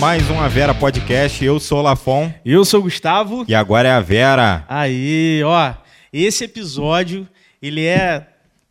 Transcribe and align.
Mais 0.00 0.30
um 0.30 0.40
A 0.40 0.46
Vera 0.46 0.72
Podcast, 0.72 1.44
eu 1.44 1.58
sou 1.58 1.80
o 1.80 1.82
Lafon 1.82 2.32
Eu 2.44 2.64
sou 2.64 2.78
o 2.78 2.82
Gustavo. 2.84 3.44
e 3.48 3.54
agora 3.54 3.88
é 3.88 3.90
a 3.90 4.00
Vera. 4.00 4.64
Aí, 4.68 5.42
ó, 5.44 5.74
esse 6.12 6.44
episódio, 6.44 7.26
ele 7.62 7.84
é. 7.84 8.26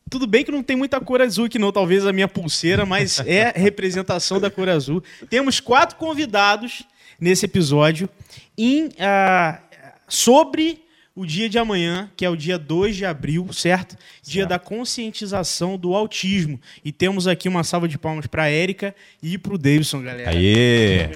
Tudo 0.09 0.25
bem 0.25 0.43
que 0.43 0.51
não 0.51 0.63
tem 0.63 0.75
muita 0.77 1.01
cor 1.01 1.21
azul 1.21 1.45
aqui, 1.45 1.59
não, 1.59 1.71
talvez 1.71 2.05
a 2.05 2.13
minha 2.13 2.27
pulseira, 2.27 2.85
mas 2.85 3.19
é 3.27 3.51
representação 3.55 4.39
da 4.39 4.49
cor 4.49 4.69
azul. 4.69 5.03
Temos 5.29 5.59
quatro 5.59 5.97
convidados 5.97 6.83
nesse 7.19 7.45
episódio 7.45 8.07
em, 8.57 8.89
ah, 8.99 9.59
sobre 10.07 10.81
o 11.13 11.25
dia 11.25 11.49
de 11.49 11.57
amanhã, 11.57 12.09
que 12.15 12.23
é 12.23 12.29
o 12.29 12.35
dia 12.37 12.57
2 12.59 12.95
de 12.95 13.03
abril, 13.03 13.51
certo? 13.51 13.97
Dia 14.21 14.45
da 14.45 14.59
conscientização 14.59 15.75
do 15.77 15.95
autismo. 15.95 16.61
E 16.85 16.91
temos 16.91 17.27
aqui 17.27 17.49
uma 17.49 17.63
salva 17.63 17.87
de 17.87 17.97
palmas 17.97 18.27
para 18.27 18.43
a 18.43 18.49
Érica 18.49 18.95
e 19.21 19.35
para 19.37 19.55
o 19.55 19.57
Davidson, 19.57 20.03
galera. 20.03 20.29
Aê! 20.29 21.09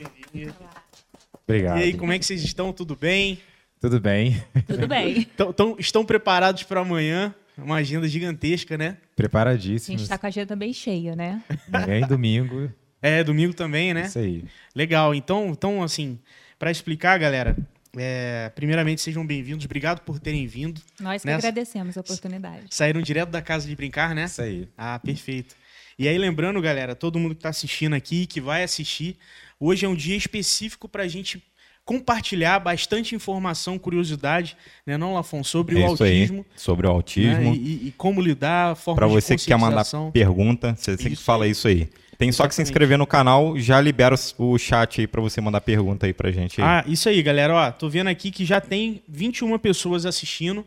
Obrigado. 1.47 1.79
E 1.79 1.83
aí, 1.83 1.93
como 1.93 2.11
é 2.11 2.19
que 2.19 2.25
vocês 2.25 2.43
estão? 2.43 2.73
Tudo 2.73 2.95
bem? 2.95 3.39
Tudo 3.79 3.99
bem? 3.99 4.41
Tudo 4.67 4.87
bem. 4.87 5.23
Tão- 5.37 5.53
tão- 5.53 5.75
estão 5.79 6.03
preparados 6.05 6.63
para 6.63 6.81
amanhã? 6.81 7.33
Uma 7.57 7.75
agenda 7.77 8.07
gigantesca, 8.07 8.77
né? 8.77 8.85
A 8.85 8.89
gente 8.91 9.15
Preparadíssimos. 9.15 10.07
tá 10.07 10.17
com 10.17 10.25
a 10.25 10.29
agenda 10.29 10.55
bem 10.55 10.73
cheia, 10.73 11.15
né? 11.15 11.41
Amanhã 11.71 11.99
e 11.99 12.07
domingo. 12.07 12.71
É, 13.03 13.23
domingo 13.23 13.51
também, 13.51 13.95
né? 13.95 14.03
Isso 14.03 14.19
aí. 14.19 14.45
Legal. 14.75 15.15
Então, 15.15 15.47
então 15.49 15.81
assim, 15.81 16.19
para 16.59 16.69
explicar, 16.69 17.17
galera, 17.17 17.57
é, 17.97 18.51
primeiramente 18.53 19.01
sejam 19.01 19.25
bem-vindos. 19.25 19.65
Obrigado 19.65 20.01
por 20.01 20.19
terem 20.19 20.45
vindo. 20.45 20.79
Nós 20.99 21.23
que 21.23 21.27
Nessa- 21.27 21.47
agradecemos 21.47 21.97
a 21.97 22.01
oportunidade. 22.01 22.65
Saíram 22.69 23.01
direto 23.01 23.29
da 23.29 23.41
casa 23.41 23.67
de 23.67 23.75
brincar, 23.75 24.13
né? 24.13 24.25
Isso 24.25 24.39
aí. 24.43 24.69
Ah, 24.77 24.99
perfeito. 24.99 25.55
E 25.97 26.07
aí, 26.07 26.15
lembrando, 26.15 26.61
galera, 26.61 26.93
todo 26.93 27.17
mundo 27.17 27.33
que 27.33 27.39
está 27.39 27.49
assistindo 27.49 27.93
aqui, 27.95 28.27
que 28.27 28.39
vai 28.39 28.63
assistir, 28.63 29.17
hoje 29.59 29.83
é 29.83 29.89
um 29.89 29.95
dia 29.95 30.15
específico 30.15 30.87
para 30.87 31.01
a 31.01 31.07
gente 31.07 31.43
compartilhar 31.91 32.57
bastante 32.59 33.13
informação, 33.13 33.77
curiosidade, 33.77 34.55
né, 34.87 34.97
não, 34.97 35.13
Lafon, 35.13 35.43
sobre 35.43 35.81
É 35.81 35.89
o 35.89 35.93
isso 35.93 36.03
aí, 36.03 36.21
autismo. 36.21 36.45
sobre 36.55 36.87
o 36.87 36.89
né, 36.89 36.95
autismo. 36.95 37.53
e, 37.53 37.87
e 37.87 37.93
como 37.97 38.21
lidar, 38.21 38.75
forma 38.77 38.95
Para 38.97 39.07
você 39.07 39.35
que 39.35 39.45
quer 39.45 39.57
mandar 39.57 39.85
pergunta, 40.13 40.73
você 40.77 40.95
sempre 40.95 41.13
Isso 41.13 41.23
fala 41.23 41.43
aí. 41.45 41.51
isso 41.51 41.67
aí. 41.67 41.89
Tem 42.17 42.31
só 42.31 42.47
que 42.47 42.53
se 42.53 42.61
Exatamente. 42.61 42.69
inscrever 42.69 42.97
no 42.97 43.05
canal, 43.07 43.57
já 43.59 43.81
libera 43.81 44.15
o 44.37 44.57
chat 44.57 45.01
aí 45.01 45.07
para 45.07 45.19
você 45.19 45.41
mandar 45.41 45.59
pergunta 45.59 46.05
aí 46.05 46.13
pra 46.13 46.31
gente. 46.31 46.61
aí. 46.61 46.67
Ah, 46.67 46.83
isso 46.87 47.09
aí, 47.09 47.21
galera. 47.21 47.53
Ó, 47.55 47.71
tô 47.71 47.89
vendo 47.89 48.07
aqui 48.07 48.31
que 48.31 48.45
já 48.45 48.61
tem 48.61 49.01
21 49.09 49.57
pessoas 49.59 50.05
assistindo. 50.05 50.65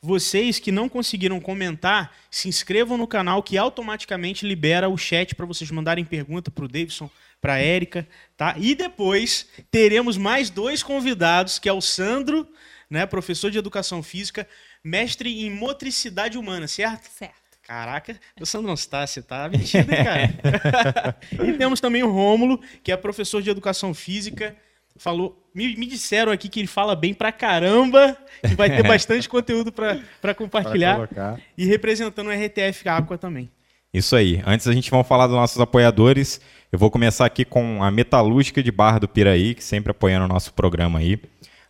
Vocês 0.00 0.58
que 0.58 0.72
não 0.72 0.88
conseguiram 0.88 1.38
comentar, 1.40 2.12
se 2.30 2.48
inscrevam 2.48 2.96
no 2.96 3.06
canal 3.06 3.42
que 3.42 3.58
automaticamente 3.58 4.46
libera 4.46 4.88
o 4.88 4.96
chat 4.96 5.34
para 5.34 5.44
vocês 5.46 5.70
mandarem 5.70 6.04
pergunta 6.04 6.50
pro 6.50 6.66
Davidson, 6.68 7.10
pra 7.42 7.58
Érica, 7.58 8.06
tá? 8.36 8.54
E 8.56 8.74
depois 8.74 9.48
teremos 9.70 10.16
mais 10.16 10.48
dois 10.48 10.82
convidados, 10.82 11.58
que 11.58 11.68
é 11.68 11.72
o 11.72 11.80
Sandro, 11.80 12.48
né, 12.88 13.04
professor 13.04 13.50
de 13.50 13.58
educação 13.58 14.00
física, 14.02 14.48
mestre 14.82 15.44
em 15.44 15.50
motricidade 15.50 16.38
humana, 16.38 16.68
certo? 16.68 17.08
Certo. 17.10 17.34
Caraca, 17.66 18.16
o 18.40 18.46
Sandro 18.46 18.68
não 18.68 18.74
está, 18.74 19.06
você 19.06 19.20
tá 19.22 19.48
metido, 19.48 19.92
hein, 19.92 20.04
cara? 20.04 21.16
e 21.32 21.52
temos 21.54 21.80
também 21.80 22.02
o 22.02 22.10
Rômulo, 22.10 22.60
que 22.82 22.92
é 22.92 22.96
professor 22.96 23.42
de 23.42 23.50
educação 23.50 23.92
física. 23.92 24.56
Falou, 24.96 25.48
me, 25.54 25.74
me 25.76 25.86
disseram 25.86 26.30
aqui 26.30 26.48
que 26.48 26.60
ele 26.60 26.66
fala 26.66 26.94
bem 26.94 27.14
pra 27.14 27.32
caramba, 27.32 28.16
que 28.46 28.54
vai 28.54 28.68
ter 28.68 28.82
bastante 28.86 29.28
conteúdo 29.28 29.72
pra 29.72 29.94
pra 29.94 30.04
Para 30.20 30.34
compartilhar. 30.34 30.94
colocar. 30.94 31.40
E 31.56 31.64
representando 31.64 32.28
o 32.28 32.30
RTF 32.30 32.88
Aqua 32.88 33.16
também. 33.16 33.50
Isso 33.92 34.16
aí. 34.16 34.42
Antes 34.46 34.66
a 34.66 34.72
gente 34.72 34.90
vai 34.90 35.02
falar 35.04 35.26
dos 35.26 35.36
nossos 35.36 35.60
apoiadores. 35.60 36.40
Eu 36.72 36.78
vou 36.78 36.90
começar 36.90 37.26
aqui 37.26 37.44
com 37.44 37.84
a 37.84 37.90
Metalúrgica 37.90 38.62
de 38.62 38.72
Barra 38.72 38.98
do 38.98 39.06
Piraí, 39.06 39.54
que 39.54 39.62
sempre 39.62 39.90
apoiando 39.90 40.24
o 40.24 40.28
nosso 40.28 40.54
programa 40.54 41.00
aí. 41.00 41.20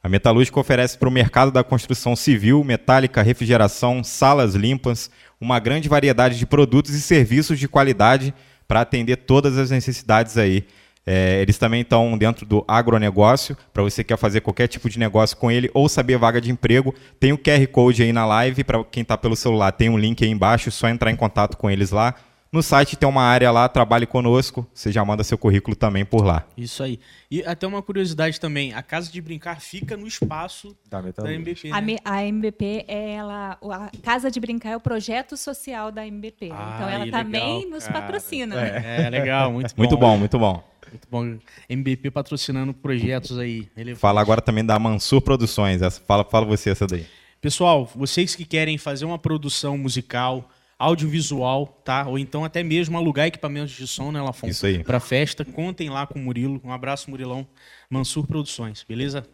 A 0.01 0.09
Metalúrgica 0.09 0.61
oferece 0.61 0.97
para 0.97 1.09
o 1.09 1.13
mercado 1.13 1.51
da 1.51 1.65
construção 1.65 2.15
civil, 2.15 2.63
metálica, 2.63 3.21
refrigeração, 3.21 4.05
salas 4.05 4.55
limpas, 4.55 5.11
uma 5.41 5.59
grande 5.59 5.89
variedade 5.89 6.39
de 6.39 6.47
produtos 6.47 6.95
e 6.95 7.01
serviços 7.01 7.59
de 7.59 7.67
qualidade 7.67 8.33
para 8.69 8.83
atender 8.83 9.17
todas 9.17 9.59
as 9.59 9.73
necessidades 9.73 10.39
aí. 10.39 10.65
É, 11.05 11.43
eles 11.43 11.59
também 11.59 11.81
estão 11.81 12.17
dentro 12.17 12.47
do 12.47 12.65
agronegócio, 12.69 13.57
para 13.75 13.83
você 13.83 14.05
que 14.05 14.15
quer 14.15 14.17
fazer 14.17 14.41
qualquer 14.41 14.69
tipo 14.69 14.89
de 14.89 15.01
negócio 15.01 15.37
com 15.37 15.51
ele 15.51 15.69
ou 15.75 15.89
saber 15.89 16.17
vaga 16.17 16.41
de 16.41 16.53
emprego. 16.53 16.95
Tem 17.19 17.33
o 17.33 17.39
QR 17.39 17.67
Code 17.73 18.05
aí 18.05 18.13
na 18.13 18.25
live, 18.25 18.63
para 18.63 18.85
quem 18.85 19.03
está 19.03 19.19
pelo 19.19 19.35
celular, 19.35 19.73
tem 19.73 19.89
um 19.89 19.99
link 19.99 20.23
aí 20.23 20.31
embaixo, 20.31 20.69
é 20.69 20.73
só 20.73 20.89
entrar 20.89 21.11
em 21.11 21.17
contato 21.17 21.57
com 21.57 21.69
eles 21.69 21.91
lá. 21.91 22.15
No 22.53 22.63
site 22.63 22.97
tem 22.97 23.09
uma 23.09 23.23
área 23.23 23.51
lá, 23.51 23.67
trabalhe 23.67 24.05
conosco, 24.05 24.67
você 24.75 24.93
já 24.93 25.03
manda 25.03 25.25
seu 25.25 25.39
currículo 25.39 25.75
também 25.75 26.05
por 26.05 26.23
lá. 26.23 26.47
Isso 26.55 26.83
aí. 26.83 27.01
E 27.31 27.43
até 27.45 27.67
uma 27.67 27.81
curiosidade 27.81 28.39
também, 28.39 28.75
a 28.75 28.83
Casa 28.83 29.11
de 29.11 29.23
Brincar 29.23 29.59
fica 29.59 29.97
no 29.97 30.07
espaço 30.07 30.77
Da 30.87 31.01
da. 31.01 31.33
MBP, 31.33 31.71
A, 31.73 31.77
né? 31.77 31.81
me- 31.81 31.99
a 32.05 32.23
MBP, 32.27 32.85
é 32.87 33.13
ela, 33.15 33.57
a 33.71 33.91
Casa 34.03 34.31
de 34.31 34.39
Brincar 34.39 34.73
é 34.73 34.77
o 34.77 34.81
projeto 34.81 35.35
social 35.35 35.91
da 35.91 36.07
MBP. 36.07 36.51
Ah, 36.53 36.73
então 36.77 36.89
ela 36.91 37.11
também 37.11 37.55
legal, 37.61 37.71
nos 37.71 37.87
cara. 37.87 38.01
patrocina. 38.03 38.55
né? 38.55 39.07
É, 39.07 39.09
legal, 39.09 39.51
muito 39.51 39.75
bom. 39.75 39.79
Muito 39.79 39.97
bom, 39.97 40.19
muito 40.19 40.39
bom. 40.39 40.65
Muito 40.91 41.09
bom. 41.11 41.39
MBP 41.71 42.11
patrocinando 42.11 42.75
projetos 42.75 43.39
aí. 43.39 43.67
Fala 43.97 44.21
agora 44.21 44.43
também 44.43 44.63
da 44.63 44.79
Mansur 44.79 45.23
Produções. 45.23 45.81
Essa, 45.81 46.03
fala, 46.03 46.23
fala 46.23 46.45
você 46.45 46.69
essa 46.69 46.87
daí. 46.87 47.07
Pessoal, 47.41 47.91
vocês 47.97 48.35
que 48.37 48.45
querem 48.45 48.77
fazer 48.77 49.07
uma 49.07 49.19
produção 49.19 49.79
musical, 49.79 50.51
audiovisual, 50.83 51.67
tá? 51.85 52.07
Ou 52.07 52.19
então 52.19 52.45
até 52.45 52.63
mesmo 52.63 52.97
alugar 52.97 53.27
equipamentos 53.27 53.73
de 53.73 53.87
som, 53.87 54.11
né, 54.11 54.21
Lafon? 54.21 54.49
Isso 54.49 54.67
aí. 54.67 54.83
Pra 54.83 54.99
festa, 54.99 55.45
contem 55.45 55.89
lá 55.89 56.07
com 56.07 56.19
o 56.19 56.23
Murilo. 56.23 56.61
Um 56.65 56.73
abraço, 56.73 57.11
Murilão. 57.11 57.47
Mansur 57.89 58.27
Produções, 58.27 58.85
beleza? 58.87 59.25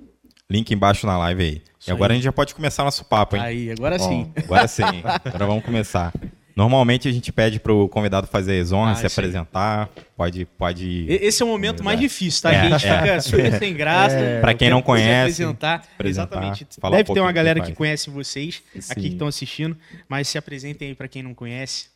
Link 0.51 0.71
embaixo 0.71 1.07
na 1.07 1.17
live 1.19 1.43
aí. 1.43 1.63
Isso 1.79 1.91
e 1.91 1.93
agora 1.93 2.13
aí. 2.13 2.15
a 2.15 2.17
gente 2.17 2.25
já 2.25 2.33
pode 2.33 2.55
começar 2.55 2.85
nosso 2.85 3.05
papo, 3.05 3.37
hein? 3.37 3.43
Aí, 3.43 3.71
agora 3.71 3.99
Bom, 3.99 4.09
sim. 4.09 4.33
Agora 4.37 4.69
sim. 4.69 4.83
Agora 5.25 5.47
vamos 5.47 5.65
começar. 5.65 6.13
Normalmente 6.59 7.07
a 7.07 7.13
gente 7.13 7.31
pede 7.31 7.61
pro 7.61 7.89
convidado 7.89 8.27
fazer 8.27 8.61
as 8.61 8.73
honras, 8.73 8.97
Ah, 8.99 9.01
se 9.03 9.07
aí. 9.07 9.13
apresentar. 9.13 9.89
Pode, 10.17 10.45
pode. 10.45 11.07
Esse 11.09 11.41
é 11.41 11.47
o 11.47 11.49
momento 11.49 11.85
mais 11.85 12.01
difícil, 12.01 12.43
tá? 12.43 12.53
É, 12.53 12.61
que 12.61 12.67
a 12.67 12.79
gente 12.79 12.87
é. 12.89 12.99
fica 13.01 13.21
super 13.21 13.59
sem 13.61 13.75
graça. 13.75 14.17
Pra 14.41 14.53
quem 14.55 14.69
não 14.69 14.79
Se 14.81 14.85
conhece, 14.85 15.43
apresentar. 15.45 15.75
apresentar, 15.95 16.09
Exatamente. 16.35 16.67
falar 16.81 16.97
um 16.97 16.99
Deve 16.99 17.15
ter 17.15 17.21
uma 17.21 17.29
que 17.29 17.35
galera 17.35 17.61
que 17.61 17.67
faz. 17.67 17.79
conhece 17.79 18.11
vocês 18.11 18.61
aqui 18.75 18.83
Sim. 18.83 18.95
que 19.03 19.07
estão 19.07 19.29
assistindo, 19.29 19.77
mas 20.09 20.27
se 20.27 20.37
apresentem 20.37 20.89
aí 20.89 20.95
pra 20.97 21.07
quem 21.07 21.23
não 21.23 21.33
conhece. 21.33 21.87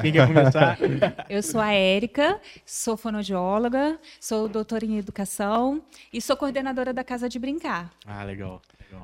Quem 0.00 0.12
quer 0.12 0.26
começar? 0.26 0.78
Eu 1.28 1.42
sou 1.42 1.60
a 1.60 1.72
Érica, 1.72 2.38
sou 2.66 2.98
fonoaudióloga, 2.98 3.98
sou 4.20 4.46
doutora 4.46 4.84
em 4.84 4.98
educação 4.98 5.82
e 6.12 6.20
sou 6.20 6.36
coordenadora 6.36 6.92
da 6.92 7.02
Casa 7.02 7.28
de 7.30 7.38
Brincar. 7.38 7.90
ah, 8.06 8.22
legal. 8.24 8.60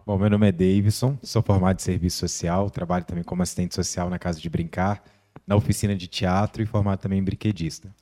Bom, 0.07 0.19
meu 0.19 0.31
nome 0.31 0.49
é 0.49 0.53
Davidson, 0.53 1.19
sou 1.23 1.43
formado 1.43 1.79
em 1.79 1.83
serviço 1.83 2.19
social, 2.19 2.71
trabalho 2.71 3.05
também 3.05 3.23
como 3.23 3.43
assistente 3.43 3.75
social 3.75 4.11
na 4.11 4.19
Casa 4.19 4.41
de 4.41 4.49
Brincar, 4.49 5.03
na 5.47 5.57
oficina 5.57 5.95
de 5.95 6.07
teatro 6.07 6.63
e 6.63 6.67
formado 6.67 7.01
também 7.01 7.19
em 7.19 7.25
brinquedista. 7.25 7.95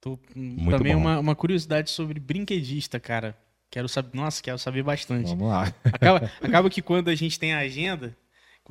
Tô, 0.00 0.18
Muito 0.34 0.70
também 0.70 0.94
uma, 0.94 1.18
uma 1.18 1.34
curiosidade 1.34 1.90
sobre 1.90 2.20
brinquedista, 2.20 3.00
cara. 3.00 3.36
Quero 3.70 3.88
saber. 3.88 4.16
Nossa, 4.16 4.42
quero 4.42 4.58
saber 4.58 4.82
bastante. 4.82 5.28
Vamos 5.28 5.48
lá. 5.48 5.74
Acaba, 5.84 6.30
acaba 6.40 6.70
que 6.70 6.80
quando 6.80 7.08
a 7.08 7.14
gente 7.14 7.38
tem 7.38 7.52
a 7.52 7.58
agenda, 7.58 8.16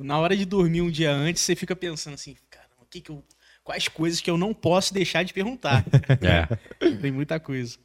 na 0.00 0.18
hora 0.18 0.36
de 0.36 0.44
dormir 0.44 0.80
um 0.80 0.90
dia 0.90 1.12
antes, 1.12 1.42
você 1.42 1.54
fica 1.54 1.76
pensando 1.76 2.14
assim, 2.14 2.36
caramba, 2.50 2.82
o 2.82 2.86
que 2.86 3.00
que 3.00 3.10
eu, 3.10 3.22
quais 3.62 3.88
coisas 3.88 4.20
que 4.20 4.30
eu 4.30 4.38
não 4.38 4.54
posso 4.54 4.94
deixar 4.94 5.22
de 5.22 5.32
perguntar? 5.34 5.84
É. 6.22 6.96
tem 6.96 7.12
muita 7.12 7.38
coisa. 7.38 7.78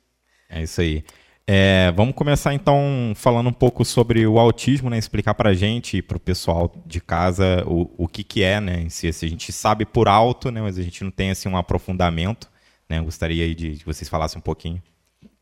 É 0.50 0.64
isso 0.64 0.82
aí. 0.82 1.04
É, 1.48 1.92
vamos 1.92 2.16
começar 2.16 2.54
então 2.54 3.14
falando 3.16 3.48
um 3.50 3.54
pouco 3.54 3.84
sobre 3.84 4.26
o 4.26 4.40
autismo, 4.40 4.90
né? 4.90 4.98
Explicar 4.98 5.34
pra 5.34 5.54
gente 5.54 5.98
e 5.98 6.02
pro 6.02 6.20
pessoal 6.20 6.72
de 6.86 7.02
casa 7.02 7.64
o, 7.68 7.90
o 7.98 8.08
que 8.08 8.24
que 8.24 8.44
é, 8.44 8.62
né? 8.62 8.88
Si, 8.90 9.08
assim, 9.08 9.26
a 9.26 9.30
gente 9.30 9.52
sabe 9.52 9.86
por 9.86 10.08
alto, 10.08 10.52
né? 10.52 10.62
Mas 10.62 10.78
a 10.78 10.82
gente 10.82 11.04
não 11.04 11.12
tem 11.12 11.32
assim 11.32 11.50
um 11.50 11.58
aprofundamento, 11.58 12.50
né? 12.88 13.00
Eu 13.00 13.06
gostaria 13.06 13.44
aí 13.44 13.56
de 13.56 13.78
que 13.78 13.86
vocês 13.86 14.08
falassem 14.08 14.40
um 14.40 14.42
pouquinho. 14.42 14.82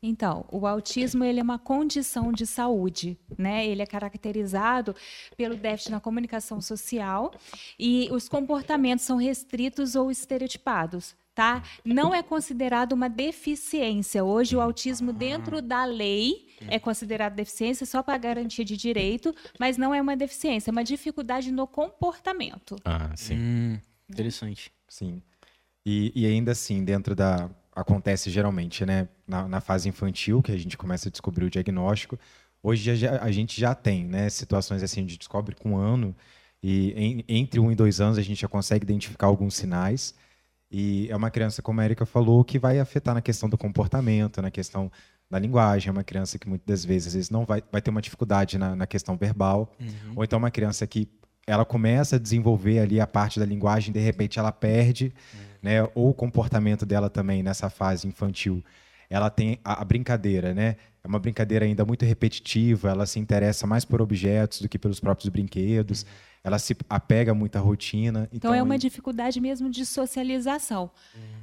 Então, 0.02 0.46
o 0.50 0.66
autismo 0.66 1.22
ele 1.22 1.40
é 1.40 1.42
uma 1.42 1.58
condição 1.58 2.32
de 2.32 2.46
saúde, 2.46 3.18
né? 3.36 3.66
Ele 3.66 3.82
é 3.82 3.86
caracterizado 3.86 4.96
pelo 5.36 5.54
déficit 5.54 5.90
na 5.90 6.00
comunicação 6.00 6.58
social 6.60 7.32
e 7.78 8.08
os 8.10 8.26
comportamentos 8.26 9.04
são 9.04 9.18
restritos 9.18 9.94
ou 9.94 10.10
estereotipados, 10.10 11.14
tá? 11.40 11.62
Não 11.82 12.14
é 12.14 12.22
considerado 12.22 12.92
uma 12.92 13.08
deficiência. 13.08 14.22
Hoje 14.22 14.54
o 14.54 14.60
autismo 14.60 15.10
dentro 15.10 15.62
da 15.62 15.86
lei 15.86 16.48
é 16.68 16.78
considerado 16.78 17.34
deficiência 17.34 17.86
só 17.86 18.02
para 18.02 18.18
garantia 18.18 18.62
de 18.62 18.76
direito, 18.76 19.34
mas 19.58 19.78
não 19.78 19.94
é 19.94 20.02
uma 20.02 20.14
deficiência, 20.14 20.70
é 20.70 20.72
uma 20.72 20.84
dificuldade 20.84 21.50
no 21.50 21.66
comportamento. 21.66 22.76
Ah, 22.84 23.10
sim. 23.16 23.38
Hum, 23.38 23.78
interessante. 24.10 24.70
Sim. 24.86 25.22
E, 25.86 26.12
e 26.14 26.26
ainda 26.26 26.52
assim, 26.52 26.84
dentro 26.84 27.14
da. 27.14 27.48
Acontece 27.74 28.28
geralmente, 28.28 28.84
né? 28.84 29.08
Na, 29.26 29.48
na 29.48 29.60
fase 29.62 29.88
infantil, 29.88 30.42
que 30.42 30.52
a 30.52 30.58
gente 30.58 30.76
começa 30.76 31.08
a 31.08 31.10
descobrir 31.10 31.46
o 31.46 31.50
diagnóstico. 31.50 32.18
Hoje 32.62 32.94
já, 32.96 33.22
a 33.22 33.30
gente 33.30 33.58
já 33.58 33.74
tem, 33.74 34.04
né? 34.04 34.28
Situações 34.28 34.82
assim, 34.82 35.00
a 35.00 35.02
gente 35.04 35.16
descobre 35.16 35.54
com 35.54 35.70
um 35.70 35.76
ano. 35.78 36.14
E 36.62 36.92
em- 36.94 37.24
entre 37.28 37.58
um 37.58 37.72
e 37.72 37.74
dois 37.74 37.98
anos 37.98 38.18
a 38.18 38.22
gente 38.22 38.42
já 38.42 38.48
consegue 38.48 38.84
identificar 38.84 39.28
alguns 39.28 39.54
sinais. 39.54 40.14
E 40.70 41.08
é 41.10 41.16
uma 41.16 41.30
criança, 41.30 41.60
como 41.60 41.80
a 41.80 41.84
Erika 41.84 42.06
falou, 42.06 42.44
que 42.44 42.58
vai 42.58 42.78
afetar 42.78 43.14
na 43.14 43.20
questão 43.20 43.48
do 43.48 43.58
comportamento, 43.58 44.40
na 44.40 44.50
questão 44.50 44.90
da 45.28 45.38
linguagem. 45.38 45.88
É 45.88 45.92
uma 45.92 46.04
criança 46.04 46.38
que 46.38 46.48
muitas 46.48 46.66
das 46.66 46.84
vezes, 46.84 47.08
às 47.08 47.14
vezes 47.14 47.30
não 47.30 47.44
vai, 47.44 47.62
vai 47.72 47.82
ter 47.82 47.90
uma 47.90 48.00
dificuldade 48.00 48.56
na, 48.56 48.76
na 48.76 48.86
questão 48.86 49.16
verbal. 49.16 49.72
Ou 50.14 50.22
então 50.22 50.38
uma 50.38 50.50
criança 50.50 50.86
que 50.86 51.08
ela 51.46 51.64
começa 51.64 52.16
a 52.16 52.18
desenvolver 52.18 52.78
ali 52.78 53.00
a 53.00 53.06
parte 53.06 53.40
da 53.40 53.46
linguagem, 53.46 53.92
de 53.92 53.98
repente 53.98 54.38
ela 54.38 54.52
perde, 54.52 55.12
né? 55.60 55.82
Ou 55.94 56.10
o 56.10 56.14
comportamento 56.14 56.86
dela 56.86 57.10
também 57.10 57.42
nessa 57.42 57.68
fase 57.68 58.06
infantil. 58.06 58.62
Ela 59.08 59.28
tem 59.28 59.58
a, 59.64 59.82
a 59.82 59.84
brincadeira, 59.84 60.54
né? 60.54 60.76
É 61.02 61.08
uma 61.08 61.18
brincadeira 61.18 61.64
ainda 61.64 61.84
muito 61.84 62.04
repetitiva, 62.04 62.90
ela 62.90 63.06
se 63.06 63.18
interessa 63.18 63.66
mais 63.66 63.84
por 63.84 64.00
objetos 64.00 64.60
do 64.60 64.68
que 64.68 64.78
pelos 64.78 65.00
próprios 65.00 65.28
brinquedos. 65.28 66.06
Ela 66.42 66.58
se 66.58 66.74
apega 66.88 67.34
muito 67.34 67.56
à 67.56 67.60
rotina. 67.60 68.26
Então, 68.32 68.54
é 68.54 68.62
uma 68.62 68.74
aí- 68.74 68.78
dificuldade 68.80 69.38
mesmo 69.40 69.68
de 69.68 69.84
socialização. 69.84 70.90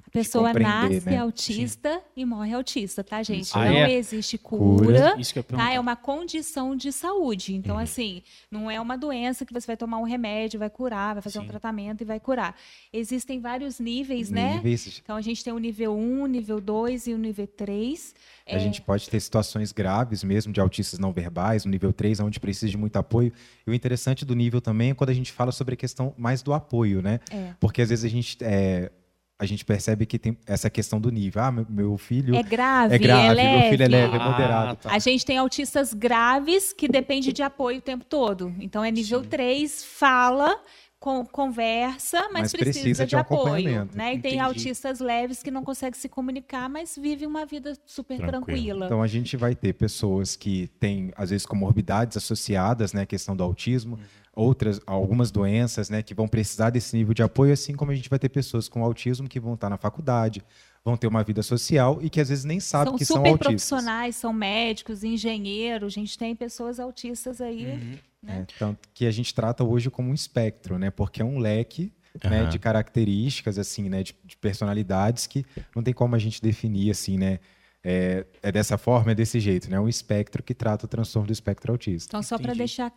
A 0.06 0.10
pessoa 0.10 0.52
nasce 0.54 1.08
né? 1.08 1.18
autista 1.18 2.02
e 2.16 2.26
morre 2.26 2.54
autista, 2.54 3.04
tá, 3.04 3.22
gente? 3.22 3.56
Aí. 3.56 3.70
Não 3.70 3.76
Ah, 3.86 3.90
é? 3.90 3.94
existe 3.94 4.38
Cura. 4.40 4.86
cura. 4.86 5.16
Isso 5.20 5.34
que 5.34 5.40
eu 5.40 5.46
ia 5.52 5.58
Tá? 5.58 5.72
É 5.72 5.80
uma 5.80 5.96
condição 5.96 6.76
de 6.76 6.92
saúde. 6.92 7.54
Então, 7.54 7.78
assim, 7.78 8.24
não 8.50 8.72
é 8.72 8.82
uma 8.82 8.98
doença 8.98 9.46
que 9.46 9.54
você 9.54 9.68
vai 9.68 9.78
tomar 9.78 10.00
um 10.00 10.04
remédio, 10.04 10.60
vai 10.60 10.70
curar, 10.70 11.14
vai 11.14 11.22
fazer 11.22 11.40
Sim. 11.40 11.46
um 11.46 11.48
tratamento 11.48 12.02
e 12.02 12.06
vai 12.06 12.20
curar. 12.20 12.56
Existem 12.92 13.40
vários 13.40 13.80
níveis, 13.80 14.32
né? 14.32 14.56
níveis. 14.56 15.00
Então, 15.04 15.16
a 15.16 15.22
gente 15.22 15.44
tem 15.44 15.54
o 15.54 15.60
nível 15.60 15.96
1, 15.96 16.26
nível 16.26 16.60
2 16.60 17.06
e 17.08 17.14
o 17.14 17.18
nível 17.20 17.46
3. 17.46 18.16
A 18.56 18.60
gente 18.60 18.82
pode 18.82 19.10
ter 19.10 19.20
situações 19.20 19.72
graves 19.72 20.24
mesmo 20.24 20.54
de 20.54 20.60
autistas 20.62 21.00
não 21.00 21.12
verbais, 21.12 21.66
no 21.66 21.72
nível 21.72 21.92
3, 21.92 22.20
onde 22.22 22.40
precisa 22.40 22.70
de 22.70 22.78
muito 22.78 22.96
apoio. 22.96 23.32
E 23.66 23.70
o 23.70 23.74
interessante 23.74 24.24
do 24.24 24.36
nível 24.36 24.62
também 24.62 24.92
é 24.92 24.94
quando 24.94 25.10
a 25.10 25.14
gente 25.14 25.32
fala 25.32 25.52
sobre 25.52 25.74
a 25.74 25.78
questão 25.78 26.14
mais 26.18 26.42
do 26.42 26.54
apoio, 26.54 27.02
né? 27.02 27.20
É. 27.32 27.54
Porque 27.60 27.82
às 27.82 27.90
vezes 27.90 28.06
a 28.06 28.08
gente, 28.10 28.38
é, 28.42 28.92
a 29.40 29.46
gente 29.46 29.64
percebe 29.66 30.06
que 30.06 30.18
tem 30.18 30.38
essa 30.48 30.70
questão 30.70 31.00
do 31.00 31.12
nível. 31.12 31.42
Ah, 31.44 31.52
meu, 31.52 31.98
filho 31.98 32.36
É 32.36 32.42
grave, 32.42 32.96
é 32.96 32.98
grave, 32.98 33.40
é 33.40 33.60
meu 33.60 33.70
filho 33.70 33.84
é 33.84 33.88
leve. 33.88 34.06
leve, 34.12 34.18
é 34.18 34.20
Ah, 34.26 34.32
moderado. 34.32 34.76
tá. 34.82 34.92
A 34.92 35.00
gente 35.00 35.26
tem 35.26 35.38
autistas 35.38 35.94
graves 35.94 36.74
que 36.74 36.88
depende 36.88 37.32
de 37.34 37.44
apoio 37.44 37.80
o 37.80 37.82
tempo 37.82 38.06
todo. 38.06 38.54
Então 38.60 38.84
é 38.84 38.90
nível 38.90 39.24
3, 39.24 39.84
fala, 39.84 40.60
con- 41.00 41.26
conversa, 41.26 42.24
mas, 42.32 42.42
Mas 42.44 42.52
precisa, 42.52 42.72
precisa 42.80 43.04
de, 43.06 43.10
de 43.12 43.16
um 43.16 43.20
apoio. 43.20 43.42
acompanhamento. 43.42 43.98
Né? 43.98 44.14
E 44.16 44.20
tem 44.20 44.32
Entendi. 44.34 44.40
autistas 44.40 45.00
leves 45.00 45.44
que 45.44 45.52
não 45.52 45.64
conseguem 45.64 46.00
se 46.00 46.10
comunicar, 46.10 46.70
mas 46.70 46.98
vivem 47.00 47.28
uma 47.28 47.46
vida 47.46 47.74
super 47.86 48.18
Tranquilo. 48.18 48.42
tranquila. 48.46 48.86
Então 48.86 49.02
a 49.02 49.08
gente 49.08 49.38
vai 49.38 49.56
ter 49.56 49.74
pessoas 49.74 50.36
que 50.36 50.68
têm, 50.80 51.12
às 51.16 51.30
vezes, 51.30 51.46
comorbidades 51.46 52.18
associadas, 52.18 52.94
né, 52.94 53.02
à 53.02 53.06
questão 53.06 53.36
do 53.36 53.44
autismo, 53.44 54.00
outras, 54.36 54.80
algumas 54.86 55.32
doenças, 55.32 55.90
né, 55.90 56.02
que 56.04 56.14
vão 56.14 56.28
precisar 56.28 56.70
desse 56.70 56.96
nível 56.96 57.14
de 57.14 57.24
apoio, 57.24 57.54
assim 57.54 57.74
como 57.76 57.92
a 57.92 57.96
gente 57.96 58.10
vai 58.10 58.20
ter 58.20 58.30
pessoas 58.30 58.68
com 58.70 58.84
autismo 58.84 59.28
que 59.28 59.40
vão 59.40 59.54
estar 59.56 59.70
na 59.70 59.78
faculdade, 59.78 60.44
vão 60.86 60.96
ter 60.96 61.08
uma 61.08 61.24
vida 61.24 61.42
social 61.44 61.98
e 62.02 62.10
que 62.10 62.22
às 62.22 62.30
vezes 62.30 62.46
nem 62.46 62.60
sabem 62.60 62.92
são 62.92 62.98
que 62.98 63.06
são 63.06 63.18
super 63.18 63.30
autistas. 63.30 63.48
profissionais, 63.70 64.16
são 64.16 64.32
médicos, 64.32 65.04
engenheiros, 65.04 65.94
a 65.94 66.00
gente 66.00 66.18
tem 66.18 66.36
pessoas 66.36 66.80
autistas 66.80 67.42
aí. 67.42 67.66
Uhum. 67.66 67.98
É, 68.26 68.46
tanto 68.58 68.90
que 68.94 69.06
a 69.06 69.12
gente 69.12 69.34
trata 69.34 69.64
hoje 69.64 69.90
como 69.90 70.10
um 70.10 70.14
espectro, 70.14 70.78
né? 70.78 70.90
Porque 70.90 71.22
é 71.22 71.26
um 71.26 71.38
leque 71.38 71.94
né, 72.24 72.42
Aham. 72.42 72.50
de 72.50 72.60
características, 72.60 73.58
assim, 73.58 73.90
né? 73.90 74.04
De, 74.04 74.16
de 74.24 74.38
personalidades 74.38 75.28
que 75.28 75.46
não 75.76 75.84
tem 75.84 75.94
como 75.94 76.16
a 76.16 76.20
gente 76.20 76.42
definir, 76.42 76.92
assim, 76.92 77.18
né? 77.18 77.40
É, 77.84 78.26
é 78.42 78.52
dessa 78.52 78.78
forma, 78.78 79.12
é 79.12 79.16
desse 79.16 79.40
jeito, 79.40 79.70
né? 79.70 79.78
É 79.78 79.80
um 79.80 79.88
espectro 79.88 80.42
que 80.44 80.54
trata 80.54 80.86
o 80.86 80.90
transtorno 80.90 81.28
do 81.28 81.34
espectro 81.34 81.72
autista. 81.72 82.10
Então, 82.10 82.24
só 82.24 82.38
para 82.38 82.54
deixar 82.54 82.92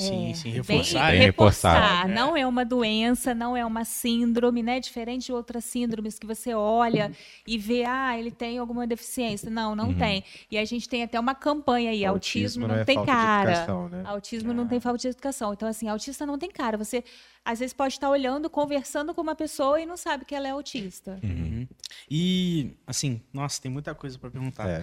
Sim, 0.00 0.30
É, 0.30 0.34
sim, 0.34 0.48
reforçar. 0.50 1.10
Bem 1.10 1.20
reforçar. 1.20 1.72
reforçado. 1.74 2.12
Não 2.14 2.36
é 2.36 2.46
uma 2.46 2.64
doença, 2.64 3.34
não 3.34 3.54
é 3.56 3.64
uma 3.64 3.84
síndrome, 3.84 4.62
né? 4.62 4.80
Diferente 4.80 5.26
de 5.26 5.32
outras 5.32 5.64
síndromes 5.64 6.18
que 6.18 6.26
você 6.26 6.54
olha 6.54 7.12
e 7.46 7.58
vê, 7.58 7.84
ah, 7.84 8.18
ele 8.18 8.30
tem 8.30 8.58
alguma 8.58 8.86
deficiência. 8.86 9.50
Não, 9.50 9.76
não 9.76 9.92
tem. 9.92 10.24
E 10.50 10.56
a 10.56 10.64
gente 10.64 10.88
tem 10.88 11.02
até 11.02 11.20
uma 11.20 11.34
campanha 11.34 11.90
aí, 11.90 12.04
autismo, 12.04 12.66
não, 12.66 12.76
é 12.76 12.84
tem 12.84 13.04
cara. 13.04 13.66
né? 13.88 14.02
Autismo 14.06 14.54
não 14.54 14.66
tem 14.66 14.80
falta 14.80 14.98
de 14.98 15.08
educação. 15.08 15.52
Então, 15.52 15.68
assim, 15.68 15.86
autista 15.86 16.24
não 16.24 16.38
tem 16.38 16.50
cara. 16.50 16.78
Você, 16.78 17.04
às 17.44 17.58
vezes, 17.58 17.74
pode 17.74 17.94
estar 17.94 18.08
olhando, 18.08 18.48
conversando 18.48 19.14
com 19.14 19.20
uma 19.20 19.34
pessoa 19.34 19.80
e 19.80 19.84
não 19.86 19.98
sabe 19.98 20.24
que 20.24 20.34
ela 20.34 20.48
é 20.48 20.50
autista. 20.52 21.18
Uhum. 21.22 21.68
E, 22.10 22.70
assim, 22.86 23.20
nossa, 23.32 23.60
tem 23.60 23.70
muita 23.70 23.94
coisa 23.94 24.18
para 24.18 24.30
perguntar. 24.30 24.66
É. 24.66 24.82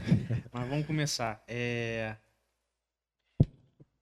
Mas 0.53 0.69
vamos 0.69 0.85
começar. 0.85 1.41
É, 1.47 2.15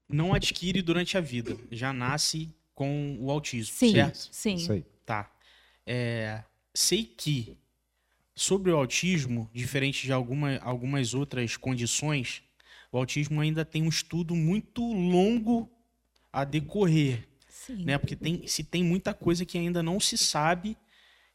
Não 0.07 0.33
adquire 0.33 0.81
durante 0.81 1.17
a 1.17 1.21
vida, 1.21 1.57
já 1.71 1.91
nasce 1.91 2.53
com 2.73 3.17
o 3.19 3.31
autismo, 3.31 3.73
Sim, 3.75 3.91
certo? 3.91 4.29
sim. 4.31 4.55
Isso 4.55 4.71
aí. 4.71 4.85
Tá. 5.05 5.31
É, 5.85 6.43
Sei 6.73 7.03
que 7.05 7.57
sobre 8.35 8.69
o 8.71 8.75
autismo, 8.77 9.49
diferente 9.53 10.03
de 10.05 10.11
alguma, 10.11 10.57
algumas 10.57 11.13
outras 11.13 11.55
condições, 11.55 12.43
o 12.91 12.97
autismo 12.97 13.39
ainda 13.39 13.63
tem 13.63 13.81
um 13.81 13.89
estudo 13.89 14.35
muito 14.35 14.81
longo 14.93 15.71
a 16.31 16.43
decorrer 16.43 17.27
Sim. 17.47 17.85
né? 17.85 17.97
Porque 17.97 18.15
tem, 18.15 18.45
se 18.45 18.63
tem 18.63 18.83
muita 18.83 19.13
coisa 19.13 19.45
que 19.45 19.57
ainda 19.57 19.81
não 19.81 19.99
se 19.99 20.17
sabe, 20.17 20.77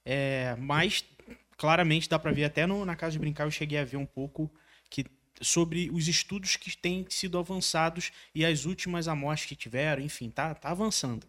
é, 0.05 0.55
mas 0.59 1.05
claramente 1.57 2.09
dá 2.09 2.19
para 2.19 2.33
ver 2.33 2.45
até 2.45 2.67
no- 2.67 2.85
na 2.85 2.95
casa 2.95 3.13
de 3.13 3.19
brincar 3.19 3.45
eu 3.45 3.51
cheguei 3.51 3.79
a 3.79 3.85
ver 3.85 3.97
um 3.97 4.07
pouco 4.07 4.51
sobre 5.41 5.91
os 5.93 6.09
estudos 6.09 6.57
que 6.57 6.77
têm 6.77 7.07
sido 7.09 7.39
avançados 7.39 8.13
e 8.35 8.45
as 8.45 8.65
últimas 8.65 9.09
amostras 9.09 9.49
que 9.49 9.57
tiveram, 9.57 10.03
enfim, 10.03 10.31
tá, 10.31 10.55
tá 10.55 10.71
avançando. 10.71 11.27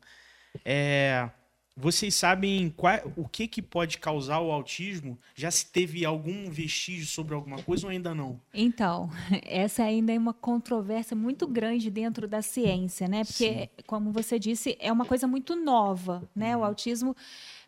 É, 0.66 1.30
vocês 1.76 2.14
sabem 2.16 2.70
qual, 2.76 3.00
o 3.16 3.28
que, 3.28 3.48
que 3.48 3.62
pode 3.62 3.98
causar 3.98 4.40
o 4.42 4.52
autismo? 4.52 5.18
Já 5.34 5.50
se 5.50 5.66
teve 5.66 6.06
algum 6.06 6.50
vestígio 6.50 7.06
sobre 7.06 7.34
alguma 7.34 7.64
coisa 7.64 7.88
ou 7.88 7.92
ainda 7.92 8.14
não? 8.14 8.40
Então, 8.54 9.10
essa 9.48 9.84
ainda 9.84 10.14
é 10.14 10.18
uma 10.18 10.34
controvérsia 10.34 11.16
muito 11.16 11.48
grande 11.48 11.90
dentro 11.90 12.28
da 12.28 12.42
ciência, 12.42 13.08
né? 13.08 13.24
Porque, 13.24 13.70
como 13.88 14.12
você 14.12 14.38
disse, 14.38 14.78
é 14.80 14.92
uma 14.92 15.06
coisa 15.06 15.28
muito 15.28 15.56
nova, 15.56 16.30
né? 16.36 16.56
O 16.58 16.64
autismo, 16.64 17.16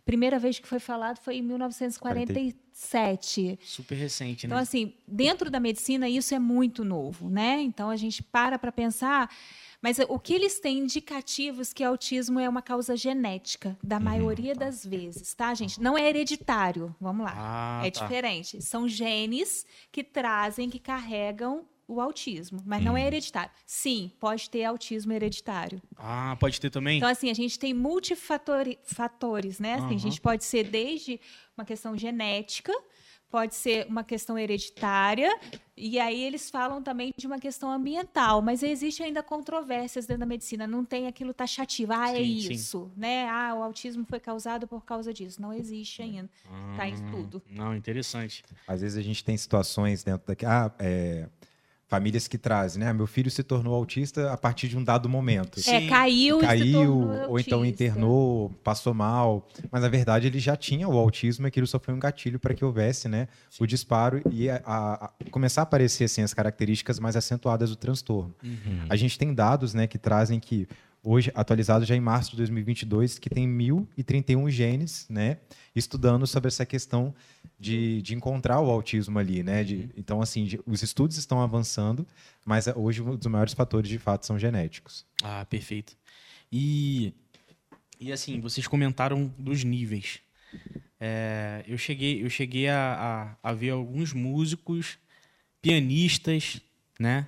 primeira 0.06 0.38
vez 0.40 0.60
que 0.60 0.68
foi 0.68 0.80
falado 0.80 1.18
foi 1.20 1.38
em 1.38 1.42
1947. 1.42 3.60
Super 3.64 3.96
recente, 3.96 4.46
Então, 4.46 4.58
né? 4.58 4.64
assim, 4.64 4.94
dentro 5.08 5.50
da 5.50 5.60
medicina 5.60 6.08
isso 6.10 6.34
é 6.36 6.40
muito 6.40 6.84
novo, 6.84 7.30
né? 7.30 7.62
Então 7.62 7.90
a 7.90 7.96
gente 7.96 8.22
para 8.24 8.58
para 8.60 8.72
pensar, 8.72 9.30
mas 9.82 9.98
o 10.08 10.20
que 10.20 10.34
eles 10.34 10.60
têm 10.60 10.80
indicativos 10.80 11.74
que 11.74 11.84
autismo 11.84 12.40
é 12.40 12.48
uma 12.48 12.62
causa 12.62 12.96
genética, 12.96 13.78
da 13.84 14.00
maioria 14.00 14.56
das 14.56 14.86
vezes, 14.86 15.34
tá, 15.34 15.54
gente? 15.54 15.82
Não 15.82 15.98
é 15.98 16.08
hereditário, 16.10 16.96
vamos 17.00 17.26
lá. 17.26 17.34
Ah, 17.36 17.82
é 17.86 17.92
tá. 17.92 18.02
diferente. 18.02 18.62
São 18.62 18.88
genes 18.88 19.66
que 19.92 20.04
trazem, 20.04 20.70
que 20.70 20.80
carregam 20.80 21.66
o 21.94 22.02
autismo, 22.02 22.60
mas 22.66 22.84
não 22.84 22.98
é 22.98 23.06
hereditário. 23.06 23.52
Sim, 23.66 24.12
pode 24.20 24.50
ter 24.50 24.64
autismo 24.64 25.14
hereditário. 25.14 25.82
Ah, 25.96 26.36
pode 26.40 26.60
ter 26.60 26.70
também? 26.70 26.98
Então, 26.98 27.10
assim, 27.10 27.30
a 27.30 27.34
gente 27.34 27.58
tem 27.58 27.74
multifatores, 27.74 28.78
fatores, 28.84 29.60
né? 29.60 29.76
Assim, 29.76 29.86
Aham. 29.86 29.96
A 29.96 30.00
gente 30.00 30.22
pode 30.22 30.44
ser 30.44 30.64
desde 30.66 31.20
uma 31.58 31.66
questão 31.66 31.98
genética, 31.98 32.74
pode 33.30 33.56
ser 33.56 33.88
uma 33.88 34.04
questão 34.04 34.38
hereditária, 34.38 35.36
e 35.76 36.00
aí 36.00 36.22
eles 36.24 36.52
falam 36.52 36.84
também 36.84 37.12
de 37.18 37.26
uma 37.26 37.40
questão 37.40 37.72
ambiental, 37.72 38.44
mas 38.44 38.62
existe 38.62 39.02
ainda 39.02 39.24
controvérsias 39.24 40.06
dentro 40.06 40.20
da 40.20 40.26
medicina, 40.28 40.68
não 40.68 40.86
tem 40.86 41.08
aquilo 41.08 41.34
taxativo, 41.34 41.94
ah, 41.94 42.12
é 42.12 42.18
Sim, 42.24 42.40
sim. 42.42 42.54
isso, 42.54 42.92
né? 42.96 43.28
Ah, 43.28 43.56
o 43.56 43.64
autismo 43.64 44.06
foi 44.06 44.20
causado 44.20 44.68
por 44.68 44.86
causa 44.86 45.12
disso. 45.12 45.42
Não 45.42 45.52
existe 45.52 46.02
ainda. 46.04 46.30
Tá 46.78 46.88
em 46.88 46.94
estudo. 46.94 47.42
Ah, 47.48 47.52
Não, 47.52 47.76
interessante. 47.76 48.44
Às 48.68 48.82
vezes 48.82 48.98
a 48.98 49.02
gente 49.02 49.24
tem 49.24 49.36
situações 49.36 50.04
dentro 50.04 50.28
daqui. 50.28 50.46
Ah, 50.46 50.72
é, 50.78 51.28
famílias 51.94 52.28
que 52.28 52.40
trazem, 52.40 52.80
né? 52.84 52.90
Ah, 52.90 52.94
Meu 52.94 53.06
filho 53.06 53.30
se 53.30 53.44
tornou 53.44 53.76
autista 53.76 54.34
a 54.34 54.38
partir 54.38 54.68
de 54.68 54.76
um 54.76 54.84
dado 54.84 55.08
momento. 55.08 55.60
Sim. 55.62 55.72
É, 55.86 55.88
caiu, 55.88 56.40
se 56.40 56.46
Caiu, 56.46 57.08
ou 57.30 57.40
então 57.40 57.64
internou, 57.64 58.50
passou 58.64 58.96
mal. 58.96 59.48
Mas 59.72 59.84
na 59.84 59.90
verdade 59.90 60.26
ele 60.26 60.40
já 60.40 60.56
tinha 60.56 60.90
o 60.90 60.98
autismo, 60.98 61.46
aquilo 61.46 61.68
só 61.68 61.78
foi 61.80 61.94
um 61.94 62.00
gatilho 62.00 62.40
para 62.40 62.56
que 62.56 62.66
houvesse 62.66 63.08
né, 63.08 63.28
o 63.60 63.68
disparo 63.68 64.22
e 64.32 64.50
a, 64.50 64.60
a- 64.66 65.06
a- 65.06 65.12
começar 65.30 65.62
a 65.62 65.64
aparecer 65.64 66.06
assim, 66.06 66.24
as 66.24 66.34
características 66.34 67.00
mais 67.00 67.16
acentuadas 67.16 67.70
do 67.70 67.76
transtorno. 67.76 68.34
Uhum. 68.44 68.86
A 68.90 68.96
gente 68.96 69.16
tem 69.20 69.32
dados 69.32 69.76
né, 69.76 69.86
que 69.86 70.00
trazem 70.00 70.40
que 70.40 70.68
hoje 71.04 71.32
atualizado 71.36 71.86
já 71.86 71.96
em 71.96 72.00
março 72.00 72.32
de 72.32 72.38
2022, 72.38 73.20
que 73.20 73.30
tem 73.30 73.48
1.031 73.48 74.50
genes, 74.50 75.06
né, 75.10 75.38
estudando 75.76 76.26
sobre 76.26 76.48
essa 76.48 76.66
questão 76.66 77.14
de, 77.64 78.02
de 78.02 78.14
encontrar 78.14 78.60
o 78.60 78.70
autismo 78.70 79.18
ali, 79.18 79.42
né? 79.42 79.64
De, 79.64 79.90
então, 79.96 80.22
assim, 80.22 80.44
de- 80.46 80.60
os 80.66 80.84
estudos 80.84 81.18
estão 81.18 81.42
avançando, 81.42 82.06
mas 82.46 82.68
eh, 82.68 82.74
hoje 82.76 83.02
um 83.02 83.16
dos 83.16 83.28
maiores 83.28 83.54
fatores, 83.54 83.90
de 83.90 83.98
fato, 83.98 84.26
são 84.26 84.38
genéticos. 84.38 85.06
Ah, 85.24 85.46
perfeito. 85.50 85.96
E, 86.52 87.14
e 88.00 88.12
assim, 88.12 88.40
vocês 88.42 88.68
comentaram 88.68 89.34
dos 89.38 89.64
níveis. 89.64 90.20
É, 91.00 91.64
eu 91.68 91.78
cheguei, 91.78 92.24
eu 92.24 92.30
cheguei 92.30 92.68
a, 92.70 93.38
a, 93.44 93.50
a 93.50 93.54
ver 93.54 93.70
alguns 93.72 94.14
músicos, 94.14 94.98
pianistas, 95.62 96.60
né? 97.00 97.28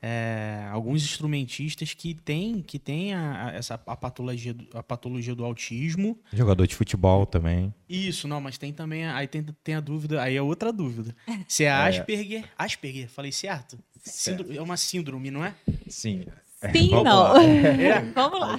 É, 0.00 0.64
alguns 0.70 1.02
instrumentistas 1.02 1.92
que 1.92 2.14
têm 2.14 2.62
que 2.62 2.78
tem 2.78 3.12
a, 3.14 3.46
a- 3.48 3.52
essa 3.52 3.74
a 3.84 3.96
patologia, 3.96 4.54
do- 4.54 4.68
a 4.78 4.82
patologia 4.82 5.34
do 5.34 5.44
autismo. 5.44 6.16
Jogador 6.32 6.66
de 6.68 6.74
futebol 6.76 7.26
também. 7.26 7.74
Isso, 7.88 8.28
não, 8.28 8.40
mas 8.40 8.56
tem 8.56 8.72
também, 8.72 9.04
aí 9.06 9.26
tem, 9.26 9.44
tem 9.64 9.74
a 9.74 9.80
dúvida, 9.80 10.22
aí 10.22 10.36
é 10.36 10.42
outra 10.42 10.72
dúvida. 10.72 11.16
Se 11.48 11.64
é 11.64 11.70
Asperger, 11.72 12.44
Asperger, 12.56 13.08
falei 13.08 13.32
certo? 13.32 13.76
Síndrome- 14.04 14.56
é 14.56 14.62
uma 14.62 14.76
síndrome, 14.76 15.30
não 15.32 15.44
é? 15.44 15.54
Sim. 15.88 16.24
Sim, 16.72 16.88
vamos 16.90 17.04
não. 17.04 17.22
lá. 17.22 17.34
Vamos 18.16 18.40
lá. 18.40 18.58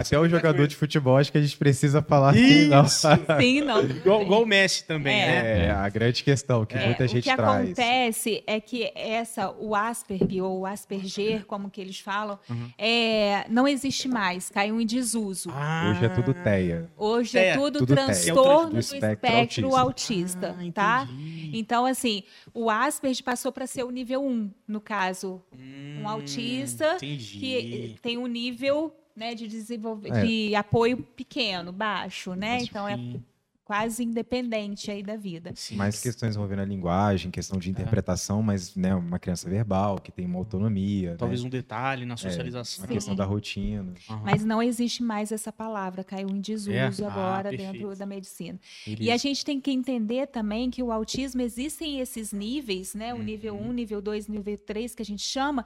Até 0.00 0.18
o 0.18 0.28
jogador 0.28 0.66
de 0.66 0.74
futebol, 0.74 1.16
acho 1.16 1.30
que 1.30 1.38
a 1.38 1.40
gente 1.40 1.56
precisa 1.56 2.02
falar 2.02 2.34
sim, 2.34 2.66
não. 2.66 2.84
Sim, 2.88 3.60
não. 3.60 3.82
Igual, 3.84 4.22
igual 4.22 4.42
o 4.42 4.46
Messi 4.46 4.82
também, 4.84 5.14
É. 5.20 5.26
né? 5.26 5.66
É 5.66 5.70
a 5.70 5.88
grande 5.88 6.24
questão 6.24 6.66
que 6.66 6.76
É, 6.76 6.84
muita 6.86 7.04
o 7.04 7.06
gente 7.06 7.22
que 7.28 7.36
traz. 7.36 7.64
acontece 7.66 8.42
é 8.48 8.60
que 8.60 8.90
essa, 8.96 9.52
o 9.60 9.76
Asperger 9.76 10.42
ou 10.42 10.60
o 10.60 10.66
Asperger, 10.66 11.44
como 11.46 11.70
que 11.70 11.80
eles 11.80 12.00
falam, 12.00 12.36
Uhum. 12.50 12.68
é, 12.76 13.44
não 13.48 13.68
existe 13.68 14.08
mais, 14.08 14.50
caiu 14.50 14.80
em 14.80 14.86
desuso. 14.86 15.48
Ah, 15.52 15.92
Hoje 15.92 16.04
é 16.04 16.08
tudo 16.08 16.34
TEA. 16.34 16.90
Hoje 16.96 17.38
é 17.38 17.42
TEA, 17.42 17.54
tudo, 17.54 17.78
tudo 17.78 17.94
TEA. 17.94 18.04
transtorno 18.06 18.64
Do 18.66 18.72
do 18.72 18.78
espectro 18.80 19.08
espectro, 19.28 19.76
autista. 19.76 20.48
autista, 20.48 20.56
Ah, 20.58 20.72
tá? 20.74 21.08
entendi. 21.08 21.50
Então, 21.54 21.86
assim, 21.86 22.24
o 22.52 22.68
Asperger 22.68 23.22
passou 23.22 23.52
para 23.52 23.68
ser 23.68 23.84
o 23.84 23.90
nível 23.90 24.24
1, 24.24 24.50
no 24.66 24.80
caso. 24.80 25.40
Hum, 25.56 26.00
Um 26.02 26.08
autista 26.08 26.94
entendi. 26.96 27.35
Que 27.38 27.96
tem 28.02 28.18
um 28.18 28.26
nível 28.26 28.94
né, 29.14 29.34
de, 29.34 29.48
desenvolver, 29.48 30.10
É. 30.12 30.24
de 30.26 30.54
apoio 30.54 30.98
pequeno, 30.98 31.72
baixo, 31.72 32.34
né? 32.34 32.58
Então, 32.62 32.86
é 32.86 32.96
Sim, 32.96 33.22
quase 33.64 34.04
independente 34.04 34.90
aí 34.90 35.02
da 35.02 35.16
vida. 35.16 35.52
sim. 35.56 35.74
Mais 35.74 36.00
questões 36.00 36.36
envolvendo 36.36 36.60
a 36.60 36.64
linguagem, 36.66 37.30
questão 37.30 37.56
É. 37.56 37.60
de 37.60 37.70
interpretação, 37.70 38.42
mas 38.42 38.76
né, 38.76 38.94
uma 38.94 39.18
criança 39.18 39.48
verbal, 39.48 39.98
que 39.98 40.12
tem 40.12 40.26
uma 40.26 40.38
autonomia. 40.38 41.16
Talvez 41.18 41.40
né? 41.40 41.46
um 41.46 41.50
detalhe 41.50 42.04
na 42.04 42.16
socialização. 42.16 42.84
A 42.84 42.88
questão 42.88 43.14
da 43.16 43.24
rotina. 43.24 43.94
Aham. 44.08 44.20
Mas 44.22 44.44
não 44.44 44.62
existe 44.62 45.02
mais 45.02 45.32
essa 45.32 45.50
palavra, 45.50 46.04
caiu 46.04 46.28
em 46.28 46.40
desuso 46.40 46.70
É? 46.72 46.82
Ah, 46.82 46.90
agora 47.10 47.48
perfeito. 47.48 47.72
dentro 47.72 47.96
da 47.96 48.04
medicina. 48.06 48.60
E 48.86 48.90
Beleza. 48.96 49.14
a 49.14 49.16
gente 49.16 49.44
tem 49.44 49.58
que 49.60 49.70
entender 49.70 50.26
também 50.26 50.70
que 50.70 50.82
o 50.82 50.92
autismo 50.92 51.40
existem 51.40 52.00
esses 52.00 52.32
níveis, 52.34 52.94
né? 52.94 53.14
O 53.14 53.18
nível 53.22 53.54
Uhum. 53.54 53.70
1, 53.70 53.72
nível 53.72 54.02
2, 54.02 54.28
nível 54.28 54.58
3 54.58 54.94
que 54.94 55.02
a 55.02 55.04
gente 55.06 55.22
chama, 55.22 55.64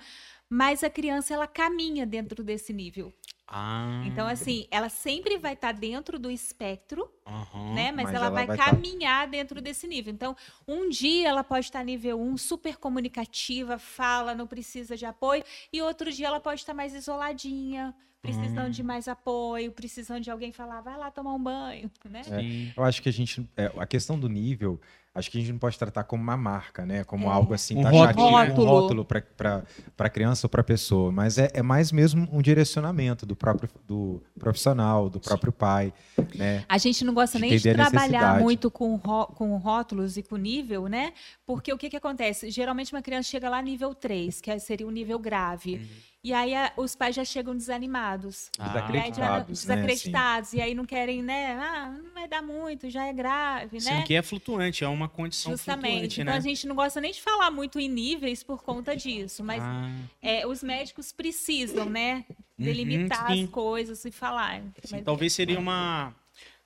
mas 0.51 0.83
a 0.83 0.91
criança 0.91 1.33
ela 1.33 1.47
caminha 1.47 2.05
dentro 2.05 2.43
desse 2.43 2.73
nível. 2.73 3.13
Ah, 3.53 4.03
Então 4.07 4.27
assim, 4.29 4.67
ela 4.71 4.89
sempre 4.89 5.37
vai 5.39 5.55
estar 5.55 5.73
dentro 5.73 6.19
do 6.19 6.31
espectro, 6.31 7.11
aham. 7.27 7.75
né? 7.75 7.91
Mas, 7.93 8.05
mas 8.07 8.15
ela, 8.15 8.27
ela 8.27 8.35
vai, 8.35 8.47
vai 8.47 8.57
tá- 8.57 8.65
caminhar 8.71 9.27
dentro 9.29 9.61
desse 9.61 9.87
nível. 9.89 10.13
Então, 10.13 10.37
um 10.69 10.89
dia 10.89 11.29
ela 11.29 11.43
pode 11.43 11.67
estar 11.67 11.83
nível 11.85 12.21
1, 12.21 12.37
super 12.37 12.77
comunicativa, 12.77 13.79
fala, 13.79 14.35
não 14.35 14.47
precisa 14.47 14.97
de 14.97 15.05
apoio, 15.05 15.43
e 15.73 15.81
outro 15.83 16.13
dia 16.13 16.27
ela 16.29 16.39
pode 16.41 16.61
estar 16.61 16.75
mais 16.75 16.95
isoladinha, 16.95 17.93
precisando 18.23 18.69
Hum. 18.69 18.71
de 18.71 18.83
mais 18.85 19.09
apoio, 19.09 19.73
precisando 19.73 20.23
de 20.23 20.31
alguém 20.31 20.53
falar, 20.53 20.81
vai 20.83 20.97
lá 20.97 21.11
tomar 21.11 21.35
um 21.35 21.43
banho, 21.43 21.91
né? 22.09 22.23
Sim. 22.23 22.73
Eu 22.77 22.85
acho 22.85 23.03
que 23.03 23.09
a 23.09 23.13
gente. 23.13 23.49
é, 23.57 23.67
a 23.77 23.87
questão 23.87 24.19
do 24.19 24.29
nível, 24.29 24.81
acho 25.15 25.31
que 25.31 25.39
a 25.39 25.41
gente 25.41 25.53
não 25.53 25.59
pode 25.59 25.79
tratar 25.79 26.05
como 26.05 26.23
uma 26.23 26.37
marca, 26.37 26.87
né? 26.87 27.03
Como 27.05 27.27
É. 27.27 27.33
algo 27.33 27.53
assim, 27.53 27.77
Um 27.79 27.83
taxativo, 27.83 28.29
rótulo. 28.29 28.63
um 28.63 28.71
rótulo 28.71 29.05
para 29.05 29.65
a 29.99 30.09
criança 30.09 30.47
ou 30.47 30.51
para 30.51 30.61
a 30.61 30.65
pessoa. 30.65 31.11
Mas 31.11 31.37
é, 31.39 31.51
é 31.53 31.63
mais 31.63 31.91
mesmo 31.91 32.29
um 32.33 32.41
direcionamento 32.41 33.27
do 33.27 33.35
próprio 33.35 33.69
do 33.87 34.23
profissional, 34.39 35.11
do 35.11 35.19
próprio 35.21 35.53
pai, 35.53 35.93
né? 36.35 36.65
A 36.69 36.79
gente 36.79 37.05
não 37.05 37.13
gosta 37.13 37.39
De 37.39 37.43
nem 37.47 37.57
de 37.57 37.73
trabalhar 37.75 38.41
muito 38.41 38.71
com, 38.71 38.95
ró- 38.97 39.27
com 39.27 39.57
rótulos 39.57 40.17
e 40.17 40.23
com 40.23 40.37
nível, 40.37 40.87
né? 40.89 41.13
Porque 41.47 41.73
o 41.73 41.79
que, 41.79 41.91
que 41.91 41.97
acontece? 41.97 42.51
Geralmente 42.51 42.93
uma 42.95 43.03
criança 43.03 43.29
chega 43.31 43.51
lá 43.51 43.61
nível 43.61 43.95
3, 43.95 44.41
que 44.41 44.59
seria 44.61 44.87
o 44.87 44.91
nível 44.91 45.19
grave. 45.19 45.75
Uhum. 45.77 45.87
E 46.23 46.35
aí 46.35 46.55
a- 46.55 46.71
os 46.77 46.95
pais 46.95 47.17
já 47.17 47.25
chegam 47.25 47.57
desanimados. 47.57 48.51
Ah, 48.59 48.67
já 48.67 48.73
Desacreditados, 48.81 49.65
né? 49.65 49.75
desacreditados. 49.77 50.53
E 50.53 50.61
aí 50.61 50.75
não 50.75 50.85
querem, 50.85 51.23
né? 51.23 51.53
Ah, 51.59 51.89
não 52.03 52.11
vai 52.13 52.29
dar 52.29 52.43
muito, 52.43 52.91
já 52.91 53.07
é 53.07 53.13
grave, 53.13 53.81
Sendo 53.81 53.97
né? 53.97 54.03
que 54.03 54.15
é 54.15 54.21
flutuante, 54.21 54.85
é 54.85 54.89
uma 54.89 55.09
condição 55.09 55.53
Justamente. 55.53 55.91
flutuante, 55.93 56.21
Então 56.21 56.33
né? 56.35 56.39
a 56.39 56.43
gente 56.43 56.67
não 56.67 56.75
gosta 56.77 57.01
nem 57.01 57.11
de 57.11 57.23
falar 57.23 57.51
muito 57.51 57.81
em 57.81 57.89
níveis 57.89 58.43
por 58.43 58.63
conta 58.63 58.95
disso. 58.95 59.43
Mas 59.43 59.63
Ah, 59.63 59.91
é, 60.21 60.47
os 60.47 60.63
médicos 60.63 61.11
precisam, 61.11 61.87
né? 61.89 62.27
Uhum, 62.29 62.37
Delimitar 62.67 63.27
sim. 63.33 63.45
as 63.45 63.51
coisas 63.51 64.05
e 64.05 64.11
falar. 64.11 64.61
sim, 64.85 64.97
Mas- 64.97 65.05
talvez 65.05 65.33
seria 65.33 65.59
uma 65.59 66.15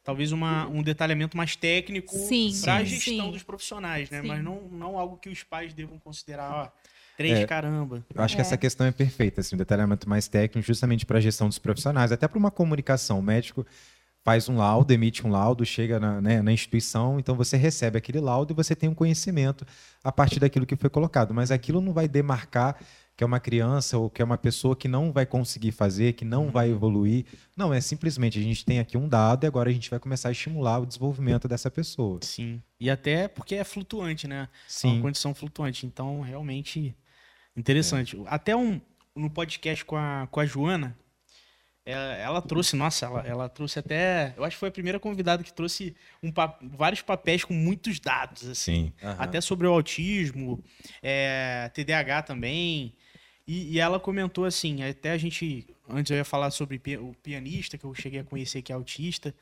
talvez 0.02 0.32
uma, 0.32 0.66
um 0.66 0.82
detalhamento 0.82 1.34
mais 1.34 1.56
técnico 1.56 2.12
Sim, 2.14 2.52
para 2.60 2.74
a 2.76 2.78
sim, 2.80 2.86
gestão 2.86 3.26
sim. 3.26 3.30
dos 3.30 3.42
profissionais, 3.42 4.10
né? 4.10 4.20
Sim. 4.20 4.28
Mas 4.28 4.42
não, 4.44 4.60
não 4.70 4.98
algo 4.98 5.16
que 5.16 5.30
os 5.30 5.42
pais 5.42 5.72
devam 5.72 5.98
considerar, 5.98 6.52
ó, 6.52 6.68
três 7.16 7.38
É. 7.40 7.46
caramba. 7.46 8.04
Eu 8.14 8.22
acho 8.22 8.34
que 8.34 8.40
É. 8.40 8.44
essa 8.44 8.56
questão 8.56 8.86
é 8.86 8.92
perfeita, 8.92 9.40
assim, 9.40 9.54
um 9.54 9.58
detalhamento 9.58 10.08
mais 10.08 10.28
técnico, 10.28 10.66
justamente 10.66 11.04
para 11.06 11.18
a 11.18 11.20
gestão 11.20 11.48
dos 11.48 11.58
profissionais, 11.58 12.12
até 12.12 12.26
para 12.28 12.38
uma 12.38 12.50
comunicação. 12.50 13.18
O 13.18 13.22
médico 13.22 13.66
faz 14.24 14.48
um 14.48 14.56
laudo, 14.56 14.90
emite 14.90 15.26
um 15.26 15.30
laudo, 15.30 15.66
chega 15.66 16.00
na, 16.00 16.18
né, 16.20 16.40
na 16.40 16.50
instituição, 16.50 17.20
então 17.20 17.34
você 17.36 17.58
recebe 17.58 17.98
aquele 17.98 18.20
laudo 18.20 18.52
e 18.52 18.56
você 18.56 18.74
tem 18.74 18.88
um 18.88 18.94
conhecimento 18.94 19.66
a 20.02 20.10
partir 20.10 20.40
daquilo 20.40 20.64
que 20.64 20.76
foi 20.76 20.88
colocado. 20.88 21.34
Mas 21.34 21.50
aquilo 21.50 21.80
não 21.80 21.92
vai 21.92 22.08
demarcar 22.08 22.76
que 23.16 23.22
é 23.22 23.26
uma 23.26 23.38
criança 23.38 23.96
ou 23.96 24.10
que 24.10 24.20
é 24.20 24.24
uma 24.24 24.36
pessoa 24.38 24.74
que 24.74 24.88
não 24.88 25.12
vai 25.12 25.24
conseguir 25.24 25.70
fazer, 25.70 26.14
que 26.14 26.24
não 26.24 26.50
vai 26.50 26.70
evoluir. 26.70 27.24
Não, 27.56 27.72
é 27.72 27.80
simplesmente 27.80 28.40
a 28.40 28.42
gente 28.42 28.64
tem 28.64 28.80
aqui 28.80 28.96
um 28.98 29.06
dado 29.08 29.44
e 29.44 29.46
agora 29.46 29.70
a 29.70 29.72
gente 29.72 29.88
vai 29.88 30.00
começar 30.00 30.30
a 30.30 30.32
estimular 30.32 30.80
o 30.80 30.86
desenvolvimento 30.86 31.46
dessa 31.46 31.70
pessoa. 31.70 32.18
Sim. 32.22 32.60
E 32.80 32.90
até 32.90 33.28
porque 33.28 33.54
é 33.54 33.62
flutuante, 33.62 34.26
né? 34.26 34.36
É 34.36 34.40
uma 34.40 34.48
Sim. 34.66 35.00
condição 35.00 35.32
flutuante. 35.32 35.86
Então, 35.86 36.22
realmente 36.22 36.92
interessante. 37.56 38.16
Até 38.26 38.56
um 38.56 38.80
no 39.14 39.30
podcast 39.30 39.84
com 39.84 39.96
a, 39.96 40.26
com 40.30 40.40
a 40.40 40.46
Joana, 40.46 40.96
ela, 41.86 42.14
ela 42.16 42.42
trouxe, 42.42 42.74
nossa, 42.76 43.04
ela, 43.06 43.20
ela 43.26 43.48
trouxe 43.48 43.78
até. 43.78 44.32
Eu 44.36 44.44
acho 44.44 44.56
que 44.56 44.60
foi 44.60 44.68
a 44.70 44.72
primeira 44.72 44.98
convidada 44.98 45.42
que 45.44 45.52
trouxe 45.52 45.94
um 46.22 46.32
vários 46.76 47.02
papéis 47.02 47.44
com 47.44 47.52
muitos 47.54 48.00
dados, 48.00 48.48
assim. 48.48 48.92
Sim. 48.98 49.06
Até 49.18 49.40
sobre 49.40 49.66
o 49.66 49.72
autismo, 49.72 50.62
é, 51.02 51.70
TDAH 51.74 52.22
também. 52.22 52.94
E, 53.46 53.74
e 53.74 53.78
ela 53.78 54.00
comentou 54.00 54.46
assim, 54.46 54.82
até 54.82 55.10
a 55.10 55.18
gente. 55.18 55.66
Antes 55.86 56.10
eu 56.10 56.16
ia 56.16 56.24
falar 56.24 56.50
sobre 56.50 56.80
o 56.98 57.14
pianista, 57.22 57.76
que 57.76 57.84
eu 57.84 57.94
cheguei 57.94 58.20
a 58.20 58.24
conhecer 58.24 58.62
que 58.62 58.72
é 58.72 58.74
autista. 58.74 59.34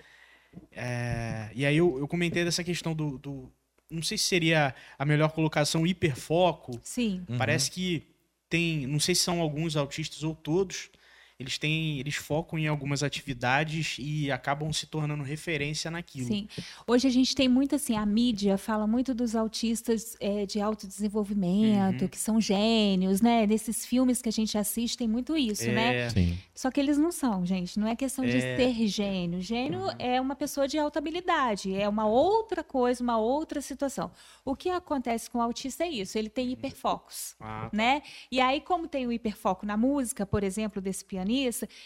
É, 0.73 1.49
e 1.55 1.65
aí 1.65 1.77
eu, 1.77 1.99
eu 1.99 2.09
comentei 2.09 2.45
dessa 2.45 2.65
questão 2.65 2.93
do, 2.95 3.17
do- 3.19 3.51
Não 3.93 4.03
sei 4.03 4.17
se 4.17 4.25
seria 4.25 4.75
a 4.99 5.05
melhor 5.05 5.31
colocação 5.31 5.87
hiperfoco. 5.87 6.81
Sim. 6.83 7.25
Parece 7.37 7.71
que 7.71 8.03
tem. 8.49 8.87
Não 8.87 8.99
sei 8.99 9.15
se 9.15 9.23
são 9.23 9.41
alguns 9.41 9.77
autistas 9.77 10.23
ou 10.23 10.35
todos. 10.35 10.91
Eles 11.39 11.59
têm. 11.59 11.99
Eles 11.99 12.15
focam 12.17 12.59
em 12.59 12.69
algumas 12.69 13.03
atividades 13.03 13.97
e 13.99 14.31
acabam 14.31 14.73
se 14.73 14.87
tornando 14.87 15.23
referência 15.23 15.91
naquilo. 15.91 16.29
Sim. 16.29 16.49
Hoje 16.87 17.07
a 17.09 17.11
gente 17.11 17.35
tem 17.35 17.49
muito 17.49 17.75
assim, 17.75 17.97
a 17.97 18.05
mídia 18.07 18.57
fala 18.59 18.87
muito 18.87 19.15
dos 19.15 19.35
autistas 19.35 20.17
eh, 20.21 20.47
de 20.47 20.61
autodesenvolvimento, 20.61 22.03
Uhum. 22.03 22.09
que 22.09 22.19
são 22.19 22.41
gênios, 22.41 23.21
né? 23.21 23.47
Nesses 23.47 23.85
filmes 23.85 24.21
que 24.23 24.29
a 24.29 24.33
gente 24.33 24.57
assiste 24.57 24.97
tem 24.97 25.09
muito 25.09 25.37
isso, 25.37 25.71
né? 25.71 25.97
É, 26.07 26.11
Sim. 26.11 26.39
Só 26.55 26.71
que 26.71 26.81
eles 26.81 26.99
não 26.99 27.11
são, 27.13 27.45
gente. 27.45 27.79
Não 27.79 27.87
é 27.87 27.97
questão 27.97 28.25
de 28.25 28.37
É. 28.37 28.57
ser 28.57 28.87
gênio. 28.87 29.41
Gênio 29.41 29.81
é 29.99 30.21
uma 30.21 30.35
pessoa 30.37 30.67
de 30.69 30.79
alta 30.79 30.99
habilidade, 30.99 31.75
é 31.75 31.89
uma 31.89 32.07
outra 32.07 32.63
coisa, 32.63 33.03
uma 33.03 33.19
outra 33.19 33.61
situação. 33.61 34.11
O 34.45 34.55
que 34.55 34.69
acontece 34.69 35.31
com 35.31 35.39
o 35.39 35.43
autista 35.43 35.85
é 35.85 35.89
isso, 35.89 36.17
ele 36.19 36.29
tem 36.29 36.51
hiperfocos. 36.53 37.35
ah, 37.41 37.69
Né? 37.73 38.03
E 38.31 38.41
aí, 38.41 38.61
como 38.61 38.87
tem 38.87 39.07
o 39.07 39.13
hiperfoco 39.13 39.65
na 39.67 39.77
música, 39.77 40.25
por 40.27 40.43
exemplo, 40.43 40.81
desse 40.81 41.05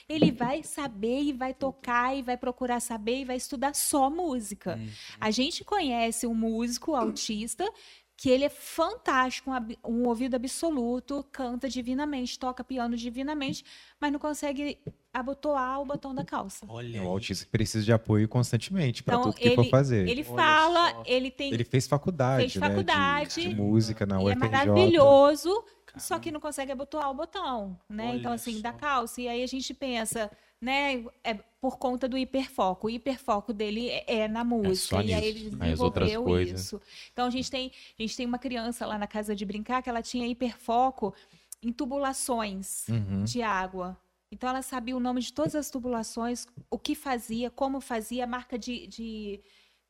ele 0.09 0.31
vai 0.33 0.63
saber 0.63 1.23
e 1.23 1.33
vai 1.33 1.53
tocar 1.55 2.17
e 2.17 2.23
vai 2.23 2.37
procurar 2.37 2.81
saber 2.81 3.21
e 3.21 3.25
vai 3.25 3.37
estudar 3.37 3.75
só 3.75 4.09
música. 4.11 4.79
A 5.21 5.31
gente 5.31 5.65
conhece 5.65 6.27
um 6.27 6.35
músico 6.35 6.95
autista 6.95 7.65
que 8.19 8.31
ele 8.31 8.45
é 8.45 8.49
fantástico, 8.49 9.51
um, 9.51 9.93
um 10.03 10.09
ouvido 10.09 10.37
absoluto, 10.37 11.23
canta 11.31 11.69
divinamente, 11.69 12.39
toca 12.39 12.65
piano 12.65 12.97
divinamente, 12.97 13.63
mas 14.01 14.11
não 14.11 14.19
consegue 14.19 14.79
abotoar 15.13 15.81
o 15.83 15.85
botão 15.85 16.15
da 16.15 16.25
calça. 16.25 16.65
olha. 16.67 17.01
O 17.01 17.03
aí. 17.03 17.09
autista 17.09 17.47
precisa 17.53 17.85
de 17.85 17.93
apoio 17.93 18.27
constantemente 18.27 19.03
para 19.03 19.17
Então, 19.17 19.31
tudo 19.33 19.39
que 19.39 19.55
for 19.55 19.61
ele- 19.63 19.71
fazer. 19.71 20.09
Ele 20.09 20.25
fala, 20.25 21.03
ele 21.05 21.31
tem 21.31 21.53
Ele 21.53 21.65
fez 21.65 21.87
faculdade, 21.87 22.43
Fez 22.43 22.55
né, 22.57 22.61
de- 22.63 22.69
faculdade, 22.75 23.49
de, 23.51 23.55
música 23.55 24.07
na 24.07 24.17
e 24.17 24.23
é 24.23 24.25
UFRJ. 24.33 24.39
maravilhoso, 24.49 25.65
só 25.99 26.19
que 26.19 26.31
não 26.31 26.41
consegue 26.41 26.73
abotoar 26.73 27.11
o 27.11 27.15
botão, 27.15 27.79
né? 27.89 28.11
Olha 28.11 28.17
então, 28.19 28.33
assim, 28.33 28.61
da 28.61 28.73
só. 28.73 28.79
calça. 28.79 29.21
E 29.21 29.29
aí 29.29 29.43
a 29.43 29.47
gente 29.47 29.73
pensa, 29.75 30.31
né? 30.61 31.05
É 31.25 31.35
por 31.61 31.79
conta 31.79 32.09
do 32.09 32.17
hiperfoco. 32.17 32.87
O 32.87 32.91
hiperfoco 32.91 33.53
dele 33.53 33.89
é, 33.89 34.21
é 34.21 34.29
na 34.29 34.45
música. 34.45 34.97
só 34.97 35.03
e 35.03 35.13
aí 35.15 35.33
nisso. 35.33 35.47
ele 35.47 35.57
Aí 35.61 35.73
as 35.73 35.79
desenvolveu 35.79 35.85
outras 35.85 36.17
coisas. 36.17 36.61
isso. 36.61 36.81
Então, 37.13 37.27
a 37.27 37.31
gente, 37.31 37.51
tem, 37.51 37.73
a 37.99 38.03
gente 38.03 38.17
tem 38.17 38.27
uma 38.27 38.39
criança 38.39 38.87
lá 38.87 38.97
na 38.99 39.07
casa 39.07 39.35
de 39.35 39.45
brincar 39.45 39.83
que 39.83 39.89
ela 39.89 40.03
tinha 40.03 40.27
hiperfoco 40.27 41.15
em 41.63 41.73
tubulações 41.73 42.87
Uhum. 42.89 43.25
de 43.25 43.43
água. 43.43 43.97
Então, 44.31 44.49
ela 44.51 44.63
sabia 44.63 44.97
o 44.97 45.01
nome 45.01 45.21
de 45.21 45.33
todas 45.33 45.55
as 45.55 45.71
tubulações, 45.71 46.47
o 46.71 46.79
que 46.79 46.95
fazia, 46.95 47.51
como 47.51 47.81
fazia, 47.81 48.25
a 48.25 48.27
marca 48.27 48.59
de, 48.59 48.87
de 48.89 49.41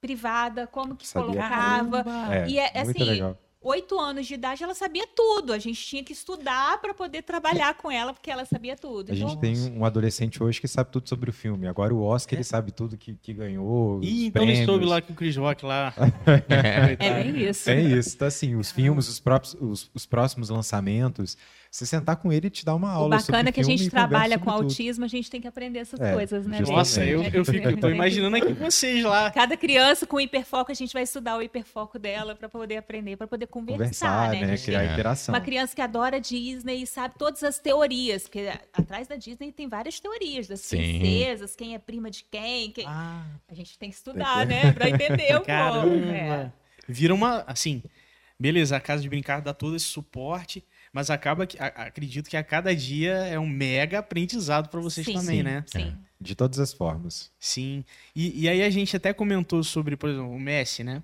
privada, 0.01 0.67
como 0.67 0.95
que 0.95 1.07
Sabia 1.07 1.27
colocava. 1.33 2.05
É, 2.33 2.49
E 2.49 2.59
é 2.59 2.85
muito 2.85 2.97
assim, 3.03 3.11
legal. 3.11 3.39
Oito 3.61 3.99
anos 3.99 4.27
de 4.27 4.35
idade, 4.35 4.63
ela 4.63 4.75
sabia 4.75 5.07
tudo. 5.15 5.53
A 5.53 5.59
gente 5.59 5.85
tinha 5.85 6.05
que 6.05 6.13
estudar 6.13 6.81
para 6.81 6.95
poder 6.95 7.23
trabalhar 7.23 7.75
com 7.75 7.91
ela, 7.91 8.13
porque 8.13 8.31
ela 8.31 8.45
sabia 8.45 8.77
tudo. 8.77 9.11
A 9.11 9.15
gente 9.15 9.31
Então, 9.31 9.41
tem 9.41 9.73
um 9.73 9.85
adolescente 9.85 10.43
hoje 10.43 10.61
que 10.61 10.69
sabe 10.69 10.91
tudo 10.91 11.09
sobre 11.09 11.31
o 11.31 11.33
filme. 11.33 11.67
Agora 11.67 11.93
o 11.95 12.03
Oscar, 12.03 12.35
É? 12.35 12.37
ele 12.39 12.45
sabe 12.45 12.71
tudo 12.73 12.97
que, 12.97 13.15
que 13.15 13.33
ganhou. 13.33 14.01
Ih, 14.03 14.27
então 14.27 14.43
ele 14.43 14.65
soube 14.65 14.85
lá 14.85 15.01
que 15.01 15.13
o 15.13 15.15
Chris 15.15 15.37
Rock 15.37 15.65
lá. 15.65 15.93
é 16.99 17.23
bem 17.23 17.49
isso. 17.49 17.69
É 17.71 17.81
isso. 17.81 18.15
Então, 18.15 18.29
assim, 18.29 18.55
os 18.55 18.71
filmes, 18.71 19.09
os, 19.09 19.19
próprios, 19.21 19.57
os, 19.61 19.91
os 19.93 20.07
próximos 20.07 20.49
lançamentos, 20.49 21.37
você 21.77 21.87
sentar 21.87 22.17
com 22.17 22.33
ele 22.33 22.47
e 22.47 22.51
te 22.51 22.65
dar 22.65 22.75
uma 22.75 22.89
O 22.89 22.97
aula 22.97 23.17
bacana 23.19 23.39
sobre 23.39 23.49
é 23.49 23.53
que 23.53 23.61
a 23.61 23.65
gente 23.65 23.91
trabalha 23.91 24.39
com 24.39 24.51
autismo, 24.51 25.05
a 25.05 25.09
gente 25.09 25.31
tem 25.31 25.41
que 25.41 25.47
aprender 25.47 25.81
essas 25.81 26.01
É, 26.01 26.13
coisas, 26.15 26.47
né? 26.47 26.61
Nossa, 26.61 27.05
eu, 27.05 27.23
eu, 27.25 27.45
fico, 27.45 27.69
eu 27.69 27.79
tô 27.79 27.89
imaginando 27.91 28.37
aqui 28.37 28.53
vocês 28.55 29.05
lá. 29.05 29.31
Cada 29.31 29.57
criança 29.57 30.07
com 30.07 30.19
hiperfoco, 30.19 30.73
a 30.73 30.75
gente 30.75 30.93
vai 30.93 31.03
estudar 31.03 31.37
o 31.37 31.43
hiperfoco 31.43 31.99
dela 31.99 32.35
para 32.35 32.49
poder 32.49 32.79
aprender, 32.79 33.17
para 33.17 33.27
poder 33.27 33.47
conversar, 33.47 34.29
Conversar, 34.29 34.31
né? 34.33 34.47
né? 34.47 34.57
Criar 34.57 34.81
tem 34.85 34.93
interação. 34.93 35.35
Uma 35.35 35.41
criança 35.41 35.75
que 35.77 35.83
adora 35.83 36.21
Disney 36.21 36.83
e 36.83 36.87
sabe 36.87 37.15
todas 37.19 37.43
as 37.43 37.59
teorias, 37.59 38.23
porque 38.23 38.51
atrás 38.73 39.07
da 39.07 39.17
Disney 39.17 39.53
tem 39.53 39.69
várias 39.69 40.01
teorias 40.01 40.49
das 40.49 40.61
Sim. 40.61 40.79
princesas, 40.99 41.55
quem 41.55 41.75
é 41.75 41.79
prima 41.79 42.11
de 42.11 42.25
quem, 42.25 42.71
quem... 42.71 42.87
Ah, 42.87 43.25
A 43.51 43.55
gente 43.55 43.79
tem 43.79 43.91
que 43.91 43.97
estudar, 43.97 44.47
né? 44.47 44.73
Pra 44.73 44.89
entender 44.89 45.35
um 45.37 45.45
pouco. 45.45 46.11
É. 46.11 46.51
Vira 46.89 47.13
uma. 47.15 47.45
Assim, 47.47 47.83
beleza, 48.39 48.77
a 48.77 48.81
casa 48.81 49.03
de 49.03 49.09
brincar 49.09 49.41
dá 49.41 49.53
todo 49.53 49.77
esse 49.77 49.87
suporte, 49.87 50.65
mas 50.97 51.11
acaba 51.11 51.47
que. 51.47 51.59
a- 51.59 51.67
acredito 51.67 52.31
que 52.31 52.39
a 52.39 52.43
cada 52.43 52.75
dia 52.75 53.13
é 53.13 53.39
um 53.39 53.47
mega 53.47 53.99
aprendizado 53.99 54.71
para 54.71 54.81
vocês 54.81 55.05
Sim, 55.07 55.13
também, 55.13 55.37
sim. 55.39 55.43
né? 55.43 55.63
Sim. 55.67 55.95
De 56.19 56.35
todas 56.35 56.59
as 56.59 56.73
formas. 56.73 57.31
Sim. 57.39 57.85
E, 58.15 58.45
e 58.45 58.49
aí 58.49 58.63
a 58.63 58.71
gente 58.71 58.97
até 58.97 59.13
comentou 59.13 59.63
sobre, 59.63 59.95
por 59.95 60.09
exemplo, 60.09 60.31
o 60.33 60.41
Messi, 60.41 60.83
né? 60.83 61.03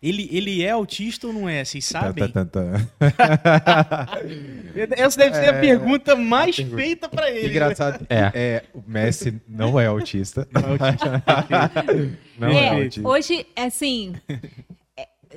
Ele, 0.00 0.28
ele 0.32 0.62
é 0.62 0.70
autista 0.70 1.26
ou 1.26 1.32
não 1.32 1.48
é? 1.48 1.64
Vocês 1.64 1.84
sabem? 1.84 2.28
Tá, 2.28 2.44
tá, 2.44 2.62
tá, 3.00 3.10
tá. 4.06 4.18
Essa 4.96 5.18
deve 5.18 5.34
ser 5.36 5.48
a 5.50 5.56
É, 5.56 5.60
pergunta 5.60 6.14
mais 6.16 6.54
pergunta. 6.56 6.76
feita 6.82 7.08
para 7.08 7.30
ele. 7.30 7.48
Engraçado. 7.50 8.06
É. 8.08 8.64
o 8.74 8.82
Messi 8.86 9.40
não 9.48 9.78
é 9.80 9.86
autista. 9.86 10.46
Não 12.38 12.48
é, 12.48 12.66
É, 12.66 12.68
autista. 12.84 13.08
hoje, 13.08 13.46
assim, 13.56 14.14
é, 14.28 14.38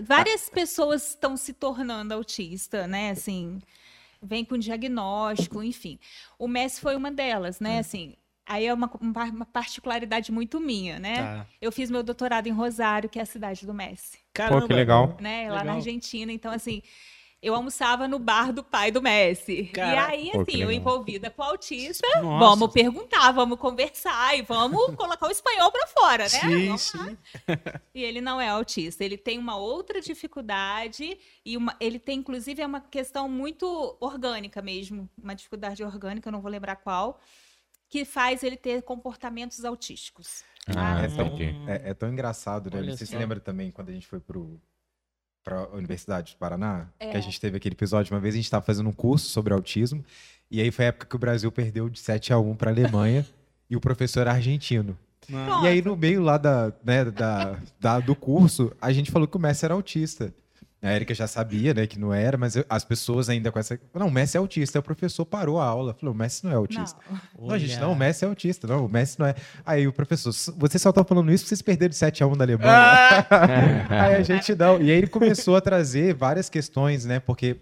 várias 0.01 0.49
pessoas 0.49 1.09
estão 1.09 1.35
se 1.37 1.53
tornando 1.53 2.13
autista, 2.13 2.87
né? 2.87 3.11
Assim, 3.11 3.59
vem 4.21 4.43
com 4.43 4.57
diagnóstico, 4.57 5.63
enfim. 5.63 5.99
O 6.37 6.47
Messi 6.47 6.81
foi 6.81 6.95
uma 6.95 7.11
delas, 7.11 7.59
né? 7.59 7.79
Assim, 7.79 8.15
aí 8.45 8.65
é 8.65 8.73
uma, 8.73 8.89
uma 9.01 9.45
particularidade 9.45 10.31
muito 10.31 10.59
minha, 10.59 10.99
né? 10.99 11.15
Tá. 11.17 11.47
Eu 11.61 11.71
fiz 11.71 11.89
meu 11.89 12.03
doutorado 12.03 12.47
em 12.47 12.51
Rosário, 12.51 13.09
que 13.09 13.19
é 13.19 13.21
a 13.21 13.25
cidade 13.25 13.65
do 13.65 13.73
Messi, 13.73 14.19
Caramba. 14.33 14.67
que 14.67 14.73
legal. 14.73 15.17
né? 15.19 15.49
Lá 15.49 15.59
Legal. 15.59 15.65
na 15.65 15.73
Argentina. 15.73 16.31
Então, 16.31 16.51
assim, 16.51 16.81
eu 17.45 17.53
almoçava 17.53 18.07
no 18.07 18.17
bar 18.17 18.51
do 18.51 18.63
pai 18.63 18.89
do 18.89 19.03
Messi. 19.03 19.65
Caraca. 19.65 20.15
E 20.15 20.19
aí, 20.19 20.31
Pô, 20.31 20.41
assim, 20.41 20.63
eu 20.63 20.71
envolvida 20.71 21.29
com 21.29 21.43
o 21.43 21.45
autista, 21.45 22.07
Nossa. 22.15 22.43
vamos 22.43 22.73
perguntar, 22.73 23.31
vamos 23.31 23.59
conversar 23.59 24.35
e 24.35 24.41
vamos 24.41 24.95
colocar 24.97 25.27
o 25.27 25.31
espanhol 25.31 25.71
pra 25.71 25.85
fora, 25.85 26.23
né? 26.23 26.29
Sim, 26.29 26.65
Vamos 26.65 26.93
lá. 26.95 27.05
sim. 27.05 27.17
E 27.93 28.03
ele 28.03 28.19
não 28.19 28.41
é 28.41 28.49
autista, 28.49 29.03
ele 29.03 29.15
tem 29.15 29.37
uma 29.37 29.57
outra 29.57 30.01
dificuldade 30.01 31.19
e 31.45 31.55
uma, 31.55 31.75
ele 31.79 31.99
tem 31.99 32.17
inclusive 32.17 32.63
é 32.63 32.65
uma 32.65 32.81
questão 32.81 33.29
muito 33.29 33.95
orgânica 33.99 34.59
mesmo, 34.59 35.07
uma 35.15 35.35
dificuldade 35.35 35.83
orgânica, 35.83 36.27
eu 36.27 36.33
não 36.33 36.41
vou 36.41 36.49
lembrar 36.49 36.77
qual, 36.77 37.21
que 37.87 38.03
faz 38.03 38.41
ele 38.41 38.57
ter 38.57 38.81
comportamentos 38.81 39.63
autísticos. 39.63 40.43
Ah, 40.75 41.03
é, 41.03 41.07
tão, 41.09 41.37
é, 41.67 41.89
é 41.91 41.93
tão 41.93 42.09
engraçado, 42.09 42.71
né? 42.71 42.79
Olha 42.79 42.97
Você 42.97 43.05
se 43.05 43.15
lembra 43.15 43.39
também 43.39 43.69
quando 43.69 43.89
a 43.89 43.93
gente 43.93 44.07
foi 44.07 44.19
pro, 44.19 44.59
pra 45.45 45.67
Universidade 45.69 46.33
do 46.33 46.37
Paraná? 46.37 46.87
É. 46.99 47.11
Que 47.11 47.17
a 47.17 47.21
gente 47.21 47.39
teve 47.39 47.55
aquele 47.55 47.75
episódio, 47.75 48.13
uma 48.13 48.19
vez 48.19 48.33
a 48.33 48.37
gente 48.37 48.45
estava 48.45 48.65
fazendo 48.65 48.89
um 48.89 48.93
curso 48.93 49.29
sobre 49.29 49.53
autismo, 49.53 50.03
e 50.51 50.59
aí 50.59 50.71
foi 50.71 50.85
a 50.85 50.87
época 50.89 51.05
que 51.05 51.15
o 51.15 51.19
Brasil 51.19 51.49
perdeu 51.51 51.87
de 51.87 51.99
7 51.99 52.33
a 52.33 52.39
1 52.39 52.55
para 52.55 52.71
a 52.71 52.73
Alemanha, 52.73 53.25
e 53.69 53.75
o 53.75 53.79
professor 53.79 54.21
era 54.21 54.31
argentino. 54.31 54.97
E 55.63 55.67
aí, 55.67 55.81
no 55.81 55.95
meio 55.95 56.21
lá 56.21 56.37
da, 56.37 56.71
né, 56.83 57.05
da, 57.05 57.57
da- 57.79 57.99
do 57.99 58.15
curso, 58.15 58.71
a 58.81 58.91
gente 58.91 59.09
falou 59.11 59.27
que 59.27 59.35
o 59.37 59.39
Messi 59.39 59.65
era 59.65 59.73
autista. 59.73 60.31
A 60.85 60.93
Erika 60.95 61.13
já 61.13 61.25
sabia, 61.27 61.73
né, 61.73 61.87
que 61.87 61.97
não 61.99 62.13
era, 62.13 62.37
mas 62.37 62.55
eu- 62.55 62.65
as 62.69 62.83
pessoas 62.85 63.27
ainda 63.29 63.51
com 63.51 63.57
essa. 63.59 63.79
Não, 63.93 64.07
o 64.07 64.11
Messi 64.11 64.37
é 64.37 64.39
autista. 64.39 64.77
Aí 64.77 64.79
o 64.79 64.83
professor 64.83 65.25
parou 65.25 65.59
a 65.59 65.65
aula, 65.65 65.93
falou: 65.93 66.13
o 66.13 66.17
Messi 66.17 66.43
não 66.45 66.51
é 66.51 66.55
autista. 66.55 66.99
Não. 67.37 67.47
Não, 67.47 67.57
gente, 67.59 67.79
não, 67.79 67.91
o 67.91 67.95
Messi 67.95 68.23
é 68.23 68.27
autista. 68.27 68.67
Não, 68.67 68.85
o 68.85 68.89
Messi 68.89 69.19
não 69.19 69.25
é. 69.25 69.35
Aí 69.65 69.87
o 69.87 69.93
professor, 69.93 70.31
vocês 70.57 70.81
só 70.81 70.89
estão 70.89 71.03
falando 71.03 71.31
isso 71.31 71.43
porque 71.43 71.49
vocês 71.55 71.61
perderam 71.61 71.89
de 71.89 71.95
7 71.95 72.23
a 72.23 72.27
1 72.27 72.37
da 72.37 72.43
Alemanha. 72.45 72.69
Ah! 72.71 73.87
aí 73.89 74.15
a 74.15 74.21
gente 74.21 74.53
não. 74.55 74.77
E 74.81 74.91
aí 74.91 74.97
ele 74.97 75.07
começou 75.07 75.55
a 75.55 75.61
trazer 75.61 76.13
várias 76.13 76.49
questões, 76.49 77.05
né? 77.05 77.19
Porque 77.19 77.57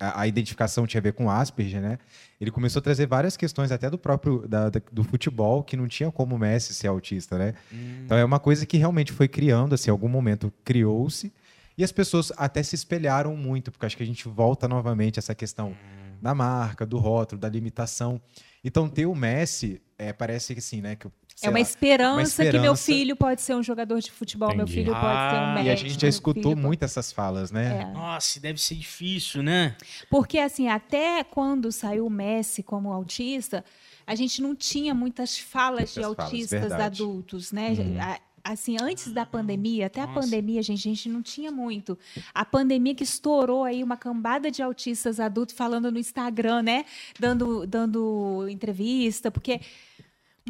a, 0.00 0.20
a 0.22 0.26
identificação 0.26 0.86
tinha 0.86 1.00
a 1.00 1.02
ver 1.02 1.12
com 1.12 1.28
Asperger, 1.30 1.80
né? 1.80 1.98
Ele 2.40 2.50
começou 2.52 2.78
a 2.78 2.82
trazer 2.82 3.06
várias 3.06 3.36
questões, 3.36 3.72
até 3.72 3.90
do 3.90 3.98
próprio 3.98 4.46
da- 4.46 4.70
da- 4.70 4.80
do 4.92 5.02
futebol, 5.02 5.64
que 5.64 5.76
não 5.76 5.88
tinha 5.88 6.10
como 6.12 6.36
o 6.36 6.38
Messi 6.38 6.72
ser 6.72 6.86
autista, 6.86 7.36
né? 7.36 7.54
Hum. 7.72 8.02
Então 8.04 8.16
é 8.16 8.24
uma 8.24 8.38
coisa 8.38 8.64
que 8.64 8.76
realmente 8.76 9.10
foi 9.12 9.26
criando, 9.26 9.74
assim, 9.74 9.90
em 9.90 9.92
algum 9.92 10.08
momento 10.08 10.52
criou-se. 10.64 11.32
E 11.78 11.84
as 11.84 11.92
pessoas 11.92 12.32
até 12.36 12.60
se 12.62 12.74
espelharam 12.74 13.36
muito, 13.36 13.70
porque 13.70 13.86
acho 13.86 13.96
que 13.96 14.02
a 14.02 14.06
gente 14.06 14.26
volta 14.26 14.66
novamente 14.66 15.18
a 15.18 15.20
essa 15.20 15.34
questão 15.34 15.76
da 16.20 16.34
marca, 16.34 16.84
do 16.84 16.98
rótulo, 16.98 17.40
da 17.40 17.48
limitação. 17.48 18.20
Então 18.64 18.88
ter 18.88 19.06
o 19.06 19.14
Messi, 19.14 19.80
é, 19.96 20.12
parece 20.12 20.52
que 20.54 20.58
assim, 20.58 20.80
né? 20.80 20.96
Que, 20.96 21.06
É 21.40 21.48
uma 21.48 21.52
lá, 21.52 21.60
esperança, 21.60 22.42
que 22.44 22.50
meu 22.50 22.72
esperança. 22.72 22.84
filho 22.84 23.14
pode 23.14 23.40
ser 23.40 23.54
um 23.54 23.62
jogador 23.62 24.00
de 24.00 24.10
futebol, 24.10 24.48
meu 24.48 24.64
Entendi. 24.64 24.72
filho 24.80 24.90
pode 24.92 25.02
ser 25.30 25.36
um 25.36 25.44
Ah, 25.44 25.52
médico. 25.54 25.68
E 25.68 25.70
a 25.70 25.76
gente 25.76 25.92
já 25.94 26.00
meu 26.02 26.08
escutou 26.08 26.42
pode- 26.42 26.60
muito 26.60 26.84
essas 26.84 27.12
falas, 27.12 27.52
né? 27.52 27.82
É. 27.88 27.92
Nossa, 27.92 28.40
deve 28.40 28.60
ser 28.60 28.74
difícil, 28.74 29.44
né? 29.44 29.76
Porque, 30.10 30.38
assim, 30.40 30.66
até 30.66 31.22
quando 31.22 31.70
saiu 31.70 32.06
o 32.06 32.10
Messi 32.10 32.60
como 32.64 32.92
autista, 32.92 33.64
a 34.04 34.16
gente 34.16 34.42
não 34.42 34.56
tinha 34.56 34.92
muitas 34.92 35.38
falas 35.38 35.94
de 35.94 36.00
Muitas 36.00 36.16
falas, 36.16 36.32
autistas 36.32 36.60
verdade. 36.60 36.82
adultos, 37.02 37.52
né? 37.52 37.68
A- 38.00 38.20
Assim, 38.48 38.78
antes 38.80 39.12
da 39.12 39.22
Uhum. 39.22 39.26
pandemia, 39.26 39.86
até 39.86 40.00
a 40.00 40.06
Nossa. 40.06 40.20
pandemia, 40.20 40.62
gente, 40.62 40.88
a 40.88 40.94
gente 40.94 41.08
não 41.10 41.20
tinha 41.22 41.50
muito. 41.52 41.98
A 42.32 42.46
pandemia 42.46 42.94
que 42.94 43.04
estourou 43.04 43.62
aí 43.62 43.84
uma 43.84 43.96
cambada 43.96 44.50
de 44.50 44.62
autistas 44.62 45.20
adultos 45.20 45.54
falando 45.54 45.92
no 45.92 45.98
Instagram, 45.98 46.62
né? 46.62 46.86
Dando, 47.20 47.66
dando 47.66 48.46
entrevista, 48.48 49.30
porque. 49.30 49.60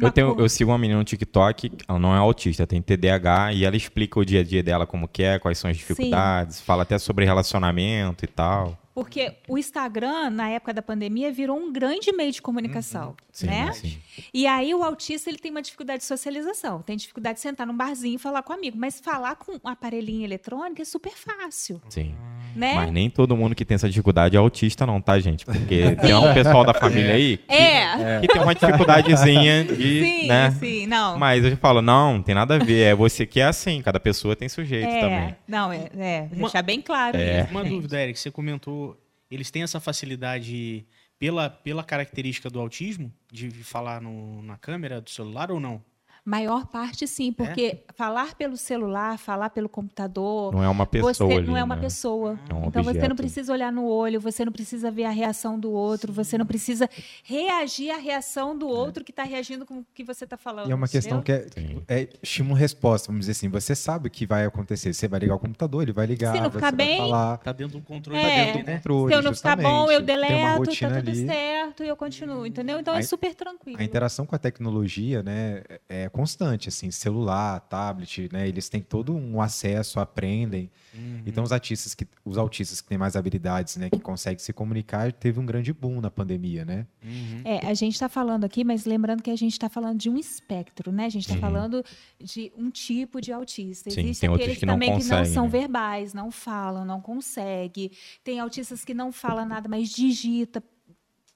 Eu, 0.01 0.09
tenho, 0.11 0.39
eu 0.39 0.47
sigo 0.47 0.71
uma 0.71 0.77
menina 0.77 0.97
no 0.97 1.03
TikTok, 1.03 1.73
ela 1.85 1.99
não 1.99 2.15
é 2.15 2.19
autista, 2.19 2.65
tem 2.65 2.81
TDAH, 2.81 3.51
e 3.51 3.65
ela 3.65 3.75
explica 3.75 4.17
o 4.17 4.23
dia 4.23 4.39
a 4.39 4.43
dia 4.43 4.63
dela 4.63 4.87
como 4.87 5.05
que 5.05 5.21
é, 5.21 5.37
quais 5.37 5.57
são 5.57 5.69
as 5.69 5.75
dificuldades, 5.75 6.61
fala 6.61 6.83
até 6.83 6.97
sobre 6.97 7.25
relacionamento 7.25 8.23
e 8.23 8.27
tal. 8.29 8.79
Porque 8.99 9.33
o 9.47 9.57
Instagram, 9.57 10.29
na 10.29 10.49
época 10.49 10.73
da 10.73 10.81
pandemia, 10.81 11.31
virou 11.31 11.57
um 11.57 11.71
grande 11.71 12.11
meio 12.11 12.31
de 12.31 12.41
comunicação, 12.41 13.15
Sim, 13.31 13.47
né? 13.47 13.71
sim. 13.73 13.97
E 14.33 14.45
aí 14.45 14.73
o 14.75 14.83
autista 14.83 15.29
ele 15.29 15.37
tem 15.37 15.49
uma 15.51 15.61
dificuldade 15.61 15.99
de 15.99 16.05
socialização, 16.05 16.81
tem 16.81 16.97
dificuldade 16.97 17.35
de 17.35 17.41
sentar 17.41 17.65
num 17.65 17.75
barzinho 17.75 18.15
e 18.15 18.19
falar 18.19 18.43
com 18.43 18.51
um 18.53 18.55
amigo, 18.57 18.77
mas 18.77 18.99
falar 18.99 19.35
com 19.35 19.53
um 19.53 19.67
aparelhinho 19.69 20.23
eletrônico 20.25 20.81
é 20.81 20.85
super 20.85 21.13
fácil, 21.13 21.81
sim. 21.89 22.13
né? 22.55 22.73
Mas 22.75 22.91
nem 22.91 23.09
todo 23.09 23.35
mundo 23.37 23.55
que 23.55 23.63
tem 23.63 23.75
essa 23.75 23.87
dificuldade 23.87 24.35
é 24.35 24.39
autista 24.39 24.85
não, 24.85 24.99
tá, 25.01 25.17
gente? 25.19 25.45
Porque 25.45 25.95
tem 26.01 26.13
um 26.13 26.33
pessoal 26.33 26.65
da 26.65 26.73
família 26.73 27.13
aí 27.13 27.37
que, 27.37 27.53
É, 27.53 28.19
que 28.21 28.27
tem 28.27 28.41
uma 28.41 28.53
dificuldadezinha 28.53 29.63
de, 29.63 30.01
sim, 30.01 30.27
né? 30.27 30.51
sim, 30.59 30.85
não. 30.87 31.17
Mas 31.17 31.45
eu 31.45 31.55
falo, 31.57 31.81
não, 31.81 32.15
não 32.15 32.21
tem 32.23 32.35
nada 32.35 32.55
a 32.55 32.59
ver, 32.59 32.81
é 32.83 32.95
você 32.95 33.25
que 33.25 33.39
é 33.39 33.45
assim, 33.45 33.81
cada 33.81 33.99
pessoa 33.99 34.35
tem 34.35 34.49
seu 34.49 34.65
jeito 34.65 34.87
é, 34.89 34.99
também. 34.99 35.35
não, 35.47 35.71
é, 35.71 35.89
é 35.97 36.27
Uma- 36.33 36.41
deixar 36.49 36.61
bem 36.61 36.81
claro. 36.81 37.15
É. 37.17 37.41
isso, 37.43 37.51
Uma 37.51 37.63
dúvida, 37.63 38.01
Eric, 38.01 38.19
você 38.19 38.29
comentou, 38.31 38.88
eles 39.29 39.51
têm 39.51 39.63
essa 39.63 39.79
facilidade 39.79 40.85
pela, 41.17 41.49
pela 41.49 41.83
característica 41.83 42.49
do 42.49 42.59
autismo, 42.59 43.13
de 43.31 43.49
falar 43.63 44.01
no- 44.01 44.41
na 44.43 44.57
câmera 44.57 45.01
do 45.01 45.09
celular 45.09 45.51
ou 45.51 45.59
não? 45.59 45.83
Maior 46.25 46.67
parte 46.67 47.07
sim, 47.07 47.31
porque 47.31 47.83
falar 47.95 48.35
pelo 48.35 48.55
celular, 48.57 49.17
falar 49.17 49.49
pelo 49.49 49.67
computador, 49.69 50.53
Não 50.53 50.63
é 50.63 50.69
uma 50.69 50.85
pessoa 50.85 51.13
você 51.13 51.23
ali, 51.23 51.47
não 51.47 51.57
é 51.57 51.63
uma 51.63 51.75
né? 51.75 51.81
pessoa. 51.81 52.39
É 52.49 52.53
um 52.53 52.67
então 52.67 52.83
você 52.83 52.89
objeto. 52.91 53.09
não 53.09 53.15
precisa 53.15 53.53
olhar 53.53 53.71
no 53.71 53.85
olho, 53.85 54.19
você 54.19 54.45
não 54.45 54.51
precisa 54.51 54.91
ver 54.91 55.05
a 55.05 55.09
reação 55.09 55.59
do 55.59 55.71
outro, 55.71 56.11
você 56.13 56.37
não 56.37 56.45
precisa 56.45 56.89
reagir 57.23 57.89
à 57.91 57.97
reação 57.97 58.57
do 58.57 58.67
outro 58.67 59.03
que 59.03 59.11
está 59.11 59.23
reagindo 59.23 59.65
com 59.65 59.79
o 59.79 59.85
que 59.93 60.03
você 60.03 60.23
está 60.25 60.37
falando. 60.37 60.67
E 60.69 60.71
é 60.71 60.75
uma 60.75 60.87
questão 60.87 61.19
entendeu? 61.19 61.51
que 61.51 61.59
é, 61.59 61.61
Sim. 61.67 61.83
é 61.87 62.09
estímulo-resposta, 62.21 63.07
vamos 63.07 63.21
dizer 63.21 63.31
assim. 63.33 63.49
Você 63.49 63.73
sabe 63.75 64.07
o 64.07 64.11
que 64.11 64.25
vai 64.25 64.45
acontecer. 64.45 64.93
Você 64.93 65.07
vai 65.07 65.19
ligar 65.21 65.35
o 65.35 65.39
computador, 65.39 65.83
ele 65.83 65.93
vai 65.93 66.05
ligar, 66.05 66.33
Se 66.35 66.41
não 66.41 66.49
você 66.49 66.57
ficar 66.57 66.71
vai 66.75 66.85
bem, 66.85 66.97
falar. 66.97 67.37
Tá 67.37 67.51
dentro 67.51 67.79
do 67.79 67.83
controle 67.83 68.19
É. 68.19 68.23
tá 68.23 68.43
dentro 68.45 68.59
do 68.59 68.65
controle. 68.75 69.13
Se 69.13 69.19
eu 69.19 69.23
não 69.23 69.33
ficar 69.33 69.55
bom, 69.57 69.91
eu 69.91 70.01
deleto, 70.01 70.33
tá 70.33 70.55
rotina 70.55 70.97
tudo 70.99 71.09
ali. 71.09 71.25
certo 71.25 71.83
e 71.83 71.87
eu 71.87 71.95
continuo, 71.95 72.45
entendeu? 72.45 72.79
Então 72.79 72.93
é 72.95 72.99
A- 72.99 73.03
super 73.03 73.33
tranquilo. 73.35 73.79
A 73.79 73.83
interação 73.83 74.25
com 74.25 74.35
a 74.35 74.39
tecnologia, 74.39 75.23
né, 75.23 75.63
é 75.87 76.08
constante, 76.09 76.69
assim, 76.69 76.91
celular, 76.91 77.59
tablet, 77.61 78.29
né, 78.31 78.47
eles 78.47 78.69
têm 78.69 78.81
todo 78.81 79.15
um 79.15 79.41
acesso, 79.41 79.99
aprendem. 79.99 80.69
Uhum. 80.93 81.21
Então 81.25 81.43
os 81.43 81.51
artistas 81.51 81.93
que 81.93 82.07
os 82.25 82.37
autistas 82.37 82.81
que 82.81 82.87
têm 82.87 82.97
mais 82.97 83.15
habilidades, 83.15 83.77
né, 83.77 83.89
que 83.89 83.99
conseguem 83.99 84.39
se 84.39 84.51
comunicar, 84.53 85.11
teve 85.13 85.39
um 85.39 85.45
grande 85.45 85.73
boom 85.73 86.01
na 86.01 86.09
pandemia, 86.09 86.65
né? 86.65 86.85
Uhum. 87.03 87.41
É, 87.45 87.65
a 87.67 87.73
gente 87.73 87.93
está 87.93 88.09
falando 88.09 88.43
aqui, 88.43 88.63
mas 88.63 88.85
lembrando 88.85 89.21
que 89.21 89.31
a 89.31 89.35
gente 89.35 89.53
está 89.53 89.69
falando 89.69 89.97
de 89.97 90.09
um 90.09 90.17
espectro, 90.17 90.91
né? 90.91 91.05
A 91.05 91.09
gente 91.09 91.23
está 91.23 91.35
Sim. 91.35 91.41
falando 91.41 91.83
de 92.19 92.51
um 92.57 92.69
tipo 92.69 93.21
de 93.21 93.31
autista. 93.31 93.89
Sim, 93.89 94.01
Existem 94.01 94.33
aqueles 94.33 94.57
que 94.57 94.65
não 94.65 94.73
também 94.73 94.89
que 94.89 94.93
não 94.95 95.01
conseguem, 95.01 95.33
são 95.33 95.43
né? 95.45 95.49
verbais, 95.49 96.13
não 96.13 96.31
falam, 96.31 96.85
não 96.85 97.01
conseguem. 97.01 97.91
Tem 98.23 98.39
autistas 98.39 98.83
que 98.83 98.93
não 98.93 99.11
falam 99.11 99.45
nada, 99.45 99.69
mas 99.69 99.89
digita 99.89 100.63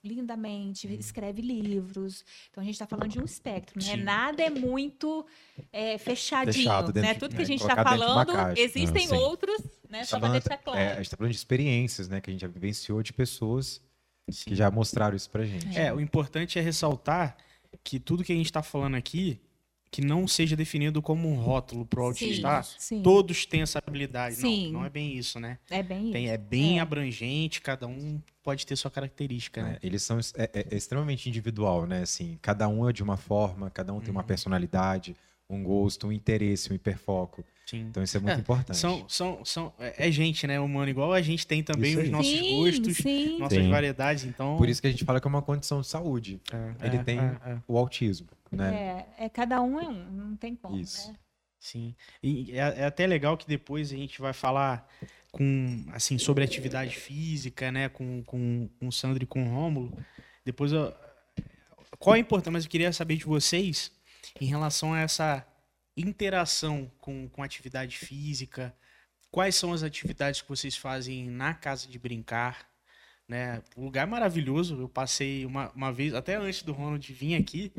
lindamente, 0.04 0.86
escreve 0.94 1.40
livros. 1.42 2.24
Então 2.50 2.62
a 2.62 2.64
gente 2.64 2.74
está 2.74 2.86
falando 2.86 3.10
de 3.10 3.18
um 3.20 3.24
espectro, 3.24 3.80
né? 3.82 3.92
Sim. 3.96 4.02
Nada 4.02 4.42
é 4.42 4.50
muito 4.50 5.26
é, 5.72 5.96
fechadinho, 5.98 6.52
Fechado 6.54 6.92
né? 7.00 7.14
de- 7.14 7.20
Tudo 7.20 7.30
que 7.32 7.38
né, 7.38 7.42
a 7.42 7.46
gente 7.46 7.60
está 7.62 7.82
falando, 7.82 8.32
caixa. 8.32 8.60
existem 8.60 9.04
Ah, 9.06 9.08
sim. 9.08 9.14
outros, 9.16 9.60
né? 9.88 10.04
Só 10.04 10.18
para 10.18 10.28
tá 10.28 10.32
deixar 10.32 10.48
falando- 10.50 10.64
claro. 10.64 10.78
é, 10.80 10.92
a 10.92 10.96
gente 10.96 11.04
está 11.06 11.16
falando 11.16 11.30
de 11.32 11.36
experiências, 11.38 12.08
né, 12.08 12.20
que 12.20 12.30
a 12.30 12.32
gente 12.32 12.40
já 12.42 12.48
vivenciou 12.48 13.02
de 13.02 13.12
pessoas 13.12 13.80
que 14.46 14.54
já 14.54 14.70
mostraram 14.70 15.16
isso 15.16 15.28
pra 15.30 15.44
gente. 15.44 15.76
É, 15.78 15.92
o 15.92 16.00
importante 16.00 16.58
é 16.58 16.62
ressaltar 16.62 17.36
que 17.82 17.98
tudo 17.98 18.22
que 18.24 18.32
a 18.32 18.36
gente 18.36 18.46
está 18.46 18.62
falando 18.62 18.94
aqui, 18.94 19.40
que 19.94 20.00
não 20.04 20.26
seja 20.26 20.56
definido 20.56 21.00
como 21.00 21.30
um 21.30 21.36
rótulo 21.36 21.86
pro 21.86 22.02
autista. 22.02 22.64
Sim, 22.64 22.74
sim. 22.96 23.02
Todos 23.04 23.46
têm 23.46 23.62
essa 23.62 23.78
habilidade. 23.78 24.34
Sim. 24.34 24.72
Não, 24.72 24.80
não 24.80 24.84
é 24.86 24.90
bem 24.90 25.16
isso, 25.16 25.38
né? 25.38 25.56
É 25.70 25.84
bem 25.84 26.10
Tem- 26.10 26.24
isso. 26.24 26.34
é 26.34 26.36
bem 26.36 26.78
É. 26.78 26.82
abrangente, 26.82 27.60
cada 27.60 27.86
um 27.86 28.20
pode 28.42 28.66
ter 28.66 28.74
sua 28.74 28.90
característica, 28.90 29.62
né? 29.62 29.78
É, 29.80 29.86
eles 29.86 30.02
são 30.02 30.18
é, 30.18 30.50
é- 30.52 30.66
é 30.68 30.76
extremamente 30.76 31.28
individual, 31.28 31.86
né? 31.86 32.02
Assim, 32.02 32.36
cada 32.42 32.66
um 32.66 32.88
é 32.88 32.92
de 32.92 33.04
uma 33.04 33.16
forma, 33.16 33.70
cada 33.70 33.92
um 33.94 34.00
tem 34.00 34.10
uma 34.10 34.24
personalidade, 34.24 35.14
um 35.48 35.62
gosto, 35.62 36.08
um 36.08 36.12
interesse, 36.12 36.72
um 36.72 36.74
hiperfoco. 36.74 37.44
Sim. 37.64 37.82
Então 37.88 38.02
isso 38.02 38.16
é 38.16 38.20
muito 38.20 38.36
É, 38.36 38.40
importante. 38.40 38.76
São, 38.76 39.08
são, 39.08 39.44
são, 39.44 39.72
é 39.78 40.08
é 40.08 40.10
gente, 40.10 40.44
né, 40.44 40.58
humano, 40.58 40.90
igual 40.90 41.12
a 41.12 41.22
gente 41.22 41.46
tem 41.46 41.62
também 41.62 41.96
os 41.96 42.10
nossos 42.10 42.32
sim, 42.32 42.56
gostos, 42.56 42.96
sim. 42.96 43.38
nossas 43.38 43.62
Sim. 43.62 43.70
variedades, 43.70 44.24
então... 44.24 44.56
Por 44.56 44.68
isso 44.68 44.80
que 44.82 44.88
a 44.88 44.90
gente 44.90 45.04
fala 45.04 45.20
que 45.20 45.26
é 45.28 45.30
uma 45.30 45.40
condição 45.40 45.80
de 45.80 45.86
saúde. 45.86 46.40
É, 46.52 46.86
Ele 46.88 46.96
é, 46.96 47.02
tem 47.04 47.18
é, 47.20 47.38
é. 47.46 47.58
o 47.68 47.78
autismo, 47.78 48.26
né? 48.54 49.06
É, 49.18 49.24
é, 49.24 49.28
cada 49.28 49.60
um 49.62 49.80
é 49.80 49.88
um, 49.88 50.10
não 50.10 50.36
tem 50.36 50.54
como. 50.54 50.78
Isso. 50.78 51.10
Né? 51.10 51.18
Sim. 51.58 51.94
E 52.22 52.52
é, 52.52 52.80
é 52.80 52.84
até 52.84 53.06
legal 53.06 53.36
que 53.36 53.46
depois 53.46 53.92
a 53.92 53.96
gente 53.96 54.20
vai 54.20 54.32
falar 54.32 54.88
com 55.32 55.84
assim 55.92 56.18
sobre 56.18 56.44
atividade 56.44 56.94
física, 56.94 57.72
né, 57.72 57.88
com, 57.88 58.22
com, 58.22 58.68
com 58.78 58.88
o 58.88 58.92
Sandro 58.92 59.24
e 59.24 59.26
com 59.26 59.42
o 59.42 59.50
Rômulo. 59.50 59.96
Depois 60.44 60.72
eu, 60.72 60.94
qual 61.98 62.14
a 62.14 62.18
importância, 62.18 62.52
mas 62.52 62.64
eu 62.64 62.70
queria 62.70 62.92
saber 62.92 63.16
de 63.16 63.24
vocês 63.24 63.90
em 64.40 64.46
relação 64.46 64.92
a 64.92 65.00
essa 65.00 65.46
interação 65.96 66.90
com, 67.00 67.28
com 67.28 67.42
atividade 67.42 67.96
física. 67.96 68.74
Quais 69.30 69.54
são 69.56 69.72
as 69.72 69.82
atividades 69.82 70.42
que 70.42 70.48
vocês 70.48 70.76
fazem 70.76 71.30
na 71.30 71.54
casa 71.54 71.88
de 71.88 71.98
brincar? 71.98 72.68
Né? 73.28 73.62
O 73.76 73.84
lugar 73.84 74.06
é 74.06 74.10
maravilhoso. 74.10 74.78
Eu 74.80 74.88
passei 74.88 75.46
uma, 75.46 75.70
uma 75.70 75.92
vez, 75.92 76.14
até 76.14 76.36
antes 76.36 76.62
do 76.62 76.72
Ronald 76.72 77.12
vir 77.12 77.34
aqui, 77.36 77.72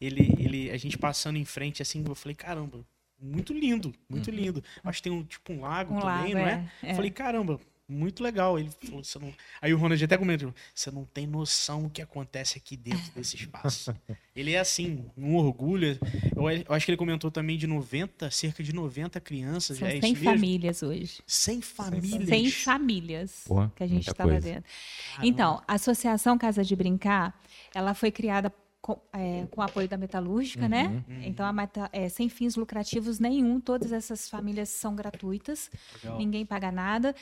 ele, 0.00 0.34
ele, 0.38 0.70
a 0.70 0.76
gente 0.76 0.96
passando 0.96 1.36
em 1.36 1.44
frente 1.44 1.82
assim, 1.82 2.02
eu 2.06 2.14
falei, 2.14 2.34
caramba, 2.34 2.84
muito 3.20 3.52
lindo, 3.52 3.94
muito 4.08 4.30
lindo. 4.30 4.64
Acho 4.82 5.02
que 5.02 5.08
tem 5.08 5.12
um 5.12 5.22
tipo 5.22 5.52
um 5.52 5.60
lago 5.60 5.94
Um 5.94 6.00
também, 6.00 6.34
lago, 6.34 6.34
não 6.34 6.40
é? 6.40 6.70
é, 6.82 6.86
é. 6.86 6.90
Eu 6.92 6.94
falei, 6.94 7.10
caramba, 7.10 7.60
muito 7.90 8.22
legal. 8.22 8.58
Ele 8.58 8.70
falou, 8.70 9.04
você 9.04 9.18
não... 9.18 9.34
Aí 9.60 9.74
o 9.74 9.76
Ronald 9.76 10.02
até 10.02 10.16
comentou, 10.16 10.54
você 10.74 10.90
não 10.90 11.04
tem 11.04 11.26
noção 11.26 11.84
o 11.86 11.90
que 11.90 12.00
acontece 12.00 12.56
aqui 12.56 12.76
dentro 12.76 13.12
desse 13.14 13.36
espaço. 13.36 13.94
ele 14.34 14.52
é 14.52 14.60
assim, 14.60 15.04
um 15.18 15.36
orgulho. 15.36 15.98
Eu, 16.34 16.48
eu 16.50 16.74
acho 16.74 16.86
que 16.86 16.92
ele 16.92 16.96
comentou 16.96 17.30
também 17.30 17.58
de 17.58 17.66
90, 17.66 18.30
cerca 18.30 18.62
de 18.62 18.72
90 18.72 19.20
crianças. 19.20 19.78
São 19.78 19.88
é 19.88 19.96
isso 19.96 20.06
100 20.06 20.12
mesmo? 20.12 20.24
famílias 20.24 20.82
hoje. 20.82 21.20
100 21.26 21.60
famílias. 21.60 22.28
100 22.28 22.50
famílias 22.50 23.44
Porra, 23.46 23.72
que 23.76 23.82
a 23.82 23.86
gente 23.86 24.08
está 24.08 24.24
lá 24.24 24.38
dentro. 24.38 24.64
Caramba. 25.10 25.26
Então, 25.26 25.62
a 25.68 25.74
Associação 25.74 26.38
Casa 26.38 26.64
de 26.64 26.74
Brincar, 26.74 27.38
ela 27.74 27.92
foi 27.92 28.10
criada 28.10 28.50
com, 28.80 28.98
é, 29.12 29.46
com 29.50 29.60
o 29.60 29.64
apoio 29.64 29.88
da 29.88 29.96
Metalúrgica, 29.96 30.68
né? 30.68 31.04
Uhum. 31.08 31.22
Então, 31.22 31.44
a 31.44 31.52
meta, 31.52 31.88
é, 31.92 32.08
sem 32.08 32.28
fins 32.28 32.56
lucrativos 32.56 33.18
nenhum, 33.18 33.60
todas 33.60 33.92
essas 33.92 34.28
famílias 34.28 34.68
são 34.68 34.94
gratuitas, 34.96 35.70
Legal. 36.02 36.18
ninguém 36.18 36.46
paga 36.46 36.72
nada. 36.72 37.14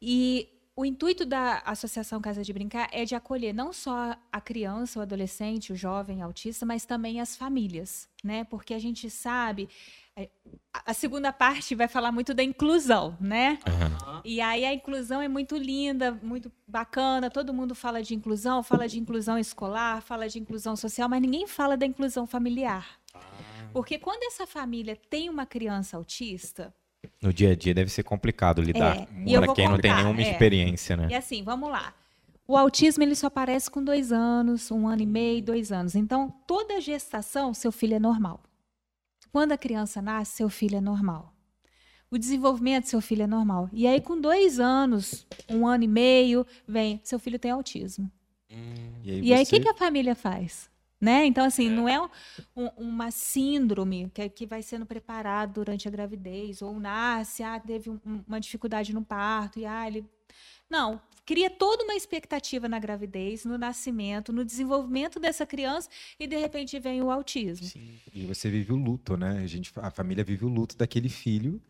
E 0.00 0.48
o 0.78 0.84
intuito 0.84 1.26
da 1.26 1.58
Associação 1.66 2.20
Casa 2.20 2.44
de 2.44 2.52
Brincar 2.52 2.88
é 2.92 3.04
de 3.04 3.14
acolher 3.14 3.52
não 3.52 3.72
só 3.72 4.16
a 4.32 4.40
criança, 4.40 5.00
o 5.00 5.02
adolescente, 5.02 5.72
o 5.72 5.76
jovem 5.76 6.22
autista, 6.22 6.64
mas 6.64 6.84
também 6.84 7.20
as 7.20 7.36
famílias, 7.36 8.08
né? 8.22 8.44
Porque 8.44 8.72
a 8.72 8.78
gente 8.78 9.10
sabe. 9.10 9.68
É, 10.22 10.28
a- 10.72 10.94
segunda 10.94 11.32
parte 11.32 11.74
vai 11.74 11.86
falar 11.88 12.10
muito 12.12 12.34
da 12.34 12.42
inclusão, 12.42 13.16
né? 13.20 13.58
E 14.24 14.40
aí 14.40 14.64
a 14.64 14.72
inclusão 14.74 15.22
é 15.22 15.28
muito 15.28 15.56
linda, 15.56 16.12
muito 16.22 16.50
bacana. 16.66 17.30
Todo 17.30 17.54
mundo 17.54 17.74
fala 17.74 18.02
de 18.02 18.14
inclusão, 18.14 18.62
fala 18.62 18.88
de 18.88 18.98
inclusão 18.98 19.38
escolar, 19.38 20.02
fala 20.02 20.28
de 20.28 20.38
inclusão 20.38 20.74
social, 20.76 21.08
mas 21.08 21.20
ninguém 21.22 21.46
fala 21.46 21.76
da 21.76 21.86
inclusão 21.86 22.26
familiar. 22.26 22.98
Porque 23.72 23.98
quando 23.98 24.22
essa 24.24 24.46
família 24.46 24.96
tem 25.08 25.28
uma 25.28 25.46
criança 25.46 25.96
autista, 25.96 26.74
No 27.22 27.32
dia 27.32 27.52
a 27.52 27.54
dia 27.54 27.72
deve 27.72 27.90
ser 27.90 28.02
complicado 28.02 28.60
lidar. 28.60 28.96
É, 28.96 29.06
vou 29.46 29.54
quem 29.54 29.68
não 29.68 29.78
tem 29.78 29.90
contar, 29.90 30.02
nenhuma 30.02 30.20
é. 30.20 30.30
experiência, 30.32 30.96
né? 30.96 31.08
E 31.10 31.14
assim, 31.14 31.42
vamos 31.44 31.70
lá. 31.70 31.94
O 32.46 32.56
autismo 32.56 33.04
ele 33.04 33.14
só 33.14 33.26
aparece 33.28 33.70
com 33.70 33.84
dois 33.84 34.10
anos, 34.10 34.70
um 34.70 34.88
ano 34.88 35.02
e 35.02 35.06
meio, 35.06 35.42
dois 35.42 35.70
anos. 35.70 35.94
Então, 35.94 36.34
toda 36.46 36.80
gestação, 36.80 37.52
seu 37.52 37.70
filho 37.70 37.94
é 37.94 37.98
normal. 38.00 38.40
Quando 39.32 39.52
a 39.52 39.58
criança 39.58 40.00
nasce, 40.02 40.36
seu 40.36 40.48
filho 40.48 40.76
é 40.76 40.80
normal. 40.80 41.34
O 42.10 42.16
desenvolvimento 42.16 42.84
do 42.84 42.88
seu 42.88 43.00
filho 43.00 43.22
é 43.22 43.26
normal. 43.26 43.68
E 43.72 43.86
aí, 43.86 44.00
com 44.00 44.18
dois 44.18 44.58
anos, 44.58 45.26
um 45.48 45.66
ano 45.66 45.84
e 45.84 45.88
meio, 45.88 46.46
vem, 46.66 47.00
seu 47.04 47.18
filho 47.18 47.38
tem 47.38 47.50
autismo. 47.50 48.10
E 48.50 49.10
aí, 49.10 49.20
E 49.22 49.32
aí, 49.34 49.42
o 49.42 49.46
você- 49.46 49.56
que, 49.56 49.62
que 49.62 49.68
a 49.68 49.74
família 49.74 50.14
faz? 50.14 50.70
Né? 51.00 51.26
Então, 51.26 51.44
assim, 51.44 51.68
não 51.70 51.88
é 51.88 52.00
um- 52.00 52.08
um- 52.56 52.70
uma 52.78 53.10
síndrome 53.12 54.10
que, 54.12 54.28
que 54.30 54.46
vai 54.46 54.62
sendo 54.62 54.84
preparado 54.84 55.52
durante 55.54 55.86
a 55.86 55.90
gravidez, 55.90 56.60
ou 56.60 56.80
nasce, 56.80 57.42
ah, 57.42 57.60
teve 57.60 57.88
um- 57.90 58.00
uma 58.26 58.40
dificuldade 58.40 58.92
no 58.92 59.04
parto, 59.04 59.60
e 59.60 59.66
ah, 59.66 59.86
ele. 59.86 60.04
Não, 60.68 61.00
cria 61.28 61.50
toda 61.50 61.84
uma 61.84 61.94
expectativa 61.94 62.66
na 62.70 62.78
gravidez, 62.78 63.44
no 63.44 63.58
nascimento, 63.58 64.32
no 64.32 64.42
desenvolvimento 64.46 65.20
dessa 65.20 65.44
criança, 65.44 65.90
e 66.18 66.26
de 66.26 66.38
repente 66.38 66.80
vem 66.80 67.02
o 67.02 67.10
autismo. 67.10 67.66
Sim. 67.66 67.98
E 68.14 68.24
você 68.24 68.48
vive 68.48 68.72
o 68.72 68.76
luto, 68.76 69.14
né? 69.14 69.42
A, 69.44 69.46
gente, 69.46 69.70
a 69.76 69.90
família 69.90 70.24
vive 70.24 70.46
o 70.46 70.48
luto 70.48 70.74
daquele 70.74 71.10
filho 71.10 71.60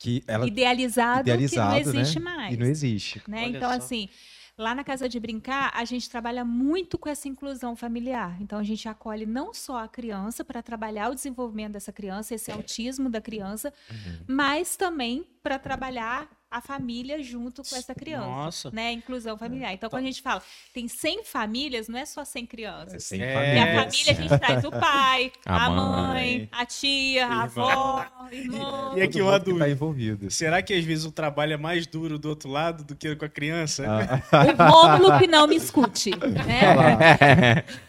que 0.00 0.24
ela 0.26 0.48
Idealizado, 0.48 1.20
idealizado, 1.20 1.76
que 1.78 1.84
não 1.84 2.00
existe 2.00 2.18
né? 2.18 2.24
mais. 2.24 2.54
E 2.54 2.56
não 2.56 2.66
existe. 2.66 3.22
né? 3.28 3.46
Então, 3.48 3.70
só. 3.70 3.76
assim, 3.76 4.08
lá 4.56 4.74
na 4.74 4.82
Casa 4.82 5.08
de 5.08 5.20
Brincar, 5.20 5.70
a 5.76 5.84
gente 5.84 6.10
trabalha 6.10 6.44
muito 6.44 6.98
com 6.98 7.08
essa 7.08 7.28
inclusão 7.28 7.76
familiar. 7.76 8.36
Então, 8.42 8.58
a 8.58 8.64
gente 8.64 8.88
acolhe 8.88 9.26
não 9.26 9.54
só 9.54 9.78
a 9.84 9.86
criança 9.86 10.44
para 10.44 10.60
trabalhar 10.60 11.08
o 11.12 11.14
desenvolvimento 11.14 11.74
dessa 11.74 11.92
criança, 11.92 12.34
esse 12.34 12.50
autismo 12.50 13.08
da 13.08 13.20
criança, 13.20 13.72
Uhum. 13.88 14.18
mas 14.26 14.76
também 14.76 15.24
para 15.40 15.56
trabalhar 15.56 16.28
a 16.50 16.60
família 16.62 17.22
junto 17.22 17.62
com 17.62 17.76
essa 17.76 17.94
criança. 17.94 18.26
Nossa. 18.26 18.70
Né? 18.70 18.92
Inclusão 18.92 19.36
familiar. 19.36 19.72
Então, 19.74 19.90
quando 19.90 20.04
a 20.04 20.06
gente 20.06 20.22
fala 20.22 20.42
tem 20.72 20.88
100 20.88 21.24
famílias, 21.24 21.88
não 21.88 21.98
é 21.98 22.06
só 22.06 22.24
100 22.24 22.42
É 22.42 22.46
crianças. 22.46 23.04
sem 23.04 23.22
É. 23.22 23.30
E 23.30 23.34
família. 23.34 23.62
a 23.62 23.84
família, 23.84 24.12
a 24.12 24.14
gente 24.14 24.38
traz 24.38 24.64
o 24.64 24.70
pai, 24.70 25.32
A 25.44 25.66
a, 25.66 25.70
mãe. 25.70 26.38
mãe, 26.38 26.48
a 26.50 26.64
tia, 26.64 27.26
a 27.26 27.42
avó, 27.42 28.06
o 28.22 28.28
irmão. 28.34 28.96
E 28.98 29.02
aqui 29.02 29.20
uma 29.20 29.38
dúvida. 29.38 29.66
tá 29.66 29.70
envolvido. 29.70 30.30
Será 30.30 30.62
que 30.62 30.72
às 30.72 30.84
vezes 30.84 31.04
o 31.04 31.12
trabalho 31.12 31.52
é 31.52 31.56
mais 31.58 31.86
duro 31.86 32.18
do 32.18 32.28
outro 32.30 32.48
lado 32.48 32.82
do 32.82 32.94
que 32.96 33.14
com 33.14 33.24
a 33.24 33.28
criança? 33.28 33.84
Ah, 34.32 34.70
O 34.70 34.72
Rômulo 34.72 35.18
que 35.18 35.26
não 35.26 35.46
me 35.46 35.56
escute, 35.56 36.10
né? 36.10 37.64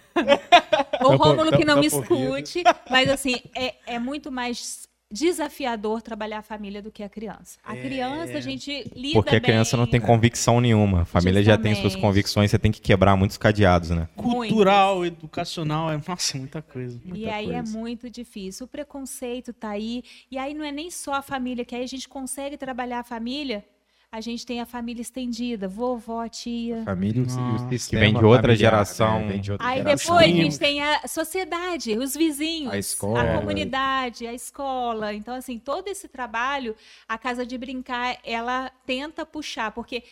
O 1.02 1.16
Rômulo 1.16 1.52
que 1.56 1.64
não 1.64 1.76
tá 1.76 1.82
me 1.82 1.90
por 1.90 2.02
rir. 2.04 2.40
escute, 2.42 2.64
mas 2.90 3.10
assim, 3.10 3.36
é, 3.56 3.76
é 3.88 4.00
muito 4.00 4.30
mais 4.30 4.89
desafiador 5.12 6.02
trabalhar 6.02 6.40
a 6.40 6.42
família 6.42 6.82
do 6.82 6.92
que 6.92 7.02
a 7.04 7.10
criança. 7.10 7.58
A 7.64 7.76
É. 7.76 7.82
criança 7.82 8.38
a 8.38 8.42
gente 8.42 8.90
lida 8.96 9.14
Porque 9.16 9.36
a 9.36 9.42
criança 9.42 9.76
bem, 9.76 9.86
não 9.86 9.92
tem 9.92 10.00
convicção 10.00 10.62
nenhuma. 10.62 11.02
A 11.02 11.06
família 11.06 11.42
já 11.44 11.58
tem 11.58 11.74
suas 11.74 11.84
Justamente. 11.94 12.02
convicções, 12.02 12.52
você 12.52 12.60
tem 12.60 12.72
que 12.72 12.80
quebrar 12.80 13.16
muitos 13.16 13.38
cadeados, 13.38 13.90
né? 13.90 14.08
Cultural, 14.16 15.06
educacional, 15.06 15.92
é, 15.92 16.00
nossa, 16.08 16.38
muita 16.38 16.62
coisa. 16.62 17.00
E 17.04 17.08
muita 17.10 17.34
aí 17.34 17.50
é 17.52 17.54
coisa. 17.58 17.78
muito 17.78 18.10
difícil. 18.10 18.66
O 18.66 18.70
preconceito 18.70 19.52
tá 19.54 19.70
aí. 19.70 20.04
E 20.30 20.38
aí 20.38 20.54
não 20.54 20.64
é 20.64 20.72
nem 20.72 20.92
só 20.92 21.14
a 21.14 21.22
família, 21.22 21.66
que 21.66 21.76
aí 21.76 21.84
a 21.84 21.88
gente 21.88 22.08
consegue 22.08 22.58
trabalhar 22.58 23.00
a 23.00 23.04
família. 23.04 23.66
A 24.12 24.22
gente 24.22 24.44
tem 24.44 24.60
a 24.60 24.66
família 24.66 25.04
estendida, 25.04 25.68
vovó, 25.68 26.28
tia. 26.28 26.82
Família 26.84 27.20
e 27.20 27.24
o- 27.24 27.30
e 27.30 27.32
o 27.32 27.36
Nossa. 27.52 27.70
sistema 27.70 28.02
Que 28.02 28.08
vem 28.12 28.20
de 28.20 28.26
outra 28.26 28.42
familiar, 28.42 28.58
geração. 28.58 29.20
né? 29.20 29.28
Vem 29.28 29.40
de 29.42 29.52
outra 29.52 29.68
Aí 29.68 29.78
geração. 29.78 30.16
depois 30.18 30.34
a 30.34 30.36
gente 30.44 30.58
tem 30.60 30.82
a 30.82 31.08
sociedade, 31.08 31.96
os 31.96 32.16
vizinhos, 32.16 32.74
A 32.74 32.78
escola. 32.80 33.22
a 33.22 33.38
comunidade, 33.40 34.26
a 34.26 34.34
escola. 34.34 35.14
Então, 35.14 35.36
assim, 35.36 35.60
todo 35.60 35.88
esse 35.90 36.08
trabalho, 36.08 36.76
a 37.08 37.20
Casa 37.20 37.46
de 37.46 37.56
Brincar, 37.56 38.18
ela 38.24 38.72
tenta 38.84 39.28
puxar, 39.28 39.72
porque. 39.72 40.04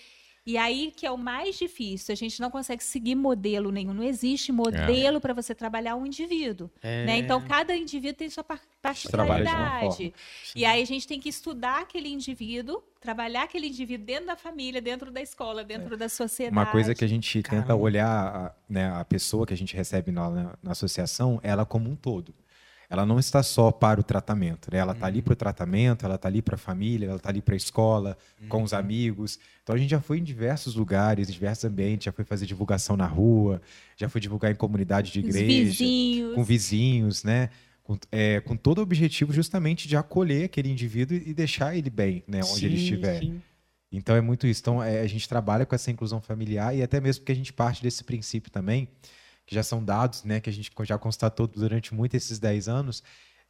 E 0.47 0.57
aí 0.57 0.93
que 0.95 1.05
é 1.05 1.11
o 1.11 1.17
mais 1.17 1.57
difícil, 1.57 2.13
a 2.13 2.15
gente 2.15 2.39
não 2.39 2.49
consegue 2.49 2.81
seguir 2.81 3.15
modelo 3.15 3.69
nenhum, 3.69 3.93
não 3.93 4.03
existe 4.03 4.49
modelo 4.49 5.19
para 5.19 5.33
você 5.33 5.53
trabalhar 5.53 5.97
um 5.97 6.05
indivíduo. 6.05 6.71
É. 6.81 7.05
Né? 7.05 7.17
Então, 7.17 7.45
cada 7.45 7.75
indivíduo 7.75 8.15
tem 8.15 8.29
sua 8.29 8.45
particularidade. 8.81 10.13
E 10.55 10.63
aí 10.63 10.81
a 10.81 10.85
gente 10.85 11.05
tem 11.05 11.19
que 11.19 11.27
estudar 11.27 11.81
aquele 11.81 12.07
indivíduo, 12.07 12.81
trabalhar 13.01 13.43
aquele 13.43 13.67
indivíduo 13.67 14.05
dentro 14.05 14.27
da 14.27 14.37
família, 14.37 14.81
dentro 14.81 15.11
da 15.11 15.21
escola, 15.21 15.65
dentro 15.65 15.97
da 15.97 16.07
sociedade. 16.07 16.55
Uma 16.57 16.65
coisa 16.65 16.95
que 16.95 17.03
a 17.03 17.09
gente 17.09 17.43
tenta 17.43 17.63
Caramba. 17.63 17.75
olhar, 17.75 18.35
a- 18.35 18.55
né, 18.69 18.89
a 18.89 19.03
pessoa 19.03 19.45
que 19.45 19.53
a 19.53 19.57
gente 19.57 19.75
recebe 19.75 20.13
na, 20.13 20.29
na, 20.29 20.57
na 20.63 20.71
associação, 20.71 21.41
ela 21.43 21.65
como 21.65 21.89
um 21.89 21.95
todo. 21.95 22.33
Ela 22.89 23.05
não 23.05 23.19
está 23.19 23.43
só 23.43 23.69
para 23.69 23.99
o 23.99 24.03
tratamento, 24.03 24.69
né? 24.71 24.77
Ela 24.77 24.93
está 24.93 25.07
ali 25.07 25.21
para 25.21 25.33
o 25.33 25.35
tratamento, 25.35 26.05
ela 26.05 26.15
está 26.15 26.29
ali 26.29 26.41
para 26.41 26.55
a 26.55 26.57
família, 26.57 27.07
ela 27.07 27.17
está 27.17 27.29
ali 27.29 27.41
para 27.41 27.53
a 27.53 27.57
escola, 27.57 28.17
com 28.47 28.63
os 28.63 28.73
amigos. 28.73 29.37
Então 29.61 29.75
a 29.75 29.77
gente 29.77 29.89
já 29.89 29.99
foi 29.99 30.19
em 30.19 30.23
diversos 30.23 30.75
lugares, 30.75 31.27
em 31.27 31.33
diversos 31.33 31.65
ambientes, 31.65 32.05
já 32.05 32.13
foi 32.13 32.23
fazer 32.23 32.45
divulgação 32.45 32.95
na 32.95 33.05
rua, 33.05 33.61
já 33.97 34.07
foi 34.07 34.21
divulgar 34.21 34.51
em 34.51 34.55
comunidade 34.55 35.11
de 35.11 35.19
igreja, 35.19 35.65
vizinhos. 35.65 36.33
com 36.35 36.43
vizinhos, 36.43 37.23
né? 37.25 37.49
Com, 37.83 37.97
é, 38.09 38.39
com 38.39 38.55
todo 38.55 38.79
o 38.79 38.81
objetivo 38.81 39.33
justamente 39.33 39.87
de 39.87 39.97
acolher 39.97 40.45
aquele 40.45 40.69
indivíduo 40.69 41.17
e 41.17 41.33
deixar 41.33 41.75
ele 41.75 41.89
bem, 41.89 42.23
né? 42.25 42.41
Onde 42.43 42.65
ele 42.65 42.77
Sim, 42.77 42.83
estiver. 42.83 43.19
sim. 43.19 43.41
Então 43.91 44.15
é 44.15 44.21
muito 44.21 44.47
isso. 44.47 44.61
Então 44.61 44.83
é, 44.83 45.01
a 45.01 45.07
gente 45.07 45.27
trabalha 45.27 45.65
com 45.65 45.75
essa 45.75 45.91
inclusão 45.91 46.21
familiar 46.21 46.75
e 46.75 46.81
até 46.81 46.99
mesmo 46.99 47.21
porque 47.21 47.31
a 47.31 47.35
gente 47.35 47.51
parte 47.51 47.81
desse 47.81 48.03
princípio 48.03 48.51
também, 48.51 48.87
que 49.47 49.55
já 49.55 49.63
são 49.63 49.83
dados, 49.83 50.25
né, 50.25 50.41
que 50.41 50.49
a 50.49 50.53
gente 50.53 50.69
já 50.83 50.97
constatou 50.97 51.47
durante 51.47 51.95
muito 51.95 52.15
esses 52.15 52.37
10 52.37 52.67
anos, 52.67 53.01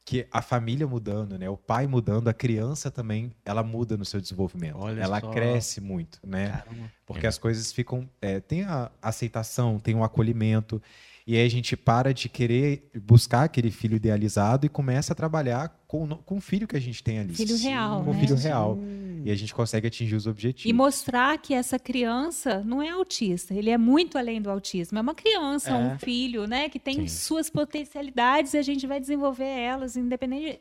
que 0.05 0.25
a 0.31 0.41
família 0.41 0.87
mudando, 0.87 1.37
né, 1.37 1.49
o 1.49 1.57
pai 1.57 1.87
mudando, 1.87 2.29
a 2.29 2.33
criança 2.33 2.89
também, 2.89 3.33
ela 3.43 3.63
muda 3.63 3.97
no 3.97 4.05
seu 4.05 4.21
desenvolvimento. 4.21 4.77
Olha 4.77 5.01
ela 5.01 5.19
só. 5.19 5.31
cresce 5.31 5.81
muito, 5.81 6.19
né? 6.25 6.49
Caramba. 6.49 6.91
Porque 7.05 7.27
as 7.27 7.37
coisas 7.37 7.73
ficam. 7.73 8.07
é, 8.21 8.39
tem 8.39 8.63
a 8.63 8.91
aceitação, 9.01 9.79
tem 9.79 9.95
o 9.95 10.03
acolhimento. 10.03 10.81
E 11.25 11.35
aí 11.35 11.45
a 11.45 11.49
gente 11.49 11.75
para 11.75 12.13
de 12.13 12.29
querer 12.29 12.89
buscar 13.03 13.43
aquele 13.43 13.69
filho 13.69 13.97
idealizado 13.97 14.65
e 14.65 14.69
começa 14.69 15.11
a 15.11 15.15
trabalhar 15.15 15.77
com, 15.85 16.07
com 16.07 16.37
o 16.37 16.41
filho 16.41 16.65
que 16.65 16.77
a 16.77 16.79
gente 16.79 17.03
tem 17.03 17.19
ali. 17.19 17.33
Filho 17.33 17.57
real, 17.57 18.01
Com 18.01 18.11
o 18.11 18.13
né? 18.13 18.19
filho 18.21 18.35
real. 18.37 18.77
E 19.25 19.31
a 19.31 19.35
gente 19.35 19.53
consegue 19.53 19.87
atingir 19.87 20.15
os 20.15 20.27
objetivos. 20.27 20.69
E 20.69 20.73
mostrar 20.73 21.37
que 21.37 21.53
essa 21.53 21.77
criança 21.79 22.61
não 22.65 22.81
é 22.81 22.89
autista, 22.89 23.53
ele 23.53 23.69
é 23.69 23.77
muito 23.77 24.17
além 24.17 24.41
do 24.41 24.49
autismo. 24.49 24.97
É 24.97 25.01
uma 25.01 25.15
criança, 25.15 25.69
É. 25.71 25.73
um 25.73 25.97
filho, 25.99 26.45
né, 26.47 26.69
que 26.69 26.79
tem 26.79 27.01
Sim. 27.01 27.07
suas 27.07 27.49
potencialidades 27.49 28.53
e 28.53 28.57
a 28.57 28.61
gente 28.61 28.85
vai 28.87 28.99
desenvolver 28.99 29.45
elas, 29.45 29.95
independente. 29.95 30.59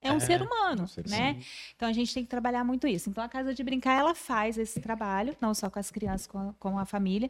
É 0.00 0.12
um 0.12 0.18
É, 0.18 0.20
ser 0.20 0.40
humano, 0.40 0.84
um 0.84 0.86
ser 0.86 1.08
né? 1.08 1.40
Então 1.74 1.88
a 1.88 1.92
gente 1.92 2.14
tem 2.14 2.22
que 2.22 2.30
trabalhar 2.30 2.62
muito 2.62 2.86
isso. 2.86 3.10
Então 3.10 3.22
a 3.24 3.28
Casa 3.28 3.52
de 3.52 3.64
Brincar 3.64 3.98
ela 3.98 4.14
faz 4.14 4.56
esse 4.56 4.80
trabalho, 4.80 5.36
não 5.40 5.52
só 5.52 5.68
com 5.68 5.80
as 5.80 5.90
crianças, 5.90 6.24
com 6.28 6.38
a, 6.38 6.54
com 6.56 6.78
a 6.78 6.84
família. 6.84 7.28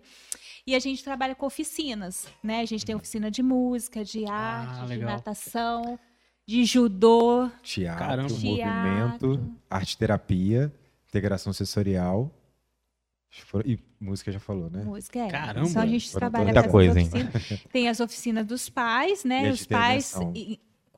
E 0.66 0.74
a 0.74 0.78
gente 0.78 1.02
trabalha 1.02 1.34
com 1.34 1.46
oficinas, 1.46 2.26
né? 2.42 2.60
A 2.60 2.66
gente 2.66 2.84
tem 2.84 2.94
oficina 2.94 3.30
de 3.30 3.42
música, 3.42 4.04
de 4.04 4.26
arte, 4.26 4.82
de 4.82 4.86
legal. 4.88 5.12
natação, 5.12 5.98
de 6.48 6.64
judô, 6.64 7.50
Teatro, 7.62 7.98
Caramba. 8.06 8.32
movimento, 8.32 8.56
Teatro. 8.56 9.54
arte 9.68 9.98
terapia, 9.98 10.72
integração 11.06 11.52
sensorial. 11.52 12.34
E 13.66 13.78
música 14.00 14.32
já 14.32 14.40
falou, 14.40 14.70
né? 14.70 14.82
Música 14.82 15.18
é. 15.18 15.28
Caramba, 15.28 15.68
Então 15.68 15.82
a 15.82 15.86
gente 15.86 16.08
foram 16.10 16.30
trabalha 16.30 16.44
muita 16.46 16.66
coisa, 16.66 16.98
hein? 16.98 17.06
oficinas. 17.06 17.64
Tem 17.70 17.86
as 17.90 18.00
oficinas 18.00 18.46
dos 18.46 18.70
pais, 18.70 19.24
né? 19.24 19.50
Os 19.50 19.66
pais, 19.66 20.14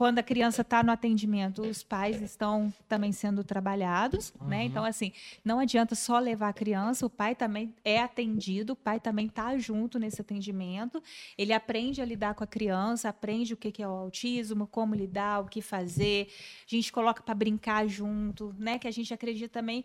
quando 0.01 0.19
a 0.19 0.23
criança 0.23 0.63
está 0.63 0.83
no 0.83 0.91
atendimento, 0.91 1.61
os 1.61 1.83
pais 1.83 2.23
estão 2.23 2.73
também 2.89 3.13
sendo 3.13 3.45
trabalhados, 3.45 4.33
né? 4.47 4.65
Então, 4.65 4.83
assim, 4.83 5.13
não 5.45 5.59
adianta 5.59 5.95
só 5.95 6.19
levar 6.19 6.49
a 6.49 6.53
criança, 6.55 7.05
o 7.05 7.11
pai 7.11 7.35
também 7.35 7.75
é 7.85 8.01
atendido, 8.01 8.73
o 8.73 8.77
pai 8.77 8.99
também 8.99 9.27
está 9.27 9.59
junto 9.59 9.99
nesse 9.99 10.19
atendimento. 10.19 11.03
Ele 11.37 11.53
aprende 11.53 12.01
a 12.01 12.05
lidar 12.07 12.33
com 12.33 12.43
a 12.43 12.47
criança, 12.47 13.11
aprende 13.11 13.53
o 13.53 13.59
que 13.59 13.71
que 13.71 13.83
é 13.83 13.87
o 13.87 13.91
autismo, 13.91 14.67
como 14.67 14.95
lidar, 14.95 15.41
o 15.41 15.45
que 15.45 15.61
fazer. 15.61 16.33
A 16.67 16.75
gente 16.75 16.91
coloca 16.91 17.23
para 17.23 17.35
brincar 17.35 17.87
junto, 17.87 18.55
né? 18.59 18.79
Que 18.79 18.89
a 18.89 18.91
gente 18.91 19.13
acredita 19.13 19.53
também 19.53 19.85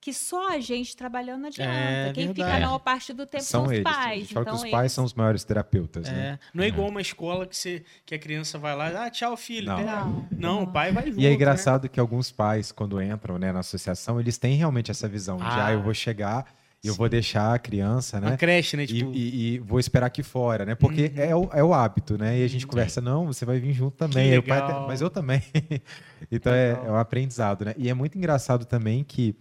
que 0.00 0.12
só 0.14 0.50
a 0.52 0.60
gente 0.60 0.96
trabalhando 0.96 1.40
não 1.40 1.48
adianta. 1.48 1.70
É 1.72 2.12
Quem 2.12 2.28
fica 2.28 2.42
verdade. 2.44 2.62
a 2.62 2.66
maior 2.66 2.78
parte 2.78 3.12
do 3.12 3.26
tempo 3.26 3.42
são, 3.42 3.62
São 3.62 3.66
os 3.66 3.72
eles. 3.72 3.86
a 3.86 3.92
pais. 3.92 4.30
então, 4.30 4.44
que 4.44 4.50
os 4.50 4.60
pais 4.62 4.74
eles- 4.74 4.92
são 4.92 5.04
os 5.04 5.14
maiores 5.14 5.42
terapeutas, 5.42 6.08
né? 6.08 6.38
É, 6.40 6.46
não 6.54 6.62
é 6.62 6.68
igual 6.68 6.88
uma 6.88 7.00
escola 7.00 7.44
que, 7.46 7.56
você, 7.56 7.82
que 8.04 8.14
a 8.14 8.18
criança 8.18 8.56
vai 8.58 8.76
lá, 8.76 9.06
ah, 9.06 9.10
tchau, 9.10 9.36
filho. 9.36 9.66
Não. 9.66 9.82
Não, 9.84 10.28
Não, 10.30 10.62
o 10.62 10.66
pai 10.72 10.92
vai 10.92 11.06
junto. 11.08 11.20
E 11.20 11.26
é 11.26 11.28
né? 11.30 11.34
engraçado 11.34 11.88
que 11.88 11.98
alguns 11.98 12.30
pais, 12.30 12.70
quando 12.70 13.00
entram 13.02 13.36
né, 13.38 13.50
na 13.52 13.60
associação, 13.60 14.20
eles 14.20 14.38
têm 14.38 14.54
realmente 14.56 14.90
essa 14.90 15.08
visão 15.08 15.38
de, 15.38 15.42
Ah. 15.42 15.66
ah, 15.66 15.72
eu 15.72 15.82
vou 15.82 15.92
chegar 15.94 16.46
e 16.84 16.88
eu 16.88 16.94
vou 16.94 17.08
deixar 17.08 17.52
a 17.54 17.58
criança, 17.58 18.18
Uma 18.20 18.30
né? 18.30 18.36
creche, 18.36 18.76
né? 18.76 18.84
E, 18.84 18.86
Tipo, 18.86 19.10
e- 19.12 19.54
e 19.54 19.58
vou 19.58 19.80
esperar 19.80 20.06
aqui 20.06 20.22
fora, 20.22 20.64
né? 20.64 20.76
Porque 20.76 21.10
é, 21.16 21.34
o, 21.34 21.48
é 21.52 21.64
o 21.64 21.74
hábito, 21.74 22.16
né? 22.16 22.38
E 22.38 22.44
a 22.44 22.48
gente 22.48 22.64
conversa, 22.64 23.00
não, 23.00 23.26
você 23.26 23.44
vai 23.44 23.58
vir 23.58 23.72
junto 23.72 23.96
também. 23.96 24.28
Que 24.28 24.32
Aí 24.34 24.38
o 24.38 24.42
pai 24.42 24.60
legal. 24.60 24.78
até- 24.82 24.86
mas 24.86 25.00
eu 25.00 25.10
também. 25.10 25.42
então 26.30 26.52
é, 26.52 26.70
é 26.72 26.90
um 26.90 26.96
aprendizado, 26.96 27.64
né? 27.64 27.74
E 27.76 27.88
é 27.88 27.94
muito 27.94 28.16
engraçado 28.16 28.64
também 28.64 29.02
que 29.02 29.34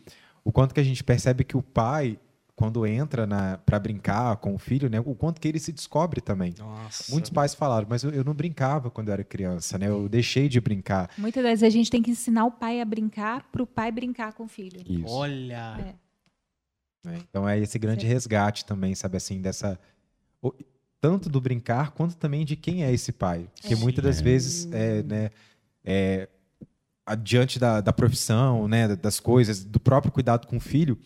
o 0.46 0.52
quanto 0.52 0.74
que 0.74 0.80
a 0.80 0.84
gente 0.84 1.04
percebe 1.04 1.44
que 1.44 1.58
o 1.58 1.62
pai, 1.62 2.18
quando 2.56 2.86
entra 2.88 3.28
para 3.66 3.78
brincar 3.80 4.38
com 4.38 4.54
o 4.56 4.58
filho, 4.58 4.90
né? 4.90 5.02
O 5.04 5.14
quanto 5.16 5.42
que 5.42 5.48
ele 5.48 5.60
se 5.60 5.74
descobre 5.74 6.22
também. 6.22 6.54
nossa. 6.58 7.12
Muitos 7.12 7.30
pais 7.32 7.54
falaram, 7.54 7.86
mas 7.90 8.04
eu, 8.04 8.12
eu 8.12 8.24
não 8.24 8.34
brincava 8.34 8.90
quando 8.90 9.10
eu 9.10 9.14
era 9.16 9.24
criança, 9.26 9.78
né? 9.78 9.90
Eu 9.90 10.08
deixei 10.08 10.48
de 10.48 10.62
brincar. 10.62 11.10
Muitas 11.18 11.44
vezes 11.44 11.64
a 11.64 11.70
gente 11.70 11.92
tem 11.92 12.02
que 12.02 12.12
ensinar 12.12 12.46
o 12.46 12.52
pai 12.52 12.80
a 12.80 12.86
brincar 12.86 13.44
para 13.52 13.62
o 13.62 13.68
pai 13.68 13.92
brincar 13.92 14.32
com 14.34 14.44
o 14.44 14.48
filho. 14.48 14.80
Isso. 14.88 15.14
Olha. 15.14 15.78
É. 15.80 15.96
né? 17.10 17.20
Então 17.30 17.48
é 17.50 17.60
esse 17.60 17.78
grande 17.78 18.06
resgate 18.06 18.64
também, 18.66 18.96
sabe 18.96 19.18
assim, 19.18 19.42
dessa 19.42 19.78
o- 20.42 20.54
tanto 21.02 21.28
do 21.30 21.42
brincar 21.42 21.92
quanto 21.92 22.16
também 22.16 22.46
de 22.46 22.56
quem 22.56 22.84
é 22.84 22.92
esse 22.92 23.12
pai, 23.12 23.48
porque 23.60 23.74
É. 23.74 23.78
muitas 23.78 24.04
das 24.04 24.22
vezes 24.22 24.68
é, 24.72 25.04
né, 25.04 25.30
é, 25.84 26.28
adiante 27.06 27.60
da, 27.60 27.82
da 27.82 27.94
profissão, 27.94 28.68
né, 28.68 28.96
das 28.96 29.20
coisas, 29.20 29.63
do 29.63 29.80
próprio 29.80 30.12
cuidado 30.12 30.48
com 30.48 30.58
o 30.58 30.60
filho, 30.60 30.98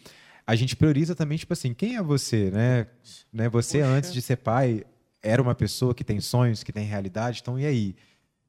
a 0.47 0.55
gente 0.55 0.75
prioriza 0.75 1.13
também 1.13 1.37
tipo 1.37 1.53
assim, 1.53 1.73
quem 1.73 1.97
é 1.97 2.01
você, 2.01 2.49
né? 2.49 2.87
né 3.31 3.49
você 3.49 3.79
Poxa. 3.79 3.91
antes 3.91 4.13
de 4.13 4.21
ser 4.21 4.37
pai 4.37 4.83
era 5.21 5.41
uma 5.41 5.53
pessoa 5.53 5.93
que 5.93 6.03
tem 6.03 6.19
sonhos, 6.21 6.63
que 6.63 6.71
tem 6.71 6.85
realidade, 6.85 7.39
então 7.41 7.59
e 7.59 7.65
aí? 7.65 7.95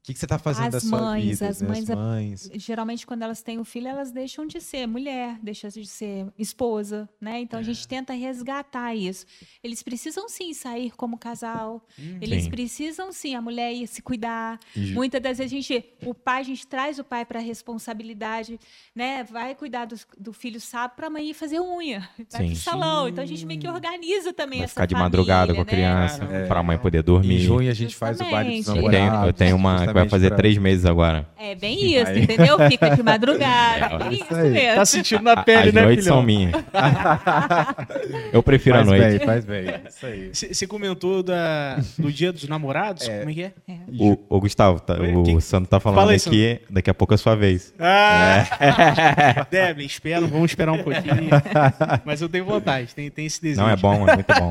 O 0.01 0.03
que, 0.03 0.15
que 0.15 0.19
você 0.19 0.25
está 0.25 0.39
fazendo 0.39 0.69
As 0.69 0.73
da 0.73 0.81
sua 0.81 0.99
mães, 0.99 1.25
vida? 1.41 1.49
as 1.51 1.61
né? 1.61 1.69
mães- 1.69 1.91
as 1.91 1.97
mães. 1.97 2.51
Geralmente, 2.55 3.07
quando 3.07 3.21
elas 3.23 3.43
têm 3.43 3.59
o 3.59 3.65
filho, 3.67 3.87
elas 3.87 4.11
deixam 4.11 4.47
de 4.47 4.59
ser 4.59 4.87
mulher, 4.87 5.39
deixam 5.43 5.69
de 5.69 5.87
ser 5.87 6.27
esposa, 6.39 7.07
né? 7.21 7.39
Então 7.41 7.59
a 7.59 7.61
É. 7.61 7.65
gente 7.65 7.87
tenta 7.87 8.15
resgatar 8.15 8.95
isso. 8.95 9.27
Eles 9.63 9.83
precisam 9.83 10.27
sim 10.27 10.55
sair 10.55 10.91
como 10.97 11.19
casal. 11.19 11.87
Hum. 11.99 12.17
Eles 12.21 12.45
Sim. 12.45 12.51
precisam 12.51 13.13
sim 13.13 13.35
a 13.35 13.43
mulher 13.43 13.75
ir 13.75 13.87
se 13.87 14.01
cuidar. 14.01 14.59
E 14.75 14.93
Muitas 14.93 15.21
das 15.21 15.37
vezes 15.37 15.53
a 15.53 15.55
gente, 15.55 15.85
o 16.07 16.15
pai, 16.15 16.41
a 16.41 16.45
gente 16.45 16.67
traz 16.67 16.99
o 16.99 17.05
pai 17.05 17.27
para 17.27 17.39
a 17.39 17.43
responsabilidade, 17.43 18.59
né? 18.95 19.23
Vai 19.25 19.55
cuidar 19.55 19.85
do, 19.85 19.97
do 20.19 20.33
filho 20.33 20.61
sábado 20.61 20.97
para 20.97 21.09
a 21.09 21.11
mãe 21.11 21.29
ir 21.31 21.35
fazer 21.35 21.61
unha, 21.61 22.09
vai 22.33 22.43
Sim. 22.43 22.53
pro 22.53 22.57
salão. 22.57 23.07
Então 23.09 23.23
a 23.23 23.27
gente 23.27 23.45
meio 23.45 23.61
que 23.61 23.69
organiza 23.69 24.33
também 24.33 24.61
Vai 24.61 24.65
essa 24.65 24.73
ficar 24.73 24.87
de 24.87 24.95
família, 24.95 25.05
madrugada 25.05 25.55
com 25.55 25.61
a 25.61 25.65
né? 25.65 25.71
criança, 25.71 26.19
Caramba. 26.21 26.47
para 26.49 26.61
a 26.61 26.63
mãe 26.63 26.79
poder 26.79 27.01
Em 27.01 27.03
dormir. 27.03 27.39
junho 27.41 27.71
a 27.71 27.75
gente 27.75 27.95
faz 27.95 28.19
o 28.19 28.25
baile 28.25 28.57
dos 28.57 28.67
Justamente. 28.67 28.85
Eu 28.87 28.91
tenho, 28.91 29.05
namorados. 29.05 29.27
eu 29.29 29.33
tenho 29.35 29.57
uma 29.57 29.90
vai 29.93 30.09
fazer 30.09 30.29
pra- 30.29 30.37
três 30.37 30.57
meses 30.59 30.85
agora. 30.85 31.27
É 31.39 31.55
bem 31.55 31.97
isso, 31.97 32.11
Aí. 32.11 32.23
entendeu? 32.23 32.59
Fica 32.71 32.91
de 32.91 33.03
madrugada. 33.03 34.05
É, 34.05 34.09
É 34.09 34.13
isso 34.13 34.25
isso 34.25 34.35
aí. 34.35 34.51
mesmo. 34.51 34.75
Tá 34.77 34.85
sentindo 34.85 35.23
na 35.23 35.33
A- 35.33 35.43
pele, 35.43 35.69
As 35.69 35.75
né, 35.75 35.83
noites 35.83 36.05
filhão? 36.05 36.17
são 36.19 36.27
minhas. 36.27 36.53
Eu 38.33 38.43
prefiro 38.43 38.77
Faz 38.77 38.89
a 38.89 38.91
noite. 38.91 39.19
bem, 39.19 39.27
faz 39.27 39.45
bem. 39.45 39.65
Isso 39.89 40.07
aí. 40.07 40.31
Você 40.55 40.67
comentou 40.67 41.23
da, 41.23 41.79
do 41.99 42.13
dia 42.13 42.33
dos 42.33 42.47
namorados? 42.49 43.07
Como 43.09 43.31
é 43.31 43.35
que 43.35 43.43
é? 43.45 43.53
O, 43.99 44.17
o 44.29 44.41
Gustavo, 44.41 44.81
tá- 44.81 44.95
o 44.95 45.23
que- 45.23 45.41
Sandro 45.41 45.69
tá 45.69 45.81
falando 45.81 45.99
Fala 45.99 46.13
aí, 46.13 46.17
aqui, 46.17 46.61
daqui 46.71 46.91
a 46.91 46.95
pouco 46.95 47.15
é 47.15 47.17
a 47.17 47.19
sua 47.19 47.35
vez. 47.35 47.73
Ah! 47.79 49.47
Devlin, 49.51 49.87
espera, 49.87 50.21
vamos 50.27 50.51
esperar 50.51 50.73
um 50.73 50.83
pouquinho. 50.83 51.31
Mas 52.05 52.21
eu 52.21 52.29
tenho 52.29 52.45
vontade, 52.45 52.95
tem, 52.95 53.11
tem 53.11 53.27
esse 53.27 53.41
desejo. 53.41 53.61
Não, 53.63 53.71
é 53.71 53.77
bom, 53.77 54.09
é 54.09 54.15
muito 54.15 54.35
bom. 54.35 54.51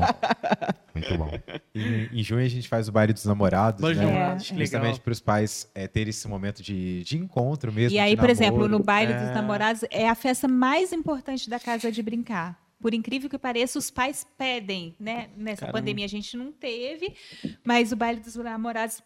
Muito 0.94 1.18
bom. 1.18 1.30
Em, 1.74 2.20
em 2.20 2.22
junho 2.22 2.44
a 2.44 2.48
gente 2.48 2.68
faz 2.68 2.88
o 2.88 2.92
baile 2.92 3.12
dos 3.12 3.24
namorados, 3.24 3.80
dos 3.80 3.96
né? 3.96 4.04
que 4.04 4.10
legal. 4.10 4.38
Justamente 4.40 5.00
para 5.00 5.12
os 5.12 5.20
pais 5.20 5.70
é, 5.74 5.86
terem 5.86 6.10
esse 6.10 6.26
momento 6.26 6.62
de, 6.62 7.04
de 7.04 7.16
encontro 7.16 7.72
mesmo. 7.72 7.96
E 7.96 8.00
aí, 8.00 8.16
por 8.16 8.28
exemplo, 8.28 8.66
no 8.66 8.80
baile 8.80 9.12
dos 9.14 9.28
É. 9.28 9.34
namorados 9.34 9.84
é 9.90 10.08
a 10.08 10.14
festa 10.16 10.48
mais 10.48 10.92
importante 10.92 11.48
da 11.48 11.60
casa 11.60 11.92
de 11.92 12.02
brincar. 12.02 12.58
Por 12.80 12.92
incrível 12.92 13.28
que 13.30 13.38
pareça, 13.38 13.78
os 13.78 13.90
pais 13.90 14.26
pedem, 14.36 14.96
né? 14.98 15.28
Nessa 15.36 15.60
Caramba. 15.60 15.78
pandemia 15.78 16.06
a 16.06 16.08
gente 16.08 16.36
não 16.36 16.50
teve, 16.50 17.14
mas 17.62 17.92
o 17.92 17.96
baile 17.96 18.20
dos 18.20 18.34
namorados 18.36 19.02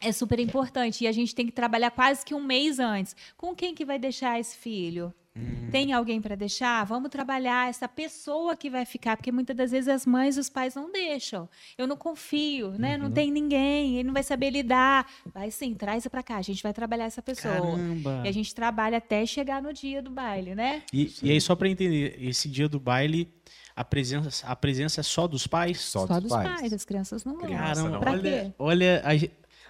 é 0.00 0.12
super 0.12 0.38
importante 0.38 1.04
e 1.04 1.06
a 1.06 1.12
gente 1.12 1.34
tem 1.34 1.46
que 1.46 1.52
trabalhar 1.52 1.90
quase 1.90 2.24
que 2.24 2.34
um 2.34 2.42
mês 2.42 2.78
antes. 2.78 3.16
Com 3.36 3.54
quem 3.54 3.74
que 3.74 3.84
vai 3.84 3.98
deixar 3.98 4.38
esse 4.38 4.56
filho? 4.56 5.12
Hum. 5.36 5.68
Tem 5.70 5.92
alguém 5.92 6.20
para 6.20 6.36
deixar? 6.36 6.84
Vamos 6.84 7.10
trabalhar 7.10 7.68
essa 7.68 7.88
pessoa 7.88 8.56
que 8.56 8.70
vai 8.70 8.84
ficar, 8.84 9.16
porque 9.16 9.32
muitas 9.32 9.56
das 9.56 9.72
vezes 9.72 9.88
as 9.88 10.06
mães 10.06 10.36
e 10.36 10.40
os 10.40 10.48
pais 10.48 10.76
não 10.76 10.92
deixam. 10.92 11.48
Eu 11.76 11.88
não 11.88 11.96
confio, 11.96 12.70
né? 12.78 12.94
Uhum. 12.96 13.02
Não 13.04 13.10
tem 13.10 13.32
ninguém, 13.32 13.96
ele 13.96 14.04
não 14.04 14.14
vai 14.14 14.22
saber 14.22 14.50
lidar. 14.50 15.10
Vai 15.26 15.50
sim, 15.50 15.74
traz 15.74 16.06
para 16.06 16.22
cá, 16.22 16.36
a 16.36 16.42
gente 16.42 16.62
vai 16.62 16.72
trabalhar 16.72 17.06
essa 17.06 17.20
pessoa. 17.20 17.52
Caramba. 17.52 18.22
E 18.24 18.28
a 18.28 18.32
gente 18.32 18.54
trabalha 18.54 18.98
até 18.98 19.26
chegar 19.26 19.60
no 19.60 19.72
dia 19.72 20.00
do 20.00 20.10
baile, 20.10 20.54
né? 20.54 20.82
E, 20.92 21.12
e 21.22 21.32
aí, 21.32 21.40
só 21.40 21.56
pra 21.56 21.68
entender, 21.68 22.16
esse 22.20 22.48
dia 22.48 22.68
do 22.68 22.78
baile, 22.78 23.28
a 23.74 23.84
presença, 23.84 24.46
a 24.46 24.54
presença 24.54 25.00
é 25.00 25.02
só 25.02 25.26
dos 25.26 25.48
pais? 25.48 25.80
Só, 25.80 26.06
Só 26.06 26.14
dos 26.14 26.22
dos 26.24 26.32
pais. 26.32 26.60
pais. 26.60 26.72
as 26.72 26.84
crianças 26.84 27.24
não 27.24 27.34
vão. 27.34 27.42
Criança 27.42 27.64
Caramba, 27.74 27.90
não. 27.90 28.00
Pra 28.00 28.12
olha, 28.12 28.22
quê? 28.44 28.52
olha 28.56 29.02
a 29.04 29.14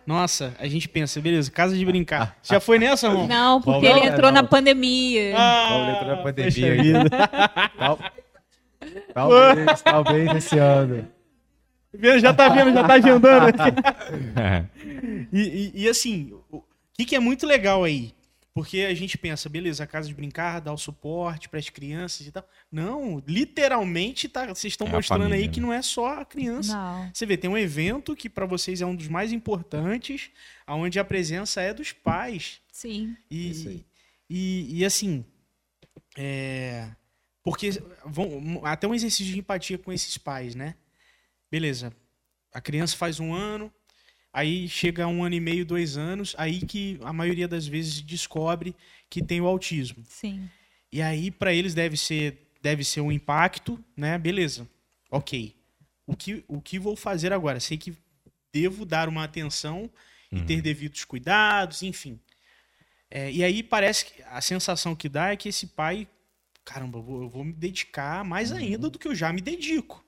nossa, 0.06 0.54
a 0.58 0.66
gente 0.68 0.88
pensa, 0.88 1.20
beleza, 1.20 1.50
casa 1.50 1.76
de 1.76 1.84
brincar. 1.84 2.36
Já 2.42 2.60
foi 2.60 2.78
nessa, 2.78 3.06
irmão? 3.06 3.26
Não, 3.26 3.60
porque 3.62 3.88
Não, 3.88 3.96
ele 3.96 4.06
entrou 4.08 4.30
não. 4.32 4.42
na 4.42 4.48
pandemia. 4.48 5.34
Ah, 5.36 5.66
Paulo 5.68 5.90
entrou 5.90 6.16
na 6.16 6.22
pandemia. 6.22 7.04
Tal- 7.78 7.98
Talvez, 9.14 9.82
talvez 9.82 10.36
esse 10.36 10.58
ano. 10.58 11.08
Vendo, 11.92 12.18
Já 12.20 12.34
tá 12.34 12.48
vendo, 12.48 12.72
já 12.74 12.84
tá 12.84 12.94
agendando. 12.94 13.46
aqui. 13.46 14.74
E, 15.32 15.40
e- 15.40 15.72
e 15.84 15.88
assim, 15.88 16.32
o 16.50 16.62
que, 16.96 17.04
que 17.04 17.16
é 17.16 17.20
muito 17.20 17.46
legal 17.46 17.82
aí? 17.84 18.12
Porque 18.54 18.82
a 18.82 18.94
gente 18.94 19.18
pensa, 19.18 19.48
beleza, 19.48 19.82
a 19.82 19.86
casa 19.86 20.06
de 20.06 20.14
brincar 20.14 20.60
dá 20.60 20.72
o 20.72 20.78
suporte 20.78 21.48
para 21.48 21.58
as 21.58 21.68
crianças 21.68 22.24
e 22.24 22.30
tal. 22.30 22.48
Não, 22.70 23.20
literalmente 23.26 24.28
tá, 24.28 24.46
vocês 24.46 24.72
estão 24.72 24.86
É 24.86 24.92
mostrando 24.92 25.24
aí 25.24 25.30
família, 25.30 25.48
que 25.50 25.60
né? 25.60 25.66
não 25.66 25.72
é 25.72 25.82
só 25.82 26.20
a 26.20 26.24
criança. 26.24 26.72
Não. 26.72 27.10
Você 27.12 27.26
vê, 27.26 27.36
tem 27.36 27.50
um 27.50 27.58
evento 27.58 28.14
que 28.14 28.30
para 28.30 28.46
vocês 28.46 28.80
é 28.80 28.86
um 28.86 28.94
dos 28.94 29.08
mais 29.08 29.32
importantes, 29.32 30.30
onde 30.68 31.00
a 31.00 31.04
presença 31.04 31.60
é 31.60 31.74
dos 31.74 31.90
pais. 31.90 32.60
Sim. 32.70 33.16
Isso 33.28 33.68
aí. 33.68 33.84
E, 34.30 34.68
e, 34.70 34.78
e 34.78 34.84
assim, 34.84 35.24
é, 36.16 36.88
porque 37.42 37.70
vão, 38.06 38.60
até 38.64 38.86
um 38.86 38.94
exercício 38.94 39.32
de 39.32 39.38
empatia 39.38 39.78
com 39.78 39.92
esses 39.92 40.16
pais, 40.16 40.54
né? 40.54 40.76
Beleza, 41.50 41.92
a 42.52 42.60
criança 42.60 42.96
faz 42.96 43.18
um 43.18 43.34
ano, 43.34 43.72
aí 44.34 44.68
chega 44.68 45.06
um 45.06 45.24
ano 45.24 45.34
e 45.36 45.40
meio, 45.40 45.64
dois 45.64 45.96
anos, 45.96 46.34
aí 46.36 46.60
que 46.60 46.98
a 47.02 47.12
maioria 47.12 47.48
das 47.48 47.66
vezes 47.66 48.02
descobre 48.02 48.74
que 49.08 49.22
tem 49.22 49.40
o 49.40 49.46
autismo. 49.46 50.04
Sim. 50.08 50.50
E 50.92 51.00
aí 51.00 51.30
para 51.30 51.54
eles 51.54 51.72
deve 51.72 51.96
ser 51.96 52.40
deve 52.60 52.82
ser 52.82 53.00
um 53.00 53.12
impacto, 53.12 53.82
né? 53.96 54.18
Beleza, 54.18 54.68
ok. 55.10 55.54
O 56.06 56.16
que, 56.16 56.44
o 56.48 56.60
que 56.60 56.78
vou 56.78 56.96
fazer 56.96 57.32
agora? 57.32 57.60
Sei 57.60 57.76
que 57.78 57.94
devo 58.52 58.84
dar 58.84 59.08
uma 59.08 59.24
atenção 59.24 59.90
e 60.32 60.40
ter 60.42 60.60
devidos 60.60 61.04
cuidados, 61.04 61.82
enfim. 61.82 62.18
É, 63.10 63.30
e 63.30 63.44
aí 63.44 63.62
parece 63.62 64.06
que 64.06 64.22
a 64.24 64.40
sensação 64.40 64.96
que 64.96 65.08
dá 65.08 65.30
é 65.32 65.36
que 65.36 65.48
esse 65.48 65.66
pai, 65.68 66.08
caramba, 66.64 66.98
eu 66.98 67.02
vou, 67.02 67.22
eu 67.22 67.28
vou 67.28 67.44
me 67.44 67.52
dedicar 67.52 68.24
mais 68.24 68.50
ainda 68.50 68.88
do 68.90 68.98
que 68.98 69.06
eu 69.06 69.14
já 69.14 69.32
me 69.32 69.40
dedico. 69.40 70.04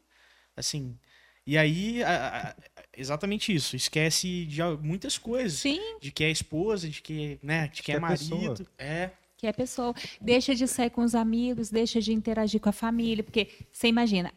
Assim. 0.56 0.98
E 1.46 1.56
aí, 1.56 2.02
a- 2.02 2.48
a- 2.48 2.75
exatamente 2.96 3.54
isso. 3.54 3.76
Esquece 3.76 4.46
de 4.46 4.62
muitas 4.82 5.18
coisas. 5.18 5.58
Sim, 5.58 5.80
De 6.00 6.10
que 6.10 6.24
é 6.24 6.30
esposa, 6.30 6.88
de 6.88 7.00
que, 7.02 7.38
né, 7.42 7.68
de 7.68 7.82
que, 7.82 7.82
que 7.84 7.92
é 7.92 7.96
é 7.96 8.00
pessoa. 8.00 8.40
marido. 8.40 8.66
É. 8.78 9.10
que 9.36 9.46
é 9.46 9.52
pessoa. 9.52 9.94
Deixa 10.20 10.54
de 10.54 10.66
sair 10.66 10.90
com 10.90 11.02
os 11.02 11.14
amigos, 11.14 11.70
deixa 11.70 12.00
de 12.00 12.12
interagir 12.12 12.60
com 12.60 12.68
a 12.68 12.72
família, 12.72 13.22
porque 13.22 13.48
você 13.70 13.88
imagina, 13.88 14.32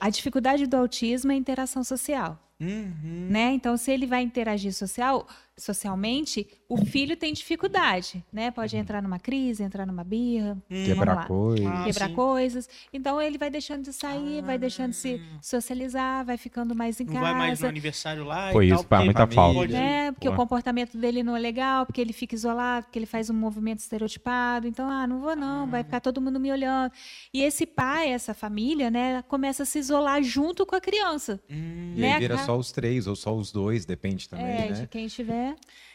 a 0.00 0.10
dificuldade 0.10 0.66
do 0.66 0.76
autismo 0.76 1.30
é 1.32 1.34
a 1.34 1.38
interação 1.38 1.84
social. 1.84 2.42
Uhum. 2.58 3.28
né? 3.30 3.52
Então, 3.52 3.76
se 3.76 3.90
ele 3.92 4.06
vai 4.06 4.22
interagir 4.22 4.72
social, 4.72 5.28
socialmente, 5.56 6.46
o 6.68 6.76
filho 6.76 7.16
tem 7.16 7.32
dificuldade, 7.32 8.24
né? 8.32 8.50
Pode 8.50 8.76
entrar 8.76 9.02
numa 9.02 9.18
crise, 9.18 9.62
entrar 9.62 9.86
numa 9.86 10.04
birra, 10.04 10.56
lá. 10.70 10.84
Quebrar 10.84 11.26
coisas. 11.26 11.66
Ah, 11.66 11.84
quebrar 11.84 12.08
sim. 12.08 12.14
coisas. 12.14 12.68
Então, 12.92 13.20
ele 13.20 13.38
vai 13.38 13.50
deixando 13.50 13.82
de 13.84 13.92
sair, 13.92 14.42
vai 14.42 14.58
deixando 14.58 14.90
de 14.90 14.96
se 14.96 15.20
socializar, 15.40 16.24
vai 16.24 16.36
ficando 16.36 16.74
mais 16.74 17.00
em 17.00 17.04
Não 17.04 17.14
vai 17.14 17.32
mais 17.32 17.50
no 17.52 17.56
casa. 17.56 17.68
aniversário 17.68 18.24
lá 18.24 18.52
Pô, 18.52 18.62
e 18.62 18.70
isso 18.70 18.84
tal. 18.84 19.04
muita 19.04 19.26
falta. 19.26 19.66
né? 19.68 20.12
Porque 20.12 20.28
Pô. 20.28 20.34
o 20.34 20.36
comportamento 20.36 20.96
dele 20.98 21.22
não 21.22 21.34
é 21.36 21.38
legal, 21.40 21.86
porque 21.86 22.00
ele 22.00 22.12
fica 22.12 22.34
isolado, 22.34 22.84
porque 22.86 22.98
ele 22.98 23.06
faz 23.06 23.30
um 23.30 23.34
movimento 23.34 23.78
estereotipado. 23.80 24.66
Então, 24.68 24.88
ah, 24.90 25.06
não 25.06 25.20
vou 25.20 25.34
não, 25.34 25.66
vai 25.66 25.82
ficar 25.82 26.00
todo 26.00 26.20
mundo 26.20 26.38
me 26.38 26.50
olhando. 26.52 26.92
E 27.32 27.42
esse 27.42 27.66
pai, 27.66 28.10
essa 28.10 28.34
família, 28.34 28.90
né, 28.90 29.22
começa 29.28 29.62
a 29.62 29.66
se 29.66 29.78
isolar 29.78 30.22
junto 30.22 30.66
com 30.66 30.76
a 30.76 30.80
criança. 30.80 31.40
Hum, 31.50 31.94
E 31.96 32.00
né? 32.00 32.12
aí 32.14 32.20
vira 32.20 32.36
Ca- 32.36 32.44
só 32.44 32.56
os 32.58 32.70
três, 32.72 33.06
ou 33.06 33.16
só 33.16 33.34
os 33.34 33.50
dois, 33.50 33.84
depende 33.86 34.28
também, 34.28 34.46
é, 34.46 34.68
né? 34.70 34.72
de 34.80 34.86
quem 34.86 35.06
tiver. 35.06 35.45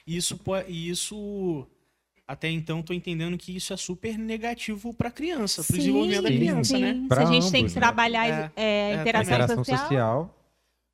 Isso, 0.06 0.38
po- 0.38 0.58
e 0.68 0.90
isso 0.90 1.68
até 2.28 2.50
então 2.50 2.82
tô 2.82 2.94
entendendo 2.94 3.38
que 3.38 3.56
isso 3.56 3.74
é 3.74 3.78
super 3.78 4.18
negativo 4.18 4.94
para 4.94 5.12
criança, 5.12 5.64
para 5.64 5.74
o 5.74 5.78
desenvolvimento 5.78 6.24
da 6.24 6.30
criança, 6.30 6.76
sim. 6.76 6.82
né? 6.82 6.94
Se 7.02 7.08
Pra 7.10 7.22
a 7.24 7.26
gente 7.26 7.52
tem 7.52 7.62
ambos, 7.62 7.74
que 7.74 7.80
né? 7.80 7.86
trabalhar 7.86 8.26
É, 8.28 8.52
é, 8.56 8.92
é, 8.92 9.02
interação, 9.02 9.34
Interação 9.34 9.58
social, 9.64 9.80
social, 9.80 10.38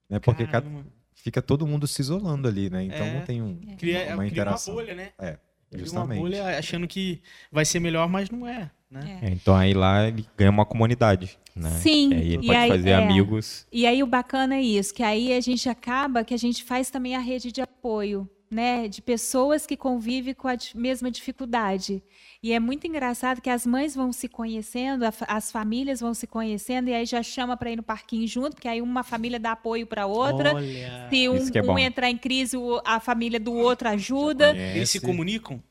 né? 0.09 0.19
Porque 0.19 0.47
Caramba. 0.47 0.85
fica 1.13 1.41
todo 1.41 1.67
mundo 1.67 1.85
se 1.87 2.01
isolando 2.01 2.47
ali, 2.47 2.69
né? 2.69 2.83
Então 2.85 3.05
É. 3.05 3.13
não 3.19 3.21
tem 3.25 3.41
um, 3.41 3.55
Cria, 3.77 4.07
uma 4.07 4.17
cria 4.17 4.27
interação. 4.31 4.73
uma 4.73 4.81
bolha, 4.81 4.95
né? 4.95 5.09
É, 5.19 5.31
Cria 5.33 5.39
uma 5.71 5.79
justamente. 5.79 6.19
bolha 6.19 6.57
achando 6.57 6.87
que 6.87 7.21
vai 7.51 7.65
ser 7.65 7.79
melhor, 7.81 8.09
mas 8.09 8.29
não 8.31 8.47
é, 8.47 8.71
né? 8.89 9.19
É, 9.21 9.29
então 9.29 9.55
aí 9.55 9.73
lá 9.75 10.07
ele 10.07 10.25
ganha 10.35 10.49
uma 10.49 10.65
comunidade, 10.65 11.37
né? 11.55 11.69
Sim, 11.71 12.09
E 12.11 12.15
aí 12.15 12.33
ele 12.33 12.43
e 12.43 12.47
pode 12.47 12.57
aí- 12.57 12.69
fazer 12.69 12.89
é. 12.89 12.95
amigos. 12.95 13.67
E 13.71 13.85
aí 13.85 14.01
o 14.01 14.07
bacana 14.07 14.55
é 14.55 14.61
isso, 14.61 14.91
que 14.91 15.03
aí 15.03 15.33
a 15.33 15.41
gente 15.41 15.69
acaba 15.69 16.23
que 16.23 16.33
a 16.33 16.37
gente 16.37 16.63
faz 16.63 16.89
também 16.89 17.15
a 17.15 17.19
rede 17.19 17.51
de 17.51 17.61
apoio, 17.61 18.27
né, 18.49 18.87
de 18.87 19.01
pessoas 19.01 19.65
que 19.65 19.75
convivem 19.75 20.33
com 20.33 20.47
a 20.47 20.55
mesma 20.73 21.11
dificuldade. 21.11 22.01
E 22.41 22.53
é 22.53 22.59
muito 22.59 22.87
engraçado 22.87 23.41
que 23.41 23.49
as 23.49 23.65
mães 23.65 23.95
vão 23.95 24.13
se 24.13 24.27
conhecendo, 24.27 25.03
as 25.27 25.51
famílias 25.51 25.99
vão 25.99 26.13
se 26.13 26.27
conhecendo 26.27 26.89
e 26.89 26.93
aí 26.93 27.05
já 27.05 27.21
chama 27.21 27.57
para 27.57 27.71
ir 27.71 27.75
no 27.75 27.83
parquinho 27.83 28.27
junto, 28.27 28.55
porque 28.55 28.67
aí 28.67 28.81
uma 28.81 29.03
família 29.03 29.39
dá 29.39 29.51
apoio 29.51 29.85
para 29.85 30.05
outra. 30.05 30.55
Olha. 30.55 31.07
Se 31.09 31.27
um, 31.27 31.37
é 31.53 31.61
um 31.61 31.79
entrar 31.79 32.09
em 32.09 32.17
crise, 32.17 32.57
a 32.85 32.99
família 32.99 33.39
do 33.39 33.53
outro 33.53 33.89
ajuda. 33.89 34.51
Conhece. 34.51 34.77
Eles 34.77 34.89
se 34.89 34.99
comunicam? 34.99 35.61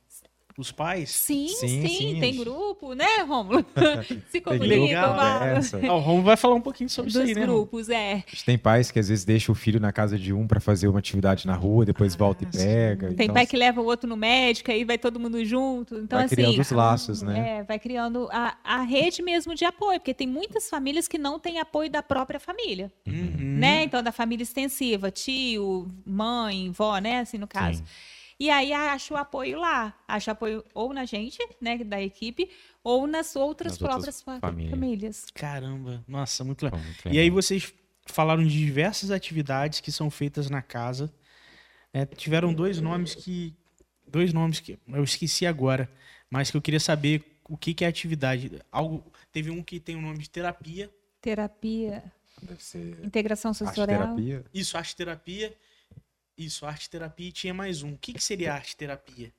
Os 0.58 0.72
pais? 0.72 1.10
Sim, 1.10 1.48
sim, 1.48 1.68
Sim, 1.68 1.86
sim, 1.86 2.20
tem 2.20 2.34
grupo, 2.34 2.94
né, 2.94 3.18
Rômulo? 3.28 3.62
se 4.30 4.40
comunicam. 4.40 5.12
conversa. 5.12 5.80
Ah, 5.86 5.92
o 5.94 5.98
Romo 5.98 6.22
vai 6.22 6.36
falar 6.36 6.54
um 6.54 6.60
pouquinho 6.62 6.88
sobre 6.88 7.10
isso 7.10 7.18
Dos 7.20 7.28
aí, 7.28 7.34
né? 7.34 7.42
Romo? 7.42 7.52
grupos, 7.58 7.90
é. 7.90 8.12
A 8.14 8.30
gente 8.30 8.44
tem 8.44 8.56
pais 8.56 8.90
que 8.90 8.98
às 8.98 9.08
vezes 9.08 9.22
deixam 9.24 9.52
o 9.52 9.54
filho 9.54 9.78
na 9.78 9.92
casa 9.92 10.18
de 10.18 10.32
um 10.32 10.46
para 10.46 10.58
fazer 10.58 10.88
uma 10.88 10.98
atividade 10.98 11.46
na 11.46 11.54
rua, 11.54 11.84
depois 11.84 12.14
volta 12.14 12.44
e 12.44 12.56
sim. 12.56 12.64
pega. 12.64 13.08
Tem 13.12 13.24
então, 13.24 13.34
pai 13.34 13.46
que 13.46 13.54
leva 13.56 13.82
o 13.82 13.84
outro 13.84 14.08
no 14.08 14.16
médico, 14.16 14.70
aí 14.70 14.82
vai 14.82 14.96
todo 14.96 15.20
mundo 15.20 15.44
junto. 15.44 15.96
Então, 15.96 16.18
vai 16.18 16.24
assim. 16.24 16.36
criando 16.36 16.58
os 16.60 16.70
laços, 16.70 17.20
né? 17.20 17.58
É, 17.58 17.62
vai 17.62 17.78
criando 17.78 18.26
a, 18.32 18.56
a 18.64 18.80
rede 18.82 19.20
mesmo 19.22 19.54
de 19.54 19.64
apoio, 19.66 20.00
porque 20.00 20.14
tem 20.14 20.26
muitas 20.26 20.70
famílias 20.70 21.06
que 21.06 21.18
não 21.18 21.38
têm 21.38 21.60
apoio 21.60 21.90
da 21.90 22.02
própria 22.02 22.40
família, 22.40 22.90
Uhum. 23.06 23.56
né? 23.58 23.82
Então, 23.82 24.02
da 24.02 24.10
família 24.10 24.42
extensiva, 24.42 25.10
tio, 25.10 25.86
mãe, 26.06 26.70
vó, 26.70 26.96
né? 26.98 27.20
Assim, 27.20 27.36
no 27.36 27.46
caso. 27.46 27.78
Sim. 27.78 27.84
E 28.38 28.50
aí 28.50 28.72
acha 28.72 29.14
o 29.14 29.16
apoio 29.16 29.58
lá, 29.58 29.94
acha 30.06 30.32
apoio 30.32 30.62
ou 30.74 30.92
na 30.92 31.04
gente, 31.06 31.38
né, 31.60 31.78
da 31.78 32.00
equipe, 32.02 32.50
ou 32.84 33.06
nas 33.06 33.34
outras 33.34 33.72
Nas 33.72 33.78
próprias 33.78 33.96
outras 33.98 34.22
fa- 34.22 34.40
famílias. 34.40 34.70
famílias. 34.70 35.26
Caramba, 35.34 36.04
nossa, 36.06 36.44
muito 36.44 36.62
legal. 36.64 36.78
Muito 36.80 37.08
E 37.08 37.18
aí 37.18 37.30
vocês 37.30 37.72
falaram 38.04 38.42
de 38.44 38.50
diversas 38.50 39.10
atividades 39.10 39.80
que 39.80 39.90
são 39.90 40.10
feitas 40.10 40.50
na 40.50 40.60
casa. 40.60 41.10
né? 41.94 42.04
tiveram 42.04 42.52
dois 42.52 42.80
nomes 42.80 43.14
que. 43.14 43.54
Dois 44.08 44.32
nomes 44.32 44.60
que 44.60 44.78
eu 44.86 45.02
esqueci 45.02 45.44
agora, 45.46 45.90
mas 46.30 46.48
que 46.50 46.56
eu 46.56 46.62
queria 46.62 46.78
saber 46.78 47.24
o 47.48 47.56
que, 47.56 47.74
que 47.74 47.84
é 47.84 47.88
atividade. 47.88 48.52
Algo, 48.70 49.02
teve 49.32 49.50
um 49.50 49.60
que 49.62 49.80
tem 49.80 49.96
o 49.96 50.00
nome 50.00 50.18
de 50.18 50.30
terapia. 50.30 50.88
Terapia, 51.20 52.04
Deve 52.40 52.62
ser 52.62 53.04
integração 53.04 53.52
sensorial. 53.52 54.00
arte-terapia. 54.02 54.44
Isso, 54.54 54.76
terapia. 54.96 55.52
Isso, 56.36 56.66
arte 56.66 56.88
terapia 56.90 57.28
e 57.28 57.32
tinha 57.32 57.54
mais 57.54 57.82
um. 57.82 57.92
O 57.92 57.98
que, 57.98 58.12
que 58.12 58.22
seria 58.22 58.52
arte 58.54 58.76
terapia? 58.76 59.32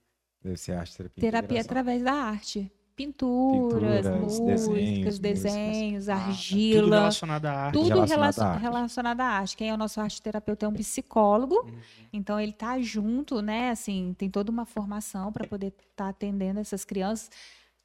Deve 0.44 0.58
ser 0.58 0.74
arte-terapia. 0.74 1.20
Terapia 1.22 1.60
integração. 1.60 1.72
através 1.72 2.04
da 2.04 2.14
arte. 2.14 2.72
Pinturas, 2.96 4.06
Pinturas, 4.08 4.40
músicas, 4.40 5.20
desenhos, 5.20 5.20
desenhos, 5.20 6.10
Ah, 6.10 6.16
Tudo 6.16 6.28
argila. 6.30 6.96
relacionado 7.00 7.46
à 7.46 7.52
arte. 7.54 7.74
Tudo 7.74 7.88
relacionado 7.90 8.20
relacion- 8.22 8.44
à 8.44 8.50
arte. 8.54 8.62
relacionado 8.62 9.22
à 9.22 9.26
arte. 9.26 9.58
Quem 9.58 9.70
é 9.70 9.74
o 9.74 9.78
nosso 9.78 10.02
arte 10.02 10.22
terapeuta 10.22 10.66
é 10.66 10.70
um 10.70 10.74
psicólogo. 10.74 11.56
Uhum. 11.64 11.80
Então 12.14 12.40
ele 12.40 12.54
tá 12.54 12.80
junto, 12.82 13.42
né? 13.42 13.70
Assim, 13.70 14.16
tem 14.18 14.30
toda 14.32 14.52
uma 14.52 14.66
formação 14.66 15.32
para 15.32 15.46
poder 15.48 15.74
estar 15.92 16.10
atendendo 16.10 16.60
essas 16.60 16.84
crianças. 16.86 17.30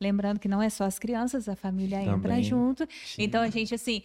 Lembrando 0.00 0.38
que 0.40 0.48
não 0.48 0.62
é 0.62 0.70
só 0.70 0.84
as 0.84 0.98
crianças, 0.98 1.46
a 1.48 1.54
família 1.56 2.00
entra 2.00 2.16
Também. 2.18 2.42
junto. 2.42 2.86
Então 3.18 3.42
a 3.42 3.50
gente 3.50 3.74
assim, 3.74 4.02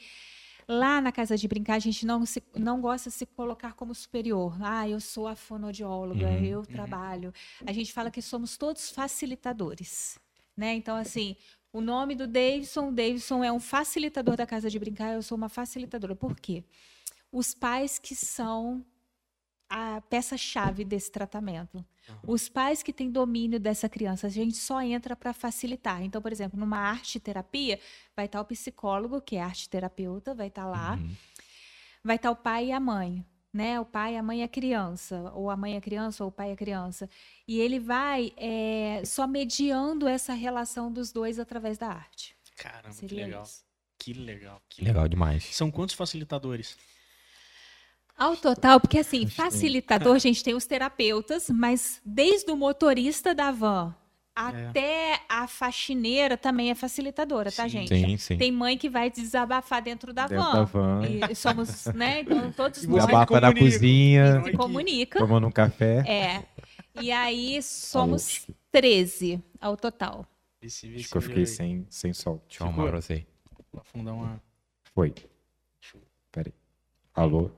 Lá 0.68 1.00
na 1.00 1.12
casa 1.14 1.38
de 1.38 1.48
brincar, 1.48 1.76
a 1.76 1.80
gente 1.80 2.06
não, 2.06 2.26
se, 2.26 2.44
não 2.56 2.82
gosta 2.82 3.10
de 3.10 3.16
se 3.16 3.26
colocar 3.26 3.74
como 3.74 3.96
superior. 3.96 4.58
Ah, 4.62 4.88
eu 4.88 5.00
sou 5.00 5.26
a 5.28 5.36
fonoaudióloga, 5.36 6.28
Uhum. 6.28 6.44
eu 6.44 6.66
trabalho. 6.66 7.34
A 7.66 7.72
gente 7.72 7.94
fala 7.94 8.12
que 8.12 8.22
somos 8.22 8.58
todos 8.58 8.92
facilitadores. 8.92 10.20
Né? 10.58 10.74
Então, 10.74 10.98
assim, 10.98 11.36
o 11.72 11.80
nome 11.80 12.16
do 12.16 12.28
Davidson, 12.28 12.90
o 12.90 12.92
Davidson 12.92 13.44
é 13.44 13.52
um 13.52 13.60
facilitador 13.60 14.36
da 14.36 14.46
casa 14.46 14.70
de 14.70 14.78
brincar, 14.78 15.14
eu 15.14 15.22
sou 15.22 15.38
uma 15.38 15.48
facilitadora. 15.48 16.16
Por 16.16 16.36
quê? 16.36 16.64
Os 17.32 17.54
pais 17.54 17.98
que 18.00 18.16
são 18.16 18.84
a 19.70 20.02
peça-chave 20.02 20.84
desse 20.84 21.12
tratamento. 21.12 21.86
Os 22.26 22.50
pais 22.50 22.84
que 22.84 22.94
têm 22.94 23.10
domínio 23.12 23.60
dessa 23.60 23.90
criança, 23.90 24.28
a 24.28 24.30
gente 24.30 24.58
só 24.58 24.82
entra 24.82 25.16
para 25.16 25.34
facilitar. 25.34 26.02
Então, 26.02 26.22
por 26.22 26.32
exemplo, 26.32 26.60
numa 26.60 26.78
arte 26.78 27.20
terapia, 27.20 27.80
vai 28.16 28.26
estar 28.26 28.42
o 28.42 28.46
psicólogo, 28.46 29.22
que 29.22 29.36
é 29.36 29.42
arte 29.42 29.70
terapeuta, 29.70 30.34
vai 30.34 30.48
estar 30.48 30.66
lá. 30.66 30.96
Uhum. 30.96 31.16
Vai 32.04 32.16
estar 32.16 32.32
o 32.32 32.36
pai 32.36 32.68
e 32.68 32.72
a 32.72 32.80
mãe, 32.80 33.26
né? 33.52 33.80
O 33.80 33.86
pai, 33.86 34.16
a 34.16 34.24
mãe 34.24 34.40
e 34.40 34.44
a 34.44 34.48
criança, 34.48 35.32
ou 35.34 35.50
a 35.50 35.58
mãe 35.58 35.74
e 35.74 35.78
a 35.78 35.82
criança, 35.82 36.24
ou 36.24 36.30
o 36.30 36.32
pai 36.32 36.52
e 36.52 36.54
a 36.54 36.56
criança. 36.56 37.10
E 37.48 37.60
ele 37.60 37.80
vai 37.80 38.32
é, 38.38 39.02
só 39.06 39.28
mediando 39.28 40.08
essa 40.08 40.34
relação 40.34 40.92
dos 40.92 41.12
dois 41.12 41.40
através 41.40 41.78
da 41.78 41.88
arte. 41.88 42.36
Caramba, 42.56 42.90
que 42.90 42.96
Seria 42.96 43.26
legal. 43.26 43.44
isso. 43.44 43.66
Que 44.00 44.14
legal. 44.14 44.62
Que 44.70 44.84
Legal 44.84 45.08
demais. 45.08 45.44
São 45.56 45.72
quantos 45.72 45.96
facilitadores? 45.96 46.78
Ao 48.18 48.36
total, 48.36 48.80
porque 48.80 48.98
assim, 49.00 49.28
facilitador, 49.28 50.16
a 50.16 50.20
gente 50.20 50.44
tem 50.44 50.56
os 50.56 50.66
terapeutas, 50.66 51.50
mas 51.50 52.02
desde 52.04 52.50
o 52.52 52.56
motorista 52.56 53.36
da 53.36 53.52
van 53.52 53.96
até 54.38 55.20
a 55.28 55.48
faxineira 55.48 56.38
também 56.38 56.70
é 56.70 56.76
facilitadora, 56.76 57.52
tá, 57.52 57.64
Sim. 57.64 57.70
gente? 57.70 57.90
Sim, 57.90 58.18
sim. 58.18 58.38
Tem 58.38 58.52
mãe 58.52 58.78
que 58.78 58.88
vai 58.88 59.10
desabafar 59.10 59.82
dentro 59.82 60.14
da 60.14 60.28
Dentro 60.28 60.44
van. 60.46 60.54
da 60.54 60.64
van. 60.64 61.02
E 61.32 61.36
somos, 61.36 61.86
né? 61.88 62.20
Então, 62.22 62.52
todos 62.52 62.84
nós 62.86 63.06
Desabafa 63.06 63.42
na 63.42 63.48
comunica. 63.48 63.72
cozinha, 63.78 64.44
se 64.44 64.52
comunica. 64.54 65.20
tomando 65.20 65.48
um 65.48 65.52
café. 65.52 66.04
É. 66.08 66.44
E 67.02 67.12
aí 67.12 67.62
somos 67.64 68.46
Alô. 68.48 68.56
13 68.72 69.44
ao 69.60 69.76
total. 69.76 70.26
Esse, 70.62 70.94
Acho 70.96 71.10
que 71.10 71.18
eu 71.18 71.22
fiquei 71.22 71.46
sem, 71.48 71.88
sem 71.90 72.14
sol. 72.14 72.44
Deixa 72.48 72.64
eu 72.64 72.68
arrumar 72.68 72.90
pra 72.90 73.02
você. 73.02 73.26
Vou 73.72 73.82
afundar 73.82 74.14
uma. 74.14 74.42
Foi. 74.94 75.14
Peraí. 76.32 76.54
Alô? 77.16 77.50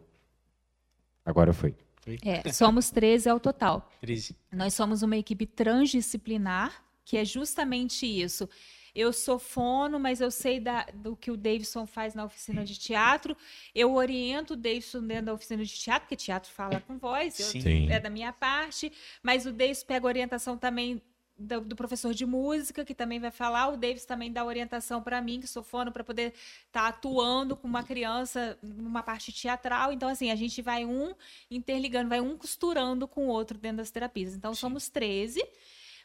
Agora 1.30 1.54
foi. 1.54 1.76
É, 2.24 2.52
somos 2.52 2.90
13 2.90 3.30
ao 3.30 3.40
total. 3.40 3.90
13. 4.02 4.36
Nós 4.52 4.74
somos 4.74 5.02
uma 5.04 5.16
equipe 5.18 5.46
transdisciplinar, 5.46 6.84
que 7.06 7.18
é 7.18 7.26
justamente 7.26 8.06
isso. 8.06 8.48
Eu 8.96 9.14
sou 9.14 9.38
fono, 9.38 10.00
mas 10.00 10.20
eu 10.20 10.32
sei 10.32 10.60
da- 10.60 10.86
do 10.94 11.16
que 11.16 11.30
o 11.30 11.38
Davidson 11.38 11.86
faz 11.86 12.16
na 12.16 12.26
oficina 12.26 12.64
de 12.66 12.78
teatro. 12.78 13.38
Eu 13.74 13.94
oriento 13.94 14.54
o 14.54 14.58
Davidson 14.58 15.02
dentro 15.06 15.26
da 15.28 15.34
oficina 15.34 15.64
de 15.64 15.72
teatro, 15.74 16.02
porque 16.02 16.16
teatro 16.16 16.52
fala 16.52 16.82
com 16.82 16.98
voz, 16.98 17.40
eu- 17.40 17.46
é 17.92 18.00
da 18.00 18.10
minha 18.10 18.34
parte. 18.34 18.92
Mas 19.22 19.46
o 19.46 19.52
Davidson 19.54 19.86
pega 19.86 20.08
orientação 20.08 20.58
também 20.58 21.02
do, 21.40 21.62
do 21.62 21.76
professor 21.76 22.14
de 22.14 22.26
música, 22.26 22.84
que 22.84 22.94
também 22.94 23.20
vai 23.20 23.32
falar. 23.32 23.70
O 23.70 23.78
Davis 23.78 24.06
também 24.06 24.32
dá 24.32 24.44
orientação 24.44 25.02
para 25.02 25.22
mim, 25.22 25.40
que 25.40 25.48
sou 25.48 25.64
fono, 25.64 25.92
para 25.92 26.04
poder 26.04 26.34
estar 26.68 26.88
atuando 26.88 27.56
com 27.56 27.68
uma 27.68 27.84
criança 27.84 28.58
numa 28.62 29.02
parte 29.02 29.32
teatral. 29.32 29.94
Então, 29.94 30.10
assim, 30.10 30.30
a 30.30 30.36
gente 30.36 30.62
vai 30.62 30.86
um 30.86 31.16
interligando, 31.50 32.10
vai 32.10 32.20
um 32.20 32.38
costurando 32.38 33.08
com 33.08 33.28
o 33.28 33.30
outro 33.30 33.58
dentro 33.58 33.78
das 33.78 33.90
terapias. 33.90 34.36
Então, 34.36 34.54
somos 34.54 34.90
13, 34.90 35.42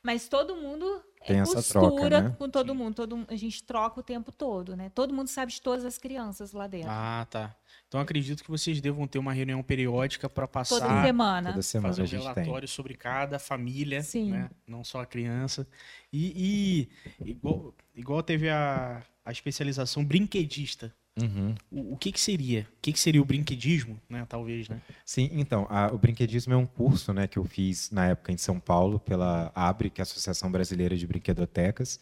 mas 0.02 0.28
todo 0.28 0.54
mundo 0.54 1.02
Tem 1.26 1.38
é, 1.38 1.40
essa 1.40 1.56
costura 1.56 1.90
troca, 1.90 2.20
né? 2.28 2.36
com 2.38 2.48
todo 2.48 2.74
mundo. 2.74 2.94
Todo, 2.94 3.26
a 3.28 3.36
gente 3.36 3.62
troca 3.64 4.00
o 4.00 4.02
tempo 4.02 4.30
todo, 4.30 4.76
né? 4.76 4.90
Todo 4.94 5.12
mundo 5.12 5.28
sabe 5.28 5.52
de 5.52 5.60
todas 5.60 5.84
as 5.84 5.98
crianças 5.98 6.52
lá 6.52 6.66
dentro. 6.66 6.90
Ah, 6.90 7.26
tá. 7.28 7.56
Então 7.88 8.00
acredito 8.00 8.42
que 8.42 8.50
vocês 8.50 8.80
devam 8.80 9.06
ter 9.06 9.18
uma 9.18 9.32
reunião 9.32 9.62
periódica 9.62 10.28
para 10.28 10.48
passar. 10.48 10.80
toda 10.80 11.02
semana. 11.02 11.50
Toda 11.50 11.62
semana 11.62 11.88
fazer 11.94 12.02
um 12.02 12.04
a 12.04 12.06
gente 12.08 12.20
tem. 12.34 12.42
relatório 12.44 12.68
sobre 12.68 12.94
cada 12.94 13.38
família, 13.38 14.02
Sim. 14.02 14.32
né? 14.32 14.50
Não 14.66 14.82
só 14.82 15.00
a 15.02 15.06
criança. 15.06 15.66
E, 16.12 16.88
e 17.22 17.30
igual, 17.30 17.74
igual 17.94 18.22
teve 18.22 18.48
a, 18.50 19.02
a 19.24 19.30
especialização 19.30 20.04
brinquedista. 20.04 20.92
Uhum. 21.22 21.54
O, 21.70 21.92
o 21.92 21.96
que 21.96 22.10
que 22.10 22.20
seria? 22.20 22.66
O 22.76 22.80
que 22.82 22.92
que 22.92 22.98
seria 22.98 23.22
o 23.22 23.24
brinquedismo, 23.24 24.00
né? 24.08 24.26
Talvez, 24.28 24.68
né? 24.68 24.80
Sim, 25.04 25.30
então, 25.34 25.64
a- 25.70 25.92
o 25.92 25.96
brinquedismo 25.98 26.52
é 26.52 26.56
um 26.56 26.66
curso 26.66 27.12
né, 27.12 27.28
que 27.28 27.38
eu 27.38 27.44
fiz 27.44 27.88
na 27.92 28.06
época 28.08 28.32
em 28.32 28.36
São 28.36 28.58
Paulo 28.58 28.98
pela 28.98 29.52
ABRE, 29.54 29.90
que 29.90 30.00
é 30.00 30.02
a 30.02 30.04
Associação 30.04 30.50
Brasileira 30.50 30.96
de 30.96 31.06
Brinquedotecas. 31.06 32.00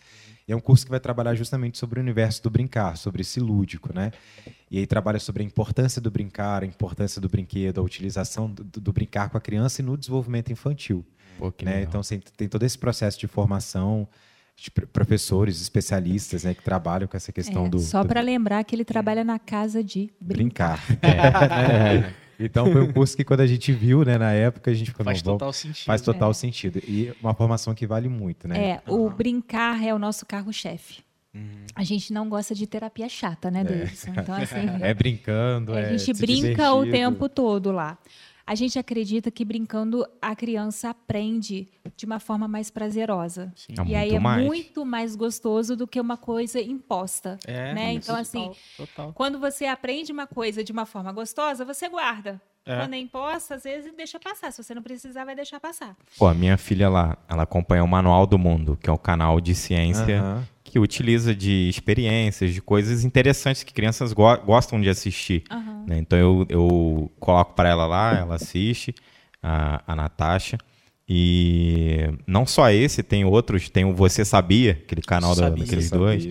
E 0.53 0.55
é 0.55 0.57
um 0.57 0.61
curso 0.61 0.85
que 0.85 0.91
vai 0.91 1.01
trabalhar 1.01 1.35
justamente 1.35 1.79
sobre 1.79 1.99
o 1.99 2.03
universo 2.03 2.43
do 2.43 2.51
brincar, 2.51 2.99
sobre 2.99 3.23
esse 3.23 3.41
lúdico, 3.41 3.91
né? 3.95 4.13
E 4.71 4.79
aí 4.79 4.87
trabalha 4.87 5.19
sobre 5.19 5.43
a 5.43 5.47
importância 5.47 5.99
do 5.99 6.11
brincar, 6.11 6.63
a 6.63 6.67
importância 6.67 7.23
do 7.23 7.29
brinquedo, 7.29 7.81
a 7.81 7.83
utilização 7.83 8.51
do, 8.51 8.63
do- 8.63 8.93
brincar 8.93 9.31
com 9.31 9.39
a 9.39 9.41
criança 9.41 9.81
e 9.81 9.85
no 9.85 9.97
desenvolvimento 9.97 10.53
infantil. 10.53 11.07
Pô, 11.39 11.51
que 11.51 11.65
né? 11.65 11.81
Então, 11.83 12.01
assim, 12.03 12.21
tem 12.37 12.49
todo 12.49 12.65
esse 12.65 12.77
processo 12.79 13.19
de 13.19 13.27
formação 13.27 14.07
de 14.55 14.71
pr- 14.71 14.85
professores, 14.93 15.59
especialistas, 15.63 16.45
né, 16.45 16.53
que 16.53 16.63
trabalham 16.63 17.09
com 17.09 17.17
essa 17.17 17.33
questão 17.33 17.65
É, 17.65 17.69
do 17.71 17.79
só 17.79 18.03
do 18.03 18.09
para 18.09 18.21
lembrar 18.21 18.63
que 18.65 18.75
ele 18.77 18.85
trabalha 18.85 19.25
na 19.25 19.39
casa 19.39 19.83
de 19.83 20.13
brincar. 20.21 20.79
brincar. 20.87 21.03
É. 21.03 22.13
Então 22.39 22.71
foi 22.73 22.83
um 22.83 22.93
curso 22.93 23.17
que 23.17 23.25
quando 23.25 23.41
a 23.41 23.47
gente 23.47 23.73
viu, 23.73 24.05
né, 24.05 24.19
na 24.19 24.33
época, 24.33 24.71
a 24.71 24.75
gente 24.75 24.91
ficou 24.91 25.05
Faz 25.05 25.19
não, 25.23 25.25
vamos- 25.25 25.39
total 25.41 25.53
sentido. 25.53 25.85
faz 25.87 26.01
total 26.03 26.35
sentido. 26.35 26.79
E 26.87 27.13
uma 27.23 27.35
formação 27.35 27.75
que 27.75 27.87
vale 27.87 28.09
muito, 28.09 28.49
né? 28.49 28.71
É, 28.71 28.83
o 28.87 29.09
brincar 29.11 29.83
é 29.85 29.95
o 29.95 29.99
nosso 29.99 30.25
carro-chefe. 30.27 31.01
Uhum. 31.35 31.65
A 31.75 31.83
gente 31.83 32.13
não 32.13 32.29
gosta 32.29 32.55
de 32.55 32.67
terapia 32.67 33.09
chata, 33.09 33.51
né, 33.51 33.65
Davidson? 33.65 34.11
Então, 34.17 34.35
assim, 34.35 34.55
É 34.83 34.93
brincando, 34.93 35.75
é 35.75 35.87
a 35.87 35.89
gente 35.91 36.03
se 36.05 36.13
brinca 36.13 36.73
o 36.75 36.85
divertindo. 36.85 37.11
tempo 37.13 37.29
todo 37.29 37.73
lá. 37.73 37.97
A 38.47 38.55
gente 38.55 38.79
acredita 38.79 39.31
que 39.31 39.45
brincando 39.45 40.07
a 40.21 40.35
criança 40.35 40.91
aprende 40.91 41.69
de 41.97 42.05
uma 42.05 42.19
forma 42.19 42.49
mais 42.49 42.71
prazerosa. 42.71 43.53
Sim. 43.55 43.75
É 43.79 43.91
e 43.91 43.95
aí 43.95 44.15
é 44.15 44.19
mais. 44.19 44.45
muito 44.45 44.85
mais 44.85 45.15
gostoso 45.15 45.77
do 45.77 45.87
que 45.87 46.01
uma 46.01 46.17
coisa 46.17 46.61
imposta. 46.61 47.39
É, 47.47 47.75
né? 47.75 47.93
Então, 47.93 48.17
assim, 48.17 48.49
total, 48.77 48.87
total. 48.87 49.13
quando 49.13 49.39
você 49.39 49.67
aprende 49.67 50.13
uma 50.13 50.27
coisa 50.27 50.65
de 50.65 50.73
uma 50.73 50.87
forma 50.87 51.13
gostosa, 51.13 51.65
você 51.65 51.89
guarda. 51.89 52.41
É. 52.65 52.77
Quando 52.77 52.95
é 52.95 52.99
imposta, 52.99 53.57
às 53.57 53.65
vezes 53.65 53.93
deixa 53.97 54.21
passar. 54.21 54.53
Se 54.53 54.63
você 54.63 54.73
não 54.75 54.83
precisar, 54.83 55.25
vai 55.25 55.35
deixar 55.35 55.59
passar. 55.59 55.97
Pô, 56.17 56.27
a 56.29 56.35
minha 56.35 56.57
filha 56.57 56.89
lá, 56.89 57.19
ela 57.29 57.43
acompanha 57.43 57.83
o 57.83 57.89
Manual 57.89 58.25
do 58.27 58.39
Mundo, 58.39 58.79
que 58.81 58.89
é 58.89 58.93
um 58.93 58.97
canal 58.97 59.41
de 59.41 59.53
ciência 59.55 60.21
Aham. 60.21 60.49
que 60.63 60.79
utiliza 60.79 61.35
de 61.35 61.69
experiências, 61.69 62.55
de 62.55 62.63
coisas 62.63 63.05
interessantes 63.05 63.65
que 63.65 63.73
crianças 63.73 64.13
go- 64.13 64.37
gostam 64.39 64.81
de 64.81 64.89
assistir. 64.89 65.43
Aham. 65.51 65.85
né? 65.89 65.99
Então 65.99 66.17
eu, 66.19 66.47
eu 66.49 67.13
coloco 67.19 67.53
para 67.55 67.69
ela 67.69 67.85
lá, 67.87 68.15
ela 68.17 68.37
assiste, 68.37 68.95
a, 69.43 69.83
a 69.87 69.97
Natasha. 69.97 70.57
E 71.15 72.09
não 72.27 72.47
só 72.47 72.71
esse, 72.71 73.03
tem 73.03 73.25
outros, 73.25 73.69
tem 73.69 73.85
o 73.85 73.93
Você 73.95 74.25
Sabia, 74.25 74.73
aquele 74.85 75.03
canal 75.03 75.35
da, 75.35 75.51
daqueles 75.51 75.87
Sabia. 75.87 75.99
dois. 76.07 76.29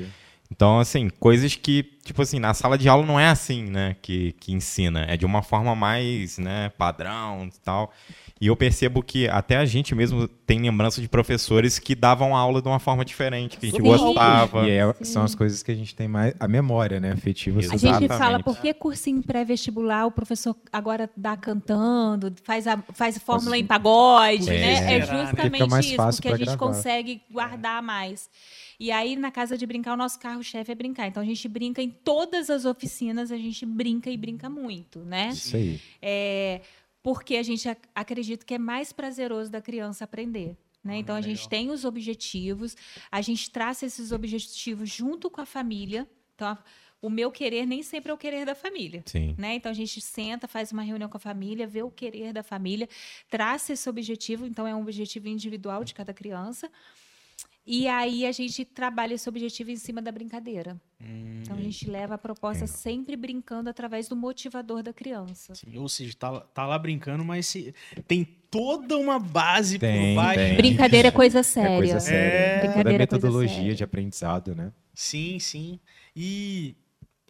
Então, 0.52 0.80
assim, 0.80 1.10
coisas 1.10 1.56
que, 1.56 1.82
tipo 2.04 2.22
assim, 2.22 2.38
na 2.38 2.54
sala 2.54 2.78
de 2.78 2.90
aula 2.90 3.06
não 3.06 3.18
é 3.18 3.30
assim, 3.30 3.64
né, 3.64 3.96
que, 4.02 4.34
que 4.34 4.52
ensina. 4.52 5.06
É 5.08 5.16
de 5.16 5.26
uma 5.26 5.42
forma 5.42 5.74
mais, 5.74 6.38
né, 6.38 6.70
padrão 6.78 7.46
e 7.46 7.60
tal. 7.64 7.92
E 8.40 8.48
eu 8.48 8.56
percebo 8.56 9.02
que 9.02 9.30
até 9.30 9.56
a 9.58 9.66
gente 9.66 9.94
mesmo 9.96 10.28
tem 10.28 10.60
lembrança 10.60 11.00
de 11.00 11.08
professores 11.08 11.80
que 11.80 11.96
davam 11.96 12.36
aula 12.36 12.62
de 12.62 12.68
uma 12.68 12.80
forma 12.80 13.06
diferente, 13.06 13.58
que 13.58 13.68
a 13.68 13.70
gente 13.70 13.78
Sim. 13.82 13.88
gostava. 13.88 14.68
E 14.68 14.72
é- 14.72 14.94
são 15.04 15.24
as 15.24 15.36
coisas 15.36 15.64
que 15.64 15.72
a 15.72 15.76
gente 15.76 15.96
tem 15.96 16.08
mais. 16.08 16.34
A 16.40 16.48
memória, 16.48 17.00
né? 17.00 17.12
Afetiva. 17.12 17.60
A 17.60 17.78
gente 17.78 18.08
fala, 18.10 18.42
por 18.42 18.58
que 18.58 18.74
cursinho 18.74 19.22
pré-vestibular 19.24 20.08
o 20.08 20.12
professor 20.12 20.56
agora 20.74 21.10
dá 21.16 21.38
cantando, 21.38 22.34
faz, 22.44 22.68
a, 22.68 22.78
faz 22.94 23.18
fórmula 23.20 23.58
em 23.58 23.66
pagode, 23.66 24.50
É. 24.50 24.54
né? 24.60 24.96
É 24.96 25.00
né? 25.00 25.02
justamente 25.02 25.94
isso, 25.94 25.96
porque 25.98 26.28
a 26.28 26.32
gente 26.38 26.46
gravar. 26.46 26.58
consegue 26.58 27.22
guardar 27.32 27.82
mais. 27.82 28.28
E 28.84 28.90
aí, 28.92 29.16
na 29.16 29.30
casa 29.30 29.56
de 29.56 29.66
brincar, 29.68 29.94
o 29.94 29.96
nosso 29.96 30.18
carro-chefe 30.20 30.72
é 30.72 30.74
brincar. 30.76 31.06
Então, 31.08 31.22
a 31.22 31.26
gente 31.26 31.48
brinca 31.48 31.84
em 31.84 31.90
todas 31.92 32.50
as 32.50 32.66
oficinas, 32.66 33.32
a 33.32 33.38
gente 33.38 33.64
brinca 33.64 34.10
e 34.10 34.18
brinca 34.18 34.50
muito, 34.50 35.00
né? 35.06 35.30
Isso 35.30 35.56
aí. 35.56 35.80
É, 36.02 36.62
porque 37.04 37.36
a 37.36 37.44
gente 37.44 37.70
ac- 37.70 37.88
acredita 37.94 38.44
que 38.44 38.56
é 38.56 38.58
mais 38.58 38.92
prazeroso 38.92 39.52
da 39.52 39.62
criança 39.62 40.04
aprender. 40.04 40.58
Né? 40.84 40.98
Então, 40.98 41.16
a 41.16 41.22
gente 41.22 41.48
tem 41.48 41.70
os 41.70 41.86
objetivos, 41.86 42.76
a 43.12 43.22
gente 43.22 43.52
traça 43.52 43.86
esses 43.86 44.12
objetivos 44.12 44.90
junto 44.90 45.30
com 45.30 45.40
a 45.42 45.46
família. 45.46 46.08
Então, 46.34 46.48
a- 46.48 46.58
o 47.00 47.08
meu 47.10 47.32
querer 47.32 47.68
nem 47.68 47.84
sempre 47.84 48.10
é 48.10 48.14
o 48.16 48.18
querer 48.18 48.46
da 48.48 48.56
família. 48.56 49.04
Sim. 49.06 49.36
Né? 49.38 49.54
Então, 49.56 49.70
a 49.72 49.76
gente 49.76 50.02
senta, 50.02 50.48
faz 50.48 50.72
uma 50.72 50.82
reunião 50.82 51.08
com 51.08 51.18
a 51.18 51.20
família, 51.20 51.68
vê 51.68 51.84
o 51.84 51.92
querer 51.92 52.34
da 52.34 52.42
família, 52.42 52.90
traça 53.30 53.74
esse 53.74 53.88
objetivo. 53.88 54.44
Então, 54.48 54.66
é 54.68 54.74
um 54.74 54.82
objetivo 54.82 55.28
individual 55.28 55.84
de 55.84 55.94
cada 55.94 56.14
criança. 56.16 56.68
E 57.66 57.88
aí, 57.88 58.26
a 58.26 58.32
gente 58.32 58.66
trabalha 58.66 59.14
esse 59.14 59.30
objetivo 59.30 59.70
em 59.70 59.76
cima 59.76 60.02
da 60.02 60.12
brincadeira. 60.12 60.82
Hum, 61.00 61.42
Então, 61.44 61.56
a 61.58 61.62
gente 61.62 61.90
leva 61.90 62.16
a 62.16 62.18
proposta 62.18 62.66
sempre 62.66 63.16
brincando 63.16 63.70
através 63.70 64.08
do 64.08 64.16
motivador 64.16 64.82
da 64.82 64.92
criança. 64.94 65.54
sim. 65.56 65.78
Ou 65.78 65.88
seja, 65.88 66.14
tá, 66.18 66.40
tá 66.40 66.66
lá 66.66 66.78
brincando, 66.80 67.24
mas 67.24 67.46
se- 67.48 67.74
tem 68.08 68.24
toda 68.50 68.98
uma 68.98 69.20
base 69.20 69.78
Tem, 69.78 70.16
por 70.16 70.22
baixo. 70.22 70.40
tem. 70.40 70.58
Brincadeira 70.58 71.08
é 71.10 71.12
coisa 71.12 71.44
séria. 71.44 71.74
É 71.74 71.78
coisa 71.78 72.00
séria. 72.00 72.18
É. 72.20 72.60
Toda 72.60 72.72
a 72.72 72.74
Brincadeira 72.74 73.04
é 73.04 73.08
coisa 73.08 73.26
metodologia 73.28 73.56
séria. 73.62 73.76
de 73.76 73.84
aprendizado, 73.84 74.56
né? 74.56 74.72
Sim, 74.94 75.38
sim. 75.40 75.80
E, 76.16 76.76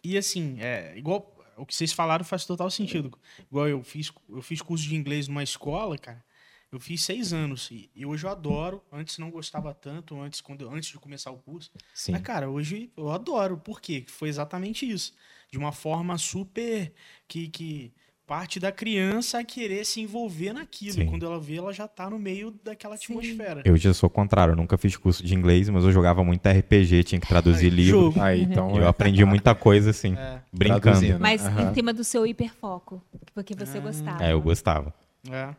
e 0.02 0.16
assim, 0.16 0.56
é, 0.60 0.96
igual 0.96 1.30
o 1.56 1.66
que 1.66 1.74
vocês 1.74 1.92
falaram 1.92 2.24
faz 2.24 2.44
total 2.46 2.70
sentido. 2.70 3.12
Igual 3.50 3.68
eu 3.68 3.82
fiz, 3.82 4.10
eu 4.30 4.40
fiz 4.42 4.62
curso 4.62 4.84
de 4.88 4.94
inglês 4.96 5.28
numa 5.28 5.42
escola, 5.42 5.96
cara. 5.98 6.24
Eu 6.72 6.80
fiz 6.80 7.02
seis 7.04 7.34
anos 7.34 7.68
e, 7.70 7.90
e 7.94 8.06
hoje 8.06 8.24
eu 8.24 8.30
adoro. 8.30 8.82
Antes 8.90 9.18
não 9.18 9.30
gostava 9.30 9.74
tanto, 9.74 10.18
antes, 10.18 10.40
quando, 10.40 10.66
antes 10.70 10.88
de 10.88 10.98
começar 10.98 11.30
o 11.30 11.36
curso. 11.36 11.70
Sim. 11.94 12.12
Mas, 12.12 12.22
cara, 12.22 12.48
hoje 12.48 12.90
eu 12.96 13.10
adoro. 13.10 13.58
Por 13.58 13.78
quê? 13.78 14.04
Foi 14.08 14.30
exatamente 14.30 14.90
isso. 14.90 15.12
De 15.50 15.58
uma 15.58 15.70
forma 15.70 16.16
super 16.16 16.90
que, 17.28 17.48
que 17.48 17.92
parte 18.26 18.58
da 18.58 18.72
criança 18.72 19.38
a 19.40 19.44
querer 19.44 19.84
se 19.84 20.00
envolver 20.00 20.54
naquilo. 20.54 20.94
Sim. 20.94 21.02
E 21.02 21.06
quando 21.06 21.26
ela 21.26 21.38
vê, 21.38 21.56
ela 21.56 21.74
já 21.74 21.86
tá 21.86 22.08
no 22.08 22.18
meio 22.18 22.50
daquela 22.64 22.96
Sim. 22.96 23.18
atmosfera. 23.18 23.60
Eu 23.66 23.76
já 23.76 23.92
sou 23.92 24.06
o 24.06 24.10
contrário, 24.10 24.52
eu 24.52 24.56
nunca 24.56 24.78
fiz 24.78 24.96
curso 24.96 25.22
de 25.22 25.34
inglês, 25.34 25.68
mas 25.68 25.84
eu 25.84 25.92
jogava 25.92 26.24
muito 26.24 26.46
RPG, 26.48 27.04
tinha 27.04 27.20
que 27.20 27.28
traduzir 27.28 27.66
Ai, 27.66 27.70
livro. 27.76 28.00
jogo. 28.00 28.20
Aí, 28.22 28.44
então. 28.44 28.74
E 28.74 28.78
eu 28.78 28.84
é, 28.84 28.88
aprendi 28.88 29.22
muita 29.26 29.54
coisa 29.54 29.90
assim, 29.90 30.14
É, 30.14 30.40
brincando. 30.50 30.80
Traduzindo. 30.80 31.20
Mas 31.20 31.44
Aham. 31.44 31.70
em 31.70 31.74
cima 31.74 31.92
do 31.92 32.02
seu 32.02 32.26
hiperfoco, 32.26 33.02
porque 33.34 33.54
você 33.54 33.76
Ah. 33.76 33.80
gostava. 33.82 34.24
É, 34.24 34.32
eu 34.32 34.40
gostava. 34.40 34.94
é. 35.30 35.54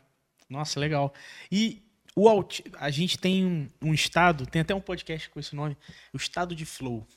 Nossa, 0.53 0.79
legal. 0.79 1.11
E 1.51 1.81
o 2.15 2.29
auti... 2.29 2.63
a 2.77 2.91
gente 2.91 3.17
tem 3.17 3.43
um, 3.43 3.67
um 3.81 3.91
estado, 3.93 4.45
tem 4.45 4.61
até 4.61 4.75
um 4.75 4.79
podcast 4.79 5.27
com 5.31 5.39
esse 5.39 5.55
nome, 5.55 5.75
o 6.13 6.17
estado 6.17 6.55
de 6.55 6.63
flow. 6.63 7.07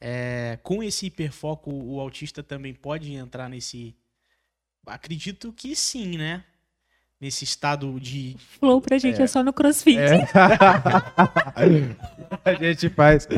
É, 0.00 0.58
com 0.64 0.82
esse 0.82 1.06
hiperfoco, 1.06 1.70
o 1.72 2.00
autista 2.00 2.42
também 2.42 2.74
pode 2.74 3.12
entrar 3.12 3.48
nesse. 3.48 3.94
Acredito 4.84 5.52
que 5.52 5.76
sim, 5.76 6.18
né? 6.18 6.42
Nesse 7.20 7.44
estado 7.44 8.00
de. 8.00 8.36
Flow 8.58 8.80
pra 8.80 8.98
gente 8.98 9.22
é, 9.22 9.26
só 9.28 9.42
no 9.42 9.52
crossfit. 9.52 9.98
A 12.44 12.54
gente 12.54 12.88
faz 12.90 13.28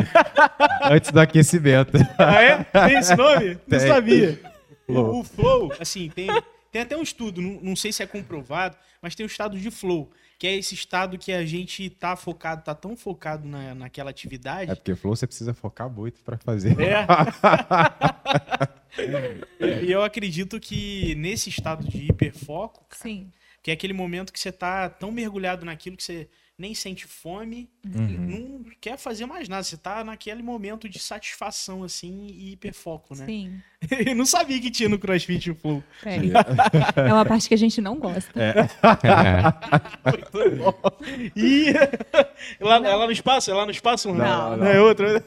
antes 0.90 1.10
do 1.10 1.20
aquecimento. 1.20 1.96
Ah, 2.18 2.42
é? 2.42 2.64
Tem 2.64 2.98
esse 2.98 3.14
nome? 3.14 3.58
Não 3.66 3.78
Tem. 3.78 3.88
sabia. 3.88 4.40
Flow. 4.86 5.20
O 5.20 5.24
flow, 5.24 5.72
assim, 5.80 6.10
tem, 6.10 6.28
tem 6.70 6.82
até 6.82 6.96
um 6.96 7.02
estudo, 7.02 7.42
não, 7.42 7.60
não 7.60 7.76
sei 7.76 7.92
se 7.92 8.02
é 8.02 8.06
comprovado, 8.06 8.76
mas 9.02 9.14
tem 9.14 9.24
o 9.24 9.28
estado 9.28 9.58
de 9.58 9.70
flow, 9.70 10.10
que 10.38 10.46
é 10.46 10.56
esse 10.56 10.74
estado 10.74 11.18
que 11.18 11.32
a 11.32 11.44
gente 11.44 11.90
tá 11.90 12.14
focado, 12.16 12.62
tá 12.62 12.74
tão 12.74 12.96
focado 12.96 13.46
na, 13.46 13.74
naquela 13.74 14.10
atividade. 14.10 14.70
É 14.70 14.74
porque 14.74 14.94
flow 14.94 15.16
você 15.16 15.26
precisa 15.26 15.52
focar 15.52 15.90
muito 15.90 16.20
pra 16.22 16.38
fazer. 16.38 16.76
É. 16.80 17.06
e 19.84 19.90
eu 19.90 20.02
acredito 20.02 20.60
que 20.60 21.14
nesse 21.16 21.48
estado 21.50 21.86
de 21.88 22.06
hiperfoco, 22.06 22.84
Sim. 22.90 23.32
que 23.62 23.70
é 23.70 23.74
aquele 23.74 23.92
momento 23.92 24.32
que 24.32 24.40
você 24.40 24.52
tá 24.52 24.88
tão 24.88 25.10
mergulhado 25.10 25.64
naquilo 25.64 25.96
que 25.96 26.04
você 26.04 26.28
nem 26.60 26.74
sente 26.74 27.06
fome, 27.06 27.70
não 27.82 28.62
quer 28.80 28.98
fazer 28.98 29.24
mais 29.24 29.48
nada. 29.48 29.62
Você 29.62 29.78
tá 29.78 30.04
naquele 30.04 30.42
momento 30.42 30.88
de 30.88 30.98
satisfação, 30.98 31.82
assim, 31.82 32.26
e 32.28 32.52
hiperfoco, 32.52 33.16
né? 33.16 33.24
Sim. 33.24 33.62
Eu 34.06 34.14
não 34.14 34.26
sabia 34.26 34.60
que 34.60 34.70
tinha 34.70 34.88
no 34.88 34.98
CrossFit 34.98 35.50
o 35.50 35.54
Flow. 35.54 35.82
É. 36.04 36.20
É 37.08 37.12
uma 37.12 37.24
parte 37.24 37.48
que 37.48 37.54
a 37.54 37.58
gente 37.58 37.80
não 37.80 37.98
gosta. 37.98 38.30
É. 38.38 38.52
Muito 40.10 40.56
bom. 40.56 40.74
E 41.34 41.72
lá, 42.60 42.76
é 42.76 42.94
lá 42.94 43.06
no 43.06 43.12
espaço? 43.12 43.50
É 43.50 43.54
lá 43.54 43.64
no 43.64 43.70
espaço? 43.70 44.12
Não, 44.12 44.56
não. 44.56 44.66
é 44.66 44.80
outra? 44.80 45.24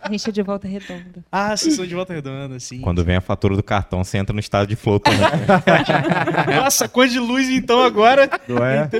A 0.00 0.10
gente 0.10 0.28
é 0.28 0.32
de 0.32 0.42
volta 0.42 0.66
redonda. 0.66 1.24
Ah, 1.30 1.56
sessão 1.56 1.86
de 1.86 1.94
volta 1.94 2.12
redonda, 2.12 2.58
sim. 2.58 2.80
Quando 2.80 3.04
vem 3.04 3.16
a 3.16 3.20
fatura 3.20 3.54
do 3.56 3.62
cartão, 3.62 4.02
você 4.02 4.18
entra 4.18 4.32
no 4.32 4.40
estado 4.40 4.66
de 4.66 4.76
flow 4.76 4.98
também. 4.98 5.20
Nossa, 6.56 6.88
cor 6.88 7.06
de 7.06 7.18
luz 7.18 7.48
então 7.48 7.82
agora. 7.82 8.28
Não 8.48 8.64
é? 8.64 8.90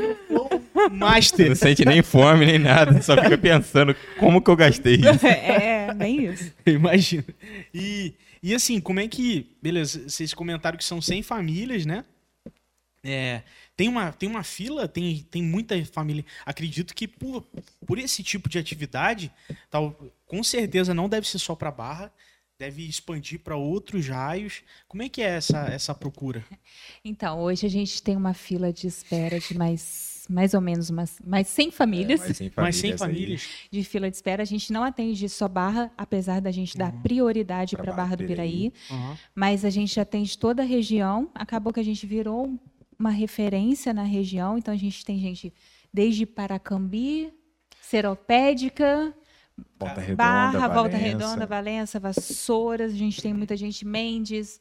Master. 0.91 1.49
Não 1.49 1.57
sente 1.57 1.85
nem 1.85 2.03
fome, 2.03 2.47
nem 2.47 2.59
nada. 2.59 3.03
Só 3.03 3.17
fica 3.17 3.37
pensando 3.37 3.95
como 4.19 4.41
que 4.41 4.51
eu 4.51 4.57
gastei 4.57 4.95
isso. 4.97 5.09
É, 5.29 5.93
bem 5.95 6.27
isso. 6.27 6.53
Imagina. 6.67 7.25
E, 7.75 8.15
e 8.43 8.55
assim, 8.55 8.81
como 8.81 9.01
é 9.01 9.09
que. 9.09 9.57
Beleza, 9.63 10.09
vocês 10.09 10.33
comentaram 10.35 10.77
que 10.77 10.85
são 10.85 11.01
100 11.01 11.23
famílias, 11.23 11.87
né? 11.87 12.05
É, 13.03 13.43
tem, 13.77 13.89
uma, 13.89 14.13
tem 14.13 14.29
uma 14.29 14.43
fila, 14.43 14.89
tem, 14.89 15.27
tem 15.31 15.43
muita 15.43 15.83
família. 15.87 16.25
Acredito 16.45 16.95
que 16.95 17.07
por, 17.07 17.47
por 17.87 17.99
esse 17.99 18.23
tipo 18.23 18.49
de 18.49 18.59
atividade, 18.59 19.31
tal, 19.71 19.97
com 20.29 20.43
certeza 20.45 20.95
não 20.95 21.09
deve 21.09 21.27
ser 21.27 21.39
só 21.39 21.55
para 21.57 21.71
Barra, 21.73 22.13
deve 22.59 22.87
expandir 22.89 23.41
para 23.41 23.57
outros 23.57 24.09
raios. 24.09 24.63
Como 24.87 25.03
é 25.03 25.09
que 25.09 25.23
é 25.23 25.27
essa, 25.37 25.59
essa 25.67 25.95
procura? 25.95 26.45
Então, 27.05 27.41
hoje 27.41 27.65
a 27.65 27.71
gente 27.71 28.03
tem 28.03 28.17
uma 28.17 28.35
fila 28.35 28.73
de 28.73 28.87
espera 28.87 29.39
de 29.41 29.57
mais, 29.57 30.27
mais 30.29 30.53
ou 30.53 30.61
menos 30.61 30.91
umas, 30.91 31.19
mais 31.25 31.47
100 31.47 31.71
famílias. 31.71 32.21
Mas 32.21 32.37
sem 32.37 32.53
Mas 32.57 32.77
100 32.77 32.97
famílias 32.97 33.03
aí. 33.03 33.09
famílias. 33.09 33.49
de 33.71 33.85
fila 33.85 34.11
de 34.11 34.17
espera. 34.17 34.43
A 34.43 34.47
gente 34.47 34.73
não 34.73 34.83
atende 34.85 35.27
só 35.29 35.49
Barra, 35.49 35.91
apesar 35.97 36.41
da 36.41 36.51
gente 36.51 36.77
dar 36.77 36.93
prioridade 37.03 37.77
Pra 37.77 37.85
para 37.85 37.93
Barra 37.93 38.03
Barra 38.09 38.17
do 38.17 38.27
Piraí, 38.27 38.73
Aham. 38.91 39.17
mas 39.35 39.65
a 39.65 39.71
gente 39.71 39.99
atende 39.99 40.37
toda 40.37 40.63
a 40.63 40.67
região. 40.67 41.31
Acabou 41.35 41.73
que 41.73 41.81
a 41.81 41.85
gente 41.85 42.05
virou 42.07 42.53
uma 42.99 43.11
referência 43.11 43.95
na 43.95 44.03
região, 44.03 44.59
então 44.59 44.75
a 44.75 44.77
gente 44.77 45.05
tem 45.05 45.19
gente 45.19 45.55
desde 45.95 46.27
Paracambi, 46.27 47.33
Seropédica, 47.81 49.15
Volta 49.79 50.01
Redonda, 50.01 50.17
Barra, 50.17 50.69
Volta 50.69 50.91
Valença. 50.97 50.99
Redonda, 50.99 51.47
Valença, 51.47 52.01
Vassouras, 52.01 52.93
a 52.93 52.97
gente 52.97 53.21
tem 53.23 53.33
muita 53.35 53.57
gente 53.57 53.87
Mendes, 53.87 54.61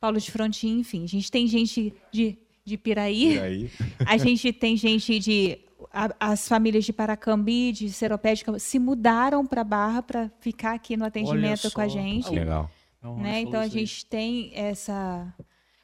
Paulo 0.00 0.18
de 0.20 0.30
Frontin, 0.30 0.78
enfim, 0.80 1.04
a 1.04 1.08
gente 1.08 1.30
tem 1.30 1.46
gente 1.46 1.94
de, 2.12 2.38
de 2.64 2.76
Piraí, 2.78 3.38
aí? 3.38 3.70
a 4.06 4.16
gente 4.16 4.52
tem 4.52 4.76
gente 4.76 5.18
de. 5.18 5.58
a- 5.92 6.14
as 6.18 6.46
famílias 6.48 6.84
de 6.84 6.92
Paracambi, 6.92 7.72
de 7.72 7.90
Seropédica, 7.90 8.58
se 8.58 8.78
mudaram 8.78 9.46
para 9.46 9.62
Barra 9.64 10.02
para 10.02 10.30
ficar 10.40 10.74
aqui 10.74 10.96
no 10.96 11.04
atendimento 11.04 11.70
com 11.70 11.80
a 11.80 11.88
gente. 11.88 12.30
Legal. 12.30 12.70
Não, 13.02 13.18
né? 13.18 13.40
Então 13.40 13.60
a 13.60 13.68
gente 13.68 14.06
tem 14.06 14.50
essa 14.54 15.32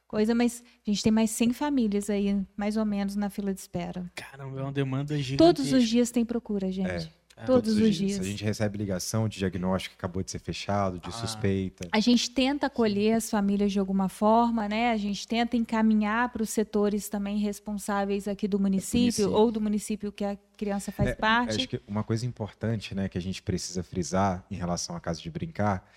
coisa, 0.08 0.34
mas 0.34 0.64
a 0.86 0.90
gente 0.90 1.02
tem 1.02 1.12
mais 1.12 1.30
100 1.30 1.52
famílias 1.52 2.08
aí, 2.10 2.36
mais 2.56 2.76
ou 2.76 2.84
menos, 2.84 3.14
na 3.14 3.28
fila 3.30 3.52
de 3.54 3.60
espera. 3.60 4.10
Caramba, 4.14 4.58
é 4.58 4.62
uma 4.62 4.72
demanda 4.72 5.16
gigantesca. 5.16 5.36
Todos 5.54 5.72
os 5.72 5.86
dias 5.88 6.10
tem 6.10 6.24
procura, 6.24 6.70
gente. 6.72 6.88
É. 6.90 7.19
Todos, 7.46 7.76
os 7.76 7.94
dias. 7.96 8.20
A 8.20 8.22
gente 8.22 8.44
recebe 8.44 8.78
ligação 8.78 9.28
de 9.28 9.38
diagnóstico 9.38 9.94
que 9.94 9.98
acabou 9.98 10.22
de 10.22 10.30
ser 10.30 10.38
fechado, 10.38 10.98
de 10.98 11.08
Ah. 11.08 11.12
suspeita. 11.12 11.88
A 11.92 12.00
gente 12.00 12.30
tenta 12.30 12.66
acolher 12.66 13.14
as 13.14 13.30
famílias 13.30 13.72
de 13.72 13.78
alguma 13.78 14.08
forma, 14.08 14.68
né? 14.68 14.90
A 14.92 14.96
gente 14.96 15.26
tenta 15.26 15.56
encaminhar 15.56 16.30
para 16.30 16.42
os 16.42 16.50
setores 16.50 17.08
também 17.08 17.38
responsáveis 17.38 18.26
aqui 18.28 18.46
do 18.48 18.58
município, 18.58 19.00
município. 19.00 19.32
ou 19.32 19.50
do 19.50 19.60
município 19.60 20.12
que 20.12 20.24
a 20.24 20.36
criança 20.56 20.90
faz 20.92 21.10
É, 21.10 21.14
parte. 21.14 21.56
Acho 21.56 21.68
que 21.68 21.80
uma 21.88 22.02
coisa 22.04 22.26
importante, 22.26 22.94
né, 22.94 23.08
que 23.08 23.16
a 23.18 23.22
gente 23.22 23.42
precisa 23.42 23.82
frisar 23.82 24.44
em 24.50 24.54
relação 24.56 24.94
à 24.96 25.00
casa 25.00 25.20
de 25.20 25.30
brincar 25.30 25.88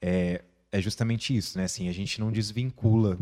é, 0.00 0.42
é 0.70 0.80
justamente 0.80 1.36
isso, 1.36 1.58
né? 1.58 1.64
Assim, 1.64 1.88
a 1.88 1.92
gente 1.92 2.20
não 2.20 2.30
desvincula 2.30 3.18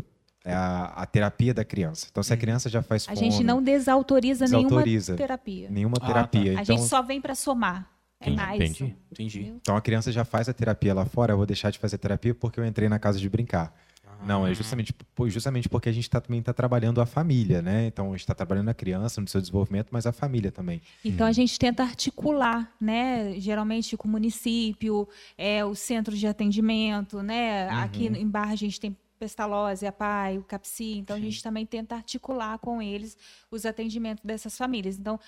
é, 0.47 0.53
a, 0.53 0.85
a 0.95 1.05
terapia 1.05 1.53
da 1.53 1.63
criança. 1.65 2.07
Então, 2.11 2.23
se 2.23 2.33
a 2.33 2.37
criança 2.37 2.69
já 2.69 2.81
faz 2.81 3.03
A 3.03 3.13
fono, 3.15 3.17
gente 3.17 3.43
não 3.43 3.61
desautoriza, 3.61 4.45
Desautoriza. 4.45 5.13
nenhuma 5.13 5.17
terapia. 5.27 5.69
nenhuma 5.69 5.97
Ah, 6.01 6.05
terapia. 6.07 6.51
A 6.51 6.61
Então, 6.61 6.77
gente 6.77 6.87
só 6.87 7.01
vem 7.01 7.19
para 7.21 7.35
somar. 7.35 7.89
É 8.19 8.29
Entendi, 8.31 8.41
mais. 8.45 8.61
entendi. 8.71 8.95
Entendi. 9.11 9.53
então, 9.61 9.75
a 9.77 9.81
criança 9.81 10.11
já 10.11 10.25
faz 10.25 10.49
a 10.49 10.53
terapia 10.53 10.93
lá 10.93 11.05
fora, 11.05 11.33
eu 11.33 11.37
vou 11.37 11.45
deixar 11.45 11.69
de 11.71 11.77
fazer 11.77 11.97
terapia 11.99 12.33
porque 12.33 12.59
eu 12.59 12.65
entrei 12.65 12.89
na 12.89 12.97
casa 12.97 13.19
de 13.19 13.29
brincar. 13.29 13.71
Não, 14.25 14.45
Ah. 14.45 14.49
é 14.49 14.53
justamente, 14.55 14.91
justamente 15.27 15.69
porque 15.69 15.87
a 15.89 15.91
gente 15.91 16.09
tá, 16.09 16.19
também 16.19 16.39
está 16.39 16.51
trabalhando 16.51 16.99
a 16.99 17.05
família, 17.05 17.61
né? 17.61 17.85
Então, 17.85 18.07
a 18.07 18.11
gente 18.13 18.21
está 18.21 18.33
trabalhando 18.33 18.69
a 18.69 18.73
criança 18.73 19.21
no 19.21 19.27
seu 19.27 19.39
desenvolvimento, 19.39 19.89
mas 19.91 20.07
a 20.07 20.11
família 20.11 20.51
também. 20.51 20.81
Então 21.05 21.27
a 21.27 21.31
gente 21.31 21.59
tenta 21.59 21.83
articular, 21.83 22.71
né? 22.81 23.39
Geralmente 23.39 23.95
com 23.95 24.07
o 24.07 24.11
município, 24.11 25.07
é, 25.37 25.63
o 25.63 25.75
centro 25.75 26.15
de 26.17 26.25
atendimento, 26.25 27.21
né? 27.21 27.69
Aqui 27.69 28.07
em 28.07 28.27
Barra 28.27 28.53
a 28.53 28.55
gente 28.55 28.79
tem 28.79 28.97
Pestalozzi, 29.17 29.85
a 29.85 29.91
PAI, 29.91 30.37
o 30.37 30.43
CAPSI, 30.43 30.97
então 30.99 31.15
a 31.15 31.19
gente 31.19 31.41
também 31.43 31.65
tenta 31.65 31.95
articular 31.95 32.57
com 32.59 32.81
eles 32.81 33.17
os 33.51 33.65
atendimentos 33.65 34.23
dessas 34.23 34.57
famílias. 34.57 34.97
Então 34.97 35.19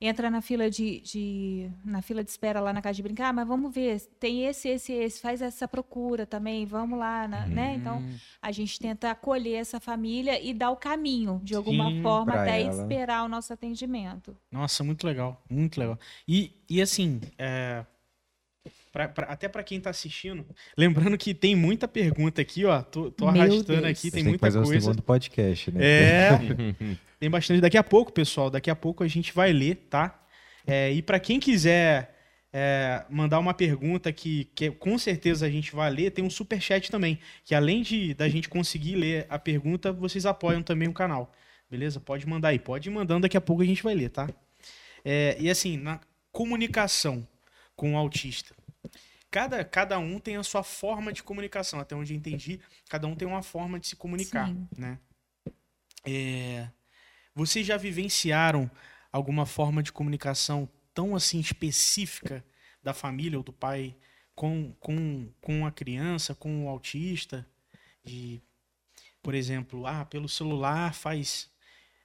entra 0.00 0.30
na 0.30 0.40
fila 0.40 0.70
de, 0.70 1.00
de- 1.00 1.70
na 1.84 2.00
fila 2.00 2.22
de 2.22 2.30
espera 2.30 2.60
lá 2.60 2.72
na 2.72 2.80
casa 2.80 2.94
de 2.94 3.02
brincar, 3.02 3.32
mas 3.32 3.48
vamos 3.48 3.74
ver, 3.74 4.00
tem 4.20 4.44
esse, 4.44 4.68
esse, 4.68 4.92
esse, 4.92 5.20
faz 5.20 5.42
essa 5.42 5.66
procura 5.66 6.24
também, 6.24 6.64
vamos 6.64 6.96
lá, 6.98 7.26
na- 7.26 7.46
né? 7.48 7.74
Então 7.74 8.04
a 8.40 8.52
gente 8.52 8.78
tenta 8.78 9.10
acolher 9.10 9.56
essa 9.56 9.80
família 9.80 10.40
e 10.40 10.54
dar 10.54 10.70
o 10.70 10.76
caminho 10.76 11.40
de 11.42 11.54
alguma 11.56 11.90
Sim, 11.90 12.00
forma 12.02 12.32
até 12.34 12.62
ela. 12.62 12.70
esperar 12.82 13.24
o 13.24 13.28
nosso 13.28 13.52
atendimento. 13.52 14.36
Nossa, 14.52 14.84
muito 14.84 15.04
legal, 15.04 15.42
muito 15.50 15.80
legal. 15.80 15.98
E, 16.28 16.52
e 16.70 16.80
assim, 16.80 17.20
é, 17.36 17.84
pra- 18.98 19.08
pra- 19.08 19.26
até 19.26 19.48
para 19.48 19.62
quem 19.62 19.80
tá 19.80 19.90
assistindo, 19.90 20.44
lembrando 20.76 21.16
que 21.16 21.32
tem 21.32 21.54
muita 21.54 21.86
pergunta 21.86 22.42
aqui, 22.42 22.64
ó. 22.64 22.82
Tô, 22.82 23.10
tô 23.12 23.28
arrastando 23.28 23.62
Deus. 23.80 23.84
aqui, 23.84 24.10
tem 24.10 24.24
que 24.24 24.28
muita 24.30 24.46
fazer 24.46 24.58
o 24.58 24.62
coisa. 24.64 24.80
segundo 24.80 25.02
podcast, 25.02 25.70
né? 25.70 25.80
É, 25.84 26.30
tem 27.20 27.30
bastante. 27.30 27.60
Daqui 27.60 27.78
a 27.78 27.84
pouco, 27.84 28.12
pessoal, 28.12 28.50
daqui 28.50 28.70
a 28.70 28.74
pouco 28.74 29.04
a 29.04 29.08
gente 29.08 29.32
vai 29.32 29.52
ler, 29.52 29.86
tá? 29.88 30.20
É, 30.66 30.92
e 30.92 31.00
para 31.00 31.20
quem 31.20 31.38
quiser 31.38 32.12
é, 32.52 33.04
mandar 33.08 33.38
uma 33.38 33.54
pergunta 33.54 34.12
que, 34.12 34.46
que 34.54 34.70
com 34.70 34.98
certeza 34.98 35.46
a 35.46 35.50
gente 35.50 35.72
vai 35.74 35.90
ler, 35.90 36.10
tem 36.10 36.24
um 36.24 36.30
super 36.30 36.60
chat 36.60 36.90
também, 36.90 37.18
que 37.44 37.54
além 37.54 37.82
de 37.82 38.14
da 38.14 38.28
gente 38.28 38.48
conseguir 38.48 38.96
ler 38.96 39.26
a 39.30 39.38
pergunta, 39.38 39.92
vocês 39.92 40.26
apoiam 40.26 40.62
também 40.62 40.88
o 40.88 40.92
canal. 40.92 41.32
Beleza? 41.70 42.00
Pode 42.00 42.26
mandar 42.26 42.48
aí, 42.48 42.58
pode 42.58 42.88
ir 42.88 42.92
mandando, 42.92 43.20
daqui 43.22 43.36
a 43.36 43.40
pouco 43.40 43.62
a 43.62 43.66
gente 43.66 43.82
vai 43.82 43.94
ler, 43.94 44.08
tá? 44.08 44.28
É, 45.04 45.36
e 45.38 45.48
assim, 45.48 45.76
na 45.76 46.00
comunicação 46.32 47.26
com 47.76 47.94
o 47.94 47.96
autista, 47.96 48.54
cada, 49.30 49.64
cada 49.64 49.98
um 49.98 50.18
tem 50.18 50.36
a 50.36 50.42
sua 50.42 50.62
forma 50.62 51.12
de 51.12 51.22
comunicação. 51.22 51.80
Até 51.80 51.94
onde 51.94 52.12
eu 52.12 52.16
entendi, 52.16 52.60
cada 52.88 53.06
um 53.06 53.14
tem 53.14 53.26
uma 53.26 53.42
forma 53.42 53.78
de 53.78 53.88
se 53.88 53.96
comunicar, 53.96 54.48
Sim. 54.48 54.68
né? 54.76 54.98
É, 56.04 56.68
vocês 57.34 57.66
já 57.66 57.76
vivenciaram 57.76 58.70
alguma 59.12 59.46
forma 59.46 59.82
de 59.82 59.92
comunicação 59.92 60.68
tão 60.94 61.14
assim 61.14 61.38
específica 61.38 62.44
da 62.82 62.94
família 62.94 63.38
ou 63.38 63.44
do 63.44 63.52
pai 63.52 63.96
com, 64.34 64.72
com, 64.80 65.32
com 65.40 65.66
a 65.66 65.72
criança, 65.72 66.34
com 66.34 66.64
o 66.64 66.68
autista? 66.68 67.46
De, 68.04 68.40
por 69.22 69.34
exemplo, 69.34 69.86
ah, 69.86 70.04
pelo 70.04 70.28
celular 70.28 70.94
faz 70.94 71.50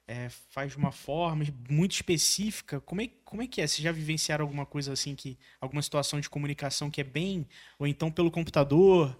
é, 0.06 0.28
faz 0.28 0.72
de 0.72 0.78
uma 0.78 0.92
forma 0.92 1.44
muito 1.68 1.92
específica. 1.92 2.80
Como 2.80 3.00
é, 3.00 3.08
como 3.24 3.42
é 3.42 3.46
que 3.46 3.60
é? 3.60 3.66
Vocês 3.66 3.82
já 3.82 3.92
vivenciaram 3.92 4.44
alguma 4.44 4.66
coisa 4.66 4.92
assim 4.92 5.14
que 5.14 5.38
alguma 5.60 5.82
situação 5.82 6.20
de 6.20 6.28
comunicação 6.28 6.90
que 6.90 7.00
é 7.00 7.04
bem 7.04 7.46
ou 7.78 7.86
então 7.86 8.10
pelo 8.10 8.30
computador? 8.30 9.18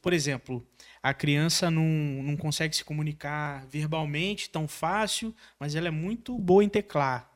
Por 0.00 0.12
exemplo, 0.12 0.64
a 1.02 1.12
criança 1.12 1.70
não, 1.70 1.82
não 1.82 2.36
consegue 2.36 2.76
se 2.76 2.84
comunicar 2.84 3.66
verbalmente 3.66 4.48
tão 4.48 4.68
fácil, 4.68 5.34
mas 5.58 5.74
ela 5.74 5.88
é 5.88 5.90
muito 5.90 6.38
boa 6.38 6.62
em 6.62 6.68
teclar. 6.68 7.28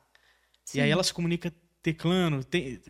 E 0.73 0.79
aí 0.79 0.87
Sim. 0.87 0.91
ela 0.91 1.03
se 1.03 1.13
comunica 1.13 1.53
teclando. 1.81 2.43
Tem, 2.43 2.81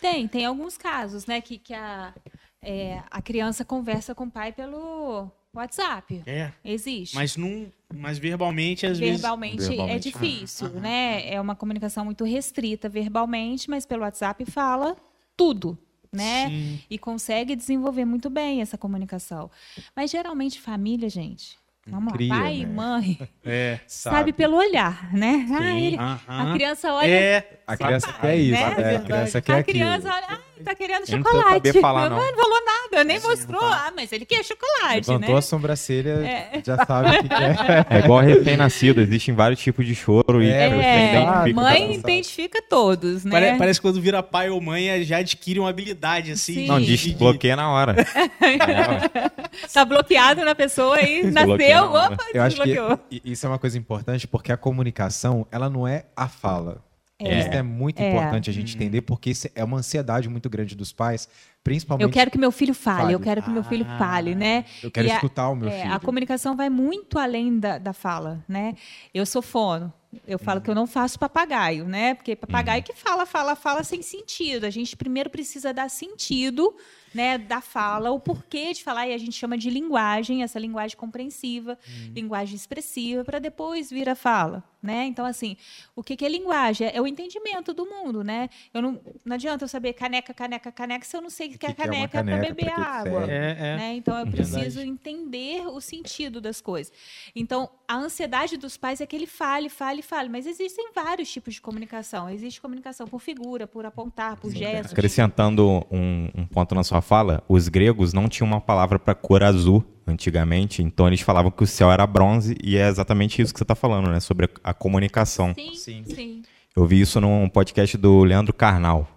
Tem, 0.00 0.28
tem 0.28 0.44
alguns 0.46 0.78
casos, 0.78 1.26
né, 1.26 1.40
que, 1.40 1.58
que 1.58 1.74
a, 1.74 2.14
é, 2.62 3.02
a 3.10 3.20
criança 3.20 3.64
conversa 3.64 4.14
com 4.14 4.24
o 4.24 4.30
pai 4.30 4.52
pelo 4.52 5.30
WhatsApp. 5.58 6.22
é, 6.26 6.50
Existe. 6.64 7.14
mas 7.14 7.36
não, 7.36 7.66
mas 7.94 8.18
verbalmente 8.18 8.86
às 8.86 8.98
vezes. 8.98 9.20
verbalmente, 9.20 9.64
é 9.64 9.68
Verbalmente. 9.68 10.10
difícil, 10.12 10.66
Aham, 10.68 10.80
né? 10.80 11.28
É 11.32 11.40
uma 11.40 11.54
comunicação 11.54 12.04
muito 12.04 12.24
restrita 12.24 12.88
verbalmente, 12.88 13.68
mas 13.70 13.84
pelo 13.86 14.02
WhatsApp 14.02 14.44
fala 14.46 14.96
tudo, 15.36 15.76
né? 16.12 16.48
Sim. 16.48 16.80
E 16.90 16.98
consegue 16.98 17.54
desenvolver 17.56 18.04
muito 18.04 18.30
bem 18.30 18.60
essa 18.62 18.78
comunicação. 18.78 19.50
Mas 19.94 20.10
geralmente 20.10 20.60
família, 20.60 21.08
gente, 21.08 21.58
vamos 21.86 22.12
Cria, 22.12 22.34
lá, 22.34 22.40
pai 22.42 22.56
e 22.56 22.66
né? 22.66 22.72
mãe, 22.72 23.18
É. 23.44 23.80
sabe. 23.86 24.32
pelo 24.32 24.56
olhar, 24.56 25.12
né? 25.12 25.46
Ah, 25.52 25.78
ele- 25.78 25.96
Aham. 25.96 26.50
a 26.50 26.52
criança 26.54 26.92
olha, 26.92 27.06
É. 27.10 27.60
A 27.66 27.76
criança 27.76 28.12
quer 28.12 28.36
isso, 28.36 28.52
né? 28.52 28.74
é, 28.92 28.96
a 28.96 29.00
criança 29.00 29.42
quer 29.42 29.52
a 29.54 29.58
aquilo. 29.58 29.78
criança 29.78 30.08
olha, 30.08 30.26
ah, 30.30 30.40
tá 30.64 30.74
querendo 30.74 31.00
não 31.08 31.18
chocolate. 31.18 31.48
saber 31.54 31.80
falar, 31.80 32.10
não. 32.10 32.16
não 32.18 32.34
falou 32.34 32.58
nada, 32.64 33.04
nem 33.04 33.18
Sim, 33.20 33.28
mostrou. 33.28 33.60
não 33.62 33.70
tá. 33.70 33.84
Ah, 33.88 33.92
mas 33.94 34.10
ele 34.12 34.24
quer 34.24 34.44
chocolate, 34.44 35.08
Levantou 35.08 35.34
né? 35.34 35.38
a 35.38 35.42
sobrancelha, 35.42 36.10
É. 36.26 36.62
já 36.64 36.84
sabe 36.84 37.16
o 37.16 37.22
que 37.22 37.28
quer. 37.28 37.56
É 37.90 37.98
igual 38.00 38.20
recém-nascido, 38.20 39.00
existem 39.00 39.34
vários 39.34 39.60
tipos 39.60 39.86
de 39.86 39.94
choro 39.94 40.42
e 40.42 40.48
É, 40.50 40.68
É, 40.68 41.48
identifica 41.48 41.54
mãe 41.62 41.94
identifica 41.94 42.62
todos, 42.68 43.24
né? 43.24 43.30
Pare- 43.30 43.56
Parece 43.58 43.80
que 43.80 43.86
quando 43.86 44.00
vira 44.00 44.22
pai 44.22 44.50
ou 44.50 44.60
mãe 44.60 45.02
já 45.04 45.18
adquire 45.18 45.58
uma 45.60 45.70
habilidade 45.70 46.32
assim. 46.32 46.54
Sim. 46.54 46.66
Não, 46.68 46.78
de- 46.80 46.86
de- 46.86 46.96
desbloqueia 46.96 47.56
na 47.56 47.70
hora. 47.70 47.96
É, 48.40 49.66
Tá 49.72 49.84
bloqueado 49.84 50.44
na 50.44 50.54
pessoa 50.54 51.00
e 51.00 51.30
nasceu, 51.30 51.84
opa, 51.84 52.16
Eu 52.34 52.42
acho 52.42 52.56
que 52.56 52.64
desbloqueou. 52.64 52.98
isso 53.24 53.46
é 53.46 53.48
uma 53.48 53.58
coisa 53.58 53.78
importante 53.78 54.26
porque 54.26 54.52
a 54.52 54.56
comunicação, 54.56 55.46
ela 55.50 55.68
não 55.70 55.86
é 55.86 56.04
a 56.16 56.28
fala. 56.28 56.84
É. 57.18 57.38
Isso 57.40 57.48
é 57.48 57.62
muito 57.62 57.98
É. 58.00 58.10
importante 58.10 58.50
a 58.50 58.52
gente 58.52 58.74
entender 58.76 59.00
porque 59.00 59.32
é 59.54 59.64
uma 59.64 59.78
ansiedade 59.78 60.28
muito 60.28 60.50
grande 60.50 60.76
dos 60.76 60.92
pais, 60.92 61.26
principalmente 61.64 62.04
Eu 62.04 62.10
quero 62.10 62.30
que 62.30 62.36
meu 62.36 62.52
filho 62.52 62.74
fale, 62.74 63.00
Fale. 63.00 63.14
eu 63.14 63.20
quero 63.20 63.42
que 63.42 63.48
meu 63.50 63.64
filho 63.64 63.86
Ah, 63.88 63.98
fale, 63.98 64.34
né? 64.34 64.66
eu 64.82 64.90
quero 64.90 65.06
E 65.08 65.10
a- 65.10 65.14
escutar 65.14 65.48
o 65.48 65.56
meu 65.56 65.68
É, 65.70 65.80
filho. 65.80 65.94
a 65.94 65.98
comunicação 65.98 66.54
vai 66.54 66.68
muito 66.68 67.18
além 67.18 67.58
da, 67.58 67.78
da 67.78 67.94
fala, 67.94 68.44
né? 68.46 68.74
Eu 69.14 69.24
sou 69.24 69.40
fono. 69.40 69.90
Eu 70.26 70.38
falo 70.38 70.60
que 70.60 70.70
eu 70.70 70.74
não 70.74 70.86
faço 70.86 71.18
papagaio, 71.18 71.84
né? 71.86 72.14
Porque 72.14 72.36
papagaio 72.36 72.82
que 72.82 72.92
fala, 72.94 73.24
fala, 73.26 73.54
fala 73.56 73.82
sem 73.82 74.00
sentido. 74.02 74.64
A 74.64 74.70
gente 74.70 74.96
primeiro 74.96 75.28
precisa 75.30 75.72
dar 75.74 75.88
sentido, 75.90 76.74
né, 77.16 77.38
da 77.38 77.62
fala, 77.62 78.10
o 78.10 78.20
porquê 78.20 78.74
de 78.74 78.84
falar, 78.84 79.08
e 79.08 79.14
a 79.14 79.18
gente 79.18 79.32
chama 79.32 79.56
de 79.56 79.70
linguagem, 79.70 80.42
essa 80.42 80.58
linguagem 80.58 80.94
compreensiva, 80.94 81.78
linguagem 82.14 82.54
expressiva, 82.54 83.24
para 83.24 83.38
depois 83.38 83.88
vir 83.88 84.06
a 84.06 84.14
fala, 84.14 84.62
né? 84.82 85.06
Então, 85.06 85.24
assim, 85.24 85.56
o 85.94 86.02
que, 86.02 86.14
que 86.14 86.26
é 86.26 86.28
linguagem? 86.28 86.90
É 86.92 87.00
o 87.00 87.06
entendimento 87.06 87.72
do 87.72 87.86
mundo, 87.86 88.22
né? 88.22 88.50
Eu 88.74 88.82
não, 88.82 89.00
não 89.24 89.34
adianta 89.34 89.64
eu 89.64 89.68
saber 89.68 89.94
caneca, 89.94 90.34
caneca, 90.34 90.70
caneca, 90.70 91.06
se 91.06 91.16
eu 91.16 91.22
não 91.22 91.30
sei 91.30 91.48
o 91.48 91.50
que, 91.52 91.58
que 91.58 91.66
é 91.66 91.72
que 91.72 91.80
é 91.80 91.84
uma 91.84 91.90
caneca, 91.90 92.08
para 92.10 92.24
caneca, 92.24 92.54
beber 92.54 92.66
pra 92.66 92.74
que 92.74 92.82
que 92.82 92.86
água. 93.08 93.32
É, 93.32 93.56
é. 93.58 93.76
né? 93.76 93.94
Então 93.94 94.18
eu 94.18 94.26
Verdade. 94.26 94.50
preciso 94.50 94.80
entender 94.82 95.66
o 95.66 95.80
sentido 95.80 96.38
das 96.38 96.60
coisas. 96.60 96.92
Então 97.34 97.70
a 97.88 97.96
ansiedade 97.96 98.56
dos 98.56 98.76
pais 98.76 99.00
é 99.00 99.06
que 99.06 99.16
ele 99.16 99.26
fale, 99.26 99.68
fale, 99.68 100.02
fale. 100.02 100.28
Mas 100.28 100.46
existem 100.46 100.90
vários 100.94 101.30
tipos 101.30 101.54
de 101.54 101.60
comunicação. 101.60 102.28
Existe 102.28 102.60
comunicação 102.60 103.06
por 103.06 103.20
figura, 103.20 103.66
por 103.66 103.86
apontar, 103.86 104.36
por 104.36 104.50
gestos. 104.50 104.92
Acrescentando 104.92 105.86
um, 105.90 106.28
um 106.34 106.46
ponto 106.46 106.74
na 106.74 106.84
sua 106.84 107.00
fala, 107.06 107.42
os 107.48 107.68
gregos 107.68 108.12
não 108.12 108.28
tinham 108.28 108.48
uma 108.48 108.60
palavra 108.60 108.98
para 108.98 109.14
cor 109.14 109.42
azul 109.42 109.84
antigamente, 110.06 110.82
então 110.82 111.06
eles 111.06 111.20
falavam 111.20 111.50
que 111.50 111.62
o 111.62 111.66
céu 111.66 111.90
era 111.90 112.06
bronze 112.06 112.56
e 112.62 112.76
é 112.76 112.88
exatamente 112.88 113.40
isso 113.40 113.52
que 113.52 113.58
você 113.58 113.64
está 113.64 113.74
falando, 113.74 114.10
né? 114.10 114.20
Sobre 114.20 114.46
a, 114.46 114.70
a 114.70 114.74
comunicação. 114.74 115.54
Sim, 115.54 115.74
Sim. 115.74 116.04
sim. 116.04 116.42
Eu 116.74 116.86
vi 116.86 117.00
isso 117.00 117.20
num 117.20 117.48
podcast 117.48 117.96
do 117.96 118.22
Leandro 118.22 118.52
Carnal. 118.52 119.08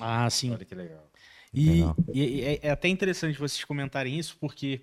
Ah, 0.00 0.28
sim. 0.30 0.50
Olha 0.52 0.64
que 0.64 0.74
legal. 0.74 1.06
E, 1.52 1.70
Legal. 1.70 1.96
e 2.12 2.40
é, 2.40 2.60
é 2.62 2.70
até 2.70 2.88
interessante 2.88 3.38
vocês 3.38 3.62
comentarem 3.64 4.18
isso, 4.18 4.36
porque 4.40 4.80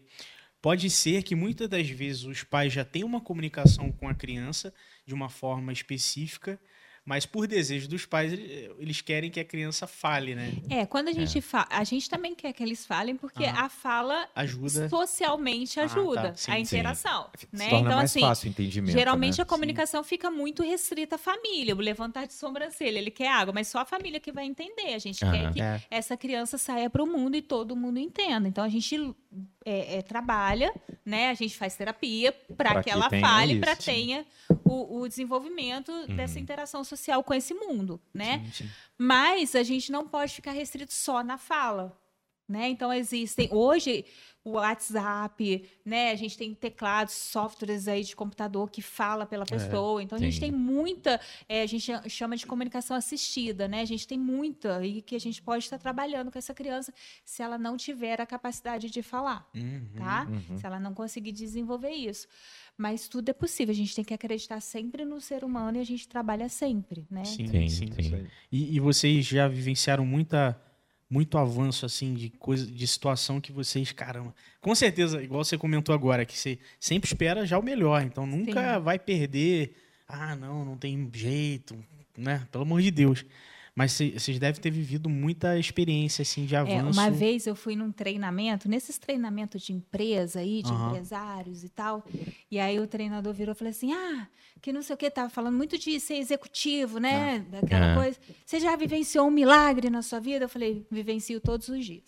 pode 0.62 0.90
ser 0.90 1.24
que 1.24 1.34
muitas 1.34 1.68
das 1.68 1.90
vezes 1.90 2.26
os 2.26 2.44
pais 2.44 2.72
já 2.72 2.86
têm 2.86 3.04
uma 3.04 3.20
comunicação 3.20 3.92
com 3.92 4.08
a 4.08 4.14
criança 4.14 4.72
de 5.06 5.14
uma 5.14 5.30
forma 5.30 5.74
específica, 5.74 6.60
mas 7.10 7.26
por 7.26 7.48
desejo 7.48 7.88
dos 7.90 8.06
pais, 8.06 8.32
ele- 8.32 8.70
eles 8.78 9.02
querem 9.02 9.32
que 9.32 9.40
a 9.40 9.44
criança 9.44 9.88
fale, 9.88 10.36
né? 10.36 10.54
É, 10.70 10.86
quando 10.86 11.08
a 11.08 11.12
gente 11.12 11.42
fala, 11.42 11.66
a 11.72 11.84
gente 11.84 12.08
também 12.08 12.36
quer 12.36 12.54
que 12.54 12.62
eles 12.62 12.86
falem, 12.86 13.16
porque 13.16 13.46
Aham. 13.46 13.66
a 13.66 13.68
fala 13.68 14.30
Ajuda. 14.36 14.88
socialmente 14.88 15.80
Ah, 15.80 15.86
ajuda 15.86 16.22
tá. 16.22 16.36
Sim, 16.36 16.52
a 16.52 16.56
sim. 16.58 16.62
interação, 16.62 17.28
Se 17.36 17.48
né? 17.52 17.68
torna 17.70 17.80
Então 17.88 17.98
mais 17.98 18.12
assim, 18.12 18.20
fácil 18.20 18.48
o 18.48 18.50
entendimento. 18.52 18.92
Geralmente 18.96 19.40
né? 19.40 19.42
a 19.42 19.46
comunicação 19.46 20.04
fica 20.04 20.30
muito 20.30 20.62
restrita 20.62 21.16
à 21.16 21.18
família. 21.18 21.76
O 21.76 21.80
levantar 21.80 22.28
de 22.28 22.34
sobrancelha, 22.34 23.00
ele 23.00 23.10
quer 23.10 23.30
água, 23.32 23.52
mas 23.56 23.68
só 23.68 23.80
a 23.80 23.86
família 23.86 24.20
que 24.20 24.32
vai 24.32 24.46
entender. 24.46 24.94
A 24.94 25.00
gente 25.00 25.20
quer 25.22 25.46
Aham. 25.46 25.54
que 25.54 25.62
É. 25.64 25.82
essa 25.90 26.16
criança 26.16 26.60
saia 26.60 26.92
para 26.92 27.02
o 27.04 27.08
mundo 27.08 27.36
e 27.36 27.42
todo 27.42 27.76
mundo 27.76 27.98
entenda. 27.98 28.48
Então 28.48 28.64
a 28.64 28.70
gente 28.70 29.16
é, 29.66 29.98
é, 29.98 30.02
trabalha, 30.02 30.72
né? 31.06 31.30
A 31.30 31.34
gente 31.34 31.56
faz 31.58 31.76
terapia 31.76 32.32
para 32.56 32.76
que 32.76 32.84
que 32.84 32.90
ela 32.90 33.10
fale, 33.10 33.60
para 33.60 33.76
tenha 33.76 34.26
o, 34.64 35.00
o 35.02 35.08
desenvolvimento 35.08 35.92
dessa 36.08 36.40
interação 36.40 36.84
social 36.84 36.99
com 37.24 37.34
esse 37.34 37.54
mundo, 37.54 38.02
né? 38.14 38.40
Sim, 38.46 38.66
sim. 38.66 38.70
Mas 38.98 39.56
a 39.56 39.64
gente 39.64 39.92
não 39.92 40.08
pode 40.08 40.34
ficar 40.34 40.52
restrito 40.52 40.94
só 40.94 41.24
na 41.24 41.38
fala. 41.38 41.98
Né? 42.50 42.68
Então 42.70 42.92
existem 42.92 43.48
hoje 43.52 44.04
o 44.44 44.52
WhatsApp, 44.52 45.70
né? 45.86 46.12
A 46.12 46.16
gente 46.16 46.36
tem 46.36 46.56
teclados, 46.56 47.14
softwares 47.14 47.88
aí 47.88 48.04
de 48.04 48.16
computador 48.16 48.72
que 48.72 48.82
fala 48.82 49.26
pela 49.26 49.46
pessoa. 49.46 50.02
Então 50.02 50.18
a 50.18 50.22
gente 50.22 50.36
sim. 50.36 50.40
tem 50.40 50.52
muita, 50.52 51.20
é, 51.48 51.62
a 51.62 51.66
gente 51.68 51.92
chama 52.10 52.36
de 52.36 52.48
comunicação 52.48 52.98
assistida, 52.98 53.68
né? 53.68 53.82
A 53.82 53.86
gente 53.86 54.08
tem 54.08 54.18
muita 54.18 54.84
e 54.84 55.02
que 55.04 55.16
a 55.16 55.20
gente 55.20 55.42
pode 55.44 55.66
estar 55.66 55.78
trabalhando 55.78 56.32
com 56.32 56.40
essa 56.40 56.54
criança 56.54 56.92
se 57.24 57.44
ela 57.44 57.58
não 57.58 57.78
tiver 57.78 58.20
a 58.20 58.26
capacidade 58.26 58.90
de 58.90 59.04
falar, 59.04 59.48
Uhum. 59.54 59.88
tá? 59.96 60.28
Uhum. 60.28 60.58
Se 60.58 60.66
ela 60.66 60.80
não 60.80 60.94
conseguir 60.94 61.32
desenvolver 61.32 61.92
isso. 61.92 62.28
Mas 62.78 63.08
tudo 63.10 63.30
é 63.30 63.34
possível. 63.34 63.74
A 63.74 63.76
gente 63.76 63.94
tem 63.94 64.06
que 64.06 64.14
acreditar 64.14 64.60
sempre 64.62 65.04
no 65.06 65.20
ser 65.22 65.44
humano 65.44 65.78
e 65.78 65.82
a 65.82 65.86
gente 65.86 66.08
trabalha 66.08 66.48
sempre, 66.50 67.06
né? 67.12 67.26
Sim, 67.26 67.46
Sim, 67.48 67.68
sim. 67.70 67.92
sim. 68.02 68.16
Aí. 68.16 68.28
E, 68.52 68.76
e 68.78 68.80
vocês 68.80 69.26
já 69.26 69.48
vivenciaram 69.50 70.06
muita, 70.06 70.60
muito 71.10 71.38
avanço, 71.38 71.86
assim, 71.86 72.14
de 72.14 72.30
coisa, 72.30 72.66
de 72.66 72.88
situação 72.88 73.42
que 73.42 73.52
vocês, 73.52 73.92
caramba. 73.92 74.34
Com 74.62 74.76
certeza, 74.76 75.24
igual 75.24 75.44
você 75.44 75.58
comentou 75.58 75.94
agora, 75.96 76.26
que 76.26 76.38
você 76.38 76.60
sempre 76.80 77.08
espera 77.08 77.46
já 77.46 77.58
o 77.58 77.64
melhor, 77.64 78.04
então 78.04 78.28
nunca 78.28 78.76
Sim. 78.76 78.82
vai 78.82 79.00
perder. 79.00 79.74
Ah, 80.08 80.36
não, 80.36 80.64
não 80.64 80.78
tem 80.78 81.10
jeito, 81.14 81.76
né? 82.18 82.48
Pelo 82.52 82.64
amor 82.64 82.82
de 82.82 82.92
Deus. 82.92 83.26
Mas 83.80 83.94
cê- 83.94 84.12
vocês 84.12 84.38
devem 84.38 84.60
ter 84.62 84.70
vivido 84.72 85.08
muita 85.10 85.58
experiência, 85.58 86.22
assim, 86.24 86.46
de 86.46 86.54
É, 86.54 86.58
avanço. 86.60 87.00
uma 87.00 87.10
vez 87.10 87.48
eu 87.48 87.56
fui 87.56 87.78
num 87.78 87.94
treinamento, 87.94 88.68
nesses 88.68 88.98
treinamentos 88.98 89.62
de 89.62 89.72
empresa 89.72 90.42
aí, 90.42 90.62
de 90.62 90.70
Aham. 90.70 90.90
empresários 90.90 91.64
e 91.64 91.70
tal, 91.70 92.06
e 92.52 92.60
aí 92.60 92.78
o 92.78 92.86
treinador 92.86 93.34
virou 93.34 93.54
e 93.54 93.58
falou 93.58 93.72
assim: 93.72 93.94
ah, 93.94 94.28
que 94.62 94.74
não 94.74 94.82
sei 94.82 94.96
o 94.96 94.98
que, 94.98 95.10
tava 95.10 95.30
falando 95.30 95.56
muito 95.56 95.78
de 95.78 95.98
ser 95.98 96.16
executivo, 96.16 97.00
né? 97.00 97.40
Daquela 97.50 97.94
Ah. 97.94 97.96
coisa. 97.96 98.20
Você 98.46 98.60
já 98.60 98.76
vivenciou 98.76 99.26
um 99.28 99.32
milagre 99.32 99.90
na 99.90 100.02
sua 100.02 100.20
vida? 100.20 100.44
Eu 100.44 100.50
falei, 100.50 100.86
vivencio 100.92 101.40
todos 101.40 101.70
os 101.70 101.86
dias. 101.86 102.04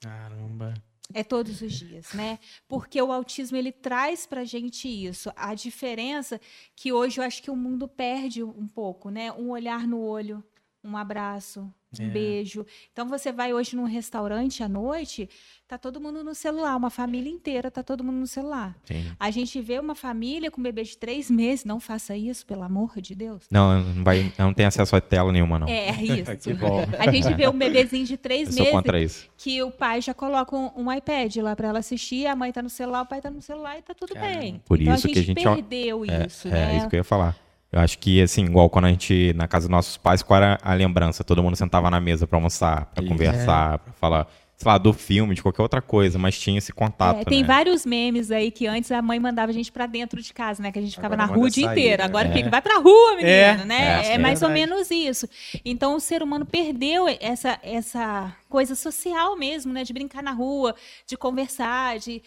Caramba. 0.00 0.74
É 1.14 1.22
todos 1.22 1.60
os 1.62 1.72
dias, 1.72 2.12
né? 2.14 2.38
Porque 2.66 3.00
o 3.00 3.12
autismo 3.12 3.56
ele 3.56 3.70
traz 3.70 4.26
pra 4.26 4.44
gente 4.44 4.88
isso. 4.88 5.30
A 5.36 5.54
diferença 5.54 6.40
que 6.74 6.92
hoje 6.92 7.20
eu 7.20 7.24
acho 7.24 7.40
que 7.42 7.50
o 7.50 7.54
mundo 7.56 7.86
perde 7.86 8.42
um 8.42 8.66
pouco, 8.66 9.08
né? 9.10 9.30
Um 9.30 9.50
olhar 9.50 9.86
no 9.86 10.00
olho, 10.00 10.42
um 10.84 10.96
abraço, 10.96 11.60
um 12.00 12.04
É. 12.04 12.08
beijo. 12.08 12.64
Então 12.92 13.06
você 13.08 13.30
vai 13.30 13.52
hoje 13.52 13.76
num 13.76 13.84
restaurante 13.84 14.62
à 14.62 14.68
noite, 14.68 15.28
tá 15.68 15.76
todo 15.78 16.00
mundo 16.00 16.24
no 16.24 16.34
celular, 16.34 16.74
uma 16.76 16.88
família 16.90 17.30
inteira 17.30 17.70
tá 17.70 17.82
todo 17.82 18.02
mundo 18.02 18.16
no 18.16 18.26
celular. 18.26 18.74
Sim. 18.84 19.12
A 19.20 19.30
gente 19.30 19.60
vê 19.60 19.78
uma 19.78 19.94
família 19.94 20.50
com 20.50 20.60
um 20.60 20.64
bebê 20.64 20.82
de 20.82 20.96
três 20.96 21.30
meses, 21.30 21.64
não 21.64 21.78
faça 21.78 22.16
isso, 22.16 22.44
pelo 22.46 22.62
amor 22.62 23.00
de 23.00 23.14
Deus. 23.14 23.44
Não, 23.50 23.80
não, 23.80 24.02
vai, 24.02 24.32
não 24.38 24.52
tenho 24.54 24.68
acesso 24.68 24.96
a 24.96 25.00
tela 25.00 25.30
nenhuma, 25.30 25.58
não. 25.58 25.68
É 25.68 25.90
isso. 26.02 26.36
Que 26.38 26.54
bom. 26.54 26.80
A 26.98 27.10
gente 27.12 27.32
vê 27.34 27.46
um 27.48 27.56
bebezinho 27.56 28.06
de 28.06 28.16
três 28.16 28.48
eu 28.48 28.52
sou 28.54 28.62
meses 28.64 28.72
contra 28.72 29.00
isso. 29.00 29.28
que 29.36 29.62
o 29.62 29.70
pai 29.70 30.00
já 30.00 30.14
coloca 30.14 30.56
um, 30.56 30.70
um 30.76 30.92
iPad 30.92 31.36
lá 31.36 31.54
para 31.54 31.68
ela 31.68 31.78
assistir, 31.78 32.26
a 32.26 32.34
mãe 32.34 32.50
tá 32.50 32.62
no 32.62 32.70
celular, 32.70 33.02
o 33.02 33.06
pai 33.06 33.20
tá 33.20 33.30
no 33.30 33.40
celular 33.42 33.78
e 33.78 33.82
tá 33.82 33.94
tudo 33.94 34.14
bem. 34.14 34.60
Por 34.64 34.80
então 34.80 34.94
isso 34.94 35.06
a 35.06 35.10
gente 35.12 35.34
que 35.34 35.46
a 35.46 35.54
gente- 35.54 35.62
perdeu 35.68 36.04
É, 36.06 36.26
isso, 36.26 36.48
é 36.48 36.50
né? 36.50 36.76
isso 36.78 36.88
que 36.88 36.96
eu 36.96 36.98
ia 37.00 37.04
falar. 37.04 37.36
Eu 37.72 37.80
acho 37.80 37.98
que, 37.98 38.20
assim, 38.20 38.44
igual 38.44 38.68
quando 38.68 38.84
a 38.84 38.88
gente, 38.90 39.32
na 39.34 39.48
casa 39.48 39.66
dos 39.66 39.70
nossos 39.72 39.96
pais, 39.96 40.22
qual 40.22 40.36
era 40.42 40.58
a 40.62 40.74
lembrança? 40.74 41.24
Todo 41.24 41.42
mundo 41.42 41.56
sentava 41.56 41.90
na 41.90 42.00
mesa 42.00 42.26
pra 42.26 42.36
almoçar, 42.36 42.84
pra 42.86 43.02
Isso. 43.02 43.10
conversar, 43.10 43.78
pra 43.78 43.92
falar, 43.94 44.26
sei 44.58 44.70
lá, 44.70 44.76
do 44.76 44.92
filme, 44.92 45.34
de 45.34 45.42
qualquer 45.42 45.62
outra 45.62 45.80
coisa, 45.80 46.18
mas 46.18 46.38
tinha 46.38 46.58
esse 46.58 46.70
contato, 46.70 47.20
É, 47.20 47.24
tem 47.24 47.40
né? 47.40 47.46
vários 47.46 47.86
memes 47.86 48.30
aí 48.30 48.50
que 48.50 48.66
antes 48.66 48.92
a 48.92 49.00
mãe 49.00 49.18
mandava 49.18 49.50
a 49.50 49.54
gente 49.54 49.72
pra 49.72 49.86
dentro 49.86 50.20
de 50.20 50.34
casa, 50.34 50.62
né? 50.62 50.70
Que 50.70 50.78
a 50.78 50.82
gente 50.82 50.94
ficava 50.94 51.14
Agora 51.14 51.28
na 51.28 51.34
rua 51.34 51.46
o 51.46 51.50
dia 51.50 51.64
sair, 51.66 51.78
inteiro. 51.78 52.02
né? 52.02 52.04
Agora 52.08 52.28
É. 52.28 52.32
fica, 52.32 52.50
vai 52.50 52.60
pra 52.60 52.76
rua, 52.76 53.16
menino, 53.16 53.30
É, 53.30 53.64
né? 53.64 54.02
é, 54.04 54.08
É, 54.10 54.14
é 54.16 54.18
mais 54.18 54.42
ou 54.42 54.50
menos 54.50 54.90
isso. 54.90 55.26
Então 55.64 55.96
o 55.96 56.00
ser 56.00 56.22
humano 56.22 56.44
perdeu 56.44 57.06
essa, 57.20 57.58
essa 57.62 58.36
coisa 58.50 58.74
social 58.74 59.34
mesmo, 59.38 59.72
né? 59.72 59.82
De 59.82 59.94
brincar 59.94 60.22
na 60.22 60.32
rua, 60.32 60.74
de 61.06 61.16
conversar, 61.16 61.98
de 61.98 62.22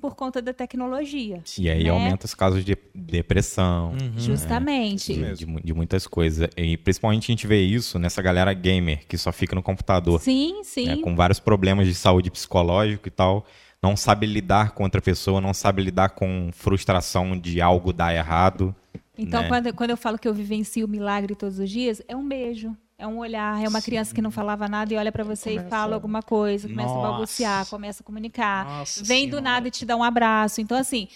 por 0.00 0.14
conta 0.16 0.42
da 0.42 0.52
tecnologia. 0.52 1.42
E 1.58 1.70
aí 1.70 1.84
né? 1.84 1.90
aumenta 1.90 2.26
os 2.26 2.34
casos 2.34 2.64
de 2.64 2.76
depressão, 2.94 3.90
Uhum. 3.90 4.18
Justamente. 4.18 5.14
de, 5.14 5.34
de 5.34 5.60
de 5.62 5.74
muitas 5.74 6.06
coisas. 6.06 6.48
E 6.56 6.76
principalmente 6.76 7.24
a 7.24 7.32
gente 7.32 7.46
vê 7.46 7.60
isso 7.60 7.98
nessa 7.98 8.20
galera 8.22 8.52
gamer, 8.52 9.06
que 9.06 9.16
só 9.16 9.32
fica 9.32 9.54
no 9.54 9.62
computador. 9.62 10.20
Sim, 10.20 10.62
sim. 10.64 10.86
né, 10.86 10.96
com 10.96 11.14
vários 11.14 11.38
problemas 11.38 11.86
de 11.86 11.94
saúde 11.94 12.30
psicológica 12.30 13.08
e 13.08 13.10
tal, 13.10 13.46
não 13.82 13.96
sabe 13.96 14.26
lidar 14.26 14.72
com 14.72 14.84
outra 14.84 15.00
pessoa, 15.00 15.40
não 15.40 15.54
sabe 15.54 15.82
lidar 15.82 16.10
com 16.10 16.50
frustração 16.52 17.38
de 17.38 17.60
algo 17.60 17.92
dar 17.92 18.14
errado. 18.14 18.74
Então, 19.16 19.42
né? 19.42 19.48
quando, 19.48 19.74
quando 19.74 19.90
eu 19.90 19.96
falo 19.96 20.18
que 20.18 20.28
eu 20.28 20.34
vivencio 20.34 20.86
o 20.86 20.88
milagre 20.88 21.34
todos 21.34 21.58
os 21.58 21.68
dias, 21.68 22.02
é 22.08 22.16
um 22.16 22.26
beijo, 22.26 22.74
é 23.00 23.06
um 23.06 23.18
olhar, 23.18 23.62
é 23.64 23.68
uma 23.68 23.80
criança 23.82 24.14
que 24.14 24.20
não 24.22 24.30
falava 24.30 24.68
nada 24.68 24.92
e 24.92 24.96
olha 24.96 25.10
pra 25.10 25.24
você 25.24 25.54
e 25.56 25.60
fala 25.68 25.94
alguma 25.94 26.22
coisa, 26.22 26.68
começa 26.68 26.88
Nossa. 26.94 27.06
a 27.06 27.10
balbuciar, 27.10 27.66
começa 27.66 28.02
a 28.02 28.04
comunicar, 28.06 28.64
Nossa 28.64 29.02
vem 29.04 29.26
do 29.26 29.36
Senhora. 29.36 29.42
nada 29.50 29.68
e 29.68 29.70
te 29.70 29.84
dá 29.86 29.96
um 29.96 30.04
abraço. 30.04 30.60
Então, 30.60 30.76
assim, 30.76 31.08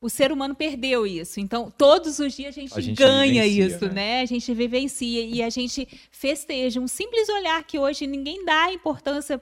o 0.00 0.10
ser 0.10 0.30
humano 0.30 0.54
perdeu 0.54 1.06
isso. 1.06 1.40
Então, 1.40 1.72
todos 1.76 2.18
os 2.18 2.34
dias 2.34 2.56
a 2.56 2.60
gente, 2.60 2.74
A 2.76 2.80
gente 2.80 2.96
ganha 2.98 3.42
vivencia, 3.44 3.66
isso, 3.76 3.86
né? 3.86 3.92
né? 3.94 4.20
A 4.20 4.26
gente 4.26 4.52
vivencia 4.54 5.24
e 5.24 5.42
a 5.42 5.48
gente 5.50 5.88
festeja. 6.10 6.80
Um 6.80 6.86
simples 6.86 7.28
olhar 7.28 7.62
que 7.64 7.78
hoje 7.78 8.06
ninguém 8.06 8.44
dá 8.44 8.70
importância. 8.72 9.40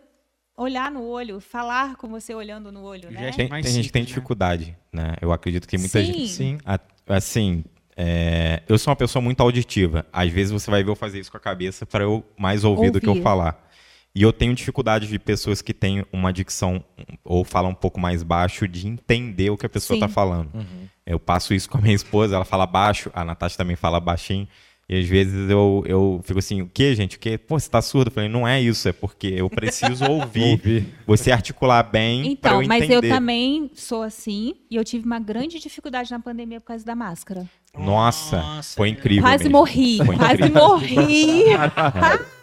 Olhar 0.57 0.89
no 0.89 1.03
olho, 1.03 1.41
falar 1.41 1.97
com 1.97 2.07
você 2.09 2.33
olhando 2.33 2.71
no 2.71 2.85
olho, 2.85 3.11
né? 3.11 3.23
Gesto 3.23 3.37
Tem, 3.39 3.49
tem 3.49 3.73
gente 3.73 3.87
que 3.87 3.93
tem 3.93 4.03
né? 4.03 4.07
dificuldade, 4.07 4.77
né? 4.93 5.17
Eu 5.21 5.33
acredito 5.33 5.67
que 5.67 5.77
muita 5.77 5.99
Sim. 5.99 6.07
gente. 6.13 6.29
Sim. 6.29 6.59
A- 6.65 6.79
Assim, 7.09 7.65
é, 7.97 8.63
eu 8.69 8.79
sou 8.79 8.91
uma 8.91 8.97
pessoa 8.97 9.23
muito 9.23 9.41
auditiva. 9.41 10.07
Às 10.13 10.31
vezes 10.31 10.53
você 10.53 10.71
vai 10.71 10.83
ver 10.83 10.91
eu 10.91 10.97
fazer 10.97 11.21
isso 11.21 11.31
com 11.31 11.37
a 11.37 11.41
cabeça 11.41 11.87
para 11.87 12.05
eu 12.05 12.25
mais 12.37 12.65
ouvir, 12.65 12.91
do 12.91 13.01
que 13.01 13.07
eu 13.07 13.11
Ouvir. 13.11 13.23
falar. 13.23 13.65
E 14.15 14.23
eu 14.23 14.33
tenho 14.33 14.55
dificuldade 14.55 15.09
de 15.09 15.19
pessoas 15.19 15.61
que 15.61 15.75
têm 15.75 16.05
uma 16.13 16.33
dicção 16.33 16.85
ou 17.25 17.45
falam 17.45 17.73
um 17.73 17.75
pouco 17.75 17.99
mais 17.99 18.23
baixo 18.23 18.69
de 18.69 18.87
entender 18.87 19.51
o 19.51 19.57
que 19.57 19.67
a 19.67 19.69
pessoa 19.69 19.97
está 19.97 20.09
falando. 20.09 20.51
Eu 21.05 21.19
passo 21.19 21.53
isso 21.53 21.69
com 21.69 21.79
a 21.79 21.81
minha 21.81 21.95
esposa, 21.95 22.37
ela 22.37 22.45
fala 22.45 22.65
baixo, 22.67 23.11
a 23.13 23.25
Natasha 23.25 23.57
também 23.57 23.75
fala 23.77 23.99
baixinho. 23.99 24.47
E 24.89 24.99
às 24.99 25.07
vezes 25.07 25.51
eu, 25.51 25.83
eu 25.87 26.21
fico 26.25 26.39
assim, 26.39 26.61
o 26.61 26.69
que, 26.69 26.95
gente? 26.95 27.17
O 27.17 27.19
que? 27.19 27.39
Pô, 27.39 27.59
você 27.59 27.69
tá 27.69 27.81
surdo? 27.81 28.09
Eu 28.09 28.13
falei, 28.13 28.29
não 28.29 28.47
é 28.47 28.61
isso, 28.61 28.87
é 28.87 28.93
porque 28.93 29.29
eu 29.29 29.49
preciso 29.49 30.05
ouvir, 30.11 30.53
Ouvir. 30.53 30.95
você 31.07 31.33
articular 31.33 31.83
bem 31.83 32.37
pra 32.37 32.51
Então, 32.51 32.63
eu 32.63 32.69
mas 32.69 32.89
eu 32.91 33.01
também 33.01 33.71
sou 33.75 34.03
assim 34.03 34.55
e 34.71 34.77
eu 34.77 34.85
tive 34.85 35.07
uma 35.07 35.19
grande 35.19 35.59
dificuldade 35.59 36.11
na 36.11 36.21
pandemia 36.21 36.61
por 36.61 36.67
causa 36.69 36.85
da 36.85 36.95
máscara. 36.95 37.49
Nossa, 37.77 38.37
Nossa, 38.37 38.77
foi 38.77 38.89
é. 38.89 38.91
incrível. 38.93 39.23
Quase 39.25 39.45
mesmo. 39.45 39.59
morri, 39.59 39.97
Foi 40.05 40.17
quase 40.17 40.35
incrível. 40.35 40.63
morri. 40.69 41.45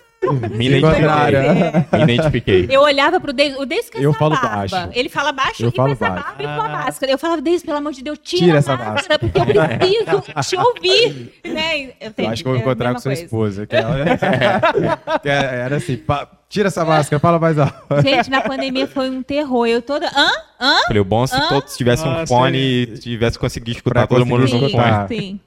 Me 0.51 0.67
identifiquei. 0.67 1.97
Me 1.97 2.03
identifiquei. 2.03 2.67
Eu 2.69 2.82
olhava 2.82 3.19
pro 3.19 3.34
Deis, 3.34 3.57
o 3.57 3.65
Deis 3.65 3.89
com 3.89 3.97
essa 3.97 4.05
Eu 4.05 4.13
falo 4.13 4.36
barba. 4.36 4.67
baixo. 4.67 4.89
Ele 4.93 5.09
fala 5.09 5.32
baixo 5.32 5.63
Eu 5.63 5.69
e 5.69 5.71
com 5.71 5.77
falo 5.77 5.93
essa 5.93 6.09
baixo. 6.09 6.23
barba 6.23 6.43
e 6.43 6.45
com 6.45 6.61
a 6.61 6.69
máscara. 6.69 7.11
Eu 7.11 7.17
falava, 7.17 7.41
Deis, 7.41 7.63
pelo 7.63 7.77
amor 7.77 7.91
de 7.91 8.03
Deus, 8.03 8.19
tira, 8.21 8.43
Tira 8.45 8.55
a 8.55 8.59
essa 8.59 8.71
máscara, 8.77 8.93
máscara. 8.93 9.19
porque 9.19 9.39
eu 9.39 9.45
preciso 9.45 10.21
te 10.47 10.57
ouvir. 10.57 11.34
Né? 11.43 11.86
Eu, 11.99 12.13
Eu 12.17 12.29
acho 12.29 12.43
que 12.43 12.49
eu 12.49 12.51
vou 12.53 12.55
é 12.55 12.59
a 12.59 12.61
encontrar 12.61 12.93
com 12.93 12.99
sua 12.99 13.09
coisa. 13.11 13.23
esposa. 13.23 13.65
Que 13.65 13.75
ela... 13.75 13.95
que 15.23 15.27
era 15.29 15.75
assim, 15.77 15.97
"Pa- 15.97 16.29
tira 16.52 16.68
essa 16.68 16.86
máscara, 16.86 17.20
fala 17.20 17.39
mais 17.39 17.58
alto. 17.58 17.74
Gente, 18.04 18.30
na 18.30 18.41
pandemia 18.41 18.86
foi 18.86 19.10
um 19.10 19.24
terror. 19.24 19.66
Eu 19.66 19.82
toda. 19.82 20.08
Hã? 20.08 20.32
Hã? 20.60 20.82
Falei, 20.86 21.02
o 21.02 21.06
bom 21.06 21.26
se 21.26 21.39
todos 21.47 21.76
tivessem 21.76 22.08
um 22.08 22.12
Nossa, 22.12 22.28
fone 22.28 22.58
é. 22.58 22.62
e 22.62 22.97
tivesse 22.99 23.39
conseguido 23.39 23.78
escutar 23.78 24.06
Pra 24.06 24.08
todo 24.08 24.26
mundo 24.26 24.41
conseguir 24.41 24.62
no 24.62 24.70
fone. 24.70 24.84
Tá. 24.84 25.08
Sim. 25.08 25.39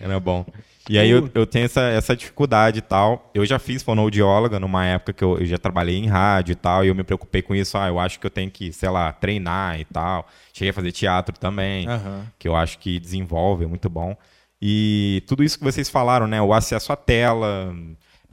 Era 0.00 0.20
bom. 0.20 0.44
E 0.88 0.98
aí 0.98 1.08
eu, 1.08 1.30
eu 1.34 1.46
tenho 1.46 1.64
essa, 1.64 1.80
essa 1.80 2.14
dificuldade 2.14 2.80
e 2.80 2.82
tal. 2.82 3.30
Eu 3.32 3.46
já 3.46 3.58
fiz 3.58 3.82
fonoaudióloga 3.82 4.60
numa 4.60 4.84
época 4.84 5.14
que 5.14 5.24
eu, 5.24 5.38
eu 5.38 5.46
já 5.46 5.56
trabalhei 5.56 5.96
em 5.96 6.06
rádio 6.06 6.52
e 6.52 6.56
tal, 6.56 6.84
e 6.84 6.88
eu 6.88 6.94
me 6.94 7.02
preocupei 7.02 7.40
com 7.40 7.54
isso. 7.54 7.78
Ah, 7.78 7.88
eu 7.88 7.98
acho 7.98 8.20
que 8.20 8.26
eu 8.26 8.30
tenho 8.30 8.50
que, 8.50 8.70
sei 8.70 8.90
lá, 8.90 9.10
treinar 9.12 9.80
e 9.80 9.84
tal. 9.86 10.28
Cheguei 10.52 10.70
a 10.70 10.74
fazer 10.74 10.92
teatro 10.92 11.38
também, 11.38 11.88
Aham. 11.88 12.26
que 12.38 12.46
eu 12.46 12.54
acho 12.54 12.78
que 12.78 13.00
desenvolve, 13.00 13.64
é 13.64 13.66
muito 13.66 13.88
bom. 13.88 14.14
E 14.60 15.22
tudo 15.26 15.42
isso 15.42 15.58
que 15.58 15.64
vocês 15.64 15.88
falaram, 15.88 16.26
né? 16.26 16.40
O 16.42 16.52
acesso 16.52 16.92
à 16.92 16.96
tela, 16.96 17.74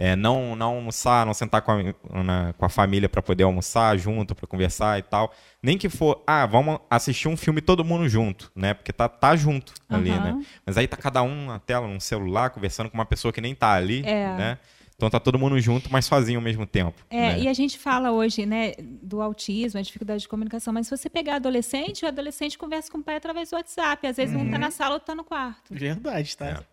é, 0.03 0.15
não, 0.15 0.55
não 0.55 0.77
almoçar, 0.77 1.23
não 1.27 1.33
sentar 1.33 1.61
com 1.61 1.71
a, 2.09 2.23
na- 2.23 2.53
com 2.57 2.65
a 2.65 2.69
família 2.69 3.07
para 3.07 3.21
poder 3.21 3.43
almoçar 3.43 3.95
junto, 3.99 4.33
para 4.33 4.47
conversar 4.47 4.97
e 4.97 5.03
tal. 5.03 5.31
Nem 5.61 5.77
que 5.77 5.89
for, 5.89 6.23
ah, 6.25 6.43
vamos 6.47 6.79
assistir 6.89 7.27
um 7.27 7.37
filme 7.37 7.61
todo 7.61 7.85
mundo 7.85 8.09
junto, 8.09 8.51
né? 8.55 8.73
Porque 8.73 8.91
tá, 8.91 9.07
tá 9.07 9.35
junto 9.35 9.73
ali, 9.87 10.09
Aham. 10.09 10.37
né? 10.37 10.45
Mas 10.65 10.75
aí 10.75 10.87
tá 10.87 10.97
cada 10.97 11.21
um 11.21 11.45
na 11.45 11.59
tela, 11.59 11.87
num 11.87 11.99
celular, 11.99 12.49
conversando 12.49 12.89
com 12.89 12.97
uma 12.97 13.05
pessoa 13.05 13.31
que 13.31 13.39
nem 13.41 13.53
tá 13.53 13.73
ali, 13.73 14.01
É. 14.03 14.35
né? 14.35 14.57
Então 14.95 15.07
tá 15.09 15.19
todo 15.19 15.37
mundo 15.39 15.59
junto, 15.59 15.91
mas 15.91 16.05
sozinho 16.05 16.37
ao 16.39 16.43
mesmo 16.43 16.65
tempo. 16.65 16.93
É, 17.09 17.33
né? 17.33 17.39
e 17.41 17.47
a 17.47 17.53
gente 17.53 17.77
fala 17.77 18.11
hoje, 18.11 18.45
né, 18.45 18.73
do 18.79 19.19
autismo, 19.21 19.79
a 19.79 19.83
dificuldade 19.83 20.21
de 20.21 20.27
comunicação, 20.27 20.71
mas 20.73 20.87
se 20.87 20.95
você 20.97 21.09
pegar 21.09 21.35
adolescente, 21.37 22.05
o 22.05 22.07
adolescente 22.07 22.55
conversa 22.57 22.91
com 22.91 22.99
o 22.99 23.03
pai 23.03 23.15
através 23.17 23.49
do 23.49 23.55
WhatsApp. 23.55 24.05
Às 24.07 24.17
vezes 24.17 24.35
um 24.35 24.49
tá 24.49 24.59
na 24.59 24.69
sala, 24.71 24.93
outro 24.93 25.07
tá 25.07 25.15
no 25.15 25.23
quarto. 25.23 25.73
Verdade, 25.73 26.37
tá? 26.37 26.63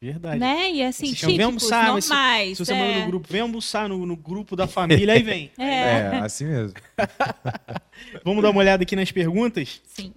Verdade. 0.00 0.38
Né? 0.38 0.70
E 0.72 0.82
assim, 0.84 1.06
Vocês 1.06 1.18
chamam, 1.18 1.36
vem 1.36 1.46
típicos, 1.48 1.72
almoçar, 1.72 1.92
mas 1.92 2.04
se- 2.04 2.10
normais. 2.10 2.56
Se 2.58 2.64
você 2.64 2.72
é. 2.72 2.78
manda 2.78 3.00
no 3.00 3.06
grupo, 3.08 3.26
vem 3.28 3.40
almoçar 3.40 3.88
no, 3.88 4.06
no 4.06 4.16
grupo 4.16 4.54
da 4.54 4.66
família, 4.68 5.12
aí 5.14 5.22
vem. 5.24 5.50
É, 5.58 5.64
É, 5.64 6.18
assim 6.20 6.44
mesmo. 6.44 6.78
Vamos 8.24 8.42
dar 8.42 8.50
uma 8.50 8.60
olhada 8.60 8.82
aqui 8.84 8.94
nas 8.94 9.10
perguntas? 9.10 9.80
sim. 9.84 10.12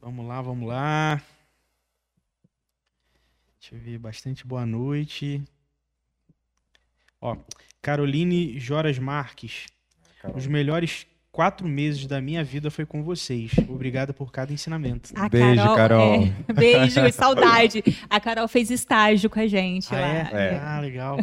Vamos 0.00 0.26
lá, 0.26 0.40
vamos 0.42 0.68
lá. 0.68 1.20
Deixa 3.60 3.74
eu 3.74 3.78
ver, 3.80 3.98
bastante 3.98 4.46
boa 4.46 4.66
noite. 4.66 5.42
Ó, 7.20 7.36
Caroline 7.80 8.58
Joras 8.60 8.98
Marques. 8.98 9.66
Os 10.34 10.46
melhores 10.46 11.06
quatro 11.34 11.66
meses 11.66 12.06
da 12.06 12.20
minha 12.20 12.44
vida 12.44 12.70
foi 12.70 12.86
com 12.86 13.02
vocês. 13.02 13.50
Obrigada 13.68 14.14
por 14.14 14.30
cada 14.30 14.52
ensinamento. 14.52 15.10
A 15.16 15.28
Beijo, 15.28 15.74
Carol. 15.74 16.22
é, 16.46 16.52
beijo, 16.54 17.00
saudade. 17.12 17.82
A 18.08 18.20
Carol 18.20 18.46
fez 18.46 18.70
estágio 18.70 19.28
com 19.28 19.40
a 19.40 19.46
gente 19.48 19.92
Ah, 19.92 19.98
lá. 20.00 20.06
é? 20.06 20.30
É. 20.54 20.58
Ah, 20.60 20.78
legal. 20.78 21.18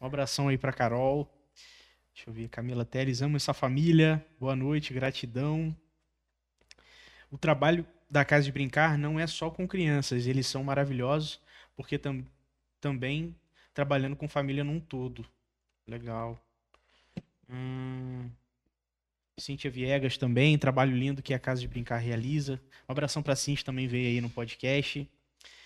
Um 0.00 0.06
abração 0.06 0.48
aí 0.48 0.58
pra 0.58 0.72
Carol. 0.72 1.30
Deixa 2.12 2.28
eu 2.28 2.34
ver, 2.34 2.48
Camila 2.48 2.84
Teles, 2.84 3.22
amo 3.22 3.36
essa 3.36 3.54
família. 3.54 4.24
Boa 4.40 4.56
noite, 4.56 4.92
gratidão. 4.92 5.74
O 7.30 7.38
trabalho 7.38 7.86
da 8.10 8.24
Casa 8.24 8.46
de 8.46 8.52
Brincar 8.52 8.98
não 8.98 9.18
é 9.20 9.28
só 9.28 9.48
com 9.48 9.66
crianças, 9.68 10.26
eles 10.26 10.48
são 10.48 10.64
maravilhosos, 10.64 11.40
porque 11.76 11.98
tam 11.98 12.24
também 12.80 13.32
trabalhando 13.72 14.16
com 14.16 14.26
família 14.28 14.64
num 14.64 14.80
todo. 14.80 15.24
Legal. 15.86 16.36
Hum... 17.48 18.28
Cíntia 19.38 19.70
Viegas 19.70 20.16
também, 20.16 20.56
trabalho 20.56 20.96
lindo 20.96 21.22
que 21.22 21.34
a 21.34 21.38
Casa 21.38 21.60
de 21.60 21.68
Brincar 21.68 21.98
realiza. 21.98 22.58
Um 22.88 22.92
abração 22.92 23.22
pra 23.22 23.36
Cíntia, 23.36 23.66
também 23.66 23.86
veio 23.86 24.08
aí 24.08 24.20
no 24.20 24.30
podcast. 24.30 25.06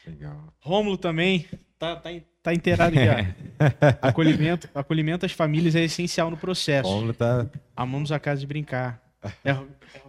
Legal. 0.05 0.53
Rômulo 0.59 0.97
também 0.99 1.47
tá, 1.79 1.95
tá, 1.95 2.11
tá 2.43 2.53
inteirado 2.53 2.97
ó. 2.97 3.69
acolhimento, 4.09 4.69
acolhimento 4.75 5.25
às 5.25 5.31
famílias 5.31 5.77
é 5.77 5.85
essencial 5.85 6.31
no 6.31 6.37
processo. 6.37 6.89
Romulo 6.89 7.15
tá. 7.15 7.47
Amamos 7.77 8.11
a 8.11 8.19
casa 8.19 8.41
de 8.41 8.47
brincar. 8.49 9.01
É, 9.45 9.57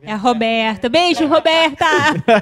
É 0.02 0.12
a 0.12 0.16
Roberta. 0.16 0.90
Beijo, 0.90 1.28
Roberta! 1.28 1.86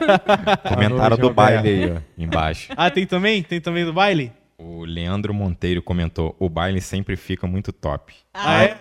Comentaram 0.73 1.17
do 1.17 1.33
baile 1.33 1.67
aí, 1.67 1.91
ó, 1.91 2.01
embaixo. 2.17 2.71
Ah, 2.77 2.89
tem 2.89 3.05
também? 3.05 3.43
Tem 3.43 3.59
também 3.59 3.83
do 3.83 3.91
baile? 3.91 4.31
O 4.57 4.85
Leandro 4.85 5.33
Monteiro 5.33 5.81
comentou: 5.81 6.33
o 6.39 6.47
baile 6.47 6.79
sempre 6.79 7.17
fica 7.17 7.45
muito 7.45 7.73
top. 7.73 8.13
Ah, 8.33 8.63
é? 8.63 8.77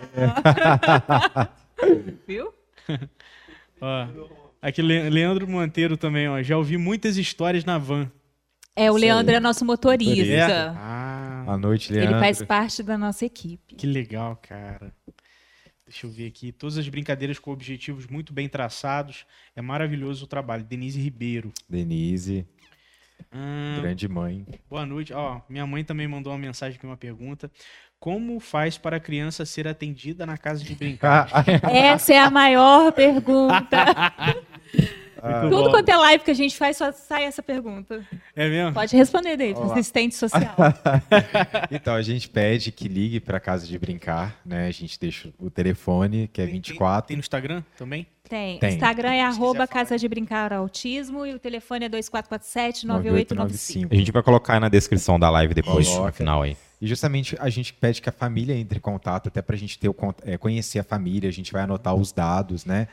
Viu? 2.26 2.52
Ó, 3.80 4.08
aqui, 4.60 4.82
Le- 4.82 5.08
Leandro 5.10 5.46
Monteiro 5.48 5.96
também, 5.96 6.28
ó. 6.28 6.42
Já 6.42 6.56
ouvi 6.56 6.76
muitas 6.76 7.16
histórias 7.16 7.64
na 7.64 7.78
van. 7.78 8.10
É, 8.74 8.90
o 8.90 8.94
Isso 8.96 9.04
Leandro 9.04 9.30
aí. 9.32 9.36
é 9.36 9.40
nosso 9.40 9.64
motorista. 9.64 10.74
Ah, 10.76 11.44
À 11.48 11.56
noite, 11.58 11.92
Leandro. 11.92 12.12
Ele 12.14 12.20
faz 12.20 12.42
parte 12.42 12.82
da 12.82 12.96
nossa 12.98 13.24
equipe. 13.24 13.74
Que 13.74 13.86
legal, 13.86 14.36
cara. 14.36 14.92
Deixa 15.86 16.06
eu 16.06 16.10
ver 16.10 16.26
aqui. 16.26 16.52
Todas 16.52 16.76
as 16.78 16.88
brincadeiras 16.88 17.38
com 17.38 17.50
objetivos 17.50 18.06
muito 18.06 18.32
bem 18.32 18.48
traçados. 18.48 19.24
É 19.56 19.62
maravilhoso 19.62 20.24
o 20.24 20.28
trabalho. 20.28 20.62
Denise 20.64 21.00
Ribeiro. 21.00 21.52
Denise, 21.68 22.46
Hum, 23.32 23.80
grande 23.80 24.06
mãe. 24.06 24.46
boa 24.70 24.86
noite. 24.86 25.12
Ó, 25.12 25.40
minha 25.48 25.66
mãe 25.66 25.82
também 25.82 26.06
mandou 26.06 26.32
uma 26.32 26.38
mensagem 26.38 26.76
aqui, 26.78 26.86
uma 26.86 26.96
pergunta. 26.96 27.50
Como 28.00 28.38
faz 28.38 28.78
para 28.78 28.98
a 28.98 29.00
criança 29.00 29.44
ser 29.44 29.66
atendida 29.66 30.24
na 30.24 30.38
casa 30.38 30.62
de 30.62 30.72
brincar? 30.74 31.28
Essa 31.68 32.14
é 32.14 32.18
a 32.18 32.30
maior 32.30 32.92
pergunta. 32.92 33.76
Muito 35.20 35.50
Tudo 35.50 35.64
bom. 35.64 35.70
quanto 35.72 35.88
é 35.88 35.96
live 35.96 36.22
que 36.22 36.30
a 36.30 36.34
gente 36.34 36.56
faz, 36.56 36.76
só 36.76 36.92
sai 36.92 37.24
essa 37.24 37.42
pergunta. 37.42 38.06
É 38.36 38.48
mesmo? 38.48 38.72
Pode 38.72 38.96
responder, 38.96 39.36
David, 39.36 39.58
Olá. 39.58 39.72
assistente 39.72 40.14
social. 40.14 40.54
Então, 41.72 41.96
a 41.96 42.02
gente 42.02 42.28
pede 42.28 42.70
que 42.70 42.86
ligue 42.86 43.18
para 43.18 43.40
casa 43.40 43.66
de 43.66 43.76
brincar, 43.76 44.36
né? 44.46 44.68
A 44.68 44.70
gente 44.70 44.96
deixa 44.98 45.30
o 45.36 45.50
telefone, 45.50 46.30
que 46.32 46.40
é 46.40 46.44
Tem- 46.44 46.54
24. 46.54 47.08
Tem 47.08 47.16
no 47.16 47.20
Instagram 47.20 47.64
também? 47.76 48.06
Tem. 48.28 48.60
Tem. 48.60 48.74
Instagram 48.74 49.12
é 49.12 49.22
arroba. 49.24 49.66
Casa 49.66 49.98
de 49.98 50.06
Brincar 50.06 50.52
Autismo 50.52 51.26
e 51.26 51.34
o 51.34 51.38
telefone 51.40 51.86
é 51.86 51.88
2447-9895. 51.88 53.88
A 53.90 53.94
gente 53.96 54.12
vai 54.12 54.22
colocar 54.22 54.54
aí 54.54 54.60
na 54.60 54.68
descrição 54.68 55.18
da 55.18 55.28
live 55.30 55.52
depois, 55.52 55.88
no 55.96 56.12
final 56.12 56.42
aí. 56.42 56.56
E 56.80 56.86
justamente 56.86 57.36
a 57.40 57.48
gente 57.48 57.72
pede 57.74 58.00
que 58.00 58.08
a 58.08 58.12
família 58.12 58.54
entre 58.54 58.78
em 58.78 58.80
contato, 58.80 59.28
até 59.28 59.42
para 59.42 59.56
a 59.56 59.58
gente 59.58 59.78
ter 59.78 59.88
o, 59.88 59.96
é, 60.22 60.36
conhecer 60.38 60.78
a 60.78 60.84
família, 60.84 61.28
a 61.28 61.32
gente 61.32 61.52
vai 61.52 61.62
anotar 61.62 61.94
os 61.94 62.12
dados, 62.12 62.64
né? 62.64 62.88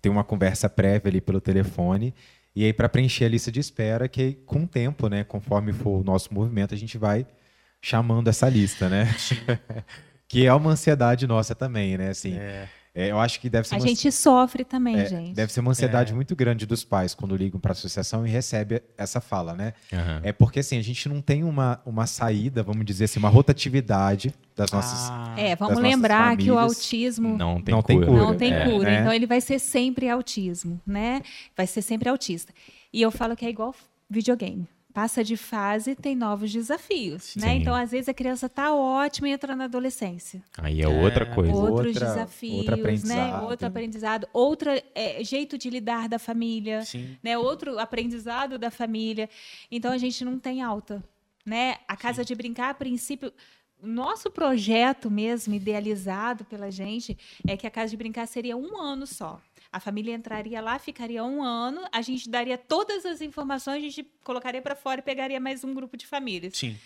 Tem 0.00 0.10
uma 0.10 0.22
conversa 0.22 0.68
prévia 0.68 1.10
ali 1.10 1.20
pelo 1.20 1.40
telefone. 1.40 2.14
E 2.54 2.64
aí, 2.64 2.72
para 2.72 2.88
preencher 2.88 3.24
a 3.24 3.28
lista 3.28 3.50
de 3.50 3.60
espera, 3.60 4.08
que 4.08 4.34
com 4.46 4.64
o 4.64 4.66
tempo, 4.66 5.08
né? 5.08 5.24
Conforme 5.24 5.72
for 5.72 6.00
o 6.00 6.04
nosso 6.04 6.32
movimento, 6.32 6.74
a 6.74 6.78
gente 6.78 6.98
vai 6.98 7.26
chamando 7.80 8.28
essa 8.28 8.48
lista, 8.48 8.88
né? 8.88 9.08
que 10.28 10.46
é 10.46 10.52
uma 10.52 10.70
ansiedade 10.70 11.26
nossa 11.26 11.54
também, 11.54 11.96
né? 11.96 12.10
Assim, 12.10 12.36
É. 12.36 12.68
é, 12.94 13.10
eu 13.10 13.18
acho 13.20 13.40
que 13.40 13.48
deve 13.48 13.68
ser 13.68 13.74
A 13.76 13.78
uma 13.78 13.86
gente 13.86 14.10
sofre 14.10 14.64
também, 14.64 14.96
É, 14.98 15.06
gente. 15.06 15.32
Deve 15.34 15.52
ser 15.52 15.60
uma 15.60 15.70
ansiedade 15.70 16.12
muito 16.12 16.34
grande 16.34 16.66
dos 16.66 16.82
pais 16.84 17.14
quando 17.14 17.36
ligam 17.36 17.60
para 17.60 17.70
a 17.70 17.72
associação 17.72 18.26
e 18.26 18.30
recebe 18.30 18.82
essa 18.98 19.20
fala, 19.20 19.54
né? 19.54 19.74
Aham. 19.92 20.20
É 20.24 20.32
porque 20.32 20.60
assim, 20.60 20.76
a 20.78 20.82
gente 20.82 21.08
não 21.08 21.20
tem 21.20 21.44
uma, 21.44 21.80
uma 21.86 22.06
saída, 22.06 22.62
vamos 22.62 22.84
dizer 22.84 23.04
assim, 23.04 23.18
uma 23.18 23.28
rotatividade 23.28 24.34
das 24.56 24.70
nossas. 24.72 25.08
Ah, 25.10 25.34
É, 25.38 25.54
vamos 25.56 25.78
lembrar 25.78 26.36
que 26.36 26.50
o 26.50 26.58
autismo 26.58 27.36
Não 27.36 27.60
tem 27.60 27.74
Não 27.74 27.82
tem 27.82 27.96
cura. 27.98 28.06
cura. 28.10 28.22
não 28.22 28.36
tem 28.36 28.52
É. 28.52 28.64
cura. 28.64 28.90
né? 28.90 29.00
Então 29.00 29.12
ele 29.12 29.26
vai 29.26 29.40
ser 29.40 29.58
sempre 29.58 30.08
autismo, 30.08 30.80
né? 30.86 31.22
Vai 31.56 31.66
ser 31.66 31.82
sempre 31.82 32.08
autista. 32.08 32.52
E 32.92 33.00
eu 33.00 33.10
falo 33.10 33.36
que 33.36 33.46
é 33.46 33.48
igual 33.50 33.74
videogame. 34.08 34.66
Passa 34.92 35.22
de 35.22 35.36
fase, 35.36 35.94
tem 35.94 36.16
novos 36.16 36.52
desafios, 36.52 37.36
né? 37.36 37.48
Sim. 37.54 37.60
Então, 37.60 37.74
às 37.74 37.92
vezes, 37.92 38.08
a 38.08 38.14
criança 38.14 38.48
tá 38.48 38.74
ótima 38.74 39.28
e 39.28 39.32
entra 39.32 39.54
na 39.54 39.64
adolescência. 39.64 40.42
Aí 40.58 40.82
é 40.82 40.88
outra 40.88 41.24
coisa. 41.26 41.52
Outros 41.52 41.86
Outra- 41.94 42.06
desafios, 42.06 42.56
outro 42.58 42.74
né? 42.76 42.80
aprendizado. 42.82 43.44
Outro 43.44 43.66
aprendizado, 43.68 44.28
outro 44.32 44.70
é, 44.94 45.22
jeito 45.22 45.56
de 45.56 45.70
lidar 45.70 46.08
da 46.08 46.18
família, 46.18 46.82
Sim. 46.84 47.16
né? 47.22 47.38
Outro 47.38 47.78
aprendizado 47.78 48.58
da 48.58 48.70
família. 48.70 49.28
Então 49.70 49.92
a 49.92 49.98
gente 49.98 50.24
não 50.24 50.38
tem 50.38 50.60
alta, 50.60 51.02
né? 51.46 51.76
A 51.86 51.96
casa 51.96 52.24
de 52.24 52.34
brincar, 52.34 52.70
a 52.70 52.74
princípio, 52.74 53.32
nosso 53.82 54.30
projeto 54.30 55.10
mesmo 55.10 55.54
idealizado 55.54 56.44
pela 56.44 56.70
gente 56.70 57.16
é 57.46 57.56
que 57.56 57.66
a 57.66 57.70
casa 57.70 57.90
de 57.90 57.96
brincar 57.96 58.26
seria 58.26 58.56
um 58.56 58.78
ano 58.78 59.06
só. 59.06 59.40
A 59.72 59.78
família 59.78 60.14
entraria 60.14 60.60
lá, 60.60 60.78
ficaria 60.80 61.22
um 61.22 61.42
ano, 61.44 61.82
a 61.92 62.02
gente 62.02 62.28
daria 62.28 62.58
todas 62.58 63.06
as 63.06 63.20
informações, 63.20 63.76
a 63.76 63.80
gente 63.80 64.04
colocaria 64.24 64.60
para 64.60 64.74
fora 64.74 64.98
e 65.00 65.02
pegaria 65.02 65.38
mais 65.38 65.62
um 65.62 65.72
grupo 65.72 65.96
de 65.96 66.06
famílias. 66.06 66.56
Sim. 66.56 66.76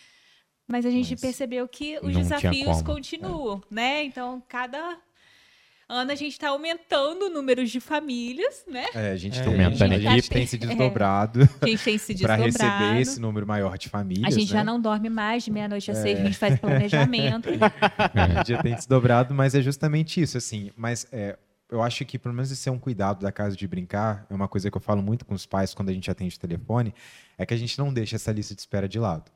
Mas 0.68 0.84
a 0.84 0.90
gente 0.90 1.12
Mas 1.12 1.20
percebeu 1.20 1.66
que 1.66 1.98
os 2.02 2.14
desafios 2.14 2.82
como. 2.82 2.84
continuam, 2.84 3.62
né? 3.70 4.04
Então, 4.04 4.42
cada 4.48 4.98
ano 5.88 6.10
a 6.12 6.14
gente 6.14 6.32
está 6.32 6.48
aumentando 6.48 7.26
o 7.26 7.30
número 7.30 7.64
de 7.66 7.78
famílias, 7.80 8.64
né? 8.66 8.86
É, 8.94 9.10
a 9.12 9.16
gente, 9.16 9.38
É. 9.38 9.42
tem, 9.44 9.52
Aumentando 9.52 9.92
a 9.92 9.96
a 9.96 9.98
gente 10.00 10.18
equipe. 10.18 10.34
tem 10.34 10.46
se 10.46 10.56
desdobrado 10.58 11.40
A 11.60 11.66
gente 11.66 11.84
tem 11.84 11.98
se 11.98 12.14
para 12.20 12.36
desdobrado. 12.36 12.82
receber 12.84 13.00
esse 13.00 13.20
número 13.20 13.46
maior 13.46 13.76
de 13.78 13.88
A 13.88 13.90
famílias. 13.90 14.34
gente 14.34 14.48
já 14.50 14.58
né? 14.58 14.64
não 14.64 14.80
dorme 14.80 15.08
mais 15.10 15.42
de 15.44 15.50
meia-noite 15.50 15.90
É. 15.90 15.94
a 15.94 15.96
seis, 15.96 16.18
a 16.20 16.24
gente 16.24 16.36
faz 16.38 16.58
planejamento. 16.60 17.48
A 18.14 18.28
gente 18.28 18.48
já 18.52 18.62
tem 18.62 18.74
desdobrado, 18.74 19.34
mas 19.34 19.54
é 19.54 19.60
justamente 19.60 20.20
isso, 20.20 20.38
assim. 20.38 20.70
Mas 20.76 21.06
é, 21.12 21.36
eu 21.70 21.82
acho 21.82 22.04
que, 22.04 22.18
pelo 22.18 22.34
menos, 22.34 22.50
esse 22.50 22.68
é 22.68 22.72
um 22.72 22.78
cuidado 22.78 23.20
da 23.20 23.32
casa 23.32 23.56
de 23.56 23.66
brincar. 23.66 24.26
É 24.28 24.34
uma 24.34 24.48
coisa 24.48 24.70
que 24.70 24.76
eu 24.76 24.80
falo 24.80 25.02
muito 25.02 25.24
com 25.24 25.34
os 25.34 25.46
pais 25.46 25.74
quando 25.74 25.88
a 25.88 25.92
gente 25.92 26.10
atende 26.10 26.36
o 26.36 26.38
telefone, 26.38 26.94
é 27.36 27.44
que 27.44 27.54
a 27.54 27.56
gente 27.56 27.78
não 27.78 27.92
deixa 27.92 28.16
essa 28.16 28.32
lista 28.32 28.54
de 28.54 28.60
espera 28.60 28.88
de 28.88 28.98
lado. 28.98 29.30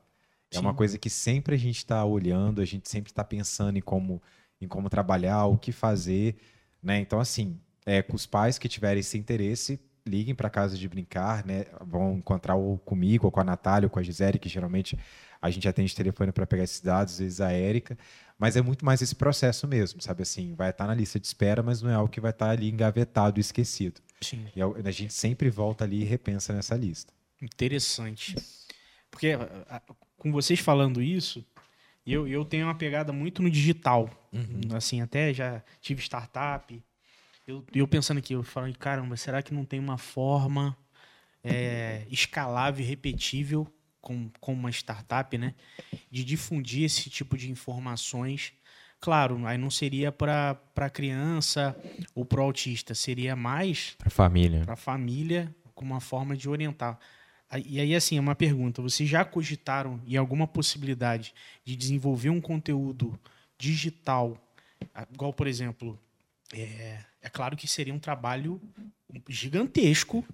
É 0.51 0.59
uma 0.59 0.71
Sim. 0.71 0.77
coisa 0.77 0.97
que 0.97 1.09
sempre 1.09 1.55
a 1.55 1.57
gente 1.57 1.77
está 1.77 2.03
olhando, 2.03 2.61
a 2.61 2.65
gente 2.65 2.89
sempre 2.89 3.11
está 3.11 3.23
pensando 3.23 3.77
em 3.77 3.81
como, 3.81 4.21
em 4.59 4.67
como 4.67 4.89
trabalhar, 4.89 5.45
o 5.45 5.57
que 5.57 5.71
fazer, 5.71 6.37
né? 6.81 6.99
Então, 6.99 7.19
assim, 7.19 7.59
é, 7.85 8.01
com 8.01 8.15
os 8.15 8.25
pais 8.25 8.57
que 8.57 8.67
tiverem 8.67 8.99
esse 8.99 9.17
interesse, 9.17 9.79
liguem 10.05 10.33
para 10.33 10.49
casa 10.49 10.77
de 10.77 10.87
brincar, 10.87 11.45
né? 11.45 11.65
Vão 11.85 12.17
encontrar 12.17 12.55
ou 12.55 12.77
comigo, 12.79 13.27
ou 13.27 13.31
com 13.31 13.39
a 13.39 13.43
Natália, 13.43 13.85
ou 13.85 13.89
com 13.91 13.99
a 13.99 14.03
Gisele, 14.03 14.39
que 14.39 14.49
geralmente 14.49 14.97
a 15.41 15.49
gente 15.49 15.67
atende 15.67 15.95
telefone 15.95 16.31
para 16.31 16.45
pegar 16.45 16.63
esses 16.63 16.81
dados, 16.81 17.13
às 17.13 17.19
vezes 17.19 17.41
a 17.41 17.51
Érica, 17.51 17.97
mas 18.39 18.55
é 18.55 18.61
muito 18.61 18.85
mais 18.85 19.01
esse 19.01 19.13
processo 19.13 19.67
mesmo, 19.67 20.01
sabe 20.01 20.23
assim, 20.23 20.55
vai 20.55 20.69
estar 20.69 20.87
na 20.87 20.95
lista 20.95 21.19
de 21.19 21.27
espera, 21.27 21.61
mas 21.61 21.81
não 21.81 21.91
é 21.91 21.93
algo 21.93 22.09
que 22.09 22.21
vai 22.21 22.31
estar 22.31 22.49
ali 22.49 22.69
engavetado 22.69 23.37
e 23.37 23.41
esquecido. 23.41 24.01
Sim. 24.21 24.47
E 24.55 24.61
a 24.61 24.91
gente 24.91 25.13
sempre 25.13 25.49
volta 25.49 25.83
ali 25.83 26.01
e 26.01 26.05
repensa 26.05 26.53
nessa 26.53 26.75
lista. 26.75 27.13
Interessante. 27.41 28.35
Porque 29.11 29.33
com 30.17 30.31
vocês 30.31 30.59
falando 30.59 31.01
isso, 31.01 31.45
eu, 32.07 32.27
eu 32.27 32.45
tenho 32.45 32.65
uma 32.65 32.75
pegada 32.75 33.11
muito 33.11 33.41
no 33.41 33.49
digital. 33.49 34.09
Assim, 34.73 35.01
até 35.01 35.33
já 35.33 35.61
tive 35.81 36.01
startup. 36.01 36.81
Eu, 37.45 37.65
eu 37.73 37.87
pensando 37.87 38.19
aqui, 38.19 38.33
eu 38.33 38.43
falando, 38.43 38.77
caramba, 38.77 39.17
será 39.17 39.41
que 39.41 39.53
não 39.53 39.65
tem 39.65 39.79
uma 39.79 39.97
forma 39.97 40.77
é, 41.43 42.05
escalável 42.09 42.85
e 42.85 42.87
repetível 42.87 43.67
com, 44.01 44.29
com 44.39 44.53
uma 44.53 44.69
startup, 44.69 45.37
né? 45.37 45.53
De 46.11 46.23
difundir 46.23 46.83
esse 46.83 47.09
tipo 47.09 47.37
de 47.37 47.49
informações. 47.51 48.53
Claro, 48.99 49.45
aí 49.45 49.57
não 49.57 49.69
seria 49.69 50.11
para 50.11 50.57
criança 50.91 51.75
ou 52.13 52.25
para 52.25 52.41
autista, 52.41 52.93
seria 52.93 53.35
mais 53.35 53.95
Pra 53.97 54.09
família. 54.09 54.61
para 54.65 54.73
a 54.73 54.77
família 54.77 55.53
como 55.73 55.93
uma 55.93 56.01
forma 56.01 56.35
de 56.35 56.49
orientar. 56.49 56.99
E 57.65 57.79
aí, 57.79 57.95
assim, 57.95 58.17
é 58.17 58.19
uma 58.19 58.35
pergunta: 58.35 58.81
vocês 58.81 59.07
já 59.09 59.23
cogitaram 59.25 60.01
em 60.05 60.17
alguma 60.17 60.45
possibilidade 60.45 61.33
de 61.63 61.75
desenvolver 61.75 62.29
um 62.29 62.41
conteúdo 62.41 63.17
digital, 63.57 64.37
ah, 64.93 65.07
igual, 65.13 65.31
por 65.33 65.47
exemplo, 65.47 65.97
é, 66.53 66.99
é 67.21 67.29
claro 67.29 67.55
que 67.57 67.67
seria 67.67 67.93
um 67.93 67.99
trabalho 67.99 68.61
gigantesco, 69.27 70.25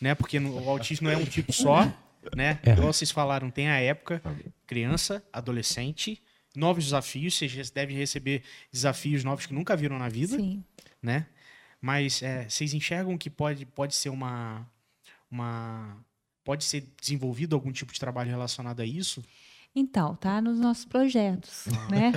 né? 0.00 0.14
Porque 0.14 0.38
o 0.38 0.68
autismo 0.68 1.08
não 1.08 1.14
é 1.14 1.16
um 1.16 1.24
tipo 1.24 1.52
só, 1.52 1.92
né? 2.34 2.58
É. 2.62 2.72
Igual 2.72 2.92
vocês 2.92 3.10
falaram, 3.10 3.50
tem 3.50 3.68
a 3.68 3.80
época, 3.80 4.22
criança, 4.66 5.24
adolescente, 5.32 6.22
novos 6.54 6.84
desafios, 6.84 7.36
vocês 7.36 7.70
devem 7.70 7.96
receber 7.96 8.42
desafios 8.72 9.24
novos 9.24 9.46
que 9.46 9.54
nunca 9.54 9.76
viram 9.76 9.98
na 9.98 10.08
vida 10.08 10.36
Sim. 10.36 10.64
né? 11.02 11.26
Mas 11.80 12.22
é, 12.22 12.48
vocês 12.48 12.74
enxergam 12.74 13.16
que 13.16 13.30
pode, 13.30 13.64
pode 13.64 13.94
ser 13.94 14.10
uma, 14.10 14.68
uma. 15.30 15.96
Pode 16.44 16.64
ser 16.64 16.86
desenvolvido 17.00 17.54
algum 17.54 17.72
tipo 17.72 17.92
de 17.92 18.00
trabalho 18.00 18.28
relacionado 18.28 18.80
a 18.80 18.84
isso? 18.84 19.24
Então, 19.74 20.16
tá 20.16 20.40
nos 20.40 20.58
nossos 20.58 20.84
projetos, 20.84 21.66
né? 21.88 22.12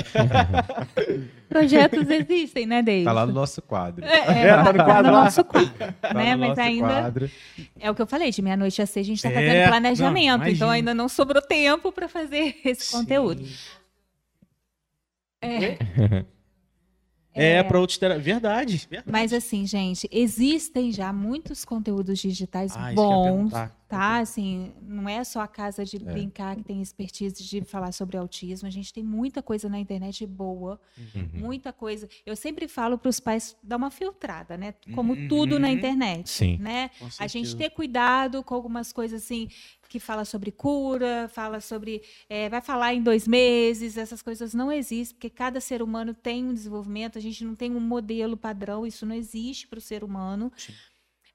projetos 1.47 2.09
existem, 2.09 2.65
né, 2.65 2.81
David? 2.81 3.05
Tá 3.05 3.11
lá 3.11 3.27
no 3.27 3.33
nosso 3.33 3.61
quadro. 3.61 4.03
É, 4.03 4.73
tá 4.73 5.03
no 5.03 5.11
nosso 5.11 5.43
quadro, 5.45 5.71
Tá 6.01 6.13
né? 6.15 6.33
no 6.35 6.39
Mas 6.39 6.49
nosso 6.49 6.61
ainda 6.61 6.87
quadro. 6.87 7.31
é 7.79 7.91
o 7.91 7.95
que 7.95 8.01
eu 8.01 8.07
falei, 8.07 8.31
de 8.31 8.41
meia-noite 8.41 8.81
a 8.81 8.87
seis 8.87 9.05
a 9.05 9.07
gente 9.07 9.17
está 9.17 9.29
É, 9.29 9.33
fazendo 9.35 9.67
planejamento, 9.69 10.41
não, 10.41 10.47
então 10.47 10.69
ainda 10.69 10.93
não 10.95 11.07
sobrou 11.07 11.41
tempo 11.43 11.91
para 11.91 12.07
fazer 12.09 12.55
esse 12.65 12.91
conteúdo. 12.91 13.45
Sim. 13.45 13.55
É. 17.33 17.53
É, 17.53 17.63
para 17.63 17.79
outros. 17.79 17.97
tera- 17.97 18.17
Verdade, 18.19 18.87
verdade. 18.89 19.11
Mas 19.11 19.33
assim, 19.33 19.65
gente, 19.65 20.07
existem 20.11 20.91
já 20.91 21.11
muitos 21.11 21.65
conteúdos 21.65 22.19
digitais 22.19 22.73
Ah, 22.77 22.91
bons, 22.93 23.51
tá? 23.87 24.17
Assim, 24.19 24.71
não 24.81 25.07
é 25.09 25.23
só 25.23 25.41
a 25.41 25.47
casa 25.47 25.83
de 25.83 25.97
brincar 25.99 26.55
que 26.55 26.63
tem 26.63 26.81
expertise 26.81 27.43
de 27.43 27.61
falar 27.63 27.91
sobre 27.91 28.17
autismo. 28.17 28.67
A 28.67 28.71
gente 28.71 28.93
tem 28.93 29.03
muita 29.03 29.41
coisa 29.41 29.67
na 29.67 29.79
internet 29.79 30.25
boa, 30.25 30.79
Uhum. 31.15 31.29
muita 31.33 31.73
coisa. 31.73 32.07
Eu 32.25 32.35
sempre 32.35 32.67
falo 32.67 32.97
para 32.97 33.09
os 33.09 33.19
pais 33.19 33.55
dar 33.63 33.77
uma 33.77 33.89
filtrada, 33.91 34.55
né? 34.57 34.73
Como 34.93 35.13
Uhum. 35.13 35.27
tudo 35.27 35.59
na 35.59 35.69
internet, 35.71 36.29
Sim. 36.29 36.57
né? 36.59 36.89
Com 36.99 37.07
A 37.19 37.27
gente 37.27 37.55
ter 37.55 37.69
cuidado 37.71 38.43
com 38.43 38.53
algumas 38.55 38.93
coisas 38.93 39.23
assim 39.23 39.47
que 39.93 39.99
fala 39.99 40.25
sobre 40.25 40.51
cura, 40.51 41.29
fala 41.31 41.59
sobre 41.61 42.01
é, 42.27 42.49
vai 42.49 42.61
falar 42.61 42.95
em 42.95 43.03
dois 43.03 43.27
meses, 43.27 43.95
essas 43.95 44.23
coisas 44.23 44.51
não 44.51 44.71
existem 44.71 45.13
porque 45.15 45.29
cada 45.29 45.61
ser 45.61 45.83
humano 45.83 46.15
tem 46.15 46.43
um 46.45 46.51
desenvolvimento. 46.51 47.15
A 47.19 47.21
gente 47.21 47.45
não 47.45 47.53
tem 47.53 47.75
um 47.75 47.79
modelo 47.79 48.35
padrão, 48.35 48.87
isso 48.87 49.05
não 49.05 49.15
existe 49.15 49.67
para 49.67 49.77
o 49.77 49.81
ser 49.81 50.03
humano. 50.03 50.51
Sim. 50.57 50.73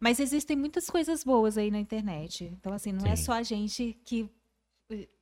Mas 0.01 0.19
existem 0.19 0.57
muitas 0.57 0.91
coisas 0.91 1.23
boas 1.23 1.57
aí 1.57 1.71
na 1.71 1.79
internet. 1.79 2.53
Então 2.59 2.73
assim, 2.73 2.91
não 2.91 3.07
é 3.07 3.15
Sim. 3.15 3.23
só 3.27 3.33
a 3.35 3.45
gente 3.45 3.97
que 4.05 4.29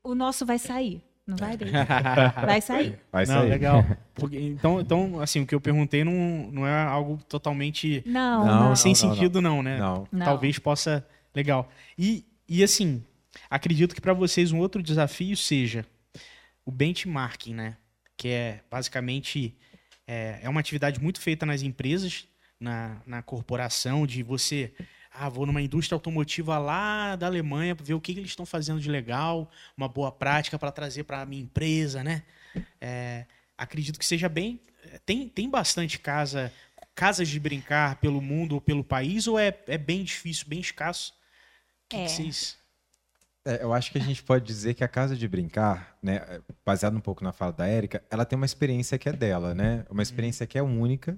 o 0.02 0.14
nosso 0.14 0.46
vai 0.46 0.58
sair. 0.58 1.02
Não 1.26 1.36
vai, 1.36 1.58
David? 1.58 1.76
Vai 2.46 2.60
sair. 2.62 2.98
Vai 3.12 3.26
não, 3.26 3.34
sair. 3.34 3.50
legal. 3.50 3.84
Porque- 4.14 4.38
então, 4.38 4.80
então, 4.80 5.20
assim, 5.20 5.42
o 5.42 5.46
que 5.46 5.54
eu 5.54 5.60
perguntei 5.60 6.04
não, 6.04 6.50
não 6.52 6.66
é 6.66 6.84
algo 6.84 7.18
totalmente 7.28 8.02
Não, 8.06 8.46
Não, 8.46 8.68
não. 8.68 8.76
sem 8.76 8.94
não, 8.94 9.02
não. 9.08 9.14
sentido, 9.14 9.42
não, 9.42 9.62
né? 9.62 9.76
Não. 9.78 10.06
Não. 10.10 10.24
Talvez 10.24 10.58
possa. 10.58 11.04
Legal. 11.34 11.68
E, 11.98 12.24
e 12.48 12.62
assim, 12.62 13.04
acredito 13.50 13.94
que 13.94 14.00
para 14.00 14.12
vocês 14.12 14.52
um 14.52 14.58
outro 14.58 14.82
desafio 14.82 15.36
seja 15.36 15.84
o 16.64 16.70
benchmarking, 16.70 17.54
né? 17.54 17.76
Que 18.16 18.28
é 18.28 18.60
basicamente 18.70 19.54
é, 20.06 20.40
é 20.42 20.48
uma 20.48 20.60
atividade 20.60 21.00
muito 21.00 21.20
feita 21.20 21.44
nas 21.44 21.62
empresas, 21.62 22.26
na, 22.58 23.00
na 23.06 23.22
corporação, 23.22 24.06
de 24.06 24.22
você. 24.22 24.72
Ah, 25.18 25.28
vou 25.28 25.46
numa 25.46 25.62
indústria 25.62 25.96
automotiva 25.96 26.58
lá 26.58 27.16
da 27.16 27.26
Alemanha 27.26 27.74
para 27.74 27.84
ver 27.86 27.94
o 27.94 28.00
que, 28.00 28.12
que 28.12 28.20
eles 28.20 28.30
estão 28.30 28.44
fazendo 28.44 28.80
de 28.80 28.90
legal, 28.90 29.50
uma 29.76 29.88
boa 29.88 30.12
prática 30.12 30.58
para 30.58 30.70
trazer 30.70 31.04
para 31.04 31.22
a 31.22 31.26
minha 31.26 31.42
empresa, 31.42 32.04
né? 32.04 32.22
É, 32.80 33.24
acredito 33.56 33.98
que 33.98 34.04
seja 34.04 34.28
bem. 34.28 34.60
Tem, 35.04 35.28
tem 35.28 35.48
bastante 35.48 35.98
casa, 35.98 36.52
casas 36.94 37.28
de 37.28 37.40
brincar 37.40 37.96
pelo 37.96 38.20
mundo 38.20 38.54
ou 38.56 38.60
pelo 38.60 38.84
país, 38.84 39.26
ou 39.26 39.38
é, 39.38 39.56
é 39.66 39.78
bem 39.78 40.04
difícil, 40.04 40.46
bem 40.48 40.60
escasso? 40.60 41.12
O 41.12 41.88
que, 41.90 41.96
É. 41.96 42.04
que 42.04 42.10
vocês. 42.10 42.58
É, 43.46 43.62
eu 43.62 43.72
acho 43.72 43.92
que 43.92 43.98
a 43.98 44.00
gente 44.00 44.22
pode 44.24 44.44
dizer 44.44 44.74
que 44.74 44.82
a 44.82 44.88
casa 44.88 45.14
de 45.16 45.28
brincar, 45.28 45.96
né, 46.02 46.40
baseado 46.64 46.96
um 46.96 47.00
pouco 47.00 47.22
na 47.22 47.32
fala 47.32 47.52
da 47.52 47.66
Érica, 47.66 48.02
ela 48.10 48.24
tem 48.24 48.36
uma 48.36 48.44
experiência 48.44 48.98
que 48.98 49.08
é 49.08 49.12
dela, 49.12 49.54
né? 49.54 49.84
Uma 49.88 50.02
experiência 50.02 50.44
que 50.46 50.58
é 50.58 50.62
única, 50.62 51.16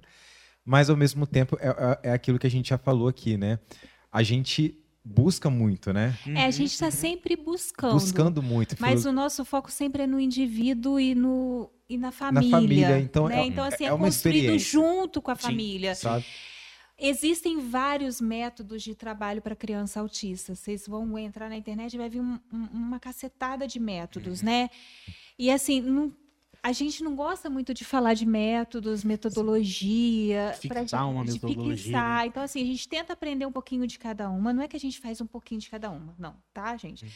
mas 0.64 0.91
ao 0.91 0.97
mesmo 0.97 1.26
tempo 1.26 1.57
é, 1.61 1.68
é- 1.68 2.11
é 2.11 2.12
aquilo 2.12 2.39
que 2.39 2.47
a 2.47 2.51
gente 2.51 2.68
já 2.68 2.76
falou 2.79 3.09
aqui, 3.09 3.39
né? 3.39 3.59
A 4.12 4.22
gente 4.22 4.79
busca 5.03 5.49
muito, 5.49 5.91
né? 5.91 6.14
É, 6.37 6.45
a 6.45 6.51
gente 6.51 6.72
está 6.72 6.91
sempre 6.91 7.35
buscando. 7.35 7.93
Buscando 7.95 8.43
muito. 8.43 8.76
Mas 8.79 9.01
filo- 9.01 9.11
o 9.11 9.14
nosso 9.14 9.43
foco 9.45 9.70
sempre 9.72 10.03
é 10.03 10.07
no 10.07 10.20
indivíduo 10.20 11.01
e, 11.01 11.14
no, 11.14 11.70
e 11.89 11.97
na 11.97 12.12
família. 12.12 12.51
família, 12.51 12.99
então 13.01 13.26
né? 13.26 13.39
é- 13.41 13.47
então 13.47 13.64
assim, 13.64 13.85
é, 13.85 13.87
é 13.87 13.93
uma 13.93 14.05
construído 14.05 14.37
experiência. 14.37 14.70
junto 14.70 15.22
com 15.22 15.31
a 15.31 15.37
Sim, 15.37 15.43
família. 15.43 15.95
sabe? 15.95 16.26
Existem 16.99 17.61
vários 17.61 18.21
métodos 18.21 18.83
de 18.83 18.95
trabalho 18.95 19.41
para 19.41 19.55
criança 19.55 20.01
autista. 20.01 20.55
Vocês 20.55 20.87
vão 20.87 21.17
entrar 21.19 21.49
na 21.49 21.57
internet 21.57 21.95
e 21.95 21.99
vai 21.99 22.09
vir 22.09 22.21
um- 22.21 22.41
um- 22.53 22.69
uma 22.73 22.99
cacetada 22.99 23.69
de 23.69 23.79
métodos, 23.79 24.43
né? 24.43 24.69
E 25.39 25.49
assim, 25.49 25.81
não- 25.81 26.13
a 26.61 26.73
gente 26.73 27.05
não 27.05 27.15
gosta 27.15 27.49
muito 27.49 27.73
de 27.73 27.85
falar 27.85 28.15
de 28.15 28.27
métodos, 28.27 29.05
metodologia. 29.05 30.53
Fixar 30.61 30.79
gente- 30.81 30.95
uma 30.97 31.25
de 31.25 31.33
metodologia, 31.35 31.85
fixar. 31.85 32.27
Então, 32.27 32.43
assim, 32.43 32.63
a 32.63 32.67
gente 32.67 32.89
tenta 32.89 33.13
aprender 33.13 33.47
um 33.47 33.53
pouquinho 33.53 33.87
de 33.87 33.97
cada 33.97 34.29
uma. 34.29 34.53
Não 34.53 34.65
é 34.65 34.67
que 34.67 34.77
a 34.77 34.81
gente 34.81 34.99
faz 34.99 35.21
um 35.21 35.27
pouquinho 35.27 35.61
de 35.61 35.71
cada 35.71 35.89
uma, 35.91 36.17
não, 36.19 36.35
tá, 36.53 36.77
gente? 36.77 37.07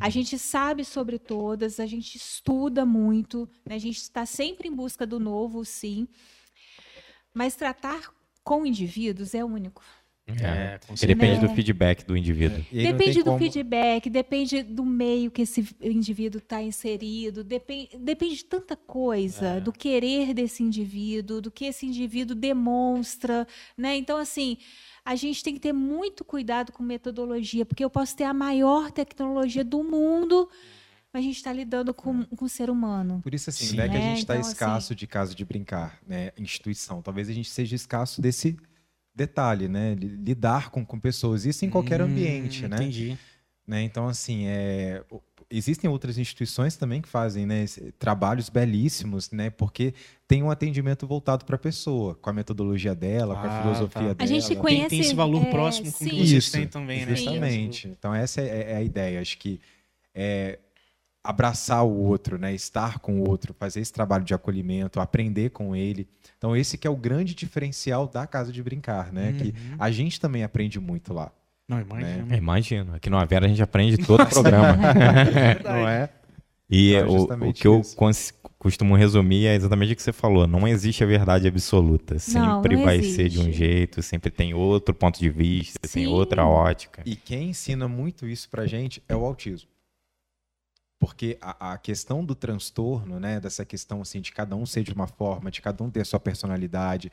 A 0.00 0.10
gente 0.10 0.36
sabe 0.40 0.84
sobre 0.84 1.20
todas, 1.20 1.78
a 1.78 1.86
gente 1.86 2.16
estuda 2.16 2.84
muito, 2.84 3.48
né? 3.64 3.76
a 3.76 3.78
gente 3.78 3.98
está 3.98 4.26
sempre 4.26 4.66
em 4.66 4.74
busca 4.74 5.06
do 5.06 5.20
novo, 5.20 5.64
sim. 5.64 6.08
Mas 7.32 7.54
tratar 7.54 8.12
com 8.44 8.64
indivíduos 8.66 9.34
é 9.34 9.44
único. 9.44 9.82
É, 10.28 10.78
com 10.86 10.94
Que 10.94 11.08
depende 11.08 11.40
Né? 11.40 11.48
do 11.48 11.54
feedback 11.56 12.04
do 12.04 12.16
indivíduo. 12.16 12.64
Não 12.72 12.82
Depende 12.92 13.18
do 13.18 13.24
como- 13.24 13.38
feedback, 13.38 14.08
depende 14.08 14.62
do 14.62 14.84
meio 14.84 15.28
que 15.28 15.42
esse 15.42 15.66
indivíduo 15.80 16.38
está 16.38 16.62
inserido, 16.62 17.42
depende, 17.42 17.98
depende 17.98 18.36
de 18.36 18.44
tanta 18.44 18.76
coisa, 18.76 19.60
do 19.60 19.72
querer 19.72 20.32
desse 20.32 20.62
indivíduo, 20.62 21.40
do 21.40 21.50
que 21.50 21.64
esse 21.64 21.84
indivíduo 21.84 22.36
demonstra, 22.36 23.44
né? 23.76 23.96
Então, 23.96 24.18
assim, 24.18 24.56
a 25.04 25.16
gente 25.16 25.42
tem 25.42 25.54
que 25.54 25.60
ter 25.60 25.72
muito 25.72 26.24
cuidado 26.24 26.70
com 26.70 26.82
metodologia, 26.84 27.66
porque 27.66 27.84
eu 27.84 27.90
posso 27.90 28.16
ter 28.16 28.24
a 28.24 28.34
maior 28.34 28.92
tecnologia 28.92 29.64
do 29.64 29.82
mundo, 29.82 30.48
mas 31.12 31.20
a 31.22 31.26
gente 31.26 31.36
está 31.36 31.52
lidando 31.52 31.92
com, 31.92 32.24
com 32.24 32.44
o 32.44 32.48
ser 32.48 32.70
humano. 32.70 33.20
Por 33.22 33.34
isso, 33.34 33.50
assim, 33.50 33.66
Sim. 33.66 33.76
não 33.76 33.84
é 33.84 33.88
que 33.88 33.96
a 33.96 34.00
É, 34.00 34.02
gente 34.02 34.18
está 34.18 34.34
então, 34.34 34.40
assim- 34.42 34.52
escasso 34.52 34.94
de 34.94 35.06
casa 35.06 35.34
de 35.34 35.44
brincar, 35.44 35.98
né? 36.06 36.30
Instituição. 36.38 37.02
Talvez 37.02 37.28
a 37.28 37.32
gente 37.32 37.50
seja 37.50 37.74
escasso 37.76 38.20
desse 38.20 38.56
detalhe, 39.14 39.68
né? 39.68 39.94
Li- 39.94 40.16
Lidar 40.16 40.70
com, 40.70 40.84
com 40.84 40.98
pessoas. 41.00 41.44
Isso 41.44 41.64
em 41.64 41.70
qualquer 41.70 42.00
Hum, 42.00 42.04
ambiente, 42.04 42.66
né? 42.68 42.76
Entendi. 42.76 43.18
né? 43.66 43.82
Então, 43.82 44.08
assim, 44.08 44.46
é, 44.46 45.04
existem 45.50 45.88
outras 45.90 46.16
instituições 46.18 46.76
também 46.76 47.00
que 47.02 47.08
fazem 47.08 47.44
né, 47.46 47.64
trabalhos 47.98 48.48
belíssimos, 48.48 49.30
né? 49.32 49.50
Porque 49.50 49.94
tem 50.28 50.42
um 50.42 50.50
atendimento 50.50 51.06
voltado 51.06 51.44
para 51.44 51.56
a 51.56 51.58
pessoa, 51.58 52.14
com 52.14 52.30
a 52.30 52.32
metodologia 52.32 52.94
dela, 52.94 53.34
com 53.36 53.46
Ah, 53.46 53.58
a 53.58 53.60
filosofia 53.62 53.88
tá. 54.14 54.14
dela. 54.14 54.16
A 54.18 54.26
gente 54.26 54.46
Tem, 54.48 54.56
conhece. 54.56 54.88
tem 54.88 55.00
esse 55.00 55.14
valor 55.14 55.42
é, 55.42 55.50
próximo 55.50 55.92
com 55.92 56.04
o 56.04 56.08
que 56.08 56.14
sim. 56.14 56.16
vocês 56.24 56.44
Isso, 56.44 56.52
têm 56.52 56.66
também, 56.68 57.04
né? 57.04 57.14
Justamente. 57.16 57.88
Então, 57.88 58.14
essa 58.14 58.40
é, 58.40 58.72
é 58.72 58.76
a 58.76 58.82
ideia. 58.82 59.20
Acho 59.20 59.36
que 59.38 59.60
é 60.14 60.58
abraçar 61.22 61.84
o 61.84 61.92
outro, 62.04 62.38
né? 62.38 62.54
estar 62.54 62.98
com 62.98 63.20
o 63.20 63.28
outro, 63.28 63.54
fazer 63.58 63.80
esse 63.80 63.92
trabalho 63.92 64.24
de 64.24 64.32
acolhimento, 64.34 65.00
aprender 65.00 65.50
com 65.50 65.76
ele. 65.76 66.08
Então, 66.38 66.56
esse 66.56 66.78
que 66.78 66.86
é 66.86 66.90
o 66.90 66.96
grande 66.96 67.34
diferencial 67.34 68.06
da 68.08 68.26
Casa 68.26 68.50
de 68.52 68.62
Brincar, 68.62 69.12
né? 69.12 69.32
Que 69.36 69.48
Uhum. 69.48 69.76
a 69.78 69.90
gente 69.90 70.18
também 70.18 70.42
aprende 70.42 70.80
muito 70.80 71.12
lá. 71.12 71.30
Não, 71.68 71.80
imagina. 71.80 72.34
É, 72.34 72.36
imagino. 72.38 72.94
Aqui 72.94 73.08
no 73.10 73.18
Avera 73.18 73.46
a 73.46 73.48
gente 73.48 73.62
aprende 73.62 73.98
todo 73.98 74.22
o 74.22 74.26
programa. 74.28 74.76
Não 75.62 75.88
é? 75.88 76.08
E 76.68 76.94
É 76.94 77.04
o, 77.04 77.24
o 77.24 77.52
que 77.52 77.66
eu 77.66 77.80
isso. 77.80 77.96
cons- 77.96 78.32
costumo 78.58 78.94
resumir 78.96 79.46
é 79.46 79.54
exatamente 79.54 79.92
o 79.92 79.96
que 79.96 80.02
você 80.02 80.12
falou. 80.12 80.46
Não 80.46 80.66
existe 80.66 81.02
a 81.04 81.06
verdade 81.06 81.46
absoluta. 81.48 82.18
Sempre 82.18 82.76
não 82.76 82.84
vai 82.84 83.02
ser 83.02 83.28
de 83.28 83.38
um 83.38 83.42
existe. 83.42 83.58
jeito, 83.58 84.02
sempre 84.02 84.30
tem 84.30 84.54
outro 84.54 84.94
ponto 84.94 85.18
de 85.18 85.28
vista, 85.28 85.78
tem 85.80 86.04
Sim. 86.04 86.06
outra 86.06 86.46
ótica. 86.46 87.02
E 87.04 87.14
quem 87.14 87.50
ensina 87.50 87.86
muito 87.88 88.26
isso 88.26 88.48
pra 88.48 88.66
gente 88.66 89.02
é 89.08 89.14
o 89.14 89.24
autismo. 89.24 89.68
Porque 91.00 91.38
a, 91.40 91.72
a 91.72 91.78
questão 91.78 92.22
do 92.22 92.34
transtorno, 92.34 93.18
né, 93.18 93.40
dessa 93.40 93.64
questão 93.64 94.02
assim 94.02 94.20
de 94.20 94.30
cada 94.32 94.54
um 94.54 94.66
ser 94.66 94.84
de 94.84 94.92
uma 94.92 95.06
forma, 95.06 95.50
de 95.50 95.62
cada 95.62 95.82
um 95.82 95.90
ter 95.90 96.04
sua 96.04 96.20
personalidade, 96.20 97.10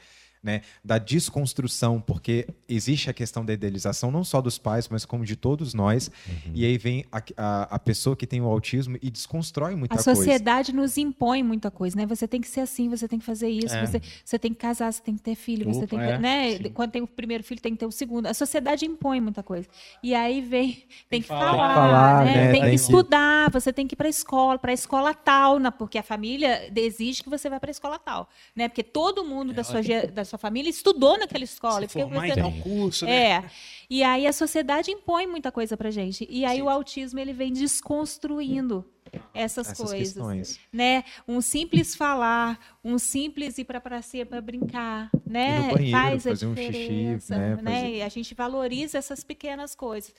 né, 0.48 0.62
da 0.84 0.98
desconstrução, 0.98 2.00
porque 2.00 2.48
existe 2.70 3.10
a 3.10 3.14
questão 3.14 3.44
da 3.46 3.52
idealização 3.52 4.10
não 4.10 4.24
só 4.24 4.42
dos 4.42 4.58
pais, 4.58 4.88
mas 4.88 5.04
como 5.06 5.26
de 5.26 5.36
todos 5.36 5.74
nós. 5.74 6.10
Uhum. 6.28 6.52
E 6.56 6.66
aí 6.66 6.78
vem 6.78 7.04
a, 7.12 7.22
a, 7.36 7.64
a 7.76 7.80
pessoa 7.80 8.16
que 8.16 8.26
tem 8.26 8.40
o 8.42 8.46
autismo 8.46 8.98
e 9.02 9.12
desconstrói 9.12 9.76
muita 9.76 9.96
A 9.96 9.98
coisa. 10.04 10.16
sociedade 10.16 10.74
nos 10.74 10.98
impõe 10.98 11.44
muita 11.44 11.70
coisa, 11.70 11.98
né? 11.98 12.06
Você 12.06 12.26
tem 12.28 12.40
que 12.40 12.48
ser 12.48 12.62
assim, 12.62 12.88
você 12.90 13.08
tem 13.08 13.20
que 13.20 13.26
fazer 13.26 13.50
isso, 13.50 13.76
É. 13.76 13.86
você, 13.86 14.02
você 14.24 14.40
tem 14.40 14.54
que 14.54 14.58
casar, 14.60 14.92
você 14.92 15.02
tem 15.02 15.16
que 15.16 15.22
ter 15.22 15.36
filho, 15.36 15.66
você 15.66 15.80
Opa, 15.80 15.88
tem 15.88 16.00
que, 16.00 16.06
é, 16.06 16.18
né? 16.18 16.58
sim. 16.58 16.64
Quando 16.72 16.92
tem 16.92 17.02
o 17.02 17.08
primeiro 17.08 17.44
filho, 17.44 17.60
tem 17.62 17.74
que 17.74 17.80
ter 17.80 17.86
o 17.86 17.92
segundo. 17.92 18.26
A 18.28 18.34
sociedade 18.34 18.86
impõe 18.86 19.20
muita 19.20 19.44
coisa. 19.44 19.68
E 20.02 20.16
aí 20.16 20.40
vem, 20.42 20.86
tem 21.10 21.22
que 21.22 21.28
falar. 21.28 21.52
falar, 21.52 21.68
Tem 21.68 21.74
que 21.76 21.82
falar, 21.92 22.26
né? 22.26 22.34
né? 22.34 22.42
Tem, 22.44 22.52
Tem 22.54 22.62
que 22.64 22.70
que- 22.70 22.76
estudar, 22.76 23.52
você 23.52 23.74
tem 23.74 23.86
que 23.86 23.96
ir 23.96 23.98
para 23.98 24.08
a 24.08 24.10
escola, 24.10 24.58
para 24.58 24.72
a 24.72 24.74
escola 24.74 25.14
tal, 25.14 25.60
na- 25.60 25.72
porque 25.72 25.98
a 25.98 26.04
família 26.04 26.72
exige 26.76 27.22
que 27.24 27.30
você 27.30 27.50
vá 27.50 27.60
para 27.60 27.70
a 27.70 27.72
escola 27.72 28.00
tal, 28.00 28.30
né? 28.56 28.68
Porque 28.70 28.84
todo 28.84 29.24
mundo 29.26 29.54
da 29.54 29.64
sua, 29.64 29.82
da 30.14 30.24
sua 30.24 30.37
família 30.38 30.70
estudou 30.70 31.18
naquela 31.18 31.44
escola. 31.44 31.88
Se 31.88 31.98
e 31.98 32.02
formar 32.02 32.28
você- 32.28 32.36
tal 32.42 32.52
curso, 32.54 33.06
né? 33.06 33.12
é. 33.32 33.44
E 33.90 34.04
aí 34.04 34.28
a 34.28 34.34
sociedade 34.34 34.92
impõe 34.92 35.26
muita 35.28 35.52
coisa 35.52 35.76
pra 35.78 35.90
gente. 35.92 36.28
E 36.30 36.44
aí 36.46 36.62
o 36.62 36.70
autismo 36.70 37.20
ele 37.20 37.34
vem 37.34 37.52
desconstruindo 37.54 38.86
essas, 39.34 39.68
Essas 39.70 39.78
coisas, 39.78 40.14
questões. 40.14 40.60
né? 40.72 41.04
Um 41.28 41.40
simples 41.42 41.96
falar, 41.96 42.60
um 42.84 42.98
simples 43.00 43.58
ir 43.58 43.64
para 43.64 43.80
praça 43.80 44.26
para 44.26 44.42
brincar, 44.42 45.10
né? 45.26 45.58
Ir 45.58 45.62
no 45.62 45.74
banheiro, 45.74 45.92
Faz 45.98 46.28
a 46.28 46.30
fazer 46.32 46.46
um 46.48 46.56
xixi, 46.56 46.72
diferença, 46.72 47.38
né? 47.38 47.56
né? 47.62 47.72
Fazer- 47.74 47.96
E 47.96 48.02
a 48.02 48.10
gente 48.10 48.34
valoriza 48.36 48.98
essas 48.98 49.24
pequenas 49.24 49.74
coisas. 49.74 50.14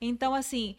Então, 0.00 0.32
assim, 0.34 0.76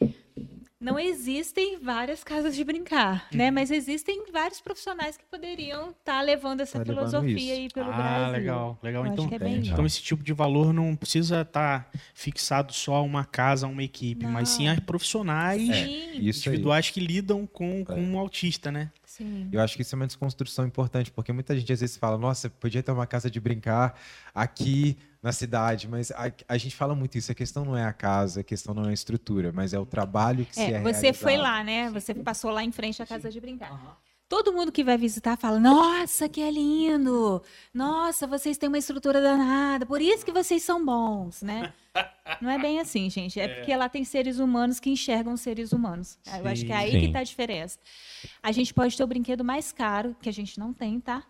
não 0.80 0.98
existem 0.98 1.78
várias 1.78 2.24
casas 2.24 2.56
de 2.56 2.64
brincar, 2.64 3.28
Uhum. 3.32 3.38
né? 3.38 3.52
Mas 3.52 3.70
existem 3.70 4.24
vários 4.32 4.62
profissionais 4.62 5.18
que 5.18 5.26
poderiam 5.26 5.90
estar 5.92 6.22
levando 6.22 6.62
essa 6.62 6.80
Tá 6.80 6.86
levando 6.90 7.10
filosofia 7.10 7.54
isso. 7.54 7.62
aí 7.62 7.70
pelo 7.70 7.92
ah, 7.92 7.96
Brasil. 7.98 8.32
legal, 8.32 8.80
legal. 8.82 9.06
Eu 9.06 9.12
Então, 9.12 9.30
é 9.32 9.40
bem 9.40 9.58
então 9.58 9.86
esse 9.86 10.02
tipo 10.02 10.24
de 10.24 10.32
valor 10.32 10.72
não 10.72 10.96
precisa 10.96 11.42
estar 11.42 11.90
fixado 12.14 12.72
só 12.72 12.96
a 12.96 13.02
uma 13.02 13.26
casa, 13.26 13.66
a 13.66 13.70
uma 13.70 13.84
equipe, 13.84 14.26
mas 14.26 14.50
sim 14.50 14.68
Não. 14.68 14.74
a 14.74 14.82
profissionais 14.82 15.70
aí. 15.70 16.18
individuais 16.18 16.90
que 16.90 17.02
lidam 17.02 17.46
com, 17.46 17.84
com 17.84 18.00
um 18.02 18.18
autista, 18.18 18.72
né? 18.72 18.90
Sim. 19.20 19.50
Eu 19.52 19.62
acho 19.62 19.76
que 19.76 19.84
isso 19.84 19.94
é 19.94 19.98
uma 19.98 20.08
desconstrução 20.08 20.66
importante, 20.66 21.12
porque 21.12 21.32
muita 21.32 21.56
gente 21.58 21.72
às 21.72 21.80
vezes 21.82 21.96
fala, 21.98 22.18
nossa, 22.18 22.50
podia 22.50 22.82
ter 22.82 22.92
uma 22.92 23.06
casa 23.06 23.30
de 23.30 23.40
brincar 23.40 24.00
aqui 24.34 24.98
na 25.22 25.32
cidade, 25.32 25.88
mas 25.88 26.10
a, 26.12 26.32
a 26.48 26.58
gente 26.58 26.76
fala 26.76 26.96
muito 26.96 27.18
isso. 27.18 27.32
A 27.32 27.36
questão 27.36 27.64
não 27.66 27.78
é 27.78 27.84
a 27.86 27.94
casa, 27.94 28.40
a 28.40 28.44
questão 28.44 28.74
não 28.74 28.86
é 28.86 28.90
a 28.90 28.94
estrutura, 28.94 29.52
mas 29.54 29.74
é 29.74 29.80
o 29.80 29.86
trabalho 29.86 30.46
que 30.46 30.56
se 30.56 30.62
é 30.62 30.72
É, 30.76 30.82
você 30.82 31.14
foi 31.14 31.34
realizado. 31.34 31.58
lá, 31.58 31.64
né? 31.64 31.90
Você 31.92 32.14
passou 32.16 32.50
lá 32.52 32.64
em 32.64 32.72
frente 32.72 33.02
à 33.02 33.06
casa 33.06 33.30
de 33.30 33.40
brincar. 33.40 34.00
Todo 34.30 34.54
mundo 34.54 34.72
que 34.72 34.84
vai 34.84 34.96
visitar 34.96 35.36
fala: 35.36 35.60
Nossa, 35.60 36.30
que 36.30 36.40
é 36.40 36.52
lindo! 36.52 37.42
Nossa, 37.74 38.28
vocês 38.28 38.60
têm 38.60 38.70
uma 38.70 38.78
estrutura 38.78 39.20
danada, 39.20 39.88
por 39.88 40.00
isso 40.00 40.24
que 40.24 40.32
vocês 40.32 40.62
são 40.62 40.86
bons, 40.86 41.42
né? 41.42 41.74
Não 42.40 42.52
é 42.52 42.60
bem 42.60 42.80
assim, 42.80 43.10
gente. 43.10 43.40
É, 43.40 43.48
porque 43.48 43.76
lá 43.76 43.90
tem 43.90 44.04
seres 44.04 44.38
humanos 44.38 44.80
que 44.80 44.92
enxergam 44.92 45.36
seres 45.36 45.74
humanos. 45.74 46.20
Eu 46.28 46.48
acho 46.48 46.64
que 46.64 46.72
é 46.72 46.76
aí 46.76 46.92
Sim. 46.92 47.00
que 47.00 47.06
está 47.08 47.20
a 47.20 47.24
diferença. 47.24 47.80
A 48.44 48.52
gente 48.52 48.72
pode 48.72 48.96
ter 48.96 49.04
o 49.04 49.08
brinquedo 49.08 49.44
mais 49.44 49.72
caro, 49.72 50.16
que 50.22 50.30
a 50.30 50.34
gente 50.34 50.60
não 50.60 50.72
tem, 50.72 51.00
tá? 51.00 51.24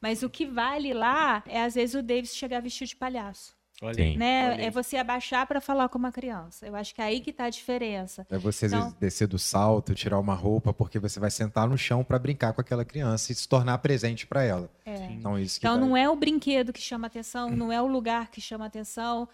Mas 0.00 0.22
o 0.22 0.30
que 0.30 0.46
vale 0.46 0.94
lá 0.94 1.42
é, 1.46 1.60
às 1.64 1.74
vezes, 1.74 1.96
o 1.96 2.02
Davis 2.02 2.36
chegar 2.36 2.62
vestido 2.62 2.88
de 2.88 2.96
palhaço. 2.96 3.56
Olha 3.84 3.94
Sim. 3.94 4.16
Né? 4.16 4.50
Olha. 4.52 4.62
É 4.62 4.70
você 4.70 4.96
abaixar 4.96 5.46
para 5.46 5.60
falar 5.60 5.88
com 5.88 5.98
uma 5.98 6.10
criança. 6.10 6.66
Eu 6.66 6.74
acho 6.74 6.94
que 6.94 7.00
é 7.00 7.04
aí 7.04 7.20
que 7.20 7.30
está 7.30 7.44
a 7.44 7.50
diferença. 7.50 8.26
É 8.30 8.38
você 8.38 8.66
Então- 8.66 8.94
descer 8.98 9.26
do 9.28 9.38
salto, 9.38 9.94
tirar 9.94 10.18
uma 10.18 10.34
roupa, 10.34 10.72
porque 10.72 10.98
você 10.98 11.20
vai 11.20 11.30
sentar 11.30 11.68
no 11.68 11.76
chão 11.76 12.02
para 12.02 12.18
brincar 12.18 12.52
com 12.52 12.60
aquela 12.60 12.84
criança 12.84 13.30
e 13.30 13.34
se 13.34 13.48
tornar 13.48 13.78
presente 13.78 14.26
para 14.26 14.42
ela. 14.42 14.70
É. 14.86 14.94
Então 15.12 15.38
isso 15.38 15.60
que 15.60 15.66
Então 15.66 15.78
vai- 15.78 15.88
não 15.88 15.96
é 15.96 16.08
o 16.08 16.16
brinquedo 16.16 16.72
que 16.72 16.80
chama 16.80 17.06
atenção, 17.06 17.50
não 17.50 17.70
é 17.72 17.80
o 17.80 17.86
lugar 17.86 18.30
que 18.30 18.40
chama 18.40 18.64
atenção, 18.66 19.28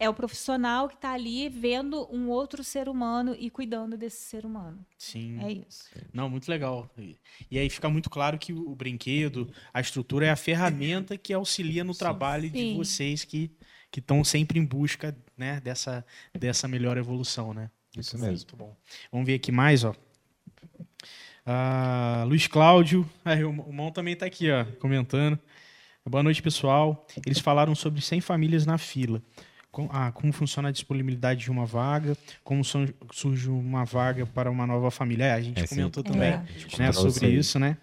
é 0.00 0.08
o 0.08 0.14
profissional 0.14 0.88
que 0.88 0.94
está 0.94 1.12
ali 1.12 1.48
vendo 1.48 2.06
um 2.14 2.28
outro 2.28 2.62
ser 2.62 2.88
humano 2.88 3.34
e 3.36 3.50
cuidando 3.50 3.96
desse 3.96 4.22
ser 4.22 4.46
humano. 4.46 4.78
Sim. 4.96 5.40
É 5.42 5.50
isso. 5.50 5.88
Não, 6.12 6.30
muito 6.30 6.48
legal. 6.48 6.88
E- 7.50 7.58
aí 7.58 7.68
fica 7.68 7.88
muito 7.88 8.08
claro 8.08 8.38
que 8.38 8.52
o 8.52 8.76
brinquedo, 8.76 9.50
a 9.74 9.80
estrutura 9.80 10.26
é 10.26 10.30
a 10.30 10.36
ferramenta 10.36 11.18
que 11.18 11.32
auxilia 11.34 11.82
no 11.82 11.94
trabalho 11.96 12.48
de 12.48 12.58
Sim. 12.60 12.76
vocês 12.76 13.24
que 13.24 13.50
que 13.90 14.00
estão 14.00 14.22
sempre 14.24 14.58
em 14.58 14.64
busca 14.64 15.16
né, 15.36 15.60
dessa, 15.60 16.04
dessa 16.38 16.66
melhor 16.68 16.96
evolução, 16.96 17.54
né? 17.54 17.70
Isso 17.96 18.16
Muito 18.18 18.30
mesmo. 18.30 18.46
Muito 18.50 18.56
bom. 18.56 18.76
Vamos 19.10 19.26
ver 19.26 19.34
aqui 19.34 19.50
mais, 19.50 19.82
ó. 19.84 19.94
Ah, 21.44 22.24
Luiz 22.26 22.46
Cláudio, 22.46 23.08
aí, 23.24 23.42
o 23.44 23.50
o 23.50 23.72
Mão 23.72 23.90
também 23.90 24.14
está 24.14 24.26
aqui, 24.26 24.50
ó, 24.50 24.64
comentando. 24.78 25.38
Boa 26.04 26.22
noite, 26.22 26.42
pessoal. 26.42 27.06
Eles 27.24 27.38
falaram 27.38 27.74
sobre 27.74 28.00
100 28.00 28.20
famílias 28.20 28.64
na 28.66 28.78
fila. 28.78 29.22
Com- 29.70 29.88
ah, 29.92 30.10
como 30.12 30.32
funciona 30.32 30.68
a 30.68 30.72
disponibilidade 30.72 31.40
de 31.44 31.50
uma 31.50 31.66
vaga, 31.66 32.16
como 32.42 32.64
son- 32.64 32.88
surge 33.12 33.48
uma 33.50 33.84
vaga 33.84 34.24
para 34.26 34.50
uma 34.50 34.66
nova 34.66 34.90
família. 34.90 35.24
É, 35.24 35.32
a 35.34 35.40
gente 35.40 35.60
É, 35.62 35.66
sim. 35.66 35.76
comentou 35.76 36.02
também 36.02 36.28
É. 36.28 36.36
né, 36.38 36.46
comentou 36.70 36.92
sobre 37.10 37.10
isso 37.10 37.24
aí. 37.26 37.36
isso, 37.38 37.58
né? 37.58 37.76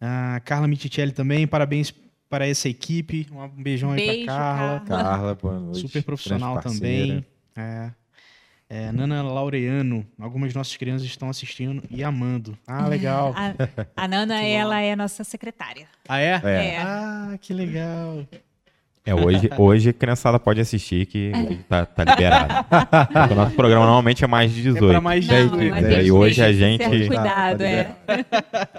Ah, 0.00 0.40
Carla 0.44 0.66
Miticelli 0.66 1.12
também, 1.12 1.46
parabéns 1.46 1.94
para 2.28 2.46
essa 2.46 2.68
equipe. 2.68 3.26
Um 3.32 3.62
beijão 3.62 3.90
aí 3.90 3.96
Beijo, 4.06 4.26
para 4.26 4.34
Carla. 4.34 4.80
Carla. 4.80 5.04
Carla, 5.04 5.34
boa 5.34 5.60
noite. 5.60 5.80
Super 5.80 6.02
profissional 6.02 6.60
também. 6.60 7.24
É. 7.56 7.90
É, 8.68 8.90
Nana 8.90 9.22
Laureano, 9.22 10.06
algumas 10.18 10.50
de 10.50 10.56
nossas 10.56 10.76
crianças 10.76 11.06
estão 11.06 11.28
assistindo 11.28 11.82
e 11.90 12.02
amando. 12.02 12.58
Ah, 12.66 12.88
legal. 12.88 13.34
A, 13.36 14.04
a 14.04 14.08
Nana, 14.08 14.42
ela 14.42 14.80
é 14.80 14.96
nossa 14.96 15.22
secretária. 15.22 15.86
Ah, 16.08 16.18
é? 16.18 16.40
É. 16.42 16.78
Ah, 16.78 17.38
que 17.40 17.52
legal. 17.52 18.26
É, 19.06 19.14
hoje, 19.14 19.50
hoje 19.58 19.90
a 19.90 19.92
criançada 19.92 20.38
pode 20.40 20.60
assistir 20.60 21.04
que 21.06 21.30
tá, 21.68 21.84
tá 21.84 22.04
liberado. 22.04 22.54
o 23.30 23.34
nosso 23.34 23.54
programa 23.54 23.84
normalmente 23.84 24.24
é 24.24 24.26
mais 24.26 24.50
de 24.52 24.60
É 24.60 24.72
18. 24.72 24.86
para 24.88 25.00
mais 25.00 25.26
Não, 25.26 25.58
de 25.58 25.70
mas 25.70 25.84
E 25.84 25.88
tem 25.88 25.96
aí 25.98 26.10
hoje 26.10 26.42
a 26.42 26.52
gente. 26.52 26.84
cuidado, 27.06 27.58
Tá 27.58 27.64
é. 27.64 27.94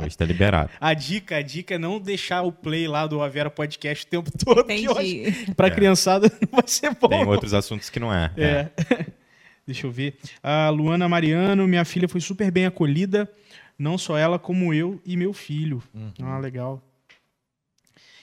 Hoje 0.03 0.17
tá 0.17 0.25
liberado. 0.25 0.69
A 0.81 0.93
dica, 0.95 1.37
a 1.37 1.41
dica 1.43 1.75
é 1.75 1.77
não 1.77 1.99
deixar 1.99 2.41
o 2.41 2.51
play 2.51 2.87
lá 2.87 3.05
do 3.05 3.21
Avera 3.21 3.49
Podcast 3.51 4.05
o 4.05 4.09
tempo 4.09 4.31
todo. 4.43 4.61
Entendi. 4.61 5.31
que 5.31 5.53
Pra 5.55 5.69
criançada 5.69 6.31
não 6.41 6.49
vai 6.59 6.67
ser 6.67 6.89
bom. 6.99 7.07
Tem 7.09 7.23
outros 7.25 7.53
assuntos 7.53 7.89
que 7.91 7.99
não 7.99 8.11
é. 8.11 8.31
É. 8.35 8.67
Deixa 9.67 9.85
eu 9.87 9.91
ver. 9.91 10.17
A 10.43 10.69
Luana 10.69 11.07
Mariano, 11.09 11.67
minha 11.67 11.85
filha 11.85 12.07
foi 12.07 12.21
super 12.21 12.49
bem 12.51 12.65
acolhida. 12.65 13.29
Não 13.77 13.97
só 13.97 14.17
ela, 14.17 14.39
como 14.39 14.73
eu 14.73 14.99
e 15.05 15.17
meu 15.17 15.33
filho. 15.33 15.83
Ah, 16.21 16.37
legal. 16.39 16.81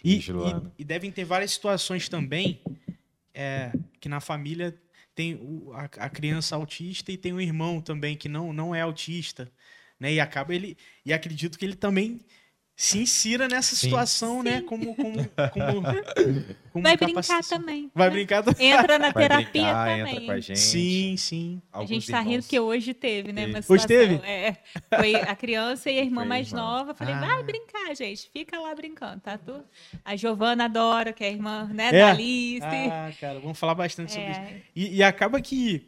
E, 0.04 0.16
e- 0.78 0.82
e 0.82 0.84
devem 0.84 1.10
ter 1.10 1.24
várias 1.24 1.52
situações 1.52 2.08
também 2.08 2.60
é, 3.34 3.72
que 4.00 4.08
na 4.08 4.20
família 4.20 4.74
tem 5.14 5.34
o- 5.34 5.72
a, 5.74 5.84
a 5.84 6.08
criança 6.10 6.56
autista 6.56 7.12
e 7.12 7.16
tem 7.16 7.32
um 7.32 7.40
irmão 7.40 7.80
também 7.80 8.16
que 8.16 8.28
não, 8.28 8.52
não 8.52 8.74
é 8.74 8.80
autista. 8.80 9.50
Né? 9.98 10.14
E 10.14 10.20
acaba 10.20 10.54
ele. 10.54 10.76
E 11.04 11.12
acredito 11.12 11.58
que 11.58 11.64
ele 11.64 11.76
também 11.76 12.20
se 12.74 12.98
insira 12.98 13.46
nessa 13.48 13.76
Sim. 13.76 13.82
situação, 13.86 14.42
né? 14.42 14.62
Como, 14.62 14.94
como, 14.96 15.12
como, 15.14 15.24
como 16.72 16.82
Vai 16.82 16.96
brincar 16.96 17.42
também. 17.44 17.90
Vai 17.94 18.08
né? 18.08 18.14
brincar 18.14 18.42
também. 18.42 18.70
Entra 18.72 18.98
na 18.98 19.10
Vai 19.10 19.22
terapia 19.28 19.62
brincar, 19.62 19.86
também. 19.98 20.14
entra 20.14 20.26
com 20.26 20.32
a 20.32 20.40
gente. 20.40 20.58
Sim, 20.58 21.16
sim. 21.16 21.62
A 21.72 21.78
Alguns 21.78 21.90
gente 21.90 22.10
tá 22.10 22.20
rindo 22.20 22.42
porque 22.42 22.58
hoje 22.58 22.94
teve, 22.94 23.32
né? 23.32 23.46
Uma 23.46 23.60
Hoje 23.68 23.86
teve? 23.86 24.14
É, 24.26 24.56
foi 24.96 25.14
a 25.14 25.36
criança 25.36 25.90
e 25.90 25.98
a 25.98 26.02
irmã 26.02 26.22
Foi 26.22 26.24
a 26.24 26.28
mais 26.28 26.48
irmã. 26.48 26.60
nova. 26.60 26.94
Falei, 26.94 27.14
Ah. 27.14 27.20
vai 27.20 27.42
brincar, 27.44 27.94
gente. 27.94 28.28
Fica 28.32 28.58
lá 28.58 28.74
brincando, 28.74 29.20
tá 29.20 29.36
tudo. 29.38 29.64
A 30.04 30.16
Giovana 30.16 30.64
adora, 30.64 31.12
que 31.12 31.22
é 31.22 31.28
a 31.28 31.30
irmã, 31.30 31.64
né, 31.72 31.88
É? 31.88 31.92
da 31.92 32.10
Alice. 32.10 32.64
Ah, 32.66 33.10
cara, 33.20 33.38
vamos 33.38 33.58
falar 33.58 33.74
bastante 33.74 34.12
sobre 34.12 34.30
isso. 34.30 34.40
É, 34.40 34.62
E, 34.74 34.96
e 34.96 35.02
acaba 35.02 35.40
que 35.40 35.86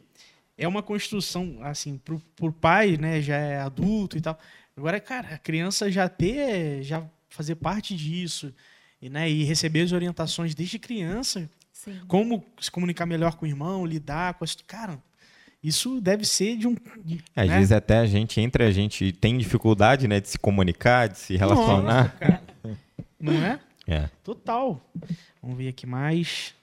é 0.57 0.67
uma 0.67 0.83
construção, 0.83 1.57
assim, 1.63 1.97
pro, 1.97 2.21
pro 2.35 2.53
pai, 2.53 2.95
né, 2.95 3.21
já 3.21 3.35
é 3.37 3.59
adulto 3.59 4.17
e 4.17 4.21
tal. 4.21 4.39
Agora, 4.77 4.99
cara, 4.99 5.35
a 5.35 5.37
criança 5.37 5.89
já 5.91 6.09
ter, 6.09 6.83
já 6.83 7.03
fazer 7.29 7.55
parte 7.55 7.95
disso, 7.95 8.53
e, 9.01 9.09
né, 9.09 9.29
e 9.29 9.43
receber 9.43 9.81
as 9.81 9.91
orientações 9.91 10.53
desde 10.53 10.77
criança, 10.79 11.49
sim. 11.71 11.99
como 12.07 12.43
se 12.59 12.69
comunicar 12.69 13.05
melhor 13.05 13.35
com 13.35 13.45
o 13.45 13.47
irmão, 13.47 13.85
lidar 13.85 14.33
com 14.35 14.43
as... 14.43 14.55
Cara, 14.55 14.99
isso 15.63 15.99
deve 16.01 16.25
ser 16.25 16.57
de 16.57 16.67
um... 16.67 16.75
de- 17.03 17.23
É, 17.35 17.41
Às 17.43 17.47
né? 17.49 17.55
vezes 17.57 17.71
até 17.71 17.97
a 17.99 18.05
gente, 18.05 18.39
entre 18.41 18.63
a 18.63 18.71
gente, 18.71 19.11
tem 19.13 19.37
dificuldade, 19.37 20.07
né, 20.07 20.19
de 20.19 20.27
se 20.29 20.37
comunicar, 20.37 21.07
de 21.07 21.17
se 21.19 21.37
Nossa, 21.37 21.45
relacionar. 21.55 22.17
cara. 22.17 22.41
Não 23.19 23.33
é? 23.33 23.59
É. 23.87 24.09
Total. 24.23 24.83
Vamos 25.39 25.57
ver 25.59 25.67
aqui 25.67 25.85
mais. 25.85 26.55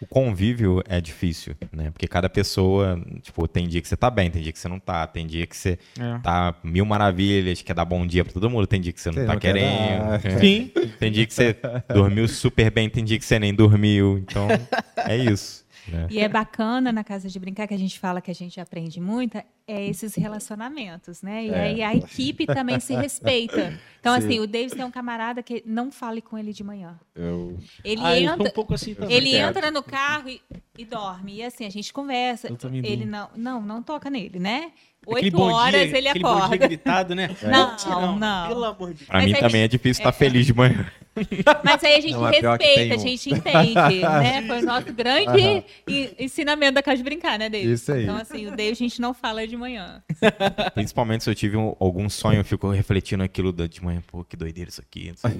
O 0.00 0.06
convívio 0.06 0.82
é 0.88 1.00
difícil, 1.00 1.54
né? 1.72 1.90
Porque 1.90 2.06
cada 2.06 2.28
pessoa, 2.28 3.00
tipo, 3.20 3.48
tem 3.48 3.66
dia 3.66 3.80
que 3.82 3.88
você 3.88 3.96
tá 3.96 4.08
bem, 4.08 4.30
tem 4.30 4.40
dia 4.42 4.52
que 4.52 4.58
você 4.58 4.68
não 4.68 4.78
tá, 4.78 5.06
tem 5.06 5.26
dia 5.26 5.44
que 5.46 5.56
você 5.56 5.76
É. 5.98 6.18
tá 6.22 6.54
mil 6.62 6.84
maravilhas, 6.86 7.62
quer 7.62 7.74
dar 7.74 7.84
bom 7.84 8.06
dia 8.06 8.24
pra 8.24 8.32
todo 8.32 8.48
mundo, 8.48 8.66
tem 8.66 8.80
dia 8.80 8.92
que 8.92 9.00
você 9.00 9.08
não 9.10 9.14
Você 9.16 9.26
tá 9.26 9.32
não 9.32 9.40
quer 9.40 9.54
querendo. 9.54 10.08
dar. 10.08 10.20
Sim. 10.40 10.70
Tem 11.00 11.10
dia 11.10 11.26
que 11.26 11.34
você 11.34 11.56
dormiu 11.92 12.28
super 12.28 12.70
bem, 12.70 12.88
tem 12.88 13.04
dia 13.04 13.18
que 13.18 13.24
você 13.24 13.38
nem 13.40 13.52
dormiu. 13.52 14.18
Então, 14.18 14.46
é 15.06 15.16
isso. 15.16 15.64
Né? 15.90 16.06
E 16.10 16.18
é 16.20 16.28
bacana 16.28 16.92
na 16.92 17.02
casa 17.04 17.28
de 17.28 17.38
brincar, 17.38 17.66
que 17.66 17.74
a 17.74 17.78
gente 17.78 17.98
fala 17.98 18.20
que 18.20 18.30
a 18.30 18.34
gente 18.34 18.60
aprende 18.60 19.00
muito, 19.00 19.36
é 19.66 19.86
esses 19.86 20.14
relacionamentos, 20.14 21.22
né? 21.22 21.44
E 21.46 21.50
É. 21.50 21.60
aí 21.60 21.82
a 21.82 21.94
equipe 21.94 22.46
também 22.46 22.80
se 22.80 22.94
respeita. 22.94 23.78
Então, 24.00 24.18
Sim. 24.18 24.26
assim, 24.26 24.40
o 24.40 24.46
Davis 24.46 24.72
tem 24.72 24.84
um 24.84 24.90
camarada 24.90 25.42
que 25.42 25.62
não 25.66 25.90
fale 25.90 26.20
com 26.22 26.38
ele 26.38 26.52
de 26.52 26.62
manhã. 26.64 26.98
Eu, 27.14 27.58
Ele 27.84 28.00
Ah, 28.04 28.18
eu 28.18 28.28
sou 28.28 28.30
um 28.30 28.40
entra. 28.40 28.52
pouco 28.52 28.74
assim 28.74 28.94
também. 28.94 29.14
Ele 29.16 29.26
Obrigado. 29.28 29.56
entra 29.56 29.70
no 29.70 29.82
carro 29.82 30.28
e, 30.28 30.40
e 30.78 30.84
dorme. 30.84 31.36
E 31.36 31.42
assim, 31.42 31.66
a 31.66 31.70
gente 31.70 31.92
conversa. 31.92 32.48
Eu 32.48 32.56
Ele 32.84 33.04
não, 33.04 33.28
não, 33.36 33.60
não 33.60 33.82
toca 33.82 34.08
nele, 34.08 34.38
né? 34.38 34.70
Oito 35.06 35.40
horas 35.40 35.88
dia, 35.88 35.96
ele 35.98 36.08
aquele 36.08 36.22
bom 36.22 36.34
dia 36.34 36.44
acorda. 36.44 36.56
gritado, 36.66 37.14
né? 37.14 37.30
Não, 37.42 38.16
não. 38.18 38.48
Pelo 38.48 38.64
amor 38.64 38.88
de 38.90 38.96
Deus. 38.98 39.08
Pra 39.08 39.18
Mas 39.20 39.26
mim 39.26 39.34
aí- 39.34 39.40
também 39.40 39.62
é 39.62 39.68
difícil 39.68 40.02
estar 40.02 40.12
feliz 40.12 40.44
de 40.44 40.52
manhã. 40.52 40.86
Mas 41.64 41.84
aí 41.84 41.94
a 41.94 42.00
gente 42.00 42.12
Não, 42.14 42.28
é 42.28 42.40
respeita, 42.40 42.94
a 42.94 42.98
gente 42.98 43.30
entende, 43.34 43.74
né? 43.74 44.42
Foi 44.46 44.58
o 44.60 44.64
nosso 44.64 44.92
grande 44.92 45.40
en- 45.88 46.10
ensinamento 46.18 46.72
da 46.74 46.82
casa 46.82 46.96
de 46.98 47.02
brincar, 47.02 47.38
né, 47.38 47.48
David? 47.48 47.72
Isso 47.72 47.92
aí. 47.92 48.04
Então, 48.04 48.16
assim, 48.16 48.46
o 48.46 48.50
David 48.50 48.72
a 48.72 48.74
gente 48.76 49.00
não 49.00 49.12
fala 49.14 49.46
de 49.46 49.56
manhã. 49.56 50.02
Principalmente 50.74 51.24
se 51.24 51.30
eu 51.30 51.34
tive 51.34 51.56
um- 51.56 51.74
algum 51.80 52.08
sonho, 52.08 52.40
eu 52.40 52.44
fico 52.44 52.68
refletindo 52.70 53.22
aquilo 53.22 53.52
de 53.52 53.82
manhã. 53.84 54.02
Pô, 54.06 54.24
que 54.24 54.36
doideira 54.36 54.70
isso 54.70 54.80
aqui. 54.80 55.12
não 55.12 55.16
sei. 55.16 55.30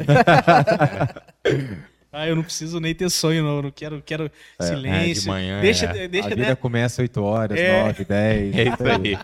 Ah, 2.11 2.27
eu 2.27 2.35
não 2.35 2.43
preciso 2.43 2.81
nem 2.81 2.95
ter 2.95 3.11
sonho, 3.11 3.43
não. 3.45 3.57
Eu 3.57 3.63
não 3.65 3.71
quero, 3.71 4.03
quero 4.05 4.31
É, 4.59 4.63
silêncio. 4.65 5.23
de 5.25 5.29
manhã, 5.29 5.61
deixa, 5.61 5.85
é. 5.85 6.09
deixa, 6.09 6.27
a 6.29 6.31
vida 6.31 6.49
né? 6.49 6.55
começa 6.55 7.03
8 7.03 7.23
horas, 7.23 7.59
É. 7.61 7.83
9, 7.85 8.05
10. 8.07 8.57
É 8.57 8.63
isso 8.65 8.77
aí. 8.83 9.19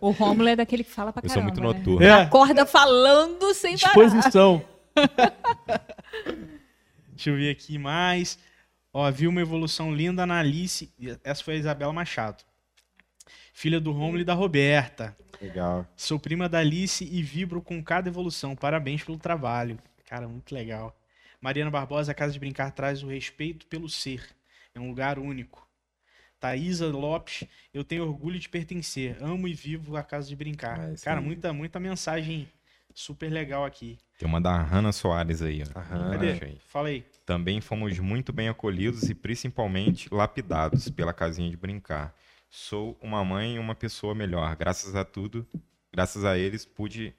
O 0.00 0.10
Rômulo 0.12 0.48
é 0.48 0.56
daquele 0.56 0.82
que 0.82 0.90
fala 0.90 1.12
pra 1.12 1.20
Eu 1.22 1.28
caramba, 1.28 1.34
sou 1.34 1.42
muito 1.42 1.60
né? 1.60 1.78
noturno. 1.78 2.06
É, 2.06 2.10
Acorda 2.22 2.64
falando 2.64 3.52
sem 3.52 3.76
parar. 3.76 3.92
disposição. 3.94 4.62
Deixa 7.08 7.30
eu 7.30 7.36
ver 7.36 7.50
aqui 7.50 7.78
mais. 7.78 8.38
Ó, 8.92 9.10
vi 9.10 9.26
uma 9.26 9.40
evolução 9.40 9.94
linda 9.94 10.26
na 10.26 10.38
Alice. 10.38 10.92
Essa 11.24 11.42
foi 11.42 11.54
a 11.54 11.58
Isabela 11.58 11.92
Machado. 11.92 12.44
Filha 13.52 13.80
do 13.80 13.92
Romulo 13.92 14.20
e 14.20 14.24
da 14.24 14.34
Roberta. 14.34 15.16
Legal. 15.40 15.86
Sou 15.96 16.18
prima 16.18 16.48
da 16.48 16.58
Alice 16.58 17.04
e 17.04 17.22
vibro 17.22 17.60
com 17.60 17.82
cada 17.82 18.08
evolução. 18.08 18.54
Parabéns 18.54 19.02
pelo 19.02 19.18
trabalho. 19.18 19.78
Cara, 20.06 20.28
muito 20.28 20.54
legal. 20.54 20.96
Mariana 21.40 21.70
Barbosa, 21.70 22.12
a 22.12 22.14
Casa 22.14 22.32
de 22.32 22.38
Brincar 22.38 22.70
traz 22.70 23.02
o 23.02 23.08
respeito 23.08 23.66
pelo 23.66 23.88
ser. 23.88 24.24
É 24.74 24.80
um 24.80 24.88
lugar 24.88 25.18
único. 25.18 25.66
Thaisa 26.38 26.88
Lopes, 26.88 27.44
eu 27.72 27.84
tenho 27.84 28.04
orgulho 28.04 28.38
de 28.38 28.48
pertencer. 28.48 29.16
Amo 29.20 29.46
e 29.46 29.54
vivo 29.54 29.96
a 29.96 30.02
Casa 30.02 30.28
de 30.28 30.36
Brincar. 30.36 30.78
Ah, 30.78 30.94
Cara, 31.02 31.20
muita, 31.20 31.52
muita 31.52 31.80
mensagem 31.80 32.48
super 32.94 33.30
legal 33.30 33.64
aqui. 33.64 33.98
Tem 34.18 34.28
uma 34.28 34.40
da 34.40 34.56
Hannah 34.62 34.92
Soares 34.92 35.42
aí, 35.42 35.62
ó. 35.62 35.78
Aham. 35.78 36.18
Aí. 36.20 36.58
Fala 36.66 36.88
aí. 36.88 37.04
Também 37.26 37.60
fomos 37.60 37.98
muito 37.98 38.32
bem 38.32 38.48
acolhidos 38.48 39.08
e 39.10 39.14
principalmente 39.14 40.08
lapidados 40.12 40.88
pela 40.88 41.12
casinha 41.12 41.50
de 41.50 41.56
brincar. 41.56 42.14
Sou 42.50 42.98
uma 43.00 43.24
mãe 43.24 43.56
e 43.56 43.58
uma 43.58 43.74
pessoa 43.74 44.14
melhor. 44.14 44.54
Graças 44.56 44.94
a 44.94 45.04
tudo, 45.04 45.46
graças 45.92 46.24
a 46.24 46.36
eles, 46.36 46.64
pude 46.64 47.14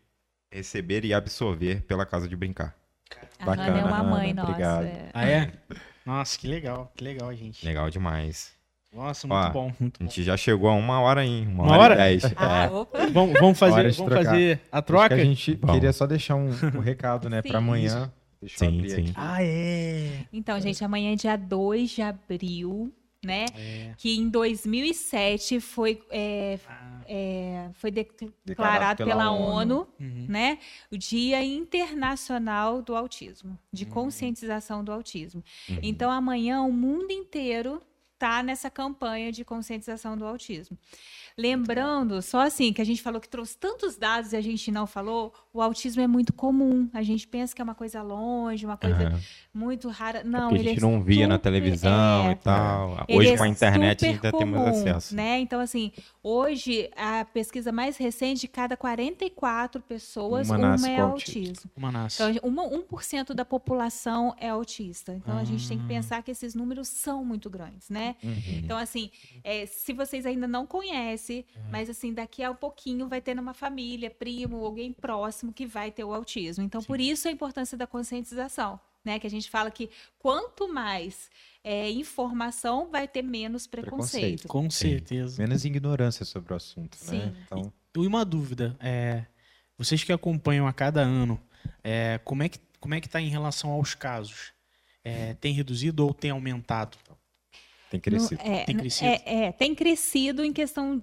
receber 0.52 1.04
e 1.04 1.14
absorver 1.14 1.82
pela 1.82 2.06
casa 2.06 2.28
de 2.28 2.36
brincar. 2.36 2.76
A 3.40 3.46
Bacana, 3.46 3.68
Hannah 3.68 3.80
é 3.80 3.84
uma 3.86 4.04
mãe 4.04 4.28
Hannah, 4.30 4.42
nossa. 4.42 4.52
obrigado. 4.52 4.86
é. 4.86 5.10
Ah, 5.14 5.28
é? 5.28 5.54
Nossa, 6.06 6.38
que 6.38 6.48
legal. 6.48 6.92
Que 6.96 7.04
legal, 7.04 7.34
gente. 7.34 7.66
Legal 7.66 7.90
demais. 7.90 8.54
Nossa, 8.94 9.28
muito 9.28 9.40
Ó, 9.48 9.50
bom. 9.50 9.74
Muito 9.80 9.98
A 10.02 10.04
bom. 10.04 10.10
gente 10.10 10.24
já 10.24 10.38
chegou 10.38 10.70
a 10.70 10.74
uma 10.74 11.00
hora 11.02 11.22
aí. 11.22 11.46
Uma, 11.48 11.64
Uma 11.64 11.74
hora, 11.78 11.82
hora? 11.82 12.12
e 12.12 12.18
dez. 12.20 12.34
Ah, 12.36 12.64
É. 12.66 12.70
opa. 12.70 13.06
Vamos, 13.08 13.40
vamos 13.40 13.60
fazer, 13.60 13.92
vamos 13.92 14.14
fazer 14.14 14.62
a 14.72 14.78
Acho 14.78 14.86
troca? 14.88 15.16
que 15.16 15.22
a 15.22 15.26
gente 15.26 15.56
Vamos. 15.56 15.76
queria 15.76 15.94
só 15.94 16.06
deixar 16.06 16.36
um, 16.36 16.50
um 16.76 16.80
recado, 16.80 17.30
né, 17.30 17.42
para 17.42 17.58
amanhã. 17.58 18.12
Deixa 18.42 18.66
eu 18.66 18.70
Sim, 18.70 18.78
abrir 18.78 18.90
sim. 18.90 19.02
aqui. 19.02 19.14
Ah, 19.16 19.38
é. 19.44 20.26
Então, 20.34 20.60
gente, 20.60 20.84
amanhã 20.84 21.14
é 21.14 21.16
dia 21.16 21.36
2 21.38 21.90
de 21.92 22.02
abril, 22.02 22.92
né? 23.26 23.46
É. 23.56 23.92
Que 23.98 24.18
em 24.18 24.28
2007 24.30 25.62
foi, 25.62 26.02
é, 26.12 26.60
Ah, 26.68 27.02
é, 27.08 27.70
foi 27.76 27.90
declarado 27.90 28.34
Declarado 28.46 28.98
pela, 28.98 29.10
pela 29.12 29.32
ONU, 29.32 29.88
uhum. 30.00 30.26
né? 30.28 30.58
O 30.92 30.98
Dia 30.98 31.42
Internacional 31.44 32.82
do 32.82 32.96
Autismo, 32.96 33.58
de 33.72 33.86
Uhum. 33.86 33.92
conscientização 33.92 34.84
do 34.84 34.92
autismo. 34.92 35.42
Então, 35.82 36.12
amanhã 36.12 36.62
o 36.64 36.72
mundo 36.72 37.12
inteiro 37.12 37.82
tá 38.24 38.42
nessa 38.42 38.70
campanha 38.70 39.34
de 39.34 39.44
conscientização 39.44 40.16
do 40.16 40.26
autismo. 40.26 40.78
Lembrando, 41.38 42.22
só 42.22 42.42
assim, 42.42 42.72
que 42.72 42.82
a 42.82 42.86
gente 42.86 43.02
falou 43.02 43.20
que 43.20 43.28
trouxe 43.28 43.58
tantos 43.58 43.98
dados 43.98 44.34
e 44.34 44.36
a 44.36 44.42
gente 44.42 44.72
não 44.72 44.86
falou, 44.86 45.34
o 45.54 45.62
autismo 45.62 46.02
é 46.02 46.08
muito 46.08 46.32
comum. 46.34 46.90
A 46.94 47.02
gente 47.02 47.28
pensa 47.28 47.56
que 47.56 47.62
é 47.62 47.64
uma 47.64 47.74
coisa 47.76 48.02
longe, 48.02 48.66
uma 48.66 48.78
coisa 48.78 49.08
Aham. 49.08 49.20
muito 49.54 49.90
rara. 49.90 50.24
Não, 50.24 50.50
Porque 50.50 50.62
a 50.62 50.70
gente 50.70 50.78
é 50.78 50.82
não 50.82 51.02
via 51.04 51.28
na 51.28 51.40
televisão 51.40 52.28
é, 52.30 52.32
e 52.32 52.36
tal. 52.36 53.06
ele 53.08 53.18
Hoje 53.18 53.30
é 53.32 53.38
com 53.38 53.44
a 53.44 53.48
internet 53.48 54.04
a 54.06 54.08
gente 54.08 54.16
super 54.18 54.32
já 54.32 54.38
temos 54.38 54.60
acesso. 54.62 55.16
Né? 55.16 55.40
Então, 55.40 55.60
assim, 55.60 55.92
hoje 56.22 56.90
a 56.96 57.26
pesquisa 57.26 57.72
mais 57.72 57.98
recente, 57.98 58.42
de 58.42 58.48
cada 58.48 58.76
44 58.76 59.82
pessoas, 59.82 60.50
Uma 60.50 60.58
uma, 60.58 60.68
é 60.90 61.00
autismo. 61.00 61.42
autismo. 61.42 61.72
Uma 61.76 61.92
nasce. 61.92 62.22
Então, 62.24 62.50
uma, 62.50 62.64
1% 62.64 63.34
da 63.34 63.46
população 63.46 64.36
é 64.38 64.50
autista. 64.50 65.14
Então, 65.14 65.38
a 65.38 65.44
gente 65.44 65.68
tem 65.68 65.78
que 65.78 65.86
Ah. 65.86 65.88
pensar 65.88 66.24
que 66.24 66.32
esses 66.32 66.54
números 66.56 66.88
são 66.88 67.24
muito 67.24 67.50
grandes, 67.50 67.90
né? 67.90 68.16
Uhum. 68.24 68.34
Então, 68.64 68.78
assim, 68.78 69.10
é, 69.44 69.66
se 69.66 69.94
vocês 69.94 70.26
ainda 70.26 70.48
não 70.48 70.66
conhecem, 70.66 71.23
mas 71.72 71.90
assim, 71.90 72.14
daqui 72.14 72.44
a 72.44 72.52
um 72.52 72.56
pouquinho 72.56 73.08
vai 73.08 73.22
ter 73.22 73.34
numa 73.36 73.54
família, 73.54 74.10
primo, 74.10 74.64
alguém 74.66 74.92
próximo 74.92 75.52
que 75.54 75.66
vai 75.66 75.92
ter 75.92 76.04
o 76.04 76.14
autismo. 76.14 76.64
Então, 76.64 76.82
por 76.84 77.00
isso 77.00 77.28
a 77.28 77.32
importância 77.32 77.78
da 77.78 77.86
conscientização, 77.88 78.80
né? 79.04 79.20
Que 79.20 79.28
a 79.28 79.30
gente 79.30 79.50
fala 79.50 79.70
que 79.72 79.90
quanto 80.20 80.68
mais 80.72 81.30
é, 81.64 81.90
informação, 81.92 82.90
vai 82.90 83.08
ter 83.08 83.22
menos 83.22 83.66
preconceito. 83.68 84.42
Preconceito. 84.42 84.48
Com 84.48 84.70
certeza. 84.70 85.42
Menos 85.42 85.64
ignorância 85.66 86.26
sobre 86.26 86.54
o 86.54 86.56
assunto, 86.56 86.98
né? 87.06 87.32
Sim. 87.32 87.36
Então, 87.46 87.74
E 87.96 88.08
uma 88.08 88.26
dúvida, 88.26 88.76
é, 88.80 89.26
vocês 89.78 90.04
que 90.04 90.12
acompanham 90.12 90.68
a 90.68 90.74
cada 90.74 91.02
ano, 91.02 91.40
é, 91.84 92.20
como 92.24 92.44
é 92.44 92.50
que 92.50 92.60
como 92.80 92.94
é 92.96 93.00
que 93.00 93.08
está 93.08 93.22
em 93.22 93.30
relação 93.30 93.70
aos 93.72 93.96
casos? 93.96 94.52
É, 95.06 95.36
tem 95.36 95.54
reduzido 95.54 96.06
ou 96.06 96.14
tem 96.14 96.32
aumentado? 96.32 96.98
tem 97.90 97.98
No- 97.98 98.02
crescido. 98.02 98.42
é, 98.42 98.66
Tem 98.66 98.76
crescido? 98.76 99.06
É, 99.10 99.22
é, 99.46 99.52
tem 99.54 99.74
crescido 99.74 100.44
em 100.44 100.52
questão 100.52 101.02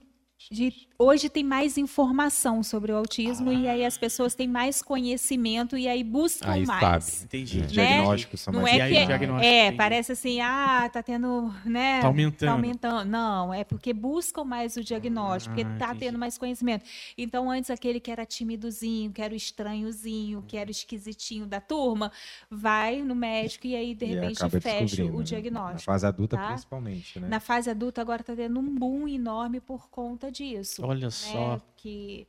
de. 0.50 0.72
Hoje 0.98 1.28
tem 1.30 1.42
mais 1.42 1.78
informação 1.78 2.62
sobre 2.62 2.92
o 2.92 2.96
autismo 2.96 3.52
e 3.52 3.66
aí 3.66 3.84
as 3.84 3.96
pessoas 3.96 4.34
têm 4.34 4.46
mais 4.46 4.82
conhecimento 4.82 5.76
e 5.76 5.88
aí 5.88 6.04
buscam 6.04 6.50
Aí 6.50 6.66
mais. 6.66 7.04
sabe. 7.04 7.24
Entendi. 7.24 7.60
Né? 7.60 7.66
diagnósticos 7.66 8.40
são 8.40 8.52
Não 8.52 8.62
mais 8.62 8.74
E 8.76 8.78
é 8.78 8.82
aí, 8.82 8.94
que 8.94 9.02
o 9.02 9.06
diagnóstico, 9.06 9.46
é, 9.46 9.62
entendi. 9.66 9.76
parece 9.76 10.12
assim, 10.12 10.40
ah, 10.40 10.90
tá 10.92 11.02
tendo, 11.02 11.52
né? 11.64 12.00
Tá 12.00 12.06
aumentando. 12.06 12.48
Tá 12.48 12.52
aumentando. 12.52 13.04
Não, 13.08 13.52
é 13.54 13.64
porque 13.64 13.92
buscam 13.94 14.44
mais 14.44 14.76
o 14.76 14.84
diagnóstico, 14.84 15.52
Ah, 15.52 15.56
porque 15.56 15.78
tá 15.78 15.86
entendi. 15.86 16.00
tendo 16.00 16.18
mais 16.18 16.36
conhecimento. 16.36 16.84
Então, 17.16 17.50
antes 17.50 17.70
aquele 17.70 17.98
que 17.98 18.10
era 18.10 18.24
timidozinho, 18.26 19.10
que 19.10 19.22
era 19.22 19.32
o 19.32 19.36
estranhozinho, 19.36 20.44
que 20.46 20.56
era 20.56 20.68
o 20.68 20.70
esquisitinho 20.70 21.46
da 21.46 21.60
turma, 21.60 22.12
vai 22.50 23.02
no 23.02 23.14
médico 23.14 23.66
e 23.66 23.74
aí 23.74 23.94
de 23.94 24.04
repente 24.04 24.60
fecha 24.60 25.04
o 25.04 25.18
né? 25.18 25.24
diagnóstico. 25.24 25.72
Na 25.74 25.78
fase 25.94 26.06
adulta, 26.06 26.36
tá? 26.36 26.48
principalmente, 26.48 27.18
né? 27.20 27.28
Na 27.28 27.40
fase 27.40 27.70
adulta 27.70 28.00
agora 28.00 28.22
tá 28.22 28.34
tendo 28.36 28.60
um 28.60 28.74
boom 28.74 29.08
enorme 29.08 29.60
por 29.60 29.88
conta 29.88 30.29
disso 30.30 30.84
Olha 30.84 31.06
né, 31.06 31.10
só. 31.10 31.58
que 31.76 32.26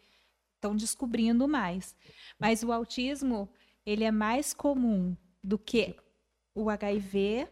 estão 0.55 0.75
descobrindo 0.75 1.47
mais. 1.47 1.95
Mas 2.39 2.63
o 2.63 2.71
autismo, 2.71 3.49
ele 3.85 4.03
é 4.03 4.11
mais 4.11 4.53
comum 4.53 5.15
do 5.43 5.57
que 5.57 5.95
o 6.53 6.69
HIV, 6.69 7.47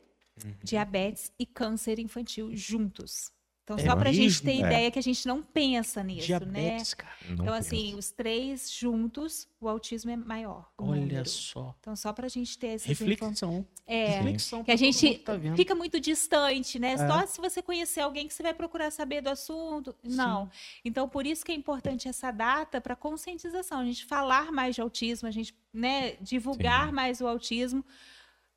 Uhum. 0.45 0.53
diabetes 0.63 1.33
e 1.37 1.45
câncer 1.45 1.99
infantil 1.99 2.55
juntos. 2.55 3.29
Então, 3.69 3.77
É 3.77 3.87
só 3.87 3.95
para 3.95 4.09
a 4.09 4.11
gente 4.11 4.41
ter 4.41 4.53
É. 4.53 4.59
ideia 4.65 4.89
que 4.89 4.97
a 4.97 5.01
gente 5.03 5.27
não 5.27 5.43
pensa 5.43 6.01
nisso, 6.03 6.21
né? 6.31 6.39
Diabetes, 6.39 6.95
cara. 6.95 7.13
Não 7.27 7.33
Então, 7.33 7.45
penso. 7.45 7.57
assim, 7.59 7.93
os 7.93 8.09
três 8.09 8.71
juntos, 8.71 9.47
o 9.61 9.69
autismo 9.69 10.09
é 10.09 10.15
maior. 10.15 10.67
Olha 10.75 11.01
número. 11.01 11.29
só. 11.29 11.75
Então, 11.79 11.95
só 11.95 12.11
para 12.11 12.25
a 12.25 12.29
gente 12.29 12.57
ter 12.57 12.73
informações. 12.73 12.99
Reflexão. 12.99 13.65
É, 13.85 14.07
Reflexão 14.17 14.63
que 14.63 14.71
a 14.71 14.75
gente 14.75 15.19
tá 15.19 15.33
fica 15.55 15.75
muito 15.75 15.99
distante, 15.99 16.79
né? 16.79 16.93
É. 16.93 16.97
Só 16.97 17.27
se 17.27 17.39
você 17.39 17.61
conhecer 17.61 18.01
alguém 18.01 18.27
que 18.27 18.33
você 18.33 18.41
vai 18.41 18.55
procurar 18.55 18.89
saber 18.89 19.21
do 19.21 19.29
assunto. 19.29 19.95
Não. 20.03 20.49
Então, 20.83 21.07
por 21.07 21.27
isso 21.27 21.45
que 21.45 21.51
é 21.51 21.55
importante 21.55 22.07
essa 22.07 22.31
data 22.31 22.81
para 22.81 22.95
conscientização, 22.95 23.81
a 23.81 23.85
gente 23.85 24.03
falar 24.05 24.51
mais 24.51 24.73
de 24.73 24.81
autismo, 24.81 25.27
a 25.27 25.31
gente 25.31 25.53
né, 25.71 26.13
divulgar 26.21 26.87
Sim. 26.87 26.93
mais 26.93 27.21
o 27.21 27.27
autismo, 27.27 27.85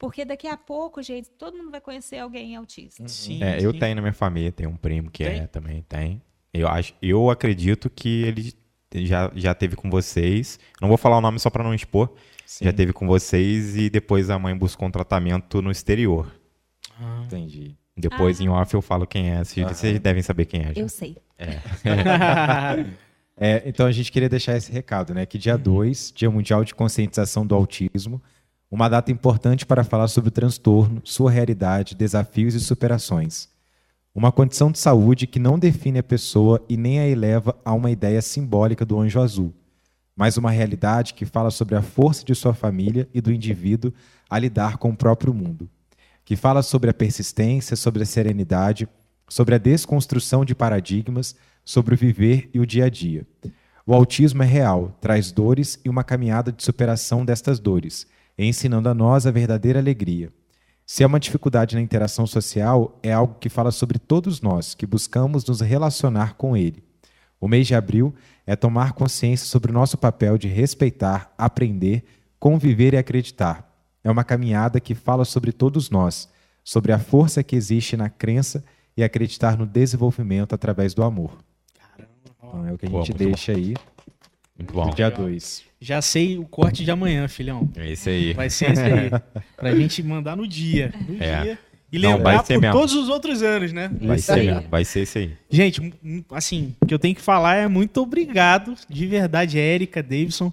porque 0.02 0.24
daqui 0.24 0.48
a 0.48 0.56
pouco, 0.56 1.00
gente, 1.00 1.30
todo 1.30 1.56
mundo 1.56 1.70
vai 1.70 1.80
conhecer 1.80 2.18
alguém 2.18 2.56
autista. 2.56 3.06
Sim, 3.06 3.40
É, 3.40 3.58
eu 3.64 3.70
sim. 3.72 3.78
tenho 3.78 3.94
na 3.94 4.02
minha 4.02 4.12
família, 4.12 4.50
tem 4.50 4.66
um 4.66 4.74
primo 4.76 5.08
que 5.12 5.22
Tem? 5.24 5.40
é 5.42 5.46
também, 5.46 5.82
tem. 5.88 6.20
Eu 6.52 6.66
acho, 6.66 6.92
eu 7.00 7.30
acredito 7.30 7.88
que 7.88 8.24
ele 8.24 8.52
já, 9.06 9.30
já 9.34 9.54
teve 9.54 9.76
com 9.76 9.88
vocês. 9.88 10.58
Não 10.80 10.88
vou 10.88 10.98
falar 10.98 11.18
o 11.18 11.20
nome 11.20 11.38
só 11.38 11.48
para 11.48 11.62
não 11.62 11.72
expor. 11.72 12.12
Sim, 12.44 12.64
Já 12.64 12.72
teve 12.72 12.92
com 12.92 13.06
vocês 13.06 13.76
e 13.76 13.88
depois 13.88 14.28
a 14.28 14.38
mãe 14.40 14.54
buscou 14.56 14.88
um 14.88 14.90
tratamento 14.90 15.62
no 15.62 15.70
exterior. 15.70 16.30
Ah. 17.00 17.22
entendi. 17.24 17.76
Depois 17.96 18.40
Ah. 18.40 18.44
em 18.44 18.48
off 18.48 18.74
eu 18.74 18.82
falo 18.82 19.06
quem 19.06 19.30
é. 19.30 19.44
Vocês, 19.44 19.64
Aham. 19.64 19.72
vocês 19.74 20.00
devem 20.00 20.22
saber 20.22 20.46
quem 20.46 20.62
é. 20.62 20.74
já. 20.74 20.80
Eu 20.82 20.88
sei. 20.88 21.16
É, 23.34 23.62
então 23.66 23.86
a 23.86 23.90
gente 23.92 24.12
queria 24.12 24.28
deixar 24.28 24.56
esse 24.56 24.70
recado, 24.70 25.14
né? 25.14 25.24
Que 25.24 25.38
dia 25.38 25.56
2, 25.56 26.12
Dia 26.14 26.30
Mundial 26.30 26.62
de 26.64 26.74
Conscientização 26.74 27.46
do 27.46 27.54
Autismo, 27.54 28.22
uma 28.72 28.88
data 28.88 29.12
importante 29.12 29.66
para 29.66 29.84
falar 29.84 30.08
sobre 30.08 30.28
o 30.28 30.32
transtorno, 30.32 31.02
sua 31.04 31.30
realidade, 31.30 31.94
desafios 31.94 32.54
e 32.54 32.60
superações. 32.60 33.50
Uma 34.14 34.32
condição 34.32 34.72
de 34.72 34.78
saúde 34.78 35.26
que 35.26 35.38
não 35.38 35.58
define 35.58 35.98
a 35.98 36.02
pessoa 36.02 36.64
e 36.70 36.74
nem 36.78 36.98
a 36.98 37.06
eleva 37.06 37.54
a 37.66 37.74
uma 37.74 37.90
ideia 37.90 38.22
simbólica 38.22 38.86
do 38.86 38.98
anjo 38.98 39.20
azul, 39.20 39.52
mas 40.16 40.38
uma 40.38 40.50
realidade 40.50 41.12
que 41.12 41.26
fala 41.26 41.50
sobre 41.50 41.74
a 41.74 41.82
força 41.82 42.24
de 42.24 42.34
sua 42.34 42.54
família 42.54 43.06
e 43.12 43.20
do 43.20 43.30
indivíduo 43.30 43.92
a 44.28 44.38
lidar 44.38 44.78
com 44.78 44.88
o 44.88 44.96
próprio 44.96 45.34
mundo, 45.34 45.68
que 46.24 46.34
fala 46.34 46.62
sobre 46.62 46.88
a 46.88 46.94
persistência, 46.94 47.76
sobre 47.76 48.04
a 48.04 48.06
serenidade, 48.06 48.88
sobre 49.28 49.54
a 49.54 49.58
desconstrução 49.58 50.46
de 50.46 50.54
paradigmas, 50.54 51.36
sobre 51.62 51.94
o 51.94 51.98
viver 51.98 52.48
e 52.54 52.58
o 52.58 52.64
dia 52.64 52.86
a 52.86 52.88
dia. 52.88 53.26
O 53.84 53.92
autismo 53.92 54.42
é 54.42 54.46
real, 54.46 54.96
traz 54.98 55.30
dores 55.30 55.78
e 55.84 55.90
uma 55.90 56.02
caminhada 56.02 56.50
de 56.50 56.62
superação 56.62 57.22
destas 57.22 57.58
dores, 57.58 58.06
ensinando 58.38 58.88
a 58.88 58.94
nós 58.94 59.26
a 59.26 59.30
verdadeira 59.30 59.78
alegria. 59.78 60.32
Se 60.84 61.02
é 61.02 61.06
uma 61.06 61.20
dificuldade 61.20 61.74
na 61.74 61.80
interação 61.80 62.26
social, 62.26 62.98
é 63.02 63.12
algo 63.12 63.36
que 63.38 63.48
fala 63.48 63.70
sobre 63.70 63.98
todos 63.98 64.40
nós 64.40 64.74
que 64.74 64.86
buscamos 64.86 65.44
nos 65.44 65.60
relacionar 65.60 66.34
com 66.34 66.56
ele. 66.56 66.82
O 67.40 67.48
mês 67.48 67.66
de 67.66 67.74
abril 67.74 68.14
é 68.46 68.54
tomar 68.54 68.92
consciência 68.92 69.46
sobre 69.46 69.70
o 69.70 69.74
nosso 69.74 69.96
papel 69.96 70.36
de 70.36 70.48
respeitar, 70.48 71.32
aprender, 71.36 72.04
conviver 72.38 72.94
e 72.94 72.96
acreditar. 72.96 73.68
É 74.04 74.10
uma 74.10 74.24
caminhada 74.24 74.80
que 74.80 74.94
fala 74.94 75.24
sobre 75.24 75.52
todos 75.52 75.90
nós, 75.90 76.28
sobre 76.64 76.92
a 76.92 76.98
força 76.98 77.42
que 77.42 77.56
existe 77.56 77.96
na 77.96 78.08
crença 78.08 78.64
e 78.96 79.02
acreditar 79.02 79.56
no 79.56 79.66
desenvolvimento 79.66 80.54
através 80.54 80.94
do 80.94 81.02
amor. 81.02 81.38
Então 82.36 82.66
é 82.66 82.72
o 82.72 82.78
que 82.78 82.86
a 82.86 82.90
gente 82.90 83.14
deixa 83.14 83.52
aí 83.52 83.74
Muito 84.58 84.72
bom. 84.74 84.90
dia 84.90 85.10
2. 85.10 85.62
Já 85.80 86.00
sei 86.00 86.38
o 86.38 86.44
corte 86.44 86.84
de 86.84 86.90
amanhã, 86.90 87.26
filhão. 87.28 87.68
É 87.76 87.90
isso 87.92 88.08
aí. 88.08 88.32
Vai 88.34 88.48
ser 88.50 88.72
esse 88.72 88.82
aí. 88.82 89.10
pra 89.56 89.74
gente 89.74 90.02
mandar 90.02 90.36
no 90.36 90.46
dia. 90.46 90.92
No 91.08 91.22
É. 91.22 91.42
dia. 91.42 91.58
E 91.90 91.98
Não, 91.98 92.16
lembrar 92.16 92.36
vai 92.36 92.46
ser 92.46 92.54
por 92.54 92.60
mesmo. 92.62 92.78
todos 92.78 92.94
os 92.94 93.08
outros 93.10 93.42
anos, 93.42 93.70
né? 93.72 93.90
Vai 94.00 94.16
Isso 94.16 94.26
ser, 94.26 94.32
aí. 94.40 94.46
mesmo, 94.46 94.68
vai 94.70 94.84
ser 94.84 95.02
isso 95.02 95.18
aí. 95.18 95.32
Gente, 95.50 95.92
assim, 96.30 96.74
o 96.80 96.86
que 96.86 96.94
eu 96.94 96.98
tenho 96.98 97.14
que 97.14 97.20
falar 97.20 97.56
é 97.56 97.68
muito 97.68 97.98
obrigado, 98.00 98.74
de 98.88 99.06
verdade, 99.06 99.58
Érica, 99.58 100.02
Davidson, 100.02 100.50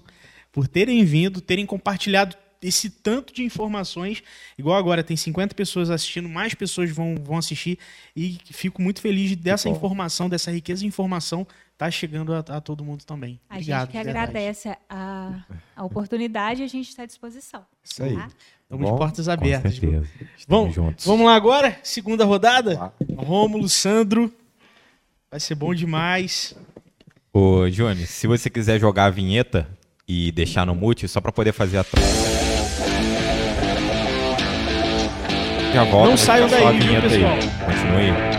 por 0.52 0.68
terem 0.68 1.02
vindo, 1.02 1.40
terem 1.40 1.64
compartilhado 1.64 2.36
esse 2.62 2.90
tanto 2.90 3.32
de 3.32 3.42
informações. 3.42 4.22
Igual 4.58 4.76
agora, 4.76 5.02
tem 5.02 5.16
50 5.16 5.54
pessoas 5.54 5.90
assistindo, 5.90 6.28
mais 6.28 6.54
pessoas 6.54 6.90
vão, 6.90 7.14
vão 7.22 7.38
assistir. 7.38 7.78
E 8.14 8.38
fico 8.50 8.82
muito 8.82 9.00
feliz 9.00 9.34
dessa 9.36 9.68
bom. 9.68 9.76
informação, 9.76 10.28
dessa 10.28 10.50
riqueza 10.50 10.80
de 10.82 10.86
informação, 10.86 11.46
tá 11.78 11.90
chegando 11.90 12.34
a, 12.34 12.38
a 12.40 12.60
todo 12.60 12.84
mundo 12.84 13.04
também. 13.04 13.40
A 13.48 13.54
Obrigado. 13.54 13.80
gente 13.86 13.96
que 13.96 14.02
de 14.02 14.08
agradece 14.10 14.76
a, 14.88 15.42
a 15.74 15.84
oportunidade 15.84 16.60
e 16.60 16.64
a 16.64 16.68
gente 16.68 16.88
está 16.90 17.04
à 17.04 17.06
disposição. 17.06 17.64
Isso 17.82 18.02
aí. 18.02 18.14
tá? 18.14 18.28
Estamos 18.62 18.84
de 18.86 18.92
Bom, 18.92 18.98
portas 18.98 19.26
Com 19.26 19.32
abertas. 19.32 19.78
viu? 19.78 19.90
certeza. 20.04 20.10
Vamos, 20.46 20.74
juntos. 20.74 21.04
vamos 21.06 21.26
lá 21.26 21.34
agora? 21.34 21.78
Segunda 21.82 22.24
rodada? 22.24 22.78
Lá. 22.78 22.92
Rômulo, 23.16 23.68
Sandro. 23.68 24.32
Vai 25.30 25.40
ser 25.40 25.54
bom 25.54 25.74
demais. 25.74 26.54
Ô, 27.32 27.68
Johnny, 27.70 28.06
se 28.06 28.26
você 28.26 28.50
quiser 28.50 28.78
jogar 28.78 29.06
a 29.06 29.10
vinheta 29.10 29.66
e 30.06 30.30
deixar 30.32 30.66
no 30.66 30.74
mute, 30.74 31.06
só 31.08 31.20
pra 31.20 31.30
poder 31.32 31.52
fazer 31.52 31.78
a 31.78 31.84
troca. 31.84 32.49
Já 35.72 35.84
volta. 35.84 36.10
Não 36.10 36.16
saiam 36.16 36.48
daí, 36.48 36.66
aí. 36.66 37.00
pessoal? 37.00 37.38
Continue. 37.64 38.29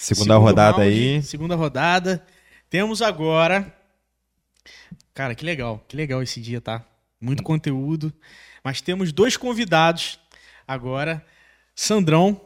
Segunda 0.00 0.32
Segundo 0.32 0.46
rodada 0.46 0.78
round, 0.78 0.88
aí. 0.88 1.22
Segunda 1.22 1.54
rodada. 1.54 2.26
Temos 2.70 3.02
agora. 3.02 3.70
Cara, 5.12 5.34
que 5.34 5.44
legal. 5.44 5.84
Que 5.86 5.94
legal 5.94 6.22
esse 6.22 6.40
dia, 6.40 6.58
tá? 6.58 6.82
Muito 7.20 7.42
conteúdo. 7.42 8.10
Mas 8.64 8.80
temos 8.80 9.12
dois 9.12 9.36
convidados 9.36 10.18
agora. 10.66 11.22
Sandrão 11.74 12.40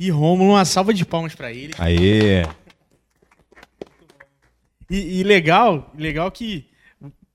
e 0.00 0.10
Rômulo. 0.10 0.50
Uma 0.50 0.64
salva 0.64 0.92
de 0.92 1.06
palmas 1.06 1.32
pra 1.32 1.52
eles. 1.52 1.78
Aê. 1.78 2.42
E, 4.90 5.20
e 5.20 5.22
legal, 5.22 5.92
legal 5.96 6.28
que 6.32 6.66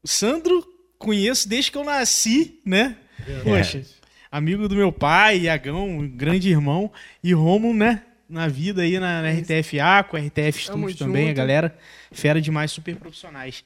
o 0.03 0.07
Sandro 0.07 0.67
conheço 0.99 1.47
desde 1.47 1.71
que 1.71 1.77
eu 1.77 1.85
nasci, 1.85 2.59
né? 2.65 2.97
Poxa, 3.41 3.85
amigo 4.29 4.67
do 4.67 4.75
meu 4.75 4.91
pai, 4.91 5.43
Iagão, 5.43 6.05
grande 6.09 6.49
irmão. 6.49 6.91
E 7.23 7.33
Rômulo, 7.33 7.73
né? 7.73 8.03
Na 8.35 8.49
vida 8.49 8.81
aí 8.81 8.99
na, 8.99 9.21
na 9.21 9.29
RTFA, 9.31 10.03
com 10.09 10.17
a 10.17 10.19
RTF 10.19 10.63
Studios 10.63 10.95
também, 10.95 11.23
a 11.23 11.27
junto. 11.27 11.37
galera 11.37 11.73
fera 12.11 12.41
demais, 12.41 12.69
super 12.69 12.93
profissionais. 12.97 13.63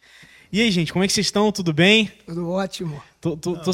E 0.54 0.62
aí, 0.62 0.70
gente, 0.70 0.94
como 0.94 1.04
é 1.04 1.08
que 1.08 1.14
vocês 1.14 1.26
estão? 1.26 1.52
Tudo 1.52 1.74
bem? 1.74 2.12
Tudo 2.24 2.48
ótimo. 2.48 3.02
Tô, 3.22 3.36
tô- 3.36 3.58
tô 3.58 3.72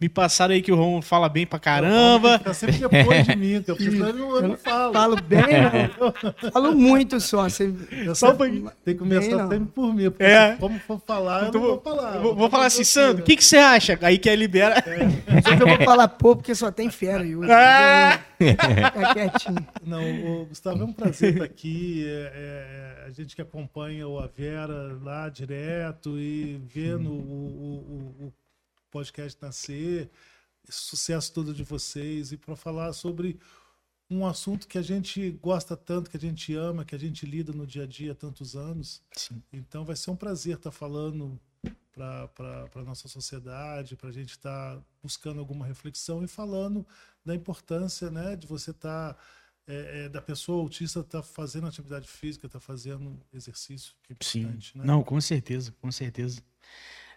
Me 0.00 0.08
passaram 0.08 0.54
aí 0.54 0.60
que 0.60 0.72
o 0.72 0.74
Romulo 0.76 1.02
fala 1.02 1.28
bem 1.28 1.46
pra 1.46 1.58
caramba. 1.60 2.38
Fica 2.38 2.52
sempre 2.52 2.78
depois 2.78 3.24
de 3.26 3.36
mim, 3.36 3.62
que 3.62 3.70
eu, 3.70 3.76
eu, 3.78 4.12
não, 4.12 4.36
eu 4.36 4.48
não 4.48 4.56
falo. 4.56 4.92
Falo 4.92 5.22
bem, 5.22 5.40
não. 5.40 6.50
Falo 6.50 6.74
muito 6.74 7.20
só. 7.20 7.48
Você... 7.48 7.72
Eu 7.92 8.14
Só 8.16 8.34
Tem 8.34 8.64
que 8.84 8.94
começar 8.96 9.46
Bem, 9.46 9.58
sempre 9.60 9.72
por 9.72 9.94
mim, 9.94 10.10
porque 10.10 10.24
É. 10.24 10.56
como 10.58 10.80
for 10.80 11.00
falar, 11.06 11.42
eu 11.44 11.48
Então 11.50 11.60
não 11.60 11.68
vou 11.68 11.80
falar. 11.80 12.12
Vou, 12.14 12.22
vou 12.22 12.34
Vou 12.34 12.50
falar 12.50 12.66
assim, 12.66 12.82
Sandro, 12.82 13.22
o 13.22 13.24
que, 13.24 13.36
que 13.36 13.44
você 13.44 13.56
acha? 13.58 13.96
Aí 14.02 14.18
que 14.18 14.28
aí 14.28 14.34
libera. 14.36 14.82
Só 15.44 15.56
que 15.56 15.62
eu 15.62 15.68
vou 15.68 15.84
falar 15.84 16.08
pouco 16.08 16.38
porque 16.42 16.54
só 16.54 16.72
tem 16.72 16.90
fera 16.90 17.22
aí 17.22 17.36
hoje. 17.36 17.52
Ah! 17.52 18.18
Fica 18.36 19.14
quietinho. 19.14 19.66
Não, 19.84 20.02
o 20.42 20.46
Gustavo, 20.46 20.82
é 20.82 20.84
um 20.84 20.92
prazer 20.92 21.34
estar 21.34 21.44
aqui. 21.44 22.04
É, 22.06 22.32
é, 22.34 23.06
a 23.06 23.10
gente 23.10 23.36
que 23.36 23.42
acompanha 23.42 24.08
o 24.08 24.18
Avera 24.18 24.96
lá 25.02 25.28
direto 25.28 26.18
e 26.18 26.60
vendo 26.66 27.10
o, 27.10 27.14
o- 27.14 28.24
o- 28.24 28.26
o 28.26 28.32
podcast 28.90 29.40
nascer, 29.40 30.10
sucesso 30.68 31.32
todo 31.32 31.54
de 31.54 31.62
vocês, 31.62 32.32
e 32.32 32.36
para 32.36 32.56
falar 32.56 32.92
sobre 32.92 33.38
um 34.10 34.26
assunto 34.26 34.66
que 34.66 34.78
a 34.78 34.82
gente 34.82 35.30
gosta 35.32 35.76
tanto, 35.76 36.08
que 36.10 36.16
a 36.16 36.20
gente 36.20 36.54
ama, 36.54 36.84
que 36.84 36.94
a 36.94 36.98
gente 36.98 37.26
lida 37.26 37.52
no 37.52 37.66
dia 37.66 37.82
a 37.82 37.86
dia 37.86 38.12
há 38.12 38.14
tantos 38.14 38.56
anos. 38.56 39.02
Sim. 39.12 39.42
Então 39.52 39.84
vai 39.84 39.96
ser 39.96 40.10
um 40.10 40.16
prazer 40.16 40.56
estar 40.56 40.70
falando 40.70 41.38
para 41.92 42.70
a 42.76 42.84
nossa 42.84 43.08
sociedade, 43.08 43.96
para 43.96 44.08
a 44.08 44.12
gente 44.12 44.30
estar 44.30 44.80
buscando 45.02 45.40
alguma 45.40 45.66
reflexão 45.66 46.22
e 46.22 46.28
falando 46.28 46.86
da 47.24 47.34
importância 47.34 48.10
né, 48.10 48.36
de 48.36 48.46
você 48.46 48.70
estar, 48.70 49.18
é, 49.66 50.04
é, 50.04 50.08
da 50.08 50.22
pessoa 50.22 50.62
autista 50.62 51.00
estar 51.00 51.22
fazendo 51.22 51.66
atividade 51.66 52.08
física, 52.08 52.46
estar 52.46 52.60
fazendo 52.60 53.20
exercício, 53.32 53.94
que 54.04 54.12
é 54.12 54.16
Sim. 54.20 54.44
Né? 54.74 54.84
Não, 54.84 55.02
com 55.02 55.20
certeza, 55.20 55.74
com 55.80 55.90
certeza. 55.90 56.40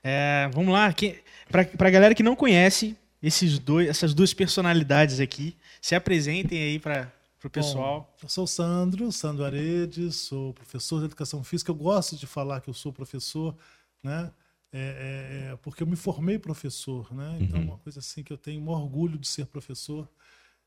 É, 0.03 0.49
vamos 0.53 0.73
lá, 0.73 0.91
que, 0.93 1.21
pra, 1.49 1.63
pra 1.63 1.89
galera 1.89 2.15
que 2.15 2.23
não 2.23 2.35
conhece 2.35 2.97
esses 3.21 3.59
dois, 3.59 3.87
essas 3.87 4.13
duas 4.13 4.33
personalidades 4.33 5.19
aqui, 5.19 5.55
se 5.81 5.93
apresentem 5.93 6.61
aí 6.61 6.79
para 6.79 7.11
pro 7.41 7.49
pessoal. 7.49 8.15
Eu 8.21 8.29
sou 8.29 8.43
o 8.43 8.47
Sandro, 8.47 9.11
Sandro 9.11 9.43
Aredes, 9.43 10.15
sou 10.15 10.53
professor 10.53 10.99
de 10.99 11.05
educação 11.05 11.43
física. 11.43 11.71
Eu 11.71 11.75
gosto 11.75 12.15
de 12.15 12.27
falar 12.27 12.61
que 12.61 12.69
eu 12.69 12.73
sou 12.73 12.93
professor, 12.93 13.55
né? 14.03 14.31
É, 14.71 14.79
é, 14.79 15.51
é, 15.51 15.55
porque 15.57 15.83
eu 15.83 15.87
me 15.87 15.95
formei 15.95 16.37
professor, 16.39 17.13
né? 17.13 17.39
Então, 17.41 17.59
é 17.59 17.63
uma 17.63 17.77
coisa 17.79 17.99
assim 17.99 18.23
que 18.23 18.31
eu 18.31 18.37
tenho 18.37 18.61
um 18.61 18.69
orgulho 18.69 19.17
de 19.17 19.27
ser 19.27 19.47
professor. 19.47 20.07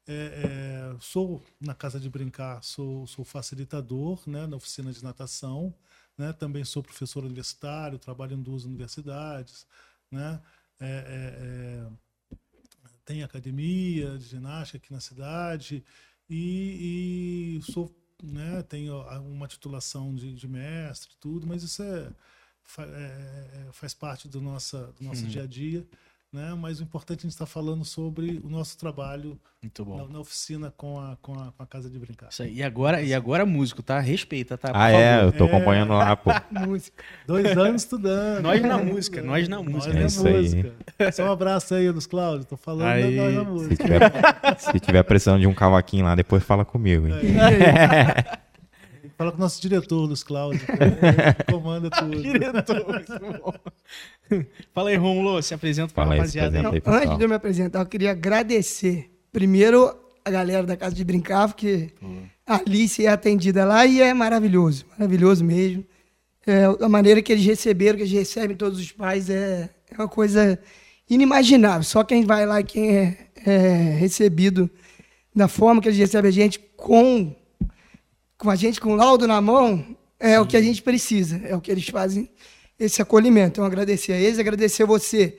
É, 0.06 0.92
é, 0.92 0.96
sou 1.00 1.42
na 1.60 1.74
casa 1.74 1.98
de 1.98 2.10
brincar, 2.10 2.62
sou, 2.62 3.06
sou 3.06 3.24
facilitador, 3.24 4.20
né? 4.26 4.46
Na 4.46 4.56
oficina 4.56 4.92
de 4.92 5.02
natação, 5.02 5.72
né? 6.16 6.32
Também 6.32 6.64
sou 6.64 6.82
professor 6.82 7.24
universitário, 7.24 7.98
trabalho 7.98 8.34
em 8.34 8.42
duas 8.42 8.64
universidades, 8.64 9.66
né? 10.10 10.40
É, 10.80 10.86
é, 10.86 11.88
é, 11.90 12.36
tem 13.04 13.22
academia 13.22 14.16
de 14.18 14.24
ginástica 14.24 14.78
aqui 14.78 14.92
na 14.92 15.00
cidade 15.00 15.84
e, 16.28 17.58
e 17.58 17.62
sou, 17.72 17.94
né, 18.22 18.62
tenho 18.62 19.00
uma 19.20 19.46
titulação 19.46 20.14
de, 20.14 20.34
de 20.34 20.48
mestre, 20.48 21.10
tudo, 21.20 21.46
mas 21.46 21.62
isso 21.62 21.82
é, 21.82 22.10
é- 22.78 23.66
é- 23.68 23.72
faz 23.72 23.92
parte 23.94 24.28
do, 24.28 24.40
nossa, 24.40 24.92
do 24.98 25.04
nosso 25.04 25.26
dia 25.26 25.42
a 25.42 25.46
dia. 25.46 25.86
Né? 26.34 26.52
Mas 26.60 26.80
o 26.80 26.82
importante 26.82 27.18
é 27.18 27.20
a 27.20 27.22
gente 27.22 27.30
estar 27.32 27.46
falando 27.46 27.84
sobre 27.84 28.40
o 28.42 28.48
nosso 28.50 28.76
trabalho 28.76 29.38
Muito 29.62 29.84
bom. 29.84 29.98
na, 29.98 30.14
na 30.14 30.18
oficina 30.18 30.74
com 30.76 30.98
a, 30.98 31.16
com, 31.22 31.32
a, 31.32 31.52
com 31.52 31.62
a 31.62 31.66
Casa 31.66 31.88
de 31.88 31.96
Brincar. 31.96 32.28
Isso 32.30 32.42
aí. 32.42 32.54
E 32.56 32.60
agora, 32.60 33.00
e 33.00 33.14
agora 33.14 33.46
músico, 33.46 33.84
tá? 33.84 34.00
Respeita, 34.00 34.58
tá? 34.58 34.72
Por 34.72 34.76
Ah, 34.76 34.90
é, 34.90 35.22
eu 35.22 35.30
tô 35.30 35.44
acompanhando 35.44 35.92
lá, 35.92 36.16
pô. 36.16 36.30
Música. 36.50 37.04
Dois 37.24 37.56
anos 37.56 37.82
estudando. 37.82 38.42
Nós 38.42 38.60
na 38.60 38.78
música, 38.78 39.22
nós 39.22 39.48
na 39.48 39.62
música. 39.62 39.94
Nós 39.94 39.96
É 39.96 40.00
na 40.00 40.06
isso 40.06 40.26
aí. 40.26 40.42
música. 40.42 41.12
Só 41.12 41.24
um 41.28 41.30
abraço 41.30 41.72
aí, 41.72 41.88
Luiz 41.88 42.06
Cláudio. 42.06 42.44
Tô 42.46 42.56
falando 42.56 42.88
Aí. 42.88 43.16
da 43.16 43.22
nós 43.22 43.34
na 43.34 43.44
Se 43.44 43.46
música. 43.50 43.84
tiver, 43.84 44.58
se 44.58 44.80
tiver 44.80 45.02
precisando 45.04 45.40
de 45.40 45.46
um 45.46 45.54
cavaquinho 45.54 46.04
lá, 46.04 46.16
depois 46.16 46.42
fala 46.42 46.64
comigo, 46.64 47.06
hein? 47.06 47.14
Fala 49.16 49.30
com 49.30 49.38
o 49.38 49.40
nosso 49.40 49.62
diretor, 49.62 50.06
Luiz 50.06 50.22
Cláudio. 50.22 50.60
comanda 51.50 51.88
tudo. 51.90 52.20
Diretor, 52.22 53.04
bom. 53.40 53.54
Fala 54.74 54.90
aí, 54.90 54.96
Romulo, 54.96 55.40
se 55.42 55.54
apresenta 55.54 55.92
aí, 56.02 56.06
se 56.06 56.38
rapaziada 56.38 56.58
aí. 56.58 56.82
Antes 56.84 57.18
de 57.18 57.24
eu 57.24 57.28
me 57.28 57.34
apresentar, 57.34 57.80
eu 57.80 57.86
queria 57.86 58.10
agradecer 58.10 59.10
primeiro 59.32 59.94
a 60.24 60.30
galera 60.30 60.66
da 60.66 60.76
Casa 60.76 60.94
de 60.94 61.04
Brincar, 61.04 61.48
porque 61.48 61.90
a 62.46 62.56
Alice 62.56 63.04
é 63.04 63.08
atendida 63.08 63.64
lá 63.64 63.86
e 63.86 64.00
é 64.00 64.12
maravilhoso, 64.14 64.86
maravilhoso 64.98 65.44
mesmo. 65.44 65.84
É, 66.46 66.64
a 66.64 66.88
maneira 66.88 67.22
que 67.22 67.32
eles 67.32 67.44
receberam, 67.44 67.96
que 67.96 68.02
eles 68.02 68.12
recebem 68.12 68.56
todos 68.56 68.78
os 68.78 68.90
pais, 68.92 69.30
é, 69.30 69.70
é 69.90 69.94
uma 69.94 70.08
coisa 70.08 70.58
inimaginável. 71.08 71.82
Só 71.82 72.02
quem 72.02 72.24
vai 72.24 72.46
lá 72.46 72.60
e 72.60 72.64
quem 72.64 72.96
é, 72.96 73.28
é 73.46 73.96
recebido 73.98 74.68
da 75.34 75.48
forma 75.48 75.80
que 75.80 75.88
eles 75.88 75.98
recebem 75.98 76.28
a 76.28 76.32
gente, 76.32 76.58
com, 76.76 77.34
com 78.44 78.50
a 78.50 78.56
gente 78.56 78.78
com 78.78 78.92
o 78.92 78.96
laudo 78.96 79.26
na 79.26 79.40
mão, 79.40 79.96
é 80.20 80.38
o 80.38 80.46
que 80.46 80.54
a 80.54 80.60
gente 80.60 80.82
precisa, 80.82 81.40
é 81.44 81.56
o 81.56 81.60
que 81.62 81.70
eles 81.70 81.88
fazem, 81.88 82.28
esse 82.78 83.00
acolhimento. 83.00 83.52
Então, 83.54 83.64
agradecer 83.64 84.12
a 84.12 84.18
eles, 84.18 84.38
agradecer 84.38 84.82
a 84.82 84.86
você, 84.86 85.38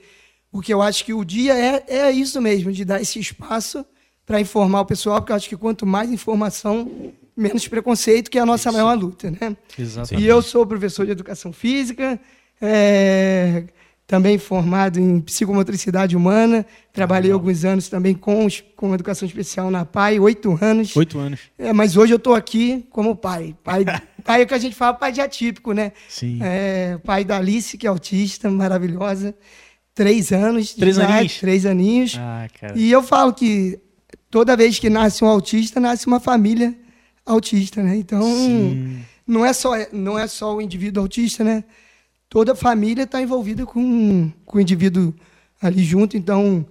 porque 0.50 0.74
eu 0.74 0.82
acho 0.82 1.04
que 1.04 1.14
o 1.14 1.24
dia 1.24 1.54
é, 1.54 1.84
é 1.86 2.10
isso 2.10 2.42
mesmo, 2.42 2.72
de 2.72 2.84
dar 2.84 3.00
esse 3.00 3.20
espaço 3.20 3.86
para 4.26 4.40
informar 4.40 4.80
o 4.80 4.84
pessoal, 4.86 5.20
porque 5.20 5.30
eu 5.30 5.36
acho 5.36 5.48
que 5.48 5.56
quanto 5.56 5.86
mais 5.86 6.10
informação, 6.10 7.12
menos 7.36 7.68
preconceito, 7.68 8.28
que 8.28 8.38
é 8.38 8.42
a 8.42 8.46
nossa 8.46 8.72
maior 8.72 8.98
luta, 8.98 9.30
né? 9.30 9.56
Exatamente. 9.78 10.24
E 10.24 10.28
eu 10.28 10.42
sou 10.42 10.66
professor 10.66 11.06
de 11.06 11.12
educação 11.12 11.52
física, 11.52 12.18
é, 12.60 13.64
também 14.06 14.38
formado 14.38 15.00
em 15.00 15.20
psicomotricidade 15.20 16.16
humana. 16.16 16.64
Trabalhei 16.92 17.32
alguns 17.32 17.64
anos 17.64 17.88
também 17.88 18.14
com, 18.14 18.46
com 18.76 18.94
educação 18.94 19.26
especial 19.26 19.70
na 19.70 19.84
PAI, 19.84 20.20
oito 20.20 20.56
anos. 20.62 20.94
Oito 20.96 21.18
anos. 21.18 21.40
É, 21.58 21.72
mas 21.72 21.96
hoje 21.96 22.12
eu 22.12 22.16
estou 22.16 22.34
aqui 22.34 22.86
como 22.90 23.16
pai. 23.16 23.56
Pai, 23.64 23.84
pai 24.24 24.42
é 24.42 24.44
o 24.44 24.46
que 24.46 24.54
a 24.54 24.58
gente 24.58 24.76
fala, 24.76 24.94
pai 24.94 25.10
de 25.10 25.20
atípico, 25.20 25.72
né? 25.72 25.92
Sim. 26.08 26.38
É, 26.40 26.98
pai 27.04 27.24
da 27.24 27.38
Alice, 27.38 27.76
que 27.76 27.86
é 27.86 27.90
autista, 27.90 28.48
maravilhosa. 28.48 29.34
Três 29.92 30.30
anos. 30.30 30.72
Três 30.74 30.96
idade, 30.96 31.12
aninhos? 31.12 31.38
Três 31.40 31.66
aninhos. 31.66 32.16
Ah, 32.18 32.46
cara. 32.60 32.78
E 32.78 32.90
eu 32.90 33.02
falo 33.02 33.32
que 33.32 33.80
toda 34.30 34.56
vez 34.56 34.78
que 34.78 34.88
nasce 34.88 35.24
um 35.24 35.28
autista, 35.28 35.80
nasce 35.80 36.06
uma 36.06 36.20
família 36.20 36.76
autista, 37.24 37.82
né? 37.82 37.96
Então, 37.96 38.22
Sim. 38.22 39.00
não 39.26 39.44
é 39.44 39.52
só 39.52 39.72
não 39.92 40.16
é 40.16 40.28
só 40.28 40.54
o 40.54 40.60
indivíduo 40.60 41.02
autista, 41.02 41.42
né? 41.42 41.64
Toda 42.36 42.52
a 42.52 42.54
família 42.54 43.04
está 43.04 43.18
envolvida 43.22 43.64
com, 43.64 44.30
com 44.44 44.58
o 44.58 44.60
indivíduo 44.60 45.14
ali 45.58 45.82
junto. 45.82 46.18
Então, 46.18 46.66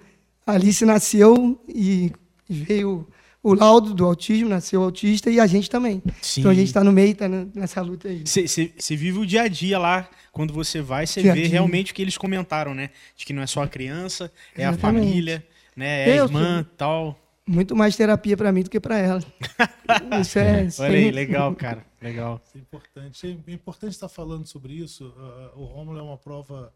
a 0.46 0.52
Alice 0.52 0.86
nasceu 0.86 1.60
e 1.68 2.12
veio 2.48 3.08
o 3.42 3.52
laudo 3.56 3.92
do 3.96 4.06
autismo, 4.06 4.48
nasceu 4.48 4.84
autista 4.84 5.28
e 5.32 5.40
a 5.40 5.48
gente 5.48 5.68
também. 5.68 6.04
Sim. 6.22 6.42
Então 6.42 6.52
a 6.52 6.54
gente 6.54 6.68
está 6.68 6.84
no 6.84 6.92
meio, 6.92 7.14
está 7.14 7.28
nessa 7.28 7.82
luta 7.82 8.10
aí. 8.10 8.22
Você 8.24 8.96
vive 8.96 9.18
o 9.18 9.26
dia 9.26 9.42
a 9.42 9.48
dia 9.48 9.80
lá. 9.80 10.08
Quando 10.32 10.54
você 10.54 10.82
vai, 10.82 11.08
você 11.08 11.28
a 11.28 11.34
vê 11.34 11.48
realmente 11.48 11.94
o 11.94 11.96
que 11.96 12.02
eles 12.04 12.16
comentaram, 12.16 12.76
né? 12.76 12.92
De 13.18 13.26
que 13.26 13.34
não 13.34 13.42
é 13.42 13.48
só 13.48 13.64
a 13.64 13.68
criança, 13.68 14.32
é 14.56 14.68
a 14.68 14.70
Exatamente. 14.70 15.04
família, 15.04 15.48
né? 15.76 16.10
É 16.10 16.12
a 16.12 16.16
Eu 16.18 16.26
irmã 16.26 16.64
tal. 16.78 17.20
Muito 17.48 17.76
mais 17.76 17.96
terapia 17.96 18.36
para 18.36 18.52
mim 18.52 18.64
do 18.64 18.70
que 18.70 18.80
para 18.80 18.98
ela. 18.98 19.20
Isso 20.20 20.40
é. 20.40 20.68
Olha 20.80 20.98
aí, 20.98 21.12
legal, 21.12 21.56
cara. 21.56 21.86
Legal. 22.02 22.42
É 22.56 22.58
importante. 22.58 23.40
É 23.48 23.52
importante 23.54 23.92
estar 23.92 24.10
falando 24.10 24.48
sobre 24.48 24.74
isso. 24.74 25.14
Ah, 25.18 25.52
O 25.56 25.66
Rômulo 25.66 26.00
é 26.00 26.02
uma 26.02 26.18
prova 26.18 26.74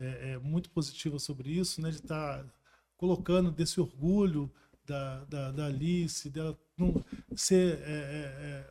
é, 0.00 0.32
é, 0.32 0.38
muito 0.38 0.70
positiva 0.70 1.18
sobre 1.20 1.50
isso, 1.50 1.80
né? 1.80 1.90
De 1.90 1.96
estar 1.96 2.44
colocando 2.96 3.50
desse 3.52 3.80
orgulho 3.80 4.50
da, 4.84 5.24
da, 5.26 5.52
da 5.52 5.66
Alice, 5.66 6.28
dela 6.30 6.58
não 6.76 7.04
ser 7.36 7.78
é, 7.84 7.90
é, 7.92 8.44
é, 8.44 8.66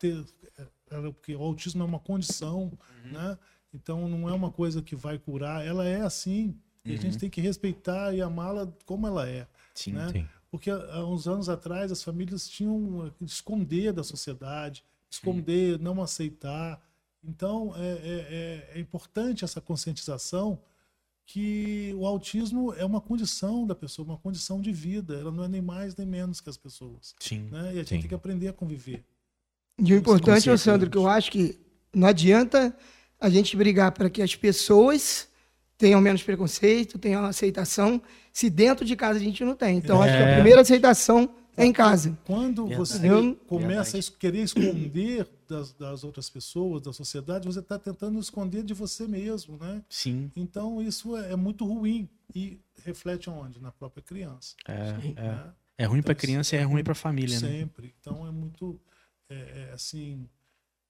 ter, 0.00 0.24
é, 0.58 0.66
ela- 0.90 1.12
porque 1.12 1.34
o 1.36 1.42
autismo 1.42 1.82
é 1.82 1.86
uma 1.86 2.00
condição, 2.00 2.72
né? 3.04 3.38
Então 3.72 4.08
não 4.08 4.28
é 4.28 4.32
uma 4.32 4.50
coisa 4.50 4.82
que 4.82 4.96
vai 4.96 5.16
curar. 5.16 5.64
Ela 5.64 5.86
é 5.86 6.00
assim 6.00 6.56
e 6.84 6.94
a 6.94 6.96
gente 6.96 7.18
tem 7.18 7.30
que 7.30 7.40
respeitar 7.40 8.12
e 8.14 8.20
amá-la 8.20 8.66
como 8.84 9.06
ela 9.06 9.28
é. 9.28 9.46
Sim. 9.74 9.92
né? 9.92 10.08
Sim. 10.10 10.28
Porque 10.50 10.70
há 10.70 11.04
uns 11.04 11.28
anos 11.28 11.48
atrás 11.48 11.92
as 11.92 12.02
famílias 12.02 12.48
tinham 12.48 13.12
que 13.18 13.24
esconder 13.24 13.92
da 13.92 14.02
sociedade 14.02 14.82
esconder, 15.10 15.78
não 15.78 16.00
aceitar. 16.02 16.80
Então, 17.24 17.72
é, 17.76 17.80
é, 17.80 18.72
é, 18.74 18.78
é 18.78 18.80
importante 18.80 19.44
essa 19.44 19.60
conscientização 19.60 20.60
que 21.26 21.94
o 21.96 22.06
autismo 22.06 22.72
é 22.74 22.84
uma 22.84 23.00
condição 23.00 23.66
da 23.66 23.74
pessoa, 23.74 24.06
uma 24.06 24.16
condição 24.16 24.60
de 24.60 24.72
vida. 24.72 25.14
Ela 25.14 25.30
não 25.30 25.44
é 25.44 25.48
nem 25.48 25.60
mais 25.60 25.94
nem 25.96 26.06
menos 26.06 26.40
que 26.40 26.48
as 26.48 26.56
pessoas. 26.56 27.14
Sim. 27.18 27.48
Né? 27.50 27.66
E 27.66 27.68
a 27.68 27.74
gente 27.74 27.88
Sim. 27.88 28.00
tem 28.00 28.08
que 28.08 28.14
aprender 28.14 28.48
a 28.48 28.52
conviver. 28.52 29.04
E 29.78 29.92
o 29.92 29.96
importante, 29.96 30.56
Sandro, 30.58 30.90
que 30.90 30.96
eu 30.96 31.06
acho 31.06 31.30
que 31.30 31.58
não 31.94 32.08
adianta 32.08 32.76
a 33.20 33.28
gente 33.28 33.56
brigar 33.56 33.92
para 33.92 34.08
que 34.08 34.22
as 34.22 34.34
pessoas 34.34 35.27
tenham 35.78 36.00
menos 36.00 36.22
preconceito, 36.22 36.98
tenham 36.98 37.24
aceitação, 37.24 38.02
se 38.32 38.50
dentro 38.50 38.84
de 38.84 38.94
casa 38.96 39.18
a 39.18 39.22
gente 39.22 39.44
não 39.44 39.54
tem. 39.54 39.78
Então, 39.78 40.02
acho 40.02 40.12
que 40.12 40.22
a 40.22 40.26
É. 40.26 40.34
primeira 40.34 40.60
aceitação 40.60 41.30
é 41.56 41.64
em 41.64 41.72
casa. 41.72 42.18
Quando 42.24 42.66
Verdade. 42.66 42.78
você 42.90 43.08
Eu- 43.08 43.34
começa 43.46 43.92
Verdade. 43.92 44.12
a 44.16 44.20
querer 44.20 44.42
esconder 44.42 45.28
das, 45.48 45.72
das 45.72 46.04
outras 46.04 46.28
pessoas, 46.28 46.82
da 46.82 46.92
sociedade, 46.92 47.46
você 47.46 47.60
está 47.60 47.78
tentando 47.78 48.18
esconder 48.20 48.62
de 48.62 48.74
você 48.74 49.06
mesmo, 49.06 49.56
né? 49.56 49.82
Sim. 49.88 50.30
Então 50.36 50.82
isso 50.82 51.16
é, 51.16 51.32
é 51.32 51.36
muito 51.36 51.64
ruim 51.64 52.08
e 52.34 52.60
reflete 52.84 53.30
onde? 53.30 53.60
Na 53.60 53.72
própria 53.72 54.02
criança. 54.02 54.54
É, 54.66 54.74
é. 55.16 55.22
né? 55.22 55.44
É 55.78 55.84
ruim 55.84 56.00
Então, 56.00 56.14
criança 56.14 56.56
e 56.56 56.58
é 56.58 56.62
ruim 56.64 56.82
pra 56.84 56.94
família, 56.94 57.38
né? 57.40 57.48
Sempre. 57.48 57.94
Então 58.00 58.26
é 58.26 58.30
muito 58.30 58.80
é, 59.30 59.68
é, 59.70 59.72
assim 59.72 60.28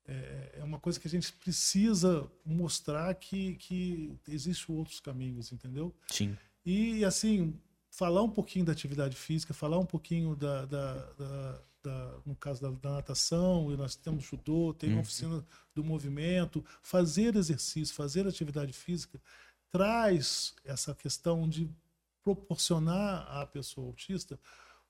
é, 0.08 0.54
é 0.60 0.64
uma 0.64 0.80
coisa 0.80 0.98
que 0.98 1.06
a 1.06 1.10
gente 1.10 1.32
precisa 1.34 2.28
mostrar 2.44 3.14
que, 3.14 3.54
que 3.56 4.16
existem 4.26 4.74
outros 4.74 4.98
caminhos, 5.00 5.52
entendeu? 5.52 5.94
Sim. 6.10 6.36
E, 6.64 7.04
assim, 7.04 7.54
falar 7.90 8.22
um 8.22 8.30
pouquinho 8.30 8.64
da 8.64 8.72
atividade 8.72 9.14
física, 9.16 9.52
falar 9.52 9.78
um 9.78 9.86
pouquinho 9.86 10.34
da, 10.34 10.64
da, 10.64 10.94
da- 11.12 11.62
da- 11.82 12.20
no 12.26 12.34
caso 12.34 12.60
da, 12.62 12.70
da 12.70 12.90
natação, 12.94 13.70
e 13.72 13.76
nós 13.76 13.94
temos 13.94 14.24
judô, 14.24 14.74
tem 14.74 14.90
uma 14.90 15.00
oficina 15.02 15.44
do 15.74 15.84
movimento, 15.84 16.64
fazer 16.82 17.36
exercício, 17.36 17.94
fazer 17.94 18.26
atividade 18.26 18.72
física, 18.72 19.20
traz 19.70 20.54
essa 20.64 20.94
questão 20.94 21.48
de 21.48 21.70
proporcionar 22.22 23.26
à 23.30 23.46
pessoa 23.46 23.86
autista 23.86 24.38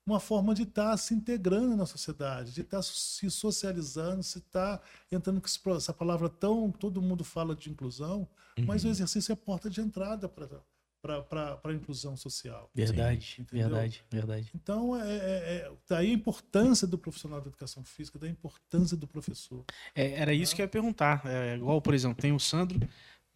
uma 0.08 0.20
forma 0.20 0.54
de 0.54 0.62
estar 0.62 0.96
se 0.96 1.14
integrando 1.14 1.76
na 1.76 1.84
sociedade, 1.84 2.52
de 2.52 2.62
estar 2.62 2.82
se 2.82 3.30
socializando, 3.30 4.22
se 4.22 4.38
estar 4.38 4.82
entrando 5.12 5.40
com 5.40 5.74
essa 5.74 5.92
palavra 5.92 6.28
tão 6.28 6.70
todo 6.70 7.02
mundo 7.02 7.24
fala 7.24 7.54
de 7.54 7.70
inclusão, 7.70 8.26
mas 8.66 8.84
o 8.84 8.88
exercício 8.88 9.32
é 9.32 9.34
a 9.34 9.36
porta 9.36 9.68
de 9.68 9.80
entrada 9.80 10.28
para 10.28 11.60
a 11.62 11.72
inclusão 11.72 12.16
social. 12.16 12.70
Verdade, 12.74 13.36
entendeu? 13.38 13.68
verdade, 13.68 14.04
verdade. 14.10 14.50
Então, 14.54 14.96
é, 14.96 15.16
é, 15.16 15.18
é- 15.56 15.72
daí 15.88 16.10
a 16.10 16.14
importância 16.14 16.86
do 16.86 16.98
profissional 16.98 17.40
da 17.40 17.48
educação 17.48 17.84
física, 17.84 18.18
da 18.18 18.28
importância 18.28 18.96
do 18.96 19.06
professor. 19.06 19.64
É, 19.94 20.12
era 20.12 20.32
isso 20.32 20.54
que 20.56 20.62
eu 20.62 20.64
ia 20.64 20.68
perguntar. 20.70 21.22
É, 21.24 21.56
igual, 21.56 21.80
por 21.80 21.94
exemplo, 21.94 22.20
tem 22.20 22.32
o 22.32 22.40
Sandro, 22.40 22.80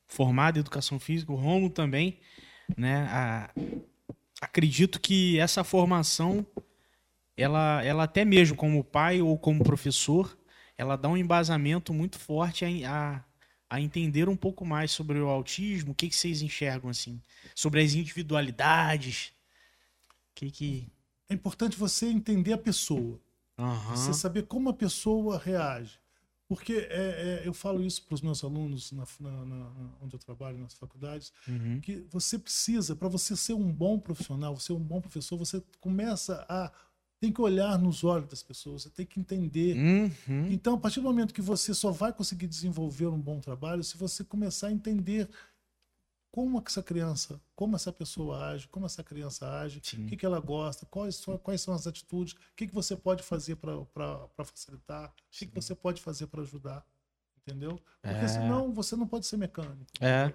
formado 0.09 0.57
em 0.57 0.61
educação 0.61 0.99
física, 0.99 1.31
o 1.33 1.37
Romulo 1.37 1.71
também, 1.71 2.19
né? 2.77 3.07
A- 3.11 3.51
acredito 4.43 5.01
que 5.01 5.39
essa 5.39 5.63
formação, 5.63 6.45
ela, 7.37 7.81
ela 7.85 8.03
até 8.03 8.25
mesmo 8.25 8.57
como 8.57 8.83
pai 8.83 9.23
ou 9.23 9.39
como 9.39 9.63
professor, 9.63 10.37
ela 10.77 10.97
dá 10.97 11.09
um 11.09 11.17
embasamento 11.17 11.95
muito 11.95 12.19
forte 12.19 12.65
a, 12.65 12.69
a, 12.89 13.25
a 13.71 13.81
entender 13.81 14.29
um 14.29 14.35
pouco 14.35 14.67
mais 14.67 14.91
sobre 14.91 15.21
o 15.21 15.29
autismo. 15.29 15.93
O 15.93 15.95
que, 15.95 16.09
que 16.09 16.17
vocês 16.17 16.43
enxergam 16.43 16.91
assim? 16.91 17.23
Sobre 17.55 17.81
as 17.81 17.95
individualidades? 17.95 19.33
O 20.33 20.35
que 20.35 20.51
que... 20.51 20.89
É 21.29 21.35
importante 21.35 21.79
você 21.79 22.07
entender 22.07 22.53
a 22.53 22.59
pessoa, 22.59 23.19
Aham. 23.57 23.97
você 23.97 24.13
saber 24.13 24.43
como 24.43 24.69
a 24.69 24.75
pessoa 24.75 25.39
reage. 25.39 25.99
Porque 26.55 26.73
é, 26.91 27.41
é, 27.45 27.49
eu 27.49 27.55
falo 27.55 27.83
isso 27.83 28.03
para 28.07 28.15
os 28.15 28.21
meus 28.21 28.45
alunos 28.45 28.93
na, 28.93 29.05
na- 29.21 29.45
na- 29.45 29.73
onde 30.03 30.15
eu 30.15 30.19
trabalho, 30.21 30.59
nas 30.59 30.75
faculdades, 30.75 31.33
Uhum. 31.49 31.81
que 31.81 32.05
você 32.11 32.39
precisa, 32.39 32.95
para 32.95 33.09
você 33.09 33.35
ser 33.37 33.55
um 33.55 33.73
bom 33.73 33.99
profissional, 33.99 34.59
ser 34.59 34.75
um 34.75 34.81
bom 34.81 35.01
professor, 35.01 35.37
você 35.39 35.63
começa 35.81 36.45
a. 36.49 36.71
tem 37.21 37.33
que 37.33 37.41
olhar 37.41 37.79
nos 37.79 38.03
olhos 38.03 38.29
das 38.29 38.43
pessoas, 38.43 38.83
você 38.83 38.91
tem 38.91 39.07
que 39.07 39.21
entender. 39.21 39.77
Uhum. 39.77 40.49
Então, 40.51 40.75
a 40.75 40.79
partir 40.79 40.99
do 41.01 41.05
momento 41.05 41.33
que 41.33 41.41
você 41.41 41.73
só 41.73 41.93
vai 41.93 42.13
conseguir 42.13 42.49
desenvolver 42.49 43.07
um 43.07 43.21
bom 43.21 43.39
trabalho 43.39 43.83
se 43.85 43.97
você 43.97 44.25
começar 44.25 44.67
a 44.67 44.73
entender 44.73 45.29
como 46.33 46.59
é 46.59 46.63
que 46.63 46.71
essa 46.71 46.83
criança, 46.83 47.39
como 47.55 47.77
essa 47.77 47.93
pessoa 47.93 48.47
age, 48.49 48.67
como 48.69 48.87
essa 48.87 49.05
criança 49.05 49.47
age, 49.61 49.79
o 49.79 50.07
que, 50.07 50.17
que 50.17 50.25
ela 50.27 50.41
gosta, 50.41 50.87
quais 50.87 51.15
são, 51.17 51.37
quais 51.37 51.61
são 51.61 51.75
as 51.75 51.87
atitudes, 51.87 52.33
o 52.33 52.37
que, 52.57 52.67
que 52.67 52.75
você 52.75 52.97
pode 52.97 53.23
fazer 53.23 53.55
para 53.57 53.77
facilitar, 54.43 55.09
o 55.11 55.13
que, 55.31 55.47
que 55.47 55.55
você 55.55 55.75
pode 55.75 56.01
fazer 56.01 56.27
para 56.27 56.41
ajudar. 56.41 56.83
Entendeu? 57.47 57.79
Porque 58.01 58.25
É. 58.25 58.29
senão 58.29 58.73
você 58.73 58.97
não 58.97 59.07
pode 59.07 59.27
ser 59.27 59.37
mecânico. 59.37 59.85
É. 60.01 60.33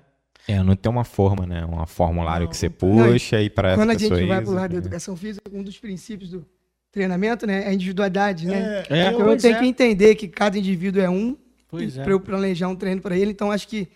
É, 0.48 0.62
não 0.62 0.76
tem 0.76 0.90
uma 0.92 1.04
forma, 1.04 1.48
né? 1.48 1.66
Um 1.66 1.84
formulário 1.88 2.44
Não, 2.44 2.52
que 2.52 2.56
você 2.58 2.70
não 2.70 2.76
puxa 2.76 3.42
e 3.42 3.50
para 3.50 3.76
Quando 3.76 3.90
a 3.90 3.98
gente 3.98 4.26
vai 4.28 4.42
para 4.42 4.52
o 4.52 4.54
lado 4.54 4.72
da 4.74 4.78
educação 4.78 5.16
física, 5.18 5.50
um 5.52 5.64
dos 5.64 5.80
princípios 5.80 6.30
do 6.30 6.46
treinamento 6.92 7.48
né, 7.48 7.64
é 7.64 7.70
a 7.70 7.74
individualidade, 7.74 8.46
né? 8.46 8.60
É, 8.60 8.86
É, 8.90 9.04
eu- 9.04 9.08
Então 9.08 9.20
eu 9.22 9.26
pois 9.26 9.42
tenho 9.42 9.56
é. 9.56 9.60
que 9.60 9.66
entender 9.66 10.14
que 10.16 10.28
cada 10.28 10.58
indivíduo 10.60 11.02
é 11.02 11.10
um 11.10 11.36
Pois 11.68 11.98
é. 11.98 12.04
para 12.04 12.12
eu 12.12 12.20
planejar 12.20 12.68
um 12.68 12.76
treino 12.76 13.02
para 13.02 13.18
ele. 13.18 13.32
Então 13.32 13.52
acho 13.52 13.68
que 13.68 13.88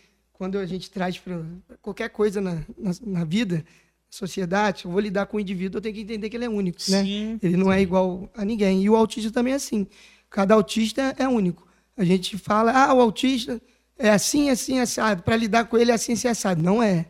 quando 0.41 0.57
a 0.57 0.65
gente 0.65 0.89
traz 0.89 1.19
para 1.19 1.39
qualquer 1.84 2.09
coisa 2.09 2.41
na, 2.41 2.55
na, 2.76 2.91
na 3.05 3.23
vida, 3.23 3.63
sociedade, 4.09 4.85
eu 4.85 4.91
vou 4.91 4.99
lidar 4.99 5.27
com 5.27 5.38
o 5.38 5.39
indivíduo, 5.39 5.77
eu 5.77 5.81
tenho 5.84 5.93
que 5.93 6.01
entender 6.01 6.31
que 6.31 6.35
ele 6.35 6.45
é 6.45 6.49
único, 6.49 6.80
né? 6.89 7.03
Sim. 7.03 7.39
Ele 7.43 7.55
não 7.55 7.72
é 7.72 7.80
igual 7.80 8.27
a 8.35 8.43
ninguém. 8.43 8.81
E 8.81 8.89
o 8.89 8.95
autista 8.95 9.30
também 9.30 9.53
é 9.53 9.57
assim. 9.57 9.85
Cada 10.31 10.55
autista 10.55 11.13
é 11.19 11.27
único. 11.27 11.68
A 11.95 12.03
gente 12.03 12.39
fala, 12.39 12.72
ah, 12.72 12.91
o 12.91 12.99
autista 12.99 13.61
é 13.99 14.09
assim, 14.09 14.49
assim, 14.49 14.80
assado. 14.80 15.22
Para 15.22 15.35
lidar 15.35 15.65
com 15.65 15.77
ele 15.77 15.91
é 15.91 15.93
assim, 15.93 16.13
assim, 16.13 16.27
assado. 16.27 16.63
Não 16.63 16.81
é. 16.81 17.05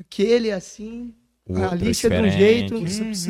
Aquele 0.00 0.48
é 0.48 0.54
assim, 0.54 1.14
O 1.48 1.56
a 1.58 1.60
é 1.60 1.64
Alice 1.68 2.04
é 2.04 2.10
de 2.10 2.16
um 2.16 2.30
jeito. 2.32 2.74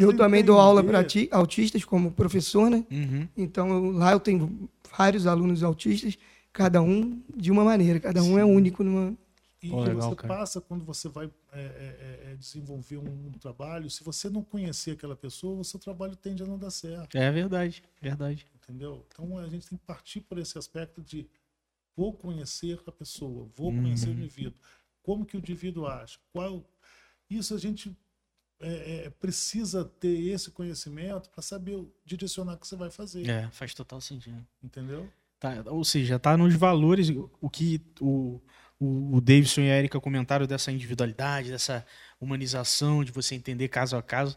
Eu 0.00 0.16
também 0.16 0.42
dou 0.42 0.58
aula 0.58 0.82
para 0.82 1.04
autistas 1.32 1.84
como 1.84 2.10
professor, 2.10 2.70
né? 2.70 2.82
Uhum. 2.90 3.28
Então 3.36 3.68
eu- 3.68 3.90
lá 3.90 4.12
eu 4.12 4.20
tenho 4.20 4.70
vários 4.96 5.26
alunos 5.26 5.62
autistas, 5.62 6.16
cada 6.54 6.80
um 6.80 7.20
de 7.36 7.50
uma 7.50 7.64
maneira, 7.64 8.00
cada 8.00 8.22
um 8.22 8.38
é 8.38 8.44
único 8.46 8.82
numa. 8.82 9.14
E 9.62 9.70
Pô, 9.70 9.80
legal, 9.80 10.10
você 10.10 10.16
cara. 10.16 10.34
passa 10.34 10.60
quando 10.60 10.84
você 10.84 11.08
vai 11.08 11.26
é, 11.52 11.60
é, 11.60 12.26
é, 12.28 12.32
é, 12.32 12.36
desenvolver 12.36 12.96
um, 12.98 13.28
um 13.28 13.32
trabalho, 13.32 13.88
se 13.88 14.02
você 14.02 14.28
não 14.28 14.42
conhecer 14.42 14.92
aquela 14.92 15.14
pessoa, 15.14 15.60
o 15.60 15.64
seu 15.64 15.78
trabalho 15.78 16.16
tende 16.16 16.42
a 16.42 16.46
não 16.46 16.58
dar 16.58 16.70
certo, 16.70 17.16
É 17.16 17.30
verdade, 17.30 17.82
verdade. 18.00 18.46
entendeu? 18.56 19.06
Então 19.08 19.38
a 19.38 19.48
gente 19.48 19.68
tem 19.68 19.78
que 19.78 19.84
partir 19.84 20.20
por 20.22 20.38
esse 20.38 20.58
aspecto 20.58 21.00
de 21.00 21.28
vou 21.96 22.12
conhecer 22.12 22.80
a 22.86 22.92
pessoa, 22.92 23.48
vou 23.54 23.70
Uhum. 23.70 23.82
conhecer 23.82 24.08
o 24.08 24.12
indivíduo, 24.12 24.58
como 25.02 25.24
que 25.24 25.36
o 25.36 25.38
indivíduo 25.38 25.86
acha, 25.86 26.18
qual 26.32 26.64
isso 27.30 27.54
a 27.54 27.58
gente 27.58 27.96
é, 28.60 29.06
é, 29.06 29.10
precisa 29.10 29.84
ter 29.84 30.26
esse 30.28 30.50
conhecimento 30.50 31.30
para 31.30 31.42
saber 31.42 31.84
direcionar 32.04 32.54
o 32.54 32.58
que 32.58 32.66
você 32.66 32.76
vai 32.76 32.90
fazer, 32.90 33.28
É, 33.28 33.48
faz 33.50 33.74
total 33.74 34.00
sentido. 34.00 34.44
entendeu? 34.62 35.08
Tá, 35.38 35.64
ou 35.66 35.84
seja, 35.84 36.18
tá 36.20 36.36
nos 36.36 36.54
valores 36.54 37.08
o 37.40 37.50
que 37.50 37.80
o, 38.00 38.40
o, 38.82 39.16
o 39.16 39.20
Davidson 39.20 39.60
e 39.60 39.70
a 39.70 39.78
Erika 39.78 40.00
comentaram 40.00 40.44
dessa 40.44 40.72
individualidade, 40.72 41.50
dessa 41.50 41.86
humanização, 42.20 43.04
de 43.04 43.12
você 43.12 43.36
entender 43.36 43.68
caso 43.68 43.96
a 43.96 44.02
caso. 44.02 44.36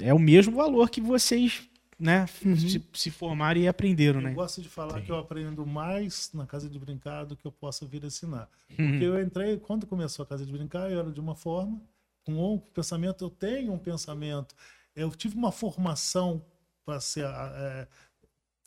É 0.00 0.14
o 0.14 0.18
mesmo 0.18 0.54
valor 0.54 0.88
que 0.88 1.00
vocês 1.00 1.68
né, 1.98 2.26
se, 2.28 2.82
se 2.94 3.10
formaram 3.10 3.60
e 3.60 3.66
aprenderam, 3.66 4.20
Eu 4.20 4.24
né? 4.24 4.32
gosto 4.32 4.62
de 4.62 4.68
falar 4.68 5.02
que 5.02 5.10
eu 5.10 5.18
aprendo 5.18 5.66
mais 5.66 6.30
na 6.32 6.46
casa 6.46 6.68
de 6.68 6.78
brincar 6.78 7.24
do 7.24 7.36
que 7.36 7.44
eu 7.44 7.52
possa 7.52 7.84
vir 7.84 8.04
ensinar. 8.04 8.48
Uhum. 8.78 8.88
Porque 8.90 9.04
eu 9.04 9.20
entrei, 9.20 9.58
quando 9.58 9.86
começou 9.86 10.22
a 10.22 10.26
casa 10.26 10.46
de 10.46 10.52
brincar, 10.52 10.90
eu 10.90 11.00
era 11.00 11.10
de 11.10 11.20
uma 11.20 11.34
forma, 11.34 11.82
com 12.24 12.54
um 12.54 12.58
pensamento, 12.58 13.24
eu 13.24 13.30
tenho 13.30 13.72
um 13.72 13.78
pensamento. 13.78 14.54
Eu 14.94 15.10
tive 15.10 15.36
uma 15.36 15.50
formação 15.50 16.42
para 16.86 17.00
ser 17.00 17.24
é, 17.24 17.88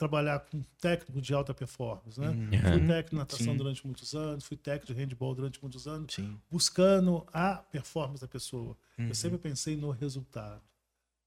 trabalhar 0.04 0.40
com 0.42 0.62
técnico 0.82 1.22
de 1.22 1.34
alta 1.34 1.54
performance, 1.54 2.20
né? 2.20 2.30
Uhum. 2.30 2.50
Fui 2.50 2.88
técnico 2.88 3.10
de 3.12 3.16
natação 3.16 3.54
Sim. 3.54 3.58
durante 3.58 3.86
muitos 3.86 4.14
anos, 4.14 4.44
fui 4.46 4.58
técnico 4.58 4.94
de 4.94 5.00
handball 5.00 5.34
durante 5.36 5.62
muitos 5.62 5.88
anos, 5.88 6.14
Sim. 6.14 6.38
buscando 6.52 7.26
a 7.32 7.56
performance 7.56 8.22
da 8.22 8.28
pessoa. 8.28 8.76
Uhum. 8.98 9.08
Eu 9.08 9.16
sempre 9.16 9.38
pensei 9.38 9.76
no 9.78 9.92
resultado. 9.92 10.62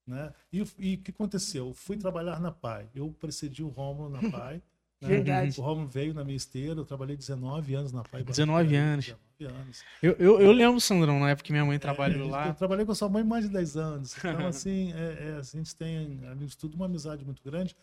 Né? 0.07 0.33
E 0.53 0.63
o 0.63 0.67
e 0.79 0.95
o 0.95 0.99
que 0.99 1.11
aconteceu? 1.11 1.67
Eu 1.69 1.75
fui 1.75 1.97
trabalhar 1.97 2.39
na 2.41 2.53
PAI. 2.53 2.89
Eu 2.95 3.11
precedi 3.19 3.63
o 3.65 3.69
Rômulo 3.69 4.09
na 4.09 4.21
PAI. 4.31 4.63
né? 5.01 5.09
Verdade. 5.09 5.59
O 5.61 5.65
Rômulo 5.65 5.89
veio 5.89 6.15
na 6.15 6.23
minha 6.23 6.37
esteira. 6.37 6.79
Eu 6.79 6.85
trabalhei 6.85 7.17
19 7.17 7.75
anos 7.75 7.93
na 7.93 8.05
PAI. 8.05 8.23
19 8.23 8.77
anos. 8.77 9.07
19 9.39 9.61
anos. 9.63 9.83
Eu, 10.01 10.13
eu, 10.13 10.41
eu 10.41 10.53
lembro, 10.53 10.81
Sandrão, 10.81 11.19
na 11.21 11.31
época 11.31 11.45
que 11.47 11.53
minha 11.53 11.65
mãe 11.65 11.77
trabalhou 11.79 12.21
É, 12.23 12.25
Eu 12.25 12.29
lá. 12.31 12.55
trabalhei 12.55 12.87
com 12.87 12.93
a 12.93 12.95
sua 12.95 13.09
mãe 13.09 13.23
mais 13.25 13.45
de 13.47 13.51
10 13.51 13.77
anos. 13.77 14.17
Então, 14.17 14.47
assim, 14.47 14.93
é, 14.95 15.31
é, 15.31 15.37
a 15.39 15.43
gente 15.43 15.75
tem, 15.75 16.21
além 16.25 16.47
de 16.47 16.57
tudo, 16.57 16.75
uma 16.77 16.87
amizade 16.87 17.25
muito 17.25 17.43
grande. 17.43 17.77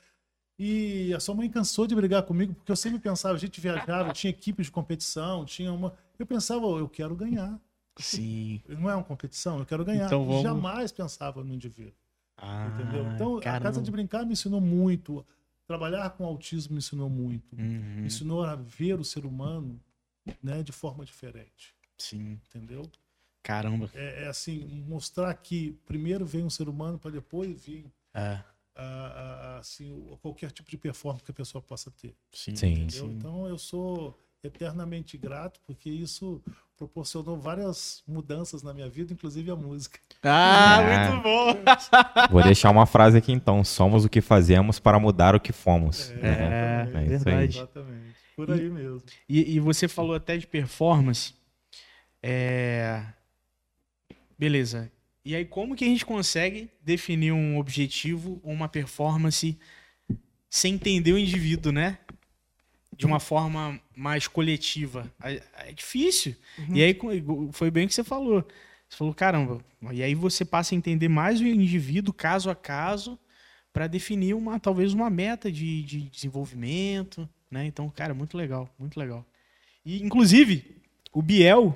E 0.57 1.13
a 1.13 1.19
sua 1.19 1.33
mãe 1.33 1.49
cansou 1.49 1.87
de 1.87 1.95
brigar 1.95 2.23
comigo, 2.23 2.53
porque 2.53 2.71
eu 2.71 2.75
sempre 2.75 2.99
pensava, 2.99 3.33
a 3.35 3.37
gente 3.39 3.59
viajava, 3.59 4.13
tinha 4.13 4.29
equipe 4.29 4.61
de 4.63 4.69
competição, 4.71 5.43
tinha 5.45 5.71
uma. 5.73 5.93
Eu 6.19 6.25
pensava, 6.25 6.65
eu 6.65 6.87
quero 6.87 7.15
ganhar. 7.15 7.59
Sim. 7.97 8.61
Não 8.67 8.89
é 8.89 8.95
uma 8.95 9.03
competição, 9.03 9.59
eu 9.59 9.65
quero 9.65 9.83
ganhar. 9.83 10.05
Então 10.05 10.25
vamos- 10.25 10.43
Jamais 10.43 10.91
pensava 10.91 11.43
no 11.43 11.53
indivíduo. 11.53 11.93
Ah, 12.37 12.67
Entendeu? 12.73 13.05
Então, 13.13 13.37
a 13.37 13.41
caramba. 13.41 13.63
casa 13.65 13.81
de 13.81 13.91
brincar 13.91 14.25
me 14.25 14.33
ensinou 14.33 14.59
muito. 14.61 15.25
trabalhar 15.65 16.09
com 16.11 16.25
autismo 16.25 16.73
me 16.73 16.79
ensinou 16.79 17.09
muito. 17.09 17.53
Uhum. 17.57 18.01
Me 18.01 18.05
ensinou 18.07 18.43
a 18.43 18.53
ver 18.55 18.99
o 18.99 19.03
ser 19.03 19.25
humano 19.25 19.79
né, 20.41 20.61
de 20.61 20.71
forma 20.73 21.05
diferente. 21.05 21.73
Sim. 21.97 22.39
Entendeu? 22.49 22.83
Caramba. 23.41 23.89
É, 23.93 24.23
é 24.23 24.27
assim, 24.27 24.83
mostrar 24.87 25.33
que 25.35 25.71
primeiro 25.85 26.25
vem 26.25 26.43
um 26.43 26.49
ser 26.49 26.67
humano 26.67 26.99
para 26.99 27.11
depois 27.11 27.63
vir 27.65 27.85
É. 28.13 28.39
a- 28.75 28.81
a- 28.83 29.55
a- 29.55 29.59
assim, 29.59 29.91
o- 29.93 30.17
qualquer 30.21 30.51
tipo 30.51 30.69
de 30.69 30.77
performance 30.77 31.23
que 31.23 31.31
a 31.31 31.33
pessoa 31.33 31.61
possa 31.61 31.91
ter. 31.91 32.15
Sim. 32.31 32.55
Sim. 32.55 32.73
entendeu? 32.83 33.05
Então 33.11 33.47
eu 33.47 33.57
sou 33.57 34.17
eternamente 34.43 35.17
grato 35.17 35.59
porque 35.65 35.89
isso 35.89 36.43
proporcionou 36.75 37.37
várias 37.39 38.03
mudanças 38.05 38.61
na 38.61 38.73
minha 38.73 38.89
vida, 38.89 39.13
inclusive 39.13 39.49
a 39.49 39.55
música. 39.55 39.99
Ah, 40.21 40.81
É. 40.81 41.09
muito 41.11 41.23
bom. 41.23 41.45
Vou 42.31 42.43
deixar 42.43 42.69
uma 42.71 42.85
frase 42.85 43.17
aqui 43.17 43.31
então. 43.31 43.63
Somos 43.63 44.03
o 44.03 44.09
que 44.09 44.19
fazemos 44.19 44.79
para 44.79 44.99
mudar 44.99 45.33
o 45.35 45.39
que 45.39 45.53
fomos. 45.53 46.11
É, 46.21 46.89
É 46.93 47.05
isso 47.15 47.23
verdade. 47.23 47.57
Exatamente. 47.57 48.15
Por 48.35 48.51
aí 48.51 48.69
mesmo. 48.69 49.01
E, 49.29 49.55
e 49.55 49.59
você 49.59 49.87
falou 49.87 50.15
até 50.15 50.35
de 50.35 50.45
performance. 50.47 51.33
É... 52.21 53.05
Beleza. 54.37 54.91
E 55.25 55.35
aí, 55.35 55.45
como 55.45 55.75
que 55.75 55.85
a 55.85 55.87
gente 55.87 56.05
consegue 56.05 56.69
definir 56.81 57.31
um 57.31 57.57
objetivo 57.57 58.41
ou 58.43 58.51
uma 58.51 58.67
performance 58.67 59.57
sem 60.49 60.75
entender 60.75 61.13
o 61.13 61.17
indivíduo, 61.17 61.71
né? 61.71 61.97
De 62.95 63.05
uma 63.05 63.19
forma 63.19 63.79
mais 63.95 64.27
coletiva. 64.27 65.11
É, 65.23 65.41
é 65.67 65.71
difícil. 65.71 66.35
E 66.73 66.83
aí, 66.83 66.97
foi 67.51 67.71
bem 67.71 67.85
o 67.85 67.87
que 67.87 67.93
você 67.93 68.03
falou. 68.03 68.45
Você 68.89 68.97
falou, 68.97 69.13
caramba. 69.13 69.65
E 69.91 70.03
aí 70.03 70.13
você 70.13 70.45
passa 70.45 70.75
a 70.75 70.77
entender 70.77 71.07
mais 71.07 71.41
o 71.41 71.47
indivíduo, 71.47 72.13
caso 72.13 72.49
a 72.49 72.55
caso, 72.55 73.17
para 73.71 73.87
definir 73.87 74.35
uma, 74.35 74.59
talvez 74.59 74.93
uma 74.93 75.09
meta 75.09 75.51
de, 75.51 75.81
de 75.83 76.01
desenvolvimento, 76.01 77.27
né? 77.49 77.65
Então, 77.65 77.89
cara, 77.89 78.13
muito 78.13 78.37
legal, 78.37 78.69
muito 78.77 78.99
legal. 78.99 79.25
E, 79.83 80.03
inclusive, 80.03 80.77
o 81.11 81.21
Biel, 81.21 81.75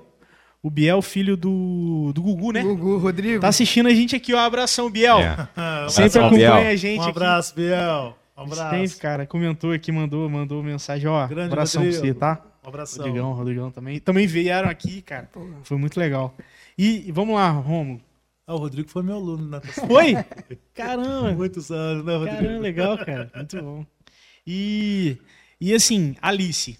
o 0.61 0.69
Biel, 0.69 1.01
filho 1.01 1.37
do, 1.37 2.11
do 2.13 2.21
Gugu, 2.21 2.51
né? 2.51 2.61
Gugu, 2.63 2.97
Rodrigo. 2.97 3.39
Tá 3.41 3.47
assistindo 3.49 3.87
a 3.87 3.93
gente 3.93 4.15
aqui, 4.15 4.33
ó. 4.33 4.39
Abração, 4.39 4.89
Biel. 4.89 5.19
É. 5.19 5.89
Sempre 5.89 6.19
acompanha 6.19 6.51
Biel. 6.55 6.71
a 6.71 6.75
gente 6.75 6.99
um 6.99 7.01
aqui. 7.03 7.09
abraço, 7.11 7.55
Biel. 7.55 8.17
Um 8.37 8.41
abraço. 8.43 8.75
Sempre, 8.75 8.97
cara, 8.97 9.25
comentou 9.25 9.71
aqui, 9.71 9.91
mandou, 9.91 10.29
mandou 10.29 10.61
mensagem, 10.61 11.07
ó. 11.07 11.25
Grande 11.27 11.53
abração 11.53 11.81
pra 11.81 11.91
Rodrigo. 11.91 12.13
você, 12.13 12.19
tá? 12.19 12.41
Um 12.63 12.67
abração. 12.67 13.05
Rodrigão, 13.05 13.33
Rodrigão 13.33 13.71
também. 13.71 13.99
Também 13.99 14.27
vieram 14.27 14.69
aqui, 14.69 15.01
cara. 15.01 15.29
Foi 15.63 15.77
muito 15.77 15.99
legal. 15.99 16.35
E, 16.77 17.07
e 17.07 17.11
vamos 17.11 17.35
lá, 17.35 17.49
Romulo. 17.49 18.01
Ah, 18.45 18.55
o 18.55 18.57
Rodrigo 18.57 18.89
foi 18.89 19.03
meu 19.03 19.15
aluno 19.15 19.43
na 19.43 19.57
natação. 19.57 19.87
Foi? 19.87 20.15
Caramba. 20.73 21.33
Muitos 21.33 21.71
anos, 21.71 22.05
né, 22.05 22.15
Rodrigo? 22.15 22.37
Caramba, 22.37 22.59
legal, 22.59 22.97
cara. 22.97 23.31
Muito 23.35 23.61
bom. 23.61 23.85
E, 24.45 25.17
e 25.59 25.73
assim, 25.73 26.15
Alice. 26.21 26.77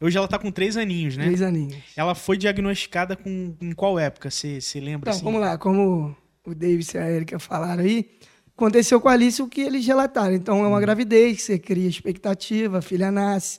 Hoje 0.00 0.16
ela 0.16 0.28
tá 0.28 0.38
com 0.38 0.50
três 0.50 0.76
aninhos, 0.76 1.16
né? 1.16 1.24
Três 1.24 1.42
aninhos. 1.42 1.76
Ela 1.96 2.14
foi 2.14 2.36
diagnosticada 2.36 3.16
com 3.16 3.54
em 3.60 3.72
qual 3.72 3.98
época? 3.98 4.30
Você 4.30 4.58
lembra? 4.76 5.10
Então, 5.10 5.12
assim? 5.12 5.24
vamos 5.24 5.40
lá. 5.40 5.58
Como 5.58 6.14
o 6.46 6.54
Davis 6.54 6.94
e 6.94 6.98
a 6.98 7.10
Erika 7.10 7.38
falaram 7.38 7.82
aí, 7.82 8.08
aconteceu 8.56 9.00
com 9.00 9.08
a 9.08 9.12
Alice 9.12 9.42
o 9.42 9.48
que 9.48 9.60
eles 9.60 9.84
relataram. 9.86 10.34
Então, 10.34 10.64
é 10.64 10.68
uma 10.68 10.80
gravidez, 10.80 11.42
você 11.42 11.58
cria 11.58 11.88
expectativa, 11.88 12.78
a 12.78 12.82
filha 12.82 13.10
nasce, 13.10 13.58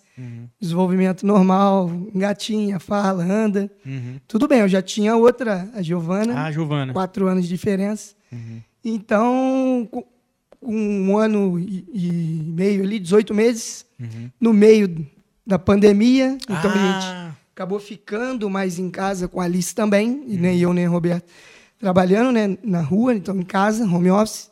desenvolvimento 0.60 1.26
normal, 1.26 1.90
engatinha, 2.16 2.80
fala, 2.80 3.24
anda. 3.24 3.70
Uhum. 3.86 4.20
Tudo 4.28 4.48
bem, 4.48 4.60
eu 4.62 4.68
já 4.68 4.82
tinha 4.82 5.16
outra, 5.18 5.70
a 5.74 5.82
Giovana, 5.82 6.46
Ah, 6.46 6.52
Giovana. 6.52 6.94
quatro 6.94 7.28
anos 7.28 7.44
de 7.44 7.50
diferença. 7.50 8.16
Uhum. 8.32 8.62
Então, 8.84 9.88
com 9.92 10.06
um 10.62 11.18
ano 11.18 11.60
e 11.60 11.86
e 11.94 12.12
meio 12.46 12.84
ali, 12.84 12.98
18 13.00 13.34
meses, 13.34 13.86
Uhum. 14.00 14.30
no 14.40 14.54
meio 14.54 15.06
da 15.50 15.58
pandemia, 15.58 16.38
então 16.44 16.70
a 16.72 16.74
gente 16.74 17.06
ah, 17.08 17.32
acabou 17.56 17.80
ficando 17.80 18.48
mais 18.50 18.78
em 18.78 18.90
casa 18.90 19.28
com 19.28 19.42
a 19.42 19.46
Alice 19.46 19.74
também, 19.74 20.24
e 20.28 20.38
nem 20.38 20.60
eu 20.60 20.72
nem 20.74 20.88
o 20.88 20.92
Roberto 20.92 21.26
trabalhando 21.80 22.32
né, 22.32 22.58
na 22.64 22.82
rua, 22.82 23.16
então 23.16 23.36
em 23.36 23.44
casa, 23.44 23.84
home 23.84 24.12
office. 24.12 24.50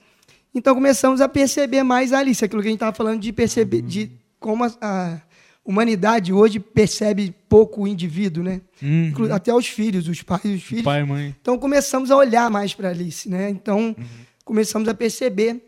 Então 0.55 0.73
começamos 0.73 1.21
a 1.21 1.29
perceber 1.29 1.83
mais 1.83 2.11
a 2.11 2.17
Alice, 2.19 2.43
aquilo 2.43 2.61
que 2.63 2.67
a 2.67 2.71
gente 2.71 2.77
estava 2.77 2.95
falando 2.95 3.19
de 3.21 3.31
perceber, 3.31 3.81
de 3.83 4.11
como 4.39 4.63
a, 4.63 4.71
a 4.81 5.21
humanidade 5.63 6.33
hoje 6.33 6.59
percebe 6.59 7.35
pouco 7.47 7.83
o 7.83 7.87
indivíduo, 7.87 8.43
né? 8.43 8.61
uhum. 8.81 9.07
Inclu- 9.09 9.31
Até 9.33 9.53
os 9.53 9.67
filhos, 9.67 10.07
os 10.07 10.23
pais 10.23 10.45
e 10.45 10.53
os 10.55 10.63
filhos. 10.63 10.83
Pai 10.83 11.01
e 11.01 11.05
mãe. 11.05 11.35
Então 11.39 11.59
começamos 11.59 12.09
a 12.09 12.15
olhar 12.17 12.49
mais 12.49 12.73
para 12.73 12.89
Alice, 12.89 13.29
né? 13.29 13.49
Então 13.51 13.95
começamos 14.43 14.87
a 14.87 14.93
perceber 14.95 15.61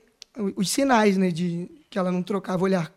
os 0.56 0.70
sinais, 0.72 1.18
né, 1.18 1.30
de 1.30 1.70
que 1.90 2.00
ela 2.00 2.12
não 2.12 2.24
trocava 2.24 2.64
olhar, 2.64 2.92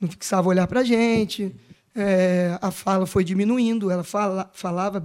não 0.00 0.08
fixava 0.08 0.48
olhar 0.48 0.66
para 0.66 0.84
gente, 0.84 1.54
é, 1.94 2.58
a 2.60 2.70
fala 2.70 3.06
foi 3.06 3.24
diminuindo, 3.24 3.90
ela 3.90 4.04
fala, 4.04 4.50
falava 4.54 5.02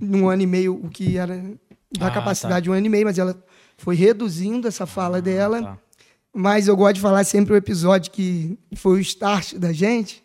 num 0.00 0.28
ano 0.28 0.42
e 0.42 0.46
meio 0.46 0.74
o 0.74 0.88
que 0.88 1.16
era 1.16 1.36
da 1.96 2.08
Ah, 2.08 2.10
capacidade 2.10 2.64
de 2.64 2.70
um 2.70 2.72
ano 2.72 2.86
e 2.86 2.88
meio, 2.88 3.04
mas 3.04 3.18
ela 3.18 3.40
foi 3.76 3.94
reduzindo 3.94 4.66
essa 4.66 4.86
fala 4.86 5.20
dela. 5.22 5.62
tá. 5.62 5.78
Mas 6.34 6.68
eu 6.68 6.76
gosto 6.76 6.96
de 6.96 7.00
falar 7.00 7.24
sempre 7.24 7.54
o 7.54 7.56
episódio 7.56 8.10
que 8.10 8.58
foi 8.74 8.98
o 8.98 9.00
start 9.00 9.54
da 9.54 9.72
gente. 9.72 10.22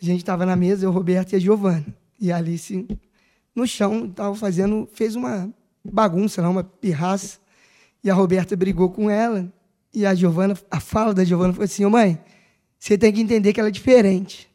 A 0.00 0.04
gente 0.04 0.20
estava 0.20 0.44
na 0.44 0.54
mesa, 0.54 0.84
eu, 0.84 0.90
o 0.90 0.92
Roberto 0.92 1.32
e 1.32 1.36
a 1.36 1.38
Giovana. 1.38 1.86
E 2.20 2.30
a 2.30 2.36
Alice 2.36 2.86
no 3.54 3.66
chão, 3.66 4.06
estava 4.06 4.34
fazendo, 4.34 4.88
fez 4.92 5.16
uma 5.16 5.48
bagunça, 5.82 6.42
lá, 6.42 6.48
uma 6.50 6.62
pirraça. 6.62 7.38
E 8.04 8.10
a 8.10 8.14
Roberta 8.14 8.54
brigou 8.54 8.90
com 8.90 9.08
ela. 9.08 9.50
E 9.94 10.04
a 10.04 10.14
Giovana, 10.14 10.54
a 10.70 10.78
fala 10.78 11.14
da 11.14 11.24
Giovana 11.24 11.52
foi 11.54 11.64
assim: 11.64 11.84
"Ô, 11.84 11.90
mãe, 11.90 12.18
você 12.80 12.96
tem 12.96 13.12
que 13.12 13.20
entender 13.20 13.52
que 13.52 13.60
ela 13.60 13.68
é 13.68 13.72
diferente. 13.72 14.48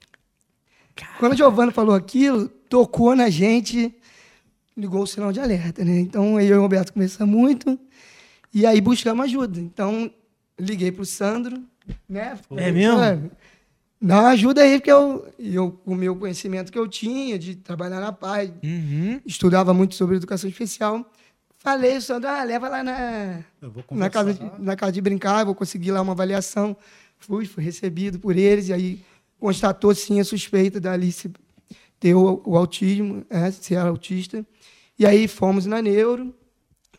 Quando 1.19 1.33
a 1.33 1.35
Giovana 1.35 1.71
falou 1.71 1.93
aquilo, 1.93 2.49
tocou 2.67 3.15
na 3.15 3.29
gente, 3.29 3.93
ligou 4.75 5.03
o 5.03 5.07
sinal 5.07 5.31
de 5.31 5.39
alerta, 5.39 5.85
né? 5.85 5.99
Então 5.99 6.41
eu 6.41 6.55
e 6.55 6.57
o 6.57 6.61
Roberto 6.61 6.91
conversamos 6.91 7.33
muito 7.33 7.79
e 8.51 8.65
aí 8.65 8.81
buscamos 8.81 9.25
ajuda. 9.25 9.59
Então 9.59 10.11
liguei 10.59 10.91
para 10.91 11.03
o 11.03 11.05
Sandro, 11.05 11.61
né? 12.09 12.37
É 12.57 12.71
mesmo? 12.71 13.31
Dá 14.01 14.21
uma 14.21 14.29
ajuda 14.29 14.61
aí, 14.61 14.77
porque 14.79 14.91
eu, 14.91 15.27
eu, 15.39 15.71
com 15.71 15.91
o 15.91 15.95
meu 15.95 16.15
conhecimento 16.15 16.71
que 16.71 16.77
eu 16.77 16.87
tinha 16.87 17.37
de 17.37 17.55
trabalhar 17.55 17.99
na 17.99 18.11
paz, 18.11 18.51
Uhum. 18.63 19.21
estudava 19.25 19.73
muito 19.73 19.95
sobre 19.95 20.15
educação 20.17 20.49
especial. 20.49 21.09
Falei, 21.57 21.99
Sandro, 22.01 22.29
ah, 22.29 22.43
leva 22.43 22.69
lá 22.69 22.83
na, 22.83 23.39
na, 23.91 24.09
casa 24.09 24.33
de, 24.33 24.51
na 24.59 24.75
casa 24.75 24.91
de 24.91 25.01
brincar, 25.01 25.43
vou 25.45 25.55
conseguir 25.55 25.91
lá 25.91 26.01
uma 26.01 26.11
avaliação. 26.11 26.75
Fui, 27.19 27.45
fui 27.45 27.63
recebido 27.63 28.19
por 28.19 28.37
eles, 28.37 28.69
e 28.69 28.73
aí 28.73 29.01
constatou 29.39 29.93
sim 29.95 30.19
a 30.19 30.23
suspeita 30.23 30.79
da 30.79 30.91
Alice 30.93 31.29
ter 31.99 32.13
o, 32.13 32.41
o 32.45 32.55
autismo, 32.57 33.25
é, 33.29 33.49
ser 33.51 33.77
autista. 33.77 34.45
E 34.97 35.05
aí 35.05 35.27
fomos 35.27 35.65
na 35.65 35.81
neuro, 35.81 36.33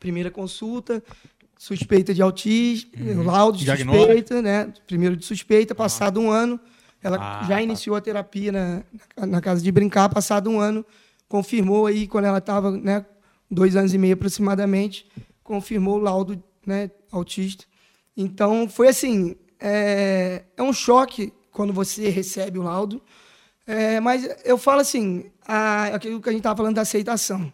primeira 0.01 0.30
consulta, 0.30 1.02
suspeita 1.59 2.12
de 2.12 2.20
autismo, 2.22 2.90
laudo 3.24 3.59
de 3.59 3.64
suspeita, 3.98 4.43
né? 4.43 4.72
Primeiro 4.86 5.16
de 5.16 5.24
suspeita, 5.24 5.74
passado 5.74 6.20
um 6.20 6.30
ano, 6.30 6.59
ela 7.02 7.16
Ah, 7.20 7.40
já 7.43 7.56
tá. 7.56 7.62
iniciou 7.62 7.94
a 7.97 8.01
terapia 8.01 8.51
na, 8.52 8.82
na- 9.16 9.26
na 9.26 9.40
casa 9.40 9.62
de 9.62 9.70
brincar, 9.72 10.09
passado 10.09 10.51
um 10.51 10.59
ano, 10.60 10.84
confirmou 11.28 11.86
aí, 11.86 12.06
quando 12.06 12.24
ela 12.26 12.38
estava, 12.38 12.70
né, 12.70 13.05
dois 13.51 13.76
anos 13.76 13.94
e 13.94 13.98
meio 13.98 14.14
aproximadamente, 14.14 15.06
confirmou 15.43 15.97
o 15.97 16.01
laudo, 16.02 16.43
né, 16.66 16.90
autista. 17.10 17.64
Então, 18.16 18.68
foi 18.68 18.88
assim, 18.88 19.36
é, 19.60 20.44
é 20.56 20.62
um 20.62 20.72
choque 20.72 21.32
quando 21.50 21.72
você 21.72 22.08
recebe 22.08 22.58
o 22.58 22.62
laudo, 22.62 23.02
é, 23.66 23.98
mas 24.00 24.28
eu 24.44 24.56
falo 24.56 24.80
assim, 24.80 25.30
a, 25.46 25.86
aquilo 25.86 26.20
que 26.20 26.28
a 26.28 26.32
gente 26.32 26.40
estava 26.40 26.56
falando 26.56 26.76
da 26.76 26.82
aceitação. 26.82 27.52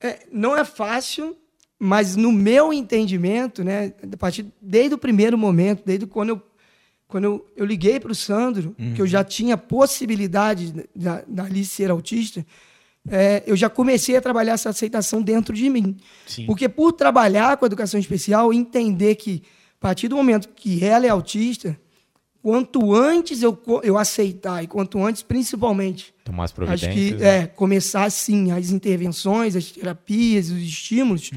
É, 0.00 0.20
não 0.30 0.56
é 0.56 0.64
fácil, 0.64 1.36
mas 1.78 2.16
no 2.16 2.32
meu 2.32 2.72
entendimento, 2.72 3.64
né, 3.64 3.92
a 4.12 4.16
partir, 4.16 4.46
desde 4.60 4.94
o 4.94 4.98
primeiro 4.98 5.36
momento, 5.36 5.82
desde 5.84 6.06
quando 6.06 6.30
eu, 6.30 6.42
quando 7.06 7.24
eu, 7.24 7.46
eu 7.56 7.64
liguei 7.64 7.98
para 7.98 8.12
o 8.12 8.14
Sandro, 8.14 8.76
que 8.94 9.02
eu 9.02 9.06
já 9.06 9.24
tinha 9.24 9.56
possibilidade 9.56 10.88
da, 10.94 11.22
da 11.26 11.44
Alice 11.44 11.70
ser 11.70 11.90
autista, 11.90 12.44
é, 13.10 13.42
eu 13.46 13.56
já 13.56 13.70
comecei 13.70 14.16
a 14.16 14.20
trabalhar 14.20 14.52
essa 14.52 14.68
aceitação 14.68 15.22
dentro 15.22 15.54
de 15.54 15.68
mim. 15.70 15.96
Sim. 16.26 16.46
Porque 16.46 16.68
por 16.68 16.92
trabalhar 16.92 17.56
com 17.56 17.64
a 17.64 17.66
educação 17.66 17.98
especial, 17.98 18.52
entender 18.52 19.14
que, 19.14 19.42
a 19.78 19.80
partir 19.80 20.08
do 20.08 20.16
momento 20.16 20.48
que 20.48 20.84
ela 20.84 21.06
é 21.06 21.08
autista, 21.08 21.78
quanto 22.42 22.94
antes 22.94 23.42
eu, 23.42 23.56
eu 23.82 23.96
aceitar, 23.96 24.62
e 24.62 24.66
quanto 24.66 25.04
antes, 25.04 25.22
principalmente, 25.22 26.14
Tomar 26.24 26.44
as 26.44 26.50
acho 26.50 26.54
providências. 26.54 26.94
que 26.94 27.14
né? 27.14 27.38
é, 27.38 27.46
começar 27.46 28.04
assim, 28.04 28.50
as 28.50 28.70
intervenções, 28.70 29.54
as 29.54 29.70
terapias, 29.70 30.50
os 30.50 30.58
estímulos, 30.58 31.30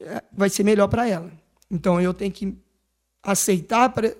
é, 0.00 0.22
vai 0.32 0.48
ser 0.50 0.64
melhor 0.64 0.88
para 0.88 1.08
ela. 1.08 1.30
Então 1.70 2.00
eu 2.00 2.12
tenho 2.12 2.32
que 2.32 2.54
aceitar 3.22 3.90
para 3.90 4.14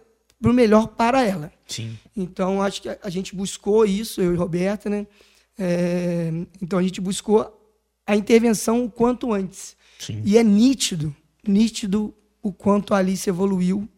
o 0.45 0.53
melhor 0.53 0.89
para 0.89 1.25
ela. 1.25 1.53
Sim. 1.67 1.99
Então, 2.17 2.63
acho 2.63 2.83
que 2.83 2.89
a, 2.89 2.99
a 3.03 3.11
gente 3.11 3.35
buscou 3.35 3.85
isso, 3.85 4.21
eu 4.21 4.33
e 4.33 4.37
Roberta, 4.37 4.89
né? 4.89 5.07
É, 5.59 6.31
então, 6.63 6.79
a 6.79 6.83
gente 6.83 7.01
buscou 7.01 7.55
a 8.07 8.15
intervenção 8.15 8.85
o 8.85 8.91
quanto 8.91 9.33
antes. 9.33 9.77
Sim. 9.99 10.23
E 10.25 10.39
é 10.39 10.45
nítido, 10.45 11.15
nítido 11.47 12.15
o 12.43 12.53
quanto 12.53 12.95
a 12.95 12.99
Alice 12.99 13.29
evoluiu. 13.29 13.89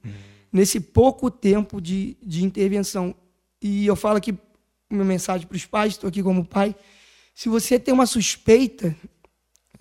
nesse 0.53 0.81
pouco 0.81 1.31
tempo 1.31 1.81
de, 1.81 2.17
de 2.23 2.45
intervenção. 2.45 3.15
E 3.63 3.87
eu 3.87 3.97
falo 3.97 4.17
aqui, 4.17 4.35
uma 4.89 5.05
mensagem 5.05 5.47
para 5.47 5.57
os 5.57 5.67
pais, 5.67 5.93
estou 5.93 6.09
aqui 6.09 6.23
como 6.23 6.45
pai. 6.45 6.75
Se 7.35 7.49
você 7.49 7.79
tem 7.79 7.95
uma 7.95 8.07
suspeita 8.07 8.95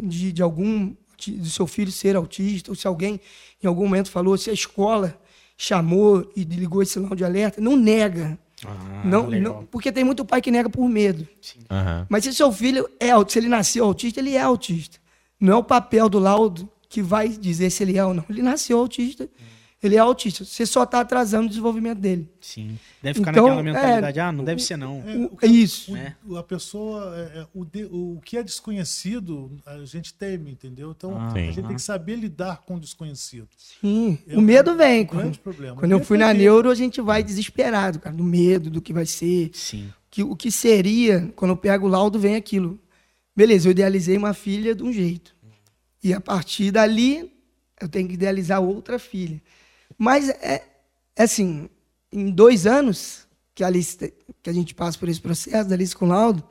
de, 0.01 0.31
de 0.31 0.41
algum 0.41 0.95
do 1.27 1.49
seu 1.49 1.67
filho 1.67 1.91
ser 1.91 2.15
autista, 2.15 2.71
ou 2.71 2.75
se 2.75 2.87
alguém 2.87 3.19
em 3.61 3.67
algum 3.67 3.83
momento 3.83 4.09
falou, 4.09 4.37
se 4.37 4.49
a 4.49 4.53
escola 4.53 5.19
chamou 5.57 6.31
e 6.35 6.43
ligou 6.45 6.81
esse 6.81 6.93
sinal 6.93 7.13
de 7.13 7.25
alerta, 7.25 7.59
não 7.59 7.75
nega. 7.75 8.39
Ah, 8.65 9.01
não, 9.03 9.29
não, 9.29 9.65
porque 9.65 9.91
tem 9.91 10.03
muito 10.03 10.23
pai 10.23 10.41
que 10.41 10.51
nega 10.51 10.69
por 10.69 10.87
medo. 10.87 11.27
Aham. 11.69 12.05
Mas 12.09 12.23
se 12.23 12.33
seu 12.33 12.51
filho 12.51 12.89
é 12.99 13.09
autista, 13.09 13.33
se 13.33 13.39
ele 13.39 13.49
nasceu 13.49 13.85
autista, 13.85 14.19
ele 14.19 14.35
é 14.35 14.41
autista. 14.41 14.97
Não 15.39 15.53
é 15.53 15.55
o 15.57 15.63
papel 15.63 16.07
do 16.07 16.19
laudo 16.19 16.69
que 16.89 17.01
vai 17.01 17.29
dizer 17.29 17.69
se 17.69 17.83
ele 17.83 17.97
é 17.97 18.03
ou 18.03 18.13
não. 18.13 18.25
Ele 18.29 18.41
nasceu 18.41 18.79
autista, 18.79 19.29
ele 19.81 19.95
é 19.95 19.99
autista. 19.99 20.43
Você 20.43 20.65
só 20.65 20.83
está 20.83 20.99
atrasando 21.01 21.45
o 21.45 21.49
desenvolvimento 21.49 21.99
dele. 21.99 22.27
Sim. 22.41 22.77
Deve 23.01 23.19
ficar 23.19 23.31
Então, 23.31 23.43
naquela 23.45 23.63
mentalidade, 23.63 24.19
é, 24.19 24.21
ah, 24.21 24.31
não 24.31 24.43
deve 24.43 24.61
ser 24.61 24.75
não. 24.75 25.01
É, 25.07 25.15
O- 25.15 25.25
o 25.25 25.37
que- 25.37 25.45
é 25.45 25.49
isso. 25.49 25.91
o- 25.91 25.93
né? 25.93 26.15
A 26.35 26.43
pessoa, 26.43 27.15
é, 27.15 27.39
é, 27.39 27.47
o, 27.53 27.63
de- 27.63 27.85
o 27.85 28.19
que 28.25 28.35
é 28.37 28.43
desconhecido, 28.43 29.51
a 29.65 29.77
gente 29.85 30.13
teme, 30.13 30.51
entendeu? 30.51 30.91
Então, 30.97 31.15
Ah, 31.17 31.31
a 31.33 31.37
gente 31.39 31.61
tem 31.61 31.75
que 31.75 31.81
saber 31.81 32.15
lidar 32.15 32.63
com 32.65 32.75
o 32.75 32.79
desconhecido. 32.79 33.47
Sim. 33.55 34.17
É 34.27 34.35
o 34.37 34.41
medo 34.41 34.75
vem. 34.75 35.05
grande 35.05 35.07
Quando, 35.07 35.39
problema. 35.39 35.75
quando 35.77 35.91
eu 35.91 36.03
fui 36.03 36.17
na 36.17 36.33
neuro, 36.33 36.69
a 36.69 36.75
gente 36.75 36.99
vai 37.01 37.23
desesperado, 37.23 37.99
cara, 37.99 38.15
do 38.15 38.23
medo, 38.23 38.69
do 38.69 38.81
que 38.81 38.91
vai 38.91 39.05
ser. 39.05 39.51
Sim. 39.53 39.89
que 40.11 40.23
o 40.23 40.35
que 40.35 40.49
seria, 40.51 41.31
quando 41.35 41.51
eu 41.51 41.55
pego 41.57 41.85
o 41.85 41.89
laudo, 41.89 42.17
vem 42.17 42.35
aquilo. 42.35 42.79
Beleza, 43.35 43.67
eu 43.67 43.71
idealizei 43.71 44.17
uma 44.17 44.33
filha 44.33 44.73
de 44.73 44.81
um 44.83 44.91
jeito. 44.91 45.35
E 46.03 46.13
a 46.13 46.19
partir 46.21 46.71
dali, 46.71 47.31
eu 47.79 47.87
tenho 47.89 48.07
que 48.07 48.13
idealizar 48.13 48.61
outra 48.61 48.97
filha. 48.99 49.41
Mas 49.97 50.29
é, 50.29 50.63
é 51.15 51.23
assim, 51.23 51.69
em 52.11 52.29
dois 52.31 52.65
anos 52.65 53.27
que 53.53 53.63
a, 53.63 53.67
Alice, 53.67 53.97
que 54.41 54.49
a 54.49 54.53
gente 54.53 54.73
passa 54.73 54.97
por 54.97 55.09
esse 55.09 55.19
processo 55.19 55.67
da 55.67 55.75
Alice 55.75 55.95
com 55.95 56.05
o 56.05 56.09
laudo, 56.09 56.43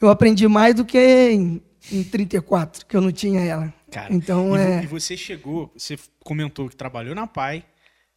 eu 0.00 0.08
aprendi 0.08 0.46
mais 0.46 0.74
do 0.74 0.84
que 0.84 0.98
em, 0.98 1.60
em 1.90 2.04
34, 2.04 2.86
que 2.86 2.96
eu 2.96 3.00
não 3.00 3.10
tinha 3.10 3.40
ela. 3.40 3.74
Cara, 3.90 4.14
então 4.14 4.56
e, 4.56 4.60
é. 4.60 4.82
e 4.84 4.86
você 4.86 5.16
chegou, 5.16 5.72
você 5.76 5.98
comentou 6.22 6.68
que 6.68 6.76
trabalhou 6.76 7.14
na 7.14 7.26
PAI, 7.26 7.64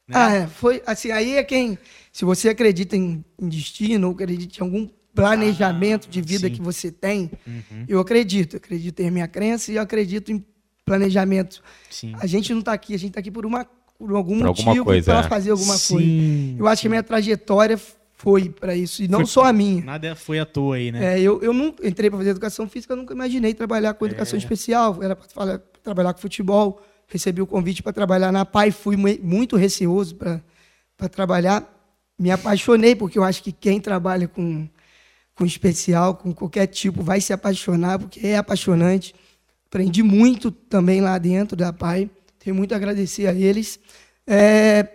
né? 0.07 0.13
Ah, 0.13 0.31
é, 0.35 0.47
foi 0.47 0.83
assim, 0.85 1.11
aí 1.11 1.37
é 1.37 1.43
quem, 1.43 1.77
se 2.11 2.23
você 2.25 2.49
acredita 2.49 2.95
em, 2.95 3.23
em 3.39 3.49
destino 3.49 4.07
ou 4.09 4.13
acredita 4.13 4.59
em 4.59 4.61
algum 4.63 4.87
planejamento 5.15 6.07
de 6.09 6.21
vida 6.21 6.47
Ah, 6.47 6.49
sim. 6.49 6.55
que 6.55 6.61
você 6.61 6.91
tem, 6.91 7.31
Uhum. 7.47 7.85
eu 7.87 7.99
acredito, 7.99 8.57
acredito 8.57 8.99
em 8.99 9.09
minha 9.11 9.27
crença 9.27 9.71
e 9.71 9.75
eu 9.75 9.81
acredito 9.81 10.31
em 10.31 10.43
planejamento. 10.91 11.61
Sim. 11.89 12.13
A 12.19 12.27
gente 12.27 12.51
não 12.51 12.59
está 12.59 12.73
aqui, 12.73 12.93
a 12.93 12.97
gente 12.99 13.09
está 13.11 13.19
aqui 13.19 13.31
por 13.31 13.45
uma 13.45 13.65
por 13.97 14.11
algum 14.15 14.39
Por 14.39 14.47
motivo 14.47 14.83
coisa, 14.83 15.11
para 15.11 15.25
é. 15.25 15.29
fazer 15.29 15.51
alguma 15.51 15.73
coisa. 15.73 15.99
Sim. 15.99 16.55
Eu 16.57 16.67
acho 16.67 16.81
que 16.81 16.87
a 16.87 16.89
minha 16.89 17.03
trajetória 17.03 17.79
foi 18.15 18.49
para 18.49 18.75
isso 18.75 19.03
e 19.03 19.07
não 19.07 19.19
Foi- 19.19 19.25
só 19.27 19.45
a 19.45 19.53
minha. 19.53 19.83
Nada 19.85 20.15
foi 20.15 20.39
à 20.39 20.45
toa 20.45 20.75
aí, 20.75 20.91
né? 20.91 21.13
É, 21.17 21.21
eu, 21.21 21.39
eu 21.41 21.53
nunca 21.53 21.87
entrei 21.87 22.09
para 22.09 22.17
fazer 22.17 22.31
educação 22.31 22.67
física, 22.67 22.93
eu 22.93 22.97
nunca 22.97 23.13
imaginei 23.13 23.53
trabalhar 23.53 23.93
com 23.93 24.05
educação 24.07 24.37
É. 24.37 24.39
especial, 24.39 24.97
era 25.03 25.15
para 25.15 25.59
trabalhar 25.83 26.13
com 26.13 26.19
futebol. 26.19 26.81
Recebi 27.07 27.41
o 27.43 27.47
convite 27.47 27.83
para 27.83 27.93
trabalhar 27.93 28.31
na 28.31 28.43
PAI, 28.43 28.71
fui 28.71 28.95
mui- 28.97 29.19
muito 29.21 29.55
receoso 29.55 30.15
para 30.15 31.09
trabalhar. 31.09 31.63
Me 32.17 32.31
apaixonei, 32.31 32.95
porque 32.95 33.17
eu 33.19 33.23
acho 33.23 33.43
que 33.43 33.51
quem 33.51 33.79
trabalha 33.79 34.27
com, 34.27 34.67
com 35.35 35.45
especial, 35.45 36.15
com 36.15 36.33
qualquer 36.33 36.65
tipo, 36.67 37.03
vai 37.03 37.19
se 37.21 37.33
apaixonar, 37.33 37.99
porque 37.99 38.19
é 38.25 38.37
apaixonante. 38.37 39.13
Aprendi 39.71 40.03
muito 40.03 40.51
também 40.51 40.99
lá 40.99 41.17
dentro 41.17 41.55
da 41.55 41.71
PAI, 41.71 42.09
tenho 42.37 42.53
muito 42.53 42.73
a 42.73 42.75
agradecer 42.75 43.25
a 43.25 43.33
eles. 43.33 43.79
É, 44.27 44.85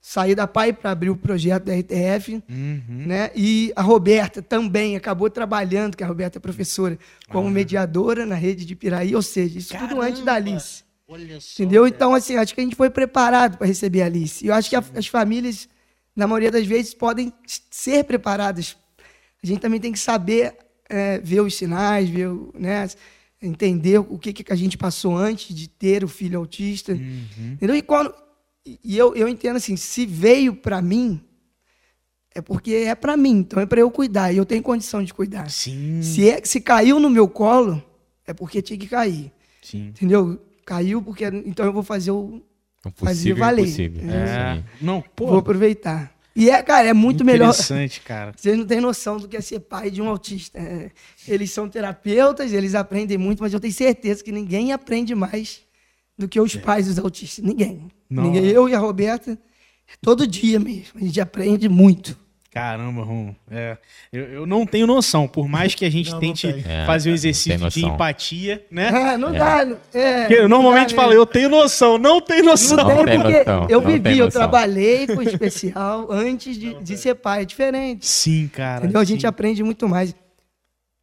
saí 0.00 0.34
da 0.34 0.46
PAI 0.46 0.72
para 0.72 0.92
abrir 0.92 1.10
o 1.10 1.16
projeto 1.16 1.64
da 1.64 1.74
RTF 1.74 2.42
Uhum. 2.48 3.04
né? 3.06 3.30
E 3.36 3.70
a 3.76 3.82
Roberta 3.82 4.40
também 4.40 4.96
acabou 4.96 5.28
trabalhando, 5.28 5.94
que 5.94 6.02
a 6.02 6.06
Roberta 6.06 6.38
é 6.38 6.40
professora, 6.40 6.98
como 7.28 7.50
mediadora 7.50 8.24
na 8.24 8.34
rede 8.34 8.64
de 8.64 8.74
Piraí, 8.74 9.14
ou 9.14 9.20
seja, 9.20 9.58
isso 9.58 9.76
tudo 9.76 10.00
antes 10.00 10.20
da 10.24 10.32
Caramba! 10.32 10.52
Alice. 10.52 10.84
Olha 11.06 11.38
só. 11.38 11.62
Entendeu? 11.62 11.86
Então, 11.86 12.14
assim, 12.14 12.36
acho 12.36 12.54
que 12.54 12.60
a 12.62 12.64
gente 12.64 12.76
foi 12.76 12.88
preparado 12.88 13.58
para 13.58 13.66
receber 13.66 14.00
a 14.00 14.06
Alice. 14.06 14.42
E 14.42 14.48
eu 14.48 14.54
acho 14.54 14.70
que 14.70 14.76
a- 14.76 14.84
as 14.96 15.06
famílias, 15.06 15.68
na 16.16 16.26
maioria 16.26 16.50
das 16.50 16.66
vezes, 16.66 16.94
podem 16.94 17.30
ser 17.70 18.04
preparadas. 18.04 18.74
A 19.42 19.46
gente 19.46 19.60
também 19.60 19.78
tem 19.80 19.92
que 19.92 19.98
saber 19.98 20.54
é, 20.90 21.18
ver 21.18 21.42
os 21.42 21.54
sinais, 21.54 22.08
ver, 22.08 22.28
o- 22.28 22.50
né? 22.58 22.88
Entender 23.40 23.98
o 23.98 24.18
que, 24.18 24.32
que 24.32 24.52
a 24.52 24.56
gente 24.56 24.76
passou 24.76 25.16
antes 25.16 25.54
de 25.54 25.68
ter 25.68 26.02
o 26.02 26.08
filho 26.08 26.38
autista. 26.38 26.92
Uhum. 26.92 27.52
Entendeu? 27.52 27.76
E, 27.76 27.82
quando, 27.82 28.12
e 28.66 28.96
eu, 28.96 29.14
eu 29.14 29.28
entendo 29.28 29.56
assim, 29.56 29.76
se 29.76 30.04
veio 30.04 30.54
para 30.54 30.82
mim, 30.82 31.20
é 32.34 32.40
porque 32.40 32.72
é 32.72 32.94
para 32.94 33.16
mim, 33.16 33.38
então 33.38 33.60
é 33.60 33.66
para 33.66 33.80
eu 33.80 33.90
cuidar, 33.90 34.32
e 34.32 34.36
eu 34.36 34.44
tenho 34.44 34.62
condição 34.62 35.02
de 35.02 35.14
cuidar. 35.14 35.50
Sim. 35.50 36.02
Se, 36.02 36.28
é, 36.28 36.40
se 36.44 36.60
caiu 36.60 37.00
no 37.00 37.10
meu 37.10 37.28
colo, 37.28 37.82
é 38.26 38.34
porque 38.34 38.60
tinha 38.60 38.78
que 38.78 38.86
cair. 38.86 39.32
Sim. 39.62 39.88
Entendeu? 39.88 40.40
Caiu 40.64 41.02
porque 41.02 41.24
então 41.46 41.64
eu 41.64 41.72
vou 41.72 41.82
fazer 41.82 42.10
o. 42.10 42.42
Possível 42.96 43.36
e 43.36 43.40
valer. 43.40 43.62
impossível. 43.64 44.10
É. 44.10 44.58
É. 44.58 44.64
Não, 44.80 45.02
pô. 45.16 45.26
Vou 45.26 45.38
aproveitar. 45.38 46.16
E 46.38 46.50
é, 46.50 46.62
cara, 46.62 46.86
é 46.86 46.92
muito 46.92 47.24
melhor. 47.24 47.48
Interessante, 47.48 48.00
cara. 48.00 48.32
Vocês 48.36 48.56
não 48.56 48.64
têm 48.64 48.80
noção 48.80 49.16
do 49.16 49.26
que 49.26 49.36
é 49.36 49.40
ser 49.40 49.58
pai 49.58 49.90
de 49.90 50.00
um 50.00 50.08
autista. 50.08 50.56
É, 50.56 50.92
eles 51.26 51.50
são 51.50 51.68
terapeutas, 51.68 52.52
eles 52.52 52.76
aprendem 52.76 53.18
muito, 53.18 53.42
mas 53.42 53.52
eu 53.52 53.58
tenho 53.58 53.72
certeza 53.72 54.22
que 54.22 54.30
ninguém 54.30 54.72
aprende 54.72 55.16
mais 55.16 55.62
do 56.16 56.28
que 56.28 56.40
os 56.40 56.54
pais 56.54 56.86
dos 56.86 56.96
autistas. 56.96 57.44
Ninguém. 57.44 57.88
Ninguém. 58.08 58.46
Eu 58.46 58.68
e 58.68 58.74
a 58.74 58.78
Roberta, 58.78 59.36
todo 60.00 60.28
dia 60.28 60.60
mesmo. 60.60 60.92
A 60.94 61.00
gente 61.00 61.20
aprende 61.20 61.68
muito. 61.68 62.16
Caramba, 62.50 63.02
Rum. 63.02 63.34
É, 63.50 63.76
eu, 64.10 64.24
eu 64.24 64.46
não 64.46 64.64
tenho 64.64 64.86
noção, 64.86 65.28
por 65.28 65.46
mais 65.46 65.74
que 65.74 65.84
a 65.84 65.90
gente 65.90 66.06
Não, 66.06 66.14
não 66.14 66.20
tente 66.20 66.50
tem. 66.50 66.64
É, 66.66 66.86
fazer 66.86 67.10
o 67.10 67.12
não 67.12 67.14
exercício 67.16 67.58
tem 67.58 67.68
de 67.68 67.84
empatia, 67.84 68.64
né? 68.70 68.88
Ah, 68.88 69.18
não 69.18 69.32
dá. 69.32 69.64
não- 69.66 69.76
É, 69.92 70.20
Porque 70.22 70.34
eu 70.34 70.42
não 70.48 70.62
normalmente 70.62 70.94
dá 70.94 71.02
falo, 71.02 71.12
eu 71.12 71.26
tenho 71.26 71.50
noção, 71.50 71.98
não 71.98 72.20
tenho 72.22 72.44
noção. 72.44 72.76
Não 72.78 72.88
Não 72.96 73.04
tem 73.04 73.20
porque 73.20 73.38
noção, 73.38 73.66
eu 73.68 73.80
não 73.82 73.90
vivi, 73.90 74.18
eu 74.18 74.30
trabalhei 74.30 75.06
com 75.06 75.20
especial 75.22 76.10
antes 76.10 76.56
de, 76.58 76.74
de 76.82 76.96
ser 76.96 77.14
pai. 77.16 77.42
É 77.42 77.44
diferente. 77.44 78.06
Sim, 78.06 78.48
cara. 78.52 78.84
Entendeu? 78.84 79.00
A 79.00 79.04
gente 79.04 79.20
sim. 79.20 79.26
aprende 79.26 79.62
muito 79.62 79.86
mais. 79.86 80.14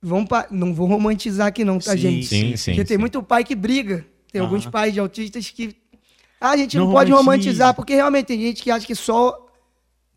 Vamos 0.02 0.28
pa- 0.28 0.48
Não 0.50 0.74
vou 0.74 0.88
romantizar 0.88 1.48
aqui 1.48 1.64
não, 1.64 1.78
tá, 1.80 1.92
Sim, 1.92 1.98
gente? 1.98 2.26
Sim, 2.26 2.56
sim. 2.58 2.72
Porque 2.72 2.86
tem 2.86 2.98
sim. 2.98 3.02
muito 3.02 3.22
pai 3.22 3.44
que 3.44 3.56
briga. 3.56 4.04
Tem 4.32 4.42
Aham. 4.42 4.50
alguns 4.50 4.66
pais 4.66 4.94
de 4.94 5.00
autistas 5.00 5.50
que. 5.52 5.76
Ah, 6.42 6.50
a 6.52 6.58
gente 6.58 6.76
não, 6.76 6.86
Não 6.86 6.92
pode 6.92 7.12
romantiza. 7.12 7.32
romantizar, 7.32 7.74
porque 7.76 7.94
realmente 7.96 8.26
tem 8.26 8.40
gente 8.42 8.62
que 8.64 8.70
acha 8.72 8.86
que 8.86 8.94
só 8.96 9.45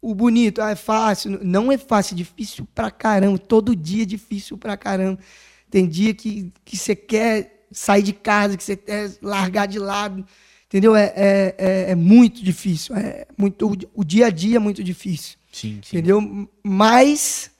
o 0.00 0.14
bonito 0.14 0.60
ah, 0.62 0.70
é 0.70 0.76
fácil. 0.76 1.40
Não 1.42 1.70
é 1.72 1.78
fácil, 1.78 2.14
é 2.14 2.16
difícil 2.18 2.66
pra 2.74 2.90
caramba. 2.90 3.38
Todo 3.38 3.74
dia 3.74 4.02
é 4.02 4.06
difícil 4.06 4.56
pra 4.58 4.76
caramba. 4.76 5.18
Tem 5.70 5.86
dia 5.88 6.14
que, 6.14 6.52
que 6.64 6.76
você 6.76 6.94
quer 6.96 7.66
sair 7.70 8.02
de 8.02 8.12
casa, 8.12 8.56
que 8.56 8.64
você 8.64 8.76
quer 8.76 9.10
largar 9.20 9.66
de 9.66 9.78
lado. 9.78 10.24
Entendeu? 10.66 10.94
É, 10.94 11.12
é, 11.16 11.54
é, 11.58 11.90
é 11.90 11.94
muito 11.94 12.42
difícil. 12.44 12.94
É 12.96 13.26
muito, 13.36 13.66
o, 13.70 13.76
o 14.00 14.04
dia 14.04 14.26
a 14.26 14.30
dia 14.30 14.56
é 14.56 14.58
muito 14.60 14.82
difícil. 14.84 15.36
Sim, 15.52 15.80
sim. 15.82 15.96
Entendeu? 15.96 16.48
Mas, 16.62 17.50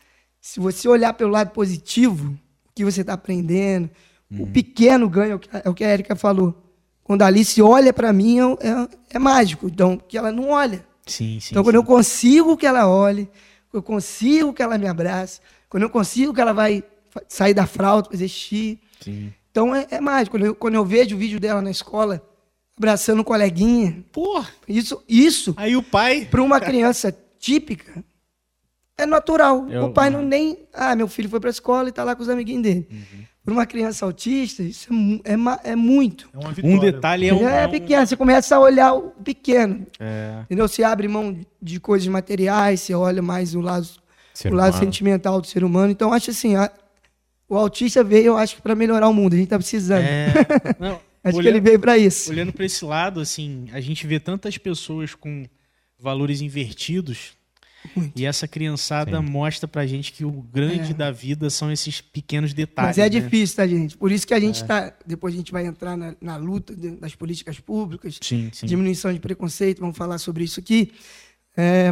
se 0.41 0.61
você 0.61 0.89
olhar 0.89 1.13
pelo 1.15 1.31
lado 1.31 1.51
positivo, 1.51 2.31
o 2.69 2.73
que 2.75 2.85
você 2.85 3.01
está 3.01 3.15
aprendendo, 3.15 3.91
o 4.31 4.43
Uhum. 4.43 4.53
pequeno 4.53 5.09
ganho, 5.09 5.33
é 5.33 5.35
o 5.35 5.39
que- 5.39 5.49
é 5.65 5.69
o 5.71 5.75
que 5.75 5.85
a 5.85 5.91
Erika 5.93 6.15
falou. 6.15 6.55
Quando 7.03 7.23
a 7.23 7.27
Alice 7.27 7.61
olha 7.63 7.93
para 7.95 8.13
mim, 8.13 8.39
é, 8.41 8.43
é- 8.69 8.89
é 9.15 9.19
mágico. 9.19 9.67
Então, 9.67 9.97
que 9.97 10.19
ela 10.19 10.31
não 10.31 10.51
olha. 10.51 10.87
Sim, 11.09 11.41
sim. 11.41 11.49
então, 11.51 11.63
quando 11.65 11.75
eu 11.77 11.85
consigo 11.85 12.57
que 12.57 12.67
ela 12.67 12.89
olhe, 12.89 13.29
eu 13.73 13.83
consigo 13.83 14.53
que 14.53 14.63
ela 14.63 14.79
me 14.79 14.87
abrace, 14.87 15.41
quando 15.69 15.83
eu 15.83 15.91
consigo 15.91 16.33
que 16.33 16.41
ela 16.41 16.53
vai 16.53 16.83
sair 17.29 17.55
da 17.55 17.67
fralda, 17.67 18.11
fazer 18.11 18.29
xixi. 18.29 18.79
Sim. 19.01 19.33
Então, 19.51 19.75
é, 19.75 19.87
é 19.91 20.01
mágico. 20.01 20.37
Quando 20.37 20.47
eu, 20.47 20.55
quando 20.55 20.75
eu 20.75 20.85
vejo 20.85 21.17
o 21.17 21.19
vídeo 21.19 21.41
dela 21.41 21.61
na 21.61 21.71
escola, 21.71 22.23
abraçando 22.77 23.21
um 23.21 23.25
coleguinha, 23.25 24.05
Porra, 24.13 24.49
isso, 24.69 25.03
isso 25.09 25.55
aí 25.57 25.75
o 25.77 25.83
pai. 25.83 26.27
para 26.31 26.43
uma 26.43 26.61
criança 26.61 27.17
típica, 27.39 28.05
é 28.97 29.07
natural. 29.07 29.69
Eu- 29.69 29.87
o 29.87 29.93
pai 29.93 30.11
não 30.11 30.23
nem. 30.23 30.59
Ah, 30.73 30.95
meu 30.95 31.09
filho 31.09 31.29
foi 31.29 31.41
para 31.41 31.51
a 31.51 31.53
escola 31.53 31.89
e 31.89 31.91
está 31.91 32.05
lá 32.05 32.15
com 32.15 32.23
os 32.23 32.29
amiguinhos 32.29 32.63
dele. 32.63 32.87
Uhum. 32.91 33.25
Para 33.49 33.55
uma 33.55 33.65
criança 33.65 34.05
autista, 34.05 34.63
isso 34.63 34.91
é, 35.25 35.33
é, 35.33 35.71
é 35.73 35.75
muito. 35.75 36.29
É 36.35 36.39
uma 36.39 36.55
Um 36.63 36.79
detalhe 36.79 37.29
é 37.29 37.33
um. 37.33 37.49
É, 37.49 37.67
pequeno, 37.67 38.07
você 38.07 38.15
começa 38.15 38.55
a 38.55 38.61
olhar 38.61 38.93
o 38.93 39.05
pequeno. 39.25 39.87
É. 39.99 40.41
Entendeu? 40.43 40.69
Você 40.69 40.83
abre 40.85 41.09
mão 41.09 41.35
de 41.61 41.81
coisas 41.81 42.07
materiais, 42.09 42.81
você 42.81 42.93
olha 42.93 43.23
mais 43.23 43.55
o 43.55 43.63
lado, 43.63 43.89
Ser 44.35 44.53
o 44.53 44.55
lado 44.55 44.73
humano. 44.75 44.85
sentimental 44.85 45.41
do 45.41 45.47
ser 45.47 45.65
humano. 45.65 45.91
Então, 45.91 46.13
acho 46.13 46.31
assim, 46.31 46.57
a- 46.57 46.71
o 47.49 47.57
autista 47.57 48.05
veio, 48.05 48.27
eu 48.27 48.37
acho, 48.37 48.61
para 48.61 48.75
melhorar 48.75 49.09
o 49.09 49.15
mundo. 49.15 49.33
A 49.33 49.37
gente 49.37 49.45
está 49.47 49.57
precisando. 49.57 50.05
É. 50.05 50.27
Não, 50.79 50.91
acho 50.91 51.01
que 51.23 51.29
olhando- 51.29 51.47
ele 51.47 51.61
veio 51.63 51.81
para 51.81 51.97
isso. 51.97 52.31
Olhando 52.31 52.53
para 52.53 52.67
esse 52.67 52.85
lado, 52.85 53.19
assim, 53.19 53.65
a 53.73 53.81
gente 53.81 54.07
vê 54.07 54.21
tantas 54.21 54.59
pessoas 54.59 55.15
com 55.15 55.47
valores 55.99 56.43
invertidos 56.43 57.31
E 58.15 58.27
essa 58.27 58.47
criançada 58.49 59.19
Sim. 59.21 59.27
mostra 59.31 59.69
pra 59.69 59.87
gente 59.87 60.13
que 60.13 60.25
o 60.25 60.31
grande 60.31 60.91
É. 60.91 60.95
da 60.95 61.11
vida 61.11 61.49
são 61.49 61.71
esses 61.71 62.01
pequenos 62.01 62.53
detalhes. 62.53 62.97
Mas 62.97 62.99
é 62.99 63.03
né? 63.03 63.09
difícil, 63.09 63.57
tá, 63.57 63.67
gente? 63.67 63.97
Por 63.97 64.11
isso 64.13 64.27
que 64.27 64.35
a 64.35 64.41
gente 64.41 64.65
tá. 64.65 64.93
Depois 65.07 65.33
a 65.33 65.37
gente 65.37 65.53
vai 65.53 65.65
entrar 65.65 65.97
na, 65.97 66.15
na 66.21 66.37
luta 66.37 66.75
de- 66.75 66.97
das 66.97 67.15
políticas 67.15 67.61
públicas, 67.61 68.19
Sim, 68.21 68.51
sim. 68.53 68.67
diminuição 68.67 69.13
de 69.13 69.21
preconceito, 69.21 69.79
vamos 69.81 69.97
falar 69.97 70.19
sobre 70.19 70.45
isso 70.45 70.59
aqui. 70.61 70.93
É, 71.57 71.91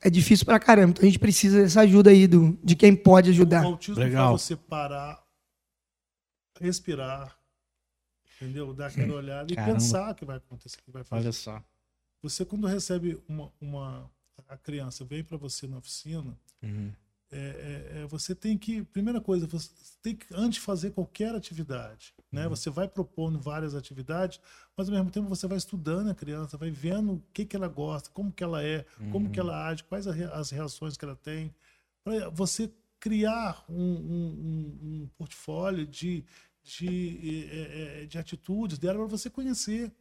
é 0.00 0.10
difícil 0.10 0.44
pra 0.44 0.58
caramba. 0.58 0.90
Então 0.90 1.02
a 1.02 1.06
gente 1.06 1.18
precisa 1.20 1.62
dessa 1.62 1.80
ajuda 1.82 2.10
aí 2.10 2.26
do, 2.26 2.58
de 2.62 2.74
quem 2.74 2.94
pode 2.94 3.30
ajudar. 3.30 3.62
O 3.64 3.68
autismo 3.68 4.02
Legal. 4.02 4.30
faz 4.30 4.42
você 4.42 4.56
parar, 4.56 5.22
respirar, 6.60 7.36
entendeu? 8.40 8.72
Dar 8.74 8.86
aquela 8.88 9.14
olhada 9.14 9.52
e 9.52 9.56
Caramba. 9.56 9.74
pensar 9.74 10.10
o 10.12 10.14
que 10.14 10.24
vai 10.24 10.36
acontecer, 10.36 10.78
o 10.80 10.82
que 10.84 10.90
vai 10.90 11.04
fazer. 11.04 11.22
Olha 11.22 11.32
só. 11.32 11.62
Você 12.22 12.44
quando 12.44 12.66
recebe 12.66 13.18
uma, 13.28 13.50
uma 13.60 14.10
a 14.52 14.56
criança 14.56 15.04
vem 15.04 15.24
para 15.24 15.36
você 15.36 15.66
na 15.66 15.78
oficina, 15.78 16.36
Uhum. 16.62 16.92
é, 17.30 17.38
é, 17.38 17.98
é, 18.02 18.06
você 18.06 18.34
tem 18.34 18.56
que 18.58 18.82
primeira 18.84 19.20
coisa 19.20 19.46
você 19.46 19.70
tem 20.02 20.14
que 20.14 20.26
antes 20.34 20.54
de 20.56 20.60
fazer 20.60 20.90
qualquer 20.90 21.34
atividade, 21.34 22.14
né? 22.30 22.46
Você 22.48 22.68
vai 22.70 22.86
propondo 22.86 23.38
várias 23.40 23.74
atividades, 23.74 24.38
mas 24.76 24.88
ao 24.88 24.94
mesmo 24.94 25.10
tempo 25.10 25.28
você 25.28 25.46
vai 25.46 25.56
estudando 25.58 26.10
a 26.10 26.14
criança, 26.14 26.56
vai 26.58 26.70
vendo 26.70 27.14
o 27.14 27.22
que 27.32 27.44
que 27.46 27.56
ela 27.56 27.68
gosta, 27.68 28.10
como 28.10 28.30
que 28.30 28.44
ela 28.44 28.62
é, 28.62 28.84
como 29.10 29.30
que 29.30 29.40
ela 29.40 29.66
age, 29.68 29.82
quais 29.84 30.06
as 30.06 30.50
reações 30.50 30.96
que 30.96 31.04
ela 31.04 31.16
tem, 31.16 31.52
para 32.04 32.28
você 32.30 32.70
criar 33.00 33.64
um, 33.68 33.74
um- 33.74 34.32
um- 34.44 35.02
um 35.02 35.08
portfólio 35.16 35.86
de 35.86 36.24
de, 36.62 38.06
de 38.06 38.18
atitudes 38.18 38.78
dela 38.78 38.98
para 38.98 39.06
você 39.06 39.28
conhecer. 39.28 39.92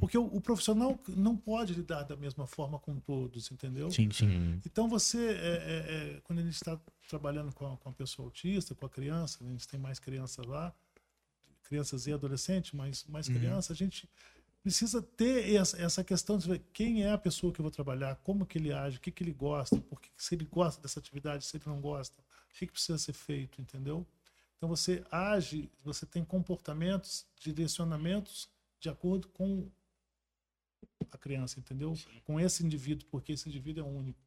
Porque 0.00 0.18
o, 0.18 0.24
o 0.24 0.40
profissional 0.40 0.98
não 1.08 1.36
pode 1.36 1.74
lidar 1.74 2.02
da 2.02 2.16
mesma 2.16 2.46
forma 2.46 2.78
com 2.78 2.98
todos, 2.98 3.50
entendeu? 3.50 3.90
Sim, 3.90 4.10
sim. 4.10 4.26
Uhum. 4.26 4.60
Então 4.66 4.88
você, 4.88 5.18
é, 5.18 5.32
é, 5.32 6.16
é, 6.16 6.20
quando 6.24 6.40
a 6.40 6.42
gente 6.42 6.54
está 6.54 6.78
trabalhando 7.08 7.52
com 7.54 7.72
a, 7.72 7.76
com 7.76 7.88
a 7.88 7.92
pessoa 7.92 8.26
autista, 8.26 8.74
com 8.74 8.86
a 8.86 8.88
criança, 8.88 9.38
a 9.44 9.48
gente 9.48 9.68
tem 9.68 9.78
mais 9.78 9.98
crianças 9.98 10.44
lá, 10.44 10.74
crianças 11.64 12.06
e 12.06 12.12
adolescentes, 12.12 12.72
mas 12.72 13.04
mais 13.08 13.28
crianças, 13.28 13.70
a 13.70 13.74
gente 13.74 14.08
precisa 14.62 15.00
ter 15.00 15.54
essa, 15.54 15.80
essa 15.80 16.04
questão 16.04 16.36
de 16.36 16.48
ver 16.48 16.62
quem 16.72 17.04
é 17.04 17.12
a 17.12 17.18
pessoa 17.18 17.52
que 17.52 17.60
eu 17.60 17.62
vou 17.62 17.70
trabalhar, 17.70 18.16
como 18.16 18.44
que 18.44 18.58
ele 18.58 18.72
age, 18.72 18.98
o 18.98 19.00
que, 19.00 19.10
que 19.10 19.22
ele 19.22 19.32
gosta, 19.32 19.80
porque, 19.88 20.10
se 20.16 20.34
ele 20.34 20.44
gosta 20.44 20.82
dessa 20.82 20.98
atividade, 20.98 21.44
se 21.44 21.56
ele 21.56 21.64
não 21.66 21.80
gosta, 21.80 22.20
o 22.20 22.58
que, 22.58 22.66
que 22.66 22.72
precisa 22.72 22.98
ser 22.98 23.12
feito, 23.12 23.60
entendeu? 23.60 24.06
Então 24.58 24.68
você 24.68 25.04
age, 25.10 25.70
você 25.84 26.04
tem 26.04 26.24
comportamentos, 26.24 27.24
direcionamentos 27.40 28.50
de 28.80 28.88
acordo 28.88 29.28
com 29.28 29.70
a 31.10 31.16
criança, 31.16 31.60
entendeu? 31.60 31.94
Com 32.24 32.40
esse 32.40 32.64
indivíduo, 32.66 33.06
porque 33.10 33.32
esse 33.32 33.48
indivíduo 33.48 33.84
é 33.84 33.88
único. 33.88 34.18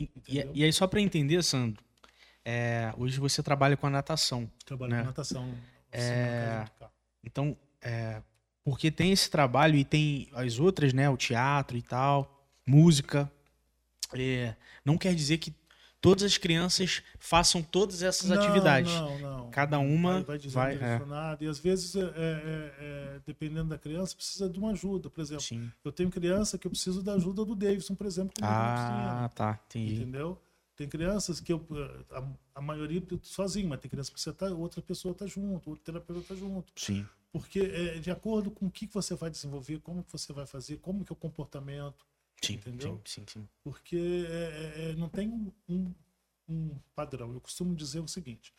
E, 0.00 0.10
e 0.54 0.64
aí, 0.64 0.72
só 0.72 0.86
para 0.86 1.00
entender, 1.00 1.42
Sandro, 1.44 1.84
é, 2.44 2.92
hoje 2.96 3.20
você 3.20 3.42
trabalha 3.42 3.76
com 3.76 3.86
a 3.86 3.90
natação. 3.90 4.50
Trabalho 4.64 4.92
né? 4.92 5.00
com 5.00 5.06
natação. 5.06 5.54
É. 5.92 6.64
Então, 7.22 7.56
é, 7.80 8.22
porque 8.64 8.90
tem 8.90 9.12
esse 9.12 9.30
trabalho 9.30 9.76
e 9.76 9.84
tem 9.84 10.28
as 10.32 10.58
outras, 10.58 10.92
né? 10.92 11.08
O 11.08 11.16
teatro 11.16 11.76
e 11.76 11.82
tal, 11.82 12.48
música. 12.66 13.30
é, 14.14 14.56
não 14.84 14.96
quer 14.96 15.14
dizer 15.14 15.38
que 15.38 15.54
todas 16.06 16.22
as 16.24 16.38
crianças 16.38 17.02
façam 17.18 17.62
todas 17.62 18.02
essas 18.02 18.30
Não, 18.30 18.36
atividades. 18.40 18.92
Não, 18.92 19.18
não. 19.18 19.50
Cada 19.50 19.78
uma 19.78 20.22
vai, 20.22 20.38
vai, 20.38 20.76
vai- 20.78 21.34
é. 21.34 21.36
E 21.40 21.46
às 21.48 21.58
vezes, 21.58 21.96
é, 21.96 22.00
é, 22.00 22.06
é, 22.78 23.20
dependendo 23.26 23.70
da 23.70 23.78
criança, 23.78 24.14
precisa 24.14 24.48
de 24.48 24.58
uma 24.58 24.70
ajuda. 24.70 25.10
Por 25.10 25.20
exemplo, 25.20 25.42
Sim. 25.42 25.70
eu 25.84 25.90
tenho 25.90 26.10
criança 26.10 26.56
que 26.56 26.66
eu 26.66 26.70
preciso 26.70 27.02
da 27.02 27.14
ajuda 27.14 27.44
do 27.44 27.54
Davidson, 27.56 27.94
por 27.94 28.06
exemplo, 28.06 28.30
oficina. 28.36 29.24
Ah, 29.24 29.30
tá. 29.34 29.58
Entendi. 29.66 29.94
Entendeu? 29.96 30.40
Tem 30.76 30.88
crianças 30.88 31.40
que 31.40 31.52
eu, 31.52 31.66
a, 32.12 32.22
a 32.56 32.60
maioria 32.60 33.02
sozinho, 33.22 33.68
mas 33.68 33.80
tem 33.80 33.90
criança 33.90 34.12
que 34.12 34.20
você 34.20 34.32
tá, 34.32 34.46
outra 34.50 34.82
pessoa 34.82 35.12
está 35.12 35.26
junto, 35.26 35.70
outro 35.70 35.84
terapeuta 35.84 36.20
está 36.20 36.34
junto. 36.34 36.70
Sim. 36.76 37.06
Porque 37.32 37.60
é 37.60 37.98
de 37.98 38.10
acordo 38.10 38.50
com 38.50 38.66
o 38.66 38.70
que 38.70 38.86
que 38.86 38.94
você 38.94 39.14
vai 39.14 39.30
desenvolver, 39.30 39.80
como 39.80 40.04
que 40.04 40.12
você 40.12 40.32
vai 40.32 40.46
fazer, 40.46 40.76
como 40.76 41.04
que 41.04 41.12
é 41.12 41.14
o 41.14 41.16
comportamento. 41.16 42.06
Sim, 42.42 42.54
Entendeu? 42.54 43.00
sim, 43.04 43.22
sim, 43.22 43.24
sim. 43.26 43.48
porque 43.64 43.96
é, 43.96 44.88
é, 44.88 44.90
é, 44.90 44.92
não 44.94 45.08
tem 45.08 45.28
um, 45.28 45.52
um- 45.68 45.94
um 46.48 46.78
padrão. 46.94 47.32
Eu 47.32 47.40
costumo 47.40 47.74
dizer 47.74 48.00
o 48.00 48.08
seguinte: 48.08 48.52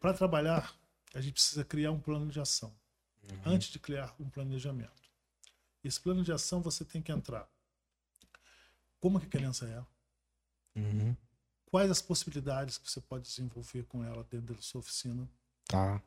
para 0.00 0.14
trabalhar, 0.14 0.74
a 1.14 1.20
gente 1.20 1.34
precisa 1.34 1.64
criar 1.64 1.92
um 1.92 2.00
plano 2.00 2.30
de 2.30 2.40
ação 2.40 2.74
antes 3.44 3.68
de 3.68 3.78
criar 3.78 4.14
um 4.18 4.28
planejamento. 4.28 5.02
Esse 5.84 6.00
plano 6.00 6.24
de 6.24 6.32
ação 6.32 6.60
você 6.60 6.84
tem 6.84 7.00
que 7.02 7.12
entrar. 7.12 7.48
Como 8.98 9.20
que 9.20 9.26
a 9.26 9.30
criança 9.30 9.66
é? 9.68 10.80
Uhum. 10.80 11.16
Quais 11.66 11.90
as 11.90 12.00
possibilidades 12.02 12.78
que 12.78 12.90
você 12.90 13.00
pode 13.00 13.24
desenvolver 13.28 13.84
com 13.84 14.02
ela 14.02 14.24
dentro 14.24 14.54
da 14.54 14.62
sua 14.62 14.80
oficina? 14.80 15.28
Tá. 15.68 16.02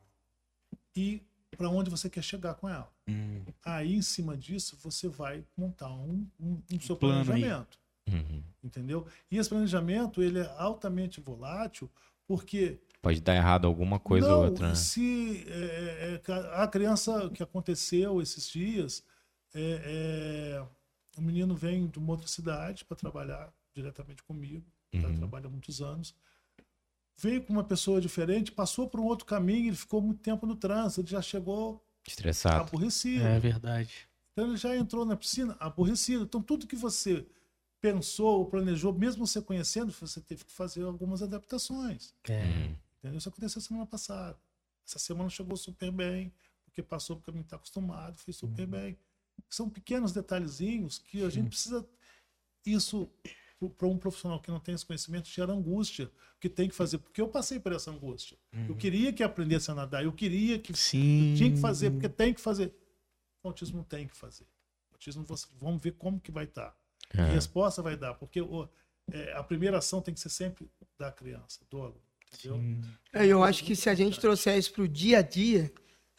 E 0.94 1.22
para 1.56 1.68
onde 1.68 1.90
você 1.90 2.08
quer 2.08 2.22
chegar 2.22 2.54
com 2.54 2.68
ela? 2.68 2.90
Hum, 3.08 3.44
Aí, 3.64 3.94
em 3.94 4.02
cima 4.02 4.36
disso, 4.36 4.76
você 4.82 5.08
vai 5.08 5.44
montar 5.56 5.90
um, 5.92 6.26
um, 6.38 6.62
um 6.72 6.80
seu 6.80 6.96
plano 6.96 7.24
planejamento. 7.24 7.78
Uhum. 8.08 8.42
entendeu? 8.62 9.06
E 9.30 9.36
esse 9.38 9.48
planejamento 9.48 10.22
ele 10.22 10.40
é 10.40 10.54
altamente 10.58 11.20
volátil 11.20 11.90
porque 12.26 12.80
Pode 13.02 13.20
dar 13.20 13.34
errado 13.34 13.66
alguma 13.66 13.98
coisa 13.98 14.28
não, 14.28 14.38
ou 14.38 14.44
outra, 14.46 14.68
né? 14.68 14.74
se 14.74 15.44
é, 15.48 16.14
é, 16.14 16.18
ca- 16.18 16.62
a 16.62 16.68
criança 16.68 17.30
que 17.30 17.42
aconteceu 17.42 18.20
esses 18.20 18.48
dias, 18.48 19.02
é, 19.54 20.58
é, 20.62 20.66
o 21.18 21.22
menino 21.22 21.54
vem 21.54 21.86
de 21.86 21.98
uma 21.98 22.12
outra 22.12 22.26
cidade 22.28 22.84
para 22.84 22.96
trabalhar 22.96 23.52
diretamente 23.74 24.22
comigo, 24.22 24.66
já 24.94 25.08
Uhum. 25.08 25.16
trabalha 25.16 25.46
há 25.46 25.50
muitos 25.50 25.80
anos. 25.80 26.14
Veio 27.20 27.42
com 27.42 27.52
uma 27.52 27.64
pessoa 27.64 28.00
diferente, 28.00 28.50
passou 28.50 28.88
por 28.88 28.98
um 28.98 29.04
outro 29.04 29.26
caminho, 29.26 29.68
ele 29.68 29.76
ficou 29.76 30.00
muito 30.00 30.22
tempo 30.22 30.46
no 30.46 30.56
trânsito, 30.56 31.02
ele 31.02 31.08
já 31.10 31.20
chegou 31.20 31.84
Estressado. 32.06 32.62
aborrecido. 32.62 33.22
é 33.24 33.38
verdade. 33.38 34.08
Então 34.32 34.46
ele 34.46 34.56
já 34.56 34.74
entrou 34.74 35.04
na 35.04 35.14
piscina 35.16 35.54
aborrecido. 35.60 36.24
Então 36.24 36.40
tudo 36.40 36.66
que 36.66 36.76
você 36.76 37.26
pensou 37.78 38.38
ou 38.38 38.46
planejou, 38.46 38.92
mesmo 38.92 39.26
você 39.26 39.42
conhecendo, 39.42 39.92
você 39.92 40.18
teve 40.20 40.44
que 40.46 40.52
fazer 40.52 40.82
algumas 40.82 41.22
adaptações. 41.22 42.14
É. 42.24 42.42
Uhum. 42.42 42.76
Entendeu? 42.98 43.18
Isso 43.18 43.28
aconteceu 43.28 43.60
semana 43.60 43.86
passada. 43.86 44.38
Essa 44.86 44.98
semana 44.98 45.28
chegou 45.28 45.56
super 45.58 45.90
bem, 45.90 46.32
porque 46.64 46.82
passou 46.82 47.16
porque 47.16 47.32
não 47.32 47.42
está 47.42 47.56
acostumado, 47.56 48.16
fez 48.16 48.36
super 48.36 48.66
bem. 48.66 48.98
São 49.48 49.68
pequenos 49.68 50.12
detalhezinhos 50.12 50.98
que 50.98 51.22
a 51.22 51.28
gente 51.28 51.48
precisa. 51.48 51.86
Isso, 52.64 53.10
para 53.68 53.86
um 53.86 53.98
profissional 53.98 54.40
que 54.40 54.50
não 54.50 54.58
tem 54.58 54.74
esse 54.74 54.86
conhecimento, 54.86 55.28
gera 55.28 55.52
angústia, 55.52 56.10
que 56.40 56.48
tem 56.48 56.68
que 56.68 56.74
fazer. 56.74 56.98
Porque 56.98 57.20
eu 57.20 57.28
passei 57.28 57.60
por 57.60 57.72
essa 57.72 57.90
angústia. 57.90 58.38
Eu 58.68 58.74
queria 58.74 59.12
que 59.12 59.22
aprendesse 59.22 59.70
a 59.70 59.74
nadar, 59.74 60.02
eu 60.04 60.12
queria 60.12 60.58
que 60.58 60.72
Sim. 60.76 61.34
tinha 61.36 61.50
que 61.50 61.58
fazer, 61.58 61.90
porque 61.90 62.08
tem 62.08 62.32
que 62.32 62.40
fazer. 62.40 62.72
O 63.42 63.48
autismo 63.48 63.78
não 63.78 63.84
tem 63.84 64.06
que 64.08 64.16
fazer. 64.16 64.44
O 64.90 64.94
autismo, 64.94 65.24
você- 65.24 65.46
vamos 65.58 65.82
ver 65.82 65.92
como 65.92 66.18
que 66.20 66.30
vai 66.32 66.44
estar. 66.44 66.74
Que 67.10 67.18
É. 67.20 67.24
resposta 67.32 67.82
vai 67.82 67.96
dar, 67.96 68.14
porque 68.14 68.40
o- 68.40 68.68
é, 69.12 69.32
a 69.34 69.42
primeira 69.42 69.78
ação 69.78 70.00
tem 70.00 70.14
que 70.14 70.20
ser 70.20 70.30
sempre 70.30 70.70
da 70.98 71.10
criança, 71.12 71.60
do 71.70 71.82
aluno. 71.82 72.00
Entendeu? 72.32 72.60
É, 73.12 73.26
eu 73.26 73.42
acho 73.42 73.64
que 73.64 73.74
se 73.74 73.90
a 73.90 73.94
gente 73.94 74.20
trouxer 74.20 74.56
isso 74.56 74.72
para 74.72 74.84
o 74.84 74.88
dia 74.88 75.18
a 75.18 75.22
dia, 75.22 75.70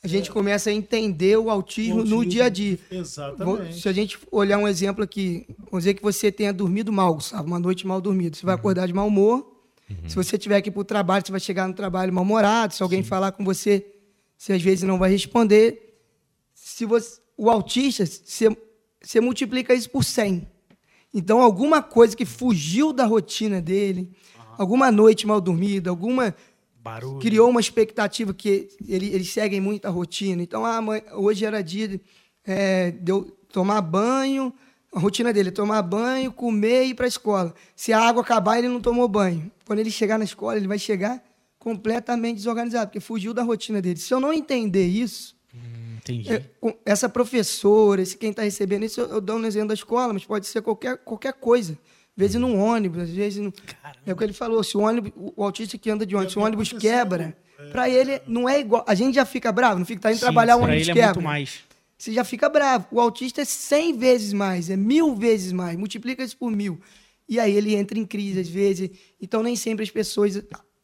a 0.04 0.08
gente 0.08 0.32
começa 0.32 0.70
a 0.70 0.74
entender 0.74 1.38
o 1.38 1.50
autismo, 1.50 2.02
O 2.02 2.06
no 2.06 2.26
dia 2.26 2.46
a 2.46 2.50
dia. 2.50 2.80
Exatamente. 2.90 3.80
se 3.80 3.88
a 3.88 3.94
gente 3.94 4.18
olhar 4.32 4.58
um 4.58 4.68
exemplo 4.68 5.04
aqui, 5.04 5.46
vamos 5.70 5.84
dizer 5.84 5.94
que 5.94 6.02
você 6.02 6.32
tenha 6.32 6.52
dormido 6.52 6.92
mal, 6.92 7.20
sabe? 7.20 7.48
Uma 7.48 7.60
noite 7.60 7.86
mal 7.86 8.02
dormida. 8.02 8.36
Você 8.36 8.46
vai 8.46 8.56
acordar 8.56 8.88
de 8.88 8.94
mau 8.94 9.08
humor. 9.08 9.52
Se 10.08 10.16
você 10.16 10.38
tiver 10.38 10.62
que 10.62 10.70
ir 10.70 10.72
para 10.72 10.82
o 10.82 10.86
trabalho, 10.86 11.24
você 11.26 11.32
vai 11.32 11.40
chegar 11.40 11.68
no 11.68 11.74
trabalho 11.74 12.14
mal-humorado. 12.14 12.74
Se 12.74 12.82
alguém 12.82 13.04
falar 13.04 13.32
com 13.34 13.44
você, 13.44 13.86
você 14.38 14.54
às 14.54 14.62
vezes 14.62 14.84
não 14.84 14.98
vai 14.98 15.12
responder. 15.12 16.00
Se 16.54 16.86
você, 16.86 17.20
o 17.38 17.50
autista, 17.50 18.06
você, 18.06 18.56
você 19.02 19.20
multiplica 19.20 19.74
isso 19.74 19.90
por 19.90 20.04
100. 20.04 20.48
Então, 21.14 21.42
alguma 21.42 21.82
coisa 21.82 22.16
que 22.16 22.26
fugiu 22.26 22.94
da 22.94 23.06
rotina 23.06 23.62
dele, 23.62 24.10
alguma 24.58 24.92
noite 24.92 25.28
mal 25.28 25.42
dormida, 25.42 25.90
alguma 25.90 26.34
Barulho. 26.84 27.20
criou 27.20 27.50
uma 27.50 27.60
expectativa 27.60 28.34
que 28.34 28.70
ele, 28.88 29.14
eles 29.14 29.32
seguem 29.32 29.62
muito 29.62 29.86
a 29.86 29.90
rotina. 29.90 30.42
Então, 30.42 30.66
ah, 30.66 30.82
mãe, 30.82 31.04
hoje 31.14 31.46
era 31.46 31.62
dia 31.62 31.88
de, 31.88 32.02
é, 32.46 32.92
de 32.92 33.12
eu 33.12 33.24
tomar 33.52 33.82
banho, 33.82 34.54
a 34.94 35.00
rotina 35.00 35.32
dele 35.32 35.50
é 35.50 35.52
tomar 35.52 35.82
banho, 35.84 36.32
comer 36.32 36.86
e 36.86 36.90
ir 36.90 36.96
para 36.96 37.06
a 37.06 37.08
escola. 37.08 37.54
Se 37.76 37.94
a 37.94 38.00
água 38.00 38.22
acabar, 38.22 38.58
ele 38.58 38.68
não 38.68 38.82
tomou 38.82 39.08
banho. 39.08 39.52
Quando 39.66 39.80
ele 39.80 39.92
chegar 39.92 40.18
na 40.18 40.26
escola, 40.26 40.58
ele 40.58 40.68
vai 40.68 40.80
chegar 40.80 41.24
completamente 41.58 42.38
desorganizado, 42.38 42.88
porque 42.88 43.00
fugiu 43.00 43.34
da 43.34 43.44
rotina 43.44 43.82
dele. 43.82 44.00
Se 44.00 44.14
eu 44.14 44.20
não 44.20 44.34
entender 44.34 44.88
isso, 44.88 45.36
Entendi. 45.98 46.34
é, 46.34 46.44
essa 46.86 47.08
professora, 47.08 48.02
esse 48.02 48.18
quem 48.18 48.32
está 48.32 48.42
recebendo 48.42 48.84
isso, 48.84 49.00
eu, 49.00 49.08
eu 49.08 49.22
dou 49.22 49.38
um 49.38 49.46
exemplo 49.46 49.70
da 49.70 49.76
escola, 49.76 50.12
mas 50.12 50.26
pode 50.26 50.48
ser 50.48 50.62
qualquer, 50.62 50.98
qualquer 50.98 51.34
coisa. 51.34 51.78
Às 52.18 52.22
vezes 52.22 52.36
num 52.36 52.60
ônibus, 52.60 53.04
às 53.04 53.10
vezes. 53.10 53.40
No... 53.40 53.54
É 54.06 54.14
o 54.14 54.16
que 54.16 54.24
ele 54.24 54.34
falou: 54.34 54.64
se 54.64 54.76
o 54.78 54.82
ônibus, 54.82 55.12
o, 55.16 55.44
autista 55.44 55.78
que 55.78 55.90
anda 55.90 56.06
de 56.06 56.16
ônibus, 56.16 56.34
se 56.34 56.40
o 56.40 56.42
ônibus 56.42 56.74
quebra, 56.74 57.36
para 57.72 57.90
ele 57.90 58.22
não 58.28 58.48
é 58.48 58.60
igual. 58.60 58.84
A 58.88 58.94
gente 58.96 59.16
já 59.16 59.26
fica 59.26 59.52
bravo, 59.52 59.80
não 59.80 59.86
fica 59.86 60.02
tá 60.02 60.10
indo 60.12 60.18
Sim, 60.18 60.26
trabalhar, 60.26 60.58
o 60.58 60.62
ônibus 60.64 60.82
ele 60.82 60.92
é 60.92 60.94
quebra. 60.94 61.14
muito 61.14 61.24
mais. 61.24 61.60
Você 61.98 62.12
já 62.14 62.24
fica 62.24 62.50
bravo. 62.50 62.88
O 62.92 63.00
autista 63.00 63.42
é 63.42 63.46
100 63.46 63.98
vezes 63.98 64.34
mais, 64.34 64.70
é 64.70 64.76
mil 64.76 65.16
vezes 65.16 65.52
mais. 65.52 65.78
Multiplica 65.78 66.24
isso 66.24 66.36
por 66.36 66.52
mil. 66.52 66.82
E 67.30 67.40
aí 67.40 67.56
ele 67.56 67.76
entra 67.76 67.98
em 67.98 68.06
crise 68.06 68.40
às 68.40 68.50
vezes. 68.50 68.90
Então 69.22 69.44
nem 69.44 69.56
sempre 69.56 69.84
as 69.84 69.92
pessoas 69.92 70.42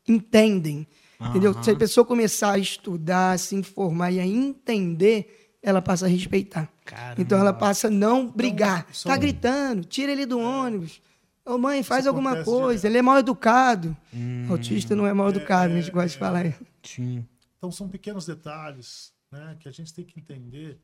entendem. 0.08 0.88
Entendeu? 1.20 1.56
Se 1.64 1.72
a 1.72 1.76
pessoa 1.76 2.06
começar 2.06 2.52
a 2.54 2.58
estudar, 2.60 3.32
a 3.32 3.38
se 3.38 3.56
informar 3.56 4.12
e 4.12 4.20
a 4.20 4.26
entender, 4.26 5.56
ela 5.64 5.82
passa 5.82 6.06
a 6.06 6.08
respeitar. 6.08 6.72
Caramba. 6.86 7.20
Então 7.22 7.40
ela 7.40 7.52
passa 7.52 7.88
a 7.88 7.91
não 7.91 8.28
brigar. 8.30 8.88
são- 8.94 9.12
Tá 9.12 9.18
gritando, 9.18 9.84
tira 9.84 10.12
ele 10.12 10.26
do 10.26 10.40
ônibus. 10.40 11.02
Ô 11.48 11.57
mãe, 11.57 11.82
faz 11.82 12.02
Isso 12.02 12.10
alguma 12.10 12.44
coisa. 12.44 12.82
direto. 12.82 12.86
Ele 12.86 12.98
é 12.98 13.02
mal 13.02 13.18
educado. 13.18 13.95
Hum. 14.14 14.48
Autista 14.49 14.95
não 14.95 15.07
é 15.07 15.14
mal 15.14 15.30
educado, 15.30 15.74
a 15.74 15.80
gente 15.80 15.91
gosta 15.91 16.10
de 16.10 16.18
falar. 16.18 16.57
Sim. 16.84 17.26
Então 17.57 17.72
são 17.72 17.88
pequenos 17.88 18.26
detalhes 18.26 19.14
né, 19.32 19.56
que 19.60 19.68
a 19.68 19.72
gente 19.72 19.94
tem 19.94 20.06
que 20.06 20.19
entender 20.19 20.80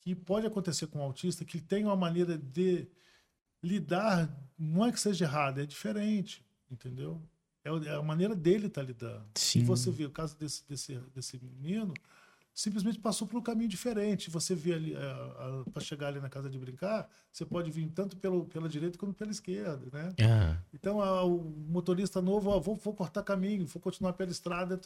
que 0.00 0.14
pode 0.14 0.46
acontecer 0.46 0.86
com 0.86 0.98
o 0.98 1.02
autista 1.02 1.44
que 1.44 1.60
tem 1.60 1.84
uma 1.84 1.96
maneira 1.96 2.36
de 2.36 2.88
lidar, 3.62 4.28
não 4.58 4.86
é 4.86 4.92
que 4.92 4.98
seja 4.98 5.26
errado, 5.26 5.60
é 5.60 5.66
diferente, 5.66 6.44
entendeu? 6.70 7.22
É 7.62 7.68
é 7.68 7.94
a 7.94 8.02
maneira 8.02 8.34
dele 8.34 8.66
estar 8.66 8.82
lidando. 8.82 9.26
Sim. 9.34 9.60
E 9.60 9.64
você 9.64 9.90
vê 9.90 10.06
o 10.06 10.10
caso 10.10 10.36
desse, 10.38 10.66
desse, 10.66 10.94
desse 11.14 11.38
menino, 11.44 11.92
simplesmente 12.54 12.98
passou 12.98 13.26
por 13.26 13.38
um 13.38 13.42
caminho 13.42 13.68
diferente. 13.68 14.28
Você 14.30 14.54
vê 14.54 14.74
ali, 14.74 14.94
para 15.72 15.82
chegar 15.82 16.08
ali 16.08 16.20
na 16.20 16.28
casa 16.28 16.48
de 16.50 16.58
brincar, 16.58 17.08
você 17.32 17.44
pode 17.44 17.70
vir 17.70 17.88
tanto 17.90 18.16
pelo, 18.16 18.44
pela 18.46 18.68
direita 18.68 18.98
como 18.98 19.14
pela 19.14 19.30
esquerda, 19.30 19.86
né? 19.92 20.14
Ah, 20.20 20.56
Então, 20.74 21.00
a- 21.00 21.24
o 21.24 21.38
motorista 21.68 22.20
novo, 22.20 22.50
ó, 22.50 22.60
vou, 22.60 22.74
vou 22.76 22.94
cortar 22.94 23.22
caminho, 23.22 23.66
vou 23.66 23.80
continuar 23.80 24.12
pela 24.14 24.30
estrada. 24.30 24.78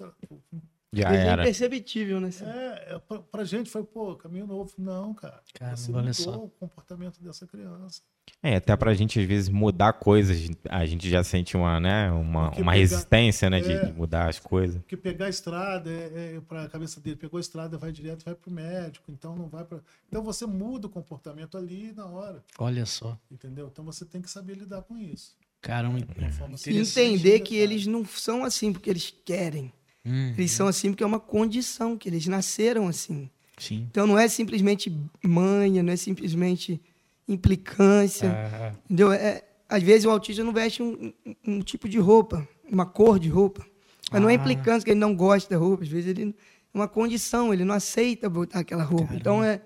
Já 0.95 1.15
É 1.15 1.27
era. 1.27 1.43
imperceptível, 1.43 2.21
né? 2.21 2.31
É, 2.43 2.95
é 2.95 2.99
pra, 2.99 3.19
pra 3.21 3.45
gente 3.45 3.71
foi, 3.71 3.83
pô, 3.85 4.15
caminho 4.16 4.47
novo. 4.47 4.73
Não, 4.79 5.12
cara. 5.15 5.41
Caramba, 5.55 5.77
você 5.77 5.91
olha 5.93 5.99
mudou 6.09 6.15
só. 6.15 6.37
o 6.45 6.49
comportamento 6.49 7.23
dessa 7.23 7.47
criança. 7.47 8.03
É, 8.43 8.57
até 8.57 8.75
pra 8.77 8.95
gente, 8.95 9.21
às 9.21 9.27
vezes, 9.27 9.49
mudar 9.51 9.93
coisas, 9.95 10.51
a 10.71 10.87
gente 10.87 11.09
já 11.11 11.23
sente 11.23 11.57
uma, 11.57 11.79
né, 11.79 12.11
uma, 12.11 12.47
Porque 12.47 12.62
uma 12.62 12.73
pegar- 12.73 12.81
resistência, 12.81 13.51
né, 13.51 13.61
de, 13.61 13.73
É. 13.73 13.85
de 13.85 13.93
mudar 13.93 14.29
as 14.31 14.39
coisas. 14.39 14.77
Porque 14.81 14.97
pegar 14.97 15.27
a 15.27 15.29
estrada, 15.29 15.91
é, 15.91 16.37
é 16.37 16.41
para 16.41 16.65
a 16.65 16.69
cabeça 16.69 17.01
dele, 17.01 17.16
pegou 17.16 17.37
a 17.37 17.41
estrada, 17.41 17.77
vai 17.77 17.93
direto, 17.93 18.25
vai 18.25 18.35
pro 18.35 18.51
médico, 18.51 19.11
então 19.12 19.37
não 19.37 19.47
vai 19.49 19.65
para. 19.65 19.81
Então 20.09 20.23
você 20.23 20.47
muda 20.47 20.87
o 20.87 20.91
comportamento 20.91 21.59
ali 21.59 21.93
na 21.93 22.07
hora, 22.07 22.43
Olha 22.59 22.87
só. 22.87 23.19
entendeu? 23.31 23.69
Então 23.71 23.85
você 23.85 24.05
tem 24.07 24.23
que 24.23 24.31
saber 24.31 24.55
lidar 24.57 24.83
com 24.83 24.97
isso. 24.97 25.37
De 25.62 25.69
forma 25.71 25.99
E 25.99 26.03
interessante 26.03 27.01
entender 27.01 27.41
que 27.41 27.57
eles 27.57 27.87
não 27.87 28.05
são 28.05 28.45
assim 28.45 28.71
porque 28.73 28.91
eles 28.91 29.15
querem. 29.25 29.73
Hum, 30.07 30.35
Eles 30.37 30.51
são 30.53 30.67
assim 30.67 30.91
porque 30.91 31.03
é 31.03 31.07
uma 31.07 31.21
condição, 31.21 31.97
que 31.97 32.09
eles 32.09 32.27
nasceram 32.27 32.89
assim. 32.89 33.31
sim. 33.59 33.87
Então 33.91 34.07
não 34.07 34.19
é 34.19 34.29
simplesmente 34.29 34.95
manha, 35.23 35.83
não 35.83 35.93
é 35.93 35.97
simplesmente 35.97 36.81
implicância. 37.29 38.31
Ah, 38.33 38.73
Entendeu? 38.85 39.13
É, 39.13 39.43
às 39.69 39.83
vezes 39.83 40.05
o 40.05 40.11
autista 40.11 40.45
não 40.45 40.53
veste 40.53 40.83
um, 40.83 41.13
um- 41.27 41.35
um 41.55 41.61
tipo 41.63 41.89
de 41.89 41.99
roupa, 41.99 42.47
uma 42.71 42.87
cor 42.87 43.19
de 43.19 43.29
roupa. 43.29 43.65
Mas 44.13 44.21
não 44.21 44.29
é 44.29 44.33
Ah. 44.33 44.37
implicância 44.37 44.85
que 44.85 44.91
ele 44.91 45.01
não 45.01 45.15
gosta 45.15 45.49
da 45.55 45.59
roupa. 45.61 45.83
Às 45.83 45.89
vezes 45.89 46.11
ele 46.11 46.31
é 46.31 46.77
uma 46.77 46.87
condição, 46.89 47.53
ele 47.53 47.65
não 47.65 47.75
aceita 47.75 48.29
botar 48.29 48.61
aquela 48.61 48.83
roupa. 48.85 49.15
Então 49.15 49.43
é, 49.43 49.61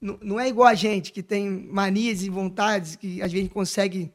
não, 0.00 0.18
não 0.22 0.38
é 0.40 0.48
igual 0.48 0.68
a 0.68 0.74
gente 0.74 1.10
que 1.12 1.22
tem 1.22 1.48
manias 1.48 2.22
e 2.22 2.28
vontades 2.28 2.94
que 2.96 3.22
às 3.22 3.32
vezes 3.32 3.48
consegue 3.48 4.12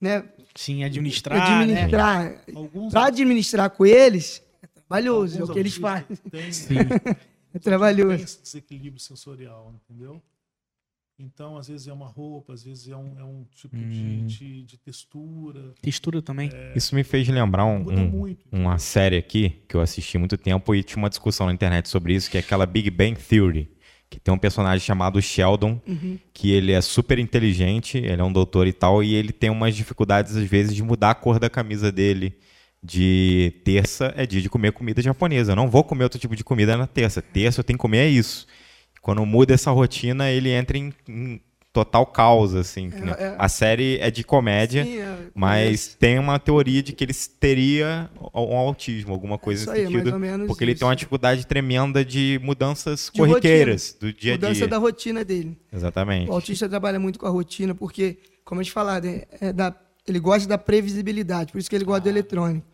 né, 0.00 0.24
sim, 0.54 0.82
administrar, 0.82 1.38
né? 1.38 1.74
administrar. 1.74 2.42
Alguns, 2.54 2.90
Para 2.92 3.04
administrar 3.08 3.68
com 3.70 3.84
eles, 3.84 4.42
é 4.98 5.02
trabalhoso, 5.02 5.40
é 5.40 5.44
o 5.44 5.52
que 5.52 5.58
eles 5.58 5.76
fazem. 5.76 6.06
autistas 6.32 6.66
têm- 6.66 6.76
É 7.52 7.58
tem 7.58 7.62
trabalhoso. 7.62 8.22
esse 8.22 8.42
desequilíbrio 8.42 9.00
sensorial, 9.00 9.74
entendeu? 9.88 10.22
Então, 11.18 11.58
às 11.58 11.68
vezes 11.68 11.86
é 11.86 11.92
uma 11.92 12.06
roupa, 12.06 12.54
às 12.54 12.62
vezes 12.64 12.88
é 12.88 12.96
um, 12.96 13.18
é 13.18 13.24
um 13.24 13.44
tipo 13.54 13.76
Hum. 13.76 13.88
de, 13.90 14.38
de, 14.38 14.62
de 14.64 14.78
textura. 14.78 15.74
Textura 15.82 16.22
também. 16.22 16.48
Isso 16.74 16.94
me 16.94 17.04
fez 17.04 17.28
lembrar 17.28 17.66
um- 17.66 17.90
um- 17.90 18.08
muito. 18.08 18.46
uma 18.50 18.78
série 18.78 19.16
aqui 19.18 19.62
que 19.68 19.76
eu 19.76 19.80
assisti 19.82 20.16
há 20.16 20.20
muito 20.20 20.38
tempo 20.38 20.74
e 20.74 20.82
tinha 20.82 20.96
uma 20.96 21.10
discussão 21.10 21.46
na 21.46 21.52
internet 21.52 21.88
sobre 21.90 22.14
isso, 22.14 22.30
que 22.30 22.38
é 22.38 22.40
aquela 22.40 22.64
Big 22.64 22.88
Bang 22.88 23.20
Theory, 23.20 23.70
que 24.08 24.18
tem 24.18 24.32
um 24.32 24.38
personagem 24.38 24.80
chamado 24.86 25.20
Sheldon, 25.20 25.78
que 26.32 26.50
ele 26.52 26.72
é 26.72 26.80
super 26.80 27.18
inteligente, 27.18 27.98
ele 27.98 28.20
é 28.22 28.24
um 28.24 28.32
doutor 28.32 28.66
e 28.66 28.72
tal, 28.72 29.02
e 29.04 29.12
ele 29.14 29.30
tem 29.32 29.50
umas 29.50 29.76
dificuldades 29.76 30.34
às 30.36 30.44
vezes 30.48 30.74
de 30.74 30.82
mudar 30.82 31.10
a 31.10 31.14
cor 31.14 31.38
da 31.38 31.50
camisa 31.50 31.92
dele. 31.92 32.38
De 32.82 33.60
terça 33.64 34.12
é 34.16 34.24
dia 34.24 34.40
de 34.40 34.48
comer 34.48 34.72
comida 34.72 35.02
japonesa. 35.02 35.52
Eu 35.52 35.56
não 35.56 35.68
vou 35.68 35.84
comer 35.84 36.04
outro 36.04 36.18
tipo 36.18 36.34
de 36.34 36.42
comida 36.42 36.76
na 36.76 36.86
terça. 36.86 37.20
Terça 37.20 37.60
eu 37.60 37.64
tenho 37.64 37.78
que 37.78 37.82
comer 37.82 37.98
é 37.98 38.08
isso. 38.08 38.46
Quando 39.02 39.24
muda 39.26 39.52
essa 39.52 39.70
rotina, 39.70 40.30
ele 40.30 40.50
entra 40.50 40.78
em, 40.78 40.92
em 41.08 41.40
total 41.74 42.06
caos, 42.06 42.54
assim. 42.54 42.88
né? 42.88 43.14
é. 43.18 43.34
A 43.38 43.48
série 43.50 43.98
é 43.98 44.10
de 44.10 44.24
comédia. 44.24 44.82
Sim, 44.84 44.98
é, 44.98 45.16
Mas 45.34 45.94
tem 45.94 46.18
uma 46.18 46.38
teoria 46.38 46.82
de 46.82 46.92
que 46.92 47.04
ele 47.04 47.12
teria 47.38 48.10
um 48.34 48.56
autismo, 48.56 49.12
alguma 49.12 49.36
coisa 49.38 49.62
isso 49.62 49.70
nesse 49.70 49.80
aí, 49.82 49.86
é 49.86 49.90
mais 49.90 49.98
sentido. 50.02 50.14
ou 50.14 50.20
menos 50.20 50.46
Porque 50.46 50.64
ele 50.64 50.72
isso. 50.72 50.78
tem 50.80 50.88
uma 50.88 50.96
dificuldade 50.96 51.46
tremenda 51.46 52.02
de 52.04 52.40
mudanças 52.42 53.10
De 53.12 53.18
corriqueiras 53.20 53.94
do 54.00 54.10
dia 54.12 54.32
a 54.32 54.36
mudança 54.36 54.54
dia. 54.54 54.68
da 54.68 54.78
rotina 54.78 55.22
dele. 55.24 55.58
Exatamente. 55.72 56.30
O 56.30 56.32
autista 56.32 56.66
trabalha 56.68 56.98
muito 56.98 57.18
com 57.18 57.26
a 57.26 57.30
rotina, 57.30 57.74
porque, 57.74 58.18
como 58.44 58.60
a 58.60 58.64
gente 58.64 58.72
falou, 58.72 58.92
é, 58.94 59.26
é 59.40 59.52
da- 59.52 59.74
ele 60.06 60.18
gosta 60.18 60.48
da 60.48 60.58
previsibilidade, 60.58 61.52
por 61.52 61.58
isso 61.58 61.68
que 61.70 61.76
ele 61.76 61.84
gosta 61.84 62.02
do 62.02 62.08
eletrônico. 62.08 62.66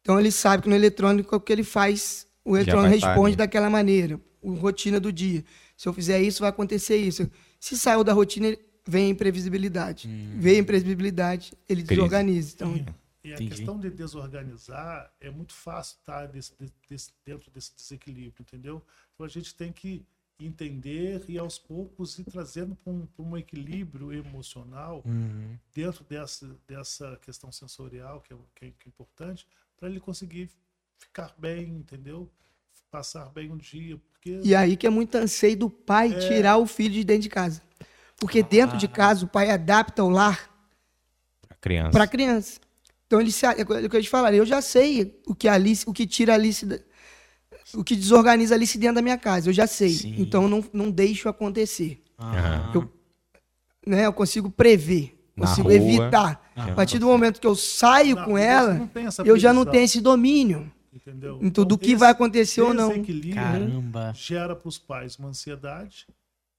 Então 0.00 0.18
ele 0.20 0.30
sabe 0.30 0.62
que 0.62 0.68
no 0.68 0.74
eletrônico 0.74 1.34
o 1.36 1.40
que 1.40 1.52
ele 1.52 1.64
faz, 1.64 2.26
o 2.44 2.56
eletrônico 2.56 3.00
tá 3.00 3.08
responde 3.08 3.36
daquela 3.36 3.70
maneira, 3.70 4.20
o 4.42 4.52
rotina 4.54 5.00
do 5.00 5.12
dia. 5.12 5.44
Se 5.76 5.88
eu 5.88 5.92
fizer 5.92 6.20
isso, 6.22 6.40
vai 6.40 6.50
acontecer 6.50 6.96
isso. 6.96 7.30
Se 7.58 7.76
saiu 7.78 8.04
da 8.04 8.12
rotina, 8.12 8.56
vem 8.86 9.06
a 9.06 9.08
imprevisibilidade. 9.08 10.08
Vem 10.36 10.56
a 10.56 10.58
imprevisibilidade, 10.58 11.52
ele 11.68 11.82
Crise. 11.82 11.96
desorganiza. 12.00 12.52
Então, 12.54 12.86
E 13.24 13.30
a 13.30 13.36
Entendi. 13.36 13.50
questão 13.56 13.80
de 13.80 13.88
desorganizar 13.88 15.10
é 15.18 15.30
muito 15.30 15.54
fácil 15.54 15.96
estar 15.98 16.26
desse, 16.26 16.52
desse- 16.90 17.10
dentro 17.24 17.50
desse 17.50 17.74
desequilíbrio, 17.74 18.34
entendeu? 18.38 18.82
Então 19.14 19.24
a 19.24 19.28
gente 19.30 19.54
tem 19.54 19.72
que 19.72 20.04
entender 20.38 21.24
e 21.28 21.38
aos 21.38 21.58
poucos 21.58 22.18
ir 22.18 22.24
trazendo 22.24 22.74
para 22.74 22.92
um, 22.92 23.06
um 23.18 23.36
equilíbrio 23.36 24.12
emocional 24.12 25.02
Uhum. 25.04 25.56
dentro 25.72 26.04
dessa, 26.04 26.56
dessa 26.66 27.16
questão 27.22 27.52
sensorial 27.52 28.20
que 28.20 28.32
é, 28.32 28.36
que 28.54 28.64
é- 28.66 28.70
que 28.78 28.88
é 28.88 28.88
importante 28.88 29.46
para 29.76 29.88
ele 29.88 30.00
conseguir 30.00 30.50
ficar 30.98 31.34
bem, 31.38 31.68
entendeu? 31.68 32.28
Passar 32.90 33.26
bem 33.30 33.50
um 33.50 33.56
dia, 33.56 33.96
porque 34.12 34.40
E 34.42 34.54
aí 34.54 34.76
que 34.76 34.86
é 34.86 34.90
muito 34.90 35.14
anseio 35.16 35.56
do 35.56 35.70
pai 35.70 36.12
É. 36.12 36.18
tirar 36.18 36.56
o 36.58 36.66
filho 36.66 36.94
de 36.94 37.04
dentro 37.04 37.22
de 37.22 37.28
casa. 37.28 37.62
Porque 38.16 38.42
dentro 38.42 38.76
de 38.78 38.88
casa 38.88 39.24
o 39.24 39.28
pai 39.28 39.50
adapta 39.50 40.02
o 40.02 40.08
lar 40.08 40.50
A 41.50 41.54
criança. 41.54 41.90
para 41.90 42.04
a 42.04 42.08
criança. 42.08 42.60
Então 43.06 43.20
ele 43.20 43.30
se, 43.30 43.44
é 43.46 43.62
o 43.62 43.88
que 43.90 43.96
eu 43.96 44.02
te 44.02 44.08
falaria, 44.08 44.38
eu 44.38 44.46
já 44.46 44.60
sei 44.62 45.20
o 45.26 45.34
que 45.34 45.46
a 45.46 45.54
Alice, 45.54 45.84
o 45.88 45.92
que 45.92 46.06
tira 46.06 46.32
a 46.32 46.36
Alice, 46.36 46.64
da- 46.64 46.78
o 47.72 47.82
que 47.84 47.96
desorganiza 47.96 48.54
a 48.54 48.56
Alice 48.56 48.76
dentro 48.76 48.96
da 48.96 49.02
minha 49.02 49.16
casa, 49.18 49.48
eu 49.48 49.52
já 49.52 49.66
sei. 49.66 49.90
Sim. 49.90 50.14
Então 50.18 50.42
eu 50.44 50.48
não, 50.48 50.64
não 50.72 50.90
deixo 50.90 51.28
acontecer, 51.28 52.02
Ah, 52.18 52.70
Eu- 52.74 52.90
né? 53.86 54.06
Eu 54.06 54.12
consigo 54.12 54.50
prever, 54.50 55.18
Na 55.36 55.46
consigo 55.46 55.68
rua. 55.68 55.76
evitar. 55.76 56.50
Ah. 56.56 56.66
A 56.70 56.74
partir 56.74 56.98
do 56.98 57.06
momento 57.06 57.40
que 57.40 57.46
eu 57.46 57.56
saio 57.56 58.14
Na 58.16 58.24
com 58.24 58.38
ela, 58.38 58.88
eu 59.24 59.38
já 59.38 59.52
não 59.52 59.64
tenho 59.64 59.84
esse 59.84 60.00
domínio 60.00 60.70
entendeu? 60.92 61.38
em 61.42 61.50
tudo 61.50 61.72
o 61.72 61.74
Então, 61.74 61.78
que 61.88 61.96
vai 61.96 62.10
acontecer 62.10 62.60
ou 62.60 62.72
não. 62.72 62.90
Caramba. 63.34 64.12
gera 64.14 64.54
para 64.54 64.68
os 64.68 64.78
pais 64.78 65.16
uma 65.18 65.28
ansiedade 65.28 66.06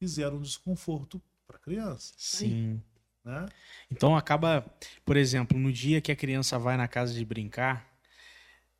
e 0.01 0.07
gera 0.07 0.35
um 0.35 0.41
desconforto 0.41 1.21
para 1.47 1.55
a 1.57 1.59
criança, 1.59 2.13
Sim. 2.17 2.81
né? 3.23 3.45
Então 3.89 4.15
acaba, 4.15 4.65
por 5.05 5.15
exemplo, 5.15 5.57
no 5.57 5.71
dia 5.71 6.01
que 6.01 6.11
a 6.11 6.15
criança 6.15 6.59
vai 6.59 6.75
na 6.75 6.87
casa 6.87 7.13
de 7.13 7.23
brincar, 7.23 7.87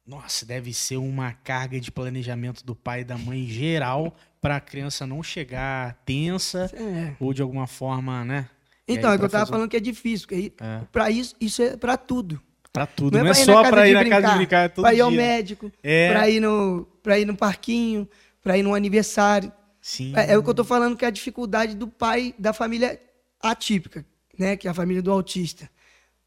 nossa, 0.06 0.46
deve 0.46 0.74
ser 0.74 0.98
uma 0.98 1.34
carga 1.34 1.80
de 1.80 1.92
planejamento 1.92 2.64
do 2.64 2.76
pai 2.76 3.02
e 3.02 3.04
da 3.04 3.18
mãe 3.18 3.46
geral 3.48 4.16
para 4.40 4.58
a 4.58 4.60
criança 4.60 5.08
não 5.08 5.24
chegar 5.24 5.96
tensa 6.06 6.70
É. 6.74 7.16
ou 7.20 7.34
de 7.34 7.42
alguma 7.42 7.66
forma, 7.66 8.24
né? 8.24 8.48
Então, 8.88 9.10
aí 9.10 9.16
é 9.16 9.20
que 9.20 9.26
eu 9.26 9.30
tava 9.30 9.48
falando 9.48 9.68
que 9.70 9.78
é 9.78 9.80
difícil. 9.80 10.28
aí, 10.32 10.54
É. 10.62 10.82
Pra 10.92 11.10
isso, 11.10 11.36
isso 11.42 11.62
é 11.62 11.76
para 11.76 11.98
tudo. 11.98 12.40
Pra 12.72 12.86
tudo, 12.86 13.14
não, 13.18 13.22
é 13.22 13.24
ir 13.24 13.30
na 13.30 13.34
só 13.34 13.64
de 13.64 13.90
ir 13.90 13.94
na 13.94 14.06
casa 14.10 14.28
de 14.30 14.36
brincar 14.38 14.60
é 14.66 14.68
todo 14.68 14.84
pra 14.84 14.94
ir 14.94 15.02
ao 15.02 15.10
médico, 15.10 15.72
É. 15.82 16.12
pra 16.12 16.30
ir 16.30 16.40
no, 16.40 16.86
pra 17.02 17.18
ir 17.18 17.26
no 17.26 17.36
parquinho, 17.36 18.08
pra 18.44 18.58
ir 18.58 18.64
no 18.64 18.76
aniversário. 18.76 19.52
Sim. 19.82 20.14
É, 20.16 20.34
é 20.34 20.38
o 20.38 20.44
que 20.44 20.50
eu 20.50 20.54
tô 20.54 20.64
falando 20.64 20.96
que 20.98 21.06
é 21.06 21.08
a 21.08 21.12
dificuldade 21.12 21.74
do 21.76 21.88
pai 21.88 22.36
da 22.38 22.54
família 22.54 23.00
atípica, 23.42 24.06
né? 24.38 24.56
Que 24.58 24.68
é 24.68 24.72
a 24.72 24.74
família 24.74 25.02
do 25.02 25.12
autista. 25.12 25.70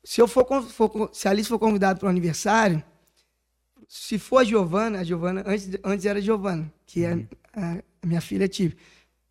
Se 0.02 0.20
eu 0.20 0.26
for, 0.26 0.44
for 0.64 1.10
se 1.12 1.28
a 1.28 1.30
Alice 1.30 1.48
for 1.48 1.58
convidada 1.58 1.98
para 2.00 2.06
o 2.06 2.10
aniversário, 2.10 2.82
se 3.88 4.18
for 4.18 4.38
a 4.38 4.44
Giovana, 4.44 5.00
a 5.00 5.04
Giovana, 5.04 5.42
antes, 5.46 5.70
antes 5.82 6.04
era 6.04 6.18
a 6.18 6.22
Giovana, 6.22 6.70
que 6.86 7.04
é 7.06 7.26
a, 7.54 7.78
a 8.02 8.06
minha 8.06 8.20
filha 8.20 8.44
atípica, 8.44 8.80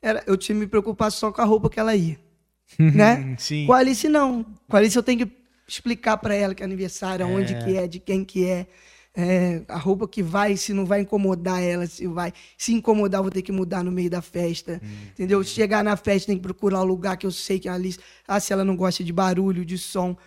era, 0.02 0.24
eu 0.26 0.36
tinha 0.36 0.56
que 0.56 0.62
me 0.62 0.68
preocupar 0.68 1.12
só 1.12 1.32
com 1.32 1.42
a 1.42 1.46
roupa 1.46 1.70
que 1.70 1.80
ela 1.80 1.96
ia. 1.96 2.20
né? 2.78 3.36
Sim. 3.38 3.68
Com 3.68 3.74
a 3.74 3.78
Alice, 3.78 4.10
não. 4.10 4.44
Com 4.68 4.76
a 4.76 4.80
Alice, 4.80 4.96
eu 4.96 5.04
tenho 5.04 5.26
que 5.26 5.32
explicar 5.68 6.18
para 6.18 6.34
ela 6.34 6.56
que 6.56 6.64
é 6.64 6.66
aniversário, 6.66 7.26
aonde 7.26 7.54
que 7.64 7.78
é, 7.78 7.88
de 7.88 8.00
quem 8.00 8.26
que 8.26 8.46
é, 8.46 8.68
é, 9.16 9.62
a 9.68 9.78
roupa 9.78 10.08
que 10.08 10.24
vai, 10.24 10.58
se 10.58 10.74
não 10.74 10.86
vai 10.86 11.02
incomodar 11.02 11.62
ela, 11.62 11.86
se 11.86 12.08
vai. 12.08 12.34
Se 12.58 12.74
incomodar, 12.74 13.20
eu 13.20 13.24
vou 13.24 13.32
ter 13.32 13.44
que 13.44 13.52
mudar 13.52 13.84
no 13.84 13.92
meio 13.92 14.10
da 14.10 14.24
festa. 14.24 14.82
Entendeu? 15.12 15.44
Chegar 15.44 15.84
na 15.84 15.96
festa, 15.96 16.28
tem 16.28 16.38
que 16.38 16.44
procurar 16.44 16.82
o 16.82 16.86
lugar 16.86 17.16
que 17.16 17.28
eu 17.28 17.32
sei 17.32 17.60
que 17.60 17.70
a 17.70 17.76
Alice. 17.76 18.00
Ah, 18.28 18.40
se 18.40 18.52
ela 18.52 18.66
não 18.66 18.76
gosta 18.76 19.04
de 19.04 19.14
barulho, 19.14 19.64
de 19.64 19.78
som. 19.78 20.18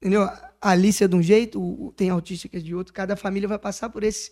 entendeu? 0.00 0.28
A 0.60 0.70
Alice 0.70 1.02
é 1.02 1.08
de 1.08 1.16
um 1.16 1.22
jeito, 1.22 1.92
tem 1.96 2.10
autista 2.10 2.48
que 2.48 2.56
é 2.56 2.60
de 2.60 2.74
outro, 2.74 2.92
cada 2.92 3.16
família 3.16 3.48
vai 3.48 3.58
passar 3.58 3.88
por 3.88 4.02
esse 4.04 4.30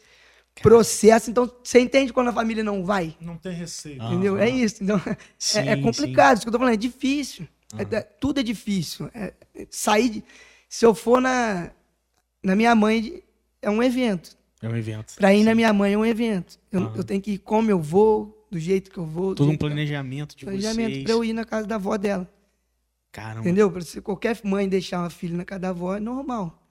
processo. 0.61 1.31
Então, 1.31 1.51
você 1.63 1.81
entende 1.81 2.13
quando 2.13 2.29
a 2.29 2.33
família 2.33 2.63
não 2.63 2.85
vai? 2.85 3.17
Não 3.21 3.37
tem 3.37 3.53
receita. 3.53 4.05
Entendeu? 4.05 4.37
É 4.39 4.49
isso. 4.49 4.83
Então, 4.85 4.97
é- 5.07 5.17
Sim, 5.39 5.61
é, 5.61 5.77
complicado. 5.77 6.37
Isso 6.37 6.45
que 6.45 6.49
eu 6.49 6.53
tô 6.53 6.59
falando, 6.59 6.75
é 6.75 6.77
difícil. 6.77 7.47
É- 7.79 7.97
é- 7.97 8.01
tudo 8.03 8.41
é 8.41 8.43
difícil. 8.43 9.11
É- 9.15 9.33
é- 9.55 9.67
sair 9.71 10.09
de- 10.11 10.25
Se 10.69 10.85
eu 10.85 10.95
for 10.95 11.19
na, 11.21 11.71
na 12.43 12.55
minha 12.55 12.75
mãe, 12.75 13.23
é 13.63 13.71
um 13.71 13.83
evento. 13.83 14.37
É 14.61 14.69
um 14.69 14.77
evento. 14.77 15.15
Pra 15.17 15.33
ir 15.33 15.45
na 15.45 15.55
minha 15.55 15.73
mãe 15.73 15.95
é 15.95 15.99
um 15.99 16.05
evento. 16.05 16.59
Eu, 16.71 16.81
Aham. 16.83 16.93
eu 16.97 17.05
tenho 17.05 17.23
que 17.23 17.33
ir 17.33 17.39
como 17.39 17.71
eu 17.71 17.81
vou, 17.81 18.47
do 18.51 18.59
jeito 18.59 18.91
que 18.91 18.99
eu 18.99 19.07
vou. 19.07 19.29
do 19.31 19.37
Todo 19.37 19.47
um 19.47 19.51
jeito 19.51 19.61
que 19.61 19.65
eu- 19.65 19.69
planejamento 19.71 20.37
de 20.37 20.45
planejamento 20.45 20.91
vocês. 20.93 21.05
pra 21.05 21.13
eu 21.15 21.25
ir 21.25 21.33
na 21.33 21.45
casa 21.47 21.67
da 21.67 21.77
avó 21.77 21.97
dela. 21.97 22.31
Caramba. 23.21 23.41
Entendeu? 23.41 23.71
Pra 23.71 23.81
se 23.81 24.01
qualquer 24.01 24.39
mãe 24.45 24.69
deixar 24.69 25.01
uma 25.01 25.11
filha 25.11 25.37
na 25.37 25.45
casa 25.45 25.61
da 25.61 25.69
avó 25.71 25.97
é 25.97 26.01
normal. 26.01 26.63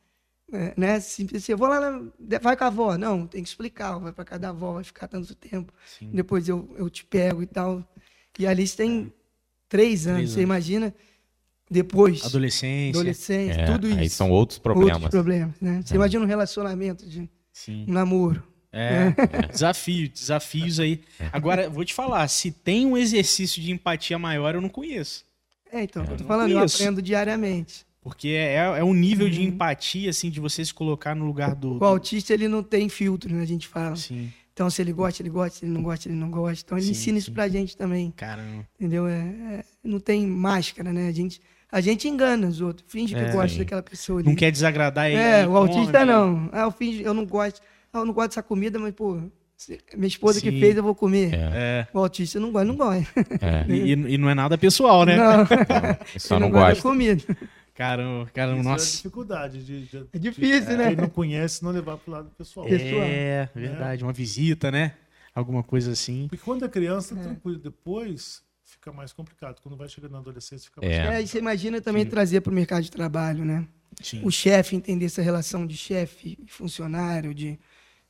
É, 0.52 0.74
né? 0.78 1.00
Se, 1.00 1.28
se 1.42 1.52
eu 1.52 1.58
vou 1.58 1.68
lá, 1.68 1.80
na- 1.80 2.10
vai 2.42 2.56
com 2.56 2.64
a 2.64 2.68
avó. 2.68 2.98
Não, 2.98 3.28
tem 3.28 3.44
que 3.44 3.50
explicar. 3.50 3.98
Vai 4.00 4.14
pra 4.14 4.24
casa 4.24 4.40
da 4.40 4.50
avó, 4.50 4.74
vai 4.74 4.84
ficar 4.84 5.08
tanto 5.08 5.36
tempo. 5.36 5.74
Sim. 5.86 6.10
Depois 6.14 6.48
eu, 6.48 6.74
eu 6.78 6.90
te 6.90 7.04
pego 7.04 7.44
e 7.44 7.46
tal. 7.46 7.84
E 8.40 8.48
a 8.48 8.52
Alice 8.52 8.76
tem 8.78 9.12
três 9.68 10.08
anos. 10.08 10.20
Três 10.20 10.32
Você 10.32 10.42
imagina? 10.42 10.94
Depois, 11.70 12.24
Adolescência. 12.24 12.98
adolescente, 12.98 13.60
É, 13.60 13.66
tudo 13.66 13.90
isso. 13.90 14.00
aí 14.00 14.10
são 14.10 14.32
outros 14.32 14.58
problemas. 14.58 15.04
Outros 15.04 15.12
problemas, 15.12 15.54
né? 15.60 15.82
Você 15.84 15.96
imagina 15.96 16.24
um 16.24 16.28
relacionamento 16.28 17.06
de 17.06 17.30
Sim. 17.52 17.86
um 17.90 17.92
namoro. 17.92 18.42
É, 18.72 19.12
desafio, 19.52 20.08
desafios 20.08 20.80
aí. 20.80 21.02
Agora, 21.34 21.70
vou 21.70 21.84
te 21.84 21.94
falar, 21.94 22.26
se 22.30 22.52
tem 22.52 22.86
um 22.86 22.98
exercício 22.98 23.62
de 23.62 23.72
empatia 23.72 24.18
maior, 24.18 24.56
eu 24.56 24.62
não 24.62 24.70
conheço. 24.70 25.26
É, 25.72 25.84
então, 25.84 26.04
eu 26.06 26.18
tô 26.18 26.24
falando, 26.24 26.52
eu 26.52 26.60
aprendo 26.60 27.02
diariamente. 27.02 27.86
Porque 28.02 28.30
é, 28.30 28.56
é 28.78 28.84
um 28.84 28.94
nível 28.94 29.30
de 29.30 29.40
Uhum. 29.42 29.48
empatia, 29.48 30.10
assim, 30.10 30.30
de 30.30 30.40
você 30.40 30.64
se 30.64 30.74
colocar 30.74 31.14
no 31.14 31.26
lugar 31.26 31.54
do. 31.54 31.78
O 31.78 31.84
autista, 31.86 32.34
ele 32.34 32.48
não 32.48 32.64
tem 32.64 32.88
filtro, 32.88 33.34
né? 33.34 33.42
A 33.42 33.46
gente 33.46 33.68
fala. 33.68 33.96
Sim, 33.98 34.32
Então, 34.54 34.70
se 34.72 34.82
ele 34.82 34.92
gosta, 34.94 35.22
ele 35.22 35.30
gosta. 35.30 35.60
Se 35.60 35.66
ele 35.66 35.72
não 35.74 35.84
gosta, 35.84 36.08
ele 36.08 36.16
não 36.16 36.32
gosta. 36.32 36.64
Então, 36.66 36.78
ele 36.78 36.86
Sim, 36.86 36.92
ensina 36.92 37.14
sim. 37.16 37.20
isso 37.20 37.32
pra 37.34 37.48
gente 37.48 37.76
também. 37.78 38.12
caramba. 38.16 38.66
Entendeu? 38.80 39.08
É, 39.08 39.20
é- 39.20 39.64
não 39.84 40.00
tem 40.00 40.26
máscara, 40.26 40.92
né? 40.94 41.10
A 41.10 41.12
gente, 41.12 41.40
a 41.72 41.80
gente 41.82 42.08
engana 42.08 42.48
os 42.48 42.60
outros. 42.62 42.90
Finge 42.90 43.14
que 43.14 43.20
É. 43.20 43.32
gosta 43.32 43.50
Sim. 43.50 43.58
daquela 43.60 43.84
pessoa 43.84 44.20
ali. 44.20 44.28
Não 44.30 44.36
quer 44.36 44.52
desagradar 44.52 45.08
ele. 45.08 45.18
É, 45.18 45.40
ele 45.42 45.50
o 45.50 45.58
autista 45.58 46.00
come, 46.00 46.06
não. 46.06 46.50
Ah, 46.54 46.62
eu 46.62 46.72
finge, 46.72 47.04
eu 47.04 47.14
não 47.14 47.26
gosto. 47.26 47.62
Ah, 47.94 48.00
eu 48.00 48.06
não 48.06 48.14
gosto 48.14 48.30
dessa 48.30 48.42
comida, 48.44 48.80
mas, 48.80 48.94
pô, 48.96 49.20
minha 49.96 50.08
esposa 50.08 50.40
que 50.42 50.52
Sim. 50.52 50.60
fez, 50.60 50.78
eu 50.78 50.84
vou 50.84 50.94
comer. 50.96 51.34
É. 51.34 51.88
O 51.94 52.00
autista 52.00 52.40
não 52.40 52.52
gosta, 52.52 52.66
não 52.66 52.76
gosta. 52.76 53.08
É. 53.42 53.66
E, 53.72 53.94
e- 53.94 54.14
e 54.14 54.18
não 54.18 54.30
é 54.30 54.36
nada 54.36 54.58
pessoal, 54.58 55.06
né? 55.06 55.16
Não, 55.18 55.46
Só 56.20 56.36
ele 56.36 56.44
não 56.46 56.52
gosta 56.52 56.70
gosta. 56.70 56.82
comida. 56.84 57.24
Caramba, 57.74 58.28
caramba, 58.34 58.60
Isso 58.60 58.68
é 58.68 58.72
a 58.72 58.74
nossa. 58.74 58.96
dificuldade 58.98 59.64
de, 59.64 59.86
de- 59.86 60.06
É 60.12 60.18
difícil, 60.18 60.72
de 60.72 60.78
né? 60.78 60.88
quem 60.88 60.96
não 60.96 61.10
conhece 61.10 61.64
não 61.64 61.72
levar 61.72 61.98
pro 61.98 62.12
lado 62.12 62.32
pessoal. 62.38 62.66
É. 62.68 62.70
pessoal. 62.70 63.02
É, 63.04 63.50
verdade. 63.56 64.04
Uma 64.04 64.14
visita, 64.14 64.72
né? 64.72 64.94
Alguma 65.34 65.62
coisa 65.62 65.92
assim. 65.92 66.28
Porque 66.30 66.44
quando 66.44 66.66
é 66.66 66.70
criança, 66.70 67.16
tranquilo. 67.16 67.60
Depois 67.60 68.42
fica 68.66 68.92
mais 68.92 69.14
complicado. 69.14 69.60
Quando 69.62 69.78
vai 69.78 69.88
chegando 69.88 70.12
na 70.14 70.18
adolescência, 70.20 70.70
fica 70.70 70.82
mais 70.82 70.92
É. 70.98 71.16
É, 71.18 71.22
e 71.22 71.28
você 71.28 71.38
imagina 71.38 71.80
também 71.80 72.04
trazer 72.06 72.42
para 72.42 72.52
o 72.52 72.56
mercado 72.56 72.82
de 72.84 72.90
trabalho, 72.92 73.46
né? 73.46 73.66
Sim. 74.02 74.22
O 74.24 74.32
chefe 74.32 74.76
entender 74.76 75.06
essa 75.06 75.22
relação 75.22 75.66
de 75.68 75.78
chefe 75.78 76.38
e 76.44 76.52
funcionário, 76.52 77.34
de. 77.34 77.60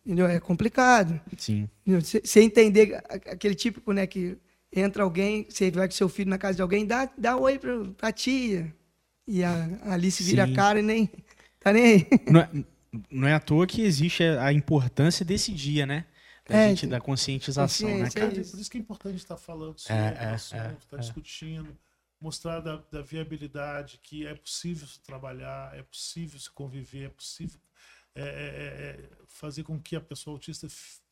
Entendeu? 0.07 0.25
É 0.25 0.39
complicado. 0.39 1.19
Sim. 1.37 1.67
Você 1.85 2.39
entender 2.41 2.95
a- 2.95 3.15
aquele 3.33 3.53
típico, 3.53 3.91
né, 3.91 4.07
que 4.07 4.37
entra 4.71 5.03
alguém, 5.03 5.45
você 5.49 5.69
vai 5.69 5.85
com 5.85 5.93
seu 5.93 6.07
filho 6.07 6.29
na 6.29 6.37
casa 6.37 6.55
de 6.55 6.61
alguém, 6.61 6.85
dá, 6.85 7.09
dá 7.17 7.35
oi 7.35 7.59
pra, 7.59 7.83
pra 7.97 8.11
tia. 8.13 8.73
E 9.27 9.43
a, 9.43 9.51
a 9.83 9.93
Alice 9.95 10.23
vira 10.23 10.45
Sim. 10.45 10.53
a 10.53 10.55
cara 10.55 10.79
e 10.79 10.81
nem. 10.81 11.09
Tá 11.59 11.73
nem 11.73 11.83
aí. 11.83 12.07
Não 12.31 12.39
é, 12.39 12.49
não 13.11 13.27
é 13.27 13.33
à 13.33 13.39
toa 13.41 13.67
que 13.67 13.81
existe 13.81 14.23
a 14.23 14.53
importância 14.53 15.25
desse 15.25 15.51
dia, 15.51 15.85
né? 15.85 16.05
Da 16.47 16.55
É, 16.55 16.69
gente, 16.69 16.81
sim. 16.81 16.87
da 16.87 17.01
conscientização, 17.01 17.89
né, 17.97 18.09
cara? 18.09 18.27
é 18.33 18.39
isso. 18.39 18.51
por 18.51 18.61
isso 18.61 18.71
que 18.71 18.77
é 18.77 18.79
importante 18.81 19.17
estar 19.17 19.35
falando 19.35 19.77
sobre 19.77 19.93
É, 19.97 19.99
o 19.99 20.13
é, 20.13 20.33
assunto, 20.33 20.61
é, 20.61 20.75
estar 20.79 20.95
é. 20.97 20.99
discutindo, 21.01 21.77
mostrar 22.21 22.61
da, 22.61 22.77
da 22.89 23.01
viabilidade, 23.01 23.99
que 24.01 24.25
é 24.25 24.33
possível 24.35 24.87
se 24.87 25.01
trabalhar, 25.01 25.75
é 25.75 25.81
possível 25.83 26.39
se 26.39 26.49
conviver, 26.51 27.05
é 27.07 27.09
possível 27.09 27.59
é, 28.17 28.21
é, 28.21 28.25
é, 28.25 29.03
é, 29.03 29.09
fazer 29.27 29.63
com 29.63 29.79
que 29.79 29.95
a 29.95 30.01
pessoa 30.01 30.35
autista 30.35 30.67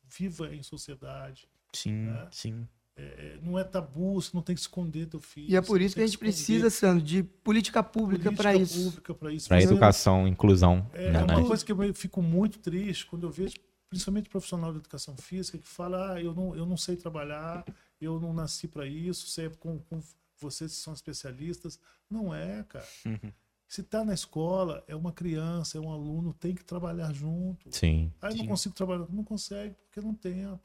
viva 0.08 0.52
em 0.54 0.62
sociedade. 0.62 1.48
Sim, 1.72 2.08
É. 2.08 2.28
sim. 2.32 2.68
É, 2.98 3.38
não 3.42 3.58
é 3.58 3.62
tabu, 3.62 4.14
você 4.14 4.30
não 4.32 4.40
tem 4.40 4.54
que 4.54 4.60
esconder 4.62 5.06
teu 5.06 5.20
filho. 5.20 5.50
E 5.50 5.54
é 5.54 5.60
por 5.60 5.82
isso 5.82 5.94
que 5.94 6.00
a 6.00 6.06
gente 6.06 6.16
precisa, 6.16 6.70
Sandro, 6.70 7.04
de 7.04 7.22
política 7.22 7.82
pública 7.82 8.32
para 8.32 8.56
isso. 8.56 8.84
pública 8.84 9.14
para 9.14 9.32
isso. 9.32 9.48
Para 9.48 9.62
educação, 9.62 10.26
inclusão. 10.26 10.90
É, 10.94 11.10
né, 11.10 11.20
é 11.20 11.24
uma 11.24 11.40
né? 11.42 11.46
coisa 11.46 11.62
que 11.62 11.70
eu 11.70 11.94
fico 11.94 12.22
muito 12.22 12.58
triste 12.58 13.04
quando 13.04 13.24
eu 13.26 13.30
vejo, 13.30 13.54
principalmente 13.90 14.30
profissional 14.30 14.72
de 14.72 14.78
educação 14.78 15.14
física, 15.14 15.58
que 15.58 15.68
fala: 15.68 16.14
ah, 16.14 16.22
eu 16.22 16.34
não, 16.34 16.56
eu 16.56 16.64
não 16.64 16.78
sei 16.78 16.96
trabalhar, 16.96 17.66
eu 18.00 18.18
não 18.18 18.32
nasci 18.32 18.66
para 18.66 18.86
isso, 18.86 19.40
é 19.42 19.50
com, 19.50 19.78
com 19.78 20.00
vocês 20.38 20.72
que 20.72 20.78
são 20.78 20.94
especialistas. 20.94 21.78
Não 22.10 22.34
é, 22.34 22.64
cara. 22.64 22.88
Se 23.68 23.80
está 23.80 24.04
na 24.04 24.14
escola, 24.14 24.84
é 24.86 24.94
uma 24.94 25.12
criança, 25.12 25.76
é 25.76 25.80
um 25.80 25.90
aluno, 25.92 26.32
tem 26.32 26.54
que 26.54 26.64
trabalhar 26.64 27.12
junto. 27.12 27.68
Sim. 27.70 28.12
Ah, 28.22 28.28
eu 28.28 28.36
não 28.36 28.42
Sim. 28.44 28.48
consigo 28.48 28.74
trabalhar. 28.74 29.06
Não 29.10 29.24
consegue, 29.24 29.74
porque 29.84 30.00
não 30.00 30.14
tenta. 30.14 30.60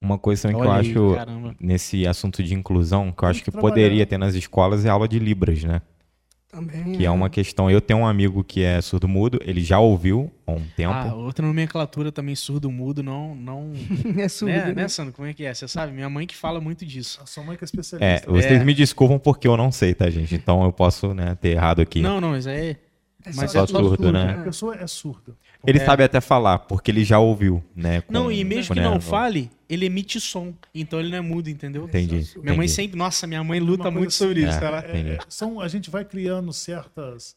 Uma 0.00 0.16
coisa 0.16 0.42
também 0.42 0.56
que 0.56 0.62
eu 0.62 0.70
Olha 0.70 0.80
aí, 0.80 0.90
acho 0.90 1.14
caramba. 1.16 1.56
nesse 1.58 2.06
assunto 2.06 2.42
de 2.42 2.54
inclusão, 2.54 3.10
que 3.10 3.24
eu 3.24 3.28
acho 3.28 3.42
que 3.42 3.50
que 3.50 3.58
poderia 3.58 4.06
ter 4.06 4.16
nas 4.16 4.34
escolas, 4.34 4.84
é 4.84 4.88
aula 4.88 5.08
de 5.08 5.18
Libras, 5.18 5.64
né? 5.64 5.82
Também. 6.50 6.92
Que 6.96 7.04
é 7.04 7.10
uma 7.10 7.28
questão. 7.28 7.70
Eu 7.70 7.78
tenho 7.80 8.00
um 8.00 8.06
amigo 8.06 8.42
que 8.42 8.62
é 8.62 8.80
surdo-mudo, 8.80 9.38
ele 9.44 9.60
já 9.60 9.78
ouviu 9.78 10.32
há 10.46 10.52
um 10.52 10.64
tempo. 10.74 10.94
Ah, 10.94 11.14
outra 11.14 11.46
nomenclatura 11.46 12.10
também 12.10 12.34
surdo-mudo, 12.34 13.02
não. 13.02 13.34
não 13.36 13.72
é 14.16 14.28
surdo, 14.28 14.52
né, 14.54 14.66
né? 14.66 14.72
né, 14.74 14.88
Sandro? 14.88 15.12
Como 15.12 15.28
é 15.28 15.34
que 15.34 15.44
é? 15.44 15.52
Você 15.52 15.68
sabe? 15.68 15.92
Minha 15.92 16.08
mãe 16.08 16.26
que 16.26 16.34
fala 16.34 16.58
muito 16.58 16.86
disso. 16.86 17.20
A 17.22 17.26
sua 17.26 17.44
mãe 17.44 17.54
que 17.56 17.64
é 17.64 17.66
É, 17.66 17.68
especialista. 17.68 18.30
vocês 18.30 18.60
É. 18.62 18.64
me 18.64 18.72
desculpam 18.72 19.18
porque 19.18 19.46
eu 19.46 19.58
não 19.58 19.70
sei, 19.70 19.92
tá, 19.92 20.08
gente? 20.08 20.34
Então 20.34 20.64
eu 20.64 20.72
posso 20.72 21.12
né, 21.12 21.34
ter 21.34 21.50
errado 21.50 21.82
aqui. 21.82 22.00
Não, 22.00 22.18
não, 22.18 22.30
mas 22.30 22.46
é. 22.46 22.70
É 22.70 23.30
Mas 23.34 23.50
só 23.50 23.64
é 23.64 23.66
só 23.66 23.66
surdo, 23.66 24.10
né? 24.10 24.36
A 24.40 24.44
pessoa 24.44 24.74
é 24.76 24.86
surda. 24.86 25.36
Ele 25.66 25.78
É. 25.78 25.84
sabe 25.84 26.04
até 26.04 26.20
falar, 26.20 26.60
porque 26.60 26.90
ele 26.90 27.04
já 27.04 27.18
ouviu, 27.18 27.62
né? 27.74 28.00
com- 28.02 28.12
Não, 28.12 28.30
e 28.30 28.44
mesmo 28.44 28.74
que 28.74 28.80
né, 28.80 28.86
não 28.88 29.00
fale, 29.00 29.50
ele 29.68 29.86
emite 29.86 30.20
som. 30.20 30.54
Então 30.74 31.00
ele 31.00 31.10
não 31.10 31.18
é 31.18 31.20
mudo, 31.20 31.50
entendeu? 31.50 31.84
Entendi. 31.84 32.14
Minha 32.36 32.54
mãe 32.56 32.66
entendi. 32.66 32.68
sempre. 32.68 32.96
Nossa, 32.96 33.26
minha 33.26 33.42
mãe 33.42 33.58
luta 33.60 33.90
muito 33.90 34.12
sobre 34.12 34.44
assim, 34.44 34.54
isso. 34.56 34.64
é. 34.64 34.66
Ela... 34.66 34.84
É, 34.86 34.98
é, 35.14 35.18
são, 35.28 35.60
a 35.60 35.66
gente 35.68 35.90
vai 35.90 36.04
criando 36.04 36.52
certas. 36.52 37.36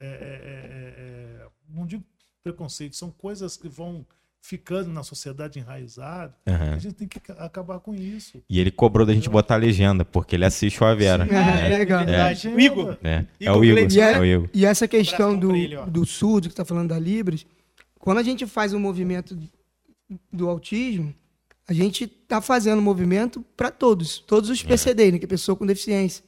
é, 0.00 0.06
é, 0.06 0.10
é, 0.10 0.94
é, 1.42 1.46
não 1.68 1.86
digo 1.86 2.04
preconceitos, 2.44 2.98
são 2.98 3.10
coisas 3.10 3.56
que 3.56 3.68
vão 3.68 4.06
ficando 4.40 4.88
na 4.92 5.02
sociedade 5.02 5.58
enraizadas. 5.58 6.32
Aham. 6.46 6.74
A 6.74 6.78
gente 6.78 6.94
tem 6.94 7.08
que 7.08 7.18
ca- 7.18 7.32
acabar 7.44 7.80
com 7.80 7.92
isso. 7.92 8.40
E 8.48 8.60
ele 8.60 8.70
cobrou 8.70 9.04
da 9.04 9.12
gente 9.12 9.28
botar 9.28 9.54
a 9.54 9.58
legenda, 9.58 10.04
porque 10.04 10.36
ele 10.36 10.44
assiste 10.44 10.80
o 10.80 10.86
Avera. 10.86 11.24
Sim. 11.26 11.32
né? 11.32 11.66
É, 11.74 11.78
legal. 11.78 12.04
verdade. 12.06 12.46
É. 12.46 12.50
O 12.52 12.60
Igor. 12.60 12.96
É, 13.02 13.24
é 13.40 13.50
o 13.50 13.64
Igor. 13.64 13.74
Gleitson, 13.74 14.00
É 14.00 14.20
o 14.20 14.24
Igor. 14.24 14.48
E 14.54 14.64
essa 14.64 14.86
questão 14.86 15.36
do, 15.36 15.50
do 15.90 16.06
surdo, 16.06 16.46
que 16.48 16.52
está 16.52 16.64
falando 16.64 16.90
da 16.90 16.98
Libras, 16.98 17.44
quando 18.06 18.18
a 18.18 18.22
gente 18.22 18.46
faz 18.46 18.72
o 18.72 18.78
movimento 18.78 19.36
do 20.32 20.48
autismo, 20.48 21.12
a 21.66 21.72
gente 21.72 22.04
está 22.04 22.40
fazendo 22.40 22.78
um 22.78 22.82
movimento 22.82 23.44
para 23.56 23.68
todos, 23.68 24.18
todos 24.20 24.48
os 24.48 24.62
PCD, 24.62 25.10
né, 25.10 25.18
que 25.18 25.24
é 25.24 25.28
pessoa 25.28 25.56
com 25.56 25.66
deficiência. 25.66 26.22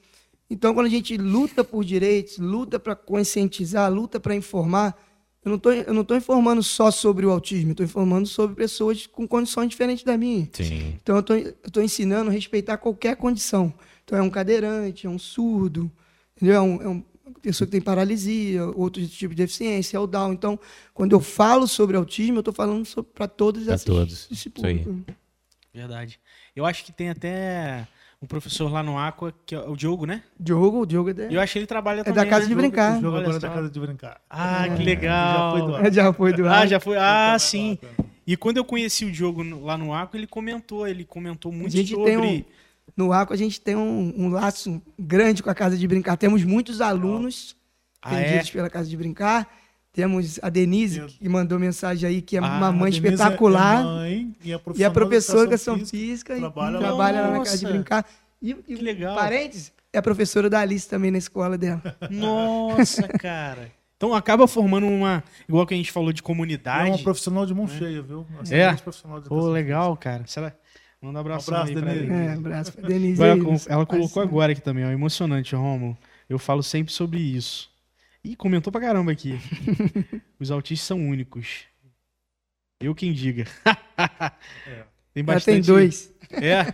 Então, 0.50 0.74
quando 0.74 0.86
a 0.86 0.90
gente 0.90 1.16
luta 1.16 1.62
por 1.62 1.84
direitos, 1.84 2.36
luta 2.38 2.80
para 2.80 2.96
conscientizar, 2.96 3.92
luta 3.92 4.18
para 4.18 4.34
informar, 4.34 5.00
eu 5.44 5.52
não 5.94 6.02
estou 6.02 6.16
informando 6.16 6.64
só 6.64 6.90
sobre 6.90 7.24
o 7.24 7.30
autismo, 7.30 7.70
estou 7.70 7.86
informando 7.86 8.26
sobre 8.26 8.56
pessoas 8.56 9.06
com 9.06 9.28
condições 9.28 9.68
diferentes 9.68 10.02
da 10.02 10.18
minha. 10.18 10.50
Sim. 10.52 10.98
Então, 11.00 11.14
eu 11.14 11.54
estou 11.64 11.80
ensinando 11.80 12.28
a 12.28 12.32
respeitar 12.32 12.76
qualquer 12.78 13.14
condição. 13.14 13.72
Então, 14.04 14.18
é 14.18 14.22
um 14.22 14.30
cadeirante, 14.30 15.06
é 15.06 15.10
um 15.10 15.16
surdo? 15.16 15.88
É, 16.42 16.60
um, 16.60 16.82
é 16.82 16.88
uma 16.88 17.04
pessoa 17.42 17.66
que 17.66 17.72
tem 17.72 17.80
paralisia, 17.80 18.64
outro 18.74 19.06
tipo 19.06 19.34
de 19.34 19.42
deficiência, 19.42 19.96
é 19.96 20.00
o 20.00 20.06
Down. 20.06 20.32
Então, 20.32 20.58
quando 20.94 21.12
eu 21.12 21.20
falo 21.20 21.66
sobre 21.66 21.96
autismo, 21.96 22.36
eu 22.36 22.40
estou 22.40 22.54
falando 22.54 22.84
para 23.14 23.28
todos 23.28 23.64
Pra 23.64 23.74
esses, 23.74 23.84
todos, 23.84 24.28
esse 24.30 24.48
isso 24.48 24.66
aí. 24.66 24.78
público. 24.78 25.12
Verdade. 25.72 26.18
Eu 26.56 26.64
acho 26.66 26.84
que 26.84 26.92
tem 26.92 27.08
até 27.10 27.86
um 28.20 28.26
professor 28.26 28.70
lá 28.72 28.82
no 28.82 28.98
Aqua, 28.98 29.32
que 29.46 29.54
é 29.54 29.60
o 29.60 29.76
Diogo, 29.76 30.04
né? 30.06 30.22
Diogo, 30.38 30.80
o 30.80 30.86
Diogo 30.86 31.10
é, 31.10 31.12
da- 31.12 31.26
E 31.26 31.34
eu 31.34 31.40
acho 31.40 31.52
que 31.52 31.58
ele 31.60 31.66
trabalha 31.66 32.00
é 32.00 32.04
também. 32.04 32.16
da 32.24 32.26
casa 32.28 32.42
né? 32.42 32.48
de 32.48 32.54
brincar. 32.54 32.94
O 32.94 33.08
Olha 33.08 33.18
agora 33.20 33.36
é 33.36 33.38
da 33.40 33.48
casa 33.48 33.70
de 33.70 33.78
brincar. 33.80 34.20
Ah, 34.28 34.64
que 34.68 34.82
É, 34.82 34.84
legal. 34.84 35.40
já 35.40 35.52
foi 35.52 35.62
do 35.62 35.74
ar. 35.76 35.92
Já 35.92 36.12
foi 36.12 36.32
do 36.32 36.48
Ah, 36.48 36.66
já 36.66 36.80
foi. 36.80 36.96
Então, 36.96 37.06
Ah, 37.06 37.38
sim. 37.38 37.78
E 38.26 38.36
quando 38.36 38.56
eu 38.58 38.64
conheci 38.64 39.04
o 39.04 39.12
Diogo 39.12 39.42
lá 39.64 39.78
no 39.78 39.94
Aqua, 39.94 40.18
ele 40.18 40.26
comentou, 40.26 40.86
ele 40.86 41.04
comentou 41.04 41.52
muito 41.52 41.70
gente 41.72 41.90
sobre. 41.94 42.04
tem 42.04 42.18
um- 42.18 42.44
No 42.98 43.12
Arco, 43.12 43.32
a 43.32 43.36
gente 43.36 43.60
tem 43.60 43.76
um, 43.76 44.12
um 44.16 44.28
laço 44.28 44.82
grande 44.98 45.40
com 45.40 45.48
a 45.48 45.54
Casa 45.54 45.76
de 45.76 45.86
Brincar. 45.86 46.16
Temos 46.16 46.42
muitos 46.42 46.80
alunos 46.80 47.54
Ah, 48.02 48.16
é? 48.18 48.24
atendidos 48.24 48.50
pela 48.50 48.68
Casa 48.68 48.88
de 48.90 48.96
Brincar. 48.96 49.46
Temos 49.92 50.40
a 50.42 50.48
Denise, 50.48 51.00
que 51.02 51.28
mandou 51.28 51.60
mensagem 51.60 52.08
aí, 52.08 52.20
que 52.20 52.36
é 52.36 52.40
Ah, 52.40 52.56
uma 52.58 52.72
mãe 52.72 52.88
é- 52.90 52.94
espetacular. 52.94 53.80
É 53.80 53.84
mãe, 53.84 54.32
e, 54.44 54.52
a 54.52 54.60
E 54.76 54.84
a 54.84 54.90
professora 54.90 55.38
de 55.38 55.44
educação 55.54 55.74
educação 55.76 55.86
física, 55.86 56.36
e 56.36 56.40
trabalha 56.40 56.78
trabalha, 56.78 57.20
lá. 57.20 57.30
na 57.30 57.38
casa 57.38 57.58
de 57.58 57.66
brincar. 57.66 58.04
E, 58.42 58.50
e 58.50 58.54
Que 58.76 58.82
legal. 58.82 59.14
parênteses, 59.14 59.72
é 59.92 59.98
a 59.98 60.02
professora 60.02 60.50
da 60.50 60.58
Alice 60.60 60.88
também 60.88 61.10
na 61.12 61.18
escola 61.18 61.56
dela. 61.56 61.80
Nossa, 62.10 63.06
cara. 63.08 63.70
Então 63.96 64.14
acaba 64.14 64.46
formando 64.46 64.86
uma. 64.86 65.24
Igual 65.48 65.66
que 65.66 65.74
a 65.74 65.76
gente 65.76 65.90
falou 65.90 66.12
de 66.12 66.20
É 66.20 66.24
comunidade. 66.24 66.90
uma 66.90 66.98
profissional 66.98 67.44
de 67.44 67.52
mão 67.54 67.66
cheia, 67.66 68.00
viu? 68.02 68.24
Uma 68.30 68.42
É? 68.54 68.72
profissional 68.74 69.20
de 69.20 69.28
Pô, 69.28 69.48
legal, 69.48 69.96
cara. 69.96 70.22
Será? 70.26 70.52
Manda 71.00 71.18
um 71.18 71.20
abraço, 71.20 71.50
Um 71.50 71.54
abraço, 71.54 71.72
aí 71.72 71.82
pra 71.82 71.94
Denise. 71.94 72.12
É, 72.12 72.32
abraço 72.32 72.72
pra 72.72 72.88
Denise. 72.88 73.22
Ela, 73.22 73.36
nossa 73.36 73.72
ela 73.72 73.86
colocou 73.86 74.08
parceira. 74.08 74.28
agora 74.28 74.52
aqui 74.52 74.60
também, 74.60 74.84
ó. 74.84 74.90
Emocionante, 74.90 75.54
Romulo. 75.54 75.96
Eu 76.28 76.38
falo 76.38 76.62
sempre 76.62 76.92
sobre 76.92 77.20
isso. 77.20 77.70
Ih, 78.24 78.34
comentou 78.34 78.72
pra 78.72 78.80
caramba 78.80 79.12
aqui. 79.12 79.38
Os 80.40 80.50
autistas 80.50 80.86
são 80.86 80.98
únicos. 80.98 81.66
Eu 82.80 82.94
quem 82.94 83.12
diga. 83.12 83.44
Tem 85.14 85.24
Já 85.24 85.40
tem 85.40 85.60
dois. 85.60 86.12
É. 86.30 86.72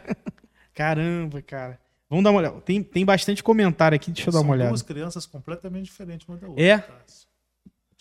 Caramba, 0.75 1.41
cara. 1.41 1.81
Vamos 2.11 2.25
dar 2.25 2.31
uma 2.31 2.41
olhada. 2.41 2.61
Tem, 2.61 2.83
tem 2.83 3.05
bastante 3.05 3.43
comentário 3.43 3.97
aqui, 3.97 4.11
deixa 4.11 4.29
eu 4.29 4.33
dar 4.33 4.39
São 4.41 4.47
uma 4.47 4.53
olhada. 4.53 4.69
duas 4.69 4.83
crianças 4.83 5.25
completamente 5.25 5.87
diferentes 5.87 6.29
uma 6.29 6.37
da 6.37 6.47
outra. 6.47 6.63
É? 6.63 6.79
tá? 6.79 7.01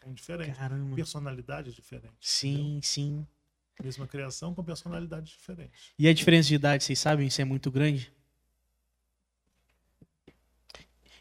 São 0.03 0.13
diferentes. 0.13 0.57
Caramba. 0.57 0.95
Personalidades 0.95 1.73
diferentes. 1.73 2.17
Sim, 2.19 2.79
sim. 2.83 3.25
Mesma 3.81 4.07
criação 4.07 4.53
com 4.53 4.63
personalidades 4.63 5.31
diferentes. 5.31 5.91
E 5.97 6.07
a 6.07 6.13
diferença 6.13 6.47
de 6.49 6.55
idade, 6.55 6.83
vocês 6.83 6.99
sabem, 6.99 7.27
isso 7.27 7.41
é 7.41 7.45
muito 7.45 7.71
grande? 7.71 8.11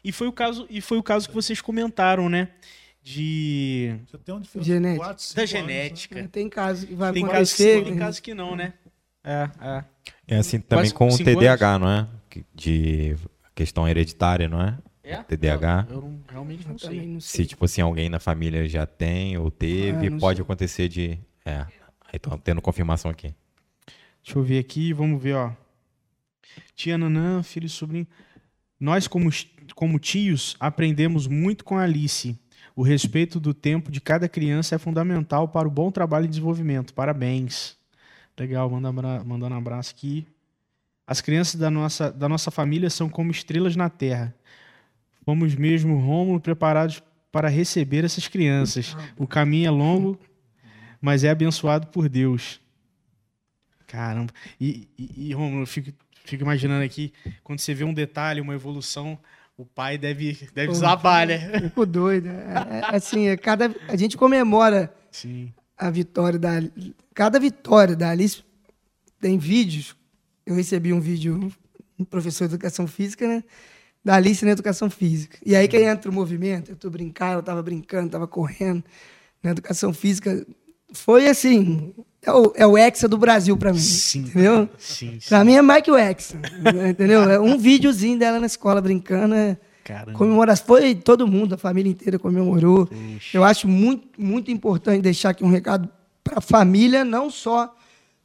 E 0.03 0.11
foi 0.11 0.27
o 0.27 0.33
caso, 0.33 0.67
e 0.69 0.81
foi 0.81 0.97
o 0.97 1.03
caso 1.03 1.27
que 1.29 1.33
vocês 1.35 1.61
comentaram, 1.61 2.27
né? 2.29 2.49
De 3.01 3.95
Você 4.07 4.17
tem 4.17 4.33
uma 4.35 4.41
diferença 4.41 4.67
Genética. 4.67 4.93
de 4.93 4.99
quatro, 5.05 5.23
cinco 5.23 5.35
da 5.35 5.41
anos, 5.41 5.51
né? 5.53 5.59
genética. 5.73 6.27
Tem 6.31 6.49
caso 6.49 6.87
que 6.87 6.95
vai 6.95 7.11
Tem 7.13 7.25
casos 7.27 7.53
que 7.53 7.63
acontecer. 7.63 7.79
sim, 7.79 7.83
tem 7.91 7.97
casos 7.99 8.19
que 8.19 8.33
não, 8.33 8.55
né? 8.55 8.73
É, 9.23 9.49
é. 9.61 9.83
É 10.27 10.37
assim 10.37 10.59
também 10.59 10.89
Quase 10.91 10.93
com 10.93 11.07
o 11.09 11.17
TDAH, 11.17 11.79
não 11.79 11.89
é? 11.89 12.07
De 12.53 13.15
questão 13.53 13.87
hereditária, 13.87 14.47
não 14.47 14.61
é? 14.61 14.77
É? 15.03 15.21
TDAH. 15.21 15.87
Eu, 15.89 15.95
eu 15.95 16.01
não- 16.01 16.19
realmente 16.29 16.65
não 16.67 16.77
sei. 16.77 17.05
não 17.05 17.19
Se, 17.19 17.27
sei. 17.37 17.45
tipo 17.45 17.65
assim, 17.65 17.81
alguém 17.81 18.07
na 18.09 18.19
família 18.21 18.67
já 18.69 18.85
tem 18.85 19.37
ou 19.37 19.51
teve, 19.51 20.07
Ah, 20.07 20.17
pode 20.19 20.37
sei. 20.37 20.43
acontecer 20.43 20.87
de. 20.87 21.19
É. 21.45 21.65
Tô 22.19 22.37
tendo 22.37 22.61
confirmação 22.61 23.09
aqui. 23.11 23.33
Deixa 24.23 24.39
eu 24.39 24.43
ver 24.43 24.59
aqui, 24.59 24.93
vamos 24.93 25.21
ver, 25.21 25.35
ó. 25.35 25.51
Tia 26.75 26.97
Nanã, 26.97 27.43
filho 27.43 27.65
e 27.65 27.69
sobrinho. 27.69 28.07
Nós, 28.79 29.07
como, 29.07 29.29
como 29.75 29.99
tios, 29.99 30.55
aprendemos 30.59 31.27
muito 31.27 31.63
com 31.63 31.77
a 31.77 31.83
Alice. 31.83 32.37
O 32.75 32.81
respeito 32.81 33.39
do 33.39 33.53
tempo 33.53 33.91
de 33.91 34.01
cada 34.01 34.27
criança 34.27 34.75
é 34.75 34.77
fundamental 34.77 35.47
para 35.47 35.67
o 35.67 35.71
bom 35.71 35.91
trabalho 35.91 36.25
e 36.25 36.29
desenvolvimento. 36.29 36.93
Parabéns. 36.93 37.77
Legal, 38.37 38.69
manda 38.69 38.91
mandando 38.91 39.53
um 39.53 39.57
abraço 39.57 39.93
aqui. 39.95 40.25
As 41.05 41.21
crianças 41.21 41.59
da 41.59 41.69
nossa, 41.69 42.11
da 42.11 42.27
nossa 42.27 42.49
família 42.49 42.89
são 42.89 43.09
como 43.09 43.29
estrelas 43.31 43.75
na 43.75 43.89
terra. 43.89 44.33
Fomos 45.23 45.55
mesmo, 45.55 45.99
Rômulo, 45.99 46.39
preparados 46.39 47.03
para 47.31 47.47
receber 47.47 48.03
essas 48.03 48.27
crianças. 48.27 48.95
O 49.17 49.27
caminho 49.27 49.67
é 49.67 49.71
longo, 49.71 50.19
mas 51.03 51.25
é 51.25 51.29
abençoado 51.29 51.87
por 51.87 52.07
Deus. 52.07 52.61
Caramba. 53.85 54.33
E, 54.59 54.87
e, 54.97 55.27
e 55.27 55.33
Romulo, 55.33 55.63
eu 55.63 55.67
fico, 55.67 55.91
fico 56.23 56.43
imaginando 56.43 56.85
aqui, 56.85 57.11
quando 57.43 57.59
você 57.59 57.73
vê 57.73 57.83
um 57.83 57.93
detalhe, 57.93 58.39
uma 58.39 58.53
evolução, 58.53 59.19
o 59.57 59.65
pai 59.65 59.97
deve, 59.97 60.31
deve 60.55 60.67
Pô, 60.67 60.71
desabar, 60.71 61.27
né? 61.27 61.59
Fico 61.59 61.85
doido. 61.85 62.29
É, 62.29 62.79
é, 62.79 62.95
assim, 62.95 63.27
é 63.27 63.35
cada, 63.35 63.75
a 63.89 63.97
gente 63.97 64.15
comemora 64.15 64.95
Sim. 65.11 65.53
a 65.77 65.89
vitória 65.89 66.39
da 66.39 66.51
cada 67.13 67.37
vitória 67.37 67.97
da 67.97 68.09
Alice 68.09 68.41
tem 69.19 69.37
vídeos. 69.37 69.97
Eu 70.45 70.55
recebi 70.55 70.93
um 70.93 71.01
vídeo 71.01 71.51
um 71.99 72.05
professor 72.05 72.47
de 72.47 72.53
educação 72.55 72.87
física, 72.87 73.27
né? 73.27 73.43
Da 74.03 74.15
Alice 74.15 74.43
na 74.45 74.51
educação 74.51 74.89
física. 74.89 75.37
E 75.45 75.53
aí 75.53 75.67
que 75.67 75.77
entra 75.77 76.09
o 76.09 76.13
movimento, 76.13 76.71
eu 76.71 76.77
tô 76.77 76.89
brincando, 76.89 77.39
eu 77.39 77.43
tava 77.43 77.61
brincando, 77.61 78.09
tava 78.09 78.25
correndo 78.25 78.85
na 79.43 79.51
educação 79.51 79.93
física. 79.93 80.45
Foi 80.93 81.27
assim, 81.27 81.93
é 82.21 82.31
o, 82.31 82.53
é 82.55 82.65
o 82.67 82.77
Hexa 82.77 83.07
do 83.07 83.17
Brasil 83.17 83.57
pra 83.57 83.73
mim. 83.73 83.79
Sim. 83.79 84.19
Entendeu? 84.19 84.69
Sim, 84.77 85.17
sim. 85.19 85.27
Pra 85.29 85.43
mim 85.43 85.55
é 85.55 85.61
mais 85.61 85.83
que 85.83 85.91
o 85.91 85.97
Hexa. 85.97 86.37
entendeu? 86.89 87.23
É 87.29 87.39
um 87.39 87.57
videozinho 87.57 88.17
dela 88.17 88.39
na 88.39 88.45
escola 88.45 88.79
brincando. 88.79 89.33
É, 89.35 89.57
Caramba. 89.83 90.17
Comemoração. 90.17 90.65
Foi 90.65 90.95
todo 90.95 91.27
mundo, 91.27 91.55
a 91.55 91.57
família 91.57 91.89
inteira 91.91 92.17
comemorou. 92.17 92.87
Eu 93.33 93.43
acho 93.43 93.67
muito, 93.67 94.07
muito 94.17 94.49
importante 94.49 95.01
deixar 95.01 95.31
aqui 95.31 95.43
um 95.43 95.49
recado 95.49 95.89
para 96.23 96.37
a 96.37 96.41
família, 96.41 97.03
não 97.03 97.29
só 97.29 97.75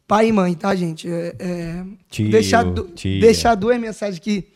pai 0.07 0.29
e 0.29 0.33
mãe, 0.33 0.55
tá, 0.55 0.75
gente? 0.75 1.11
É, 1.11 1.35
é, 1.39 1.85
Tio, 2.09 2.31
deixar, 2.31 2.65
tia. 2.95 3.21
deixar 3.21 3.55
duas 3.57 3.79
mensagens 3.81 4.19
aqui. 4.19 4.47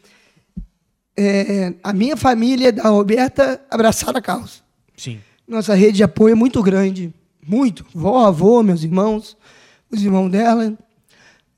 É, 1.17 1.75
a 1.83 1.93
minha 1.93 2.17
família 2.17 2.73
da 2.73 2.89
Roberta 2.89 3.61
abraçaram 3.71 4.19
a 4.19 4.23
causa. 4.23 4.61
Sim. 4.97 5.21
Nossa 5.47 5.75
rede 5.75 5.99
de 5.99 6.05
apoio 6.05 6.33
é 6.33 6.35
muito 6.37 6.63
grande. 6.63 7.13
Muito. 7.47 7.85
Vó, 7.95 8.25
avô, 8.27 8.63
meus 8.63 8.83
irmãos, 8.85 9.37
os 9.91 10.03
irmãos 10.03 10.29
dela. 10.31 10.77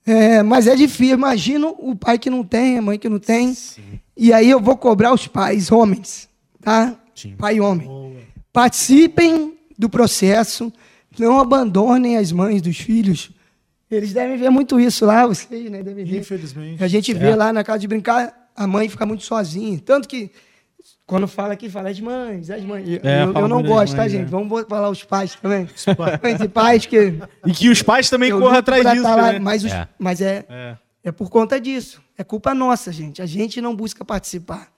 É, 0.06 0.43
mas 0.43 0.66
é 0.66 0.74
difícil. 0.77 1.15
Imagino 1.15 1.74
o 1.78 1.94
pai 1.97 2.19
que 2.19 2.28
não 2.31 2.43
tem, 2.44 2.78
a 2.78 2.82
mãe 2.82 2.98
que 2.98 3.09
não 3.09 3.19
tem. 3.19 3.55
E 4.16 4.32
aí 4.32 4.48
eu 4.51 4.61
vou 4.61 4.77
cobrar 4.77 5.12
os 5.12 5.27
pais, 5.27 5.70
homens, 5.73 6.28
tá? 6.61 6.94
Sim. 7.15 7.35
Pai 7.36 7.56
e 7.56 7.61
homem. 7.61 7.89
Participem 8.52 9.55
do 9.78 9.89
processo. 9.89 10.73
Não 11.19 11.39
abandonem 11.39 12.16
as 12.16 12.32
mães 12.32 12.62
dos 12.62 12.77
filhos. 12.78 13.31
Eles 13.90 14.12
devem 14.12 14.36
ver 14.36 14.51
muito 14.51 14.81
isso 14.81 15.05
lá, 15.05 15.27
vocês, 15.27 15.70
né? 15.70 15.82
Devem 15.82 16.05
ver. 16.05 16.19
Infelizmente. 16.20 16.82
A 16.82 16.89
gente 16.89 17.12
É. 17.12 17.15
vê 17.15 17.35
lá 17.36 17.52
na 17.52 17.62
casa 17.62 17.81
de 17.81 17.86
brincar, 17.89 18.51
a 18.56 18.66
mãe 18.66 18.89
fica 18.89 19.05
muito 19.06 19.23
sozinha. 19.23 19.81
Tanto 19.85 20.09
que, 20.09 20.31
quando 21.06 21.28
fala 21.28 21.52
aqui, 21.52 21.68
fala 21.68 21.90
as 21.90 22.01
mães, 22.01 22.48
as 22.51 22.62
mães. 22.64 22.89
Eu- 22.89 23.01
É, 23.02 23.24
eu, 23.24 23.32
eu 23.32 23.48
não 23.48 23.62
gosto, 23.62 23.93
tá, 23.94 24.02
mães, 24.02 24.12
gente? 24.12 24.22
é. 24.22 24.26
Vamos 24.26 24.64
falar 24.68 24.89
os 24.90 25.05
pais 25.05 25.35
também. 25.35 25.68
Mães 26.22 26.40
e 26.40 26.48
pais 26.48 26.86
que. 26.86 27.14
E 27.47 27.52
que 27.52 27.68
os 27.68 27.82
pais 27.82 28.09
também 28.09 28.31
corram 28.31 28.56
atrás 28.59 28.82
disso, 28.90 29.02
tá 29.02 29.14
lá, 29.16 29.32
né? 29.35 29.39
Mas, 29.39 29.64
os- 29.64 29.72
É. 29.72 29.89
mas 29.98 30.20
é, 30.20 30.44
É. 30.48 30.76
é 31.05 31.12
por 31.12 31.28
conta 31.28 31.60
disso. 31.60 32.02
É 32.16 32.24
culpa 32.24 32.55
nossa, 32.55 32.90
gente. 32.93 33.20
A 33.20 33.26
gente 33.26 33.60
não 33.60 33.74
busca 33.76 34.05
participar. 34.05 34.68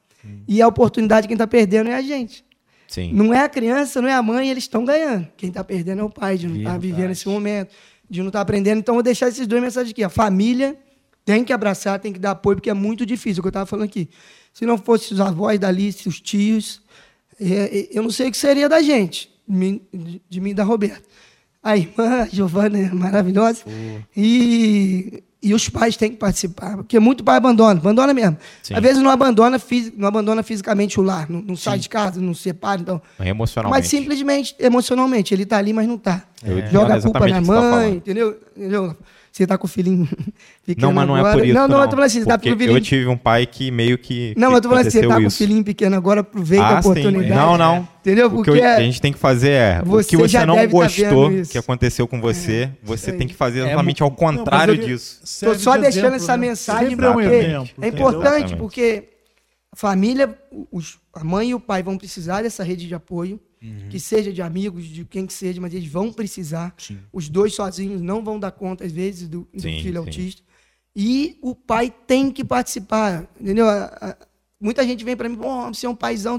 E 0.49 0.61
a 0.61 0.67
oportunidade, 0.67 1.29
quem 1.29 1.35
está 1.37 1.47
perdendo 1.47 1.89
é 1.91 1.95
a 1.95 2.03
gente. 2.03 2.45
Sim. 2.89 3.13
Não 3.13 3.33
é 3.33 3.43
a 3.45 3.49
criança, 3.49 4.01
não 4.03 4.09
é 4.09 4.15
a 4.15 4.23
mãe, 4.23 4.49
eles 4.51 4.65
estão 4.65 4.85
ganhando. 4.85 5.29
Quem 5.37 5.49
está 5.51 5.63
perdendo 5.63 6.01
é 6.01 6.05
o 6.05 6.11
pai, 6.11 6.37
de 6.37 6.49
não 6.49 6.57
estar 6.57 6.71
Verdade. 6.71 6.87
vivendo 6.93 7.11
esse 7.13 7.29
momento, 7.29 7.73
de 8.11 8.21
não 8.21 8.29
estar 8.29 8.41
aprendendo. 8.41 8.79
Então, 8.79 8.95
vou 8.95 9.03
deixar 9.05 9.29
esses 9.29 9.47
dois 9.47 9.63
mensagens 9.63 9.93
aqui. 9.93 10.03
A 10.03 10.09
família 10.09 10.77
tem 11.25 11.45
que 11.45 11.53
abraçar, 11.53 11.99
tem 12.01 12.13
que 12.13 12.19
dar 12.19 12.33
apoio, 12.33 12.57
porque 12.57 12.71
é 12.71 12.75
muito 12.75 13.05
difícil, 13.07 13.41
o 13.41 13.43
que 13.43 13.47
eu 13.47 13.51
estava 13.51 13.67
falando 13.67 13.85
aqui. 13.85 14.09
Se 14.57 14.65
não 14.65 14.79
fosse 14.79 15.13
os 15.13 15.21
avós 15.21 15.59
da 15.59 15.69
Alice, 15.69 16.09
os 16.09 16.19
tios, 16.19 16.81
é, 17.39 17.45
é, 17.45 17.89
eu 17.93 18.03
não 18.03 18.09
sei 18.09 18.29
o 18.29 18.31
que 18.31 18.39
seria 18.39 18.71
da 18.71 18.81
gente, 18.81 19.31
de 19.47 20.41
mim, 20.41 20.51
e 20.51 20.55
da 20.55 20.65
Roberta. 20.65 21.03
A 21.63 21.77
irmã, 21.77 22.23
a 22.23 22.25
Giovana, 22.25 22.79
é 22.79 22.89
maravilhosa. 22.89 23.65
E, 24.17 25.23
e 25.43 25.53
os 25.53 25.69
pais 25.69 25.99
têm 25.99 26.11
que 26.11 26.17
participar, 26.17 26.75
porque 26.79 26.99
muito 26.99 27.23
pai 27.23 27.37
abandona, 27.37 27.79
abandona 27.79 28.15
mesmo. 28.15 28.39
Sim. 28.63 28.73
Às 28.73 28.81
vezes 28.81 29.03
não 29.03 29.11
abandona, 29.11 29.61
não 29.95 30.09
abandona 30.09 30.43
fisicamente 30.43 30.99
o 30.99 31.03
lar, 31.03 31.29
não, 31.29 31.43
não 31.43 31.55
sai 31.55 31.79
de 31.79 31.91
casa, 31.91 32.19
não 32.19 32.33
se 32.33 32.45
separa, 32.45 32.81
então. 32.81 33.03
Mas 33.19 33.29
emocionalmente. 33.29 33.79
Mas 33.79 33.91
simplesmente, 33.91 34.57
emocionalmente, 34.59 35.35
ele 35.35 35.45
tá 35.45 35.59
ali, 35.59 35.75
mas 35.75 35.87
não 35.87 35.99
tá. 35.99 36.25
Eu 36.43 36.57
ia 36.57 36.67
Joga 36.69 36.95
a 36.95 37.03
culpa 37.03 37.29
na 37.29 37.43
tá 37.43 37.43
mãe, 37.43 37.97
entendeu? 37.97 38.41
entendeu? 38.57 38.97
Você 39.37 39.47
tá 39.47 39.59
com 39.59 39.67
o 39.67 39.69
filhinho 39.69 40.09
pequeno 40.65 40.87
Não, 40.87 40.95
mas 40.95 41.07
não 41.07 41.15
é 41.15 41.21
agora. 41.21 41.37
por 41.37 41.45
isso. 41.45 41.55
Não, 41.55 41.69
não, 41.69 41.77
eu 41.81 41.85
tô 41.85 41.91
falando 41.91 42.07
assim, 42.07 42.21
você 42.21 42.25
tá 42.27 42.39
com 42.39 42.39
Porque 42.39 42.55
o 42.55 42.59
filhinho... 42.59 42.79
eu 42.79 42.81
tive 42.81 43.07
um 43.07 43.19
pai 43.19 43.45
que 43.45 43.71
meio 43.71 43.99
que. 43.99 44.33
Não, 44.35 44.49
que 44.49 44.57
eu 44.57 44.61
tô 44.63 44.69
falando 44.71 44.87
assim, 44.87 44.99
você 44.99 45.01
tá 45.01 45.07
aconteceu 45.09 45.21
com 45.21 45.25
o 45.25 45.29
isso. 45.29 45.37
filhinho 45.37 45.63
pequeno 45.65 45.95
agora, 45.97 46.21
aproveita 46.23 46.65
a 46.65 46.79
Ah, 46.79 46.83
sim. 46.83 46.89
oportunidade. 46.89 47.29
Não, 47.35 47.59
não. 47.59 47.89
Entendeu? 48.01 48.29
O 48.29 48.31
que 48.31 48.37
Porque 48.37 48.51
eu- 48.53 48.65
a 48.67 48.81
gente 48.81 48.99
tem 48.99 49.13
que 49.13 49.19
fazer 49.19 49.51
é, 49.51 49.83
o 49.83 49.87
você 49.89 50.09
que 50.09 50.17
você 50.17 50.47
não 50.47 50.55
tá 50.57 50.65
gostou 50.65 51.31
isso. 51.33 51.53
que 51.53 51.59
aconteceu 51.59 52.09
com 52.09 52.19
você, 52.19 52.71
você 52.83 53.11
aí. 53.11 53.19
tem 53.19 53.29
que 53.29 53.35
fazer 53.35 53.59
É 53.61 53.67
exatamente 53.67 54.03
ao 54.03 54.09
Não, 54.09 54.17
mas 54.19 54.37
contrário 54.39 54.73
ele 54.73 54.87
disso. 54.87 55.21
Tô 55.45 55.55
só 55.55 55.77
de 55.77 55.83
deixando 55.83 55.99
exemplo, 56.07 56.17
essa 56.17 56.37
né? 56.39 56.47
mensagem 56.49 56.89
Sempre 56.91 57.05
é 57.05 57.11
um 57.11 57.13
porque 57.13 57.29
exemplo. 57.29 57.69
é 57.83 57.89
importante, 57.89 58.57
porque 58.57 59.05
a 59.71 59.77
família, 59.77 60.35
os- 60.73 60.97
a 61.13 61.23
mãe 61.23 61.51
e 61.51 61.55
o 61.55 61.61
pai 61.61 61.83
vão 61.83 61.99
precisar 61.99 62.41
dessa 62.41 62.65
rede 62.65 62.89
de 62.89 62.95
apoio, 62.95 63.39
que 63.91 63.99
seja 63.99 64.33
de 64.33 64.41
amigos, 64.43 64.85
de 64.85 65.05
quem 65.05 65.27
que 65.27 65.33
seja, 65.33 65.61
mas 65.61 65.75
eles 65.75 65.89
vão 65.89 66.13
precisar. 66.13 66.75
Sim. 66.79 66.99
Os 67.13 67.29
dois 67.29 67.55
sozinhos 67.55 68.01
não 68.01 68.23
vão 68.23 68.39
dar 68.39 68.51
conta, 68.53 68.85
às 68.85 68.93
vezes, 68.93 69.29
do, 69.29 69.49
do 69.53 69.61
Sim, 69.61 69.81
filho 69.83 69.93
sim. 69.93 69.99
autista. 69.99 70.43
E 70.95 71.39
o 71.43 71.55
pai 71.55 71.93
tem 72.07 72.31
que 72.31 72.45
participar, 72.45 73.27
entendeu? 73.41 73.69
A- 73.69 73.85
a- 74.01 74.17
muita 74.61 74.83
gente 74.85 75.05
vem 75.05 75.17
para 75.17 75.29
mim, 75.29 75.37
bom, 75.37 75.73
você 75.73 75.87
é 75.87 75.89
um 75.89 75.95
paizão. 75.95 76.39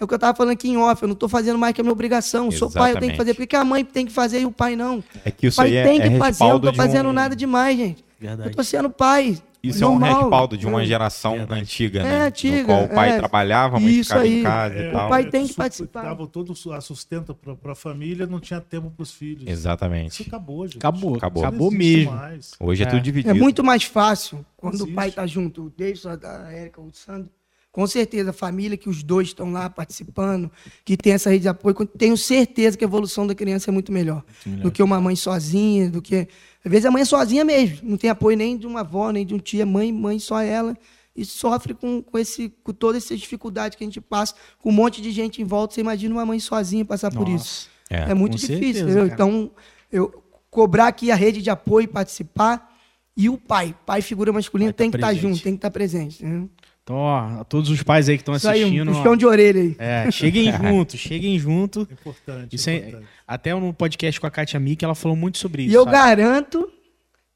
É 0.00 0.04
o 0.04 0.08
que 0.08 0.14
eu 0.14 0.16
estava 0.16 0.36
falando 0.36 0.52
aqui 0.52 0.68
em 0.68 0.76
off, 0.78 1.02
eu 1.02 1.08
não 1.08 1.12
estou 1.14 1.28
fazendo 1.28 1.58
mais 1.58 1.74
que 1.74 1.80
a 1.80 1.84
minha 1.84 1.92
obrigação. 1.92 2.46
Eu 2.46 2.52
sou 2.52 2.70
pai, 2.70 2.92
eu 2.92 2.94
tenho 2.94 3.12
que 3.12 3.16
Exatamente. 3.16 3.16
fazer. 3.18 3.34
Por 3.34 3.46
que 3.46 3.56
a 3.56 3.64
mãe 3.64 3.84
tem 3.84 4.06
que 4.06 4.12
fazer 4.12 4.40
e 4.40 4.46
o 4.46 4.52
pai 4.52 4.74
não? 4.76 5.02
É 5.24 5.30
que 5.30 5.48
o 5.48 5.54
pai 5.54 5.76
é, 5.76 5.84
tem 5.84 6.00
é 6.00 6.08
que 6.10 6.18
fazer, 6.18 6.44
eu 6.44 6.48
não 6.48 6.56
estou 6.56 6.74
fazendo 6.74 7.08
um... 7.08 7.12
nada 7.12 7.36
demais, 7.36 7.76
gente. 7.76 8.04
Verdade. 8.18 8.50
Eu 8.50 8.54
tô 8.54 8.64
sendo 8.64 8.88
pai. 8.88 9.40
Isso 9.62 9.84
é 9.84 9.86
um 9.86 9.90
normal. 9.98 10.20
respaldo 10.22 10.56
de 10.58 10.66
uma 10.66 10.82
É. 10.82 10.86
geração 10.86 11.36
Verdade. 11.36 11.60
antiga, 11.60 12.00
É, 12.00 12.02
né? 12.02 12.20
antiga, 12.22 12.56
no 12.58 12.64
qual 12.66 12.84
o 12.84 12.88
pai 12.88 13.10
é. 13.10 13.18
trabalhava, 13.18 13.78
mas 13.78 13.90
Isso 13.94 14.08
ficava 14.08 14.22
aí. 14.24 14.40
em 14.40 14.42
casa 14.42 14.74
É, 14.74 14.88
e 14.88 14.92
tal. 14.92 15.06
o 15.06 15.08
pai 15.08 15.24
tem 15.30 15.46
que 15.46 15.54
participar. 15.54 16.02
Dava 16.02 16.26
todo 16.26 16.52
a 16.72 16.80
sustento 16.80 17.34
para 17.34 17.72
a 17.72 17.74
família, 17.76 18.26
não 18.26 18.40
tinha 18.40 18.60
tempo 18.60 18.90
para 18.90 19.02
os 19.02 19.12
filhos. 19.12 19.42
Isso 19.42 19.50
Exatamente. 19.52 20.22
acabou, 20.26 20.66
gente. 20.66 20.78
Acabou. 20.78 21.16
Acabou. 21.16 21.42
Acabou, 21.44 21.70
mesmo. 21.70 22.12
mais. 22.12 22.52
Hoje 22.58 22.82
é, 22.82 22.86
É. 22.86 22.90
tudo 22.90 23.00
dividido. 23.02 23.30
É 23.30 23.34
muito 23.38 23.62
mais 23.62 23.84
fácil 23.84 24.44
quando 24.56 24.74
Existe. 24.74 24.90
o 24.92 24.94
pai 24.94 25.10
tá 25.12 25.26
junto. 25.26 25.66
O 25.66 25.70
Davidson, 25.70 26.18
a 26.24 26.52
Érica, 26.52 26.80
o 26.80 26.90
Sandro. 26.92 27.30
Com 27.72 27.86
certeza, 27.86 28.30
a 28.30 28.32
família 28.34 28.76
que 28.76 28.90
os 28.90 29.02
dois 29.02 29.28
estão 29.28 29.50
lá 29.50 29.70
participando, 29.70 30.50
que 30.84 30.94
tem 30.94 31.14
essa 31.14 31.30
rede 31.30 31.42
de 31.42 31.48
apoio, 31.48 31.74
tenho 31.86 32.18
certeza 32.18 32.76
que 32.76 32.84
a 32.84 32.86
evolução 32.86 33.26
da 33.26 33.34
criança 33.34 33.70
é 33.70 33.72
muito 33.72 33.90
melhor, 33.90 34.22
do 34.44 34.70
que 34.70 34.82
uma 34.82 35.00
mãe 35.00 35.16
sozinha, 35.16 35.88
do 35.88 36.02
que. 36.02 36.28
Às 36.62 36.70
vezes 36.70 36.84
a 36.84 36.90
mãe 36.90 37.00
é 37.00 37.06
sozinha 37.06 37.46
mesmo, 37.46 37.78
não 37.82 37.96
tem 37.96 38.10
apoio 38.10 38.36
nem 38.36 38.58
de 38.58 38.66
uma 38.66 38.80
avó, 38.80 39.10
nem 39.10 39.24
de 39.24 39.34
um 39.34 39.38
tia, 39.38 39.64
mãe, 39.64 39.90
mãe 39.90 40.18
só 40.18 40.42
ela, 40.42 40.76
e 41.16 41.24
sofre 41.24 41.72
com, 41.72 42.02
com, 42.02 42.18
esse, 42.18 42.52
com 42.62 42.74
toda 42.74 42.98
essa 42.98 43.16
dificuldade 43.16 43.78
que 43.78 43.84
a 43.84 43.86
gente 43.86 44.02
passa, 44.02 44.34
com 44.60 44.68
um 44.68 44.72
monte 44.72 45.00
de 45.00 45.10
gente 45.10 45.40
em 45.40 45.44
volta. 45.44 45.74
Você 45.74 45.80
imagina 45.80 46.14
uma 46.14 46.26
mãe 46.26 46.38
sozinha 46.38 46.84
passar 46.84 47.10
por 47.10 47.26
isso. 47.26 47.70
É. 47.88 48.10
É, 48.10 48.14
muito 48.14 48.36
difícil. 48.36 48.86
certeza. 48.86 49.06
Então, 49.06 49.50
eu 49.90 50.22
cobrar 50.50 50.88
aqui 50.88 51.10
a 51.10 51.14
rede 51.14 51.40
de 51.40 51.48
apoio, 51.48 51.88
participar, 51.88 52.70
e 53.16 53.28
o 53.28 53.36
pai, 53.38 53.74
pai 53.86 54.02
figura 54.02 54.32
masculina, 54.32 54.72
tá 54.72 54.78
tem 54.78 54.90
que 54.90 54.96
estar 54.96 55.08
presente. 55.08 55.22
junto, 55.22 55.42
tem 55.42 55.52
que 55.52 55.58
estar 55.58 55.70
presente. 55.70 56.24
né? 56.24 56.48
Então, 56.84 56.96
ó, 56.96 57.40
a 57.40 57.44
todos 57.44 57.70
os 57.70 57.80
pais 57.82 58.08
aí 58.08 58.16
que 58.16 58.22
estão 58.22 58.34
Isso 58.34 58.48
aí, 58.48 58.62
assistindo. 58.62 58.88
um 58.90 58.92
ó, 58.94 58.96
puxão 58.96 59.16
de 59.16 59.24
orelha 59.24 59.60
aí. 59.60 59.76
É, 59.78 60.10
cheguem 60.10 60.50
junto, 60.56 60.96
cheguem 60.96 61.38
junto. 61.38 61.82
Importante. 61.90 62.56
Isso 62.56 62.68
é, 62.70 62.76
importante. 62.76 63.06
até 63.26 63.54
no 63.54 63.72
podcast 63.72 64.20
com 64.20 64.26
a 64.26 64.30
Katia 64.30 64.58
Miki, 64.58 64.84
ela 64.84 64.94
falou 64.94 65.16
muito 65.16 65.38
sobre 65.38 65.62
isso. 65.62 65.72
E 65.72 65.74
eu 65.74 65.84
sabe? 65.84 65.96
garanto 65.96 66.68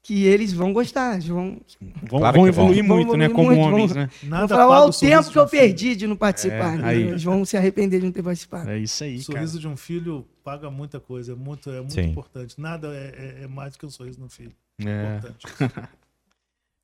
que 0.03 0.25
eles 0.25 0.51
vão 0.51 0.73
gostar. 0.73 1.13
eles 1.13 1.27
Vão, 1.27 1.61
Vão, 2.09 2.19
Claro 2.19 2.35
vão 2.35 2.43
vão. 2.43 2.47
evoluir 2.47 2.85
Vão 2.85 2.97
muito, 2.97 3.15
né? 3.17 3.25
evoluir 3.25 3.35
Como 3.35 3.47
muito, 3.61 3.61
homens, 3.73 3.91
vão- 3.93 4.01
né? 4.03 4.09
vão 4.23 4.47
falar, 4.49 4.85
o 4.85 4.91
tempo 4.91 5.31
que 5.31 5.37
eu 5.39 5.43
um 5.43 5.47
filho. 5.47 5.61
perdi 5.61 5.95
de 5.95 6.07
não 6.07 6.15
participar. 6.17 6.73
É, 6.73 6.77
né? 6.77 6.87
aí. 6.89 7.01
Eles 7.03 7.23
vão 7.23 7.45
se 7.45 7.55
arrepender 7.55 7.99
de 8.01 8.05
não 8.05 8.11
ter 8.13 8.23
participado. 8.23 8.69
É 8.69 8.77
isso 8.77 9.01
aí, 9.03 9.15
O 9.15 9.25
cara. 9.27 9.39
sorriso 9.39 9.59
de 9.59 9.67
um 9.67 9.77
filho 9.77 10.25
paga 10.43 10.69
muita 10.69 10.99
coisa, 10.99 11.31
é 11.31 11.35
muito, 11.35 11.69
é 11.69 11.79
muito 11.79 11.93
Sim. 11.93 12.01
importante. 12.09 12.59
Nada 12.59 12.87
é, 12.89 13.37
é- 13.41 13.43
é 13.43 13.47
mais 13.47 13.73
do 13.73 13.79
que 13.79 13.85
o 13.85 13.89
sorriso 13.89 14.19
do 14.19 14.29
filho. 14.29 14.51
É. 14.85 15.17
Importante. 15.17 15.47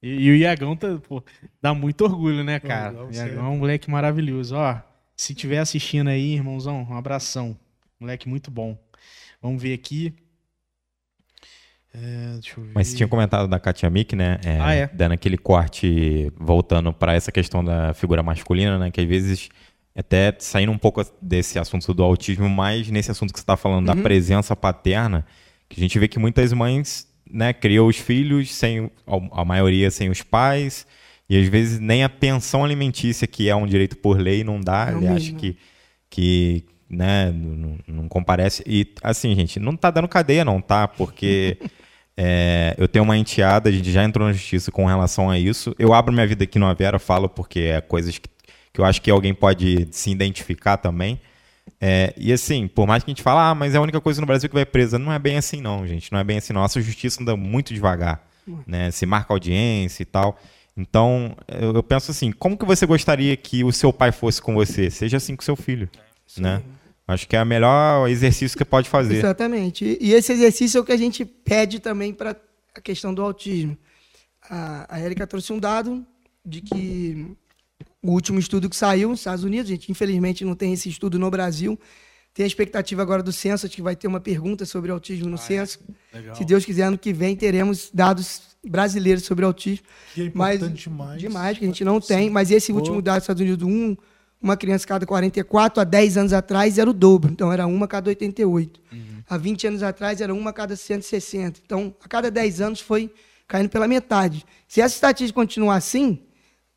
E, 0.03 0.25
e 0.25 0.31
o 0.31 0.35
Iagão 0.35 0.75
tá, 0.75 0.99
pô, 1.07 1.23
dá 1.61 1.73
muito 1.73 2.03
orgulho, 2.03 2.43
né, 2.43 2.59
cara? 2.59 3.05
O. 3.05 3.11
Iagão 3.11 3.45
é 3.45 3.49
um 3.49 3.57
moleque 3.57 3.89
maravilhoso. 3.89 4.55
Ó, 4.55 4.77
se 5.15 5.33
tiver 5.33 5.59
assistindo 5.59 6.09
aí, 6.09 6.33
irmãozão, 6.33 6.85
um 6.89 6.97
abração. 6.97 7.57
Moleque 7.99 8.27
muito 8.27 8.51
bom. 8.51 8.77
Vamos 9.41 9.61
ver 9.61 9.73
aqui. 9.73 10.13
É, 11.93 12.33
deixa 12.33 12.59
eu 12.59 12.63
ver. 12.63 12.71
Mas 12.73 12.87
você 12.87 12.97
tinha 12.97 13.07
comentado 13.07 13.47
da 13.47 13.59
Katia 13.59 13.89
Mick, 13.89 14.15
né? 14.15 14.39
É, 14.43 14.59
Ah, 14.59 14.73
é. 14.73 14.87
Dando 14.87 15.11
aquele 15.13 15.37
corte, 15.37 16.31
voltando 16.37 16.91
para 16.91 17.13
essa 17.13 17.31
questão 17.31 17.63
da 17.63 17.93
figura 17.93 18.23
masculina, 18.23 18.79
né? 18.79 18.89
Que 18.89 18.99
às 19.01 19.07
vezes, 19.07 19.49
até 19.95 20.35
saindo 20.39 20.71
um 20.71 20.77
pouco 20.77 21.01
desse 21.21 21.59
assunto 21.59 21.93
do 21.93 22.03
autismo, 22.03 22.49
mas 22.49 22.89
nesse 22.89 23.11
assunto 23.11 23.31
que 23.31 23.39
você 23.39 23.43
está 23.43 23.55
falando 23.55 23.87
Uhum. 23.87 23.95
da 23.95 24.01
presença 24.01 24.55
paterna, 24.55 25.23
que 25.69 25.79
a 25.79 25.83
gente 25.83 25.97
vê 25.99 26.07
que 26.07 26.17
muitas 26.17 26.51
mães, 26.51 27.07
né, 27.33 27.51
criam 27.51 27.87
os 27.87 27.97
filhos 27.97 28.53
sem, 28.53 28.91
a 29.31 29.43
maioria 29.43 29.89
sem 29.89 30.09
os 30.09 30.21
pais, 30.21 30.85
e 31.27 31.35
às 31.35 31.47
vezes 31.47 31.79
nem 31.79 32.03
a 32.03 32.09
pensão 32.09 32.63
alimentícia, 32.63 33.25
que 33.25 33.49
é 33.49 33.55
um 33.55 33.65
direito 33.65 33.97
por 33.97 34.19
lei, 34.19 34.43
não 34.43 34.61
dá. 34.61 34.91
É 34.91 34.95
Ele 34.95 35.07
acha 35.07 35.33
que, 35.33 35.57
que 36.09 36.63
né, 36.87 37.31
não, 37.31 37.77
não 37.87 38.07
comparece. 38.07 38.63
E 38.67 38.93
assim, 39.01 39.33
gente, 39.33 39.59
não 39.59 39.75
tá 39.75 39.89
dando 39.89 40.07
cadeia, 40.07 40.45
não, 40.45 40.61
tá? 40.61 40.87
Porque 40.87 41.57
é, 42.15 42.75
eu 42.77 42.87
tenho 42.87 43.03
uma 43.03 43.17
enteada, 43.17 43.69
a 43.69 43.71
gente 43.71 43.91
já 43.91 44.03
entrou 44.03 44.27
na 44.27 44.33
justiça 44.33 44.71
com 44.71 44.85
relação 44.85 45.29
a 45.29 45.39
isso. 45.39 45.73
Eu 45.79 45.91
abro 45.91 46.13
minha 46.13 46.27
vida 46.27 46.43
aqui 46.43 46.59
no 46.59 46.67
Avera, 46.67 46.99
falo 46.99 47.27
porque 47.27 47.61
é 47.61 47.81
coisas 47.81 48.19
que, 48.19 48.29
que 48.71 48.79
eu 48.79 48.85
acho 48.85 49.01
que 49.01 49.09
alguém 49.09 49.33
pode 49.33 49.87
se 49.91 50.11
identificar 50.11 50.77
também. 50.77 51.19
É, 51.79 52.13
e 52.17 52.31
assim, 52.31 52.67
por 52.67 52.87
mais 52.87 53.03
que 53.03 53.11
a 53.11 53.13
gente 53.13 53.21
fale, 53.21 53.39
ah, 53.39 53.53
mas 53.53 53.75
é 53.75 53.77
a 53.77 53.81
única 53.81 53.99
coisa 53.99 54.21
no 54.21 54.27
Brasil 54.27 54.47
que 54.49 54.55
vai 54.55 54.65
presa. 54.65 54.97
Não 54.97 55.11
é 55.11 55.19
bem 55.19 55.37
assim, 55.37 55.61
não, 55.61 55.85
gente. 55.85 56.11
Não 56.11 56.19
é 56.19 56.23
bem 56.23 56.37
assim, 56.37 56.53
não. 56.53 56.61
Nossa 56.61 56.81
justiça 56.81 57.21
anda 57.21 57.35
muito 57.35 57.73
devagar. 57.73 58.25
Né? 58.65 58.91
Se 58.91 59.05
marca 59.05 59.33
audiência 59.33 60.03
e 60.03 60.05
tal. 60.05 60.39
Então, 60.75 61.35
eu, 61.47 61.73
eu 61.73 61.83
penso 61.83 62.11
assim, 62.11 62.31
como 62.31 62.57
que 62.57 62.65
você 62.65 62.85
gostaria 62.85 63.35
que 63.37 63.63
o 63.63 63.71
seu 63.71 63.93
pai 63.93 64.11
fosse 64.11 64.41
com 64.41 64.53
você? 64.53 64.89
Seja 64.89 65.17
assim 65.17 65.35
com 65.35 65.43
seu 65.43 65.55
filho. 65.55 65.89
Né? 66.37 66.63
Acho 67.07 67.27
que 67.27 67.35
é 67.35 67.43
o 67.43 67.45
melhor 67.45 68.09
exercício 68.09 68.57
que 68.57 68.65
pode 68.65 68.89
fazer. 68.89 69.17
Exatamente. 69.17 69.97
E, 69.99 70.13
esse 70.13 70.31
exercício 70.31 70.77
é 70.77 70.81
o 70.81 70.85
que 70.85 70.91
a 70.91 70.97
gente 70.97 71.25
pede 71.25 71.79
também 71.79 72.13
para 72.13 72.35
a 72.73 72.81
questão 72.81 73.13
do 73.13 73.21
autismo. 73.21 73.77
A, 74.49 74.95
a 74.95 74.99
Érica 74.99 75.27
trouxe 75.27 75.51
um 75.51 75.59
dado 75.59 76.05
de 76.45 76.61
que 76.61 77.35
o 78.03 78.11
último 78.11 78.37
estudo 78.37 78.69
que 78.69 78.75
saiu 78.75 79.09
nos 79.09 79.19
Estados 79.19 79.43
Unidos, 79.43 79.71
a 79.71 79.73
gente 79.73 79.91
infelizmente 79.91 80.43
não 80.43 80.55
tem 80.55 80.73
esse 80.73 80.89
estudo 80.89 81.17
no 81.17 81.31
Brasil, 81.31 81.79
tem 82.33 82.43
a 82.43 82.47
expectativa 82.47 83.01
agora 83.01 83.21
do 83.21 83.31
censo, 83.31 83.65
acho 83.65 83.75
que 83.75 83.81
vai 83.81 83.95
ter 83.95 84.07
uma 84.07 84.19
pergunta 84.19 84.65
sobre 84.65 84.91
autismo 84.91 85.29
no 85.29 85.37
censo. 85.37 85.79
Legal. 86.11 86.35
Se 86.35 86.43
Deus 86.43 86.65
quiser, 86.65 86.83
ano 86.83 86.97
que 86.97 87.13
vem 87.13 87.35
teremos 87.35 87.91
dados 87.93 88.41
brasileiros 88.65 89.23
sobre 89.23 89.45
autismo. 89.45 89.85
Que 90.15 90.23
é 90.23 90.31
Mas 90.33 90.55
importante 90.55 90.83
demais. 90.89 91.21
Demais, 91.21 91.57
que 91.59 91.63
a 91.63 91.67
gente 91.67 91.85
não 91.85 92.01
tem. 92.01 92.31
Mas 92.31 92.49
esse 92.49 92.71
último 92.71 93.03
dado 93.03 93.17
dos 93.17 93.23
Estados 93.23 93.41
Unidos, 93.41 93.67
um, 93.67 93.95
uma 94.41 94.57
criança 94.57 94.87
cada 94.87 95.05
44, 95.05 95.79
há 95.79 95.83
10 95.83 96.17
anos 96.17 96.33
atrás 96.33 96.79
era 96.79 96.89
o 96.89 96.93
dobro. 96.93 97.31
Então 97.31 97.53
era 97.53 97.67
uma 97.67 97.85
a 97.85 97.87
cada 97.87 98.09
88. 98.09 98.81
Há 99.29 99.37
20 99.37 99.67
anos 99.67 99.83
atrás 99.83 100.19
era 100.19 100.33
uma 100.33 100.49
a 100.49 100.53
cada 100.53 100.75
160. 100.75 101.61
Então, 101.63 101.95
a 102.03 102.07
cada 102.07 102.31
10 102.31 102.61
anos 102.61 102.79
foi 102.81 103.13
caindo 103.47 103.69
pela 103.69 103.87
metade. 103.87 104.43
Se 104.67 104.81
essa 104.81 104.95
estatística 104.95 105.39
continuar 105.39 105.75
assim, 105.75 106.19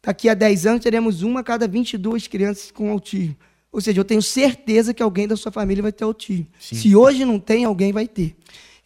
daqui 0.07 0.29
a 0.29 0.35
10 0.35 0.67
anos 0.67 0.83
teremos 0.83 1.23
uma 1.23 1.41
a 1.41 1.43
cada 1.43 1.67
22 1.69 2.29
crianças 2.29 2.71
com 2.71 2.91
autismo. 2.91 3.37
Ou 3.73 3.81
seja, 3.81 4.01
eu 4.01 4.05
tenho 4.05 4.23
certeza 4.23 4.95
que 4.95 5.03
alguém 5.03 5.27
da 5.29 5.37
sua 5.37 5.51
família 5.53 5.83
vai 5.83 5.93
ter 5.93 6.05
autismo. 6.05 6.47
Se 6.59 6.95
hoje 6.97 7.25
não 7.25 7.39
tem, 7.39 7.65
alguém 7.65 7.93
vai 7.93 8.07
ter. 8.09 8.35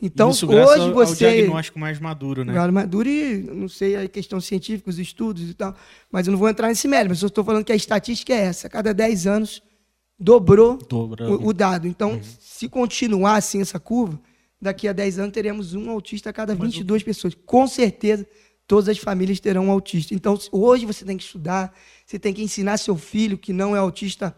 Então, 0.03 0.31
Isso 0.31 0.47
hoje 0.51 0.81
ao, 0.81 0.89
ao 0.89 0.95
você. 0.95 1.31
diagnóstico 1.31 1.79
mais 1.79 2.01
maduro, 2.01 2.43
né? 2.43 2.55
Galo 2.55 2.73
maduro 2.73 3.07
e 3.09 3.43
não 3.43 3.69
sei 3.69 3.97
a 3.97 4.09
questão 4.09 4.41
científica, 4.41 4.89
os 4.89 4.99
estudos 4.99 5.49
e 5.51 5.53
tal, 5.55 5.77
mas 6.11 6.27
eu 6.27 6.31
não 6.33 6.39
vou 6.39 6.49
entrar 6.49 6.69
nesse 6.69 6.89
mérito, 6.89 7.11
mas 7.11 7.21
eu 7.21 7.29
estou 7.29 7.45
falando 7.45 7.65
que 7.67 7.71
a 7.73 7.77
estatística 7.77 8.33
é 8.33 8.39
essa, 8.39 8.67
a 8.67 8.71
cada 8.71 8.95
10 8.95 9.27
anos 9.27 9.63
dobrou 10.19 10.79
o, 10.91 11.49
o 11.49 11.53
dado. 11.53 11.87
Então, 11.87 12.13
Uhum. 12.13 12.21
se 12.41 12.67
continuar 12.69 13.37
assim 13.37 13.61
essa 13.61 13.79
curva, 13.79 14.19
daqui 14.61 14.89
a 14.89 14.93
10 14.95 15.19
anos 15.19 15.33
teremos 15.33 15.75
um 15.75 15.91
autista 15.91 16.31
a 16.31 16.33
cada 16.33 16.55
22 16.55 17.03
pessoas. 17.03 17.35
Com 17.47 17.67
certeza, 17.67 18.27
todas 18.71 18.89
as 18.89 18.99
famílias 18.99 19.41
terão 19.41 19.67
um 19.67 19.71
autista. 19.73 20.15
Então, 20.15 20.39
hoje 20.53 20.87
você 20.87 21.05
tem 21.05 21.17
que 21.17 21.25
estudar, 21.25 21.73
você 22.07 22.21
tem 22.21 22.33
que 22.33 22.41
ensinar 22.41 22.77
seu 22.77 22.97
filho 22.97 23.37
que 23.37 23.53
não 23.53 23.75
é 23.75 23.81
autista 23.81 24.33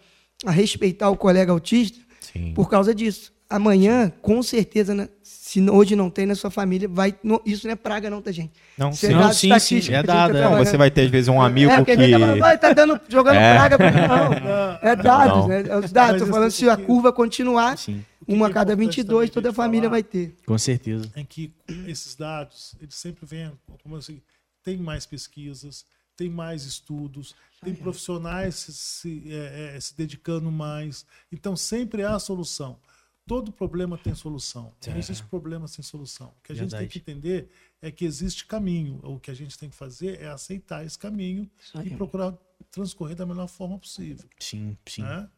a 0.46 0.50
respeitar 0.50 1.10
o 1.10 1.16
colega 1.18 1.52
autista 1.52 1.98
Sim. 2.18 2.54
por 2.54 2.70
causa 2.70 2.94
disso. 2.94 3.30
Amanhã, 3.50 4.10
com 4.22 4.42
certeza, 4.42 4.94
né, 4.94 5.10
se 5.22 5.60
hoje 5.68 5.94
não 5.94 6.08
tem 6.08 6.24
na 6.24 6.34
sua 6.34 6.50
família, 6.50 6.88
vai. 6.90 7.14
no- 7.22 7.42
isso 7.44 7.66
não 7.66 7.72
é 7.74 7.76
praga, 7.76 8.08
não, 8.08 8.22
tá, 8.22 8.32
gente? 8.32 8.52
Não, 8.78 8.88
Isso 8.88 9.06
sim. 9.06 9.12
Não, 9.12 9.20
dado 9.20 9.34
sim, 9.34 9.58
sim, 9.82 9.92
é 9.92 10.02
dado, 10.02 10.32
tá 10.32 10.38
é. 10.38 10.42
Não, 10.44 10.56
você 10.64 10.78
vai 10.78 10.90
ter, 10.90 11.02
às 11.02 11.10
vezes, 11.10 11.28
um 11.28 11.42
amigo 11.42 11.70
é, 11.70 11.76
porque 11.76 11.92
a 11.92 11.96
que. 11.96 12.02
gente 12.02 12.12
tá 12.12 12.18
falando, 12.20 12.38
"Vai, 12.40 12.58
tá 12.58 12.72
dando, 12.72 12.98
jogando 13.10 13.36
É. 13.36 13.54
praga 13.54 13.76
pra 13.76 13.92
mim. 13.92 13.98
Não, 14.00 14.78
é 14.90 14.96
dados, 14.96 15.36
Não. 15.42 15.48
né? 15.48 15.64
É 15.68 15.76
os 15.76 15.92
dados. 15.92 16.12
Mas 16.22 16.28
Tô 16.30 16.34
falando, 16.34 16.50
se 16.50 16.66
a 16.70 16.76
curva 16.78 17.12
continuar, 17.12 17.76
Sim, 17.76 18.02
uma 18.26 18.46
a 18.46 18.50
é 18.50 18.52
cada 18.52 18.72
importante 18.72 18.96
22, 18.96 19.30
também 19.30 19.34
toda 19.34 19.50
a 19.50 19.52
família 19.52 19.88
vai 19.88 20.02
ter. 20.02 20.36
com 20.46 20.58
certeza. 20.58 21.10
em 21.16 21.24
que 21.24 21.52
esses 21.86 22.14
dados 22.14 22.74
eles 22.80 22.94
sempre 22.94 23.26
vêm 23.26 23.52
como 23.82 23.96
assim 23.96 24.20
tem 24.62 24.76
mais 24.76 25.06
pesquisas 25.06 25.84
tem 26.16 26.28
mais 26.28 26.64
estudos 26.64 27.34
tem 27.62 27.74
profissionais 27.74 28.54
se, 28.56 28.72
se, 28.72 29.32
é, 29.32 29.76
é, 29.76 29.80
se 29.80 29.96
dedicando 29.96 30.50
mais 30.50 31.06
então 31.30 31.56
sempre 31.56 32.04
há 32.04 32.18
solução 32.18 32.78
todo 33.26 33.52
problema 33.52 33.96
tem 33.96 34.14
solução 34.14 34.72
não 34.86 34.96
existe 34.96 35.24
problema 35.24 35.66
sem 35.66 35.82
solução 35.82 36.28
o 36.38 36.42
que 36.42 36.52
a 36.52 36.54
gente 36.54 36.70
tem 36.70 36.78
Verdade. 36.80 36.92
que 36.92 36.98
entender 36.98 37.48
é 37.80 37.90
que 37.90 38.04
existe 38.04 38.46
caminho 38.46 39.00
o 39.02 39.18
que 39.18 39.30
a 39.30 39.34
gente 39.34 39.58
tem 39.58 39.68
que 39.68 39.76
fazer 39.76 40.20
é 40.20 40.28
aceitar 40.28 40.84
esse 40.84 40.98
caminho 40.98 41.50
e 41.84 41.90
procurar 41.90 42.34
transcorrer 42.70 43.16
da 43.16 43.26
melhor 43.26 43.48
forma 43.48 43.78
possível 43.78 44.28
Sim, 44.38 44.76
sim. 44.86 45.02
né? 45.02 45.28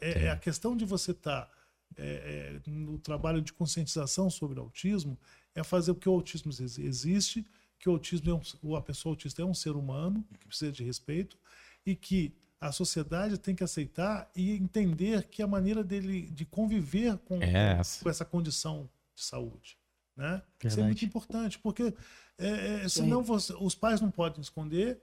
É, 0.00 0.24
é 0.24 0.30
a 0.30 0.36
questão 0.36 0.76
de 0.76 0.84
você 0.84 1.12
estar 1.12 1.50
no 2.66 2.98
trabalho 2.98 3.40
de 3.42 3.52
conscientização 3.52 4.30
sobre 4.30 4.58
o 4.58 4.62
autismo 4.62 5.18
é 5.54 5.62
fazer 5.62 5.90
o 5.90 5.94
que 5.94 6.08
o 6.08 6.12
autismo 6.12 6.50
ex- 6.52 6.78
existe, 6.78 7.44
que 7.78 7.88
o 7.88 7.92
autismo 7.92 8.30
é 8.30 8.34
um, 8.66 8.76
a 8.76 8.82
pessoa 8.82 9.12
autista 9.12 9.42
é 9.42 9.44
um 9.44 9.54
ser 9.54 9.70
humano 9.76 10.24
que 10.38 10.46
precisa 10.46 10.70
de 10.72 10.84
respeito 10.84 11.38
e 11.84 11.94
que 11.96 12.32
a 12.60 12.70
sociedade 12.72 13.38
tem 13.38 13.54
que 13.54 13.64
aceitar 13.64 14.30
e 14.36 14.52
entender 14.52 15.24
que 15.28 15.42
a 15.42 15.46
maneira 15.46 15.82
dele 15.82 16.30
de 16.30 16.44
conviver 16.44 17.16
com, 17.18 17.42
É 17.42 17.78
essa. 17.78 18.02
com 18.02 18.10
essa 18.10 18.24
condição 18.24 18.88
de 19.14 19.22
saúde, 19.22 19.78
né? 20.14 20.42
Isso 20.62 20.78
é 20.78 20.82
muito 20.84 21.04
importante 21.04 21.58
porque 21.58 21.94
é, 22.38 22.48
é, 22.84 22.88
senão 22.88 23.22
você- 23.22 23.54
os 23.58 23.74
pais 23.74 24.00
não 24.00 24.10
podem 24.10 24.40
esconder 24.42 25.00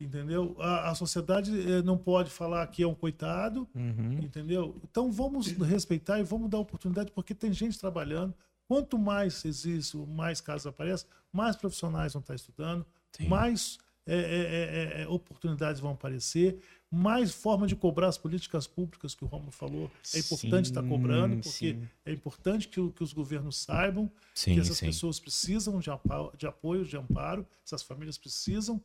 Entendeu? 0.00 0.54
A, 0.60 0.90
a 0.90 0.94
sociedade 0.94 1.50
eh, 1.50 1.82
não 1.82 1.98
pode 1.98 2.30
falar 2.30 2.64
que 2.68 2.82
é 2.82 2.86
um 2.86 2.94
coitado, 2.94 3.68
Uhum. 3.74 4.20
entendeu? 4.22 4.80
Então 4.88 5.10
vamos 5.10 5.48
respeitar 5.48 6.20
e 6.20 6.22
vamos 6.22 6.48
dar 6.48 6.58
oportunidade, 6.58 7.10
porque 7.10 7.34
tem 7.34 7.52
gente 7.52 7.78
trabalhando. 7.78 8.32
Quanto 8.68 8.96
mais 8.98 9.44
existe, 9.44 9.96
mais 9.96 10.40
casos 10.40 10.66
aparecem, 10.66 11.08
mais 11.32 11.56
profissionais 11.56 12.12
vão 12.12 12.20
estar 12.20 12.34
estudando, 12.34 12.86
mais 13.26 13.78
eh, 14.06 14.14
eh, 14.16 14.98
eh, 14.98 15.02
eh, 15.02 15.08
oportunidades 15.08 15.80
vão 15.80 15.90
aparecer, 15.92 16.60
mais 16.90 17.32
forma 17.32 17.66
de 17.66 17.74
cobrar 17.76 18.08
as 18.08 18.16
políticas 18.16 18.66
públicas 18.66 19.14
que 19.14 19.24
o 19.24 19.26
Romulo 19.26 19.50
falou. 19.50 19.90
É 20.14 20.18
importante 20.20 20.66
estar 20.66 20.82
Sim, 20.82 20.88
cobrando, 20.88 21.34
porque 21.42 21.48
sim. 21.74 21.88
é 22.06 22.12
importante 22.12 22.68
que, 22.68 22.90
que 22.92 23.02
os 23.02 23.12
governos 23.12 23.56
saibam 23.58 24.10
Sim, 24.34 24.54
que 24.54 24.60
essas 24.60 24.78
sim. 24.78 24.86
pessoas 24.86 25.18
precisam 25.20 25.78
de 25.80 26.46
apoio, 26.46 26.84
de 26.86 26.96
amparo, 26.96 27.46
essas 27.66 27.82
famílias 27.82 28.16
precisam 28.16 28.80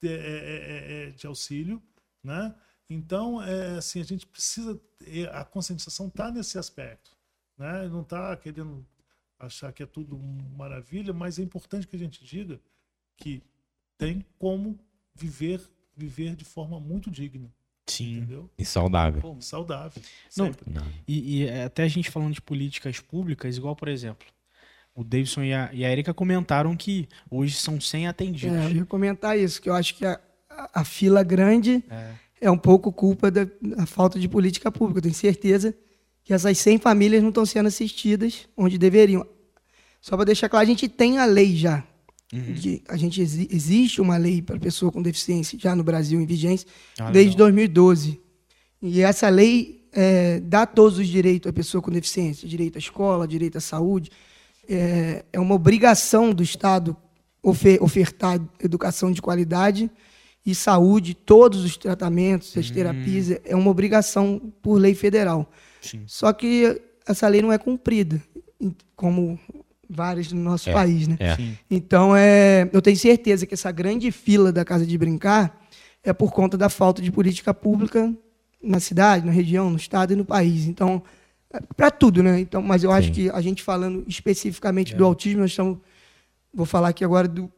de, 0.00 0.08
é, 0.08 0.12
é, 0.12 1.08
é, 1.08 1.10
de 1.10 1.26
auxílio, 1.26 1.82
né? 2.22 2.54
Então, 2.88 3.42
é, 3.42 3.78
assim, 3.78 4.00
a 4.00 4.04
gente 4.04 4.26
precisa, 4.26 4.80
a 5.32 5.44
conscientização 5.44 6.08
está 6.08 6.30
nesse 6.30 6.58
aspecto, 6.58 7.16
né? 7.58 7.88
Não 7.88 8.02
está 8.02 8.36
querendo 8.36 8.86
achar 9.38 9.72
que 9.72 9.82
é 9.82 9.86
tudo 9.86 10.16
maravilha, 10.56 11.12
mas 11.12 11.38
é 11.38 11.42
importante 11.42 11.86
que 11.86 11.96
a 11.96 11.98
gente 11.98 12.24
diga 12.24 12.60
que 13.16 13.42
tem 13.98 14.24
como 14.38 14.78
viver 15.14 15.60
viver 15.96 16.36
de 16.36 16.44
forma 16.44 16.78
muito 16.78 17.10
digna, 17.10 17.50
Sim. 17.86 18.18
entendeu? 18.18 18.50
E 18.58 18.64
saudável. 18.64 19.20
Pô, 19.22 19.40
saudável. 19.40 20.02
Não, 20.36 20.46
sempre. 20.46 20.72
E, 21.08 21.42
e 21.42 21.50
até 21.50 21.84
a 21.84 21.88
gente 21.88 22.10
falando 22.10 22.34
de 22.34 22.42
políticas 22.42 23.00
públicas, 23.00 23.56
igual, 23.56 23.74
por 23.74 23.88
exemplo, 23.88 24.26
o 24.96 25.04
Davidson 25.04 25.42
e 25.42 25.52
a, 25.52 25.70
e 25.72 25.84
a 25.84 25.92
Erika 25.92 26.14
comentaram 26.14 26.74
que 26.76 27.06
hoje 27.30 27.54
são 27.56 27.80
100 27.80 28.08
atendidos. 28.08 28.56
É, 28.56 28.64
eu 28.66 28.70
ia 28.76 28.84
comentar 28.86 29.38
isso, 29.38 29.60
que 29.60 29.68
eu 29.68 29.74
acho 29.74 29.94
que 29.94 30.04
a, 30.06 30.18
a- 30.50 30.80
a 30.80 30.84
fila 30.84 31.22
grande 31.22 31.84
É. 31.90 32.10
é 32.42 32.50
um 32.50 32.56
pouco 32.58 32.90
culpa 32.90 33.30
da, 33.30 33.46
da 33.60 33.84
falta 33.86 34.18
de 34.18 34.26
política 34.28 34.72
pública. 34.72 34.98
Eu 34.98 35.02
tenho 35.02 35.14
certeza 35.14 35.74
que 36.24 36.32
essas 36.32 36.56
100 36.58 36.78
famílias 36.78 37.22
não 37.22 37.28
estão 37.28 37.44
sendo 37.46 37.66
assistidas 37.66 38.48
onde 38.56 38.78
deveriam. 38.78 39.24
Só 40.00 40.16
para 40.16 40.24
deixar 40.26 40.48
claro, 40.48 40.64
a 40.64 40.68
gente 40.68 40.88
tem 40.88 41.18
a 41.18 41.24
lei 41.24 41.54
já. 41.54 41.84
Uhum. 42.32 42.52
De- 42.54 42.82
a 42.88 42.96
gente 42.96 43.20
exi- 43.20 43.48
existe 43.52 44.00
uma 44.00 44.16
lei 44.16 44.40
para 44.42 44.58
pessoa 44.58 44.90
com 44.90 45.00
deficiência 45.02 45.58
já 45.58 45.76
no 45.76 45.84
Brasil 45.84 46.20
em 46.20 46.26
vigência 46.26 46.66
Ah, 46.98 47.10
desde 47.10 47.32
legal. 47.32 47.46
2012. 47.48 48.20
E 48.82 49.00
essa 49.02 49.28
lei 49.28 49.86
é, 49.92 50.40
dá 50.40 50.66
todos 50.66 50.98
os 50.98 51.06
direitos 51.06 51.48
à 51.48 51.52
pessoa 51.52 51.80
com 51.80 51.90
deficiência, 51.90 52.48
direito 52.48 52.76
à 52.76 52.78
escola, 52.78 53.26
direito 53.28 53.56
à 53.58 53.60
saúde. 53.60 54.10
É, 54.68 55.24
é 55.32 55.40
uma 55.40 55.54
obrigação 55.54 56.32
do 56.32 56.42
Estado 56.42 56.96
ofe- 57.42 57.78
ofertar 57.80 58.40
educação 58.60 59.12
de 59.12 59.22
qualidade 59.22 59.90
e 60.44 60.54
saúde, 60.54 61.14
todos 61.14 61.64
os 61.64 61.76
tratamentos, 61.76 62.56
as 62.56 62.70
terapias, 62.70 63.30
é 63.44 63.54
uma 63.56 63.70
obrigação 63.70 64.40
por 64.62 64.74
lei 64.76 64.94
federal. 64.94 65.50
Sim. 65.80 66.02
Só 66.06 66.32
que 66.32 66.80
essa 67.06 67.26
lei 67.28 67.42
não 67.42 67.52
é 67.52 67.58
cumprida, 67.58 68.20
como 68.94 69.38
várias 69.88 70.32
no 70.32 70.40
nosso 70.40 70.68
É, 70.68 70.72
país, 70.72 71.06
né? 71.08 71.16
É. 71.20 71.36
Então, 71.70 72.14
é, 72.16 72.68
eu 72.72 72.80
tenho 72.82 72.96
certeza 72.96 73.46
que 73.46 73.54
essa 73.54 73.70
grande 73.70 74.10
fila 74.10 74.52
da 74.52 74.64
Casa 74.64 74.84
de 74.86 74.96
Brincar 74.98 75.56
é 76.02 76.12
por 76.12 76.32
conta 76.32 76.56
da 76.56 76.68
falta 76.68 77.00
de 77.02 77.10
política 77.10 77.52
pública 77.54 78.12
na 78.62 78.80
cidade, 78.80 79.26
na 79.26 79.32
região, 79.32 79.70
no 79.70 79.76
estado 79.76 80.12
e 80.12 80.16
no 80.16 80.24
país. 80.24 80.66
Então, 80.66 81.02
para 81.76 81.90
tudo, 81.90 82.22
né? 82.22 82.40
Então, 82.40 82.60
mas 82.62 82.82
eu 82.84 82.90
acho 82.90 83.08
Sim. 83.08 83.14
que 83.14 83.30
a 83.30 83.40
gente 83.40 83.62
falando 83.62 84.04
especificamente 84.06 84.92
É. 84.94 84.96
do 84.96 85.04
autismo, 85.04 85.40
nós 85.40 85.50
estamos. 85.50 85.78
Vou 86.52 86.66
falar 86.66 86.88
aqui 86.88 87.04
agora 87.04 87.28
do. 87.28 87.50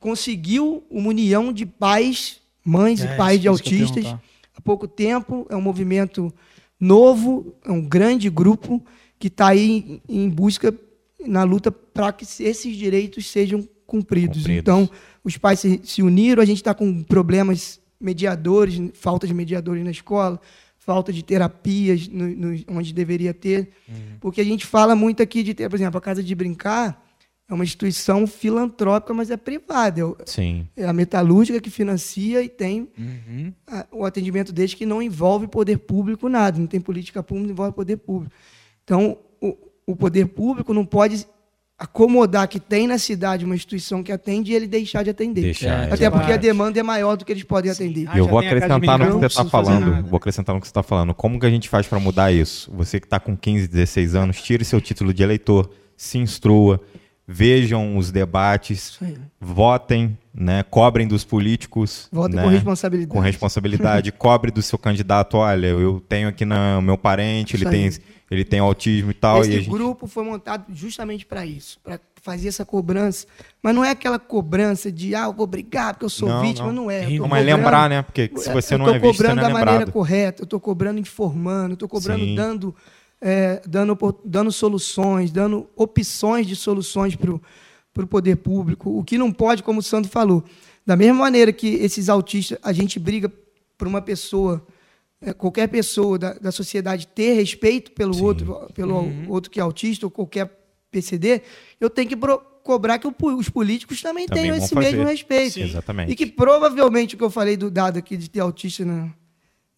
Conseguiu 0.00 0.84
uma 0.90 1.08
união 1.08 1.52
de 1.52 1.66
pais, 1.66 2.40
mães 2.64 3.00
É, 3.02 3.12
e 3.12 3.16
pais 3.16 3.40
de 3.40 3.48
autistas 3.48 4.06
há 4.56 4.60
pouco 4.62 4.88
tempo. 4.88 5.46
É 5.50 5.56
um 5.56 5.60
movimento 5.60 6.32
novo, 6.80 7.54
é 7.64 7.70
um 7.70 7.82
grande 7.82 8.30
grupo 8.30 8.82
que 9.18 9.28
está 9.28 9.48
aí 9.48 10.00
em 10.08 10.28
busca, 10.28 10.74
na 11.26 11.44
luta 11.44 11.70
para 11.70 12.12
que 12.12 12.24
esses 12.42 12.76
direitos 12.76 13.26
sejam 13.30 13.66
cumpridos. 13.86 14.38
Cumpridos. 14.38 14.60
Então, 14.60 14.90
os 15.22 15.36
pais 15.36 15.60
se, 15.60 15.80
se 15.84 16.02
uniram, 16.02 16.42
a 16.42 16.46
gente 16.46 16.58
está 16.58 16.74
com 16.74 17.02
problemas 17.02 17.80
mediadores, 18.00 18.80
falta 18.94 19.26
de 19.26 19.32
mediadores 19.32 19.84
na 19.84 19.90
escola, 19.90 20.40
falta 20.84 21.12
de 21.12 21.22
terapias 21.22 22.06
no, 22.08 22.26
no- 22.28 22.64
onde 22.68 22.92
deveria 22.92 23.32
ter. 23.32 23.70
Porque 24.20 24.40
a 24.40 24.44
gente 24.44 24.66
fala 24.66 24.94
muito 24.94 25.22
aqui 25.22 25.42
de 25.42 25.54
ter, 25.54 25.68
por 25.68 25.76
exemplo, 25.76 25.98
a 25.98 26.00
Casa 26.00 26.22
de 26.22 26.34
Brincar 26.34 27.02
é 27.48 27.52
uma 27.54 27.64
instituição 27.64 28.26
filantrópica, 28.26 29.12
mas 29.12 29.30
é 29.30 29.36
privada. 29.36 30.00
É. 30.00 30.24
É 30.76 30.84
a 30.86 30.92
metalúrgica 30.92 31.60
que 31.60 31.70
financia 31.70 32.42
e 32.42 32.48
tem 32.48 32.88
Uhum. 32.98 33.52
a- 33.66 33.86
o 33.92 34.04
atendimento 34.04 34.52
deles 34.52 34.74
que 34.74 34.86
não 34.86 35.02
envolve 35.02 35.46
poder 35.46 35.78
público 35.78 36.28
nada, 36.28 36.58
não 36.58 36.66
tem 36.66 36.80
política 36.80 37.22
pública, 37.22 37.46
não 37.48 37.52
envolve 37.52 37.72
poder 37.74 37.96
público. 37.98 38.34
Então, 38.82 39.18
o, 39.40 39.56
o 39.86 39.94
poder 39.96 40.26
público 40.28 40.72
não 40.72 40.84
pode 40.86 41.26
acomodar 41.78 42.46
que 42.46 42.60
tem 42.60 42.86
na 42.86 42.98
cidade 42.98 43.44
uma 43.44 43.54
instituição 43.54 44.02
que 44.02 44.12
atende 44.12 44.52
e 44.52 44.54
ele 44.54 44.66
deixar 44.66 45.02
de 45.02 45.10
atender. 45.10 45.42
Deixar, 45.42 45.92
Até 45.92 46.08
porque 46.08 46.32
a 46.32 46.36
demanda 46.36 46.78
é 46.78 46.82
maior 46.82 47.16
do 47.16 47.24
que 47.24 47.32
eles 47.32 47.42
podem 47.42 47.70
atender. 47.70 48.06
Ah, 48.08 48.18
eu 48.18 48.24
já 48.24 48.30
vou 48.30 48.38
acrescentar 48.38 48.98
no 48.98 49.06
que 49.06 49.12
você 49.12 49.26
está 49.26 49.44
falando. 49.44 50.08
Vou 50.08 50.16
acrescentar 50.16 50.54
no 50.54 50.60
que 50.60 50.66
você 50.66 50.70
está 50.70 50.82
falando. 50.82 51.14
Como 51.14 51.38
que 51.38 51.46
a 51.46 51.50
gente 51.50 51.68
faz 51.68 51.86
para 51.86 51.98
mudar 51.98 52.32
isso? 52.32 52.70
Você 52.74 53.00
que 53.00 53.06
está 53.06 53.18
com 53.18 53.36
15, 53.36 53.68
16 53.68 54.14
anos, 54.14 54.40
tire 54.40 54.64
seu 54.64 54.80
título 54.80 55.12
de 55.12 55.22
eleitor, 55.22 55.68
se 55.96 56.18
instrua, 56.18 56.80
vejam 57.26 57.96
os 57.96 58.10
debates, 58.10 58.98
votem, 59.40 60.16
né? 60.34 60.62
Cobrem 60.64 61.08
dos 61.08 61.24
políticos. 61.24 62.08
Votem 62.12 62.36
né? 62.36 62.42
com 62.42 62.48
responsabilidade. 62.48 63.10
Com 63.10 63.20
responsabilidade, 63.20 64.12
cobre 64.12 64.50
do 64.50 64.62
seu 64.62 64.78
candidato. 64.78 65.38
Olha, 65.38 65.68
eu 65.68 66.02
tenho 66.08 66.28
aqui 66.28 66.44
na, 66.44 66.78
o 66.78 66.82
meu 66.82 66.98
parente, 66.98 67.56
ele 67.56 67.64
tem, 67.64 67.90
ele 68.30 68.44
tem 68.44 68.60
autismo 68.60 69.10
e 69.10 69.14
tal. 69.14 69.40
Esse 69.40 69.50
e 69.50 69.54
a 69.54 69.58
gente... 69.58 69.70
grupo 69.70 70.06
foi 70.06 70.24
montado 70.24 70.64
justamente 70.74 71.24
para 71.24 71.46
isso, 71.46 71.78
para 71.82 71.98
fazer 72.22 72.48
essa 72.48 72.64
cobrança. 72.64 73.26
Mas 73.62 73.74
não 73.74 73.84
é 73.84 73.90
aquela 73.90 74.18
cobrança 74.18 74.92
de, 74.92 75.14
ah, 75.14 75.24
eu 75.24 75.32
vou 75.32 75.46
brigar 75.46 75.94
porque 75.94 76.04
eu 76.04 76.10
sou 76.10 76.28
Não, 76.28 76.42
vítima. 76.42 76.66
não. 76.66 76.84
Não, 76.84 76.90
é. 76.90 77.04
Eu 77.04 77.26
mas 77.26 77.40
cobrando- 77.40 77.44
lembrar, 77.44 77.90
né? 77.90 78.02
Porque 78.02 78.30
se 78.36 78.52
você 78.52 78.74
eu 78.74 78.78
não 78.78 78.88
é 78.88 78.98
visto, 78.98 79.04
você 79.04 79.22
cobrando 79.22 79.36
não 79.36 79.44
é 79.44 79.52
da 79.52 79.52
maneira 79.52 79.90
correta, 79.90 80.42
eu 80.42 80.44
estou 80.44 80.60
cobrando 80.60 81.00
informando, 81.00 81.74
estou 81.74 81.88
cobrando 81.88 82.24
Sim. 82.24 82.34
dando, 82.34 82.74
é, 83.26 83.62
dando, 83.66 83.96
dando 84.22 84.52
soluções, 84.52 85.32
dando 85.32 85.66
opções 85.74 86.46
de 86.46 86.54
soluções 86.54 87.16
para 87.16 87.32
o 87.32 88.06
poder 88.06 88.36
público. 88.36 88.90
O 88.98 89.02
que 89.02 89.16
não 89.16 89.32
pode, 89.32 89.62
como 89.62 89.80
o 89.80 89.82
Sandro 89.82 90.10
falou, 90.10 90.44
da 90.84 90.94
mesma 90.94 91.20
maneira 91.20 91.50
que 91.50 91.68
esses 91.68 92.10
autistas, 92.10 92.58
a 92.62 92.70
gente 92.70 92.98
briga 93.00 93.32
por 93.78 93.88
uma 93.88 94.02
pessoa, 94.02 94.62
é, 95.22 95.32
qualquer 95.32 95.68
pessoa 95.68 96.18
da, 96.18 96.34
da 96.34 96.52
sociedade 96.52 97.06
ter 97.06 97.32
respeito 97.32 97.92
pelo 97.92 98.22
outro, 98.22 98.68
pelo 98.74 98.98
Uhum. 98.98 99.24
outro 99.30 99.50
que 99.50 99.58
é 99.58 99.62
autista 99.62 100.04
ou 100.04 100.10
qualquer 100.10 100.50
PCD, 100.90 101.40
eu 101.80 101.88
tenho 101.88 102.10
que 102.10 102.16
cobrar 102.62 102.98
que 102.98 103.08
os 103.08 103.48
políticos 103.48 104.02
também, 104.02 104.26
Também 104.26 104.42
tenham 104.44 104.56
esse 104.56 104.74
fazer. 104.74 104.90
mesmo 104.92 105.06
respeito. 105.06 105.54
Sim. 105.54 105.62
Exatamente. 105.62 106.12
E 106.12 106.14
que 106.14 106.26
provavelmente 106.26 107.14
o 107.14 107.18
que 107.18 107.24
eu 107.24 107.30
falei 107.30 107.56
do 107.56 107.70
dado 107.70 107.98
aqui 107.98 108.18
de 108.18 108.28
ter 108.28 108.40
autista 108.40 108.84
na, 108.84 109.08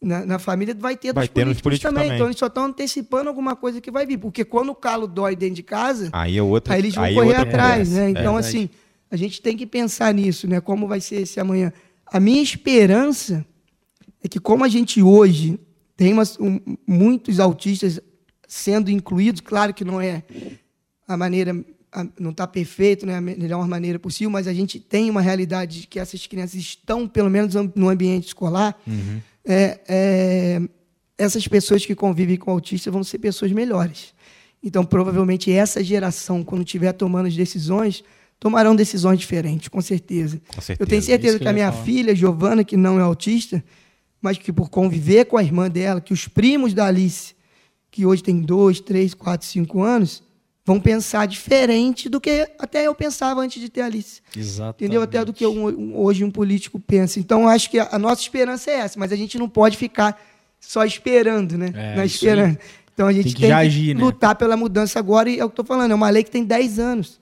na, 0.03 0.27
na 0.27 0.39
família 0.39 0.75
vai 0.75 0.97
ter 0.97 1.13
Vai 1.13 1.25
dos 1.27 1.33
políticos, 1.33 1.63
políticos 1.63 1.89
também. 1.91 2.05
também. 2.05 2.17
Então 2.17 2.27
eles 2.29 2.39
só 2.39 2.47
estão 2.47 2.65
antecipando 2.67 3.29
alguma 3.29 3.57
coisa 3.57 3.81
que 3.81 3.91
vai 3.91 4.05
vir. 4.07 4.19
Porque 4.19 4.45
quando 4.45 4.71
o 4.71 4.75
calo 4.75 5.07
dói 5.07 5.35
dentro 5.35 5.57
de 5.57 5.63
casa, 5.63 6.11
Aí 6.13 6.37
é 6.37 6.43
outra 6.43 6.75
aí 6.75 6.81
eles 6.81 6.95
vão 6.95 7.05
aí 7.05 7.13
é 7.13 7.17
correr 7.17 7.29
outra 7.29 7.43
atrás, 7.43 7.89
conversa. 7.89 8.01
né? 8.01 8.07
É. 8.07 8.11
Então, 8.11 8.35
verdade. 8.35 8.47
assim, 8.57 8.71
a 9.11 9.17
gente 9.17 9.41
tem 9.43 9.57
que 9.57 9.67
pensar 9.67 10.13
nisso, 10.13 10.47
né? 10.47 10.61
Como 10.61 10.87
vai 10.87 11.01
ser 11.01 11.23
esse 11.23 11.41
amanhã. 11.41 11.73
A 12.07 12.21
minha 12.21 12.43
esperança 12.43 13.45
é 14.23 14.29
que, 14.29 14.39
como 14.39 14.65
a 14.65 14.69
gente 14.69 15.03
hoje 15.03 15.59
tem 15.97 16.13
umas- 16.13 16.39
um- 16.39 16.61
muitos 16.87 17.41
autistas 17.41 17.99
sendo 18.47 18.91
incluídos, 18.91 19.41
claro 19.41 19.73
que 19.75 19.85
não 19.85 20.01
é 20.01 20.23
a 21.09 21.17
maneira, 21.17 21.53
não 22.21 22.31
está 22.31 22.47
perfeito, 22.47 23.07
né? 23.07 23.17
A 23.17 23.21
melhor 23.21 23.67
maneira 23.67 23.99
possível, 23.99 24.31
mas 24.31 24.47
a 24.47 24.53
gente 24.53 24.79
tem 24.79 25.09
uma 25.11 25.21
realidade 25.23 25.81
de 25.83 25.87
que 25.87 25.99
essas 25.99 26.27
crianças 26.27 26.55
estão, 26.57 27.09
pelo 27.09 27.31
menos, 27.31 27.55
no 27.75 27.89
ambiente 27.89 28.27
escolar. 28.27 28.79
É, 29.47 29.81
é, 29.89 30.61
essas 31.17 31.47
pessoas 31.47 31.87
que 31.87 31.95
convivem 31.95 32.37
com 32.37 32.51
autistas 32.51 32.93
vão 32.93 33.05
ser 33.05 33.19
pessoas 33.19 33.53
melhores. 33.53 34.15
Então, 34.63 34.85
provavelmente, 34.85 35.53
essa 35.53 35.83
geração, 35.83 36.43
quando 36.43 36.63
estiver 36.63 36.93
tomando 36.93 37.27
as 37.27 37.37
decisões, 37.37 38.03
tomarão 38.39 38.75
decisões 38.75 39.19
diferentes, 39.19 39.69
com 39.69 39.81
certeza. 39.81 40.41
Com 40.55 40.61
certeza. 40.61 40.83
Eu 40.83 40.87
tenho 40.87 41.03
certeza 41.03 41.37
Isso 41.37 41.39
que 41.39 41.45
que, 41.45 41.49
a 41.49 41.53
minha 41.53 41.71
falar. 41.71 41.85
filha, 41.85 42.15
Giovana, 42.15 42.65
que 42.65 42.77
não 42.77 42.99
é 42.99 43.03
autista, 43.03 43.65
mas 44.21 44.37
que 44.39 44.53
por 44.53 44.69
conviver 44.69 45.27
com 45.27 45.37
a 45.37 45.43
irmã 45.43 45.71
dela, 45.71 46.01
que 46.01 46.13
os 46.13 46.27
primos 46.27 46.75
da 46.75 46.87
Alice, 46.87 47.35
que 47.91 48.05
hoje 48.05 48.23
tem 48.23 48.41
dois, 48.41 48.81
três, 48.81 49.15
quatro, 49.15 49.47
cinco 49.47 49.83
anos, 49.83 50.23
vão 50.67 50.81
pensar 50.81 51.27
diferente 51.27 52.09
do 52.09 52.21
que 52.21 52.47
até 52.59 52.87
eu 52.89 52.95
pensava 52.95 53.41
antes 53.41 53.63
de 53.63 53.69
ter 53.69 53.83
a 53.83 53.87
Alice. 53.87 54.21
Exato. 54.37 54.83
Entendeu? 54.85 55.01
Até 55.01 55.25
do 55.25 55.33
que 55.33 55.47
um- 55.47 55.97
hoje 55.97 56.25
um 56.25 56.31
político 56.31 56.81
pensa. 56.81 57.21
Então, 57.21 57.49
acho 57.49 57.71
que 57.71 57.79
a, 57.79 57.89
a 57.93 57.99
nossa 58.01 58.21
esperança 58.21 58.71
é 58.73 58.75
essa, 58.81 58.99
mas 58.99 59.13
a 59.13 59.17
gente 59.17 59.39
não 59.39 59.49
pode 59.49 59.77
ficar 59.77 60.21
só 60.61 60.85
esperando, 60.85 61.57
né? 61.57 61.71
É, 61.73 61.95
Na 61.97 62.05
esperança. 62.05 62.59
Então, 62.93 63.07
a 63.07 63.13
gente 63.13 63.25
Tem 63.25 63.33
tem 63.33 63.35
que 63.35 63.43
que, 63.43 63.49
já 63.49 63.59
agir, 63.59 63.95
né? 63.95 64.01
lutar 64.01 64.35
pela 64.35 64.57
mudança 64.57 64.99
agora, 64.99 65.31
e 65.31 65.35
é 65.39 65.45
o 65.45 65.49
que 65.49 65.61
eu 65.61 65.63
estou 65.63 65.65
falando, 65.65 65.93
é 65.93 65.95
uma 65.95 66.11
lei 66.11 66.25
que 66.25 66.31
tem 66.31 66.43
10 66.45 66.79
anos. 66.81 67.21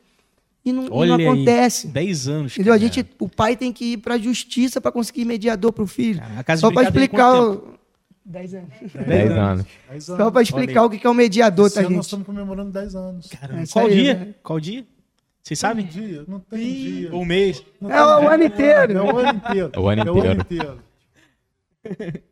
E 0.64 0.72
não, 0.72 0.84
e 0.86 0.88
não 0.88 0.96
Olha 0.96 1.16
aí, 1.16 1.26
acontece. 1.26 1.88
10 1.88 2.28
anos. 2.28 2.52
Entendeu? 2.54 2.72
A 2.72 2.78
cara. 2.78 2.88
gente, 2.92 3.06
o 3.20 3.28
pai 3.28 3.54
tem 3.56 3.70
que 3.70 3.92
ir 3.92 3.96
para 3.98 4.14
a 4.14 4.18
justiça 4.18 4.80
para 4.80 4.90
conseguir 4.90 5.26
mediador 5.26 5.70
para 5.72 5.84
o 5.84 5.86
filho. 5.86 6.20
Cara, 6.20 6.40
a 6.40 6.44
Casa 6.44 6.60
Só 6.62 6.70
para 6.70 6.90
tem 6.90 7.02
explicar. 7.04 7.32
10 8.24 8.54
anos. 8.54 8.70
10 9.06 9.30
anos. 9.32 9.66
Dez 9.90 10.04
Só 10.04 10.14
anos. 10.14 10.30
para 10.32 10.42
explicar 10.42 10.84
o 10.84 10.90
que 10.90 11.06
é 11.06 11.10
o 11.10 11.14
mediador, 11.14 11.66
Esse 11.66 11.74
tá, 11.76 11.80
ano 11.82 11.88
nós 11.90 11.96
gente? 11.96 12.04
estamos 12.04 12.26
comemorando 12.26 12.70
10 12.72 12.94
anos. 12.94 13.26
Caramba, 13.28 13.62
É 13.62 13.66
Qual 13.66 13.86
aí, 13.86 13.94
dia? 13.94 14.14
né? 14.14 14.34
Qual 14.42 14.60
dia? 14.60 14.86
Vocês 15.42 15.60
Tem 15.60 15.68
sabem? 15.70 15.84
dia, 15.86 16.24
não 16.26 16.40
tem 16.40 16.58
dia. 16.74 17.14
Um 17.14 17.22
mês. 17.24 17.62
Não 17.78 17.90
É 17.92 18.02
o 18.02 18.28
ano 18.30 18.44
inteiro. 18.44 18.92
É 18.96 19.02
o 19.02 19.18
ano 19.18 19.28
inteiro. 19.38 19.70
É 19.74 19.78
o 19.78 19.88
ano 19.88 20.02
É 20.02 20.10
o 20.10 20.20
ano 20.22 20.40
inteiro. 20.40 20.80
inteiro. 21.84 22.22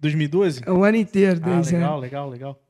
2012? 0.00 0.62
É 0.66 0.70
o 0.72 0.82
ano 0.84 0.96
inteiro, 0.96 1.40
Ah, 1.42 1.48
10 1.56 1.70
legal, 1.72 1.90
anos. 1.90 2.00
legal, 2.02 2.28
legal. 2.30 2.62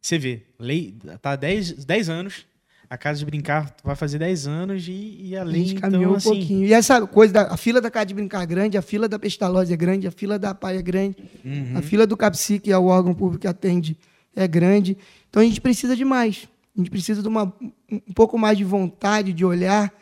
Você 0.00 0.16
vê, 0.18 0.42
lei 0.58 0.96
tá 1.20 1.32
há 1.32 1.36
10, 1.36 1.84
10 1.84 2.08
anos, 2.08 2.46
A 2.90 2.98
Casa 2.98 3.20
de 3.20 3.24
Brincar 3.24 3.72
vai 3.84 3.94
fazer 3.94 4.18
10 4.18 4.48
anos 4.48 4.88
e, 4.88 5.16
e 5.22 5.36
A 5.36 5.42
além, 5.42 5.64
gente 5.64 5.80
caminhou 5.80 6.02
então, 6.02 6.12
um 6.12 6.16
assim... 6.16 6.28
pouquinho. 6.30 6.66
E 6.66 6.72
essa 6.72 7.06
coisa, 7.06 7.32
da, 7.32 7.42
a 7.42 7.56
fila 7.56 7.80
da 7.80 7.88
Casa 7.88 8.06
de 8.06 8.14
Brincar 8.14 8.42
é 8.42 8.46
grande, 8.46 8.76
a 8.76 8.82
fila 8.82 9.08
da 9.08 9.16
Pestalozzi 9.16 9.72
é 9.72 9.76
grande, 9.76 10.08
a 10.08 10.10
fila 10.10 10.36
da 10.40 10.52
PAI 10.52 10.78
é 10.78 10.82
grande, 10.82 11.16
Uhum. 11.44 11.78
a 11.78 11.82
fila 11.82 12.04
do 12.04 12.16
CAPSI, 12.16 12.58
que 12.58 12.72
é 12.72 12.76
o 12.76 12.86
órgão 12.86 13.14
público 13.14 13.42
que 13.42 13.46
atende, 13.46 13.96
é 14.34 14.48
grande. 14.48 14.98
Então 15.28 15.40
a 15.40 15.44
gente 15.44 15.60
precisa 15.60 15.94
de 15.94 16.04
mais. 16.04 16.48
A 16.76 16.80
gente 16.80 16.90
precisa 16.90 17.22
de 17.22 17.28
uma, 17.28 17.52
um 17.90 18.12
pouco 18.12 18.36
mais 18.36 18.58
de 18.58 18.64
vontade, 18.64 19.32
de 19.32 19.44
olhar. 19.44 19.92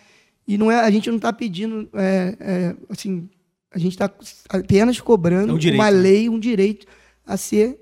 E 0.47 0.57
não 0.57 0.71
é, 0.73 0.81
a 0.81 0.91
gente 0.91 1.11
não 1.11 1.17
está 1.17 1.31
pedindo, 1.31 1.89
é, 1.93 2.37
é, 2.41 2.77
assim, 2.89 3.29
a 3.71 3.79
gente 3.79 3.93
está 3.93 4.11
apenas 4.49 4.99
cobrando 4.99 5.53
É 5.53 5.55
um 5.55 5.59
direito, 5.59 5.81
uma 5.81 5.91
né? 5.91 5.99
lei, 5.99 6.29
um 6.29 6.39
direito 6.39 6.87
a 7.27 7.37
ser 7.37 7.79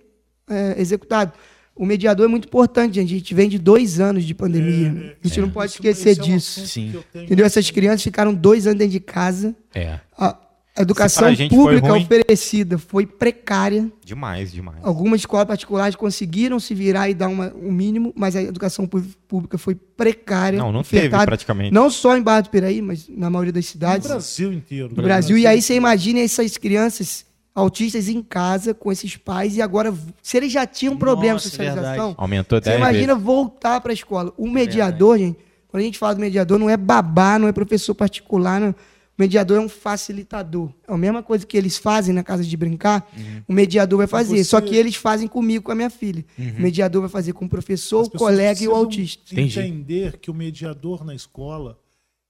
é, 0.51 0.81
executado. 0.81 1.33
O 1.77 1.85
mediador 1.85 2.25
é 2.25 2.29
muito 2.29 2.47
importante, 2.49 2.95
gente. 2.95 3.15
A 3.15 3.19
gente 3.19 3.35
vem 3.35 3.49
de 3.49 3.59
dois 3.59 4.01
anos 4.01 4.25
de 4.25 4.35
pandemia. 4.35 4.91
né? 4.93 5.13
a 5.23 5.29
gente 5.29 5.41
não 5.41 5.51
pode 5.51 5.73
Isso- 5.73 5.77
esquecer 5.79 6.11
esse 6.11 6.21
é 6.21 6.25
disso. 6.25 6.67
Sim. 6.67 6.95
Entendeu? 7.15 7.45
Essas 7.45 7.71
crianças 7.71 8.03
ficaram 8.03 8.33
dois 8.35 8.67
anos 8.67 8.79
dentro 8.79 8.93
de 8.93 9.01
casa. 9.01 9.55
É. 9.75 10.01
A 10.19 10.39
a 10.79 10.83
educação 10.83 11.35
foi 11.35 11.49
pública 11.49 11.89
ruim. 11.89 12.03
oferecida 12.03 12.77
foi 12.77 13.07
precária. 13.07 13.91
Demais, 14.05 14.53
demais. 14.53 14.77
Algumas 14.83 15.21
escolas 15.23 15.47
particulares 15.47 15.97
conseguiram 15.97 16.61
se 16.61 16.75
virar 16.75 17.09
e 17.09 17.15
dar 17.15 17.29
uma, 17.29 17.51
um 17.55 17.73
mínimo, 17.73 18.13
mas 18.15 18.37
a 18.37 18.43
educação 18.43 18.87
pública 19.27 19.57
foi 19.57 19.75
precária. 19.75 20.59
Não, 20.59 20.71
não 20.71 20.83
teve 20.83 20.99
ofertada, 20.99 21.25
praticamente. 21.25 21.73
Não 21.73 21.89
só 21.91 22.15
em 22.17 22.23
Barra 22.23 22.43
do 22.43 22.51
Piraí, 22.51 22.83
mas 22.83 23.09
na 23.09 23.31
maioria 23.31 23.55
das 23.55 23.65
No 23.65 23.71
cidades 23.71 24.07
Brasil 24.07 24.53
inteiro. 24.53 24.89
do 24.91 25.01
Brasil. 25.03 25.39
E 25.39 25.47
aí 25.47 25.63
você 25.63 25.75
imagina 25.75 26.21
essas 26.21 26.57
crianças 26.59 27.25
autistas 27.57 28.09
em 28.09 28.23
casa 28.23 28.75
com 28.75 28.93
esses 28.93 29.17
pais 29.17 29.57
e 29.57 29.63
agora, 29.63 29.93
se 30.23 30.37
eles 30.37 30.53
já 30.53 30.67
tinham 30.67 30.97
problema 30.97 31.39
de 31.39 31.45
Nossa, 31.45 31.49
socialização, 31.49 31.83
verdade. 32.09 32.15
Aumentou 32.19 32.59
você 32.59 32.65
10 32.71 32.77
imagina 32.79 33.15
vezes. 33.15 33.23
voltar 33.27 33.81
para 33.81 33.91
a 33.91 33.95
escola. 33.95 34.33
O 34.37 34.49
mediador, 34.49 35.19
gente, 35.19 35.39
quando 35.67 35.81
a 35.81 35.85
gente 35.87 35.99
fala 35.99 36.15
do 36.15 36.21
mediador, 36.21 36.59
não 36.59 36.69
é 36.69 36.77
babá, 36.77 37.39
não 37.39 37.49
é 37.49 37.53
professor 37.53 37.95
particular. 37.95 38.61
Não. 38.61 38.71
O 38.71 38.75
mediador 39.19 39.57
é 39.57 39.61
um 39.61 39.69
facilitador. 39.71 40.71
É 40.87 40.93
a 40.93 40.97
mesma 40.99 41.23
coisa 41.23 41.47
que 41.47 41.57
eles 41.57 41.79
fazem 41.79 42.15
na 42.15 42.23
casa 42.23 42.45
de 42.45 42.55
brincar, 42.55 43.09
Uhum. 43.17 43.43
o 43.49 43.53
mediador 43.55 43.97
vai 43.97 44.07
fazer. 44.07 44.37
você- 44.37 44.45
Só 44.45 44.61
que 44.61 44.77
eles 44.77 44.95
fazem 44.95 45.27
comigo, 45.27 45.65
com 45.65 45.73
a 45.73 45.75
minha 45.75 45.89
filha. 45.89 46.23
O 46.39 46.61
mediador 46.61 47.01
vai 47.01 47.09
fazer 47.11 47.33
com 47.33 47.47
o 47.47 47.49
professor, 47.49 48.03
As 48.03 48.09
o 48.09 48.11
colega 48.11 48.63
e 48.63 48.69
o 48.69 48.75
autista. 48.75 49.41
Entender 49.41 50.19
que 50.19 50.31
o 50.31 50.35
mediador 50.35 51.03
na 51.03 51.15
escola 51.15 51.79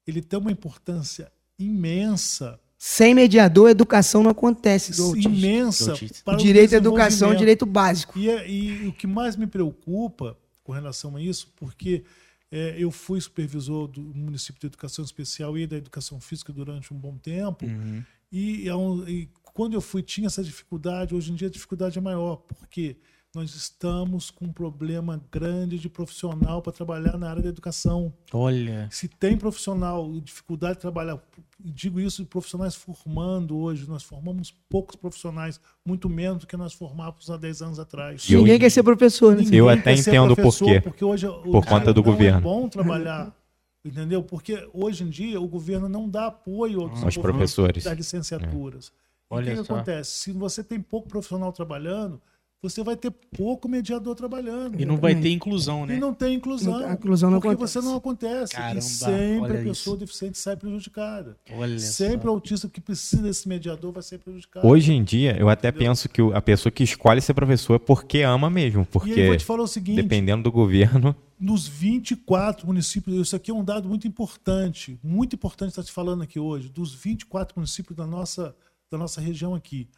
ele 0.06 0.22
tem 0.22 0.38
uma 0.38 0.52
importância 0.52 1.32
imensa, 1.58 2.60
Sem 2.78 3.14
mediador, 3.14 3.68
a 3.68 3.70
educação 3.70 4.22
não 4.22 4.30
acontece 4.30 4.92
do 4.96 5.04
autista. 5.06 5.28
imensa 5.30 5.92
Do 6.26 6.36
direito 6.36 6.74
à 6.74 6.76
educação 6.78 7.30
é 7.30 7.34
um 7.34 7.36
direito 7.36 7.64
básico. 7.64 8.18
E, 8.18 8.28
é- 8.28 8.48
e 8.50 8.86
o 8.88 8.92
que 8.92 9.06
mais 9.06 9.34
me 9.36 9.46
preocupa 9.46 10.36
com 10.62 10.72
relação 10.72 11.16
a 11.16 11.22
isso, 11.22 11.52
porque 11.56 12.04
é, 12.50 12.76
eu 12.78 12.90
fui 12.90 13.20
supervisor 13.20 13.88
do 13.88 14.00
município 14.00 14.60
de 14.60 14.66
educação 14.66 15.04
especial 15.04 15.56
e 15.58 15.66
da 15.66 15.76
educação 15.76 16.20
física 16.20 16.52
durante 16.52 16.92
um 16.92 16.96
bom 16.96 17.16
tempo, 17.16 17.64
Uhum. 17.66 18.02
e, 18.30 18.68
é 18.68 18.72
e 19.10 19.28
quando 19.54 19.72
eu 19.74 19.80
fui 19.80 20.02
tinha 20.02 20.26
essa 20.26 20.44
dificuldade, 20.44 21.14
hoje 21.14 21.32
em 21.32 21.34
dia 21.34 21.48
a 21.48 21.50
dificuldade 21.50 21.98
é 21.98 22.00
maior, 22.00 22.36
porque 22.36 22.96
nós 23.34 23.54
estamos 23.54 24.30
com 24.30 24.46
um 24.46 24.52
problema 24.52 25.22
grande 25.30 25.78
de 25.78 25.88
profissional 25.88 26.62
para 26.62 26.72
trabalhar 26.72 27.18
na 27.18 27.28
área 27.30 27.42
da 27.42 27.48
educação. 27.48 28.12
Olha, 28.32 28.88
Se 28.92 29.08
tem 29.08 29.36
profissional 29.36 30.14
e 30.14 30.20
dificuldade 30.20 30.74
de 30.74 30.80
trabalhar, 30.80 31.20
e 31.62 31.70
digo 31.72 31.98
isso 31.98 32.22
de 32.22 32.28
profissionais 32.28 32.74
formando 32.74 33.56
hoje, 33.56 33.88
nós 33.88 34.02
formamos 34.02 34.54
poucos 34.68 34.94
profissionais, 34.96 35.58
muito 35.84 36.08
menos 36.08 36.40
do 36.40 36.46
que 36.46 36.56
nós 36.56 36.72
formávamos 36.74 37.30
há 37.30 37.36
10 37.36 37.62
anos 37.62 37.78
atrás. 37.78 38.28
E 38.28 38.34
eu- 38.34 38.40
Ninguém 38.40 38.58
quer 38.58 38.70
ser 38.70 38.82
professor, 38.82 39.34
né? 39.34 39.42
Eu 39.50 39.68
até 39.68 39.94
entendo 39.94 40.36
por 40.36 40.54
quê. 40.56 40.80
Porque 40.80 41.04
hoje 41.04 41.26
o 41.26 41.40
Por 41.42 41.64
conta 41.64 41.92
do 41.94 42.02
não 42.02 42.10
governo. 42.10 42.38
É 42.38 42.42
bom 42.42 42.68
trabalhar, 42.68 43.34
entendeu? 43.84 44.22
Porque 44.22 44.68
hoje 44.74 45.04
em 45.04 45.08
dia 45.08 45.40
o 45.40 45.48
governo 45.48 45.88
não 45.88 46.08
dá 46.08 46.26
apoio 46.26 46.80
ao 46.82 46.88
desenvolvimento 46.88 47.22
professores. 47.22 47.84
das 47.84 47.96
licenciaturas. 47.96 48.88
O 49.28 49.34
Olha 49.36 49.52
que, 49.52 49.60
que 49.60 49.66
só. 49.66 49.74
acontece? 49.76 50.10
Se 50.10 50.32
você 50.32 50.62
tem 50.62 50.80
pouco 50.80 51.08
profissional 51.08 51.52
trabalhando, 51.52 52.20
você 52.62 52.82
vai 52.82 52.96
ter 52.96 53.10
pouco 53.36 53.68
mediador 53.68 54.14
trabalhando. 54.16 54.80
e 54.80 54.84
não 54.84 54.96
vai 54.96 55.14
ter 55.14 55.30
inclusão, 55.30 55.86
né? 55.86 55.96
E 55.96 56.00
não 56.00 56.12
tem 56.12 56.34
inclusão. 56.34 56.80
Não- 56.80 56.88
a 56.88 56.92
inclusão 56.94 57.30
não 57.30 57.38
porque 57.40 57.54
acontece. 57.54 57.72
você 57.74 57.80
não 57.86 57.96
acontece. 57.96 58.52
Caramba, 58.54 58.78
e 58.78 58.82
sempre 58.82 59.58
a 59.58 59.62
pessoa 59.62 59.94
isso. 59.94 59.96
deficiente 59.96 60.38
sai 60.38 60.56
prejudicada. 60.56 61.36
Olha 61.52 61.78
sempre 61.78 62.22
só. 62.22 62.28
o 62.28 62.30
autista 62.32 62.68
que 62.68 62.80
precisa 62.80 63.22
desse 63.22 63.46
mediador 63.48 63.92
vai 63.92 64.02
ser 64.02 64.18
prejudicado. 64.18 64.66
Hoje 64.66 64.92
em 64.92 65.04
dia, 65.04 65.36
eu 65.38 65.48
até 65.48 65.70
penso 65.70 66.08
que 66.08 66.20
a 66.32 66.40
pessoa 66.42 66.72
que 66.72 66.82
escolhe 66.82 67.20
ser 67.20 67.34
professor 67.34 67.74
é 67.74 67.78
porque 67.78 68.22
ama 68.22 68.48
mesmo. 68.50 68.80
e 68.80 68.80
aí 68.80 68.82
eu 68.82 68.86
Porque, 68.86 69.26
vou 69.26 69.36
te 69.36 69.44
falar 69.44 69.62
o 69.62 69.68
seguinte: 69.68 69.96
dependendo 70.02 70.42
do 70.44 70.50
governo, 70.52 71.14
nos 71.38 71.68
24 71.68 72.66
municípios, 72.66 73.14
isso 73.28 73.36
aqui 73.36 73.50
é 73.50 73.54
um 73.54 73.62
dado 73.64 73.88
muito 73.88 74.08
importante, 74.08 74.98
muito 75.04 75.34
importante 75.36 75.68
estar 75.70 75.84
te 75.84 75.92
falando 75.92 76.22
aqui 76.22 76.40
hoje, 76.40 76.68
dos 76.68 76.94
24 76.94 77.54
municípios 77.56 77.96
da 77.96 78.06
nossa, 78.06 78.56
da 78.90 78.96
nossa 78.98 79.20
região 79.20 79.54
aqui. 79.54 79.88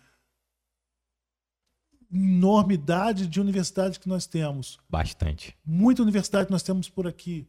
Enormidade 2.13 3.27
de 3.27 3.41
universidades 3.41 3.99
que 3.99 4.09
nós 4.09 4.27
temos. 4.27 4.79
bastante. 4.89 5.57
Muita 5.65 6.03
universidade 6.03 6.47
que 6.47 6.53
nós 6.53 6.63
temos 6.63 6.89
por 6.89 7.07
aqui. 7.07 7.47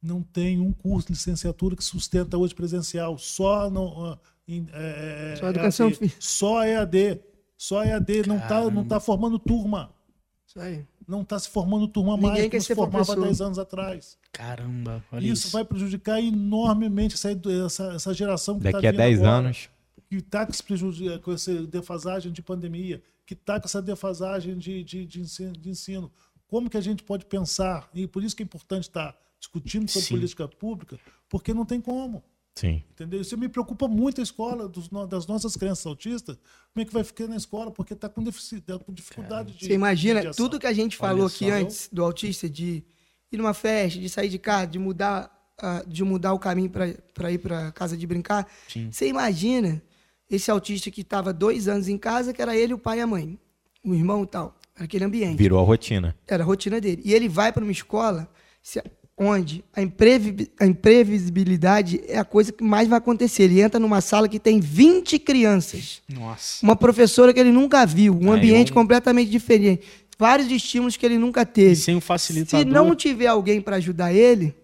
Não 0.00 0.22
tem 0.22 0.60
um 0.60 0.72
curso 0.72 1.08
de 1.08 1.14
licenciatura 1.14 1.74
que 1.74 1.82
sustenta 1.82 2.36
hoje 2.36 2.54
presencial. 2.54 3.16
Só 3.18 3.70
no, 3.70 4.04
ah, 4.04 4.18
em, 4.46 4.66
é, 4.72 5.32
é, 5.32 5.36
Só 5.36 5.48
educação 5.48 5.88
EAD. 5.88 6.12
Só 6.18 6.64
EAD. 6.64 7.20
Só 7.56 7.84
EAD. 7.84 8.26
Não 8.26 8.36
está 8.36 8.70
não 8.70 8.84
tá 8.84 9.00
formando 9.00 9.38
turma. 9.38 9.90
Isso 10.46 10.60
aí. 10.60 10.84
Não 11.06 11.22
está 11.22 11.38
se 11.38 11.48
formando 11.48 11.88
turma 11.88 12.16
Ninguém 12.16 12.30
mais 12.30 12.48
que 12.48 12.60
ser 12.60 12.74
formava 12.74 13.04
professor. 13.04 13.24
10 13.24 13.40
anos 13.40 13.58
atrás. 13.58 14.18
Caramba, 14.32 15.04
olha 15.12 15.26
Isso, 15.26 15.46
isso. 15.46 15.52
vai 15.52 15.64
prejudicar 15.64 16.20
enormemente 16.20 17.14
essa, 17.14 17.30
essa, 17.64 17.94
essa 17.94 18.14
geração 18.14 18.58
que 18.58 18.64
Daqui 18.64 18.80
tá 18.82 18.88
a 18.88 18.90
vindo 18.90 18.96
10 18.96 19.18
agora, 19.18 19.32
anos, 19.32 19.68
Que 20.08 20.16
está 20.16 20.44
com, 20.44 20.52
esse 20.52 20.62
prejuízo- 20.62 21.20
com 21.20 21.32
essa 21.32 21.66
defasagem 21.66 22.30
de 22.32 22.42
pandemia, 22.42 23.02
que 23.26 23.34
está 23.34 23.58
com 23.58 23.66
essa 23.66 23.80
defasagem 23.82 24.56
de, 24.58 24.84
de, 24.84 25.06
de 25.06 25.20
ensino, 25.20 25.52
de 25.52 25.70
ensino. 25.70 26.12
Como 26.46 26.68
que 26.70 26.76
a 26.76 26.80
gente 26.80 27.02
pode 27.02 27.24
pensar? 27.24 27.88
E 27.94 28.06
por 28.06 28.22
isso 28.22 28.36
que 28.36 28.42
é 28.42 28.44
importante 28.46 28.82
estar 28.84 29.16
discutindo 29.40 29.88
sobre 29.90 30.06
Sim. 30.06 30.14
política 30.14 30.46
pública, 30.48 30.98
porque 31.28 31.52
não 31.52 31.64
tem 31.64 31.80
como. 31.80 32.22
sim. 32.54 32.82
Entendeu? 32.92 33.20
Isso 33.20 33.36
me 33.36 33.48
preocupa 33.48 33.88
muito 33.88 34.20
a 34.20 34.24
escola 34.24 34.68
dos 34.68 34.88
das 35.08 35.26
nossas 35.26 35.56
crianças 35.56 35.84
autistas. 35.86 36.36
Como 36.72 36.82
é 36.82 36.84
que 36.84 36.92
vai 36.92 37.02
ficar 37.02 37.26
na 37.26 37.36
escola? 37.36 37.70
Porque 37.70 37.94
está 37.94 38.08
com, 38.08 38.22
tá 38.24 38.78
com 38.78 38.92
dificuldade 38.92 39.54
de. 39.54 39.66
Você 39.66 39.74
imagina 39.74 40.20
de 40.30 40.36
tudo 40.36 40.58
que 40.60 40.66
a 40.66 40.72
gente 40.72 40.96
falou 40.96 41.26
aqui 41.26 41.50
antes 41.50 41.88
do 41.92 42.04
autista, 42.04 42.48
de 42.48 42.84
ir 43.32 43.36
numa 43.36 43.54
festa, 43.54 43.98
de 43.98 44.08
sair 44.08 44.28
de 44.28 44.38
casa, 44.38 44.66
de 44.68 44.78
mudar, 44.78 45.30
ah, 45.58 45.82
de 45.86 46.04
mudar 46.04 46.32
o 46.34 46.38
caminho 46.38 46.70
para 46.70 47.32
ir 47.32 47.38
para 47.38 47.72
casa 47.72 47.96
de 47.96 48.06
brincar. 48.06 48.46
Sim. 48.68 48.90
Você 48.92 49.08
imagina 49.08 49.82
esse 50.34 50.50
autista 50.50 50.90
que 50.90 51.00
estava 51.00 51.32
dois 51.32 51.68
anos 51.68 51.88
em 51.88 51.96
casa, 51.98 52.32
que 52.32 52.42
era 52.42 52.56
ele, 52.56 52.74
o 52.74 52.78
pai 52.78 52.98
e 52.98 53.00
a 53.02 53.06
mãe, 53.06 53.38
o 53.84 53.94
irmão 53.94 54.24
e 54.24 54.26
tal, 54.26 54.56
era 54.74 54.84
aquele 54.84 55.04
ambiente. 55.04 55.36
Virou 55.38 55.58
a 55.60 55.62
rotina. 55.64 56.14
Era 56.26 56.42
a 56.42 56.46
rotina 56.46 56.80
dele. 56.80 57.02
E 57.04 57.12
ele 57.14 57.28
vai 57.28 57.52
para 57.52 57.62
uma 57.62 57.72
escola 57.72 58.28
se- 58.62 58.82
onde 59.16 59.64
a, 59.72 59.80
imprevi- 59.80 60.50
a 60.58 60.66
imprevisibilidade 60.66 62.00
é 62.08 62.18
a 62.18 62.24
coisa 62.24 62.52
que 62.52 62.62
mais 62.64 62.88
vai 62.88 62.98
acontecer. 62.98 63.44
Ele 63.44 63.60
entra 63.60 63.78
numa 63.78 64.00
sala 64.00 64.28
que 64.28 64.38
tem 64.40 64.60
20 64.60 65.18
crianças 65.18 66.02
Nossa. 66.08 66.64
uma 66.64 66.74
professora 66.76 67.32
que 67.32 67.40
ele 67.40 67.52
nunca 67.52 67.84
viu, 67.86 68.14
um 68.20 68.32
Aí 68.32 68.38
ambiente 68.38 68.72
um- 68.72 68.74
completamente 68.74 69.30
diferente, 69.30 69.82
vários 70.18 70.50
estímulos 70.50 70.96
que 70.96 71.06
ele 71.06 71.18
nunca 71.18 71.42
E 71.42 71.46
teve. 71.46 71.76
sem 71.76 71.96
o 71.96 72.00
facilitador. 72.00 72.66
Se 72.66 72.72
não 72.72 72.94
tiver 72.94 73.26
alguém 73.28 73.60
para 73.60 73.76
ajudar 73.76 74.12
ele, 74.12 74.54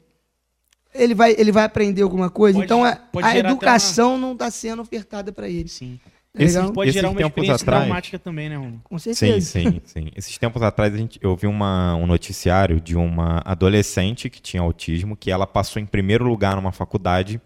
ele 0.95 1.15
vai, 1.15 1.35
ele 1.39 1.53
vai 1.53 1.65
aprender 1.65 2.03
alguma 2.03 2.31
coisa. 2.31 2.59
Pode- 2.59 2.65
então 2.67 2.85
a, 2.85 2.99
a 3.23 3.37
educação 3.39 4.19
não 4.19 4.33
está 4.33 4.51
sendo 4.51 4.83
ofertada 4.83 5.33
para 5.33 5.49
ele. 5.49 5.69
Sim. 5.69 5.99
Tá 6.33 6.45
Esse- 6.45 6.57
legal? 6.59 6.73
Pode 6.73 6.91
Esses 6.91 6.95
gerar 7.01 7.09
uma 7.11 7.17
tempos 7.19 7.31
experiência 7.31 7.65
atrás- 7.65 7.83
traumática 7.85 8.19
também, 8.19 8.49
né, 8.49 8.57
Romulo? 8.57 8.81
Com 8.85 8.99
Sim, 8.99 9.13
certeza. 9.15 9.47
sim, 9.51 9.81
sim. 9.85 10.11
Esses 10.17 10.39
tempos 10.39 10.63
atrás 10.63 10.95
a 10.95 10.97
gente, 10.97 11.19
eu 11.21 11.35
vi 11.35 11.49
uma, 11.49 11.97
um 11.97 12.07
noticiário 12.07 12.81
de 12.81 12.95
uma 12.97 13.43
adolescente 13.45 14.31
que 14.31 14.41
tinha 14.41 14.63
autismo, 14.63 15.17
que 15.17 15.31
ela 15.31 15.47
passou 15.47 15.83
em 15.83 15.87
primeiro 15.87 16.25
lugar 16.25 16.55
numa 16.55 16.71
faculdade 16.71 17.41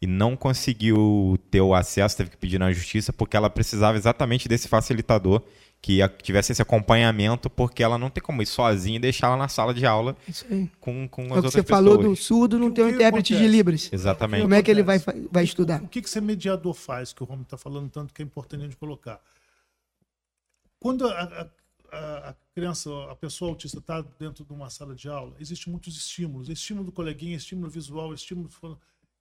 e 0.00 0.06
não 0.06 0.34
conseguiu 0.36 1.38
ter 1.50 1.60
o 1.60 1.74
acesso, 1.74 2.16
teve 2.16 2.30
que 2.30 2.36
pedir 2.38 2.58
na 2.58 2.72
justiça, 2.72 3.12
porque 3.12 3.36
ela 3.36 3.50
precisava 3.50 3.98
exatamente 3.98 4.48
desse 4.48 4.68
facilitador 4.68 5.42
que 5.82 6.02
a- 6.02 6.08
tivesse 6.08 6.52
esse 6.52 6.60
acompanhamento, 6.60 7.48
porque 7.48 7.82
ela 7.82 7.96
não 7.96 8.10
tem 8.10 8.22
como 8.22 8.42
ir 8.42 8.46
sozinha 8.46 8.96
e 8.96 8.98
deixar 9.00 9.28
ela 9.28 9.36
na 9.36 9.48
sala 9.48 9.72
de 9.72 9.86
aula 9.86 10.14
Isso 10.28 10.44
aí. 10.50 10.70
com, 10.78 11.08
com 11.08 11.22
as 11.22 11.28
É 11.28 11.30
o 11.30 11.32
que 11.32 11.36
outras 11.36 11.52
você 11.54 11.62
pessoas. 11.62 11.78
falou 11.84 11.96
do 11.98 12.14
surdo 12.16 12.58
não 12.58 12.66
O 12.66 12.70
ter 12.74 12.82
um 12.84 12.88
intérprete 12.90 13.28
de 13.28 13.34
acontece? 13.36 13.56
Libras. 13.56 13.90
Exatamente. 13.92 14.42
Como 14.42 14.54
é 14.54 14.62
que 14.62 14.70
ele 14.70 14.82
vai, 14.82 14.98
vai 15.32 15.44
estudar? 15.44 15.82
O 15.82 15.88
que, 15.88 16.02
que 16.02 16.08
esse 16.08 16.20
mediador 16.20 16.74
faz, 16.74 17.12
que 17.14 17.22
o 17.22 17.26
Romulo 17.26 17.44
está 17.44 17.56
falando 17.56 17.88
tanto 17.88 18.12
que 18.12 18.20
é 18.20 18.24
importante 18.24 18.60
a 18.60 18.64
gente 18.64 18.76
colocar? 18.76 19.20
Quando 20.78 21.06
a, 21.08 21.12
a- 21.12 21.48
a- 21.92 22.28
a 22.30 22.34
criança, 22.54 22.90
a 23.10 23.16
pessoa 23.16 23.50
autista 23.50 23.78
está 23.78 24.02
dentro 24.18 24.44
de 24.44 24.52
uma 24.52 24.68
sala 24.70 24.94
de 24.94 25.08
aula, 25.08 25.34
existem 25.40 25.70
muitos 25.70 25.96
estímulos. 25.96 26.48
Estímulo 26.48 26.86
do 26.86 26.92
coleguinha, 26.92 27.36
estímulo 27.36 27.70
visual, 27.70 28.12
estímulo... 28.14 28.48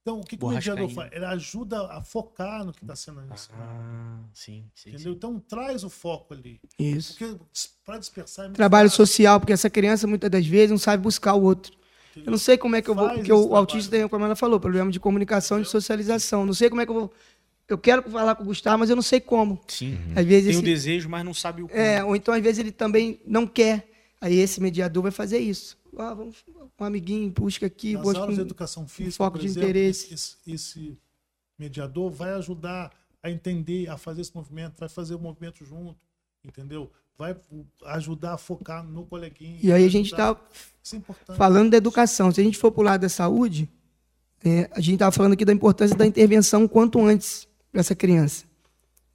Então, 0.01 0.19
o 0.21 0.23
que, 0.23 0.37
que 0.37 0.43
o 0.45 0.49
mediador 0.49 0.85
caindo. 0.85 0.95
faz? 0.95 1.11
Ele 1.11 1.25
ajuda 1.25 1.87
a 1.91 2.01
focar 2.01 2.63
no 2.65 2.71
que 2.73 2.83
está 2.83 2.95
sendo 2.95 3.21
ensinado. 3.21 3.61
Ah, 3.63 4.19
sim, 4.33 4.65
sim. 4.73 4.91
Entendeu? 4.91 5.13
Então, 5.13 5.39
traz 5.39 5.83
o 5.83 5.89
foco 5.89 6.33
ali. 6.33 6.59
Isso. 6.79 7.15
Porque 7.17 7.37
para 7.85 7.97
dispersar 7.99 8.45
é 8.45 8.49
Trabalho 8.49 8.89
fácil. 8.89 9.05
social, 9.05 9.39
porque 9.39 9.53
essa 9.53 9.69
criança 9.69 10.07
muitas 10.07 10.29
das 10.29 10.45
vezes 10.47 10.71
não 10.71 10.77
sabe 10.77 11.03
buscar 11.03 11.33
o 11.35 11.43
outro. 11.43 11.73
Eu 12.15 12.31
não 12.31 12.37
sei 12.37 12.57
como 12.57 12.75
é 12.75 12.81
que 12.81 12.89
eu 12.89 12.95
vou. 12.95 13.09
Porque 13.09 13.31
o 13.31 13.55
autista 13.55 13.89
trabalho. 13.91 14.03
tem, 14.05 14.09
como 14.09 14.25
ela 14.25 14.35
falou, 14.35 14.59
problema 14.59 14.91
de 14.91 14.99
comunicação 14.99 15.59
e 15.59 15.63
de 15.63 15.69
socialização. 15.69 16.45
Não 16.45 16.53
sei 16.53 16.69
como 16.69 16.81
é 16.81 16.85
que 16.85 16.91
eu 16.91 16.95
vou. 16.95 17.13
Eu 17.67 17.77
quero 17.77 18.01
falar 18.09 18.33
com 18.35 18.41
o 18.43 18.45
Gustavo, 18.47 18.79
mas 18.79 18.89
eu 18.89 18.95
não 18.95 19.03
sei 19.03 19.19
como. 19.19 19.61
Sim. 19.67 19.95
Às 20.15 20.25
vezes 20.25 20.47
Tem 20.47 20.55
o 20.55 20.57
esse- 20.57 20.61
desejo, 20.63 21.07
mas 21.07 21.23
não 21.23 21.33
sabe 21.35 21.61
o 21.61 21.67
como. 21.67 21.79
É, 21.79 22.03
ou 22.03 22.15
então 22.15 22.33
às 22.33 22.41
vezes 22.41 22.57
ele 22.59 22.71
também 22.71 23.19
não 23.27 23.45
quer. 23.45 23.87
Aí 24.19 24.37
esse 24.39 24.59
mediador 24.59 25.03
vai 25.03 25.11
fazer 25.11 25.37
isso. 25.37 25.77
Ah, 25.97 26.13
vamos, 26.13 26.43
um 26.79 26.83
amiguinho 26.83 27.29
busca 27.31 27.65
aqui, 27.65 27.93
Nas 27.93 28.03
busca 28.03 28.19
aulas 28.19 28.35
de 28.35 28.41
um- 28.41 28.45
educação 28.45 28.87
física, 28.87 29.17
foco 29.17 29.37
por 29.37 29.41
de 29.41 29.47
exemplo, 29.47 29.69
interesse. 29.69 30.13
Esse, 30.13 30.35
esse 30.47 30.97
mediador 31.57 32.09
vai 32.11 32.31
ajudar 32.33 32.91
a 33.21 33.29
entender, 33.29 33.89
a 33.89 33.97
fazer 33.97 34.21
esse 34.21 34.33
movimento, 34.33 34.75
vai 34.79 34.87
fazer 34.89 35.15
o 35.15 35.19
movimento 35.19 35.65
junto, 35.65 35.97
entendeu? 36.43 36.89
Vai 37.17 37.35
ajudar 37.87 38.33
a 38.33 38.37
focar 38.37 38.83
no 38.83 39.05
coleguinha. 39.05 39.59
E 39.61 39.71
aí 39.73 39.83
a 39.83 39.89
gente 39.89 40.11
está 40.11 40.39
é 40.93 41.35
falando 41.35 41.71
da 41.71 41.77
educação. 41.77 42.31
Se 42.31 42.39
a 42.39 42.43
gente 42.43 42.57
for 42.57 42.71
para 42.71 42.81
o 42.81 42.83
lado 42.85 43.01
da 43.01 43.09
saúde, 43.09 43.69
é, 44.43 44.69
a 44.71 44.79
gente 44.79 44.93
estava 44.93 45.11
falando 45.11 45.33
aqui 45.33 45.43
da 45.43 45.51
importância 45.51 45.97
da 45.97 46.05
intervenção 46.05 46.65
quanto 46.65 46.99
antes 47.01 47.45
para 47.71 47.81
essa 47.81 47.93
criança. 47.93 48.45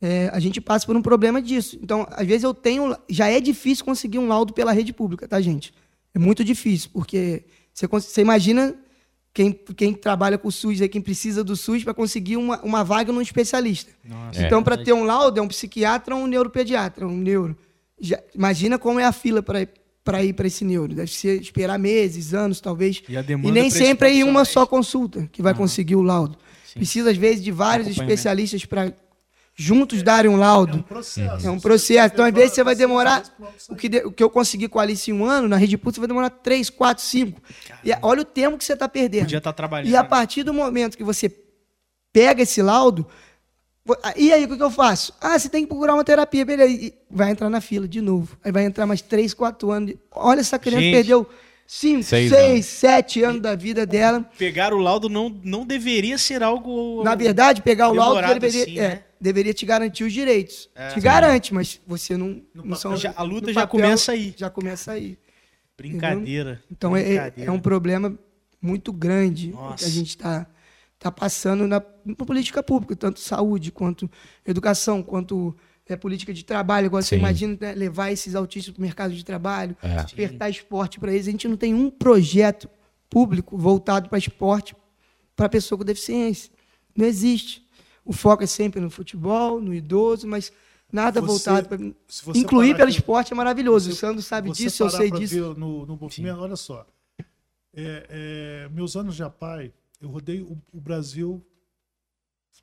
É, 0.03 0.29
a 0.29 0.39
gente 0.39 0.61
passa 0.61 0.85
por 0.85 0.95
um 0.95 1.01
problema 1.01 1.41
disso. 1.41 1.79
Então, 1.81 2.07
às 2.11 2.27
vezes 2.27 2.43
eu 2.45 2.53
tenho. 2.53 2.95
Já 3.09 3.29
é 3.29 3.41
difícil 3.41 3.87
conseguir 3.87 4.19
um 4.19 4.29
laudo 4.29 4.53
pela 4.53 4.71
rede 4.71 4.93
pública, 4.93 5.27
tá, 5.27 5.41
gente? 5.41 5.73
É 6.15 6.19
muito 6.19 6.45
difícil, 6.45 6.91
porque 6.93 7.45
você, 7.73 7.87
você 7.89 8.21
imagina 8.21 8.75
quem, 9.33 9.53
quem 9.77 9.93
trabalha 9.93 10.39
com 10.39 10.47
o 10.47 10.53
SUS, 10.53 10.81
aí, 10.81 10.89
quem 10.89 11.01
precisa 11.01 11.43
do 11.43 11.57
SUS, 11.57 11.83
para 11.83 11.93
conseguir 11.93 12.37
uma, 12.37 12.61
uma 12.63 12.85
vaga 12.85 13.13
num 13.13 13.21
especialista. 13.21 13.91
Nossa. 14.05 14.43
É. 14.43 14.47
Então, 14.47 14.63
para 14.63 14.77
ter 14.77 14.93
um 14.93 15.03
laudo, 15.03 15.41
é 15.41 15.43
um 15.43 15.49
psiquiatra 15.49 16.15
ou 16.15 16.23
um 16.23 16.27
neuropediatra, 16.29 17.07
um 17.07 17.17
neuro. 17.17 17.57
Já- 18.01 18.23
imagina 18.33 18.79
como 18.79 19.01
é 19.01 19.05
a 19.05 19.11
fila 19.11 19.43
para 19.43 20.23
ir 20.23 20.33
para 20.35 20.47
esse 20.47 20.65
neuro. 20.65 20.95
Deve 20.95 21.11
ser 21.11 21.41
esperar 21.41 21.79
meses, 21.81 22.33
anos, 22.33 22.61
talvez. 22.61 23.03
E 23.09 23.17
a 23.17 23.23
demanda 23.23 23.49
E 23.49 23.53
nem 23.53 23.71
sempre 23.71 24.09
é 24.09 24.15
em 24.15 24.23
uma 24.23 24.45
só 24.45 24.65
consulta 24.67 25.29
que 25.33 25.43
vai 25.43 25.53
conseguir 25.53 25.97
o 25.97 26.03
laudo. 26.03 26.39
Precisa, 26.75 27.11
às 27.11 27.17
vezes, 27.17 27.43
de 27.43 27.51
vários 27.51 27.89
especialistas 27.89 28.65
para 28.65 28.93
juntos 29.55 30.03
darem 30.03 30.31
um 30.31 30.35
É 30.35 30.37
um 30.37 30.41
laudo. 30.41 30.83
processo. 30.83 31.47
É 31.47 31.51
um 31.51 31.61
processo. 31.61 32.13
Então, 32.15 32.25
às 32.25 32.33
vezes, 32.35 32.53
você 32.55 32.65
vai 32.65 32.75
demorar. 32.75 33.23
O 33.69 33.77
que, 33.77 33.89
de- 33.89 34.05
o 34.05 34.11
que 34.13 34.23
eu 34.23 34.29
consegui 34.31 34.69
com 34.69 34.79
a 34.79 34.83
Alice 34.83 35.11
em 35.11 35.15
um 35.15 35.25
ano, 35.25 35.49
na 35.49 35.57
Rede 35.57 35.77
Pública, 35.79 35.95
você 35.97 36.01
vai 36.01 36.09
demorar 36.09 36.31
três, 36.31 36.69
quatro, 36.71 37.05
cinco. 37.05 37.41
E 37.85 37.91
olha 38.03 38.23
o 38.23 38.25
tempo 38.25 38.59
que 38.59 38.65
você 38.65 38.73
está 38.73 38.89
perdendo. 38.89 39.23
Podia 39.23 39.39
estar 39.39 39.53
trabalhando. 39.53 39.91
E 39.93 39.97
a 39.97 40.03
partir 40.05 40.43
do 40.43 40.53
momento 40.53 40.97
que 40.97 41.05
você 41.05 41.31
pega 42.13 42.43
esse 42.43 42.61
laudo, 42.63 43.07
e 44.17 44.33
aí 44.33 44.45
o 44.45 44.57
que 44.57 44.63
eu 44.63 44.71
faço? 44.71 45.13
Ah, 45.21 45.39
você 45.39 45.49
tem 45.49 45.63
que 45.63 45.69
procurar 45.69 45.95
uma 45.95 46.05
terapia, 46.05 46.45
beleza. 46.45 46.73
E 46.73 46.95
vai 47.11 47.31
entrar 47.31 47.51
na 47.51 47.61
fila 47.61 47.87
de 47.87 48.01
novo. 48.01 48.37
Aí 48.43 48.51
vai 48.51 48.65
entrar 48.65 48.87
mais 48.87 49.03
três, 49.03 49.35
quatro 49.35 49.71
anos. 49.71 49.91
de- 49.91 49.99
Olha, 50.11 50.41
essa 50.41 50.59
criança 50.59 50.83
Gente. 50.83 50.95
perdeu 50.95 51.29
cinco, 51.67 52.03
Seis 52.03 52.31
seis, 52.31 52.51
anos. 52.53 52.67
sete 52.67 53.23
anos 53.23 53.43
da 53.43 53.55
vida 53.55 53.85
dela. 53.85 54.25
Pegar 54.39 54.73
o 54.73 54.79
laudo 54.79 55.09
não, 55.11 55.29
não 55.45 55.67
deveria 55.67 56.17
ser 56.17 56.43
algo. 56.43 57.03
Na 57.05 57.15
verdade, 57.15 57.61
pegar 57.63 57.89
o 57.91 57.95
laudo 57.95 58.21
deveria, 58.39 58.63
assim, 58.63 58.79
é, 58.79 58.89
né? 58.89 59.03
Deveria 59.25 59.55
te 59.55 59.65
garantir 59.65 60.05
os 60.05 60.13
direitos. 60.13 60.69
te 60.93 61.01
garante, 61.01 61.53
mas 61.55 61.81
você 61.87 62.17
não, 62.17 62.43
não 62.55 62.77
são. 62.77 62.95
Já- 62.97 63.15
a 63.17 63.23
luta 63.23 63.53
já 63.53 63.67
começa 63.67 64.13
aí. 64.13 64.35
Já 64.37 64.51
começa 64.51 64.93
aí. 64.93 65.19
Brincadeira. 65.77 66.63
Então 66.71 66.97
é, 66.97 67.03
Brincadeira. 67.03 67.51
é 67.51 67.53
um 67.53 67.59
problema 67.59 68.17
muito 68.61 68.93
grande 68.93 69.49
Nossa. 69.51 69.77
que 69.79 69.85
a 69.85 69.89
gente 69.89 70.11
está 70.11 70.47
tá 70.99 71.11
passando 71.11 71.67
na, 71.67 71.83
na 72.05 72.15
política 72.15 72.63
pública, 72.63 72.95
tanto 72.95 73.19
saúde 73.19 73.73
quanto 73.73 74.09
educação, 74.47 75.03
quanto 75.03 75.55
é, 75.89 75.97
política 75.97 76.33
de 76.33 76.45
trabalho. 76.45 76.87
Agora 76.87 77.03
você 77.03 77.17
Sim. 77.17 77.21
imagina 77.21 77.59
né, 77.61 77.73
levar 77.75 78.11
esses 78.13 78.35
autistas 78.35 78.73
para 78.75 78.79
o 78.81 78.83
mercado 78.83 79.15
de 79.15 79.25
trabalho, 79.25 79.77
É. 79.83 80.03
despertar 80.05 80.49
esporte 80.51 81.01
para 81.01 81.13
eles. 81.13 81.27
A 81.27 81.31
gente 81.31 81.49
não 81.49 81.57
tem 81.57 81.75
um 81.75 81.91
projeto 81.91 82.69
público 83.11 83.57
voltado 83.57 84.09
para 84.09 84.19
esporte 84.19 84.77
para 85.35 85.49
pessoa 85.49 85.79
com 85.79 85.85
deficiência. 85.85 86.51
Não 86.97 87.05
existe. 87.07 87.64
O 88.05 88.13
foco 88.13 88.43
é 88.43 88.47
sempre 88.47 88.81
no 88.81 88.91
futebol, 88.91 89.61
no 89.61 89.73
idoso, 89.73 90.27
mas 90.27 90.53
nada 90.93 91.21
Você- 91.21 91.27
voltado 91.27 91.69
para. 91.69 91.81
Incluir 92.39 92.77
pelo 92.77 92.89
aqui- 92.89 92.99
esporte 92.99 93.33
é 93.33 93.37
maravilhoso. 93.37 93.87
você- 93.91 93.93
o 93.93 93.97
Sandro 93.97 94.23
sabe 94.23 94.49
você 94.49 94.65
disso, 94.65 94.83
eu 94.83 94.91
sei 94.91 95.11
disso. 95.11 95.35
ver 95.35 95.59
No, 95.59 95.87
no 95.87 95.97
movimento, 95.97 96.39
olha 96.41 96.57
só. 96.57 96.87
É, 97.77 98.07
é, 98.09 98.69
meus 98.71 98.95
anos 98.97 99.17
de 99.17 99.23
APAI, 99.23 99.73
eu 100.01 100.09
rodei 100.09 100.43
o, 100.43 100.57
o 100.73 100.81
Brasil, 100.81 101.45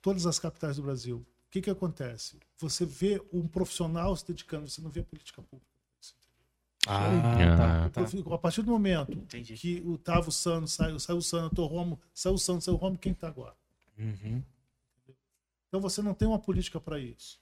todas 0.02 0.26
as 0.26 0.40
capitais 0.40 0.78
do 0.78 0.84
Brasil. 0.84 1.18
O 1.18 1.52
que, 1.52 1.62
que 1.62 1.70
acontece? 1.70 2.38
Você 2.60 2.86
vê 2.86 3.22
um 3.34 3.46
profissional 3.46 4.16
se 4.16 4.26
dedicando, 4.26 4.70
você 4.70 4.82
não 4.82 4.90
vê 4.90 5.04
política 5.04 5.42
pública. 5.42 5.70
Ah, 6.88 7.90
tá, 7.92 8.04
tá. 8.04 8.34
A 8.34 8.38
partir 8.40 8.64
do 8.64 8.72
momento 8.72 9.12
Entendi. 9.12 9.54
que 9.54 9.84
o 9.86 9.98
Tavo 10.00 10.32
Sano 10.32 10.68
saiu, 10.68 11.00
saiu 11.00 11.18
o 11.18 11.22
Sano, 11.22 11.52
o 11.56 11.66
Romo, 11.66 12.00
saiu 12.14 12.34
o 12.36 12.40
Sano, 12.40 12.60
saiu 12.62 12.74
o 12.76 12.78
Romo, 12.78 12.98
quem 12.98 13.12
está 13.12 13.28
agora? 13.28 13.54
Uhum. 14.00 14.42
Então 15.72 15.80
você 15.80 16.02
não 16.02 16.14
tem 16.14 16.28
uma 16.28 16.38
política 16.38 16.82
para 16.82 17.00
isso. 17.00 17.40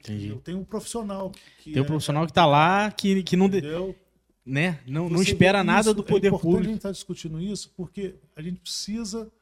Entendi. 0.00 0.26
entendeu? 0.26 0.40
Tem 0.42 0.54
um 0.54 0.64
profissional 0.64 1.32
que, 1.62 1.72
Tem 1.72 1.80
um 1.80 1.84
é- 1.84 1.88
profissional 1.88 2.26
que 2.26 2.32
tá 2.32 2.44
lá 2.44 2.90
que, 2.90 3.22
que 3.22 3.36
não, 3.38 3.48
de- 3.48 3.58
entendeu? 3.58 3.98
né? 4.44 4.78
não, 4.86 5.08
não 5.08 5.22
espera 5.22 5.64
nada 5.64 5.80
isso, 5.90 5.94
do 5.94 6.02
é 6.02 6.06
poder 6.06 6.28
importante 6.28 6.46
a 6.46 6.50
público. 6.50 6.64
gente 6.68 6.76
estar 6.76 6.92
discutindo 6.92 7.40
isso 7.40 7.72
porque 7.74 8.16
a 8.36 8.42
gente 8.42 8.60
precisa 8.60 9.32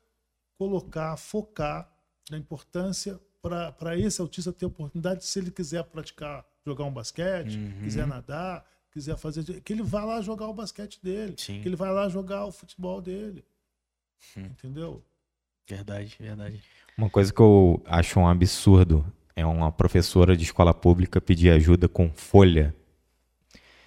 colocar, 0.56 1.16
focar 1.16 1.90
na 2.30 2.38
importância 2.38 3.20
para 3.42 3.96
esse 3.98 4.20
autista 4.20 4.52
ter 4.52 4.64
a 4.64 4.68
oportunidade, 4.68 5.24
se 5.24 5.38
ele 5.38 5.50
quiser 5.50 5.82
praticar, 5.84 6.44
jogar 6.64 6.84
um 6.84 6.92
basquete, 6.92 7.56
Uhum. 7.56 7.82
quiser 7.82 8.06
nadar, 8.06 8.64
quiser 8.92 9.16
fazer. 9.16 9.60
que 9.60 9.72
ele 9.72 9.82
vá 9.82 10.04
lá 10.04 10.20
jogar 10.22 10.48
o 10.48 10.54
basquete 10.54 10.98
dele, 11.02 11.34
Sim. 11.36 11.60
que 11.60 11.68
ele 11.68 11.76
vai 11.76 11.92
lá 11.92 12.08
jogar 12.08 12.44
o 12.46 12.50
futebol 12.52 13.00
dele. 13.02 13.44
Hum. 14.36 14.46
Entendeu? 14.46 15.04
Verdade, 15.68 16.16
verdade. 16.18 16.62
Uma 16.98 17.10
coisa 17.10 17.32
que 17.32 17.40
eu 17.40 17.82
acho 17.86 18.18
um 18.18 18.26
absurdo 18.26 19.04
é 19.34 19.44
uma 19.44 19.70
professora 19.70 20.34
de 20.34 20.44
escola 20.44 20.72
pública 20.72 21.20
pedir 21.20 21.50
ajuda 21.50 21.88
com 21.88 22.10
folha, 22.10 22.74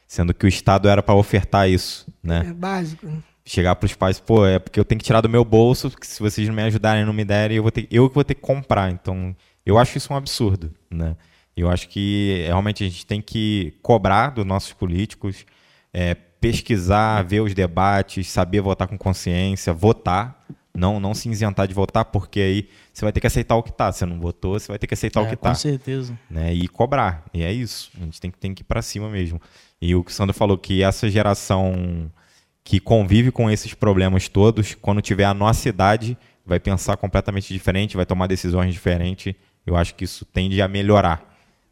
sendo 0.07 0.34
que 0.34 0.45
o 0.45 0.48
Estado 0.48 0.88
era 0.88 1.02
para 1.02 1.15
ofertar 1.15 1.68
isso, 1.68 2.07
né? 2.22 2.45
É 2.48 2.53
básico. 2.53 3.07
né? 3.07 3.23
Chegar 3.44 3.76
para 3.76 3.88
os 3.88 3.95
pais, 3.95 4.19
pô, 4.19 4.45
é 4.45 4.60
porque 4.60 4.80
eu 4.80 4.86
tenho 4.86 4.99
que 4.99 5.06
tirar 5.06 5.22
do 5.22 5.30
meu 5.30 5.44
bolso, 5.44 5.90
porque 5.90 6.06
se 6.06 6.19
vocês 6.19 6.48
não 6.48 6.53
me 6.53 6.61
ajudarem, 6.61 7.03
não 7.03 7.14
me 7.14 7.26
derem, 7.26 7.57
eu 7.57 7.64
vou 7.64 7.72
ter, 7.72 7.88
eu 7.90 8.07
que 8.07 8.14
vou 8.14 8.23
ter 8.23 8.36
que 8.36 8.41
comprar. 8.41 8.91
Então, 8.91 9.36
eu 9.65 9.80
acho 9.80 9.98
isso 9.98 10.14
um 10.14 10.15
absurdo, 10.15 10.72
né? 10.90 11.15
Eu 11.57 11.68
acho 11.68 11.90
que 11.90 12.44
realmente 12.45 12.84
a 12.84 12.88
gente 12.88 13.06
tem 13.07 13.22
que 13.22 13.73
cobrar 13.81 14.30
dos 14.30 14.45
nossos 14.45 14.72
políticos, 14.72 15.45
é, 15.91 16.14
pesquisar, 16.14 17.23
ver 17.23 17.41
os 17.41 17.56
debates, 17.56 18.27
saber 18.30 18.61
votar 18.61 18.88
com 18.88 18.98
consciência, 18.98 19.73
votar, 19.73 20.45
não 20.73 20.99
não 20.99 21.13
se 21.13 21.29
isentar 21.29 21.67
de 21.67 21.73
votar, 21.73 22.05
porque 22.05 22.39
aí 22.39 22.69
você 22.93 23.03
vai 23.05 23.11
ter 23.11 23.19
que 23.19 23.27
aceitar 23.27 23.55
o 23.55 23.63
que 23.63 23.71
tá. 23.71 23.91
Você 23.91 24.05
não 24.05 24.19
votou, 24.19 24.59
você 24.59 24.67
vai 24.67 24.77
ter 24.79 24.87
que 24.87 24.93
aceitar 24.93 25.21
o 25.21 25.25
É, 25.25 25.29
que 25.31 25.35
com 25.35 25.43
tá 25.43 25.55
certeza. 25.55 26.17
né? 26.29 26.53
E 26.53 26.67
cobrar. 26.67 27.25
E 27.33 27.43
é 27.43 27.51
isso. 27.51 27.91
A 27.99 28.03
gente 28.03 28.19
tem 28.21 28.31
que, 28.31 28.37
tem 28.37 28.53
que 28.53 28.61
ir 28.61 28.65
para 28.65 28.81
cima 28.81 29.09
mesmo. 29.09 29.41
E 29.81 29.95
o 29.95 30.03
que 30.03 30.11
o 30.11 30.13
Sandro 30.13 30.33
falou 30.33 30.57
que 30.57 30.83
essa 30.83 31.09
geração 31.09 32.11
que 32.63 32.79
convive 32.79 33.31
com 33.31 33.49
esses 33.49 33.73
problemas 33.73 34.27
todos, 34.27 34.75
quando 34.75 35.01
tiver 35.01 35.25
a 35.25 35.33
nossa 35.33 35.67
idade, 35.69 36.17
vai 36.45 36.59
pensar 36.59 36.97
completamente 36.97 37.53
diferente, 37.53 37.95
vai 37.95 38.05
tomar 38.05 38.27
decisões 38.27 38.73
diferentes. 38.73 39.33
Eu 39.65 39.75
acho 39.75 39.95
que 39.95 40.03
isso 40.03 40.25
tende 40.25 40.61
a 40.61 40.67
melhorar, 40.67 41.28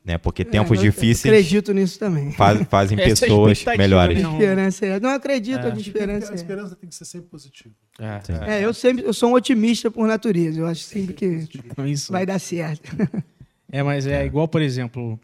né? 0.07 0.17
Porque 0.17 0.45
tempos 0.45 0.77
É, 0.79 0.81
eu- 0.81 0.85
eu 0.85 0.91
difíceis 0.91 1.25
acredito 1.33 1.73
nisso 1.73 1.99
também. 1.99 2.31
faz- 2.31 2.61
fazem 2.69 2.97
é 2.99 3.03
a 3.03 3.05
pessoas 3.05 3.63
melhores. 3.77 4.17
A 4.19 4.21
Não. 4.23 4.33
esperança 4.33 4.85
é. 4.85 4.99
Não 5.01 5.09
acredito, 5.09 5.59
a 5.59 5.73
A 5.73 5.77
esperança 5.77 6.31
é. 6.31 6.35
esperança 6.35 6.75
tem 6.77 6.89
que 6.89 6.95
ser 6.95 7.05
sempre 7.05 7.27
positiva. 7.27 7.75
É, 7.99 8.59
É, 8.59 8.65
eu 8.65 8.73
sempre 8.73 9.03
eu 9.05 9.13
sou 9.13 9.31
um 9.31 9.33
otimista 9.33 9.91
por 9.91 10.07
natureza. 10.07 10.59
Eu 10.61 10.65
acho 10.65 10.81
sempre 10.83 11.13
que 11.13 11.43
isso. 11.85 12.11
vai 12.11 12.25
dar 12.25 12.39
certo. 12.39 12.89
É, 13.69 13.83
mas 13.83 14.07
é 14.07 14.25
igual, 14.25 14.47
por 14.47 14.61
exemplo, 14.61 15.19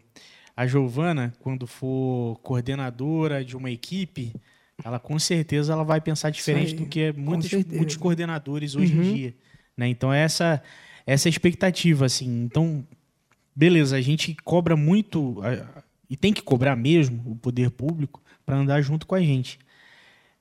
a 0.54 0.66
Giovana, 0.66 1.32
quando 1.40 1.66
for 1.66 2.38
coordenadora 2.42 3.42
de 3.42 3.56
uma 3.56 3.70
equipe, 3.70 4.34
ela 4.84 4.98
com 4.98 5.18
certeza 5.18 5.72
ela 5.72 5.82
vai 5.82 5.98
pensar 5.98 6.28
diferente 6.28 6.74
do 6.74 6.84
que 6.84 7.10
muitos, 7.16 7.50
muitos 7.68 7.96
coordenadores 7.96 8.76
hoje 8.76 8.92
Uhum. 8.92 9.02
em 9.02 9.14
dia. 9.14 9.34
Né? 9.74 9.88
Então, 9.88 10.12
essa, 10.12 10.62
essa 11.06 11.26
é 11.26 11.30
a 11.30 11.32
expectativa, 11.32 12.04
assim. 12.04 12.42
Então, 12.44 12.86
beleza, 13.54 13.96
a 13.96 14.00
gente 14.00 14.34
cobra 14.44 14.76
muito, 14.76 15.40
e 16.08 16.16
tem 16.16 16.32
que 16.32 16.42
cobrar 16.42 16.76
mesmo, 16.76 17.22
o 17.26 17.36
poder 17.36 17.70
público, 17.70 18.22
para 18.44 18.56
andar 18.56 18.80
junto 18.82 19.06
com 19.06 19.14
a 19.14 19.20
gente. 19.20 19.58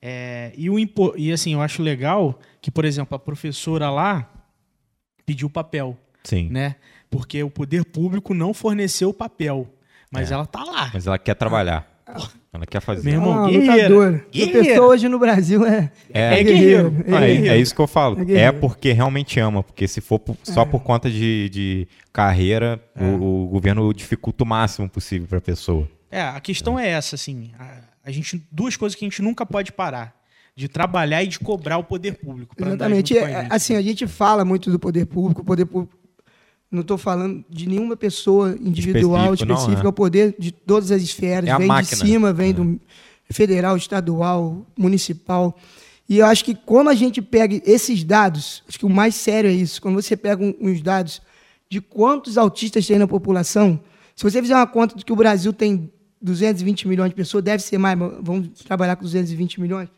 É, 0.01 0.51
e, 0.57 0.69
o, 0.69 0.77
e 1.15 1.31
assim, 1.31 1.53
eu 1.53 1.61
acho 1.61 1.81
legal 1.81 2.39
que, 2.61 2.69
por 2.69 2.83
exemplo, 2.83 3.15
a 3.15 3.19
professora 3.19 3.89
lá 3.89 4.29
pediu 5.25 5.49
papel 5.49 5.97
Sim. 6.23 6.49
né? 6.49 6.75
Porque 7.09 7.41
o 7.43 7.49
poder 7.49 7.85
público 7.85 8.33
não 8.33 8.53
forneceu 8.53 9.09
o 9.09 9.13
papel, 9.13 9.71
mas 10.11 10.31
É. 10.31 10.33
ela 10.33 10.45
tá 10.45 10.63
lá. 10.63 10.89
Mas 10.93 11.07
ela 11.07 11.17
quer 11.17 11.35
trabalhar. 11.35 11.89
Ela 12.51 12.65
quer 12.67 12.81
fazer. 12.81 13.03
Meu 13.03 13.13
irmão, 13.13 13.47
lutadora. 13.49 14.25
A 14.29 14.47
pessoa 14.47 14.87
hoje 14.87 15.07
no 15.09 15.17
Brasil 15.17 15.65
é, 15.65 15.91
É, 16.13 16.39
É 16.39 16.43
guerreiro. 16.43 16.95
É 17.07 17.13
Ah, 17.15 17.21
é- 17.21 17.27
guerreiro. 17.27 17.55
é 17.55 17.57
isso 17.57 17.73
que 17.73 17.81
eu 17.81 17.87
falo. 17.87 18.19
É 18.19 18.21
É, 18.21 18.25
guerreiro. 18.25 18.59
porque 18.59 18.91
realmente 18.91 19.39
ama. 19.39 19.63
Porque 19.63 19.87
se 19.87 20.01
for 20.01 20.19
por- 20.19 20.37
só 20.43 20.63
por 20.65 20.81
conta 20.83 21.09
de, 21.09 21.49
de 21.49 21.87
carreira, 22.11 22.79
o, 22.99 23.45
o 23.45 23.47
governo 23.47 23.91
dificulta 23.93 24.43
o 24.43 24.47
máximo 24.47 24.87
possível 24.89 25.27
para 25.27 25.37
a 25.39 25.41
pessoa. 25.41 25.87
É, 26.11 26.21
a 26.21 26.39
questão 26.39 26.77
é 26.77 26.89
essa, 26.89 27.15
assim. 27.15 27.51
A, 27.57 27.77
a 28.05 28.11
gente, 28.11 28.45
duas 28.51 28.75
coisas 28.77 28.95
que 28.95 29.03
a 29.03 29.07
gente 29.09 29.21
nunca 29.21 29.45
pode 29.45 29.71
parar. 29.71 30.13
de 30.55 30.67
trabalhar 30.67 31.23
e 31.23 31.27
de 31.27 31.39
cobrar 31.39 31.79
o 31.79 31.83
poder 31.83 32.13
público. 32.19 32.53
Exatamente. 32.59 33.15
junto 33.15 33.21
com 33.25 33.27
É, 33.27 33.35
a 33.35 33.41
gente. 33.41 33.53
assim, 33.53 33.75
a 33.75 33.81
gente 33.81 34.05
fala 34.05 34.45
muito 34.45 34.69
do 34.69 34.77
poder 34.77 35.07
público, 35.07 35.41
o 35.41 35.43
poder 35.43 35.65
público. 35.65 35.97
Não 36.73 36.81
estou 36.81 36.97
falando 36.97 37.45
de 37.49 37.69
nenhuma 37.69 37.95
pessoa 37.95 38.57
individual 38.59 39.33
Específico, 39.33 39.53
específica, 39.53 39.83
é. 39.83 39.85
é 39.85 39.89
o 39.89 39.93
poder 39.93 40.35
de 40.39 40.51
todas 40.51 40.91
as 40.91 41.01
esferas. 41.01 41.49
É 41.49 41.57
vem 41.57 41.67
máquina. 41.67 42.01
de 42.01 42.07
cima, 42.07 42.33
vem 42.33 42.53
do 42.53 42.79
federal, 43.29 43.77
estadual, 43.77 44.65
municipal. 44.77 45.55
E 46.09 46.17
eu 46.17 46.25
acho 46.25 46.43
que 46.43 46.55
quando 46.55 46.89
a 46.89 46.95
gente 46.95 47.21
pega 47.21 47.61
esses 47.65 48.03
dados, 48.03 48.63
acho 48.67 48.79
que 48.79 48.85
o 48.85 48.89
mais 48.89 49.15
sério 49.15 49.49
é 49.49 49.53
isso, 49.53 49.81
quando 49.81 49.95
você 49.95 50.17
pega 50.17 50.43
uns 50.59 50.81
dados 50.81 51.21
de 51.69 51.79
quantos 51.79 52.37
autistas 52.37 52.85
tem 52.85 52.97
na 52.97 53.07
população, 53.07 53.79
se 54.15 54.23
você 54.23 54.41
fizer 54.41 54.55
uma 54.55 54.67
conta 54.67 54.95
de 54.95 55.05
que 55.05 55.13
o 55.13 55.15
Brasil 55.15 55.53
tem 55.53 55.91
220 56.21 56.87
milhões 56.87 57.09
de 57.09 57.15
pessoas, 57.15 57.43
deve 57.43 57.61
ser 57.61 57.77
mais, 57.77 57.97
vamos 58.21 58.49
trabalhar 58.63 58.95
com 58.95 59.03
220 59.03 59.61
milhões. 59.61 59.89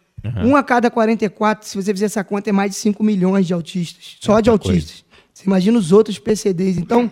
Um 0.44 0.56
a 0.56 0.64
cada 0.64 0.90
44, 0.90 1.68
se 1.68 1.76
você 1.76 1.94
fizer 1.94 2.06
essa 2.06 2.24
conta, 2.24 2.50
é 2.50 2.54
mais 2.54 2.72
de 2.72 2.78
5 2.78 3.04
milhões 3.04 3.46
de 3.46 3.54
autistas. 3.54 4.18
Só 4.20 4.40
de 4.40 4.50
muita 4.50 4.68
autistas. 4.68 5.05
Você 5.36 5.44
imagina 5.46 5.78
os 5.78 5.92
outros 5.92 6.18
PCDs. 6.18 6.78
Então, 6.78 7.12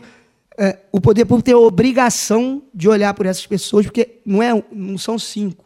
é, 0.57 0.77
o 0.93 1.01
poder 1.01 1.25
público 1.25 1.43
tem 1.45 1.53
a 1.53 1.57
obrigação 1.57 2.63
de 2.73 2.87
olhar 2.87 3.13
por 3.13 3.25
essas 3.25 3.45
pessoas, 3.45 3.85
porque 3.85 4.21
não, 4.25 4.41
é, 4.41 4.63
não 4.71 4.97
são 4.97 5.19
cinco. 5.19 5.65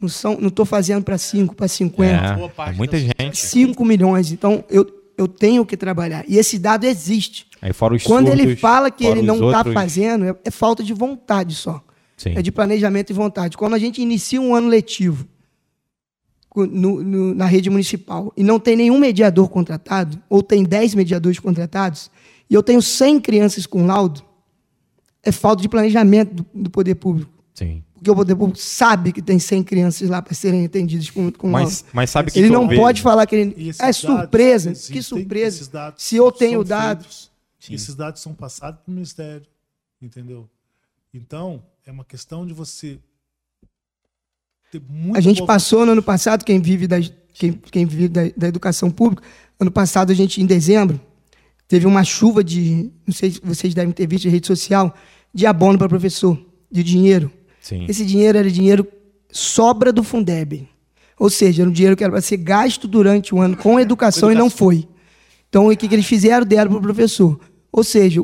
Não 0.00 0.08
estou 0.08 0.40
não 0.40 0.48
estou 0.48 0.66
fazendo 0.66 1.04
para 1.04 1.16
cinco, 1.16 1.54
para 1.54 1.68
50. 1.68 2.32
boa 2.34 2.46
É, 2.48 2.50
parte 2.50 2.74
é 2.74 2.76
muita 2.76 2.98
gente. 2.98 3.38
5 3.38 3.84
milhões. 3.84 4.32
Então, 4.32 4.64
eu, 4.68 4.84
eu 5.16 5.28
tenho 5.28 5.64
que 5.64 5.76
trabalhar. 5.76 6.24
E 6.26 6.38
esse 6.38 6.58
dado 6.58 6.84
existe. 6.84 7.46
Aí 7.60 7.72
fora 7.72 7.94
os 7.94 8.02
Quando 8.02 8.26
ele 8.26 8.42
surdos, 8.42 8.60
fala 8.60 8.90
que 8.90 9.06
ele 9.06 9.22
não 9.22 9.36
está 9.36 9.58
outros- 9.58 9.74
fazendo, 9.74 10.24
é, 10.24 10.34
é 10.44 10.50
falta 10.50 10.82
de 10.82 10.92
vontade 10.92 11.54
só. 11.54 11.80
Sim. 12.16 12.34
É 12.36 12.42
de 12.42 12.50
planejamento 12.50 13.10
e 13.10 13.12
vontade. 13.12 13.56
Quando 13.56 13.74
a 13.74 13.78
gente 13.78 14.02
inicia 14.02 14.40
um 14.40 14.56
ano 14.56 14.66
letivo 14.66 15.24
no- 16.54 17.02
no- 17.02 17.34
na 17.34 17.46
rede 17.46 17.68
municipal 17.70 18.32
e 18.36 18.42
não 18.42 18.60
tem 18.60 18.76
nenhum 18.76 18.98
mediador 18.98 19.48
contratado, 19.48 20.20
ou 20.28 20.42
tem 20.42 20.62
10 20.64 20.94
mediadores 20.94 21.38
contratados, 21.38 22.10
e 22.48 22.54
eu 22.54 22.62
tenho 22.62 22.82
100 22.82 23.20
crianças 23.20 23.66
com 23.66 23.86
laudo, 23.86 24.22
é 25.22 25.32
falta 25.32 25.62
de 25.62 25.68
planejamento 25.68 26.34
do, 26.34 26.46
do 26.54 26.70
poder 26.70 26.96
público. 26.96 27.30
Sim. 27.54 27.82
Porque 27.94 28.10
o 28.10 28.14
poder 28.16 28.34
público 28.34 28.58
sabe 28.58 29.12
que 29.12 29.22
tem 29.22 29.38
100 29.38 29.62
crianças 29.62 30.10
lá 30.10 30.20
para 30.20 30.34
serem 30.34 30.64
atendidas 30.64 31.08
com, 31.08 31.30
com 31.30 31.52
laudo. 31.52 31.68
Mas, 31.70 31.84
mas 31.92 32.10
sabe 32.10 32.30
que 32.32 32.38
Ele 32.40 32.50
não 32.50 32.66
vejo? 32.66 32.80
pode 32.80 33.00
falar 33.00 33.24
que 33.26 33.36
ele. 33.36 33.70
É 33.78 33.92
surpresa. 33.92 34.70
existem, 34.72 34.96
que 34.96 35.02
surpresa. 35.02 35.56
esses 35.56 35.68
dados 35.68 36.02
Se 36.02 36.16
eu 36.16 36.30
tenho 36.32 36.64
dados. 36.64 37.30
Esses 37.70 37.94
dados 37.94 38.20
são 38.20 38.34
passados 38.34 38.80
para 38.82 38.90
o 38.90 38.94
Ministério, 38.94 39.46
entendeu? 40.00 40.48
Então, 41.14 41.62
é 41.86 41.92
uma 41.92 42.04
questão 42.04 42.44
de 42.44 42.52
você 42.52 42.98
A 45.14 45.20
gente 45.20 45.44
passou 45.44 45.84
no 45.84 45.92
ano 45.92 46.02
passado, 46.02 46.44
quem 46.44 46.60
vive 46.60 46.86
da, 46.86 46.96
quem, 47.34 47.52
quem 47.52 47.84
vive 47.86 48.08
da, 48.08 48.22
da 48.36 48.48
educação 48.48 48.90
pública, 48.90 49.22
ano 49.58 49.70
passado 49.70 50.10
a 50.10 50.14
gente, 50.14 50.40
em 50.40 50.46
dezembro, 50.46 51.00
teve 51.68 51.86
uma 51.86 52.04
chuva 52.04 52.42
de, 52.42 52.90
não 53.06 53.14
sei 53.14 53.32
se 53.32 53.40
vocês 53.42 53.74
devem 53.74 53.92
ter 53.92 54.06
visto 54.06 54.26
em 54.26 54.30
rede 54.30 54.46
social, 54.46 54.94
de 55.32 55.46
abono 55.46 55.78
para 55.78 55.88
professor, 55.88 56.38
de 56.70 56.82
dinheiro. 56.82 57.30
Sim. 57.60 57.86
Esse 57.88 58.04
dinheiro 58.04 58.38
era 58.38 58.50
dinheiro 58.50 58.86
sobra 59.30 59.92
do 59.92 60.02
Fundeb. 60.02 60.68
Ou 61.18 61.30
seja, 61.30 61.62
era 61.62 61.70
um 61.70 61.72
dinheiro 61.72 61.96
que 61.96 62.02
era 62.02 62.12
para 62.12 62.20
ser 62.20 62.38
gasto 62.38 62.88
durante 62.88 63.34
o 63.34 63.40
ano 63.40 63.56
com 63.56 63.78
educação, 63.78 64.32
e 64.32 64.34
não 64.34 64.50
foi. 64.50 64.88
Então, 65.48 65.68
o 65.68 65.76
que, 65.76 65.86
que 65.86 65.94
eles 65.94 66.06
fizeram? 66.06 66.44
Deram 66.46 66.70
para 66.70 66.78
o 66.78 66.82
professor. 66.82 67.38
Ou 67.70 67.84
seja, 67.84 68.22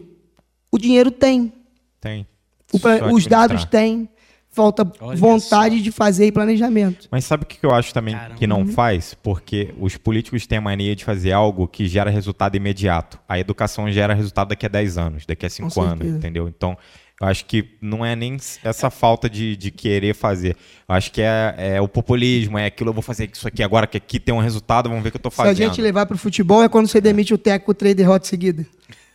o 0.71 0.79
dinheiro 0.79 1.11
tem, 1.11 1.53
Tem. 2.01 2.27
o 2.73 3.15
os 3.15 3.27
dados 3.27 3.63
administrar. 3.63 4.18
Falta 4.59 4.93
Olha 5.01 5.17
vontade 5.17 5.81
de 5.81 5.93
fazer 5.93 6.27
e 6.27 6.33
planejamento. 6.33 7.07
Mas 7.13 7.25
sabe 7.25 7.45
o 7.45 7.47
que 7.47 7.65
eu 7.65 7.73
acho 7.73 7.95
também 7.95 8.17
Caramba. 8.17 8.35
que 8.35 8.47
não 8.47 8.67
faz? 8.67 9.15
Porque 9.23 9.73
os 9.79 9.97
políticos 9.97 10.47
têm 10.49 10.59
a 10.59 10.61
mania 10.61 10.97
de 10.97 11.05
fazer 11.05 11.31
algo 11.31 11.69
que 11.69 11.87
gera 11.87 12.11
resultado 12.11 12.57
imediato. 12.57 13.21
A 13.29 13.39
educação 13.39 13.91
gera 13.93 14.15
resultado 14.15 14.49
daqui 14.49 14.67
a 14.67 14.69
10 14.69 14.99
anos, 14.99 15.27
daqui 15.27 15.47
a 15.47 15.51
5 15.51 15.81
anos, 15.81 16.09
entendeu? 16.09 16.49
Então, 16.49 16.77
eu 17.21 17.27
acho 17.29 17.45
que 17.45 17.77
não 17.81 18.05
é 18.05 18.17
nem 18.17 18.37
essa 18.65 18.91
falta 18.91 19.31
de, 19.31 19.57
de 19.57 19.71
querer 19.71 20.15
fazer. 20.15 20.57
Eu 20.89 20.95
acho 20.95 21.13
que 21.13 21.23
é, 21.23 21.55
é 21.57 21.81
o 21.81 21.87
populismo, 21.87 22.59
é 22.59 22.67
aquilo, 22.67 22.91
eu 22.91 22.95
vou 22.95 23.03
fazer 23.03 23.31
isso 23.33 23.47
aqui 23.47 23.63
agora, 23.63 23.87
que 23.87 23.97
aqui 23.97 24.19
tem 24.19 24.35
um 24.35 24.41
resultado, 24.41 24.89
vamos 24.89 25.03
ver 25.05 25.11
o 25.11 25.13
que 25.13 25.19
eu 25.19 25.23
tô 25.23 25.31
Se 25.31 25.41
a 25.41 25.45
fazendo. 25.45 25.57
gente 25.57 25.81
levar 25.81 26.07
para 26.07 26.15
o 26.15 26.19
futebol, 26.19 26.63
é 26.63 26.69
quando 26.69 26.89
você 26.89 27.01
demite 27.01 27.33
o 27.33 27.39
técnico 27.39 27.75
três 27.75 27.95
derrotas 27.95 28.29
seguidas. 28.29 28.67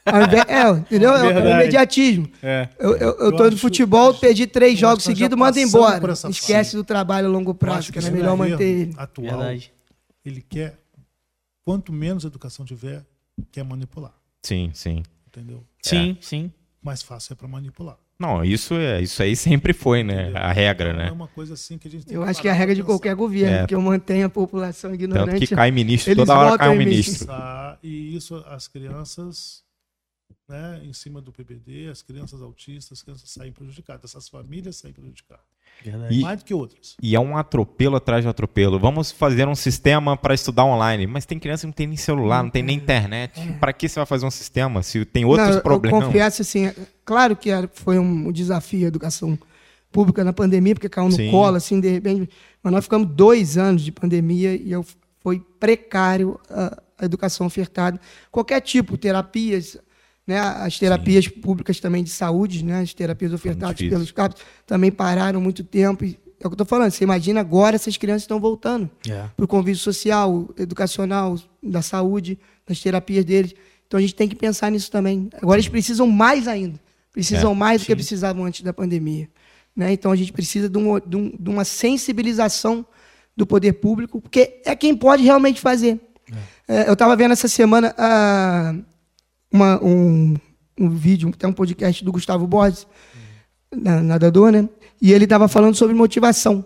Ao 0.05 0.21
invés- 0.23 0.45
é, 0.47 0.69
entendeu? 0.69 1.13
É 1.13 1.41
o 1.43 1.49
imediatismo. 1.61 2.27
É. 2.41 2.67
Eu, 2.77 2.95
eu, 2.97 3.17
eu 3.19 3.35
tô 3.35 3.49
no 3.49 3.57
futebol, 3.57 4.11
acho- 4.11 4.19
perdi 4.19 4.45
três 4.47 4.77
jogos 4.77 5.03
seguidos, 5.03 5.37
manda 5.37 5.59
embora. 5.59 6.11
Esquece 6.29 6.71
fase. 6.71 6.75
do 6.75 6.83
trabalho 6.83 7.27
a 7.27 7.29
longo 7.29 7.53
prazo, 7.53 7.91
que 7.91 7.99
esse 7.99 8.11
melhor 8.11 8.35
manter 8.35 8.63
ele. 8.63 8.93
atual, 8.97 9.37
Verdade. 9.39 9.71
ele 10.25 10.41
quer, 10.41 10.77
quanto 11.63 11.93
menos 11.93 12.25
educação 12.25 12.65
tiver, 12.65 13.05
quer 13.51 13.63
manipular, 13.63 14.13
Sim, 14.41 14.71
sim. 14.73 15.03
entendeu? 15.27 15.63
Sim, 15.81 16.17
sim. 16.19 16.51
Mais 16.81 17.01
fácil 17.01 17.31
é 17.33 17.35
para 17.35 17.47
manipular. 17.47 17.97
Não, 18.19 18.43
isso, 18.43 18.73
é, 18.75 19.01
isso 19.01 19.23
aí 19.23 19.35
sempre 19.35 19.73
foi, 19.73 20.03
né? 20.03 20.23
entendeu? 20.23 20.41
A 20.41 20.51
regra, 20.51 20.89
Então, 20.91 21.01
É 21.01 21.05
né? 21.05 21.11
uma 21.11 21.27
coisa 21.27 21.55
assim 21.55 21.77
que 21.77 21.87
a 21.87 21.91
gente 21.91 22.05
tem 22.05 22.15
Eu 22.15 22.23
que 22.23 22.29
acho 22.29 22.41
que 22.41 22.47
é 22.47 22.51
a 22.51 22.53
regra 22.53 22.75
de 22.75 22.83
qualquer 22.83 23.15
governo, 23.15 23.55
É. 23.63 23.65
que 23.67 23.73
eu 23.73 23.81
mantenho 23.81 24.25
a 24.27 24.29
população 24.29 24.91
Tanto 24.91 25.01
ignorante. 25.03 25.47
que 25.47 25.55
cai 25.55 25.71
ministro, 25.71 26.13
toda 26.15 26.37
hora 26.37 26.57
cai 26.57 26.69
um 26.69 26.73
mim. 26.75 26.85
ministro. 26.85 27.19
Pensar, 27.25 27.79
e 27.81 28.15
isso 28.15 28.35
as 28.47 28.67
crianças, 28.67 29.62
né, 30.47 30.81
em 30.83 30.91
cima 30.93 31.21
do 31.21 31.31
PBD, 31.31 31.87
as 31.89 32.01
crianças 32.01 32.41
autistas, 32.41 32.99
as 32.99 33.01
crianças 33.03 33.29
saem 33.29 33.51
prejudicadas, 33.51 34.11
essas 34.11 34.27
famílias 34.27 34.75
saem 34.75 34.93
prejudicadas. 34.93 35.43
Verdade. 35.83 36.13
E- 36.15 36.21
Mais 36.21 36.39
do 36.39 36.45
que 36.45 36.53
outras. 36.53 36.95
E 37.01 37.15
é 37.15 37.19
um 37.19 37.35
atropelo 37.37 37.95
atrás 37.95 38.23
de 38.23 38.29
atropelo. 38.29 38.77
Vamos 38.79 39.11
fazer 39.11 39.47
um 39.47 39.55
sistema 39.55 40.15
para 40.15 40.33
estudar 40.33 40.65
online. 40.65 41.07
Mas 41.07 41.25
tem 41.25 41.39
criança 41.39 41.61
que 41.61 41.67
não 41.67 41.73
tem 41.73 41.87
nem 41.87 41.97
celular, 41.97 42.43
não 42.43 42.49
tem 42.49 42.61
nem 42.61 42.77
internet. 42.77 43.39
Para 43.59 43.73
que 43.73 43.87
você 43.89 43.95
vai 43.99 44.05
fazer 44.05 44.25
um 44.25 44.31
sistema 44.31 44.83
se 44.83 45.03
tem 45.05 45.25
outros 45.25 45.55
Não, 45.55 45.61
problemas? 45.61 46.01
Eu 46.01 46.07
confesso 46.07 46.41
assim, 46.41 46.67
é- 46.67 46.75
claro 47.03 47.35
que 47.35 47.49
era- 47.49 47.69
foi 47.73 47.97
um 47.97 48.31
desafio 48.31 48.85
a 48.85 48.87
educação 48.87 49.37
pública 49.91 50.23
na 50.23 50.33
pandemia, 50.33 50.75
porque 50.75 50.89
caiu 50.89 51.09
no 51.09 51.15
Sim. 51.15 51.31
colo, 51.31 51.55
assim, 51.57 51.79
de 51.79 51.89
repente. 51.89 52.29
Mas 52.61 52.73
nós 52.73 52.83
ficamos 52.85 53.07
dois 53.15 53.57
anos 53.57 53.81
de 53.81 53.91
pandemia 53.91 54.55
e 54.55 54.71
eu, 54.71 54.85
foi 55.21 55.39
precário 55.59 56.39
a, 56.49 56.81
a 56.99 57.05
educação 57.05 57.47
ofertada. 57.47 57.99
Qualquer 58.31 58.59
tipo, 58.61 58.97
terapias, 58.97 59.77
né, 60.25 60.39
as 60.39 60.77
terapias 60.79 61.27
públicas 61.27 61.79
também 61.79 62.03
de 62.03 62.09
saúde, 62.09 62.63
né, 62.63 62.81
as 62.81 62.93
terapias 62.93 63.33
ofertadas 63.33 63.75
difícil. 63.75 63.91
pelos 63.97 64.11
CAPs, 64.11 64.41
também 64.65 64.91
pararam 64.91 65.41
muito 65.41 65.63
tempo. 65.63 66.05
E 66.05 66.17
é 66.39 66.47
o 66.47 66.49
que 66.49 66.53
eu 66.53 66.53
estou 66.53 66.65
falando, 66.65 66.91
você 66.91 67.03
imagina 67.03 67.39
agora 67.39 67.75
essas 67.75 67.97
crianças 67.97 68.23
estão 68.23 68.39
voltando 68.39 68.89
É. 69.09 69.25
para 69.35 69.45
o 69.45 69.47
convívio 69.47 69.79
social, 69.81 70.49
educacional, 70.57 71.37
da 71.61 71.81
saúde, 71.81 72.37
das 72.67 72.79
terapias 72.79 73.23
deles. 73.25 73.53
Então 73.87 73.97
a 73.97 74.01
gente 74.01 74.15
tem 74.15 74.27
que 74.27 74.35
pensar 74.35 74.71
nisso 74.71 74.89
também. 74.89 75.29
Agora 75.41 75.57
eles 75.59 75.69
precisam 75.69 76.07
mais 76.07 76.47
ainda. 76.47 76.79
Precisam 77.11 77.51
É, 77.51 77.55
mais 77.55 77.81
do 77.81 77.85
que 77.85 77.95
precisavam 77.95 78.43
antes 78.45 78.61
da 78.61 78.73
pandemia. 78.73 79.29
Né? 79.75 79.93
Então 79.93 80.11
a 80.11 80.15
gente 80.15 80.33
precisa 80.33 80.67
de, 80.69 80.77
um- 80.77 80.99
de 80.99 81.15
um- 81.17 81.33
de 81.39 81.49
uma 81.49 81.63
sensibilização 81.63 82.85
do 83.35 83.45
poder 83.45 83.73
público, 83.73 84.19
porque 84.21 84.61
é 84.65 84.75
quem 84.75 84.95
pode 84.95 85.23
realmente 85.23 85.59
fazer. 85.61 85.99
É, 86.67 86.87
eu 86.87 86.93
estava 86.93 87.15
vendo 87.15 87.31
essa 87.33 87.47
semana 87.47 87.93
ah, 87.97 88.75
uma- 89.53 89.81
um, 89.83 90.35
um 90.79 90.89
vídeo, 90.89 91.29
até 91.33 91.47
um 91.47 91.53
podcast 91.53 92.03
do 92.03 92.11
Gustavo 92.11 92.45
Borges, 92.47 92.85
na- 93.71 94.01
nadador, 94.01 94.51
né? 94.51 94.67
E 95.01 95.13
ele 95.13 95.23
estava 95.25 95.47
falando 95.47 95.75
sobre 95.75 95.95
motivação, 95.95 96.65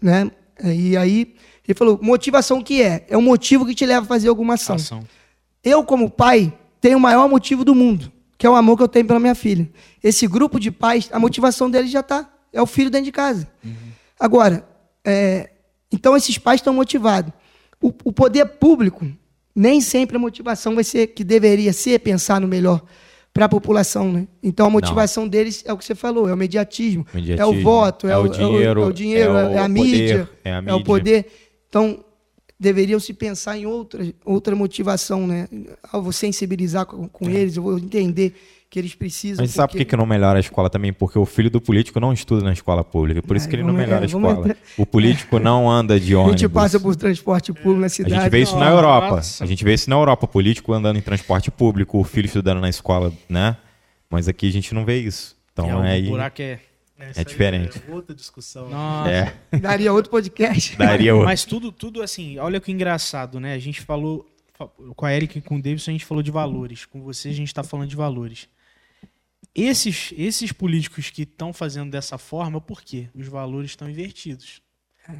né? 0.00 0.30
E 0.62 0.96
aí 0.96 1.34
ele 1.66 1.74
falou, 1.76 1.98
motivação 2.02 2.58
o 2.58 2.64
que 2.64 2.82
é? 2.82 3.06
É 3.08 3.16
um 3.16 3.22
motivo 3.22 3.64
que 3.66 3.74
te 3.74 3.86
leva 3.86 4.04
a 4.04 4.08
fazer 4.08 4.28
alguma 4.28 4.54
ação. 4.54 4.76
Ação. 4.76 5.02
Eu, 5.62 5.82
como 5.84 6.10
pai, 6.10 6.52
tenho 6.80 6.98
o 6.98 7.00
maior 7.00 7.28
motivo 7.28 7.64
do 7.64 7.74
mundo, 7.74 8.10
que 8.36 8.46
é 8.46 8.50
o 8.50 8.54
amor 8.54 8.76
que 8.76 8.82
eu 8.82 8.88
tenho 8.88 9.06
pela 9.06 9.20
minha 9.20 9.34
filha. 9.34 9.68
Esse 10.02 10.26
grupo 10.26 10.58
de 10.60 10.70
pais, 10.70 11.08
a 11.12 11.18
motivação 11.18 11.70
deles 11.70 11.90
já 11.90 12.00
está. 12.00 12.28
É 12.52 12.60
o 12.62 12.66
filho 12.66 12.90
dentro 12.90 13.04
de 13.06 13.12
casa. 13.12 13.46
Agora, 14.18 14.66
é, 15.04 15.50
então 15.92 16.16
esses 16.16 16.38
pais 16.38 16.60
estão 16.60 16.72
motivados. 16.72 17.32
O, 17.80 17.88
o 18.04 18.12
poder 18.12 18.44
público, 18.46 19.06
nem 19.58 19.80
sempre 19.80 20.16
a 20.16 20.20
motivação 20.20 20.76
vai 20.76 20.84
ser 20.84 21.08
que 21.08 21.24
deveria 21.24 21.72
ser 21.72 21.98
pensar 21.98 22.40
no 22.40 22.46
melhor 22.46 22.80
para 23.34 23.46
a 23.46 23.48
população. 23.48 24.12
Né? 24.12 24.28
Então 24.40 24.66
a 24.66 24.70
motivação 24.70 25.26
deles 25.26 25.64
é 25.66 25.72
o 25.72 25.76
que 25.76 25.84
você 25.84 25.96
falou, 25.96 26.28
é 26.28 26.32
o 26.32 26.36
mediatismo, 26.36 27.04
é 27.08 27.16
o 27.16 27.20
Mediatismo, 27.20 27.62
voto, 27.62 28.06
é, 28.06 28.12
é 28.12 28.16
o, 28.16 28.22
o 28.22 28.28
dinheiro, 28.28 28.82
é 28.82 28.86
o, 28.86 28.92
dinheiro, 28.92 29.30
é 29.30 29.34
o 29.34 29.50
é 29.50 29.58
a 29.58 29.62
poder, 29.62 29.68
mídia, 29.68 30.30
é 30.44 30.52
a 30.52 30.54
é 30.54 30.60
o 30.60 30.62
mídia. 30.62 30.84
poder. 30.84 31.26
Então, 31.68 32.04
deveriam 32.58 33.00
se 33.00 33.12
pensar 33.12 33.58
em 33.58 33.66
outra, 33.66 34.06
outra 34.24 34.54
motivação, 34.54 35.26
né? 35.26 35.48
Eu 35.92 36.02
vou 36.02 36.12
sensibilizar 36.12 36.86
com, 36.86 37.08
com 37.08 37.28
eles, 37.28 37.56
eu 37.56 37.62
vou 37.64 37.78
entender 37.78 38.34
que 38.70 38.78
eles 38.78 38.94
precisam. 38.94 39.42
Mas 39.42 39.52
sabe 39.52 39.68
por 39.68 39.72
que, 39.72 39.78
porque- 39.78 39.90
que 39.90 39.96
não 39.96 40.04
melhora 40.04 40.38
a 40.38 40.40
escola 40.40 40.68
também? 40.68 40.92
Porque 40.92 41.18
o 41.18 41.24
filho 41.24 41.50
do 41.50 41.60
político 41.60 41.98
não 41.98 42.12
estuda 42.12 42.44
na 42.44 42.52
escola 42.52 42.84
pública. 42.84 43.22
Por 43.22 43.34
isso 43.36 43.46
É, 43.46 43.50
que 43.50 43.56
ele 43.56 43.62
não 43.62 43.72
melhora 43.72 44.00
a 44.00 44.02
é, 44.02 44.06
escola. 44.06 44.32
entrar- 44.40 44.56
O 44.76 44.84
político 44.84 45.38
não 45.38 45.70
anda 45.70 45.98
de 45.98 46.12
a 46.14 46.18
ônibus. 46.18 46.40
gente 46.40 46.50
passa 46.52 46.78
por 46.78 46.94
transporte 46.94 47.52
público 47.52 47.80
na 47.80 47.86
A 47.86 47.88
cidade. 47.88 48.14
gente 48.14 48.30
vê 48.30 48.40
isso 48.42 48.54
na 48.58 48.66
Nossa. 48.66 48.72
Europa. 48.76 49.20
A 49.40 49.46
gente 49.46 49.64
vê 49.64 49.72
isso 49.74 49.88
na 49.88 49.96
Europa. 49.96 50.26
Político 50.28 50.72
andando 50.72 50.98
em 50.98 51.02
transporte 51.02 51.50
público, 51.50 51.98
o 51.98 52.04
filho 52.04 52.26
estudando 52.26 52.60
na 52.60 52.68
escola, 52.68 53.12
né? 53.28 53.56
Mas 54.10 54.28
aqui 54.28 54.48
a 54.48 54.52
gente 54.52 54.74
não 54.74 54.84
vê 54.84 54.98
isso. 55.00 55.34
É, 55.56 55.60
Então 55.62 55.78
o 55.78 55.82
aí. 55.82 56.06
buraco 56.08 56.42
é 56.42 56.60
Essa 56.98 57.20
aí 57.20 57.24
diferente. 57.24 57.82
É 57.88 57.94
outra 57.94 58.14
discussão. 58.14 58.68
Nossa. 58.68 59.10
É, 59.10 59.32
Daria 59.58 59.92
outro 59.94 60.10
podcast. 60.10 60.76
daria 60.78 61.14
outro. 61.14 61.26
Mas 61.26 61.44
tudo, 61.44 61.72
tudo 61.72 62.02
assim, 62.02 62.38
olha 62.38 62.60
que 62.60 62.70
engraçado, 62.70 63.40
né? 63.40 63.54
A 63.54 63.58
gente 63.58 63.80
falou, 63.80 64.26
fa- 64.58 64.68
com 64.94 65.06
a 65.06 65.14
Erika 65.14 65.38
e 65.38 65.40
com 65.40 65.56
o 65.56 65.62
Davidson, 65.62 65.90
a 65.90 65.94
gente 65.94 66.04
falou 66.04 66.22
de 66.22 66.30
valores. 66.30 66.84
Com 66.84 67.00
você, 67.02 67.28
a 67.30 67.32
gente 67.34 67.52
tá 67.54 67.62
falando 67.62 67.88
de 67.88 67.96
valores. 67.96 68.46
Esses, 69.60 70.12
esses 70.16 70.52
políticos 70.52 71.10
que 71.10 71.22
estão 71.22 71.52
fazendo 71.52 71.90
dessa 71.90 72.18
forma, 72.18 72.60
por 72.60 72.82
quê? 72.82 73.08
Os 73.14 73.26
valores 73.26 73.70
estão 73.70 73.88
invertidos. 73.88 74.60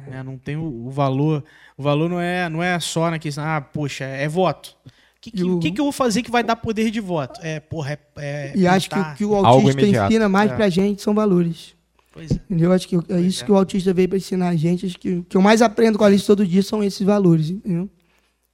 né? 0.07 0.21
Não 0.23 0.37
tem 0.37 0.55
o, 0.55 0.87
o 0.87 0.89
valor. 0.91 1.43
O 1.77 1.83
valor 1.83 2.09
não 2.09 2.19
é, 2.21 2.47
não 2.49 2.61
é 2.63 2.79
só 2.79 3.09
na 3.09 3.19
questão, 3.19 3.43
ah, 3.43 3.59
poxa, 3.59 4.03
é 4.05 4.27
voto. 4.27 4.75
O 4.85 4.89
que, 5.21 5.31
que, 5.31 5.39
E 5.41 5.43
o- 5.43 5.59
que 5.59 5.71
que 5.71 5.81
eu 5.81 5.85
vou 5.85 5.91
fazer 5.91 6.21
que 6.23 6.31
vai 6.31 6.43
dar 6.43 6.55
poder 6.55 6.89
de 6.91 6.99
voto? 7.01 7.39
É, 7.43 7.59
porra, 7.59 7.93
é. 7.93 7.97
é 8.17 8.53
E 8.55 8.65
acho 8.67 8.89
que 8.89 8.97
o 8.99 9.15
que 9.15 9.25
o 9.25 9.35
autista 9.35 9.81
ensina 9.85 10.29
mais 10.29 10.51
É. 10.51 10.55
pra 10.55 10.69
gente 10.69 11.01
são 11.01 11.13
valores. 11.13 11.75
Pois 12.11 12.31
é. 12.31 12.35
Entendeu? 12.35 12.71
Acho 12.71 12.87
que 12.87 12.95
é 12.95 13.01
Pois 13.01 13.25
isso 13.25 13.43
é. 13.43 13.45
que 13.45 13.51
o 13.51 13.55
autista 13.57 13.93
veio 13.93 14.07
pra 14.09 14.17
ensinar 14.17 14.49
a 14.49 14.55
gente. 14.55 14.85
Acho 14.85 14.97
que 14.97 15.11
o 15.17 15.23
que 15.23 15.35
eu 15.37 15.41
mais 15.41 15.61
aprendo 15.61 15.97
com 15.97 16.03
a 16.03 16.07
Alice 16.07 16.25
todo 16.25 16.45
dia 16.47 16.63
são 16.63 16.83
esses 16.83 17.01
valores. 17.05 17.49
Entendeu? 17.49 17.89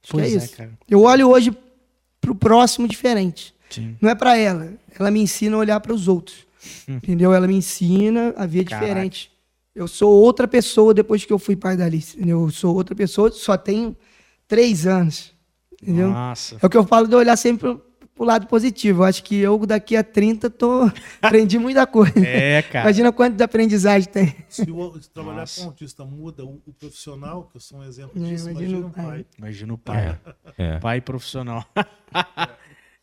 Acho 0.03 0.11
Pois 0.11 0.25
que 0.27 0.31
é 0.31 0.35
é, 0.35 0.37
isso. 0.43 0.55
cara. 0.57 0.71
Eu 0.89 1.01
olho 1.03 1.29
hoje 1.29 1.55
pro 2.19 2.33
próximo 2.35 2.87
diferente. 2.87 3.53
Sim. 3.75 3.97
Não 4.01 4.09
é 4.09 4.15
pra 4.15 4.37
ela. 4.37 4.73
Ela 4.99 5.11
me 5.11 5.21
ensina 5.21 5.55
a 5.55 5.59
olhar 5.59 5.79
para 5.79 5.93
os 5.93 6.07
outros. 6.07 6.45
Hum. 6.87 6.95
Entendeu? 6.97 7.33
Ela 7.33 7.47
me 7.47 7.55
ensina 7.55 8.33
a 8.37 8.45
ver 8.45 8.63
Caraca. 8.65 8.85
diferente. 8.85 9.31
Eu 9.73 9.87
sou 9.87 10.11
outra 10.11 10.47
pessoa 10.47 10.93
depois 10.93 11.25
que 11.25 11.33
eu 11.33 11.37
fui 11.39 11.55
pai 11.55 11.75
da 11.75 11.85
Alice. 11.85 12.15
Entendeu? 12.15 12.41
Eu 12.43 12.49
sou 12.51 12.73
outra 12.75 12.95
pessoa, 12.95 13.29
só 13.31 13.57
tenho 13.57 13.95
três 14.47 14.87
anos. 14.87 15.33
Entendeu? 15.81 16.09
Nossa. 16.09 16.57
É 16.61 16.65
o 16.65 16.69
que 16.69 16.77
eu 16.77 16.85
falo 16.85 17.07
de 17.07 17.13
olhar 17.15 17.35
sempre 17.35 17.59
pro, 17.67 17.85
pro 18.15 18.25
lado 18.25 18.47
positivo. 18.47 19.01
Eu 19.01 19.05
acho 19.05 19.21
que 19.21 19.35
eu, 19.35 19.57
daqui 19.65 19.95
a 19.97 20.03
30, 20.03 20.49
tô... 20.49 20.89
aprendi 21.21 21.59
muita 21.59 21.85
coisa. 21.85 22.17
É, 22.25 22.61
cara. 22.61 22.85
Imagina 22.85 23.11
quanto 23.11 23.35
de 23.35 23.43
aprendizagem 23.43 24.09
tem. 24.09 24.33
Se, 24.47 24.61
o, 24.71 25.01
se 25.01 25.09
trabalhar 25.09 25.41
Nossa. 25.41 25.59
com 25.61 25.67
autista 25.67 26.05
muda 26.05 26.45
o, 26.45 26.61
o 26.65 26.73
profissional, 26.73 27.43
que 27.51 27.57
eu 27.57 27.61
sou 27.61 27.79
um 27.79 27.83
exemplo 27.83 28.11
É, 28.25 28.29
disso, 28.29 28.49
imagina 28.49 28.77
imagina 28.77 28.87
o 28.87 28.89
pai. 28.91 29.05
pai. 29.05 29.25
Imagina 29.37 29.73
o 29.73 29.77
pai. 29.77 30.19
É. 30.57 30.77
Pai 30.79 31.01
profissional. 31.01 31.65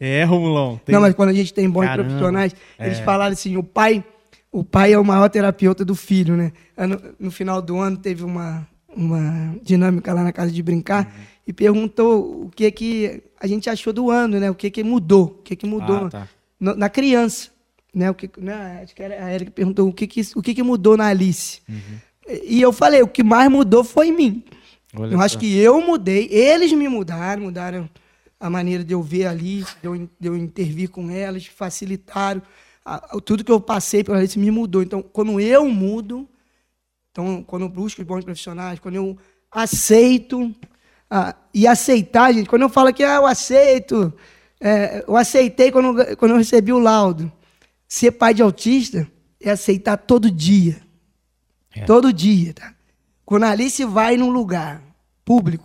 é, 0.04 0.24
Romulão. 0.24 0.80
tem- 0.84 0.92
Não, 0.94 1.00
mas 1.00 1.14
quando 1.14 1.28
a 1.28 1.32
gente 1.32 1.52
tem 1.54 1.68
bons 1.70 1.84
Caramba. 1.84 2.04
profissionais, 2.08 2.54
eles 2.78 2.98
É. 2.98 3.02
falaram 3.04 3.32
assim, 3.32 3.56
o 3.56 3.62
pai, 3.62 4.04
o 4.50 4.64
pai 4.64 4.92
é 4.92 4.98
o 4.98 5.04
maior 5.04 5.28
terapeuta 5.28 5.84
do 5.84 5.94
filho, 5.94 6.36
né? 6.36 6.52
No, 6.76 7.00
no 7.26 7.30
final 7.30 7.62
do 7.62 7.76
ano 7.78 7.96
teve 7.96 8.24
uma, 8.24 8.66
uma 8.94 9.54
dinâmica 9.62 10.12
lá 10.12 10.22
na 10.24 10.32
casa 10.32 10.50
de 10.50 10.62
brincar 10.62 11.04
Uhum. 11.06 11.22
e 11.46 11.52
perguntou 11.52 12.44
o 12.46 12.50
que 12.50 12.70
que 12.70 13.22
a 13.40 13.46
gente 13.46 13.70
achou 13.70 13.92
do 13.92 14.10
ano, 14.10 14.38
né? 14.40 14.50
O 14.50 14.54
que 14.54 14.70
que 14.70 14.82
mudou, 14.82 15.36
o 15.38 15.42
que 15.42 15.54
que 15.56 15.66
mudou 15.66 16.06
Ah, 16.06 16.10
tá. 16.10 16.28
no- 16.60 16.74
na 16.76 16.88
criança, 16.88 17.50
né? 17.94 18.10
O 18.10 18.14
que, 18.14 18.28
né? 18.38 18.80
Acho 18.82 18.94
que 18.94 19.02
era 19.02 19.24
a 19.24 19.32
Erika 19.32 19.50
perguntou 19.50 19.88
o 19.88 19.92
que 19.92 20.06
que, 20.06 20.20
o 20.36 20.42
que 20.42 20.54
que 20.54 20.62
mudou 20.62 20.96
na 20.96 21.06
Alice. 21.06 21.60
Uhum. 21.68 22.36
E 22.44 22.60
eu 22.60 22.72
falei, 22.72 23.02
o 23.02 23.08
que 23.08 23.22
mais 23.22 23.50
mudou 23.50 23.82
foi 23.84 24.08
em 24.08 24.12
mim. 24.16 24.44
Olha 24.94 25.14
Eu 25.14 25.20
acho 25.20 25.38
que 25.38 25.56
eu 25.58 25.80
mudei, 25.80 26.28
eles 26.30 26.70
me 26.72 26.86
mudaram, 26.88 27.42
mudaram 27.44 27.88
a 28.42 28.50
maneira 28.50 28.82
de 28.82 28.92
eu 28.92 29.00
ver 29.00 29.26
ali, 29.26 29.62
de 29.80 29.84
eu, 29.84 29.96
de 29.96 30.28
eu 30.28 30.36
intervir 30.36 30.90
com 30.90 31.08
elas, 31.08 31.46
facilitaram. 31.46 32.42
A- 32.84 32.96
a- 33.16 33.20
tudo 33.20 33.44
que 33.44 33.52
eu 33.52 33.60
passei 33.60 34.02
por 34.02 34.16
eles 34.16 34.34
me 34.34 34.50
mudou. 34.50 34.82
Então, 34.82 35.00
quando 35.00 35.38
eu 35.38 35.68
mudo, 35.68 36.28
então, 37.12 37.42
quando 37.44 37.62
eu 37.62 37.68
busco 37.68 38.00
os 38.02 38.06
bons 38.06 38.24
profissionais, 38.24 38.80
quando 38.80 38.96
eu 38.96 39.16
aceito, 39.48 40.52
ah, 41.08 41.36
e 41.54 41.66
aceitar, 41.68 42.32
gente, 42.34 42.48
quando 42.48 42.62
eu 42.62 42.68
falo 42.68 42.92
que 42.92 43.04
ah, 43.04 43.14
eu 43.16 43.26
aceito, 43.26 44.12
é, 44.60 45.04
eu 45.06 45.16
aceitei 45.16 45.70
quando, 45.70 46.00
eu- 46.00 46.16
quando 46.16 46.32
eu 46.32 46.38
recebi 46.38 46.72
o 46.72 46.80
laudo. 46.80 47.30
Ser 47.86 48.10
pai 48.10 48.34
de 48.34 48.42
autista 48.42 49.06
é 49.40 49.50
aceitar 49.50 49.96
todo 49.98 50.28
dia. 50.30 50.82
É. 51.76 51.84
Todo 51.84 52.12
dia, 52.12 52.54
tá? 52.54 52.74
Quando 53.24 53.44
a 53.44 53.50
Alice 53.50 53.84
vai 53.84 54.16
num 54.16 54.30
lugar 54.30 54.82
público 55.24 55.64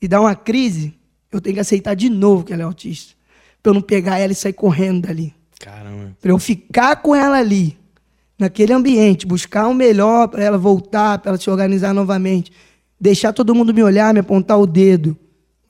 e 0.00 0.06
dá 0.06 0.20
uma 0.20 0.34
crise, 0.34 0.94
eu 1.32 1.40
tenho 1.40 1.54
que 1.54 1.60
aceitar 1.60 1.94
de 1.94 2.08
novo 2.10 2.44
que 2.44 2.52
ela 2.52 2.62
é 2.62 2.64
autista. 2.64 3.14
Pra 3.62 3.70
eu 3.70 3.74
não 3.74 3.82
pegar 3.82 4.18
ela 4.18 4.32
e 4.32 4.36
sair 4.36 4.52
correndo 4.52 5.06
dali. 5.06 5.34
Caramba. 5.58 6.16
Pra 6.20 6.30
eu 6.30 6.38
ficar 6.38 6.96
com 6.96 7.14
ela 7.14 7.38
ali, 7.38 7.78
naquele 8.38 8.72
ambiente, 8.72 9.26
buscar 9.26 9.66
o 9.68 9.74
melhor 9.74 10.28
para 10.28 10.42
ela 10.44 10.58
voltar, 10.58 11.18
para 11.18 11.30
ela 11.30 11.38
se 11.38 11.48
organizar 11.48 11.94
novamente. 11.94 12.52
Deixar 13.00 13.32
todo 13.32 13.54
mundo 13.54 13.72
me 13.72 13.82
olhar, 13.82 14.12
me 14.12 14.20
apontar 14.20 14.58
o 14.60 14.66
dedo. 14.66 15.16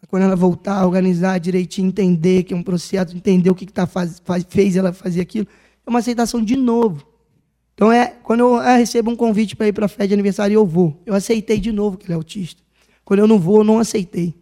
Quando 0.08 0.24
ela 0.24 0.36
voltar, 0.36 0.84
organizar 0.84 1.38
direitinho, 1.38 1.88
entender 1.88 2.42
que 2.42 2.52
é 2.52 2.56
um 2.56 2.62
processo, 2.62 3.16
entender 3.16 3.48
o 3.48 3.54
que, 3.54 3.64
que 3.64 3.72
tá 3.72 3.86
faz, 3.86 4.20
faz- 4.22 4.44
fez 4.46 4.76
ela 4.76 4.92
fazer 4.92 5.22
aquilo, 5.22 5.46
é 5.86 5.88
uma 5.88 6.00
aceitação 6.00 6.42
de 6.42 6.54
novo. 6.54 7.06
Então 7.74 7.90
é 7.90 8.08
quando 8.22 8.40
eu 8.40 8.56
ah, 8.56 8.76
recebo 8.76 9.10
um 9.10 9.16
convite 9.16 9.56
para 9.56 9.68
ir 9.68 9.72
para 9.72 9.86
a 9.86 9.88
festa 9.88 10.08
de 10.08 10.12
aniversário, 10.14 10.52
eu 10.54 10.66
vou. 10.66 11.00
Eu 11.06 11.14
aceitei 11.14 11.58
de 11.58 11.72
novo 11.72 11.96
que 11.96 12.04
ele 12.04 12.12
é 12.12 12.16
autista. 12.16 12.60
Quando 13.06 13.20
eu 13.20 13.26
não 13.26 13.38
vou, 13.38 13.58
eu 13.58 13.64
não 13.64 13.78
aceitei. 13.78 14.34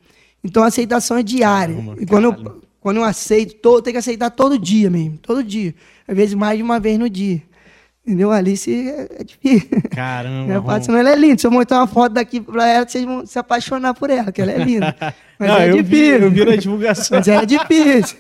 Então 0.43 0.63
a 0.63 0.67
aceitação 0.67 1.17
é 1.17 1.23
diária. 1.23 1.75
Caramba, 1.75 1.97
e 2.01 2.07
quando 2.07 2.31
caralho. 2.33 2.49
eu, 2.57 2.63
quando 2.81 2.97
eu 2.99 3.05
aceito, 3.05 3.55
to- 3.57 3.77
eu 3.79 3.83
tenho 3.83 3.95
que 3.95 3.99
aceitar 3.99 4.31
todo 4.31 4.59
dia 4.59 4.89
mesmo, 4.91 5.19
todo 5.19 5.43
dia. 5.45 5.75
Às 6.09 6.17
vezes 6.17 6.35
mais 6.35 6.57
de 6.57 6.63
uma 6.63 6.81
vez 6.81 6.99
no 6.99 7.09
dia. 7.11 7.43
Entendeu? 8.07 8.33
Alice 8.33 8.73
é, 8.89 9.09
é 9.21 9.25
difícil. 9.25 9.69
Caramba. 9.91 10.35
Não 10.47 10.51
é 10.53 10.57
Romulo. 10.57 10.67
fácil, 10.67 10.85
senão 10.87 10.99
ela 10.99 11.11
é 11.11 11.17
linda. 11.17 11.39
Se 11.39 11.47
eu 11.47 11.51
mostrar 11.51 11.79
uma 11.79 11.87
foto 11.87 12.13
daqui 12.15 12.41
pra 12.41 12.67
ela, 12.67 12.89
vocês 12.89 13.05
vão 13.05 13.27
se 13.27 13.39
apaixonar 13.39 13.93
por 13.95 14.09
ela, 14.11 14.33
que 14.33 14.41
ela 14.41 14.51
é 14.53 14.59
linda. 14.59 14.97
Mas 15.39 15.49
Não, 15.49 15.57
é 15.59 15.71
eu 15.71 15.77
vi, 15.77 15.83
difícil. 15.83 16.19
eu 16.23 16.31
vi 16.31 16.45
na 16.45 16.57
divulgação. 16.57 17.17
Mas 17.19 17.29
é 17.29 17.47
difícil. 17.47 18.19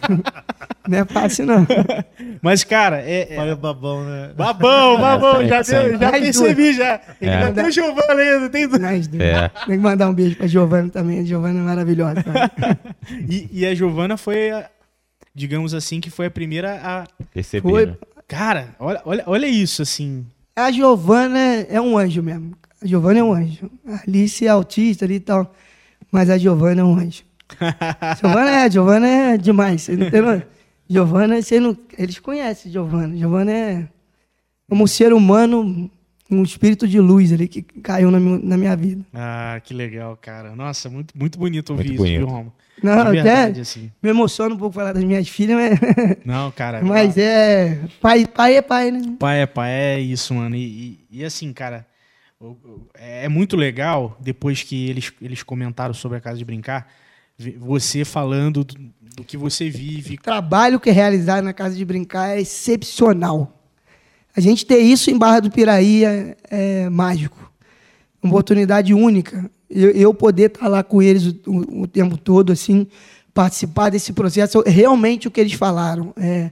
não 0.88 0.98
é 0.98 1.04
fácil, 1.06 1.46
não. 1.46 1.66
Mas, 2.42 2.62
cara, 2.62 3.00
é. 3.02 3.32
é- 3.32 3.36
Pai 3.36 3.50
é 3.50 3.54
babão, 3.54 4.04
né? 4.04 4.32
Babão, 4.36 4.98
babão, 4.98 5.46
já, 5.48 5.56
Essa 5.56 5.78
aí, 5.78 5.88
deu, 5.90 5.98
já 5.98 6.10
Ai, 6.10 6.20
percebi, 6.20 6.72
já. 6.74 6.98
Tem 6.98 7.28
É. 7.28 7.52
que 7.52 7.60
o 7.60 7.70
Giovanni 7.70 8.20
ainda, 8.22 8.48
tem... 8.50 8.64
É. 9.18 9.50
Que 9.66 9.76
mandar 9.76 10.08
um 10.08 10.14
beijo 10.14 10.36
pra 10.36 10.46
Giovana 10.46 10.88
também. 10.90 11.20
A 11.20 11.24
Giovana 11.24 11.58
é 11.58 11.62
maravilhosa. 11.62 12.22
E, 13.28 13.48
e 13.52 13.66
a 13.66 13.74
Giovana 13.74 14.16
foi, 14.16 14.50
a- 14.50 14.68
digamos 15.34 15.74
assim, 15.74 16.00
que 16.00 16.10
foi 16.10 16.26
a 16.26 16.30
primeira 16.30 16.80
a... 16.82 17.04
Percebi, 17.34 17.68
Foi. 17.68 17.86
né? 17.86 17.94
Cara, 18.30 18.76
olha, 18.78 19.02
olha, 19.04 19.24
olha 19.26 19.46
isso, 19.48 19.82
assim. 19.82 20.24
A 20.54 20.70
Giovana 20.70 21.66
é 21.68 21.80
um 21.80 21.98
anjo 21.98 22.22
mesmo. 22.22 22.56
A 22.80 22.86
Giovana 22.86 23.18
é 23.18 23.24
um 23.24 23.32
anjo. 23.32 23.68
A 23.84 24.02
Alice 24.06 24.46
é 24.46 24.48
autista 24.48 25.04
ali 25.04 25.14
e 25.14 25.20
tal. 25.20 25.52
Mas 26.12 26.30
a 26.30 26.38
Giovana 26.38 26.80
é 26.80 26.84
um 26.84 26.96
anjo. 26.96 27.24
Giovana 28.20 28.50
é, 28.50 28.70
Giovana 28.70 29.08
é 29.08 29.36
demais. 29.36 29.88
Não 29.88 30.42
Giovana, 30.88 31.42
você 31.42 31.58
não, 31.58 31.76
eles 31.98 32.20
conhecem 32.20 32.70
Giovana. 32.70 33.16
Giovana 33.16 33.52
é 33.52 33.88
como 34.68 34.84
um 34.84 34.86
ser 34.86 35.12
humano, 35.12 35.90
um 36.30 36.42
espírito 36.44 36.86
de 36.86 37.00
luz 37.00 37.32
ali 37.32 37.48
que 37.48 37.62
caiu 37.62 38.12
na 38.12 38.20
minha, 38.20 38.38
na 38.38 38.56
minha 38.56 38.76
vida. 38.76 39.04
Ah, 39.12 39.60
que 39.64 39.74
legal, 39.74 40.16
cara. 40.20 40.54
Nossa, 40.54 40.88
muito, 40.88 41.16
muito 41.18 41.36
bonito 41.36 41.70
ouvir 41.70 41.88
Muito 41.88 41.94
isso, 41.94 42.02
bonito. 42.04 42.18
viu, 42.18 42.28
Romo? 42.28 42.52
Não, 42.82 43.04
De 43.06 43.10
verdade, 43.12 43.50
até 43.52 43.60
assim. 43.60 43.90
me 44.02 44.10
emociona 44.10 44.54
um 44.54 44.58
pouco 44.58 44.74
falar 44.74 44.92
das 44.92 45.04
minhas 45.04 45.28
filhas, 45.28 45.56
mas, 45.56 45.78
Não, 46.24 46.50
cara. 46.50 46.82
mas 46.82 47.16
é. 47.18 47.78
Pai, 48.00 48.26
pai 48.26 48.56
é 48.56 48.62
pai, 48.62 48.90
né? 48.90 49.16
Pai 49.18 49.42
é 49.42 49.46
pai, 49.46 49.70
é 49.70 50.00
isso, 50.00 50.32
mano. 50.34 50.54
E, 50.56 50.98
e- 51.10 51.18
e 51.20 51.24
assim, 51.24 51.52
cara, 51.52 51.86
o- 52.40 52.56
é 52.94 53.28
muito 53.28 53.56
legal, 53.56 54.16
depois 54.20 54.62
que 54.62 54.88
eles, 54.88 55.12
eles 55.20 55.42
comentaram 55.42 55.92
sobre 55.94 56.18
a 56.18 56.20
Casa 56.20 56.38
de 56.38 56.44
Brincar, 56.44 56.86
você 57.58 58.04
falando 58.04 58.62
do, 58.64 58.74
do 59.16 59.24
que 59.24 59.36
você 59.36 59.68
vive. 59.70 60.14
O 60.16 60.20
trabalho 60.22 60.78
que 60.78 60.90
é 60.90 60.92
realizado 60.92 61.42
na 61.44 61.52
Casa 61.52 61.74
de 61.76 61.84
Brincar 61.84 62.36
é 62.36 62.40
excepcional. 62.40 63.56
A 64.36 64.40
gente 64.40 64.64
ter 64.64 64.78
isso 64.78 65.10
em 65.10 65.18
Barra 65.18 65.40
do 65.40 65.50
Piraí 65.50 66.04
é, 66.04 66.36
é 66.50 66.88
mágico. 66.88 67.50
Uma 68.22 68.30
oportunidade 68.32 68.92
única. 68.94 69.50
Eu, 69.70 69.90
eu 69.90 70.12
poder 70.12 70.50
estar 70.50 70.66
lá 70.68 70.82
com 70.82 71.00
eles 71.00 71.26
o, 71.46 71.82
o- 71.82 71.86
tempo 71.86 72.16
todo, 72.16 72.50
assim, 72.52 72.86
participar 73.32 73.90
desse 73.90 74.12
processo, 74.12 74.62
é 74.66 74.70
realmente 74.70 75.28
o 75.28 75.30
que 75.30 75.40
eles 75.40 75.52
falaram. 75.52 76.12
É, 76.16 76.50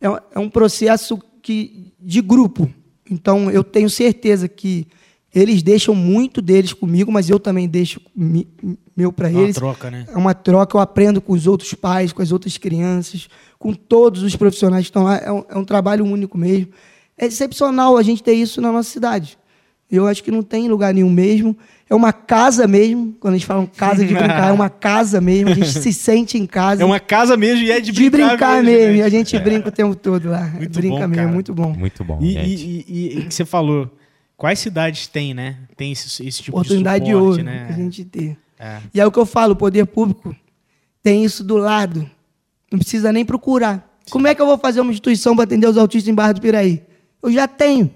é, 0.00 0.10
um- 0.10 0.18
é 0.34 0.38
um 0.38 0.48
processo 0.50 1.18
que, 1.42 1.92
de 1.98 2.20
grupo. 2.20 2.68
Então, 3.10 3.50
eu 3.50 3.64
tenho 3.64 3.88
certeza 3.88 4.46
que 4.46 4.86
eles 5.34 5.62
deixam 5.62 5.94
muito 5.94 6.42
deles 6.42 6.72
comigo, 6.72 7.10
mas 7.10 7.30
eu 7.30 7.38
também 7.40 7.68
deixo 7.68 8.00
mi- 8.14 8.46
meu 8.96 9.12
para 9.12 9.28
Uma 9.30 9.40
eles. 9.42 9.54
troca, 9.56 9.90
né? 9.90 10.04
É 10.08 10.16
uma 10.18 10.34
troca, 10.34 10.76
eu 10.76 10.80
aprendo 10.80 11.20
com 11.20 11.32
os 11.32 11.46
outros 11.46 11.72
pais, 11.72 12.12
com 12.12 12.20
as 12.20 12.30
outras 12.32 12.56
crianças, 12.58 13.28
com 13.58 13.72
todos 13.72 14.22
os 14.22 14.36
profissionais 14.36 14.84
que 14.84 14.90
estão 14.90 15.04
lá. 15.04 15.16
É 15.18 15.32
um, 15.32 15.44
é 15.48 15.56
um 15.56 15.64
trabalho 15.64 16.04
único 16.04 16.36
mesmo. 16.36 16.68
É 17.16 17.26
excepcional 17.26 17.96
a 17.96 18.02
gente 18.02 18.22
ter 18.22 18.32
isso 18.34 18.60
na 18.60 18.70
nossa 18.72 18.90
cidade. 18.90 19.38
Eu 19.90 20.06
acho 20.06 20.22
que 20.22 20.30
não 20.30 20.42
tem 20.42 20.68
lugar 20.68 20.92
nenhum 20.94 21.10
mesmo. 21.10 21.56
É 21.90 21.94
uma 21.94 22.12
casa 22.12 22.68
mesmo. 22.68 23.14
Quando 23.18 23.34
a 23.34 23.36
gente 23.36 23.46
fala 23.46 23.66
casa 23.66 24.06
de 24.06 24.14
brincar, 24.14 24.48
é 24.50 24.52
uma 24.52 24.70
casa 24.70 25.20
mesmo. 25.20 25.50
A 25.50 25.54
gente 25.54 25.72
se 25.72 25.92
sente 25.92 26.38
em 26.38 26.46
casa. 26.46 26.82
É 26.82 26.84
uma 26.86 27.00
casa 27.00 27.36
mesmo 27.36 27.64
e 27.64 27.70
é 27.72 27.80
de 27.80 27.90
de 27.90 28.08
brincar, 28.08 28.62
mesmo. 28.62 28.94
E 28.94 28.98
né? 28.98 29.02
a 29.02 29.08
gente 29.08 29.36
brinca 29.40 29.68
o 29.70 29.72
tempo 29.72 29.96
todo 29.96 30.30
lá. 30.30 30.46
Muito 30.46 30.72
brinca 30.78 30.94
bom, 31.00 31.08
mesmo, 31.08 31.16
cara. 31.16 31.28
muito 31.32 31.52
bom. 31.52 31.74
Muito 31.76 32.04
bom, 32.04 32.18
E, 32.22 32.36
e, 32.38 32.84
e- 32.88 33.18
e 33.18 33.22
que 33.24 33.34
você 33.34 33.44
falou, 33.44 33.90
quais 34.36 34.60
cidades 34.60 35.08
tem, 35.08 35.34
né? 35.34 35.56
Tem 35.76 35.90
esse, 35.90 36.24
esse 36.24 36.42
tipo 36.44 36.56
Oportunidade 36.56 37.04
de 37.04 37.10
de 37.10 37.16
suporte, 37.16 37.40
ouro 37.40 37.42
né? 37.42 37.64
que 37.66 37.72
a 37.72 37.76
gente 37.76 38.04
ter. 38.04 38.36
É. 38.56 38.78
E 38.94 39.00
é 39.00 39.04
o 39.06 39.10
que 39.10 39.18
eu 39.18 39.26
falo, 39.26 39.54
o 39.54 39.56
poder 39.56 39.84
público 39.86 40.32
tem 41.02 41.24
isso 41.24 41.42
do 41.42 41.56
lado. 41.56 42.08
Não 42.70 42.78
precisa 42.78 43.12
nem 43.12 43.24
procurar. 43.24 43.84
Como 44.10 44.28
é 44.28 44.34
que 44.34 44.40
eu 44.40 44.46
vou 44.46 44.58
fazer 44.58 44.80
uma 44.80 44.92
instituição 44.92 45.34
para 45.34 45.42
atender 45.44 45.66
os 45.66 45.76
autistas 45.76 46.08
em 46.08 46.14
Barra 46.14 46.34
do 46.34 46.40
Piraí? 46.40 46.82
Eu 47.20 47.32
já 47.32 47.48
tenho. 47.48 47.90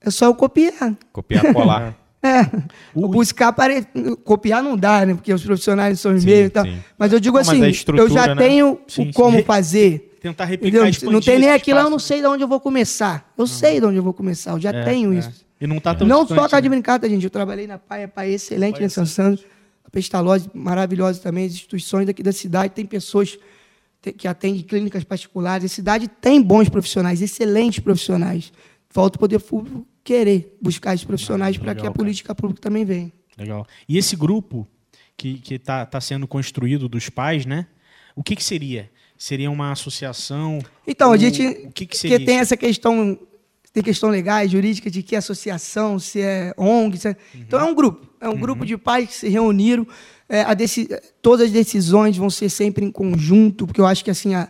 É 0.00 0.10
só 0.10 0.26
eu 0.26 0.34
copiar. 0.34 0.96
Copiar, 1.12 1.52
colar. 1.52 1.96
É. 2.26 2.50
Buscar 2.94 3.52
pare... 3.52 3.86
copiar 4.24 4.62
não 4.62 4.76
dá, 4.76 5.04
né? 5.06 5.14
Porque 5.14 5.32
os 5.32 5.42
profissionais 5.44 6.00
são 6.00 6.14
os 6.14 6.22
Sim, 6.22 6.26
mesmos 6.28 6.46
e 6.46 6.50
tal. 6.50 6.64
sim. 6.64 6.78
Mas 6.98 7.12
eu 7.12 7.20
digo 7.20 7.34
Não, 7.36 7.42
assim, 7.42 7.62
a 7.62 7.96
eu 7.96 8.08
já 8.10 8.34
né? 8.34 8.36
tenho 8.36 8.78
Sim, 8.88 9.04
sim. 9.04 9.10
o 9.10 9.12
como 9.12 9.36
Re- 9.38 9.42
fazer. 9.44 10.18
Tentar 10.20 10.44
replicar, 10.46 10.90
Não 11.04 11.20
tem 11.20 11.38
nem 11.38 11.50
aquilo, 11.50 11.78
eu 11.78 11.82
espaço, 11.82 11.90
não 11.90 11.96
né? 11.98 12.02
sei 12.02 12.20
de 12.20 12.26
onde 12.26 12.42
eu 12.42 12.48
vou 12.48 12.58
começar. 12.58 13.32
Eu 13.38 13.46
sei 13.46 13.78
de 13.80 13.86
onde 13.86 13.96
eu 13.96 14.02
vou 14.02 14.12
começar, 14.12 14.52
eu 14.52 14.60
já 14.60 14.70
É, 14.70 14.82
tenho 14.82 15.12
é. 15.12 15.18
isso. 15.18 15.46
E 15.60 15.66
não 15.66 15.78
tá 15.78 15.94
tão 15.94 16.06
Não 16.06 16.20
distante, 16.20 16.38
só 16.38 16.44
a 16.46 16.48
casa 16.48 16.62
de 16.62 16.68
né? 16.68 16.74
brincar, 16.76 16.98
tá, 16.98 17.08
gente? 17.08 17.22
Eu 17.24 17.30
trabalhei 17.30 17.66
na 17.66 17.78
Paia, 17.78 18.08
Paia 18.08 18.32
excelente 18.32 18.82
em 18.82 18.88
São 18.88 19.06
Santos. 19.06 19.44
A 19.84 19.90
Pestalozzi, 19.90 20.50
maravilhosa 20.52 21.20
também. 21.20 21.46
As 21.46 21.52
instituições 21.52 22.06
daqui 22.06 22.22
da 22.22 22.32
cidade, 22.32 22.74
tem 22.74 22.84
pessoas 22.84 23.38
que 24.18 24.26
atendem 24.28 24.62
clínicas 24.62 25.02
particulares. 25.04 25.64
A 25.64 25.68
cidade 25.74 26.08
tem 26.08 26.42
bons 26.42 26.68
profissionais, 26.68 27.22
excelentes 27.22 27.78
profissionais. 27.78 28.52
Falta 28.90 29.16
o 29.16 29.20
poder 29.20 29.38
público 29.40 29.86
querer 30.06 30.56
buscar 30.62 30.94
esses 30.94 31.04
profissionais 31.04 31.56
para 31.56 31.66
que 31.74 31.80
a 31.80 31.82
legal, 31.82 31.92
cara. 31.92 31.94
política 31.94 32.34
pública 32.34 32.60
também 32.60 32.84
venha. 32.84 33.12
Legal. 33.36 33.66
E 33.88 33.98
esse 33.98 34.14
grupo 34.16 34.66
que 35.16 35.34
que 35.38 35.58
tá, 35.58 35.84
sendo 36.00 36.26
construído 36.26 36.88
dos 36.88 37.08
pais, 37.08 37.44
né? 37.44 37.66
O 38.14 38.22
que 38.22 38.34
que 38.36 38.44
seria? 38.44 38.90
Seria 39.18 39.50
uma 39.50 39.72
associação? 39.72 40.58
Então, 40.86 41.10
a 41.10 41.14
O- 41.14 41.18
gente. 41.18 41.42
o 41.46 41.70
que 41.72 41.86
que 41.86 41.96
seria 41.96 42.18
Porque 42.18 42.26
tem 42.26 42.38
essa 42.38 42.56
questão. 42.56 43.18
Tem 43.72 43.82
questão 43.82 44.08
legais, 44.08 44.50
jurídica, 44.50 44.90
de 44.90 45.02
que 45.02 45.14
associação, 45.14 45.98
se 45.98 46.18
é 46.22 46.54
ONG. 46.56 46.96
se 46.98 47.08
é- 47.08 47.10
Uhum. 47.34 47.40
Então 47.42 47.60
é 47.60 47.64
um 47.64 47.74
grupo. 47.74 48.06
É 48.20 48.26
um 48.28 48.36
grupo 48.38 48.64
de 48.64 48.76
pais 48.78 49.08
que 49.08 49.14
se 49.14 49.28
reuniram. 49.28 49.86
é, 50.28 50.40
a 50.42 50.54
deci- 50.54 50.88
Todas 51.22 51.46
as 51.46 51.52
decisões 51.52 52.16
vão 52.16 52.28
ser 52.30 52.48
sempre 52.48 52.84
em 52.84 52.90
conjunto, 52.90 53.66
porque 53.66 53.80
eu 53.80 53.86
acho 53.86 54.02
que 54.04 54.10
assim 54.10 54.34
a, 54.34 54.48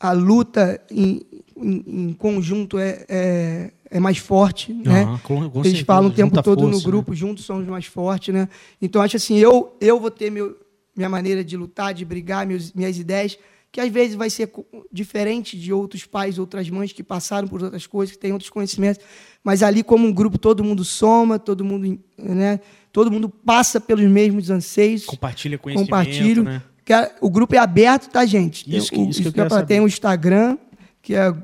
a 0.00 0.12
luta 0.12 0.80
em, 0.90 1.20
em- 1.56 1.84
em 2.08 2.12
conjunto 2.14 2.78
é, 2.78 3.04
é, 3.08 3.70
é 3.90 3.98
mais 4.00 4.18
forte. 4.18 4.72
né? 4.72 5.18
Com- 5.22 5.48
com 5.50 5.64
Eles 5.64 5.80
falam 5.80 6.10
o 6.10 6.12
tempo 6.12 6.42
todo 6.42 6.60
no 6.62 6.72
força, 6.72 6.78
né? 6.78 6.84
grupo, 6.84 7.14
juntos 7.14 7.44
somos 7.44 7.66
mais 7.66 7.86
fortes, 7.86 8.34
né? 8.34 8.48
Então 8.80 9.00
acho 9.02 9.16
assim, 9.16 9.36
eu 9.38 9.76
eu 9.80 9.98
vou 10.00 10.10
ter 10.10 10.30
meu, 10.30 10.56
minha 10.96 11.08
maneira 11.08 11.44
de 11.44 11.56
lutar, 11.56 11.94
de 11.94 12.04
brigar, 12.04 12.46
meus, 12.46 12.72
minhas 12.72 12.98
ideias, 12.98 13.38
que 13.70 13.80
às 13.80 13.90
vezes 13.92 14.14
vai 14.16 14.30
ser 14.30 14.50
diferente 14.92 15.58
de 15.58 15.72
outros 15.72 16.04
pais, 16.06 16.38
outras 16.38 16.68
mães 16.70 16.92
que 16.92 17.02
passaram 17.02 17.46
por 17.46 17.62
outras 17.62 17.86
coisas, 17.86 18.14
que 18.16 18.20
têm 18.20 18.32
outros 18.32 18.50
conhecimentos, 18.50 19.04
mas 19.44 19.62
ali 19.62 19.82
como 19.82 20.06
um 20.06 20.12
grupo 20.12 20.38
todo 20.38 20.64
mundo 20.64 20.84
soma, 20.84 21.38
todo 21.38 21.64
mundo, 21.64 21.98
né? 22.18 22.60
Todo 22.92 23.10
mundo 23.10 23.28
passa 23.28 23.78
pelos 23.80 24.04
mesmos 24.10 24.48
anseios, 24.50 25.04
Compartilha 25.04 25.58
conhecimento, 25.58 25.90
compartilho. 25.90 26.42
né? 26.42 26.62
É- 26.90 27.12
o 27.20 27.28
grupo 27.28 27.54
é 27.54 27.58
aberto, 27.58 28.08
tá, 28.10 28.24
gente? 28.24 28.64
Isso 28.74 28.90
que- 28.90 29.00
isso 29.02 29.20
que 29.30 29.38
eu 29.38 29.44
é 29.44 29.48
quero. 29.48 29.66
Tem 29.66 29.78
o 29.80 29.86
Instagram, 29.86 30.56
que 31.02 31.14
é 31.14 31.34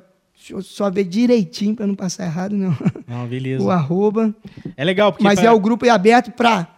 deixa 0.46 0.52
eu 0.54 0.62
só 0.62 0.90
ver 0.90 1.04
direitinho 1.04 1.74
para 1.74 1.86
não 1.86 1.94
passar 1.94 2.24
errado, 2.26 2.54
não. 2.56 2.76
Não, 3.06 3.26
beleza. 3.26 3.62
o 3.64 3.70
arroba. 3.70 4.34
É 4.76 4.84
legal, 4.84 5.12
porque. 5.12 5.24
Mas 5.24 5.38
pra- 5.40 5.48
é 5.48 5.52
o 5.52 5.58
grupo 5.60 5.86
é 5.86 5.90
aberto 5.90 6.30
para 6.32 6.68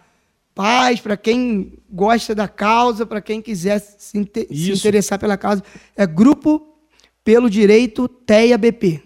pais, 0.55 0.99
para 0.99 1.15
quem 1.17 1.73
gosta 1.89 2.33
da 2.33 2.47
causa, 2.47 3.05
para 3.05 3.21
quem 3.21 3.41
quiser 3.41 3.79
se, 3.79 4.17
inte- 4.17 4.47
se 4.47 4.71
Isso. 4.71 4.87
interessar 4.87 5.19
pela 5.19 5.37
causa. 5.37 5.63
É 5.95 6.05
Grupo 6.07 6.75
pelo 7.23 7.49
Direito 7.49 8.07
TEA 8.07 8.57
BP. 8.57 9.01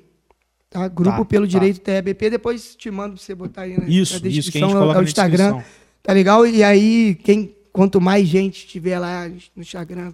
Tá? 0.70 0.88
Grupo 0.88 1.18
Tá, 1.20 1.26
pelo 1.26 1.46
tá. 1.46 1.50
Direito 1.52 1.80
TEA 1.82 2.02
BP. 2.02 2.30
Depois 2.30 2.76
te 2.76 2.90
mando 2.90 3.16
para 3.16 3.24
você 3.24 3.36
botar 3.36 3.64
aí 3.64 3.78
na, 3.78 3.86
Isso, 3.86 4.14
na 4.14 4.18
isso 4.18 4.20
descrição. 4.22 4.70
gente 4.70 4.76
é 4.76 4.78
o- 4.78 4.80
coloca 4.80 4.98
é 4.98 5.00
o 5.00 5.04
na 5.04 5.08
Instagram. 5.08 5.52
descrição. 5.56 5.82
Tá 6.04 6.14
legal? 6.14 6.48
E 6.48 6.64
aí, 6.64 7.16
quem, 7.24 7.56
quanto 7.74 8.00
mais 8.00 8.28
gente 8.28 8.66
tiver 8.68 8.98
lá 9.00 9.28
no 9.28 9.62
Instagram, 9.62 10.14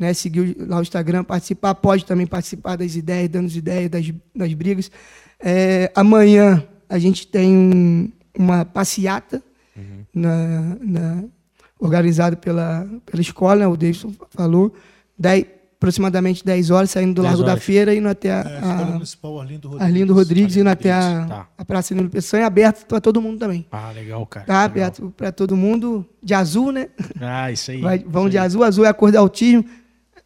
né, 0.00 0.14
seguir 0.14 0.56
lá 0.58 0.78
o 0.78 0.82
Instagram, 0.82 1.22
participar, 1.22 1.74
pode 1.74 2.04
também 2.06 2.26
participar 2.26 2.74
das 2.76 2.96
ideias, 2.96 3.28
dando 3.28 3.46
as 3.46 3.54
ideias 3.54 3.90
das, 3.90 4.10
das 4.34 4.52
brigas. 4.54 4.90
É, 5.38 5.92
amanhã 5.94 6.64
a 6.88 6.98
gente 6.98 7.26
tem 7.26 7.54
um- 7.54 8.10
uma 8.36 8.64
passeata 8.64 9.42
na, 10.14 10.76
na, 10.80 11.24
organizada 11.78 12.34
pela, 12.36 12.88
pela 13.06 13.20
escola, 13.22 13.60
né, 13.60 13.66
o 13.66 13.76
Davidson 13.76 14.12
falou, 14.30 14.72
dez, 15.18 15.44
aproximadamente 15.76 16.44
10 16.44 16.70
horas, 16.70 16.90
saindo 16.90 17.14
do 17.14 17.22
10 17.22 17.32
Largo 17.32 17.44
da 17.46 17.52
horas. 17.52 17.64
Feira, 17.64 17.94
indo 17.94 18.06
até 18.08 18.30
a, 18.32 18.40
É, 18.46 18.54
Escola 18.56 18.82
a 18.82 18.84
Municipal 18.84 19.40
Arlindo 19.40 19.68
Rodrigues. 19.68 19.86
Arlindo 19.88 20.14
Rodrigues, 20.14 20.56
indo 20.56 20.68
até 20.68 20.92
a, 20.92 21.26
tá. 21.26 21.48
a 21.56 21.64
Praça 21.64 21.94
Nilo 21.94 22.10
Peçanha, 22.10 22.46
aberto 22.46 22.84
para 22.86 23.00
todo 23.00 23.20
mundo 23.22 23.38
também. 23.38 23.66
Ah, 23.72 23.90
legal, 23.94 24.26
cara. 24.26 24.44
Tá 24.44 24.52
legal. 24.52 24.66
aberto 24.66 25.14
para 25.16 25.32
todo 25.32 25.56
mundo, 25.56 26.04
de 26.22 26.34
azul, 26.34 26.70
né? 26.70 26.88
Ah, 27.18 27.50
isso 27.50 27.70
aí. 27.70 27.80
Vai, 27.80 27.96
isso 27.96 28.06
vão 28.10 28.28
de 28.28 28.36
aí. 28.36 28.44
azul, 28.44 28.62
azul 28.62 28.84
é 28.84 28.88
a 28.88 28.94
cor 28.94 29.10
do 29.10 29.16
autismo. 29.16 29.64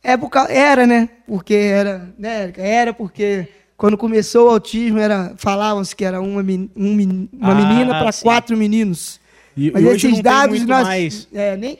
É 0.04 0.16
por 0.18 0.28
cau- 0.30 0.46
era, 0.48 0.86
né? 0.86 1.08
Porque 1.26 1.54
era, 1.54 2.14
né, 2.18 2.42
Érica? 2.42 2.62
Era 2.62 2.92
porque 2.92 3.48
quando 3.76 3.96
começou 3.96 4.46
o 4.48 4.50
autismo, 4.50 4.98
era 4.98 5.32
falavam-se 5.38 5.96
que 5.96 6.04
era 6.04 6.20
uma, 6.20 6.42
men- 6.42 6.70
um 6.76 6.92
uma 7.32 7.52
Ah, 7.52 7.54
menina 7.54 7.98
para 7.98 8.12
quatro 8.12 8.56
meninos. 8.56 9.18
E, 9.56 9.70
Mas 9.70 9.82
e 9.82 9.86
hoje 9.86 10.06
esses 10.08 10.20
dados 10.22 10.60
nós, 10.66 10.86
mais. 10.86 11.28
é, 11.32 11.56
nem 11.56 11.78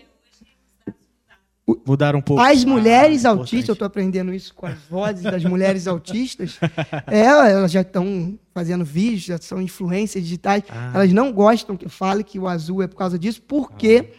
Mudaram 1.86 2.18
um 2.18 2.22
pouco. 2.22 2.42
as 2.42 2.62
mulheres 2.62 3.24
Ah, 3.24 3.30
autistas, 3.30 3.68
eu 3.70 3.72
estou 3.72 3.86
aprendendo 3.86 4.34
isso 4.34 4.52
com 4.54 4.66
as 4.66 4.78
vozes 4.90 5.22
das 5.22 5.42
mulheres 5.44 5.86
autistas, 5.88 6.58
é, 7.06 7.20
elas 7.20 7.72
já 7.72 7.80
estão 7.80 8.38
fazendo 8.52 8.84
vídeos, 8.84 9.22
já 9.22 9.38
são 9.38 9.62
influências 9.62 10.22
digitais, 10.22 10.62
Ah. 10.68 10.92
elas 10.94 11.10
não 11.12 11.32
gostam 11.32 11.74
que 11.74 11.88
fale 11.88 12.22
que 12.22 12.38
o 12.38 12.46
azul 12.46 12.82
é 12.82 12.86
por 12.86 12.96
causa 12.96 13.18
disso, 13.18 13.40
porque 13.48 14.10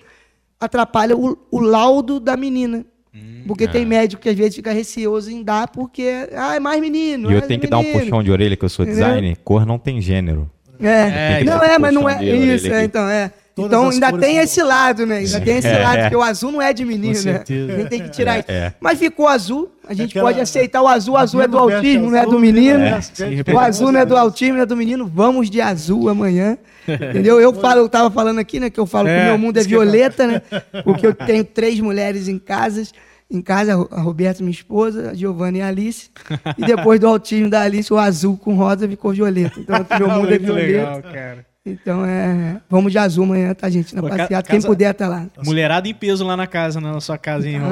atrapalha 0.59 1.15
o, 1.15 1.37
o 1.51 1.59
laudo 1.59 2.19
da 2.19 2.35
menina. 2.35 2.83
Hum, 3.15 3.43
Porque 3.47 3.67
tem 3.67 3.85
médico 3.85 4.21
que 4.21 4.29
às 4.29 4.35
vezes 4.35 4.55
fica 4.55 4.71
receoso 4.71 5.31
em 5.31 5.41
dar, 5.41 5.69
porque 5.69 6.27
ah, 6.33 6.55
é 6.55 6.59
mais 6.59 6.81
menino. 6.81 7.31
E 7.31 7.33
eu 7.33 7.39
é 7.39 7.41
tenho 7.41 7.61
que 7.61 7.67
dar 7.67 7.77
um 7.77 7.83
menino. 7.83 8.01
puxão 8.01 8.21
de 8.21 8.31
orelha, 8.31 8.57
que 8.57 8.65
eu 8.65 8.69
sou 8.69 8.85
designer. 8.85 9.37
Cor 9.43 9.65
não 9.65 9.79
tem 9.79 10.01
gênero. 10.01 10.51
É, 10.79 11.39
É, 11.39 11.43
não 11.45 11.63
é, 11.63 11.79
mas 11.79 11.93
não 11.93 12.09
é 12.09 12.23
isso, 12.23 12.71
é, 12.71 12.83
então 12.83 13.07
é. 13.07 13.31
Todas 13.55 13.71
então 13.71 13.89
ainda 13.89 14.11
tem 14.19 14.37
esse 14.37 14.61
lado, 14.61 15.05
né? 15.05 15.19
Ainda 15.19 15.39
tem 15.39 15.57
esse 15.59 15.67
É. 15.67 15.79
lado, 15.79 15.99
porque 16.01 16.15
o 16.17 16.21
azul 16.21 16.51
não 16.51 16.61
é 16.61 16.73
de 16.73 16.83
menino, 16.83 17.13
Com 17.17 17.23
né? 17.23 17.33
certeza. 17.35 17.71
A 17.73 17.77
gente 17.77 17.89
tem 17.89 18.03
que 18.03 18.09
tirar 18.09 18.39
isso. 18.39 18.51
É. 18.51 18.73
Mas 18.81 18.99
ficou 18.99 19.27
azul, 19.29 19.71
a 19.87 19.93
gente 19.93 20.09
Aquela- 20.09 20.25
pode 20.29 20.41
aceitar 20.41 20.81
o 20.81 20.87
azul, 20.89 21.13
o 21.13 21.17
azul 21.17 21.41
é 21.41 21.47
do 21.47 21.57
autismo, 21.57 22.11
não 22.11 22.17
é 22.17 22.25
do 22.25 22.37
menino. 22.37 22.79
veste 22.79 23.23
É. 23.23 23.53
O 23.53 23.57
azul 23.59 23.93
não 23.93 23.99
é 24.01 24.05
do 24.05 24.17
autismo, 24.17 24.55
não 24.55 24.63
é 24.63 24.65
do 24.65 24.75
menino. 24.75 25.09
Vamos 25.13 25.49
de 25.49 25.61
azul 25.61 26.09
amanhã. 26.09 26.57
Entendeu? 26.85 27.39
Eu 27.39 27.53
falo, 27.53 27.79
eu 27.81 27.89
tava 27.89 28.11
falando 28.11 28.39
aqui, 28.39 28.59
né? 28.59 28.69
Que 28.69 28.79
eu 28.79 28.85
falo 28.85 29.07
que 29.07 29.13
É, 29.13 29.21
o 29.21 29.25
meu 29.27 29.37
mundo 29.37 29.57
é 29.57 29.63
violeta, 29.63 30.27
né? 30.27 30.41
Porque 30.83 31.07
eu 31.07 31.13
tenho 31.15 31.43
três 31.45 31.79
mulheres 31.79 32.27
em 32.27 32.37
casa. 32.37 32.83
Em 33.31 33.41
casa, 33.41 33.73
a 33.89 34.01
Roberta, 34.01 34.43
minha 34.43 34.51
esposa, 34.51 35.11
a 35.11 35.13
Giovanna 35.15 35.57
e 35.57 35.61
a 35.61 35.67
Alice. 35.69 36.09
E 36.57 36.65
depois 36.65 36.99
do 36.99 37.07
autismo 37.07 37.49
da 37.49 37.61
Alice, 37.61 37.91
o 37.91 37.97
azul 37.97 38.37
com 38.37 38.53
rosa 38.53 38.87
ficou 38.87 39.13
violeta. 39.13 39.59
Então, 39.59 39.83
meu 39.97 40.09
mundo 40.11 40.31
é 40.33 40.37
violeta. 40.37 40.67
legal, 40.67 41.01
cara. 41.01 41.45
Então, 41.65 42.05
é. 42.05 42.61
Vamos 42.69 42.91
de 42.91 42.97
azul 42.99 43.23
amanhã, 43.23 43.53
tá, 43.55 43.67
gente? 43.69 43.95
Na 43.95 44.01
Pô, 44.01 44.07
ca- 44.09 44.17
passeata. 44.17 44.47
Quem 44.49 44.57
casa- 44.57 44.67
puder, 44.67 44.93
tá 44.93 45.07
lá. 45.07 45.25
Mulherada 45.43 45.87
em 45.87 45.95
peso 45.95 46.23
lá 46.23 46.37
na 46.37 46.45
casa, 46.45 46.79
na 46.79 46.99
sua 47.01 47.17
casa, 47.17 47.47
hein, 47.49 47.55
irmão? 47.55 47.71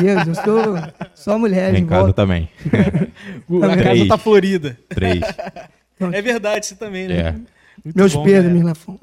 Deus, 0.00 0.26
eu 0.26 0.34
sou 0.34 0.74
só 1.14 1.38
mulher 1.38 1.72
Em 1.72 1.78
em 1.78 1.86
casa 1.86 2.00
volta. 2.02 2.14
também. 2.14 2.48
A 3.62 3.76
casa 3.82 4.08
tá 4.08 4.18
florida. 4.18 4.76
Três. 4.88 5.20
É 6.12 6.22
verdade, 6.22 6.64
você 6.64 6.76
também, 6.76 7.08
né? 7.08 7.16
É. 7.18 7.32
Muito 7.84 7.96
Meus 7.96 8.14
bom, 8.14 8.22
pesos, 8.22 8.42
cara. 8.42 8.54
Mirlafon. 8.54 8.98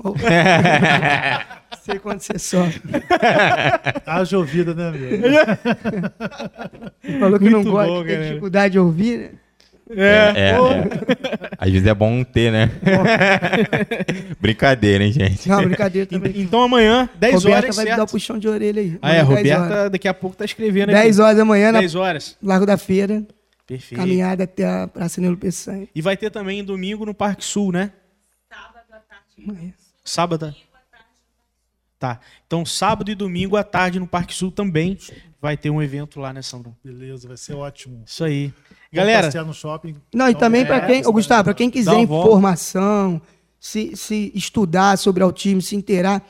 Sei 1.83 1.99
quando 1.99 2.21
você 2.21 2.39
sofre. 2.39 2.81
Haja 4.05 4.37
ouvida, 4.39 4.73
né, 4.73 4.87
amigo? 4.87 5.23
Falou 7.19 7.37
que 7.37 7.49
não 7.49 7.59
Muito 7.59 7.71
gosta, 7.71 7.91
bom, 7.91 7.97
tem 7.99 8.07
galera. 8.07 8.27
dificuldade 8.27 8.71
de 8.71 8.79
ouvir, 8.79 9.17
né? 9.19 9.29
É. 9.89 10.33
É, 10.35 10.49
é. 10.49 10.55
Às 11.57 11.71
vezes 11.71 11.87
é 11.87 11.93
bom 11.93 12.23
ter, 12.23 12.51
né? 12.51 12.71
Brincadeira, 14.41 15.03
hein, 15.03 15.11
gente? 15.11 15.47
Não, 15.47 15.63
brincadeira 15.63 16.07
também. 16.07 16.33
Então 16.35 16.63
amanhã, 16.63 17.07
10 17.15 17.35
Roberta 17.35 17.65
horas, 17.65 17.75
vai 17.75 17.85
me 17.85 17.91
dar 17.91 17.95
o 17.95 17.99
certo? 17.99 18.11
puxão 18.11 18.39
de 18.39 18.47
orelha 18.47 18.81
aí. 18.81 18.97
Ah, 19.01 19.13
é, 19.13 19.19
Amanhã, 19.19 19.43
10 19.43 19.57
Roberta 19.57 19.89
daqui 19.91 20.07
a 20.07 20.13
pouco 20.13 20.35
tá 20.35 20.45
escrevendo 20.45 20.91
10 20.91 21.19
horas 21.19 21.37
da 21.37 21.45
manhã, 21.45 21.71
na 21.71 21.79
10 21.79 21.95
horas. 21.95 22.35
Largo 22.41 22.65
da 22.65 22.77
Feira, 22.77 23.23
Perfeito. 23.67 23.99
caminhada 23.99 24.45
até 24.45 24.65
a 24.65 24.87
Praça 24.87 25.21
Nilo 25.21 25.37
Peçanha. 25.37 25.87
E 25.93 26.01
vai 26.01 26.17
ter 26.17 26.31
também 26.31 26.63
domingo 26.63 27.05
no 27.05 27.13
Parque 27.13 27.45
Sul, 27.45 27.71
né? 27.71 27.91
Sábado. 30.03 30.55
Tá. 31.99 32.19
Então, 32.45 32.65
sábado 32.65 33.09
e 33.09 33.15
domingo 33.15 33.55
à 33.55 33.63
tarde 33.63 33.99
no 33.99 34.07
Parque 34.07 34.33
Sul 34.33 34.51
também 34.51 34.97
vai 35.41 35.55
ter 35.55 35.69
um 35.69 35.81
evento 35.81 36.19
lá, 36.19 36.33
né, 36.33 36.41
Sandro? 36.41 36.75
Beleza, 36.83 37.27
vai 37.27 37.37
ser 37.37 37.53
ótimo. 37.53 38.03
Isso 38.05 38.23
aí. 38.23 38.53
Galera, 38.95 39.27
passear 39.27 39.45
no 39.45 39.53
shopping. 39.53 39.95
Não, 40.13 40.29
e 40.29 40.35
também 40.35 40.61
é, 40.61 40.65
para 40.65 40.81
quem, 40.81 41.05
ô, 41.05 41.11
Gustavo, 41.11 41.45
para 41.45 41.53
quem 41.53 41.69
quiser 41.69 41.97
informação, 41.99 43.21
se, 43.59 43.95
se 43.95 44.31
estudar 44.35 44.97
sobre 44.97 45.23
autismo, 45.23 45.61
se 45.61 45.75
inteirar, 45.75 46.21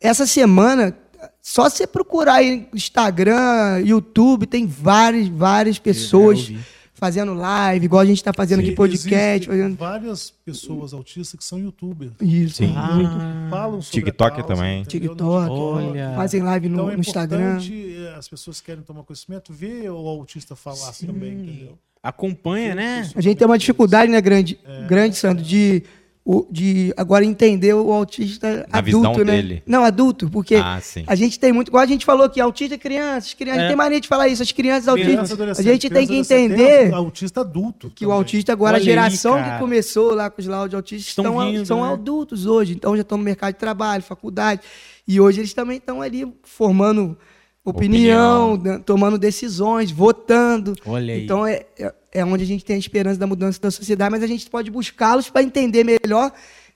essa 0.00 0.26
semana, 0.26 0.96
só 1.42 1.68
você 1.68 1.86
procurar 1.86 2.34
aí 2.34 2.68
Instagram, 2.74 3.80
YouTube, 3.84 4.46
tem 4.46 4.66
várias, 4.66 5.28
várias 5.28 5.78
pessoas. 5.78 6.52
Fazendo 6.94 7.34
live, 7.34 7.84
igual 7.84 8.00
a 8.02 8.04
gente 8.06 8.18
está 8.18 8.32
fazendo 8.32 8.60
aqui 8.60 8.70
Sim, 8.70 8.74
podcast. 8.74 9.10
existem 9.10 9.48
Fazendo... 9.48 9.76
várias 9.76 10.30
pessoas 10.30 10.94
autistas 10.94 11.38
que 11.38 11.44
são 11.44 11.58
youtubers. 11.58 12.12
Isso. 12.20 12.56
Sim. 12.58 12.72
Ah, 12.76 13.48
Falam 13.50 13.82
sobre 13.82 14.04
TikTok 14.06 14.32
a 14.40 14.42
causa, 14.42 14.54
também. 14.54 14.82
entendeu? 14.82 15.10
TikTok, 15.10 15.50
Olha. 15.50 16.12
fazem 16.14 16.42
live 16.42 16.68
no, 16.68 16.74
Então 16.76 16.90
é 16.90 16.94
no 16.94 17.00
Instagram. 17.00 17.40
importante, 17.58 17.96
eh, 17.98 18.14
as 18.16 18.28
pessoas 18.28 18.60
querem 18.60 18.82
tomar 18.82 19.02
conhecimento, 19.02 19.52
ver 19.52 19.90
o 19.90 19.96
autista 20.08 20.54
falar 20.56 20.92
também, 20.94 21.32
entendeu? 21.32 21.78
acompanha, 22.02 22.74
né? 22.74 23.10
A 23.16 23.20
gente 23.20 23.38
tem 23.38 23.46
uma 23.46 23.56
dificuldade, 23.58 24.12
né, 24.12 24.20
grande, 24.20 24.58
grande, 24.86 25.16
Sandro, 25.16 25.42
de 25.42 25.82
o- 26.26 26.46
de 26.50 26.92
agora 26.96 27.22
entender 27.22 27.74
o 27.74 27.92
autista 27.92 28.66
Na 28.72 28.78
adulto, 28.78 29.10
visão 29.12 29.24
né? 29.26 29.32
dele. 29.32 29.62
Não, 29.66 29.84
adulto, 29.84 30.30
porque 30.30 30.56
Ah, 30.56 30.80
a 31.06 31.14
gente 31.14 31.38
tem 31.38 31.52
muito, 31.52 31.68
igual 31.68 31.82
a 31.82 31.86
gente 31.86 32.04
falou 32.06 32.30
que 32.30 32.40
autista 32.40 32.76
é 32.76 32.78
criança, 32.78 33.26
as 33.28 33.34
crianças, 33.34 33.62
É. 33.64 33.66
tem 33.68 33.76
mania 33.76 34.00
de 34.00 34.08
falar 34.08 34.26
isso, 34.28 34.42
as 34.42 34.50
crianças 34.50 34.88
autistas, 34.88 35.32
Criança, 35.34 35.60
a 35.60 35.62
gente 35.62 35.90
tem 35.90 36.06
que 36.06 36.14
entender 36.16 36.94
autista 36.94 37.42
adulto. 37.42 37.90
que 37.94 38.06
o 38.06 38.08
também. 38.08 38.18
autista 38.18 38.52
agora, 38.52 38.76
Olha 38.76 38.78
a 38.78 38.80
aí, 38.80 38.84
geração 38.84 39.34
cara. 39.34 39.52
que 39.54 39.58
começou 39.60 40.14
lá 40.14 40.30
com 40.30 40.40
os 40.40 40.46
laudos 40.48 40.74
autistas, 40.74 41.08
Estão 41.08 41.24
estão, 41.26 41.52
vindo, 41.52 41.66
são 41.66 41.84
né? 41.86 41.92
adultos 41.92 42.46
hoje, 42.46 42.72
então 42.72 42.96
já 42.96 43.02
estão 43.02 43.18
no 43.18 43.24
mercado 43.24 43.52
de 43.52 43.58
trabalho, 43.58 44.02
faculdade, 44.02 44.62
e 45.06 45.20
hoje 45.20 45.40
eles 45.40 45.52
também 45.52 45.76
estão 45.76 46.00
ali 46.00 46.26
formando 46.42 47.18
opinião, 47.64 48.54
Opinião. 48.54 48.76
né, 48.78 48.82
tomando 48.84 49.18
decisões, 49.18 49.90
votando. 49.90 50.74
Olha 50.86 51.14
aí. 51.14 51.24
Então 51.24 51.46
é, 51.46 51.64
é, 51.78 51.94
é 52.12 52.24
onde 52.24 52.44
a 52.44 52.46
gente 52.46 52.64
tem 52.64 52.76
a 52.76 52.78
esperança 52.78 53.18
da 53.18 53.26
mudança 53.26 53.60
da 53.60 53.70
sociedade, 53.70 54.10
mas 54.10 54.22
a 54.22 54.26
gente 54.26 54.48
pode 54.50 54.70
buscá-los 54.70 55.30
para 55.30 55.42
entender 55.42 55.82
melhor 55.84 56.30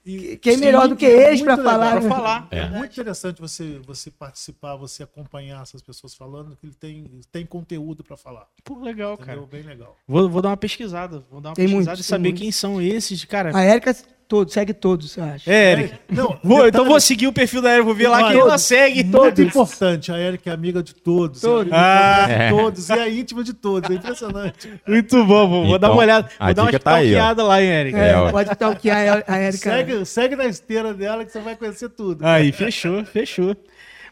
E- 0.07 0.39
quem 0.39 0.55
Sim, 0.55 0.61
melhor 0.61 0.89
do 0.89 0.97
que 0.97 1.05
é 1.05 1.29
eles 1.29 1.41
muito 1.43 1.55
para 1.55 1.63
falar. 1.63 1.91
Pra 1.91 2.01
né? 2.01 2.09
falar. 2.09 2.49
É 2.51 2.71
muito 2.71 2.93
interessante 2.93 3.39
você, 3.41 3.79
você 3.87 4.11
participar, 4.11 4.75
você 4.77 5.03
acompanhar 5.03 5.63
essas 5.63 5.83
pessoas 5.83 6.15
falando, 6.15 6.57
que 6.57 6.67
ele 6.67 6.75
tem, 6.75 7.11
tem 7.31 7.45
conteúdo 7.45 8.03
para 8.03 8.17
falar. 8.17 8.47
Pô, 8.65 8.79
legal, 8.81 9.19
cara. 9.19 9.33
Entendeu? 9.33 9.47
Bem 9.47 9.63
legal. 9.63 9.95
Vou, 10.07 10.27
vou 10.31 10.41
dar 10.41 10.49
uma 10.49 10.57
pesquisada. 10.57 11.23
Vou 11.31 11.43
dar 11.43 11.51
uma 11.51 11.55
Tem 11.57 11.67
pesquisada 11.67 11.91
muitos, 11.91 12.07
e 12.07 12.09
saber 12.09 12.29
muitos. 12.29 12.41
quem 12.43 12.51
são 12.53 12.81
esses, 12.81 13.23
cara. 13.27 13.55
A 13.55 13.63
Érica 13.63 13.95
todos, 14.29 14.53
segue 14.53 14.75
todos, 14.75 15.17
eu 15.17 15.25
acho. 15.25 15.51
É, 15.51 15.73
Eric. 15.73 15.95
Não, 16.09 16.39
Vou, 16.45 16.57
detalhe- 16.57 16.69
então 16.69 16.85
vou 16.85 17.01
seguir 17.01 17.27
o 17.27 17.33
perfil 17.33 17.63
da 17.63 17.71
Erika, 17.71 17.85
vou 17.85 17.95
ver 17.95 18.09
lá 18.09 18.19
Olha, 18.19 18.27
quem 18.29 18.37
ela 18.39 18.51
todos, 18.51 18.63
segue. 18.65 19.03
Muito 19.05 19.43
importante. 19.43 20.13
A 20.13 20.19
Erika 20.19 20.51
é 20.51 20.53
amiga 20.53 20.83
de 20.83 20.95
todos. 20.95 21.41
Todos. 21.41 21.73
É 21.73 21.77
amiga 21.77 22.25
Ah. 22.25 22.27
de 22.27 22.33
É. 22.45 22.51
todos. 22.51 22.89
E 22.91 22.93
é 22.93 23.09
íntima 23.11 23.43
de 23.43 23.55
todos. 23.55 23.91
É 23.91 23.95
impressionante. 23.95 24.73
Muito 24.87 25.25
bom, 25.25 25.49
vou, 25.49 25.67
vou 25.67 25.79
dar 25.79 25.87
Então, 25.89 25.93
uma 25.97 26.03
olhada. 26.03 26.29
Vou 26.39 26.55
dar 26.55 26.63
uma 26.63 26.71
dica 26.71 26.79
tá 26.85 27.03
stalkeada 27.03 27.43
lá, 27.43 27.63
hein, 27.63 27.69
Eric. 27.71 27.97
É, 27.99 28.09
É, 28.11 28.31
pode 28.31 28.51
stalkear 28.53 29.25
a, 29.27 29.37
Érica. 29.39 29.71
Segue, 29.71 30.05
segue 30.05 30.37
na 30.37 30.45
esteira 30.47 30.93
dela 30.95 31.25
que 31.25 31.33
você 31.33 31.41
vai 31.41 31.57
conhecer 31.57 31.89
tudo. 31.89 32.25
Aí, 32.27 32.53
fechou, 32.53 33.05
fechou. 33.07 33.57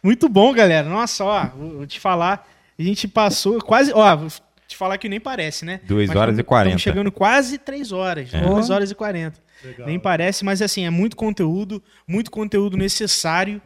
Muito 0.02 0.28
bom, 0.28 0.52
galera. 0.52 0.88
Nossa, 0.88 1.24
ó, 1.24 1.46
vou 1.56 1.86
te 1.86 2.00
falar. 2.00 2.46
A 2.78 2.82
gente 2.82 3.06
passou 3.08 3.58
quase. 3.60 3.92
Ó, 3.94 4.16
vou 4.16 4.28
te 4.68 4.76
falar 4.76 4.98
que 4.98 5.08
nem 5.08 5.18
parece, 5.20 5.64
né? 5.64 5.80
Duas 5.84 6.08
Mas 6.08 6.16
horas 6.16 6.34
e 6.34 6.36
tamo- 6.38 6.44
40. 6.48 6.68
Estamos 6.76 6.82
chegando 6.82 7.12
quase 7.12 7.58
três 7.58 7.92
horas. 7.92 8.32
É. 8.32 8.40
Duas 8.40 8.70
horas 8.70 8.90
e 8.90 8.94
quarenta. 8.94 9.45
Legal. 9.66 9.86
Nem 9.86 9.98
parece, 9.98 10.44
mas 10.44 10.60
assim, 10.62 10.84
é 10.84 10.90
muito 10.90 11.16
conteúdo, 11.16 11.82
muito 12.06 12.30
conteúdo 12.30 12.76
necessário. 12.76 13.60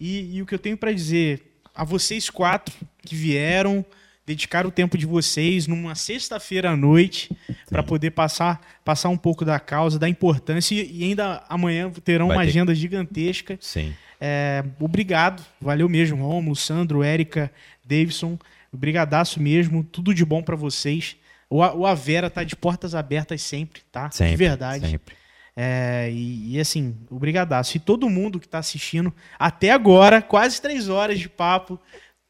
E, 0.00 0.36
e 0.36 0.42
o 0.42 0.46
que 0.46 0.54
eu 0.54 0.58
tenho 0.58 0.76
para 0.76 0.92
dizer 0.92 1.42
a 1.74 1.84
vocês 1.84 2.28
quatro 2.28 2.74
que 3.04 3.14
vieram, 3.14 3.84
dedicaram 4.26 4.68
o 4.68 4.72
tempo 4.72 4.96
de 4.98 5.06
vocês 5.06 5.66
numa 5.66 5.94
sexta-feira 5.94 6.70
à 6.70 6.76
noite 6.76 7.30
para 7.68 7.82
poder 7.82 8.10
passar, 8.12 8.60
passar 8.84 9.08
um 9.08 9.16
pouco 9.16 9.44
da 9.44 9.58
causa, 9.60 9.98
da 9.98 10.08
importância. 10.08 10.74
E, 10.74 11.04
ainda 11.04 11.42
amanhã 11.48 11.90
terão 12.04 12.28
Vai 12.28 12.36
uma 12.36 12.42
ter. 12.44 12.48
agenda 12.50 12.74
gigantesca. 12.74 13.56
Sim. 13.60 13.94
É, 14.20 14.62
obrigado, 14.78 15.44
valeu 15.60 15.88
mesmo, 15.88 16.16
Romulo, 16.24 16.54
Sandro, 16.54 17.02
Érica, 17.02 17.50
Davidson, 17.84 18.38
brigadaço 18.72 19.40
mesmo, 19.40 19.82
tudo 19.82 20.14
de 20.14 20.24
bom 20.24 20.42
para 20.42 20.54
vocês. 20.54 21.16
O, 21.50 21.60
A- 21.62 21.74
o 21.74 21.84
Avera 21.86 22.30
tá 22.30 22.44
de 22.44 22.54
portas 22.56 22.94
abertas 22.94 23.42
sempre, 23.42 23.82
tá? 23.90 24.10
Sempre. 24.10 24.30
de 24.32 24.36
verdade. 24.36 24.88
Sempre. 24.90 25.14
É, 25.56 26.10
e, 26.10 26.56
e, 26.56 26.60
assim, 26.60 26.96
obrigadaço. 27.10 27.76
E 27.76 27.80
todo 27.80 28.08
mundo 28.08 28.40
que 28.40 28.48
tá 28.48 28.58
assistindo, 28.58 29.12
até 29.38 29.70
agora, 29.70 30.22
quase 30.22 30.60
três 30.60 30.88
horas 30.88 31.18
de 31.18 31.28
papo, 31.28 31.78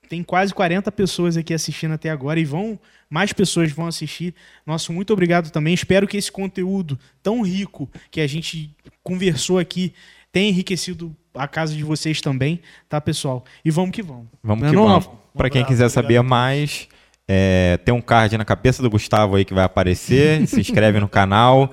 tem 0.08 0.22
quase 0.22 0.52
40 0.52 0.90
pessoas 0.92 1.36
aqui 1.36 1.54
assistindo 1.54 1.92
até 1.92 2.10
agora 2.10 2.38
e 2.38 2.44
vão 2.44 2.78
mais 3.08 3.32
pessoas 3.32 3.70
vão 3.72 3.86
assistir. 3.86 4.34
Nosso 4.66 4.92
muito 4.92 5.12
obrigado 5.12 5.50
também. 5.50 5.74
Espero 5.74 6.06
que 6.06 6.16
esse 6.16 6.32
conteúdo 6.32 6.98
tão 7.22 7.42
rico 7.42 7.88
que 8.10 8.20
a 8.20 8.26
gente 8.26 8.74
conversou 9.02 9.58
aqui 9.58 9.92
tenha 10.32 10.48
enriquecido 10.48 11.14
a 11.34 11.46
casa 11.46 11.74
de 11.74 11.84
vocês 11.84 12.20
também, 12.20 12.60
tá, 12.88 13.00
pessoal? 13.00 13.44
E 13.64 13.70
vamos 13.70 13.92
que 13.92 14.02
vamos. 14.02 14.26
Vamos 14.42 14.68
que 14.68 14.74
não, 14.74 14.86
vamos. 14.86 15.10
Pra 15.34 15.48
quem 15.50 15.64
quiser 15.64 15.88
saber 15.88 16.18
obrigado. 16.18 16.28
mais, 16.28 16.88
é, 17.28 17.78
tem 17.84 17.94
um 17.94 18.00
card 18.00 18.36
na 18.36 18.44
cabeça 18.44 18.82
do 18.82 18.90
Gustavo 18.90 19.36
aí 19.36 19.44
que 19.44 19.54
vai 19.54 19.64
aparecer. 19.64 20.46
se 20.46 20.60
inscreve 20.60 21.00
no 21.00 21.08
canal. 21.08 21.72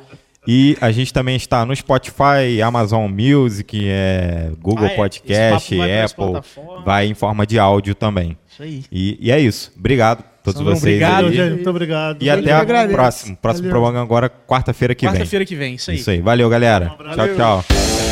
E 0.52 0.76
a 0.82 0.92
gente 0.92 1.14
também 1.14 1.36
está 1.36 1.64
no 1.64 1.76
Spotify, 1.76 2.60
Amazon 2.66 3.08
Music, 3.08 3.80
é, 3.88 4.50
Google 4.60 4.86
Ah, 4.86 4.92
é. 4.92 4.96
Podcast, 4.96 5.78
vai 5.78 6.02
Apple. 6.02 6.42
Vai 6.84 7.06
em 7.06 7.14
forma 7.14 7.46
de 7.46 7.60
áudio 7.60 7.94
também. 7.94 8.36
Isso 8.52 8.64
aí. 8.64 8.84
E, 8.92 9.16
e 9.22 9.32
é 9.32 9.40
isso. 9.40 9.72
Obrigado 9.78 10.22
a 10.22 10.44
todos 10.44 10.58
Sandrão, 10.58 10.76
vocês. 10.76 10.96
obrigado, 10.96 11.28
aí. 11.28 11.34
Gente. 11.36 11.54
Muito 11.54 11.70
obrigado. 11.70 12.24
E 12.24 12.28
Eu 12.28 12.34
até 12.34 12.64
o 12.64 12.90
próximo. 12.90 13.38
Próximo 13.38 13.68
Valeu. 13.68 13.82
programa 13.82 14.04
agora, 14.04 14.28
quarta-feira 14.28 14.96
que 14.96 15.06
vem. 15.06 15.14
Quarta-feira 15.14 15.46
que 15.46 15.56
vem, 15.56 15.76
isso 15.76 15.92
aí. 15.92 15.98
Isso 15.98 16.10
aí. 16.10 16.20
Valeu, 16.20 16.50
galera. 16.50 16.96
Um. 17.00 17.14
Tchau, 17.14 17.28
tchau. 17.36 18.09